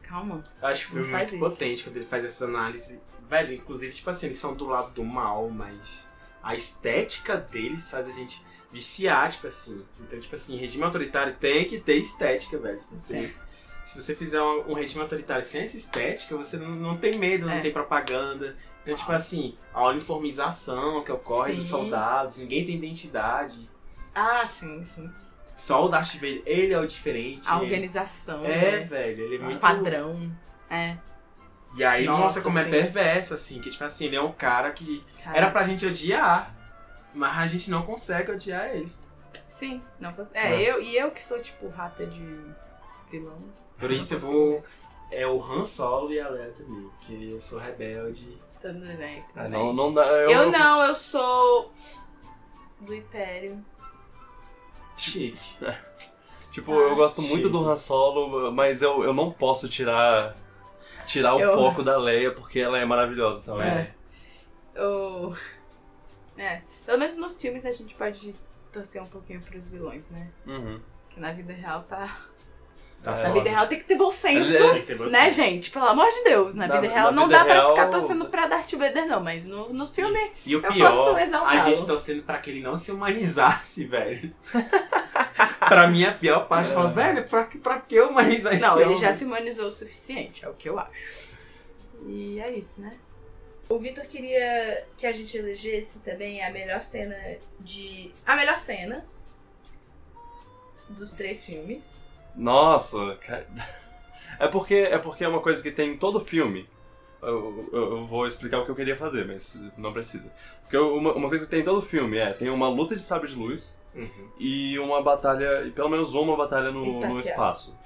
Calma. 0.00 0.42
Eu 0.62 0.68
acho 0.68 0.86
que 0.86 0.92
foi 0.92 1.04
muito 1.04 1.34
isso. 1.34 1.38
potente 1.38 1.84
quando 1.84 1.96
ele 1.96 2.06
faz 2.06 2.24
essa 2.24 2.46
análise. 2.46 2.98
Velho, 3.28 3.52
inclusive, 3.52 3.92
tipo 3.92 4.08
assim, 4.08 4.24
eles 4.24 4.38
são 4.38 4.54
do 4.54 4.64
lado 4.64 4.92
do 4.92 5.04
mal, 5.04 5.50
mas 5.50 6.08
a 6.42 6.56
estética 6.56 7.36
deles 7.36 7.90
faz 7.90 8.08
a 8.08 8.10
gente 8.10 8.42
viciar, 8.72 9.30
tipo 9.30 9.48
assim. 9.48 9.84
Então, 10.00 10.18
tipo 10.18 10.34
assim, 10.34 10.56
regime 10.56 10.82
autoritário 10.82 11.34
tem 11.34 11.66
que 11.66 11.78
ter 11.78 11.96
estética, 11.96 12.56
velho. 12.56 12.78
Se 12.78 12.90
você, 12.90 13.34
se 13.88 14.02
você 14.02 14.14
fizer 14.14 14.40
um, 14.42 14.70
um 14.72 14.74
regime 14.74 15.00
autoritário 15.02 15.42
sem 15.42 15.62
essa 15.62 15.76
estética, 15.76 16.36
você 16.36 16.56
não, 16.58 16.70
não 16.70 16.96
tem 16.98 17.14
medo, 17.16 17.46
não 17.46 17.54
É. 17.54 17.60
tem 17.60 17.72
propaganda. 17.72 18.56
Então, 18.82 18.94
tipo 18.94 19.10
assim, 19.12 19.56
a 19.72 19.84
uniformização 19.86 21.02
que 21.02 21.10
ocorre 21.12 21.54
dos 21.54 21.64
Sim. 21.64 21.70
soldados, 21.70 22.38
ninguém 22.38 22.64
tem 22.64 22.76
identidade. 22.76 23.68
Ah, 24.14 24.46
sim, 24.46 24.84
sim. 24.84 25.10
Só 25.56 25.84
o 25.84 25.88
Darth 25.88 26.14
Vader, 26.14 26.42
ele 26.46 26.72
é 26.72 26.78
o 26.78 26.86
diferente. 26.86 27.42
A 27.46 27.56
ele- 27.56 27.64
organização. 27.64 28.44
É, 28.44 28.72
né? 28.72 28.80
velho, 28.84 29.24
ele 29.24 29.36
é 29.36 29.38
O 29.38 29.44
muito 29.44 29.60
padrão. 29.60 30.30
É. 30.70 30.96
E 31.74 31.84
aí 31.84 32.04
Nossa, 32.06 32.22
mostra 32.22 32.42
como 32.42 32.58
sim. 32.58 32.64
é 32.66 32.70
perverso, 32.70 33.34
assim, 33.34 33.60
que 33.60 33.70
tipo 33.70 33.84
assim, 33.84 34.06
ele 34.06 34.16
é 34.16 34.22
um 34.22 34.32
cara 34.32 34.70
que 34.70 35.04
Cara. 35.22 35.36
era 35.36 35.50
pra 35.50 35.64
gente 35.64 35.84
odiar, 35.86 36.54
mas 37.14 37.36
a 37.38 37.46
gente 37.46 37.70
não 37.70 37.82
consegue 37.82 38.30
odiar 38.32 38.68
ele. 38.74 38.90
Sim, 39.48 39.82
não 39.98 40.14
fosse. 40.14 40.36
É, 40.36 40.62
É. 40.62 40.70
eu 40.70 40.80
e 40.80 40.96
eu 40.96 41.10
que 41.10 41.22
sou, 41.24 41.40
tipo, 41.40 41.68
rata 41.68 42.06
de 42.06 42.22
vilão. 43.10 43.38
Por 43.78 43.90
isso 43.90 44.14
eu 44.14 44.20
vou. 44.20 44.64
É 45.10 45.26
o 45.26 45.42
Han 45.42 45.64
Solo 45.64 46.12
e 46.12 46.20
a 46.20 46.28
Leia 46.28 46.50
também, 46.50 46.82
porque 46.90 47.12
eu 47.32 47.40
sou 47.40 47.58
rebelde. 47.58 48.36
Tudo 48.60 48.80
bem, 48.96 49.22
tudo 49.22 49.38
Ah, 49.38 49.42
bem. 49.44 49.50
não, 49.52 49.72
não 49.72 49.94
dá. 49.94 50.04
Eu 50.04 50.50
não, 50.50 50.82
eu 50.82 50.94
sou 50.94 51.72
do 52.80 52.94
Império. 52.94 53.64
Chique. 54.96 55.38
Tipo, 56.52 56.72
Ah, 56.72 56.76
eu 56.88 56.96
gosto 56.96 57.22
muito 57.22 57.48
do 57.48 57.58
Han 57.68 57.76
Solo, 57.76 58.50
mas 58.52 58.82
eu, 58.82 59.04
eu 59.04 59.12
não 59.14 59.30
posso 59.30 59.68
tirar 59.68 60.34
tirar 61.06 61.34
o 61.36 61.40
Eu- 61.40 61.54
foco 61.54 61.82
da 61.82 61.96
Leia 61.96 62.32
porque 62.32 62.58
ela 62.58 62.76
é 62.78 62.84
maravilhosa 62.84 63.44
também. 63.44 63.68
É. 63.68 63.94
O... 64.82 65.32
É, 66.36 66.62
pelo 66.84 66.98
menos 66.98 67.16
nos 67.16 67.40
filmes 67.40 67.64
a 67.64 67.70
gente 67.70 67.94
pode 67.94 68.34
torcer 68.72 69.00
um 69.02 69.06
pouquinho 69.06 69.40
pros 69.40 69.70
vilões, 69.70 70.10
né? 70.10 70.28
Uhum. 70.46 70.80
Que 71.10 71.18
na 71.20 71.32
vida 71.32 71.52
real 71.52 71.82
tá. 71.84 72.14
Tá. 73.02 73.12
Na 73.12 73.16
foda. 73.18 73.32
vida 73.34 73.48
real 73.50 73.66
tem 73.68 73.78
que 73.78 73.84
ter 73.84 73.94
bom 73.96 74.10
senso. 74.10 74.56
É- 74.56 74.70
Tem 74.72 74.80
que 74.80 74.86
ter 74.88 74.96
você. 74.96 75.12
Né, 75.16 75.30
gente? 75.30 75.70
Pelo 75.70 75.86
amor 75.86 76.08
de 76.10 76.24
Deus, 76.24 76.56
na, 76.56 76.66
Na- 76.66 76.80
vida 76.80 76.92
real 76.92 77.06
na 77.06 77.12
não 77.12 77.26
vida 77.28 77.38
dá 77.38 77.44
pra 77.44 77.54
real- 77.54 77.70
ficar 77.70 77.86
torcendo 77.88 78.24
pra 78.26 78.46
Darth 78.48 78.72
Vader, 78.72 79.06
não, 79.06 79.20
mas 79.22 79.44
no, 79.44 79.72
nos 79.72 79.90
filmes. 79.90 80.30
E 80.44 80.56
o 80.56 80.64
Eu 80.64 80.72
pior, 80.72 80.90
posso 80.92 81.44
a 81.46 81.56
gente 81.60 81.86
torcendo 81.86 82.22
pra 82.24 82.38
que 82.38 82.50
ele 82.50 82.60
não 82.60 82.74
se 82.76 82.90
humanizasse, 82.90 83.84
velho. 83.84 84.34
pra 85.68 85.86
mim, 85.86 86.04
a 86.04 86.12
pior 86.12 86.48
parte, 86.48 86.70
é. 86.70 86.74
falar, 86.74 86.90
velho, 86.90 87.24
pra, 87.28 87.44
que- 87.44 87.58
pra 87.58 87.78
que 87.80 88.00
humanizar 88.00 88.52
esse 88.52 88.62
Não, 88.62 88.74
ele 88.76 88.84
homem? 88.86 88.96
já 88.98 89.12
se 89.12 89.24
humanizou 89.24 89.66
o 89.68 89.72
suficiente, 89.72 90.44
é 90.44 90.48
o 90.48 90.54
que 90.54 90.68
eu 90.68 90.78
acho. 90.78 91.28
E 92.06 92.40
é 92.40 92.50
isso, 92.50 92.80
né? 92.80 92.96
O 93.68 93.78
Vitor 93.78 94.04
queria 94.06 94.86
que 94.96 95.06
a 95.06 95.12
gente 95.12 95.36
elegesse 95.36 96.00
também 96.00 96.42
a 96.42 96.50
melhor 96.50 96.80
cena 96.82 97.14
de. 97.60 98.10
A 98.26 98.34
melhor 98.34 98.58
cena 98.58 99.04
dos 100.88 101.12
três 101.12 101.44
filmes. 101.44 102.00
Nossa, 102.38 103.16
cara. 103.16 103.46
É 104.40 104.46
porque, 104.46 104.74
é 104.74 104.96
porque 104.98 105.24
é 105.24 105.28
uma 105.28 105.40
coisa 105.40 105.60
que 105.60 105.72
tem 105.72 105.94
em 105.94 105.96
todo 105.98 106.20
filme. 106.20 106.68
Eu, 107.20 107.68
eu- 107.72 107.90
eu 107.96 108.06
vou 108.06 108.24
explicar 108.24 108.60
o 108.60 108.64
que 108.64 108.70
eu 108.70 108.74
queria 108.76 108.96
fazer, 108.96 109.26
mas 109.26 109.56
não 109.76 109.92
precisa. 109.92 110.32
Porque 110.62 110.76
uma, 110.76 111.12
uma 111.12 111.28
coisa 111.28 111.42
que 111.44 111.50
tem 111.50 111.58
em 111.58 111.64
todo 111.64 111.82
filme 111.82 112.16
é, 112.18 112.32
tem 112.32 112.48
uma 112.48 112.68
luta 112.68 112.94
de 112.94 113.02
sabre 113.02 113.28
de 113.28 113.34
luz 113.34 113.76
Uhum. 113.92 114.28
e 114.38 114.78
uma 114.78 115.02
batalha, 115.02 115.64
e 115.66 115.72
pelo 115.72 115.88
menos 115.88 116.14
uma 116.14 116.36
batalha 116.36 116.70
no, 116.70 116.84
no 116.84 117.18
espaço. 117.18 117.76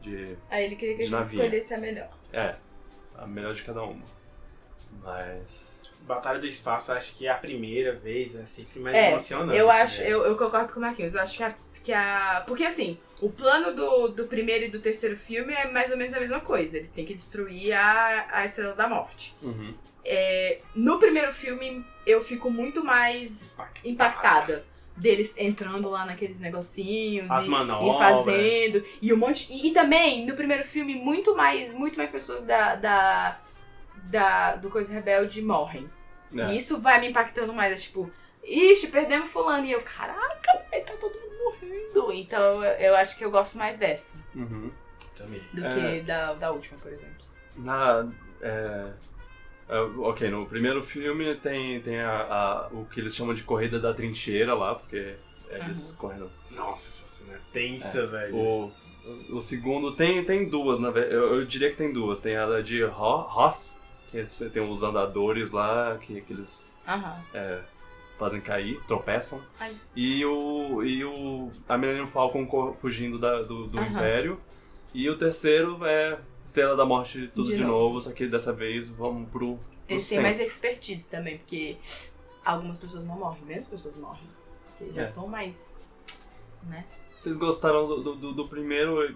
De, 0.00 0.34
Aí 0.50 0.64
ele 0.64 0.76
queria 0.76 0.94
que 0.94 1.02
a 1.02 1.04
gente 1.04 1.12
navinha. 1.12 1.44
escolhesse 1.44 1.74
a 1.74 1.78
melhor. 1.78 2.08
é, 2.32 2.54
a 3.18 3.26
melhor 3.26 3.52
de 3.52 3.62
cada 3.62 3.82
uma. 3.82 4.02
Mas... 5.02 5.76
Batalha 6.02 6.38
do 6.38 6.46
Espaço, 6.46 6.90
acho 6.92 7.14
que 7.16 7.26
é 7.26 7.30
a 7.30 7.34
primeira 7.36 7.92
vez, 7.92 8.34
é 8.34 8.46
sempre 8.46 8.80
mais 8.80 8.96
É, 8.96 9.10
emocionante. 9.10 9.58
Eu 9.58 9.70
acho, 9.70 10.00
né? 10.00 10.10
eu, 10.10 10.24
eu 10.24 10.36
concordo 10.36 10.72
com 10.72 10.78
o 10.78 10.82
Marquinhos. 10.82 11.14
Eu 11.14 11.20
acho 11.20 11.36
que 11.36 11.42
a, 11.42 11.54
que 11.82 11.92
a. 11.92 12.42
Porque 12.46 12.64
assim, 12.64 12.98
o 13.22 13.30
plano 13.30 13.74
do, 13.74 14.08
do 14.08 14.24
primeiro 14.26 14.64
e 14.66 14.68
do 14.68 14.80
terceiro 14.80 15.16
filme 15.16 15.52
é 15.52 15.70
mais 15.70 15.90
ou 15.90 15.96
menos 15.96 16.14
a 16.14 16.20
mesma 16.20 16.40
coisa. 16.40 16.76
Eles 16.76 16.90
têm 16.90 17.04
que 17.04 17.14
destruir 17.14 17.72
a, 17.72 18.26
a 18.32 18.44
Estrela 18.44 18.74
da 18.74 18.88
Morte. 18.88 19.34
Uhum. 19.42 19.74
É, 20.04 20.58
no 20.74 20.98
primeiro 20.98 21.32
filme, 21.32 21.84
eu 22.06 22.22
fico 22.22 22.50
muito 22.50 22.84
mais 22.84 23.58
impactada. 23.84 24.64
Deles 24.96 25.36
entrando 25.38 25.88
lá 25.88 26.04
naqueles 26.04 26.40
negocinhos 26.40 27.30
As 27.30 27.46
e, 27.46 27.48
manobras. 27.48 27.94
e 27.94 27.98
fazendo. 27.98 28.84
E 29.00 29.12
um 29.12 29.16
monte. 29.16 29.46
E, 29.52 29.68
e 29.68 29.72
também, 29.72 30.26
no 30.26 30.34
primeiro 30.34 30.64
filme, 30.64 30.96
muito 30.96 31.36
mais, 31.36 31.72
muito 31.72 31.96
mais 31.96 32.10
pessoas 32.10 32.42
da, 32.42 32.74
da, 32.74 33.38
da- 34.04 34.56
do 34.56 34.68
Coisa 34.70 34.92
Rebelde 34.92 35.40
morrem. 35.40 35.88
É. 36.36 36.52
E 36.52 36.58
isso 36.58 36.80
vai 36.80 37.00
me 37.00 37.08
impactando 37.08 37.52
mais. 37.52 37.72
É 37.72 37.76
tipo, 37.76 38.10
ixi, 38.42 38.88
perdemos 38.88 39.30
fulano. 39.30 39.64
E 39.66 39.70
eu, 39.72 39.80
caraca, 39.82 40.52
tá 40.84 40.92
todo 41.00 41.14
mundo 41.14 41.56
morrendo. 42.06 42.20
Então 42.20 42.64
eu, 42.64 42.94
acho 42.96 43.16
que 43.16 43.24
eu 43.24 43.30
gosto 43.30 43.58
mais 43.58 43.76
dessa 43.76 44.16
Uhum. 44.34 44.70
Também. 45.16 45.42
do 45.52 45.64
É. 45.66 45.68
que 45.68 46.00
da, 46.02 46.34
da 46.34 46.50
última, 46.52 46.78
por 46.78 46.92
exemplo. 46.92 47.24
Na, 47.56 48.08
é, 48.40 48.92
é, 49.68 49.78
ok, 49.80 50.30
no 50.30 50.46
primeiro 50.46 50.82
filme 50.82 51.34
tem, 51.36 51.80
tem 51.80 52.00
a, 52.00 52.20
a- 52.22 52.68
o 52.72 52.84
que 52.86 53.00
eles 53.00 53.14
chamam 53.16 53.34
de 53.34 53.42
corrida 53.42 53.78
da 53.80 53.92
trincheira 53.92 54.54
lá, 54.54 54.74
porque 54.74 55.14
eles 55.50 55.96
correndo. 55.98 56.30
Nossa, 56.50 56.88
essa 56.88 57.08
cena 57.08 57.36
é 57.36 57.40
tensa, 57.52 58.06
velho. 58.06 58.36
O, 58.36 58.72
o 59.30 59.40
segundo 59.40 59.92
tem, 59.96 60.24
tem 60.24 60.48
duas, 60.48 60.78
na 60.78 60.90
verdade. 60.90 61.14
Eu, 61.16 61.34
eu 61.36 61.44
diria 61.44 61.70
que 61.70 61.76
tem 61.76 61.92
duas. 61.92 62.20
Tem 62.20 62.36
a 62.36 62.60
de 62.62 62.84
Ho- 62.84 63.26
Hoth, 63.28 63.58
que 64.10 64.22
você 64.24 64.48
tem 64.50 64.62
os 64.62 64.82
andadores 64.82 65.50
lá, 65.50 65.98
que, 66.00 66.20
que 66.20 66.32
eles 66.32 66.72
Aham. 66.86 67.22
é, 67.34 67.60
fazem 68.18 68.40
cair, 68.40 68.80
tropeçam. 68.86 69.42
Ai. 69.60 69.74
E 69.94 70.24
o, 70.24 70.82
e 70.82 71.04
o 71.04 71.50
a 71.68 71.78
Millennium 71.78 72.06
Falcon 72.08 72.44
co- 72.46 72.74
fugindo 72.74 73.18
da- 73.18 73.42
do, 73.42 73.66
do 73.66 73.78
Aham. 73.78 73.88
Império. 73.88 74.40
E 74.92 75.08
o 75.08 75.16
terceiro 75.16 75.84
é 75.84 76.18
Estrela 76.46 76.74
da 76.76 76.84
Morte 76.84 77.30
tudo 77.34 77.48
de, 77.48 77.56
De 77.56 77.62
novo. 77.62 77.72
novo. 77.94 78.00
só 78.02 78.12
que 78.12 78.26
dessa 78.26 78.52
vez 78.52 78.88
vamos 78.90 79.28
pro, 79.30 79.56
pro 79.56 79.60
Eles 79.88 80.08
têm 80.08 80.18
centro. 80.18 80.22
mais 80.24 80.40
expertise 80.40 81.08
também, 81.08 81.38
porque 81.38 81.76
algumas 82.44 82.78
pessoas 82.78 83.04
não 83.06 83.18
morrem, 83.18 83.42
menos 83.44 83.66
pessoas 83.68 83.98
morrem. 83.98 84.26
Porque 84.78 84.92
já 84.92 85.02
É. 85.02 85.08
estão 85.08 85.26
mais. 85.28 85.86
né? 86.64 86.84
Vocês 87.18 87.36
gostaram 87.36 87.86
do- 87.86 88.14
do, 88.14 88.32
do 88.32 88.48
primeiro? 88.48 89.14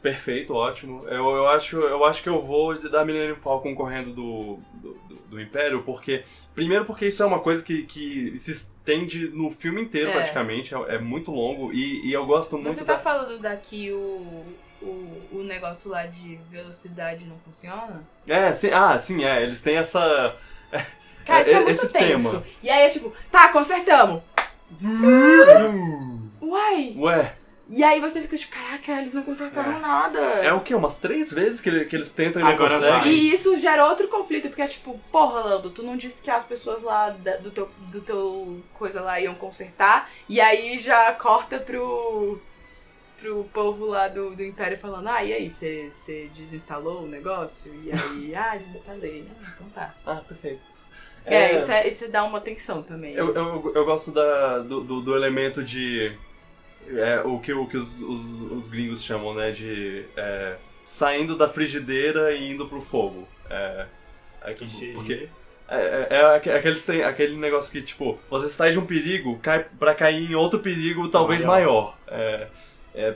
Perfeito, 0.00 0.54
ótimo. 0.54 1.04
Eu, 1.08 1.28
eu, 1.36 1.48
acho, 1.48 1.76
eu 1.80 2.04
acho 2.04 2.22
que 2.22 2.28
eu 2.28 2.40
vou 2.40 2.78
da 2.88 3.04
Millennium 3.04 3.34
Falcon 3.36 3.74
correndo 3.74 4.12
do, 4.12 4.58
do, 4.74 4.92
do- 5.08 5.16
do 5.28 5.40
Império, 5.40 5.82
porque. 5.82 6.22
Primeiro 6.54 6.84
porque 6.84 7.08
isso 7.08 7.22
é 7.22 7.26
uma 7.26 7.40
coisa 7.40 7.64
que, 7.64 7.82
que 7.82 8.38
se 8.38 8.52
estende 8.52 9.28
no 9.28 9.50
filme 9.50 9.82
inteiro 9.82 10.10
É. 10.10 10.12
praticamente, 10.14 10.74
é, 10.74 10.78
é 10.94 10.98
muito 10.98 11.30
longo, 11.32 11.72
e, 11.72 12.06
e 12.06 12.12
eu 12.12 12.24
gosto 12.26 12.56
muito 12.56 12.72
Você 12.74 12.84
tá 12.84 12.94
da. 12.94 12.98
falando 13.00 13.38
daqui 13.40 13.90
o, 13.92 14.44
o, 14.80 15.22
o 15.32 15.42
negócio 15.42 15.90
lá 15.90 16.06
de 16.06 16.36
velocidade 16.50 17.26
não 17.26 17.36
funciona? 17.44 18.02
É, 18.26 18.52
sim, 18.52 18.70
ah, 18.70 18.96
sim, 18.98 19.24
é. 19.24 19.42
Eles 19.42 19.60
têm 19.62 19.76
essa. 19.76 20.36
Cara, 21.26 21.40
isso 21.42 21.50
é, 21.50 21.52
É, 21.52 21.56
muito 21.56 21.70
esse 21.72 21.88
tenso. 21.88 22.30
tema. 22.30 22.44
E 22.62 22.70
aí 22.70 22.86
é 22.86 22.88
tipo, 22.88 23.12
tá, 23.30 23.48
consertamos. 23.48 24.22
Uai! 26.40 26.94
Ué, 26.96 27.34
E 27.70 27.84
aí 27.84 28.00
você 28.00 28.22
fica 28.22 28.34
tipo, 28.36 28.54
caraca, 28.56 28.92
eles 29.00 29.12
não 29.12 29.22
consertaram 29.22 29.76
É. 29.76 29.80
nada. 29.80 30.18
é 30.20 30.52
o 30.54 30.60
quê? 30.60 30.74
Umas 30.74 30.96
três 30.98 31.30
vezes 31.30 31.60
que, 31.60 31.68
ele- 31.68 31.84
que 31.84 31.94
eles 31.94 32.10
tentam 32.12 32.40
e 32.40 32.44
Agora 32.44 32.78
vai. 32.78 33.08
E 33.08 33.30
isso 33.32 33.56
gera 33.58 33.86
outro 33.86 34.08
conflito, 34.08 34.48
porque 34.48 34.62
é 34.62 34.66
tipo, 34.66 34.98
porra, 35.12 35.40
Lando, 35.40 35.68
tu 35.68 35.82
não 35.82 35.94
disse 35.96 36.22
que 36.22 36.30
as 36.30 36.46
pessoas 36.46 36.82
lá 36.82 37.10
da- 37.10 37.36
do 37.36 37.50
teu, 37.50 37.68
do 37.92 38.00
teu 38.00 38.62
coisa 38.72 39.02
lá 39.02 39.20
iam 39.20 39.34
consertar, 39.34 40.10
e 40.28 40.40
aí 40.40 40.78
já 40.78 41.12
corta 41.12 41.58
pro, 41.58 42.40
pro 43.20 43.44
povo 43.52 43.84
lá 43.84 44.08
do, 44.08 44.30
do 44.34 44.42
Império 44.42 44.78
falando, 44.78 45.08
ah, 45.08 45.22
e 45.22 45.32
aí, 45.34 45.50
você 45.50 46.30
desinstalou 46.34 47.02
o 47.02 47.06
negócio? 47.06 47.70
E 47.84 47.90
aí, 47.92 48.32
ah, 48.34 48.56
desinstalei. 48.56 49.26
Ah, 49.30 49.50
então 49.54 49.68
tá. 49.74 49.94
Ah, 50.06 50.22
perfeito. 50.26 50.62
É, 51.26 51.54
isso, 51.54 51.70
é, 51.70 51.86
isso 51.86 52.08
dá 52.08 52.24
uma 52.24 52.40
tensão 52.40 52.82
também. 52.82 53.12
Eu, 53.12 53.34
eu, 53.34 53.72
eu 53.74 53.84
gosto 53.84 54.10
da, 54.10 54.60
do, 54.60 54.80
do, 54.80 55.00
do 55.02 55.14
elemento 55.14 55.62
de. 55.62 56.16
É, 56.96 57.20
o 57.24 57.38
que, 57.38 57.52
o 57.52 57.66
que 57.66 57.76
os, 57.76 58.00
os, 58.00 58.24
os 58.52 58.68
gringos 58.68 59.02
chamam, 59.02 59.34
né? 59.34 59.50
De. 59.50 60.04
é, 60.16 60.56
saindo 60.86 61.36
da 61.36 61.48
frigideira 61.48 62.32
e 62.32 62.50
indo 62.52 62.66
pro 62.66 62.80
fogo. 62.80 63.26
É, 63.50 63.86
é 64.42 64.52
que- 64.54 64.64
Que 64.64 64.70
seria- 64.70 64.94
porque 64.94 65.28
é, 65.68 65.76
é, 65.76 66.16
é 66.16 66.34
aque- 66.36 66.50
aquele, 66.50 67.02
aquele 67.04 67.36
negócio 67.36 67.70
que, 67.70 67.82
tipo, 67.82 68.18
você 68.30 68.48
sai 68.48 68.72
de 68.72 68.78
um 68.78 68.86
perigo 68.86 69.38
cai, 69.42 69.66
pra 69.78 69.94
cair 69.94 70.30
em 70.30 70.34
outro 70.34 70.58
perigo 70.60 71.08
talvez 71.08 71.44
Maior. 71.44 71.94
maior. 72.08 72.18
É, 72.20 72.46
é 72.94 73.14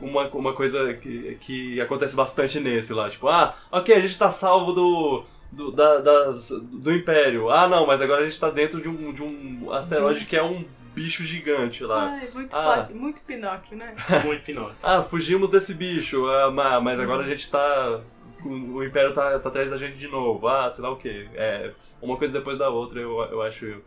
uma, 0.00 0.26
uma 0.28 0.52
coisa 0.52 0.94
que, 0.94 1.36
que 1.40 1.80
acontece 1.80 2.16
bastante 2.16 2.58
nesse 2.60 2.92
lá. 2.92 3.08
Tipo, 3.10 3.28
ah, 3.28 3.54
ok, 3.70 3.94
a 3.94 4.00
gente 4.00 4.18
tá 4.18 4.30
salvo 4.30 4.72
do, 4.72 5.24
do, 5.52 5.70
da- 5.70 5.98
das, 5.98 6.50
do 6.50 6.92
Império. 6.92 7.50
Ah, 7.50 7.68
não, 7.68 7.86
mas 7.86 8.00
agora 8.02 8.22
a 8.22 8.24
gente 8.24 8.40
tá 8.40 8.50
dentro 8.50 8.80
de 8.80 8.88
um, 8.88 9.12
de 9.12 9.22
um 9.22 9.70
asteroide 9.72 10.24
que 10.26 10.36
é 10.36 10.42
um 10.42 10.64
bicho 10.94 11.24
gigante 11.24 11.82
lá. 11.84 12.10
Ai, 12.20 12.28
muito 12.32 12.54
Ah. 12.56 12.76
forte, 12.76 12.94
muito 12.94 13.22
Pinóquio, 13.22 13.76
né? 13.76 13.94
Muito 14.24 14.42
Pinóquio. 14.44 14.76
Ah, 14.82 15.02
fugimos 15.02 15.50
desse 15.50 15.74
bicho, 15.74 16.26
ah, 16.26 16.50
ma- 16.50 16.80
mas 16.80 16.98
agora 17.00 17.22
a 17.22 17.26
gente 17.28 17.50
tá. 17.50 18.00
O 18.44 18.82
Império 18.84 19.12
tá, 19.14 19.38
tá 19.38 19.48
atrás 19.48 19.70
da 19.70 19.76
gente 19.76 19.96
de 19.96 20.06
novo. 20.06 20.46
Ah, 20.46 20.68
sei 20.68 20.82
lá 20.82 20.90
o 20.90 20.96
quê. 20.96 21.28
É, 21.34 21.72
uma 22.02 22.16
coisa 22.16 22.38
depois 22.38 22.58
da 22.58 22.68
outra, 22.68 23.00
eu, 23.00 23.18
eu 23.24 23.42
acho 23.42 23.82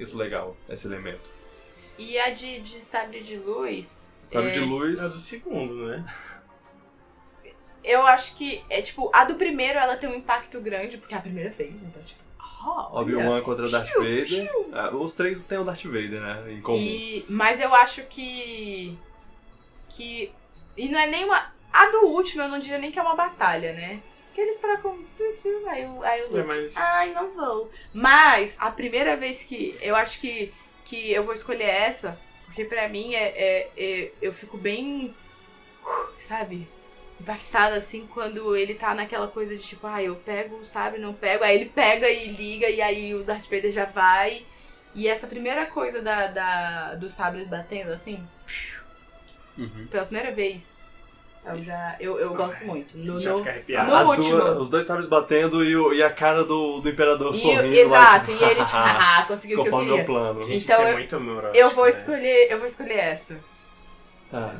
isso 0.00 0.16
legal, 0.16 0.56
esse 0.68 0.86
elemento. 0.86 1.30
E 1.98 2.18
a 2.18 2.30
de, 2.30 2.60
de 2.60 2.80
sabre 2.82 3.20
de 3.20 3.36
luz. 3.36 4.16
Sabe 4.24 4.48
é, 4.48 4.50
de 4.52 4.60
luz. 4.60 4.98
É 4.98 5.02
do 5.02 5.18
segundo, 5.18 5.86
né? 5.88 6.04
Eu 7.84 8.06
acho 8.06 8.36
que, 8.36 8.62
é 8.68 8.82
tipo, 8.82 9.10
a 9.14 9.24
do 9.24 9.34
primeiro 9.36 9.78
ela 9.78 9.96
tem 9.96 10.08
um 10.08 10.14
impacto 10.14 10.60
grande, 10.60 10.98
porque 10.98 11.14
é 11.14 11.18
a 11.18 11.20
primeira 11.22 11.50
vez, 11.50 11.72
então, 11.82 12.02
tipo, 12.02 12.20
olha. 12.64 13.00
Obi-Wan 13.02 13.42
contra 13.42 13.68
Darth 13.68 13.90
Piu, 13.92 14.00
Vader. 14.02 14.50
Ah, 14.72 14.90
os 14.96 15.14
três 15.14 15.42
têm 15.44 15.58
o 15.58 15.64
Darth 15.64 15.84
Vader, 15.84 16.20
né? 16.20 16.52
Em 16.52 16.60
comum. 16.60 16.78
E, 16.78 17.24
mas 17.28 17.60
eu 17.60 17.74
acho 17.74 18.02
que. 18.04 18.96
Que. 19.88 20.32
E 20.76 20.88
não 20.88 20.98
é 20.98 21.06
nem 21.06 21.24
uma. 21.24 21.52
A 21.72 21.86
do 21.90 22.06
último 22.06 22.42
eu 22.42 22.48
não 22.48 22.58
diria 22.58 22.78
nem 22.78 22.90
que 22.90 22.98
é 22.98 23.02
uma 23.02 23.14
batalha, 23.14 23.72
né? 23.72 24.00
Que 24.34 24.40
eles 24.40 24.56
trocam. 24.58 24.98
Aí 25.68 25.84
o, 25.86 26.02
aí 26.02 26.22
o 26.22 26.24
É, 26.24 26.28
Luke. 26.42 26.42
mas. 26.46 26.76
Ai, 26.76 27.12
não 27.12 27.30
vou. 27.30 27.70
Mas 27.92 28.56
a 28.58 28.70
primeira 28.70 29.16
vez 29.16 29.42
que. 29.44 29.76
Eu 29.80 29.94
acho 29.96 30.20
que, 30.20 30.52
que 30.84 31.10
eu 31.12 31.24
vou 31.24 31.34
escolher 31.34 31.64
essa, 31.68 32.18
porque 32.46 32.64
pra 32.64 32.88
mim 32.88 33.14
é, 33.14 33.24
é- 33.28 33.70
é- 33.76 34.12
eu 34.22 34.32
fico 34.32 34.56
bem. 34.56 35.14
uh, 35.84 36.08
Sabe? 36.18 36.68
Impactada 37.20 37.74
assim 37.76 38.06
quando 38.06 38.54
ele 38.54 38.74
tá 38.74 38.94
naquela 38.94 39.26
coisa 39.28 39.56
de 39.56 39.62
tipo, 39.62 39.86
ah, 39.86 40.02
eu 40.02 40.14
pego, 40.16 40.64
sabe, 40.64 40.98
não 40.98 41.12
pego. 41.12 41.42
Aí 41.44 41.56
ele 41.56 41.64
pega 41.66 42.08
e 42.08 42.28
liga, 42.28 42.68
e 42.68 42.80
aí 42.80 43.14
o 43.14 43.24
Darth 43.24 43.44
Vader 43.50 43.72
já 43.72 43.84
vai. 43.86 44.44
E 44.94 45.06
essa 45.08 45.26
primeira 45.26 45.66
coisa 45.66 46.00
da, 46.00 46.28
da, 46.28 46.94
dos 46.94 47.12
sabres 47.12 47.46
batendo 47.46 47.92
assim. 47.92 48.22
Uhum. 49.56 49.88
pela 49.90 50.04
primeira 50.04 50.30
vez, 50.30 50.88
eu 51.44 51.64
já. 51.64 51.96
Eu, 51.98 52.16
eu 52.20 52.32
gosto 52.34 52.64
muito. 52.64 52.96
No, 52.96 53.20
já 53.20 53.32
no- 53.32 53.38
no 53.42 53.94
As 53.96 54.08
último. 54.08 54.36
duas- 54.38 54.58
os 54.62 54.70
dois 54.70 54.86
sabres 54.86 55.08
batendo 55.08 55.64
e, 55.64 55.74
o- 55.76 55.92
e 55.92 56.00
a 56.00 56.10
cara 56.12 56.44
do, 56.44 56.80
do 56.80 56.88
imperador 56.88 57.34
E, 57.34 57.38
sorrindo. 57.40 57.74
exato, 57.74 58.30
lá, 58.30 58.36
e 58.38 58.44
ele, 58.44 58.64
tipo, 58.64 58.76
haha, 58.76 59.24
conseguiu 59.26 59.60
o 59.60 59.62
que 59.64 59.68
eu 59.70 59.76
meu 59.78 59.86
queria. 59.88 60.04
plano. 60.04 60.42
Gente, 60.42 60.64
Então 60.64 60.76
isso 60.76 60.84
é 60.86 60.90
eu- 60.92 60.96
muito 60.96 61.16
amoroso. 61.16 61.54
Eu 61.56 61.70
vou 61.70 61.84
né? 61.84 61.90
escolher, 61.90 62.52
eu 62.52 62.58
vou 62.58 62.66
escolher 62.68 62.98
essa. 62.98 63.36
Ah, 64.32 64.54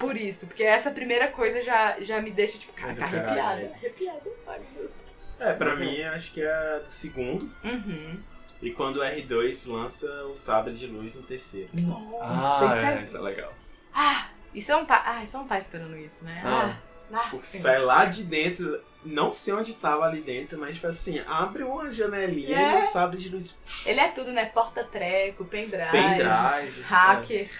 Por 0.00 0.16
isso, 0.16 0.46
porque 0.46 0.64
essa 0.64 0.90
primeira 0.90 1.28
coisa 1.28 1.62
já, 1.62 2.00
já 2.00 2.20
me 2.20 2.30
deixa, 2.30 2.58
tipo, 2.58 2.72
É 2.76 2.80
caraca, 2.80 3.00
caralho 3.00 3.20
arrepiada. 3.30 3.56
mesmo. 3.60 3.76
Arrepiada, 3.76 4.30
ai 4.48 4.58
meu 4.58 4.68
Deus. 4.78 5.04
É, 5.38 5.52
pra 5.52 5.76
mim, 5.76 5.94
eu 5.94 6.10
acho 6.12 6.32
que 6.32 6.42
é 6.42 6.50
a 6.52 6.78
do 6.78 6.88
segundo. 6.88 7.50
Uhum. 7.62 8.18
E 8.62 8.70
quando 8.72 8.96
o 8.96 9.00
R2 9.04 9.70
lança 9.70 10.10
o 10.24 10.34
sabre 10.34 10.72
de 10.74 10.86
luz 10.86 11.14
no 11.16 11.22
terceiro. 11.22 11.68
Nossa, 11.74 12.18
ah 12.24 12.66
isso 12.66 12.74
é, 12.86 12.98
é. 12.98 13.02
isso 13.04 13.16
é 13.16 13.20
legal. 13.20 13.52
Ah, 13.94 14.28
e 14.54 14.60
você 14.60 14.72
não 14.72 14.84
tá. 14.84 15.02
Ah, 15.06 15.24
você 15.24 15.36
não 15.36 15.46
tá 15.46 15.58
esperando 15.58 15.96
isso, 15.96 16.24
né? 16.24 16.42
Ah. 16.44 16.76
Ah, 17.12 17.30
ah, 17.32 17.38
sai 17.42 17.78
lá 17.80 18.04
de 18.04 18.22
dentro, 18.22 18.80
não 19.04 19.32
sei 19.32 19.52
onde 19.54 19.74
tava 19.74 20.04
ali 20.04 20.20
dentro, 20.20 20.58
mas 20.58 20.74
tipo 20.76 20.86
assim, 20.86 21.20
abre 21.26 21.62
uma 21.64 21.90
janelinha 21.90 22.56
É. 22.56 22.74
e 22.74 22.78
o 22.78 22.82
sabre 22.82 23.16
de 23.18 23.28
luz 23.30 23.58
Ele 23.84 23.98
é 23.98 24.08
tudo, 24.08 24.30
né? 24.32 24.44
Porta-treco, 24.46 25.44
pendrive, 25.44 25.90
pendrive. 25.90 26.82
hacker. 26.82 27.50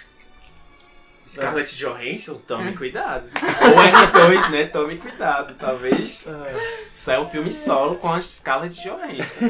Scarlett 1.31 1.77
Johansson, 1.77 2.35
tome 2.47 2.77
cuidado. 2.77 3.31
Ou 3.62 3.74
R2, 3.77 4.51
né? 4.51 4.66
Tome 4.66 4.97
cuidado. 4.97 5.55
Talvez 5.55 6.27
saia 6.97 7.20
um 7.20 7.28
filme 7.28 7.52
solo 7.52 7.97
com 7.97 8.12
a 8.12 8.20
Scarlett 8.20 8.82
Johansson. 8.82 9.44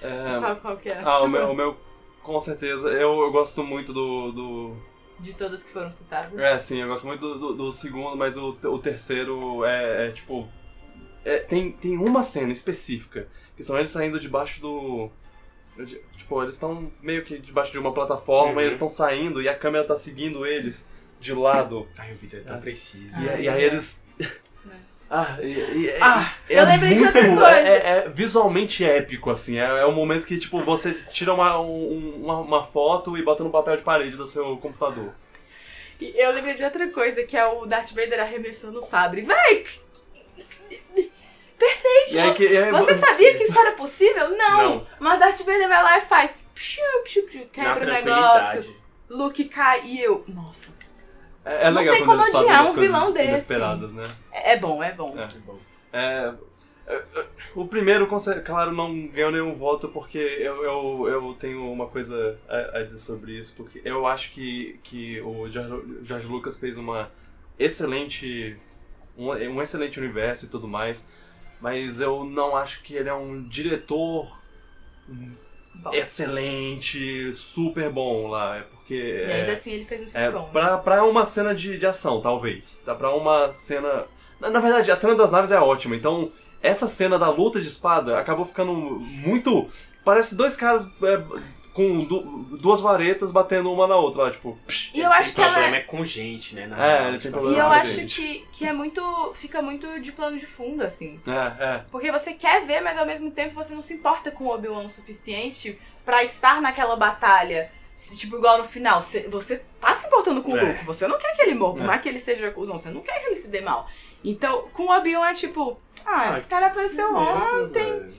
É, 0.00 0.38
Qual, 0.38 0.56
qual 0.56 0.76
que 0.76 0.88
é 0.88 0.96
a 0.96 1.02
ah, 1.04 1.22
o 1.22 1.28
meu, 1.28 1.50
o 1.50 1.54
meu, 1.54 1.76
com 2.22 2.38
certeza. 2.38 2.88
Eu, 2.90 3.20
eu 3.20 3.32
gosto 3.32 3.64
muito 3.64 3.92
do, 3.92 4.32
do. 4.32 4.76
De 5.18 5.34
todas 5.34 5.64
que 5.64 5.70
foram 5.70 5.90
citadas. 5.90 6.38
É, 6.40 6.58
sim, 6.58 6.80
eu 6.80 6.88
gosto 6.88 7.06
muito 7.06 7.20
do, 7.20 7.38
do, 7.38 7.54
do 7.54 7.72
segundo, 7.72 8.16
mas 8.16 8.36
o, 8.36 8.50
o 8.50 8.78
terceiro 8.78 9.64
é, 9.64 10.06
é, 10.06 10.10
tipo. 10.12 10.48
é, 11.24 11.38
tem, 11.38 11.72
tem 11.72 11.98
uma 11.98 12.22
cena 12.22 12.52
específica, 12.52 13.28
que 13.56 13.62
são 13.62 13.76
eles 13.76 13.90
saindo 13.90 14.20
debaixo 14.20 14.60
do. 14.60 15.10
Tipo, 15.86 16.42
eles 16.42 16.54
estão 16.54 16.90
meio 17.02 17.24
que 17.24 17.38
debaixo 17.38 17.72
de 17.72 17.78
uma 17.78 17.92
plataforma 17.92 18.54
Uhum. 18.54 18.60
e 18.60 18.64
eles 18.64 18.74
estão 18.74 18.88
saindo 18.88 19.40
e 19.42 19.48
a 19.48 19.54
câmera 19.54 19.84
tá 19.84 19.96
seguindo 19.96 20.44
eles 20.46 20.88
de 21.20 21.32
lado. 21.34 21.88
Ai, 21.98 22.12
o 22.12 22.16
Vitor 22.16 22.40
é 22.40 22.42
tão 22.42 22.56
É. 22.56 22.60
preciso. 22.60 23.14
E, 23.22 23.28
Ah, 23.28 23.40
e 23.40 23.48
aí 23.48 23.62
é. 23.62 23.66
eles. 23.66 24.06
Ah, 25.10 25.38
e, 25.40 25.46
e- 25.46 25.88
é- 25.88 25.98
Ah, 26.02 26.34
é 26.50 26.60
eu 26.60 26.66
lembrei 26.66 26.94
de 26.94 27.02
outra 27.02 27.22
muito- 27.22 27.40
coisa. 27.40 27.56
É, 27.66 27.88
é 28.04 28.08
visualmente 28.10 28.84
épico, 28.84 29.30
assim. 29.30 29.58
É, 29.58 29.64
é 29.64 29.86
um 29.86 29.92
momento 29.94 30.26
que, 30.26 30.36
tipo, 30.38 30.62
você 30.62 30.92
tira 31.10 31.32
uma, 31.32 31.58
um- 31.58 32.16
uma, 32.24 32.38
uma 32.40 32.62
foto 32.62 33.16
e 33.16 33.22
bota 33.22 33.42
no 33.42 33.48
papel 33.48 33.76
de 33.78 33.82
parede 33.82 34.18
do 34.18 34.26
seu 34.26 34.58
computador. 34.58 35.14
E 35.98 36.12
eu 36.14 36.30
lembrei 36.32 36.52
de 36.56 36.62
outra 36.62 36.86
coisa, 36.90 37.22
que 37.24 37.34
é 37.38 37.46
o 37.46 37.64
Darth 37.64 37.92
Vader 37.94 38.20
arremessando 38.20 38.80
o 38.80 38.82
sabre. 38.82 39.22
Véi! 39.22 39.64
Aí 41.60 42.34
que, 42.34 42.46
aí- 42.56 42.70
Você 42.70 42.94
sabia 42.94 43.34
que 43.36 43.44
isso 43.44 43.58
era 43.58 43.72
possível? 43.72 44.30
Não! 44.36 44.76
Não. 44.76 44.86
Mas 45.00 45.18
Darth 45.18 45.38
Vader 45.40 45.68
vai 45.68 45.82
lá 45.82 45.98
e 45.98 46.02
faz. 46.02 46.36
Pshu, 46.54 46.80
pshu, 47.04 47.22
pshu, 47.22 47.46
quebra 47.52 47.82
o 47.82 47.86
negócio. 47.92 48.74
Luke 49.08 49.44
cai 49.46 49.82
e 49.84 50.00
eu. 50.00 50.24
Nossa. 50.28 50.76
É, 51.44 51.66
é 51.66 51.70
Não 51.70 51.80
legal 51.80 51.94
tem 51.94 52.04
quando 52.04 52.20
como 52.20 52.24
eles 52.24 52.32
fazem 52.32 52.52
as 52.52 52.70
um 52.70 52.80
vilão 52.80 53.12
desse. 53.12 53.28
inesperadas, 53.28 53.94
né? 53.94 54.02
É, 54.32 54.52
é 54.52 54.56
bom, 54.58 54.82
é 54.82 54.92
bom. 54.92 55.14
É. 55.18 55.28
Bom. 55.46 55.58
É, 55.92 56.34
o 57.54 57.66
primeiro, 57.66 58.06
claro, 58.44 58.72
não 58.72 59.06
ganhou 59.08 59.30
nenhum 59.30 59.54
voto 59.54 59.88
porque 59.88 60.18
eu, 60.18 60.62
eu, 60.64 61.08
eu 61.08 61.36
tenho 61.38 61.70
uma 61.70 61.86
coisa 61.86 62.38
a, 62.48 62.78
a 62.78 62.82
dizer 62.82 62.98
sobre 62.98 63.32
isso, 63.32 63.54
porque 63.56 63.80
eu 63.84 64.06
acho 64.06 64.32
que, 64.32 64.78
que 64.82 65.20
o 65.20 65.48
George, 65.48 65.82
George 66.02 66.26
Lucas 66.26 66.58
fez 66.58 66.78
uma 66.78 67.10
excelente 67.58 68.56
um, 69.16 69.28
um 69.30 69.60
excelente 69.62 69.98
universo 69.98 70.46
e 70.46 70.48
tudo 70.48 70.66
mais, 70.68 71.08
mas 71.60 72.00
eu 72.00 72.24
não 72.24 72.56
acho 72.56 72.82
que 72.82 72.94
ele 72.94 73.08
é 73.08 73.14
um 73.14 73.42
diretor 73.42 74.36
Bom. 75.74 75.92
excelente, 75.92 77.32
super 77.32 77.90
bom 77.90 78.26
lá, 78.28 78.56
é 78.58 78.60
porque 78.62 78.94
E 78.94 79.30
é- 79.30 79.40
ainda 79.40 79.52
assim 79.52 79.72
ele 79.72 79.84
fez 79.84 80.02
um 80.02 80.06
filme 80.06 80.26
é, 80.26 80.30
bom. 80.30 80.42
né? 80.42 80.48
pra, 80.52 80.78
pra 80.78 81.04
uma 81.04 81.24
cena 81.24 81.54
de, 81.54 81.78
de 81.78 81.86
ação, 81.86 82.20
talvez. 82.20 82.82
Tá 82.84 82.94
pra 82.94 83.14
uma 83.14 83.52
cena. 83.52 84.06
Na, 84.40 84.50
na 84.50 84.60
verdade, 84.60 84.90
a 84.90 84.96
cena 84.96 85.14
das 85.14 85.30
naves 85.30 85.50
é 85.52 85.60
ótima, 85.60 85.94
então 85.94 86.32
essa 86.60 86.86
cena 86.88 87.18
da 87.18 87.30
luta 87.30 87.60
de 87.60 87.68
espada 87.68 88.18
acabou 88.18 88.44
ficando 88.44 88.72
muito. 88.72 89.68
Parece 90.04 90.34
dois 90.34 90.56
caras 90.56 90.90
é, 91.02 91.22
com 91.78 92.04
du- 92.04 92.56
duas 92.58 92.80
varetas 92.80 93.30
batendo 93.30 93.72
uma 93.72 93.86
na 93.86 93.96
outra, 93.96 94.24
lá, 94.24 94.30
tipo. 94.30 94.58
psh. 94.66 94.90
E 94.94 95.00
eu 95.00 95.10
acho 95.12 95.30
o 95.30 95.34
que 95.34 95.40
ela 95.40 95.50
problema 95.52 95.76
é. 95.76 95.80
é 95.80 95.82
com 95.84 96.04
gente, 96.04 96.54
né? 96.54 96.66
na 96.66 96.84
É, 96.86 97.02
ele 97.08 97.10
tem 97.12 97.30
tipo 97.30 97.36
E 97.38 97.40
problema 97.40 97.62
eu 97.62 97.68
com 97.68 97.72
acho 97.74 97.92
gente. 97.94 98.20
que, 98.20 98.46
que 98.52 98.66
é 98.66 98.72
muito. 98.72 99.32
fica 99.34 99.62
muito 99.62 100.00
de 100.00 100.10
plano 100.12 100.36
de 100.36 100.46
fundo, 100.46 100.82
assim. 100.82 101.20
É, 101.26 101.64
é. 101.64 101.84
Porque 101.90 102.10
você 102.10 102.32
quer 102.34 102.64
ver, 102.64 102.80
mas 102.80 102.98
ao 102.98 103.06
mesmo 103.06 103.30
tempo 103.30 103.54
você 103.54 103.72
não 103.74 103.80
se 103.82 103.94
importa 103.94 104.30
com 104.30 104.44
o 104.44 104.54
Obi-Wan 104.54 104.84
o 104.84 104.88
suficiente 104.88 105.78
pra 106.04 106.22
estar 106.24 106.60
naquela 106.60 106.96
batalha. 106.96 107.70
Se, 107.94 108.16
Tipo, 108.16 108.36
igual 108.36 108.58
no 108.58 108.64
final, 108.64 109.02
você, 109.02 109.26
você 109.28 109.62
tá 109.80 109.92
se 109.94 110.06
importando 110.06 110.40
com 110.42 110.52
o 110.52 110.56
É. 110.56 110.62
Luke, 110.62 110.84
você 110.84 111.06
não 111.08 111.18
quer 111.18 111.34
que 111.34 111.42
ele 111.42 111.54
morra, 111.54 111.74
por 111.74 111.82
É. 111.82 111.86
mais 111.86 112.00
que 112.02 112.08
ele 112.08 112.18
seja 112.20 112.50
cuzão, 112.50 112.78
você 112.78 112.90
não 112.90 113.00
quer 113.00 113.18
que 113.20 113.26
ele 113.26 113.34
se 113.34 113.48
dê 113.50 113.60
mal. 113.60 113.88
Então, 114.24 114.68
com 114.72 114.84
o 114.84 114.90
Obi-Wan 114.96 115.28
é 115.30 115.34
tipo, 115.34 115.78
ah, 116.06 116.30
Ah, 116.32 116.38
esse 116.38 116.48
cara 116.48 116.66
apareceu 116.68 117.12
ontem, 117.14 117.82
velho. 117.84 118.12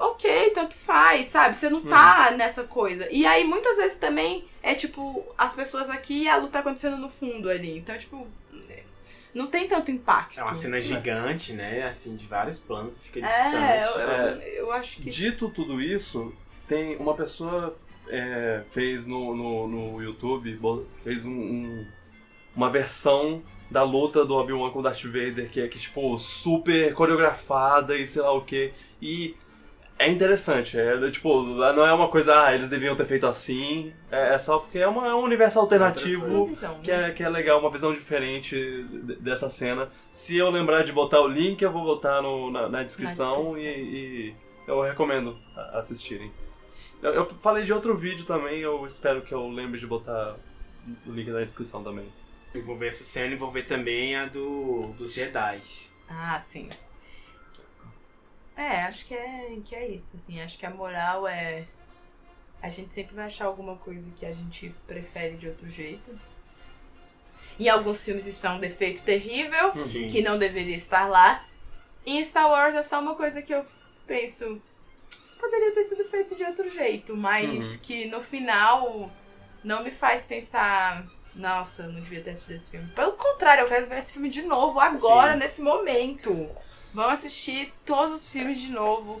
Ok, 0.00 0.50
tanto 0.50 0.74
faz, 0.74 1.26
sabe? 1.26 1.56
Você 1.56 1.68
não 1.68 1.82
tá 1.82 2.30
nessa 2.32 2.64
coisa. 2.64 3.06
E 3.10 3.24
aí, 3.26 3.44
muitas 3.44 3.76
vezes 3.76 3.98
também 3.98 4.44
é 4.62 4.74
tipo, 4.74 5.24
as 5.36 5.54
pessoas 5.54 5.88
aqui 5.90 6.22
e 6.24 6.28
a 6.28 6.36
luta 6.36 6.58
acontecendo 6.58 6.96
no 6.96 7.08
fundo 7.10 7.48
ali. 7.48 7.76
Então, 7.78 7.96
tipo, 7.98 8.26
não 9.34 9.46
tem 9.46 9.68
tanto 9.68 9.90
impacto. 9.90 10.40
É 10.40 10.42
uma 10.42 10.54
cena 10.54 10.80
gigante, 10.80 11.52
né? 11.52 11.84
Assim, 11.84 12.16
de 12.16 12.26
vários 12.26 12.58
planos, 12.58 12.98
fica 12.98 13.20
É, 13.20 13.82
distante. 13.82 14.00
eu, 14.00 14.00
eu, 14.00 14.40
eu 14.66 14.72
acho 14.72 14.96
que. 14.96 15.10
Dito 15.10 15.48
tudo 15.50 15.80
isso, 15.80 16.32
tem 16.66 16.96
uma 16.96 17.14
pessoa 17.14 17.76
é, 18.08 18.62
fez 18.70 19.06
no, 19.06 19.36
no, 19.36 19.68
no 19.68 20.02
YouTube, 20.02 20.58
fez 21.04 21.24
um, 21.26 21.30
um- 21.32 21.86
uma 22.56 22.68
versão 22.70 23.40
da 23.70 23.84
luta 23.84 24.24
do 24.24 24.34
Obi-Wan 24.34 24.70
com 24.70 24.80
o 24.80 24.82
Darth 24.82 25.04
Vader, 25.04 25.48
que 25.48 25.60
é 25.60 25.68
que, 25.68 25.78
tipo, 25.78 26.18
super 26.18 26.92
coreografada 26.94 27.96
e 27.96 28.04
sei 28.04 28.22
lá 28.22 28.32
o 28.32 28.40
que. 28.44 28.72
E 29.00 29.36
é 30.06 30.10
interessante, 30.10 30.78
é 30.78 31.10
tipo, 31.10 31.42
não 31.42 31.86
é 31.86 31.92
uma 31.92 32.08
coisa, 32.08 32.44
ah, 32.46 32.54
eles 32.54 32.68
deviam 32.70 32.96
ter 32.96 33.04
feito 33.04 33.26
assim, 33.26 33.92
é, 34.10 34.34
é 34.34 34.38
só 34.38 34.58
porque 34.58 34.78
é, 34.78 34.86
uma, 34.88 35.06
é 35.08 35.14
um 35.14 35.22
universo 35.22 35.58
alternativo. 35.60 36.26
coisa. 36.26 36.48
Visão, 36.50 36.80
Que 36.80 36.90
né? 36.90 37.08
é, 37.08 37.12
que 37.12 37.22
é 37.22 37.28
legal, 37.28 37.60
uma 37.60 37.70
visão 37.70 37.92
diferente 37.92 38.54
de- 38.56 39.16
dessa 39.16 39.48
cena. 39.50 39.88
Se 40.10 40.36
eu 40.36 40.48
lembrar 40.50 40.82
de 40.84 40.92
botar 40.92 41.20
o 41.20 41.28
link, 41.28 41.60
eu 41.62 41.70
vou 41.70 41.84
botar 41.84 42.22
no- 42.22 42.50
na, 42.50 42.68
na 42.68 42.82
descrição, 42.82 43.42
descrição. 43.42 43.72
E, 43.72 44.30
e 44.30 44.34
eu 44.66 44.80
recomendo 44.80 45.36
assistirem. 45.74 46.32
Eu, 47.02 47.12
eu 47.14 47.24
falei 47.26 47.62
de 47.64 47.72
outro 47.72 47.96
vídeo 47.96 48.24
também, 48.26 48.60
eu 48.60 48.86
espero 48.86 49.22
que 49.22 49.32
eu 49.32 49.48
lembre 49.48 49.78
de 49.78 49.86
botar 49.86 50.36
o 51.06 51.10
link 51.12 51.28
na 51.30 51.40
descrição 51.44 51.82
também. 51.84 52.06
Eu 52.54 52.64
vou 52.64 52.76
ver 52.76 52.88
essa 52.88 53.04
cena 53.04 53.32
e 53.34 53.36
vou 53.36 53.50
ver 53.50 53.64
também 53.64 54.16
a 54.16 54.26
do, 54.26 54.92
dos 54.98 55.12
Jedi. 55.14 55.60
Ah, 56.08 56.38
sim. 56.38 56.68
É, 58.60 58.82
acho 58.82 59.06
que 59.06 59.14
é, 59.14 59.56
que 59.64 59.74
é 59.74 59.88
isso, 59.88 60.16
assim. 60.16 60.40
Acho 60.40 60.58
que 60.58 60.66
a 60.66 60.70
moral 60.70 61.26
é. 61.26 61.64
A 62.62 62.68
gente 62.68 62.92
sempre 62.92 63.14
vai 63.14 63.24
achar 63.24 63.46
alguma 63.46 63.76
coisa 63.76 64.10
que 64.18 64.26
a 64.26 64.32
gente 64.34 64.74
prefere 64.86 65.36
de 65.36 65.48
outro 65.48 65.66
jeito. 65.68 66.18
Em 67.58 67.68
alguns 67.68 68.04
filmes 68.04 68.26
isso 68.26 68.46
é 68.46 68.50
um 68.50 68.60
defeito 68.60 69.02
terrível, 69.02 69.78
Sim. 69.78 70.08
que 70.08 70.20
não 70.22 70.38
deveria 70.38 70.76
estar 70.76 71.08
lá. 71.08 71.44
Em 72.04 72.22
Star 72.22 72.50
Wars 72.50 72.74
é 72.74 72.82
só 72.82 73.00
uma 73.00 73.14
coisa 73.14 73.40
que 73.42 73.52
eu 73.54 73.64
penso. 74.06 74.60
Isso 75.24 75.38
poderia 75.38 75.72
ter 75.72 75.84
sido 75.84 76.04
feito 76.04 76.34
de 76.34 76.44
outro 76.44 76.70
jeito, 76.70 77.16
mas 77.16 77.62
Uhum. 77.62 77.78
que 77.78 78.06
no 78.06 78.22
final 78.22 79.10
não 79.64 79.82
me 79.82 79.90
faz 79.90 80.24
pensar. 80.26 81.06
Nossa, 81.34 81.84
eu 81.84 81.92
não 81.92 82.00
devia 82.00 82.22
ter 82.22 82.30
assistido 82.30 82.56
esse 82.56 82.70
filme. 82.70 82.88
Pelo 82.92 83.12
contrário, 83.12 83.62
eu 83.62 83.68
quero 83.68 83.86
ver 83.86 83.98
esse 83.98 84.12
filme 84.12 84.28
de 84.28 84.42
novo 84.42 84.80
agora, 84.80 85.32
Sim. 85.34 85.38
nesse 85.38 85.62
momento. 85.62 86.48
Vamos 86.92 87.12
assistir 87.14 87.72
todos 87.86 88.12
os 88.12 88.30
filmes 88.30 88.60
de 88.60 88.70
novo. 88.70 89.20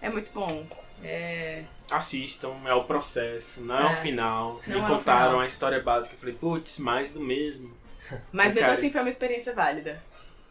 É 0.00 0.08
muito 0.10 0.30
bom. 0.32 0.66
É. 1.02 1.62
Assistam, 1.90 2.52
é 2.64 2.74
o 2.74 2.84
processo, 2.84 3.60
não 3.60 3.78
é, 3.78 3.92
É. 3.92 3.98
o 3.98 4.02
final. 4.02 4.60
Não 4.66 4.78
Me 4.80 4.84
é 4.84 4.88
contaram 4.88 5.26
final. 5.28 5.40
a 5.40 5.46
história 5.46 5.80
básica, 5.80 6.14
eu 6.14 6.18
falei, 6.18 6.34
putz, 6.34 6.78
mais 6.78 7.12
do 7.12 7.20
mesmo. 7.20 7.72
Mas 8.32 8.48
mesmo 8.48 8.60
Cara. 8.60 8.72
assim 8.72 8.90
foi 8.90 9.00
uma 9.00 9.10
experiência 9.10 9.52
válida. 9.54 10.02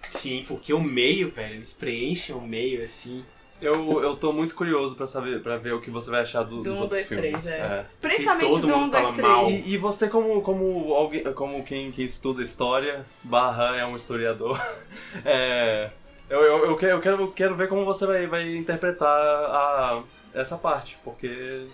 Sim, 0.09 0.45
porque 0.47 0.73
o 0.73 0.79
meio, 0.81 1.29
velho, 1.31 1.55
eles 1.55 1.73
preenchem 1.73 2.35
o 2.35 2.41
meio 2.41 2.83
assim. 2.83 3.23
Eu, 3.61 4.01
eu 4.03 4.15
tô 4.17 4.31
muito 4.33 4.53
curioso 4.53 4.95
pra 4.95 5.07
saber, 5.07 5.41
para 5.41 5.57
ver 5.57 5.73
o 5.73 5.81
que 5.81 5.89
você 5.89 6.11
vai 6.11 6.21
achar 6.21 6.43
do- 6.43 6.57
Do 6.57 6.63
dos 6.63 6.77
um, 6.77 6.81
outros 6.83 6.89
dois, 6.99 7.07
filmes. 7.07 7.43
três, 7.43 7.47
é. 7.47 7.57
É. 7.63 7.85
Principalmente 8.01 8.59
do 8.59 8.67
1, 8.67 8.77
mundo 8.77 8.91
2, 8.91 9.03
fala 9.07 9.17
mal. 9.21 9.45
3. 9.47 9.65
E, 9.65 9.69
e 9.71 9.77
você 9.77 10.07
como, 10.09 10.41
como 10.41 10.93
alguém, 10.93 11.23
como 11.33 11.63
quem, 11.63 11.91
quem 11.91 12.05
estuda 12.05 12.43
história, 12.43 13.05
barra 13.23 13.77
é 13.77 13.85
um 13.85 13.95
historiador, 13.95 14.61
é, 15.25 15.89
eu, 16.29 16.41
eu, 16.41 16.65
eu, 16.65 16.77
quero, 16.77 17.21
eu 17.21 17.31
quero, 17.31 17.55
ver 17.55 17.67
como 17.67 17.85
você 17.85 18.05
vai, 18.05 18.27
vai 18.27 18.55
interpretar 18.55 19.07
a, 19.07 20.03
essa 20.33 20.57
parte, 20.57 20.97
porque 21.03 21.67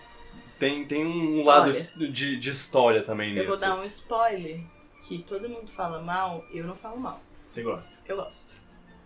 tem, 0.60 0.86
tem 0.86 1.06
um 1.06 1.44
lado 1.44 1.69
Olha. 1.69 2.11
de, 2.11 2.38
de 2.38 2.49
história 2.49 3.03
também 3.03 3.30
Eu 3.30 3.36
nisso. 3.36 3.48
vou 3.48 3.60
dar 3.60 3.80
um 3.80 3.84
spoiler 3.86 4.61
que 5.07 5.19
todo 5.19 5.49
mundo 5.49 5.69
fala 5.69 6.02
mal, 6.02 6.44
eu 6.52 6.65
não 6.65 6.76
falo 6.76 6.99
mal. 6.99 7.22
Você 7.45 7.64
gosta? 7.64 7.99
Eu 8.07 8.18
gosto. 8.18 8.53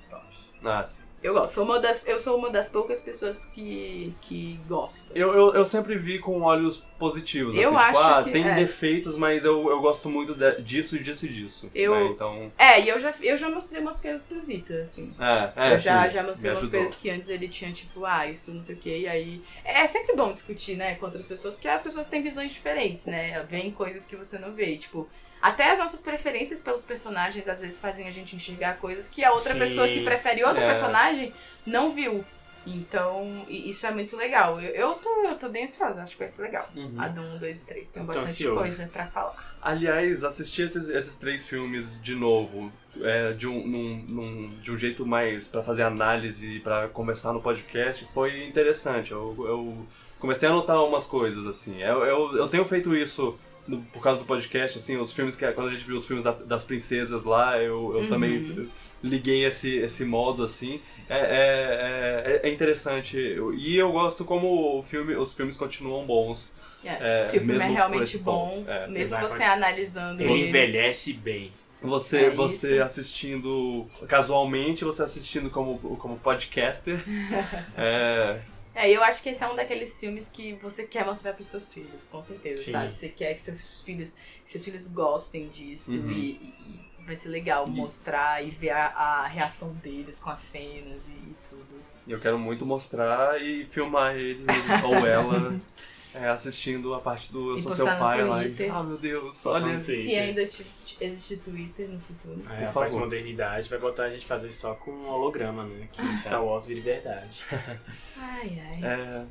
Top. 0.10 0.26
Ah, 0.64 0.86
sim. 0.86 1.04
Eu 1.26 1.34
gosto. 1.34 1.52
Sou 1.56 1.64
uma 1.65 1.80
das, 1.80 2.07
eu 2.07 2.19
sou 2.19 2.38
uma 2.38 2.49
das 2.52 2.69
poucas 2.69 3.02
pessoas 3.02 3.45
que, 3.45 4.14
que 4.22 4.60
gostam. 4.68 5.15
Eu, 5.15 5.34
eu, 5.34 5.53
eu 5.56 5.65
sempre 5.65 5.97
vi 5.97 6.19
com 6.19 6.41
olhos 6.41 6.85
positivos, 6.99 7.56
Eu 7.56 7.76
assim, 7.76 7.88
tipo, 7.88 7.97
acho 7.97 7.99
ah, 8.19 8.23
que- 8.23 8.31
tem 8.31 8.47
é. 8.47 8.53
defeitos, 8.56 9.18
mas 9.18 9.43
eu, 9.43 9.69
eu 9.69 9.81
gosto 9.81 10.07
muito 10.07 10.35
de- 10.35 10.61
disso, 10.61 10.99
disso 10.99 11.26
e 11.26 11.30
disso. 11.30 11.72
Eu- 11.73 11.95
né? 11.95 12.06
Então, 12.11 12.52
É, 12.57 12.80
e 12.81 12.89
eu 12.89 12.99
já, 12.99 13.14
eu 13.22 13.38
já 13.38 13.49
mostrei 13.49 13.81
umas 13.81 13.99
coisas 13.99 14.22
pro 14.23 14.39
Vitor, 14.41 14.81
assim. 14.81 15.14
é, 15.19 15.69
é, 15.69 15.73
eu 15.73 15.80
já, 15.80 16.07
sim, 16.07 16.14
já 16.14 16.23
mostrei 16.23 16.52
umas 16.52 16.60
ajudou. 16.61 16.80
coisas 16.81 16.95
que 16.97 17.10
antes 17.10 17.30
ele 17.30 17.47
tinha, 17.47 17.72
tipo, 17.72 18.06
ah, 18.06 18.27
isso 18.27 18.52
não 18.52 18.61
sei 18.61 18.76
o 18.76 18.77
que, 18.77 18.95
e 18.99 19.07
aí. 19.07 19.41
É 19.64 19.88
sempre 19.88 20.15
bom 20.15 20.31
discutir, 20.31 20.76
né, 20.77 20.93
com 20.95 21.06
outras 21.07 21.27
pessoas, 21.27 21.56
porque 21.56 21.68
as 21.68 21.81
pessoas 21.81 22.06
têm 22.06 22.22
visões 22.22 22.52
diferentes, 22.52 23.06
né? 23.07 23.43
Vêm 23.49 23.72
coisas 23.72 24.06
que 24.06 24.15
você 24.15 24.38
não 24.38 24.53
vê. 24.53 24.77
Tipo, 24.77 25.10
até 25.48 25.72
as 25.72 25.80
nossas 25.80 26.02
preferências 26.02 26.62
pelos 26.62 26.84
personagens 26.84 27.48
às 27.48 27.62
vezes 27.62 27.80
fazem 27.80 28.08
a 28.08 28.12
gente 28.12 28.36
enxergar 28.36 28.78
coisas 28.78 29.08
que 29.08 29.24
a 29.24 29.32
outra 29.32 29.54
Sim. 29.54 29.60
pessoa 29.60 29.88
que 29.88 30.04
prefere 30.04 30.44
outro 30.44 30.62
É. 30.62 30.68
personagem 30.68 31.34
não 31.66 31.92
viu. 31.92 32.24
Então, 32.68 33.46
e- 33.48 33.70
isso 33.70 33.86
é 33.86 33.92
muito 33.92 34.16
legal. 34.18 34.60
Eu, 34.60 34.72
eu, 34.74 34.94
tô, 34.96 35.10
eu 35.28 35.36
tô 35.38 35.50
bem 35.50 35.66
ansiosa, 35.66 36.02
acho 36.02 36.14
que 36.14 36.20
vai 36.20 36.28
ser 36.28 36.42
legal. 36.42 36.68
Uhum. 36.76 36.96
A 36.98 37.08
do 37.08 37.22
1, 37.22 37.38
2 37.38 37.62
e 37.62 37.66
3. 37.68 37.92
Tem 37.92 38.04
bastante 38.04 38.32
ansioso. 38.32 38.60
coisa 38.60 38.90
pra 38.92 39.06
falar. 39.06 39.56
Aliás, 39.62 40.24
assistir 40.24 40.64
esses, 40.64 40.90
esses 40.90 41.16
três 41.18 41.46
filmes 41.46 42.02
de 42.02 42.16
novo, 42.16 42.72
é, 43.02 43.34
de, 43.34 43.48
um, 43.48 43.68
num- 43.68 44.06
num- 44.08 44.58
de 44.64 44.72
um 44.72 44.78
jeito 44.80 45.06
mais 45.06 45.48
pra 45.48 45.62
fazer 45.62 45.84
análise, 45.84 46.60
pra 46.62 46.88
conversar 46.88 47.34
no 47.34 47.42
podcast, 47.42 48.08
foi 48.14 48.48
interessante. 48.48 49.12
Eu, 49.12 49.36
eu 49.48 49.86
comecei 50.20 50.50
a 50.50 50.52
notar 50.52 50.84
umas 50.84 51.06
coisas, 51.06 51.46
assim. 51.46 51.80
Eu, 51.84 52.04
eu, 52.04 52.36
eu 52.36 52.48
tenho 52.48 52.66
feito 52.66 52.96
isso 52.96 53.38
no- 53.68 53.82
por 53.94 54.02
causa 54.02 54.22
do 54.22 54.26
podcast, 54.28 54.78
assim, 54.78 54.98
os 54.98 55.12
filmes 55.12 55.36
que. 55.36 55.46
Quando 55.54 55.70
a 55.70 55.72
gente 55.72 55.84
viu 55.84 55.96
os 55.96 56.06
filmes 56.06 56.24
da- 56.24 56.32
das 56.32 56.64
princesas 56.64 57.24
lá, 57.24 57.58
eu, 57.58 57.94
eu 57.96 58.02
Uhum. 58.02 58.10
também 58.10 58.70
liguei 59.04 59.46
esse, 59.46 59.76
esse 59.78 60.06
modo, 60.06 60.44
assim. 60.44 60.80
É, 61.10 61.18
é, 61.20 62.42
é, 62.44 62.50
é 62.50 62.54
interessante. 62.54 63.18
E 63.58 63.76
eu 63.78 63.92
gosto 63.92 64.26
como 64.26 64.78
o 64.80 64.84
filme, 64.84 65.16
os 65.16 65.34
filmes 65.34 65.56
continuam 65.58 66.06
bons. 66.06 66.56
É, 66.84 67.20
É, 67.20 67.24
Se 67.24 67.38
o 67.38 67.42
filme 67.42 67.56
é 67.60 67.68
realmente 67.68 68.18
bom. 68.20 68.64
É, 68.68 68.88
mesmo 68.88 69.20
você 69.20 69.42
analisando 69.44 70.22
Ele 70.22 70.32
ele. 70.34 70.48
envelhece 70.50 71.14
bem. 71.14 71.52
Você, 71.82 72.26
É 72.26 72.30
você 72.32 72.80
assistindo 72.80 73.86
casualmente, 74.08 74.84
você 74.84 75.04
assistindo 75.04 75.50
como, 75.52 75.78
como 75.98 76.18
podcaster. 76.18 77.00
é, 77.78 78.40
É, 78.76 78.91
eu 78.91 79.02
acho 79.03 79.23
que 79.23 79.30
esse 79.30 79.41
é 79.43 79.47
um 79.47 79.56
daqueles 79.56 79.97
filmes 79.99 80.27
que 80.30 80.53
você 80.56 80.85
quer 80.85 81.06
mostrar 81.06 81.34
pros 81.34 81.47
seus 81.47 81.73
filhos, 81.73 82.07
com 82.07 82.22
certeza, 82.22 82.61
Sim. 82.64 82.72
sabe? 82.73 82.93
Você 82.93 83.07
quer 83.10 83.34
que 83.34 83.41
seus 83.41 83.81
filhos, 83.81 84.15
que 84.43 84.52
seus 84.52 84.65
filhos 84.65 84.88
gostem 84.89 85.47
disso 85.47 85.93
Uhum. 85.97 86.11
e, 86.11 86.31
e- 86.31 86.85
vai 87.06 87.15
ser 87.15 87.30
legal 87.30 87.65
E- 87.68 87.72
mostrar 87.72 88.43
e 88.43 88.49
ver 88.52 88.72
a, 88.72 88.88
a 88.88 89.27
reação 89.27 89.73
deles 89.76 90.19
com 90.19 90.30
as 90.30 90.39
cenas 90.39 91.03
e 91.07 91.35
tudo. 91.49 91.81
e 92.07 92.11
eu 92.11 92.19
quero 92.19 92.38
muito 92.38 92.65
mostrar 92.65 93.41
e 93.41 93.64
filmar 93.65 94.15
ele 94.15 94.45
ou 94.84 95.06
ela 95.07 95.56
é, 96.16 96.30
assistindo 96.30 96.94
a 96.94 97.00
parte 97.00 97.32
do 97.32 97.52
Eu 97.52 97.58
E 97.58 97.62
Sou 97.62 97.72
Seu 97.74 97.86
Pai 97.86 98.24
lá. 98.24 98.44
E, 98.46 98.56
ah, 98.70 98.84
meu 98.84 98.98
Deus, 98.98 99.24
Postar 99.24 99.50
olha. 99.52 99.76
Twitter. 99.76 100.04
Se 100.04 100.16
ainda 100.16 100.42
existe, 100.42 101.38
Twitter 101.38 101.90
no 101.90 102.00
futuro. 102.00 102.42
É, 102.50 102.66
a 102.66 102.72
pós-modernidade 102.72 103.70
vai 103.70 103.80
botar 103.80 104.04
a 104.06 104.10
gente 104.10 104.26
fazer 104.26 104.52
só 104.52 104.74
com 104.76 104.92
holograma, 105.08 105.64
né? 105.64 105.88
Que 105.92 106.18
Star 106.18 106.44
Wars 106.44 106.66
vire 106.66 106.82
verdade. 106.82 107.42
Ai, 108.18 108.62
ai. 108.62 109.26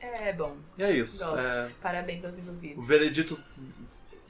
É, 0.00 0.28
É, 0.28 0.32
bom. 0.32 0.56
e 0.78 0.82
é 0.82 0.92
isso. 0.92 1.24
Gosto. 1.24 1.40
É, 1.40 1.70
Parabéns 1.82 2.24
aos 2.24 2.38
envolvidos. 2.38 2.84
o 2.84 2.86
veredito 2.86 3.38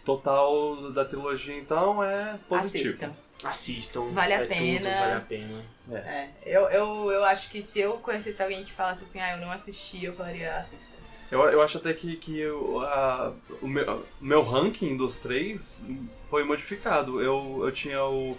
total 0.04 0.90
da 0.92 1.04
trilogia, 1.04 1.56
então, 1.56 2.02
é 2.02 2.38
positivo. 2.48 2.88
Assistam. 2.88 3.16
Assistam. 3.44 4.10
Vale 4.12 4.34
a 4.34 4.42
é 4.42 4.46
pena. 4.46 4.78
Tudo, 4.78 4.98
vale 5.00 5.12
a 5.12 5.20
pena. 5.20 5.64
É, 5.92 6.28
eu, 6.44 6.62
eu, 6.70 7.10
eu 7.10 7.24
acho 7.24 7.50
que 7.50 7.60
se 7.62 7.80
eu 7.80 7.94
conhecesse 7.94 8.42
alguém 8.42 8.62
que 8.64 8.70
falasse 8.72 9.02
assim, 9.04 9.18
ah, 9.20 9.32
eu 9.32 9.38
não 9.38 9.50
assisti, 9.50 10.04
eu 10.04 10.14
falaria, 10.14 10.56
assista. 10.56 10.99
Eu, 11.30 11.40
eu 11.44 11.62
acho 11.62 11.78
até 11.78 11.92
que, 11.92 12.16
que 12.16 12.38
eu- 12.38 12.80
a- 12.80 13.32
o, 13.62 13.68
meu, 13.68 13.84
o 14.20 14.24
meu 14.24 14.42
ranking 14.42 14.96
dos 14.96 15.18
três 15.18 15.84
foi 16.28 16.42
modificado. 16.44 17.22
Eu, 17.22 17.60
eu 17.64 17.70
tinha 17.72 18.04
o, 18.04 18.36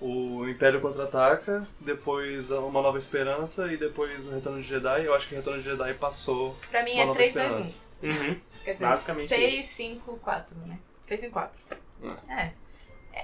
o 0.00 0.46
Império 0.48 0.80
Contra-Ataca, 0.80 1.66
depois 1.80 2.50
Uma 2.50 2.82
Nova 2.82 2.98
Esperança 2.98 3.72
e 3.72 3.76
depois 3.76 4.26
o 4.26 4.32
Retorno 4.32 4.60
de 4.60 4.68
Jedi. 4.68 5.04
Eu 5.06 5.14
acho 5.14 5.28
que 5.28 5.34
o 5.34 5.38
Retorno 5.38 5.62
de 5.62 5.68
Jedi 5.68 5.94
passou 5.94 6.56
Pra 6.70 6.82
mim 6.82 6.92
Uma 6.92 7.00
é 7.02 7.06
Nova 7.06 7.14
3, 7.18 7.34
2, 7.34 7.46
1. 7.46 7.48
Esperança. 7.60 7.78
Uhum. 8.02 8.40
Quer 8.64 8.72
dizer, 8.74 8.86
Basicamente 8.86 9.28
6, 9.28 9.66
5, 9.66 10.16
4, 10.18 10.56
né? 10.66 10.78
6 11.04 11.22
e 11.22 11.28
4. 11.30 11.60
É. 12.28 12.42
É. 12.42 12.52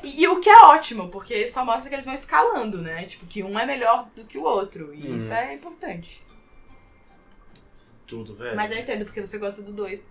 E, 0.03 0.23
e 0.23 0.29
o 0.29 0.41
que 0.41 0.49
é 0.51 0.57
ótimo, 0.65 1.09
porque 1.11 1.47
só 1.47 1.65
mostra 1.65 1.89
que 1.89 1.95
eles 1.95 2.05
vão 2.05 2.15
escalando, 2.15 2.79
né? 2.79 3.05
Tipo, 3.05 3.27
que 3.27 3.43
um 3.43 3.59
é 3.59 3.65
melhor 3.67 4.09
do 4.17 4.25
que 4.25 4.37
o 4.39 4.43
outro. 4.43 4.93
E 4.95 5.07
Uhum. 5.09 5.17
isso 5.17 5.33
é 5.33 5.55
importante. 5.55 6.23
Tudo, 8.07 8.35
velho. 8.35 8.57
Mas 8.57 8.71
eu 8.71 8.79
entendo 8.79 9.05
porque 9.05 9.25
você 9.25 9.39
gosta 9.39 9.63
do 9.63 9.73
2. 9.73 10.05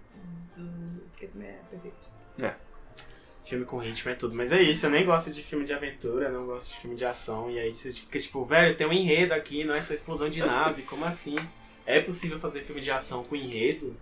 Do... 0.56 1.02
Porque 1.12 1.28
também 1.28 1.50
é 1.50 1.60
perfeito. 1.70 2.06
Filme 3.46 3.64
com 3.64 3.78
ritmo 3.78 4.10
é 4.10 4.16
tudo. 4.16 4.36
Mas 4.36 4.52
é 4.52 4.60
isso, 4.60 4.88
eu 4.88 4.90
nem 4.90 5.06
gosto 5.06 5.32
de 5.32 5.42
filme 5.42 5.64
de 5.64 5.72
aventura, 5.72 6.30
não 6.30 6.48
gosto 6.48 6.70
de 6.74 6.80
filme 6.80 6.96
de 6.96 7.06
ação. 7.06 7.50
E 7.50 7.60
aí 7.60 7.74
você 7.74 7.92
fica 7.92 8.20
tipo, 8.20 8.44
velho, 8.44 8.76
tem 8.76 8.88
um 8.88 8.92
enredo 8.92 9.36
aqui, 9.36 9.64
não 9.64 9.76
é 9.76 9.82
só 9.82 9.94
explosão 9.94 10.30
de 10.30 10.40
nave, 10.40 10.82
como 10.82 11.06
assim? 11.06 11.36
É 11.86 12.02
possível 12.02 12.40
fazer 12.40 12.62
filme 12.62 12.82
de 12.82 12.90
ação 12.90 13.24
com 13.24 13.36
enredo? 13.36 13.96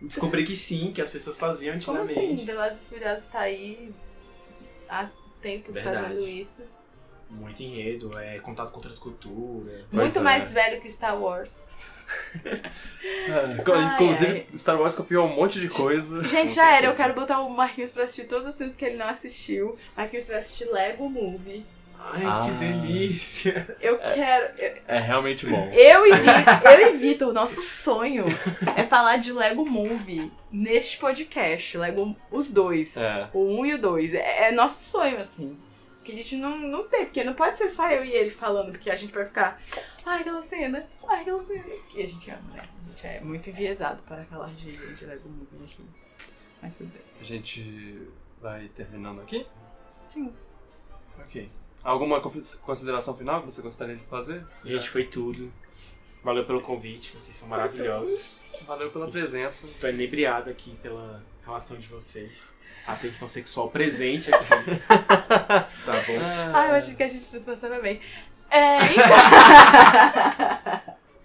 Descobri 0.00 0.44
que 0.44 0.56
sim, 0.56 0.92
que 0.92 1.00
as 1.00 1.10
pessoas 1.10 1.38
faziam 1.38 1.78
Como 1.78 1.98
antigamente. 1.98 2.34
assim? 2.34 2.44
Velozes 2.44 2.82
e 2.82 2.84
Furiosos 2.86 3.28
tá 3.28 3.40
aí 3.40 3.94
há 4.88 5.08
tempos 5.40 5.76
Verdade. 5.76 6.08
fazendo 6.08 6.28
isso. 6.28 6.64
Muito 7.30 7.62
enredo, 7.62 8.18
é 8.18 8.40
contato 8.40 8.70
com 8.70 8.78
outras 8.78 8.98
culturas. 8.98 9.84
Muito 9.92 10.18
é. 10.18 10.22
mais 10.22 10.52
velho 10.52 10.80
que 10.80 10.90
Star 10.90 11.16
Wars. 11.22 11.68
É, 12.44 13.32
Ai, 13.74 13.94
Inclusive, 13.94 14.46
Star 14.56 14.80
Wars 14.80 14.94
copiou 14.94 15.26
um 15.26 15.34
monte 15.34 15.60
de 15.60 15.68
coisa. 15.68 16.24
Gente, 16.24 16.52
já 16.54 16.76
era. 16.76 16.86
Eu 16.86 16.92
quero 16.94 17.14
botar 17.14 17.40
o 17.40 17.50
Marquinhos 17.50 17.92
pra 17.92 18.04
assistir 18.04 18.24
todos 18.24 18.46
os 18.46 18.56
filmes 18.56 18.74
que 18.74 18.84
ele 18.84 18.96
não 18.96 19.08
assistiu. 19.08 19.76
Marquinhos 19.96 20.28
vai 20.28 20.36
assistir 20.38 20.64
Lego 20.70 21.08
Movie. 21.08 21.64
Ai, 22.04 22.22
Ah. 22.26 22.46
que 22.48 22.50
delícia! 22.58 23.76
Eu 23.80 23.96
quero. 23.98 24.54
eu- 24.58 24.72
É 24.88 24.98
realmente 24.98 25.46
bom. 25.46 25.70
Eu 25.72 26.04
e, 26.06 26.12
Vitor, 26.16 26.72
eu 26.72 26.94
e 26.94 26.98
Vitor, 26.98 27.32
nosso 27.32 27.62
sonho 27.62 28.24
é 28.76 28.82
falar 28.82 29.18
de 29.18 29.32
Lego 29.32 29.64
Movie 29.70 30.30
neste 30.50 30.98
podcast. 30.98 31.78
Lego, 31.78 32.16
os 32.30 32.48
dois. 32.48 32.96
É. 32.96 33.28
O 33.32 33.44
um 33.60 33.64
e 33.64 33.74
o 33.74 33.78
dois. 33.78 34.14
É, 34.14 34.48
é 34.48 34.52
nosso 34.52 34.90
sonho, 34.90 35.18
assim. 35.18 35.56
Que 36.04 36.12
a 36.12 36.14
gente 36.14 36.36
não, 36.36 36.58
não 36.58 36.88
tem, 36.88 37.04
porque 37.04 37.22
não 37.22 37.34
pode 37.34 37.56
ser 37.56 37.68
só 37.68 37.90
eu 37.90 38.04
e 38.04 38.12
ele 38.12 38.30
falando, 38.30 38.72
porque 38.72 38.90
a 38.90 38.96
gente 38.96 39.12
vai 39.12 39.24
ficar. 39.24 39.60
Ai, 40.04 40.20
aquela 40.20 40.42
cena. 40.42 40.86
Ai, 41.08 41.20
aquela 41.22 41.42
cena. 41.44 41.64
E 41.94 42.02
a 42.02 42.06
gente 42.06 42.30
ama, 42.30 42.54
né? 42.54 42.62
A 42.62 42.88
gente 42.88 43.06
é 43.06 43.20
muito 43.20 43.50
enviesado 43.50 44.02
para 44.02 44.24
falar 44.24 44.52
de, 44.54 44.72
de 44.94 45.06
Lego 45.06 45.28
Movie 45.28 45.64
aqui. 45.64 45.84
Mas 46.60 46.78
tudo 46.78 46.92
bem. 46.92 47.02
A 47.20 47.24
gente 47.24 48.08
vai 48.40 48.68
terminando 48.68 49.20
aqui? 49.20 49.46
Sim. 50.00 50.32
Ok. 51.18 51.48
Alguma 51.84 52.20
consideração 52.20 53.16
final 53.16 53.40
que 53.40 53.52
você 53.52 53.62
gostaria 53.62 53.96
de 53.96 54.04
fazer? 54.06 54.44
Gente, 54.64 54.88
foi 54.88 55.04
tudo. 55.04 55.52
Valeu 56.22 56.44
pelo 56.44 56.60
convite, 56.60 57.12
vocês 57.12 57.36
são 57.36 57.48
maravilhosos. 57.48 58.40
Valeu 58.64 58.90
pela 58.92 59.10
presença. 59.10 59.66
Estou 59.66 59.90
inebriado 59.90 60.50
aqui 60.50 60.76
pela 60.80 61.22
relação 61.44 61.76
de 61.76 61.88
vocês. 61.88 62.52
A 62.86 62.96
tensão 62.96 63.28
sexual 63.28 63.70
presente 63.70 64.32
aqui. 64.34 64.46
tá 64.88 65.92
bom? 66.06 66.18
Ai, 66.54 66.70
eu 66.70 66.74
achei 66.74 66.94
que 66.94 67.02
a 67.02 67.08
gente 67.08 67.30
disfarçava 67.30 67.80
bem. 67.80 68.00
É, 68.50 68.78
então. 68.92 69.02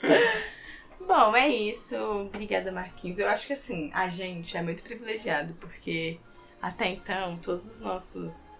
Bom, 1.08 1.36
é 1.36 1.48
isso. 1.48 1.96
Obrigada, 1.96 2.72
Marquinhos. 2.72 3.18
Eu 3.18 3.30
acho 3.30 3.48
que 3.48 3.54
assim, 3.54 3.90
a 3.94 4.10
gente 4.10 4.56
é 4.58 4.62
muito 4.62 4.84
privilegiado, 4.84 5.54
porque 5.56 6.20
até 6.62 6.90
então, 6.90 7.38
todos 7.38 7.68
os 7.68 7.82
nossos 7.82 8.60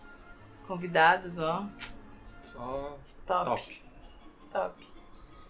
convidados, 0.66 1.40
ó, 1.40 1.68
Só 2.40 2.98
top. 3.26 3.46
top. 3.46 3.84
Top. 4.52 4.88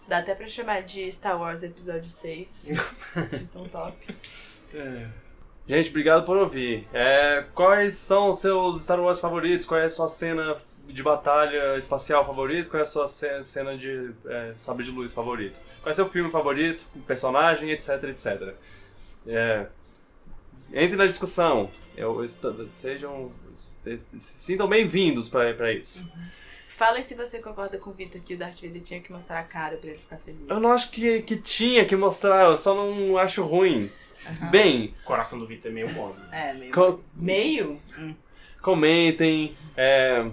Dá 0.08 0.18
até 0.18 0.34
pra 0.34 0.48
chamar 0.48 0.82
de 0.82 1.10
Star 1.12 1.38
Wars 1.40 1.62
Episódio 1.62 2.10
6. 2.10 2.70
então, 3.42 3.68
top. 3.68 4.16
É. 4.74 5.08
Gente, 5.68 5.90
obrigado 5.90 6.24
por 6.24 6.36
ouvir. 6.36 6.88
É, 6.92 7.44
quais 7.54 7.94
são 7.94 8.30
os 8.30 8.38
seus 8.38 8.82
Star 8.82 8.98
Wars 9.00 9.20
favoritos? 9.20 9.66
Qual 9.66 9.78
é 9.78 9.84
a 9.84 9.90
sua 9.90 10.08
cena 10.08 10.56
de 10.86 11.02
batalha 11.02 11.76
espacial 11.76 12.24
favorita? 12.26 12.70
Qual 12.70 12.78
é 12.78 12.82
a 12.82 12.86
sua 12.86 13.06
ce- 13.06 13.42
cena 13.44 13.76
de 13.76 14.10
é, 14.26 14.54
sabre 14.56 14.84
de 14.84 14.90
luz 14.90 15.12
favorito? 15.12 15.58
Qual 15.82 15.90
é 15.90 15.92
o 15.92 15.94
seu 15.94 16.08
filme 16.08 16.30
favorito? 16.30 16.82
Personagem, 17.06 17.70
etc, 17.70 18.02
etc. 18.04 18.54
É, 19.26 19.66
entre 20.72 20.96
na 20.96 21.04
discussão. 21.04 21.70
Eu, 21.94 22.24
estou- 22.24 22.66
sejam, 22.68 23.30
se, 23.52 23.98
se 23.98 24.20
sintam 24.20 24.66
bem-vindos 24.66 25.28
para 25.28 25.70
isso. 25.70 26.10
Fala 26.68 27.02
se 27.02 27.14
você 27.14 27.40
concorda 27.40 27.76
com 27.76 27.90
o 27.90 27.92
Vitor 27.92 28.22
que 28.22 28.34
o 28.34 28.38
Darth 28.38 28.60
Vader 28.62 28.80
tinha 28.80 29.00
que 29.00 29.12
mostrar 29.12 29.40
a 29.40 29.42
cara 29.44 29.76
pra 29.76 29.90
ele 29.90 29.98
ficar 29.98 30.16
feliz. 30.16 30.48
Eu 30.48 30.60
não 30.60 30.72
acho 30.72 30.90
que, 30.90 31.20
que 31.22 31.36
tinha 31.36 31.84
que 31.84 31.96
mostrar, 31.96 32.44
eu 32.46 32.56
só 32.56 32.74
não 32.74 33.18
acho 33.18 33.42
ruim. 33.42 33.90
Bem, 34.50 34.94
O 35.02 35.04
coração 35.06 35.38
do 35.38 35.46
Vitor 35.46 35.70
é 35.70 35.74
meio 35.74 35.90
mole. 35.92 36.14
É, 36.32 36.52
meio. 36.52 36.72
co- 36.72 37.00
Meio? 37.16 37.80
Hum. 37.98 38.14
comentem. 38.62 39.56
é, 39.76 40.26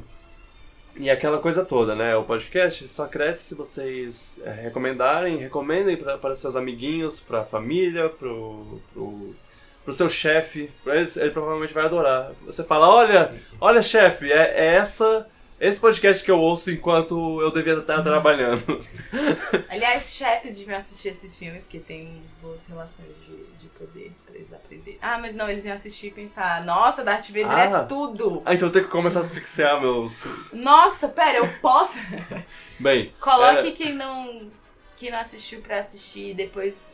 E 0.97 1.09
aquela 1.09 1.39
coisa 1.39 1.65
toda, 1.65 1.93
né? 1.95 2.15
O 2.15 2.23
podcast 2.23 2.87
só 2.87 3.05
cresce 3.07 3.43
se 3.49 3.55
vocês 3.55 4.41
é, 4.45 4.51
recomendarem, 4.51 5.37
recomendem 5.37 5.97
para 5.97 6.35
seus 6.35 6.55
amiguinhos, 6.55 7.19
pra 7.19 7.43
família, 7.43 8.07
pro, 8.09 8.81
pro, 8.93 9.35
pro 9.83 9.93
seu 9.93 10.09
chefe. 10.09 10.69
Ele, 10.85 11.05
ele 11.17 11.31
provavelmente 11.31 11.73
vai 11.73 11.85
adorar. 11.85 12.31
Você 12.45 12.63
fala, 12.63 12.89
olha, 12.89 13.33
olha 13.59 13.81
chefe, 13.81 14.31
é, 14.31 14.53
é 14.57 14.75
essa, 14.75 15.27
esse 15.59 15.79
podcast 15.79 16.23
que 16.23 16.29
eu 16.31 16.39
ouço 16.39 16.69
enquanto 16.71 17.41
eu 17.41 17.51
devia 17.51 17.79
estar 17.79 18.01
trabalhando. 18.03 18.85
Aliás, 19.69 20.13
chefes 20.15 20.57
deviam 20.57 20.77
assistir 20.77 21.09
esse 21.09 21.29
filme, 21.29 21.59
porque 21.59 21.79
tem 21.79 22.21
boas 22.41 22.67
relações 22.67 23.09
de, 23.25 23.35
de 23.59 23.67
poder 23.77 24.11
pra 24.25 24.35
eles 24.35 24.53
aprenderem. 24.53 24.99
Ah, 25.01 25.17
mas 25.17 25.33
não, 25.33 25.49
eles 25.49 25.63
iam 25.65 25.73
assistir 25.73 26.07
e 26.07 26.11
pensar, 26.11 26.63
nossa, 26.65 27.03
Darth 27.03 27.27
Vader 27.29 27.49
Ah. 27.51 27.61
é 27.83 27.83
tudo. 27.85 28.41
Ah, 28.45 28.53
então 28.53 28.67
eu 28.67 28.71
tenho 28.71 28.85
que 28.85 28.91
começar 28.91 29.19
a 29.19 29.23
asfixiar 29.23 29.79
meus... 29.79 30.23
Nossa, 30.51 31.07
pera, 31.07 31.37
eu 31.39 31.47
posso. 31.61 31.97
Bem, 32.79 33.13
Coloque 33.19 33.69
É. 33.69 33.71
quem 33.71 33.93
não 33.93 34.51
quem 34.97 35.11
não 35.11 35.19
assistiu 35.19 35.59
pra 35.61 35.79
assistir 35.79 36.31
e 36.31 36.33
depois 36.33 36.93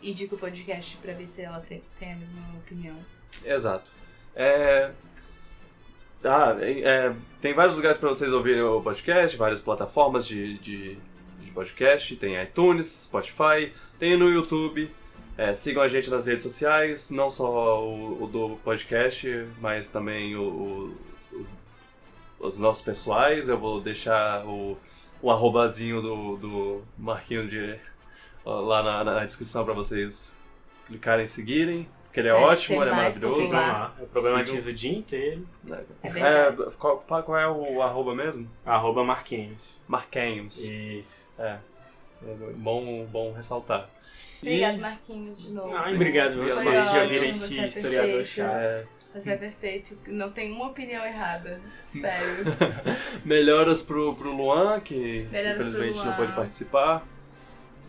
indica 0.00 0.36
o 0.36 0.38
podcast 0.38 0.96
pra 0.98 1.12
ver 1.14 1.26
se 1.26 1.42
ela 1.42 1.58
tem, 1.60 1.82
tem 1.98 2.12
a 2.12 2.16
mesma 2.16 2.40
opinião. 2.58 2.94
Exato. 3.44 3.90
É... 4.36 4.90
Ah, 6.24 6.56
é- 6.60 7.12
tem 7.40 7.52
vários 7.52 7.76
lugares 7.76 7.98
para 7.98 8.08
vocês 8.08 8.32
ouvirem 8.32 8.62
o 8.62 8.80
podcast, 8.80 9.36
várias 9.36 9.60
plataformas 9.60 10.26
de, 10.26 10.56
de, 10.58 10.96
de 11.40 11.50
podcast, 11.52 12.16
tem 12.16 12.40
iTunes, 12.42 12.86
Spotify, 13.04 13.72
tem 13.98 14.16
no 14.18 14.30
YouTube. 14.30 14.90
É, 15.36 15.52
sigam 15.52 15.82
a 15.82 15.88
gente 15.88 16.08
nas 16.08 16.26
redes 16.26 16.42
sociais, 16.44 17.10
não 17.10 17.28
só 17.28 17.84
o, 17.84 18.22
o 18.22 18.26
do 18.26 18.56
podcast, 18.64 19.46
mas 19.60 19.88
também 19.88 20.36
o, 20.36 20.42
o- 21.32 21.46
os 22.40 22.58
nossos 22.58 22.82
pessoais. 22.84 23.48
Eu 23.48 23.58
vou 23.58 23.80
deixar 23.80 24.46
o, 24.46 24.78
o 25.20 25.30
arrobazinho 25.30 26.00
do, 26.00 26.36
do 26.36 26.82
Marquinho 26.96 27.46
de, 27.48 27.74
lá 28.46 28.82
na, 28.82 29.04
na 29.04 29.24
descrição 29.26 29.64
para 29.64 29.74
vocês 29.74 30.36
clicarem 30.86 31.24
e 31.24 31.28
seguirem, 31.28 31.88
porque 32.14 32.20
ele 32.20 32.28
é, 32.28 32.30
É, 32.30 32.34
ótimo, 32.34 32.80
ele 32.82 32.90
é 32.90 32.94
maravilhoso. 32.94 33.34
Sigam 33.34 33.46
popular. 33.50 33.72
lá. 33.72 33.94
Eu 33.98 34.06
problematizo 34.06 34.70
o 34.70 34.72
dia 34.72 34.96
inteiro. 34.96 35.48
É 35.68 35.82
É, 36.04 36.10
verdade. 36.10 36.70
qual, 36.78 36.98
qual 36.98 37.22
qual 37.24 37.38
é 37.38 37.48
o 37.48 37.82
arroba 37.82 38.14
mesmo? 38.14 38.48
Arroba 38.64 39.02
Marquinhos. 39.02 39.82
Marquinhos. 39.88 40.62
Isso. 40.64 41.28
É. 41.36 41.58
É 42.24 42.34
bom, 42.54 43.04
bom 43.06 43.32
ressaltar. 43.32 43.90
E- 44.40 44.46
Obrigado, 44.46 44.78
Marquinhos, 44.78 45.42
de 45.42 45.52
novo. 45.52 45.74
Ai, 45.74 45.94
obrigado 45.96 46.36
vocês. 46.36 46.64
Já 46.64 46.84
ótimo, 46.84 47.08
viram 47.08 47.20
você 47.20 47.26
esse 47.28 47.58
é 47.60 47.66
historiador 47.66 48.06
perfeito. 48.14 48.26
chato. 48.28 48.54
é, 48.56 48.84
Você 49.14 49.30
é 49.32 49.36
perfeito. 49.36 49.98
Não 50.06 50.30
tem 50.30 50.52
uma 50.52 50.66
opinião 50.68 51.04
errada. 51.04 51.60
Sério. 51.84 52.44
melhoras 53.24 53.82
pro, 53.82 54.14
pro 54.14 54.30
Luan, 54.32 54.78
que 54.80 55.26
Melhoras 55.32 55.60
infelizmente 55.62 55.96
não 55.96 56.04
Luan. 56.04 56.16
pode 56.16 56.32
participar. 56.32 57.04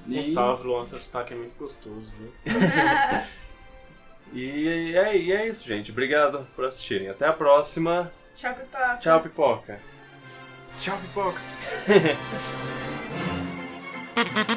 Um 0.07 0.21
salve, 0.23 0.67
Luan, 0.67 0.83
seu 0.83 0.97
sotaque 0.99 1.33
é 1.33 1.37
muito 1.37 1.55
gostoso, 1.57 2.11
viu? 2.17 2.31
E 4.35 4.93
é, 4.97 5.17
e 5.17 5.31
é 5.31 5.47
isso, 5.47 5.65
gente. 5.65 5.91
Obrigado 5.91 6.45
por 6.55 6.65
assistirem. 6.65 7.07
Até 7.07 7.25
a 7.25 7.31
próxima. 7.31 8.11
Tchau, 8.35 8.53
pipoca. 8.53 8.97
Tchau, 8.99 9.21
pipoca. 9.21 9.79
Tchau, 10.81 10.97
pipoca. 10.97 11.39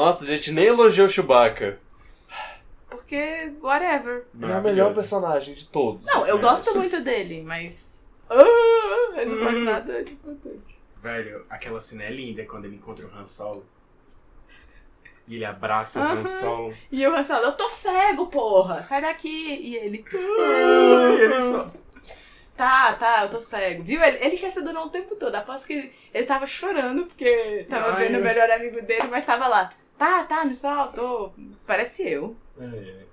Nossa, 0.00 0.24
a 0.24 0.26
gente 0.26 0.50
nem 0.50 0.64
elogiou 0.64 1.06
o 1.06 1.10
Chewbacca. 1.10 1.78
Porque, 2.88 3.52
whatever. 3.60 4.24
Ele 4.34 4.50
é 4.50 4.56
o 4.56 4.62
melhor 4.62 4.94
personagem 4.94 5.52
de 5.52 5.66
todos. 5.66 6.06
Não, 6.06 6.26
eu 6.26 6.38
gosto 6.38 6.74
muito 6.74 7.00
dele, 7.02 7.42
mas. 7.42 8.00
Ah, 8.32 9.20
ele 9.20 9.34
não 9.34 9.44
faz 9.44 9.56
Hum. 9.58 9.64
nada 9.64 10.04
de 10.04 10.12
importante. 10.12 10.78
Velho, 11.02 11.44
aquela 11.50 11.80
cena 11.80 12.04
é 12.04 12.10
linda 12.10 12.44
quando 12.46 12.64
ele 12.64 12.76
encontra 12.76 13.04
o 13.06 13.10
Han 13.14 13.26
Solo. 13.26 13.66
E 15.28 15.34
ele 15.34 15.44
abraça 15.44 15.98
o 16.00 16.02
Aham. 16.02 16.20
Han 16.20 16.26
Solo. 16.26 16.74
E 16.92 17.06
o 17.06 17.14
Han 17.14 17.22
Solo, 17.24 17.44
eu 17.46 17.52
tô 17.56 17.68
cego, 17.68 18.26
porra! 18.28 18.82
Sai 18.82 19.02
daqui! 19.02 19.28
E 19.60 19.76
ele. 19.76 20.04
E 20.12 21.20
ele 21.22 21.40
só... 21.42 21.70
Tá, 22.56 22.92
tá, 22.94 23.24
eu 23.24 23.30
tô 23.30 23.40
cego. 23.40 23.82
Viu? 23.82 24.00
Ele, 24.02 24.18
ele 24.24 24.36
quer 24.38 24.50
ser 24.50 24.62
dono 24.62 24.84
o 24.84 24.90
tempo 24.90 25.16
todo. 25.16 25.34
Aposto 25.34 25.66
que 25.66 25.72
ele, 25.72 25.92
ele 26.14 26.26
tava 26.26 26.46
chorando 26.46 27.06
porque 27.06 27.66
tava 27.68 27.92
Ai, 27.94 28.04
vendo 28.04 28.14
o 28.14 28.18
eu- 28.18 28.24
melhor 28.24 28.48
amigo 28.50 28.80
dele, 28.82 29.08
mas 29.10 29.26
tava 29.26 29.48
lá. 29.48 29.70
Tá, 30.00 30.24
tá, 30.24 30.46
me 30.46 30.54
solta. 30.54 31.02
Parece 31.66 32.08
eu. 32.08 32.34
É, 32.58 32.64
é. 32.64 33.09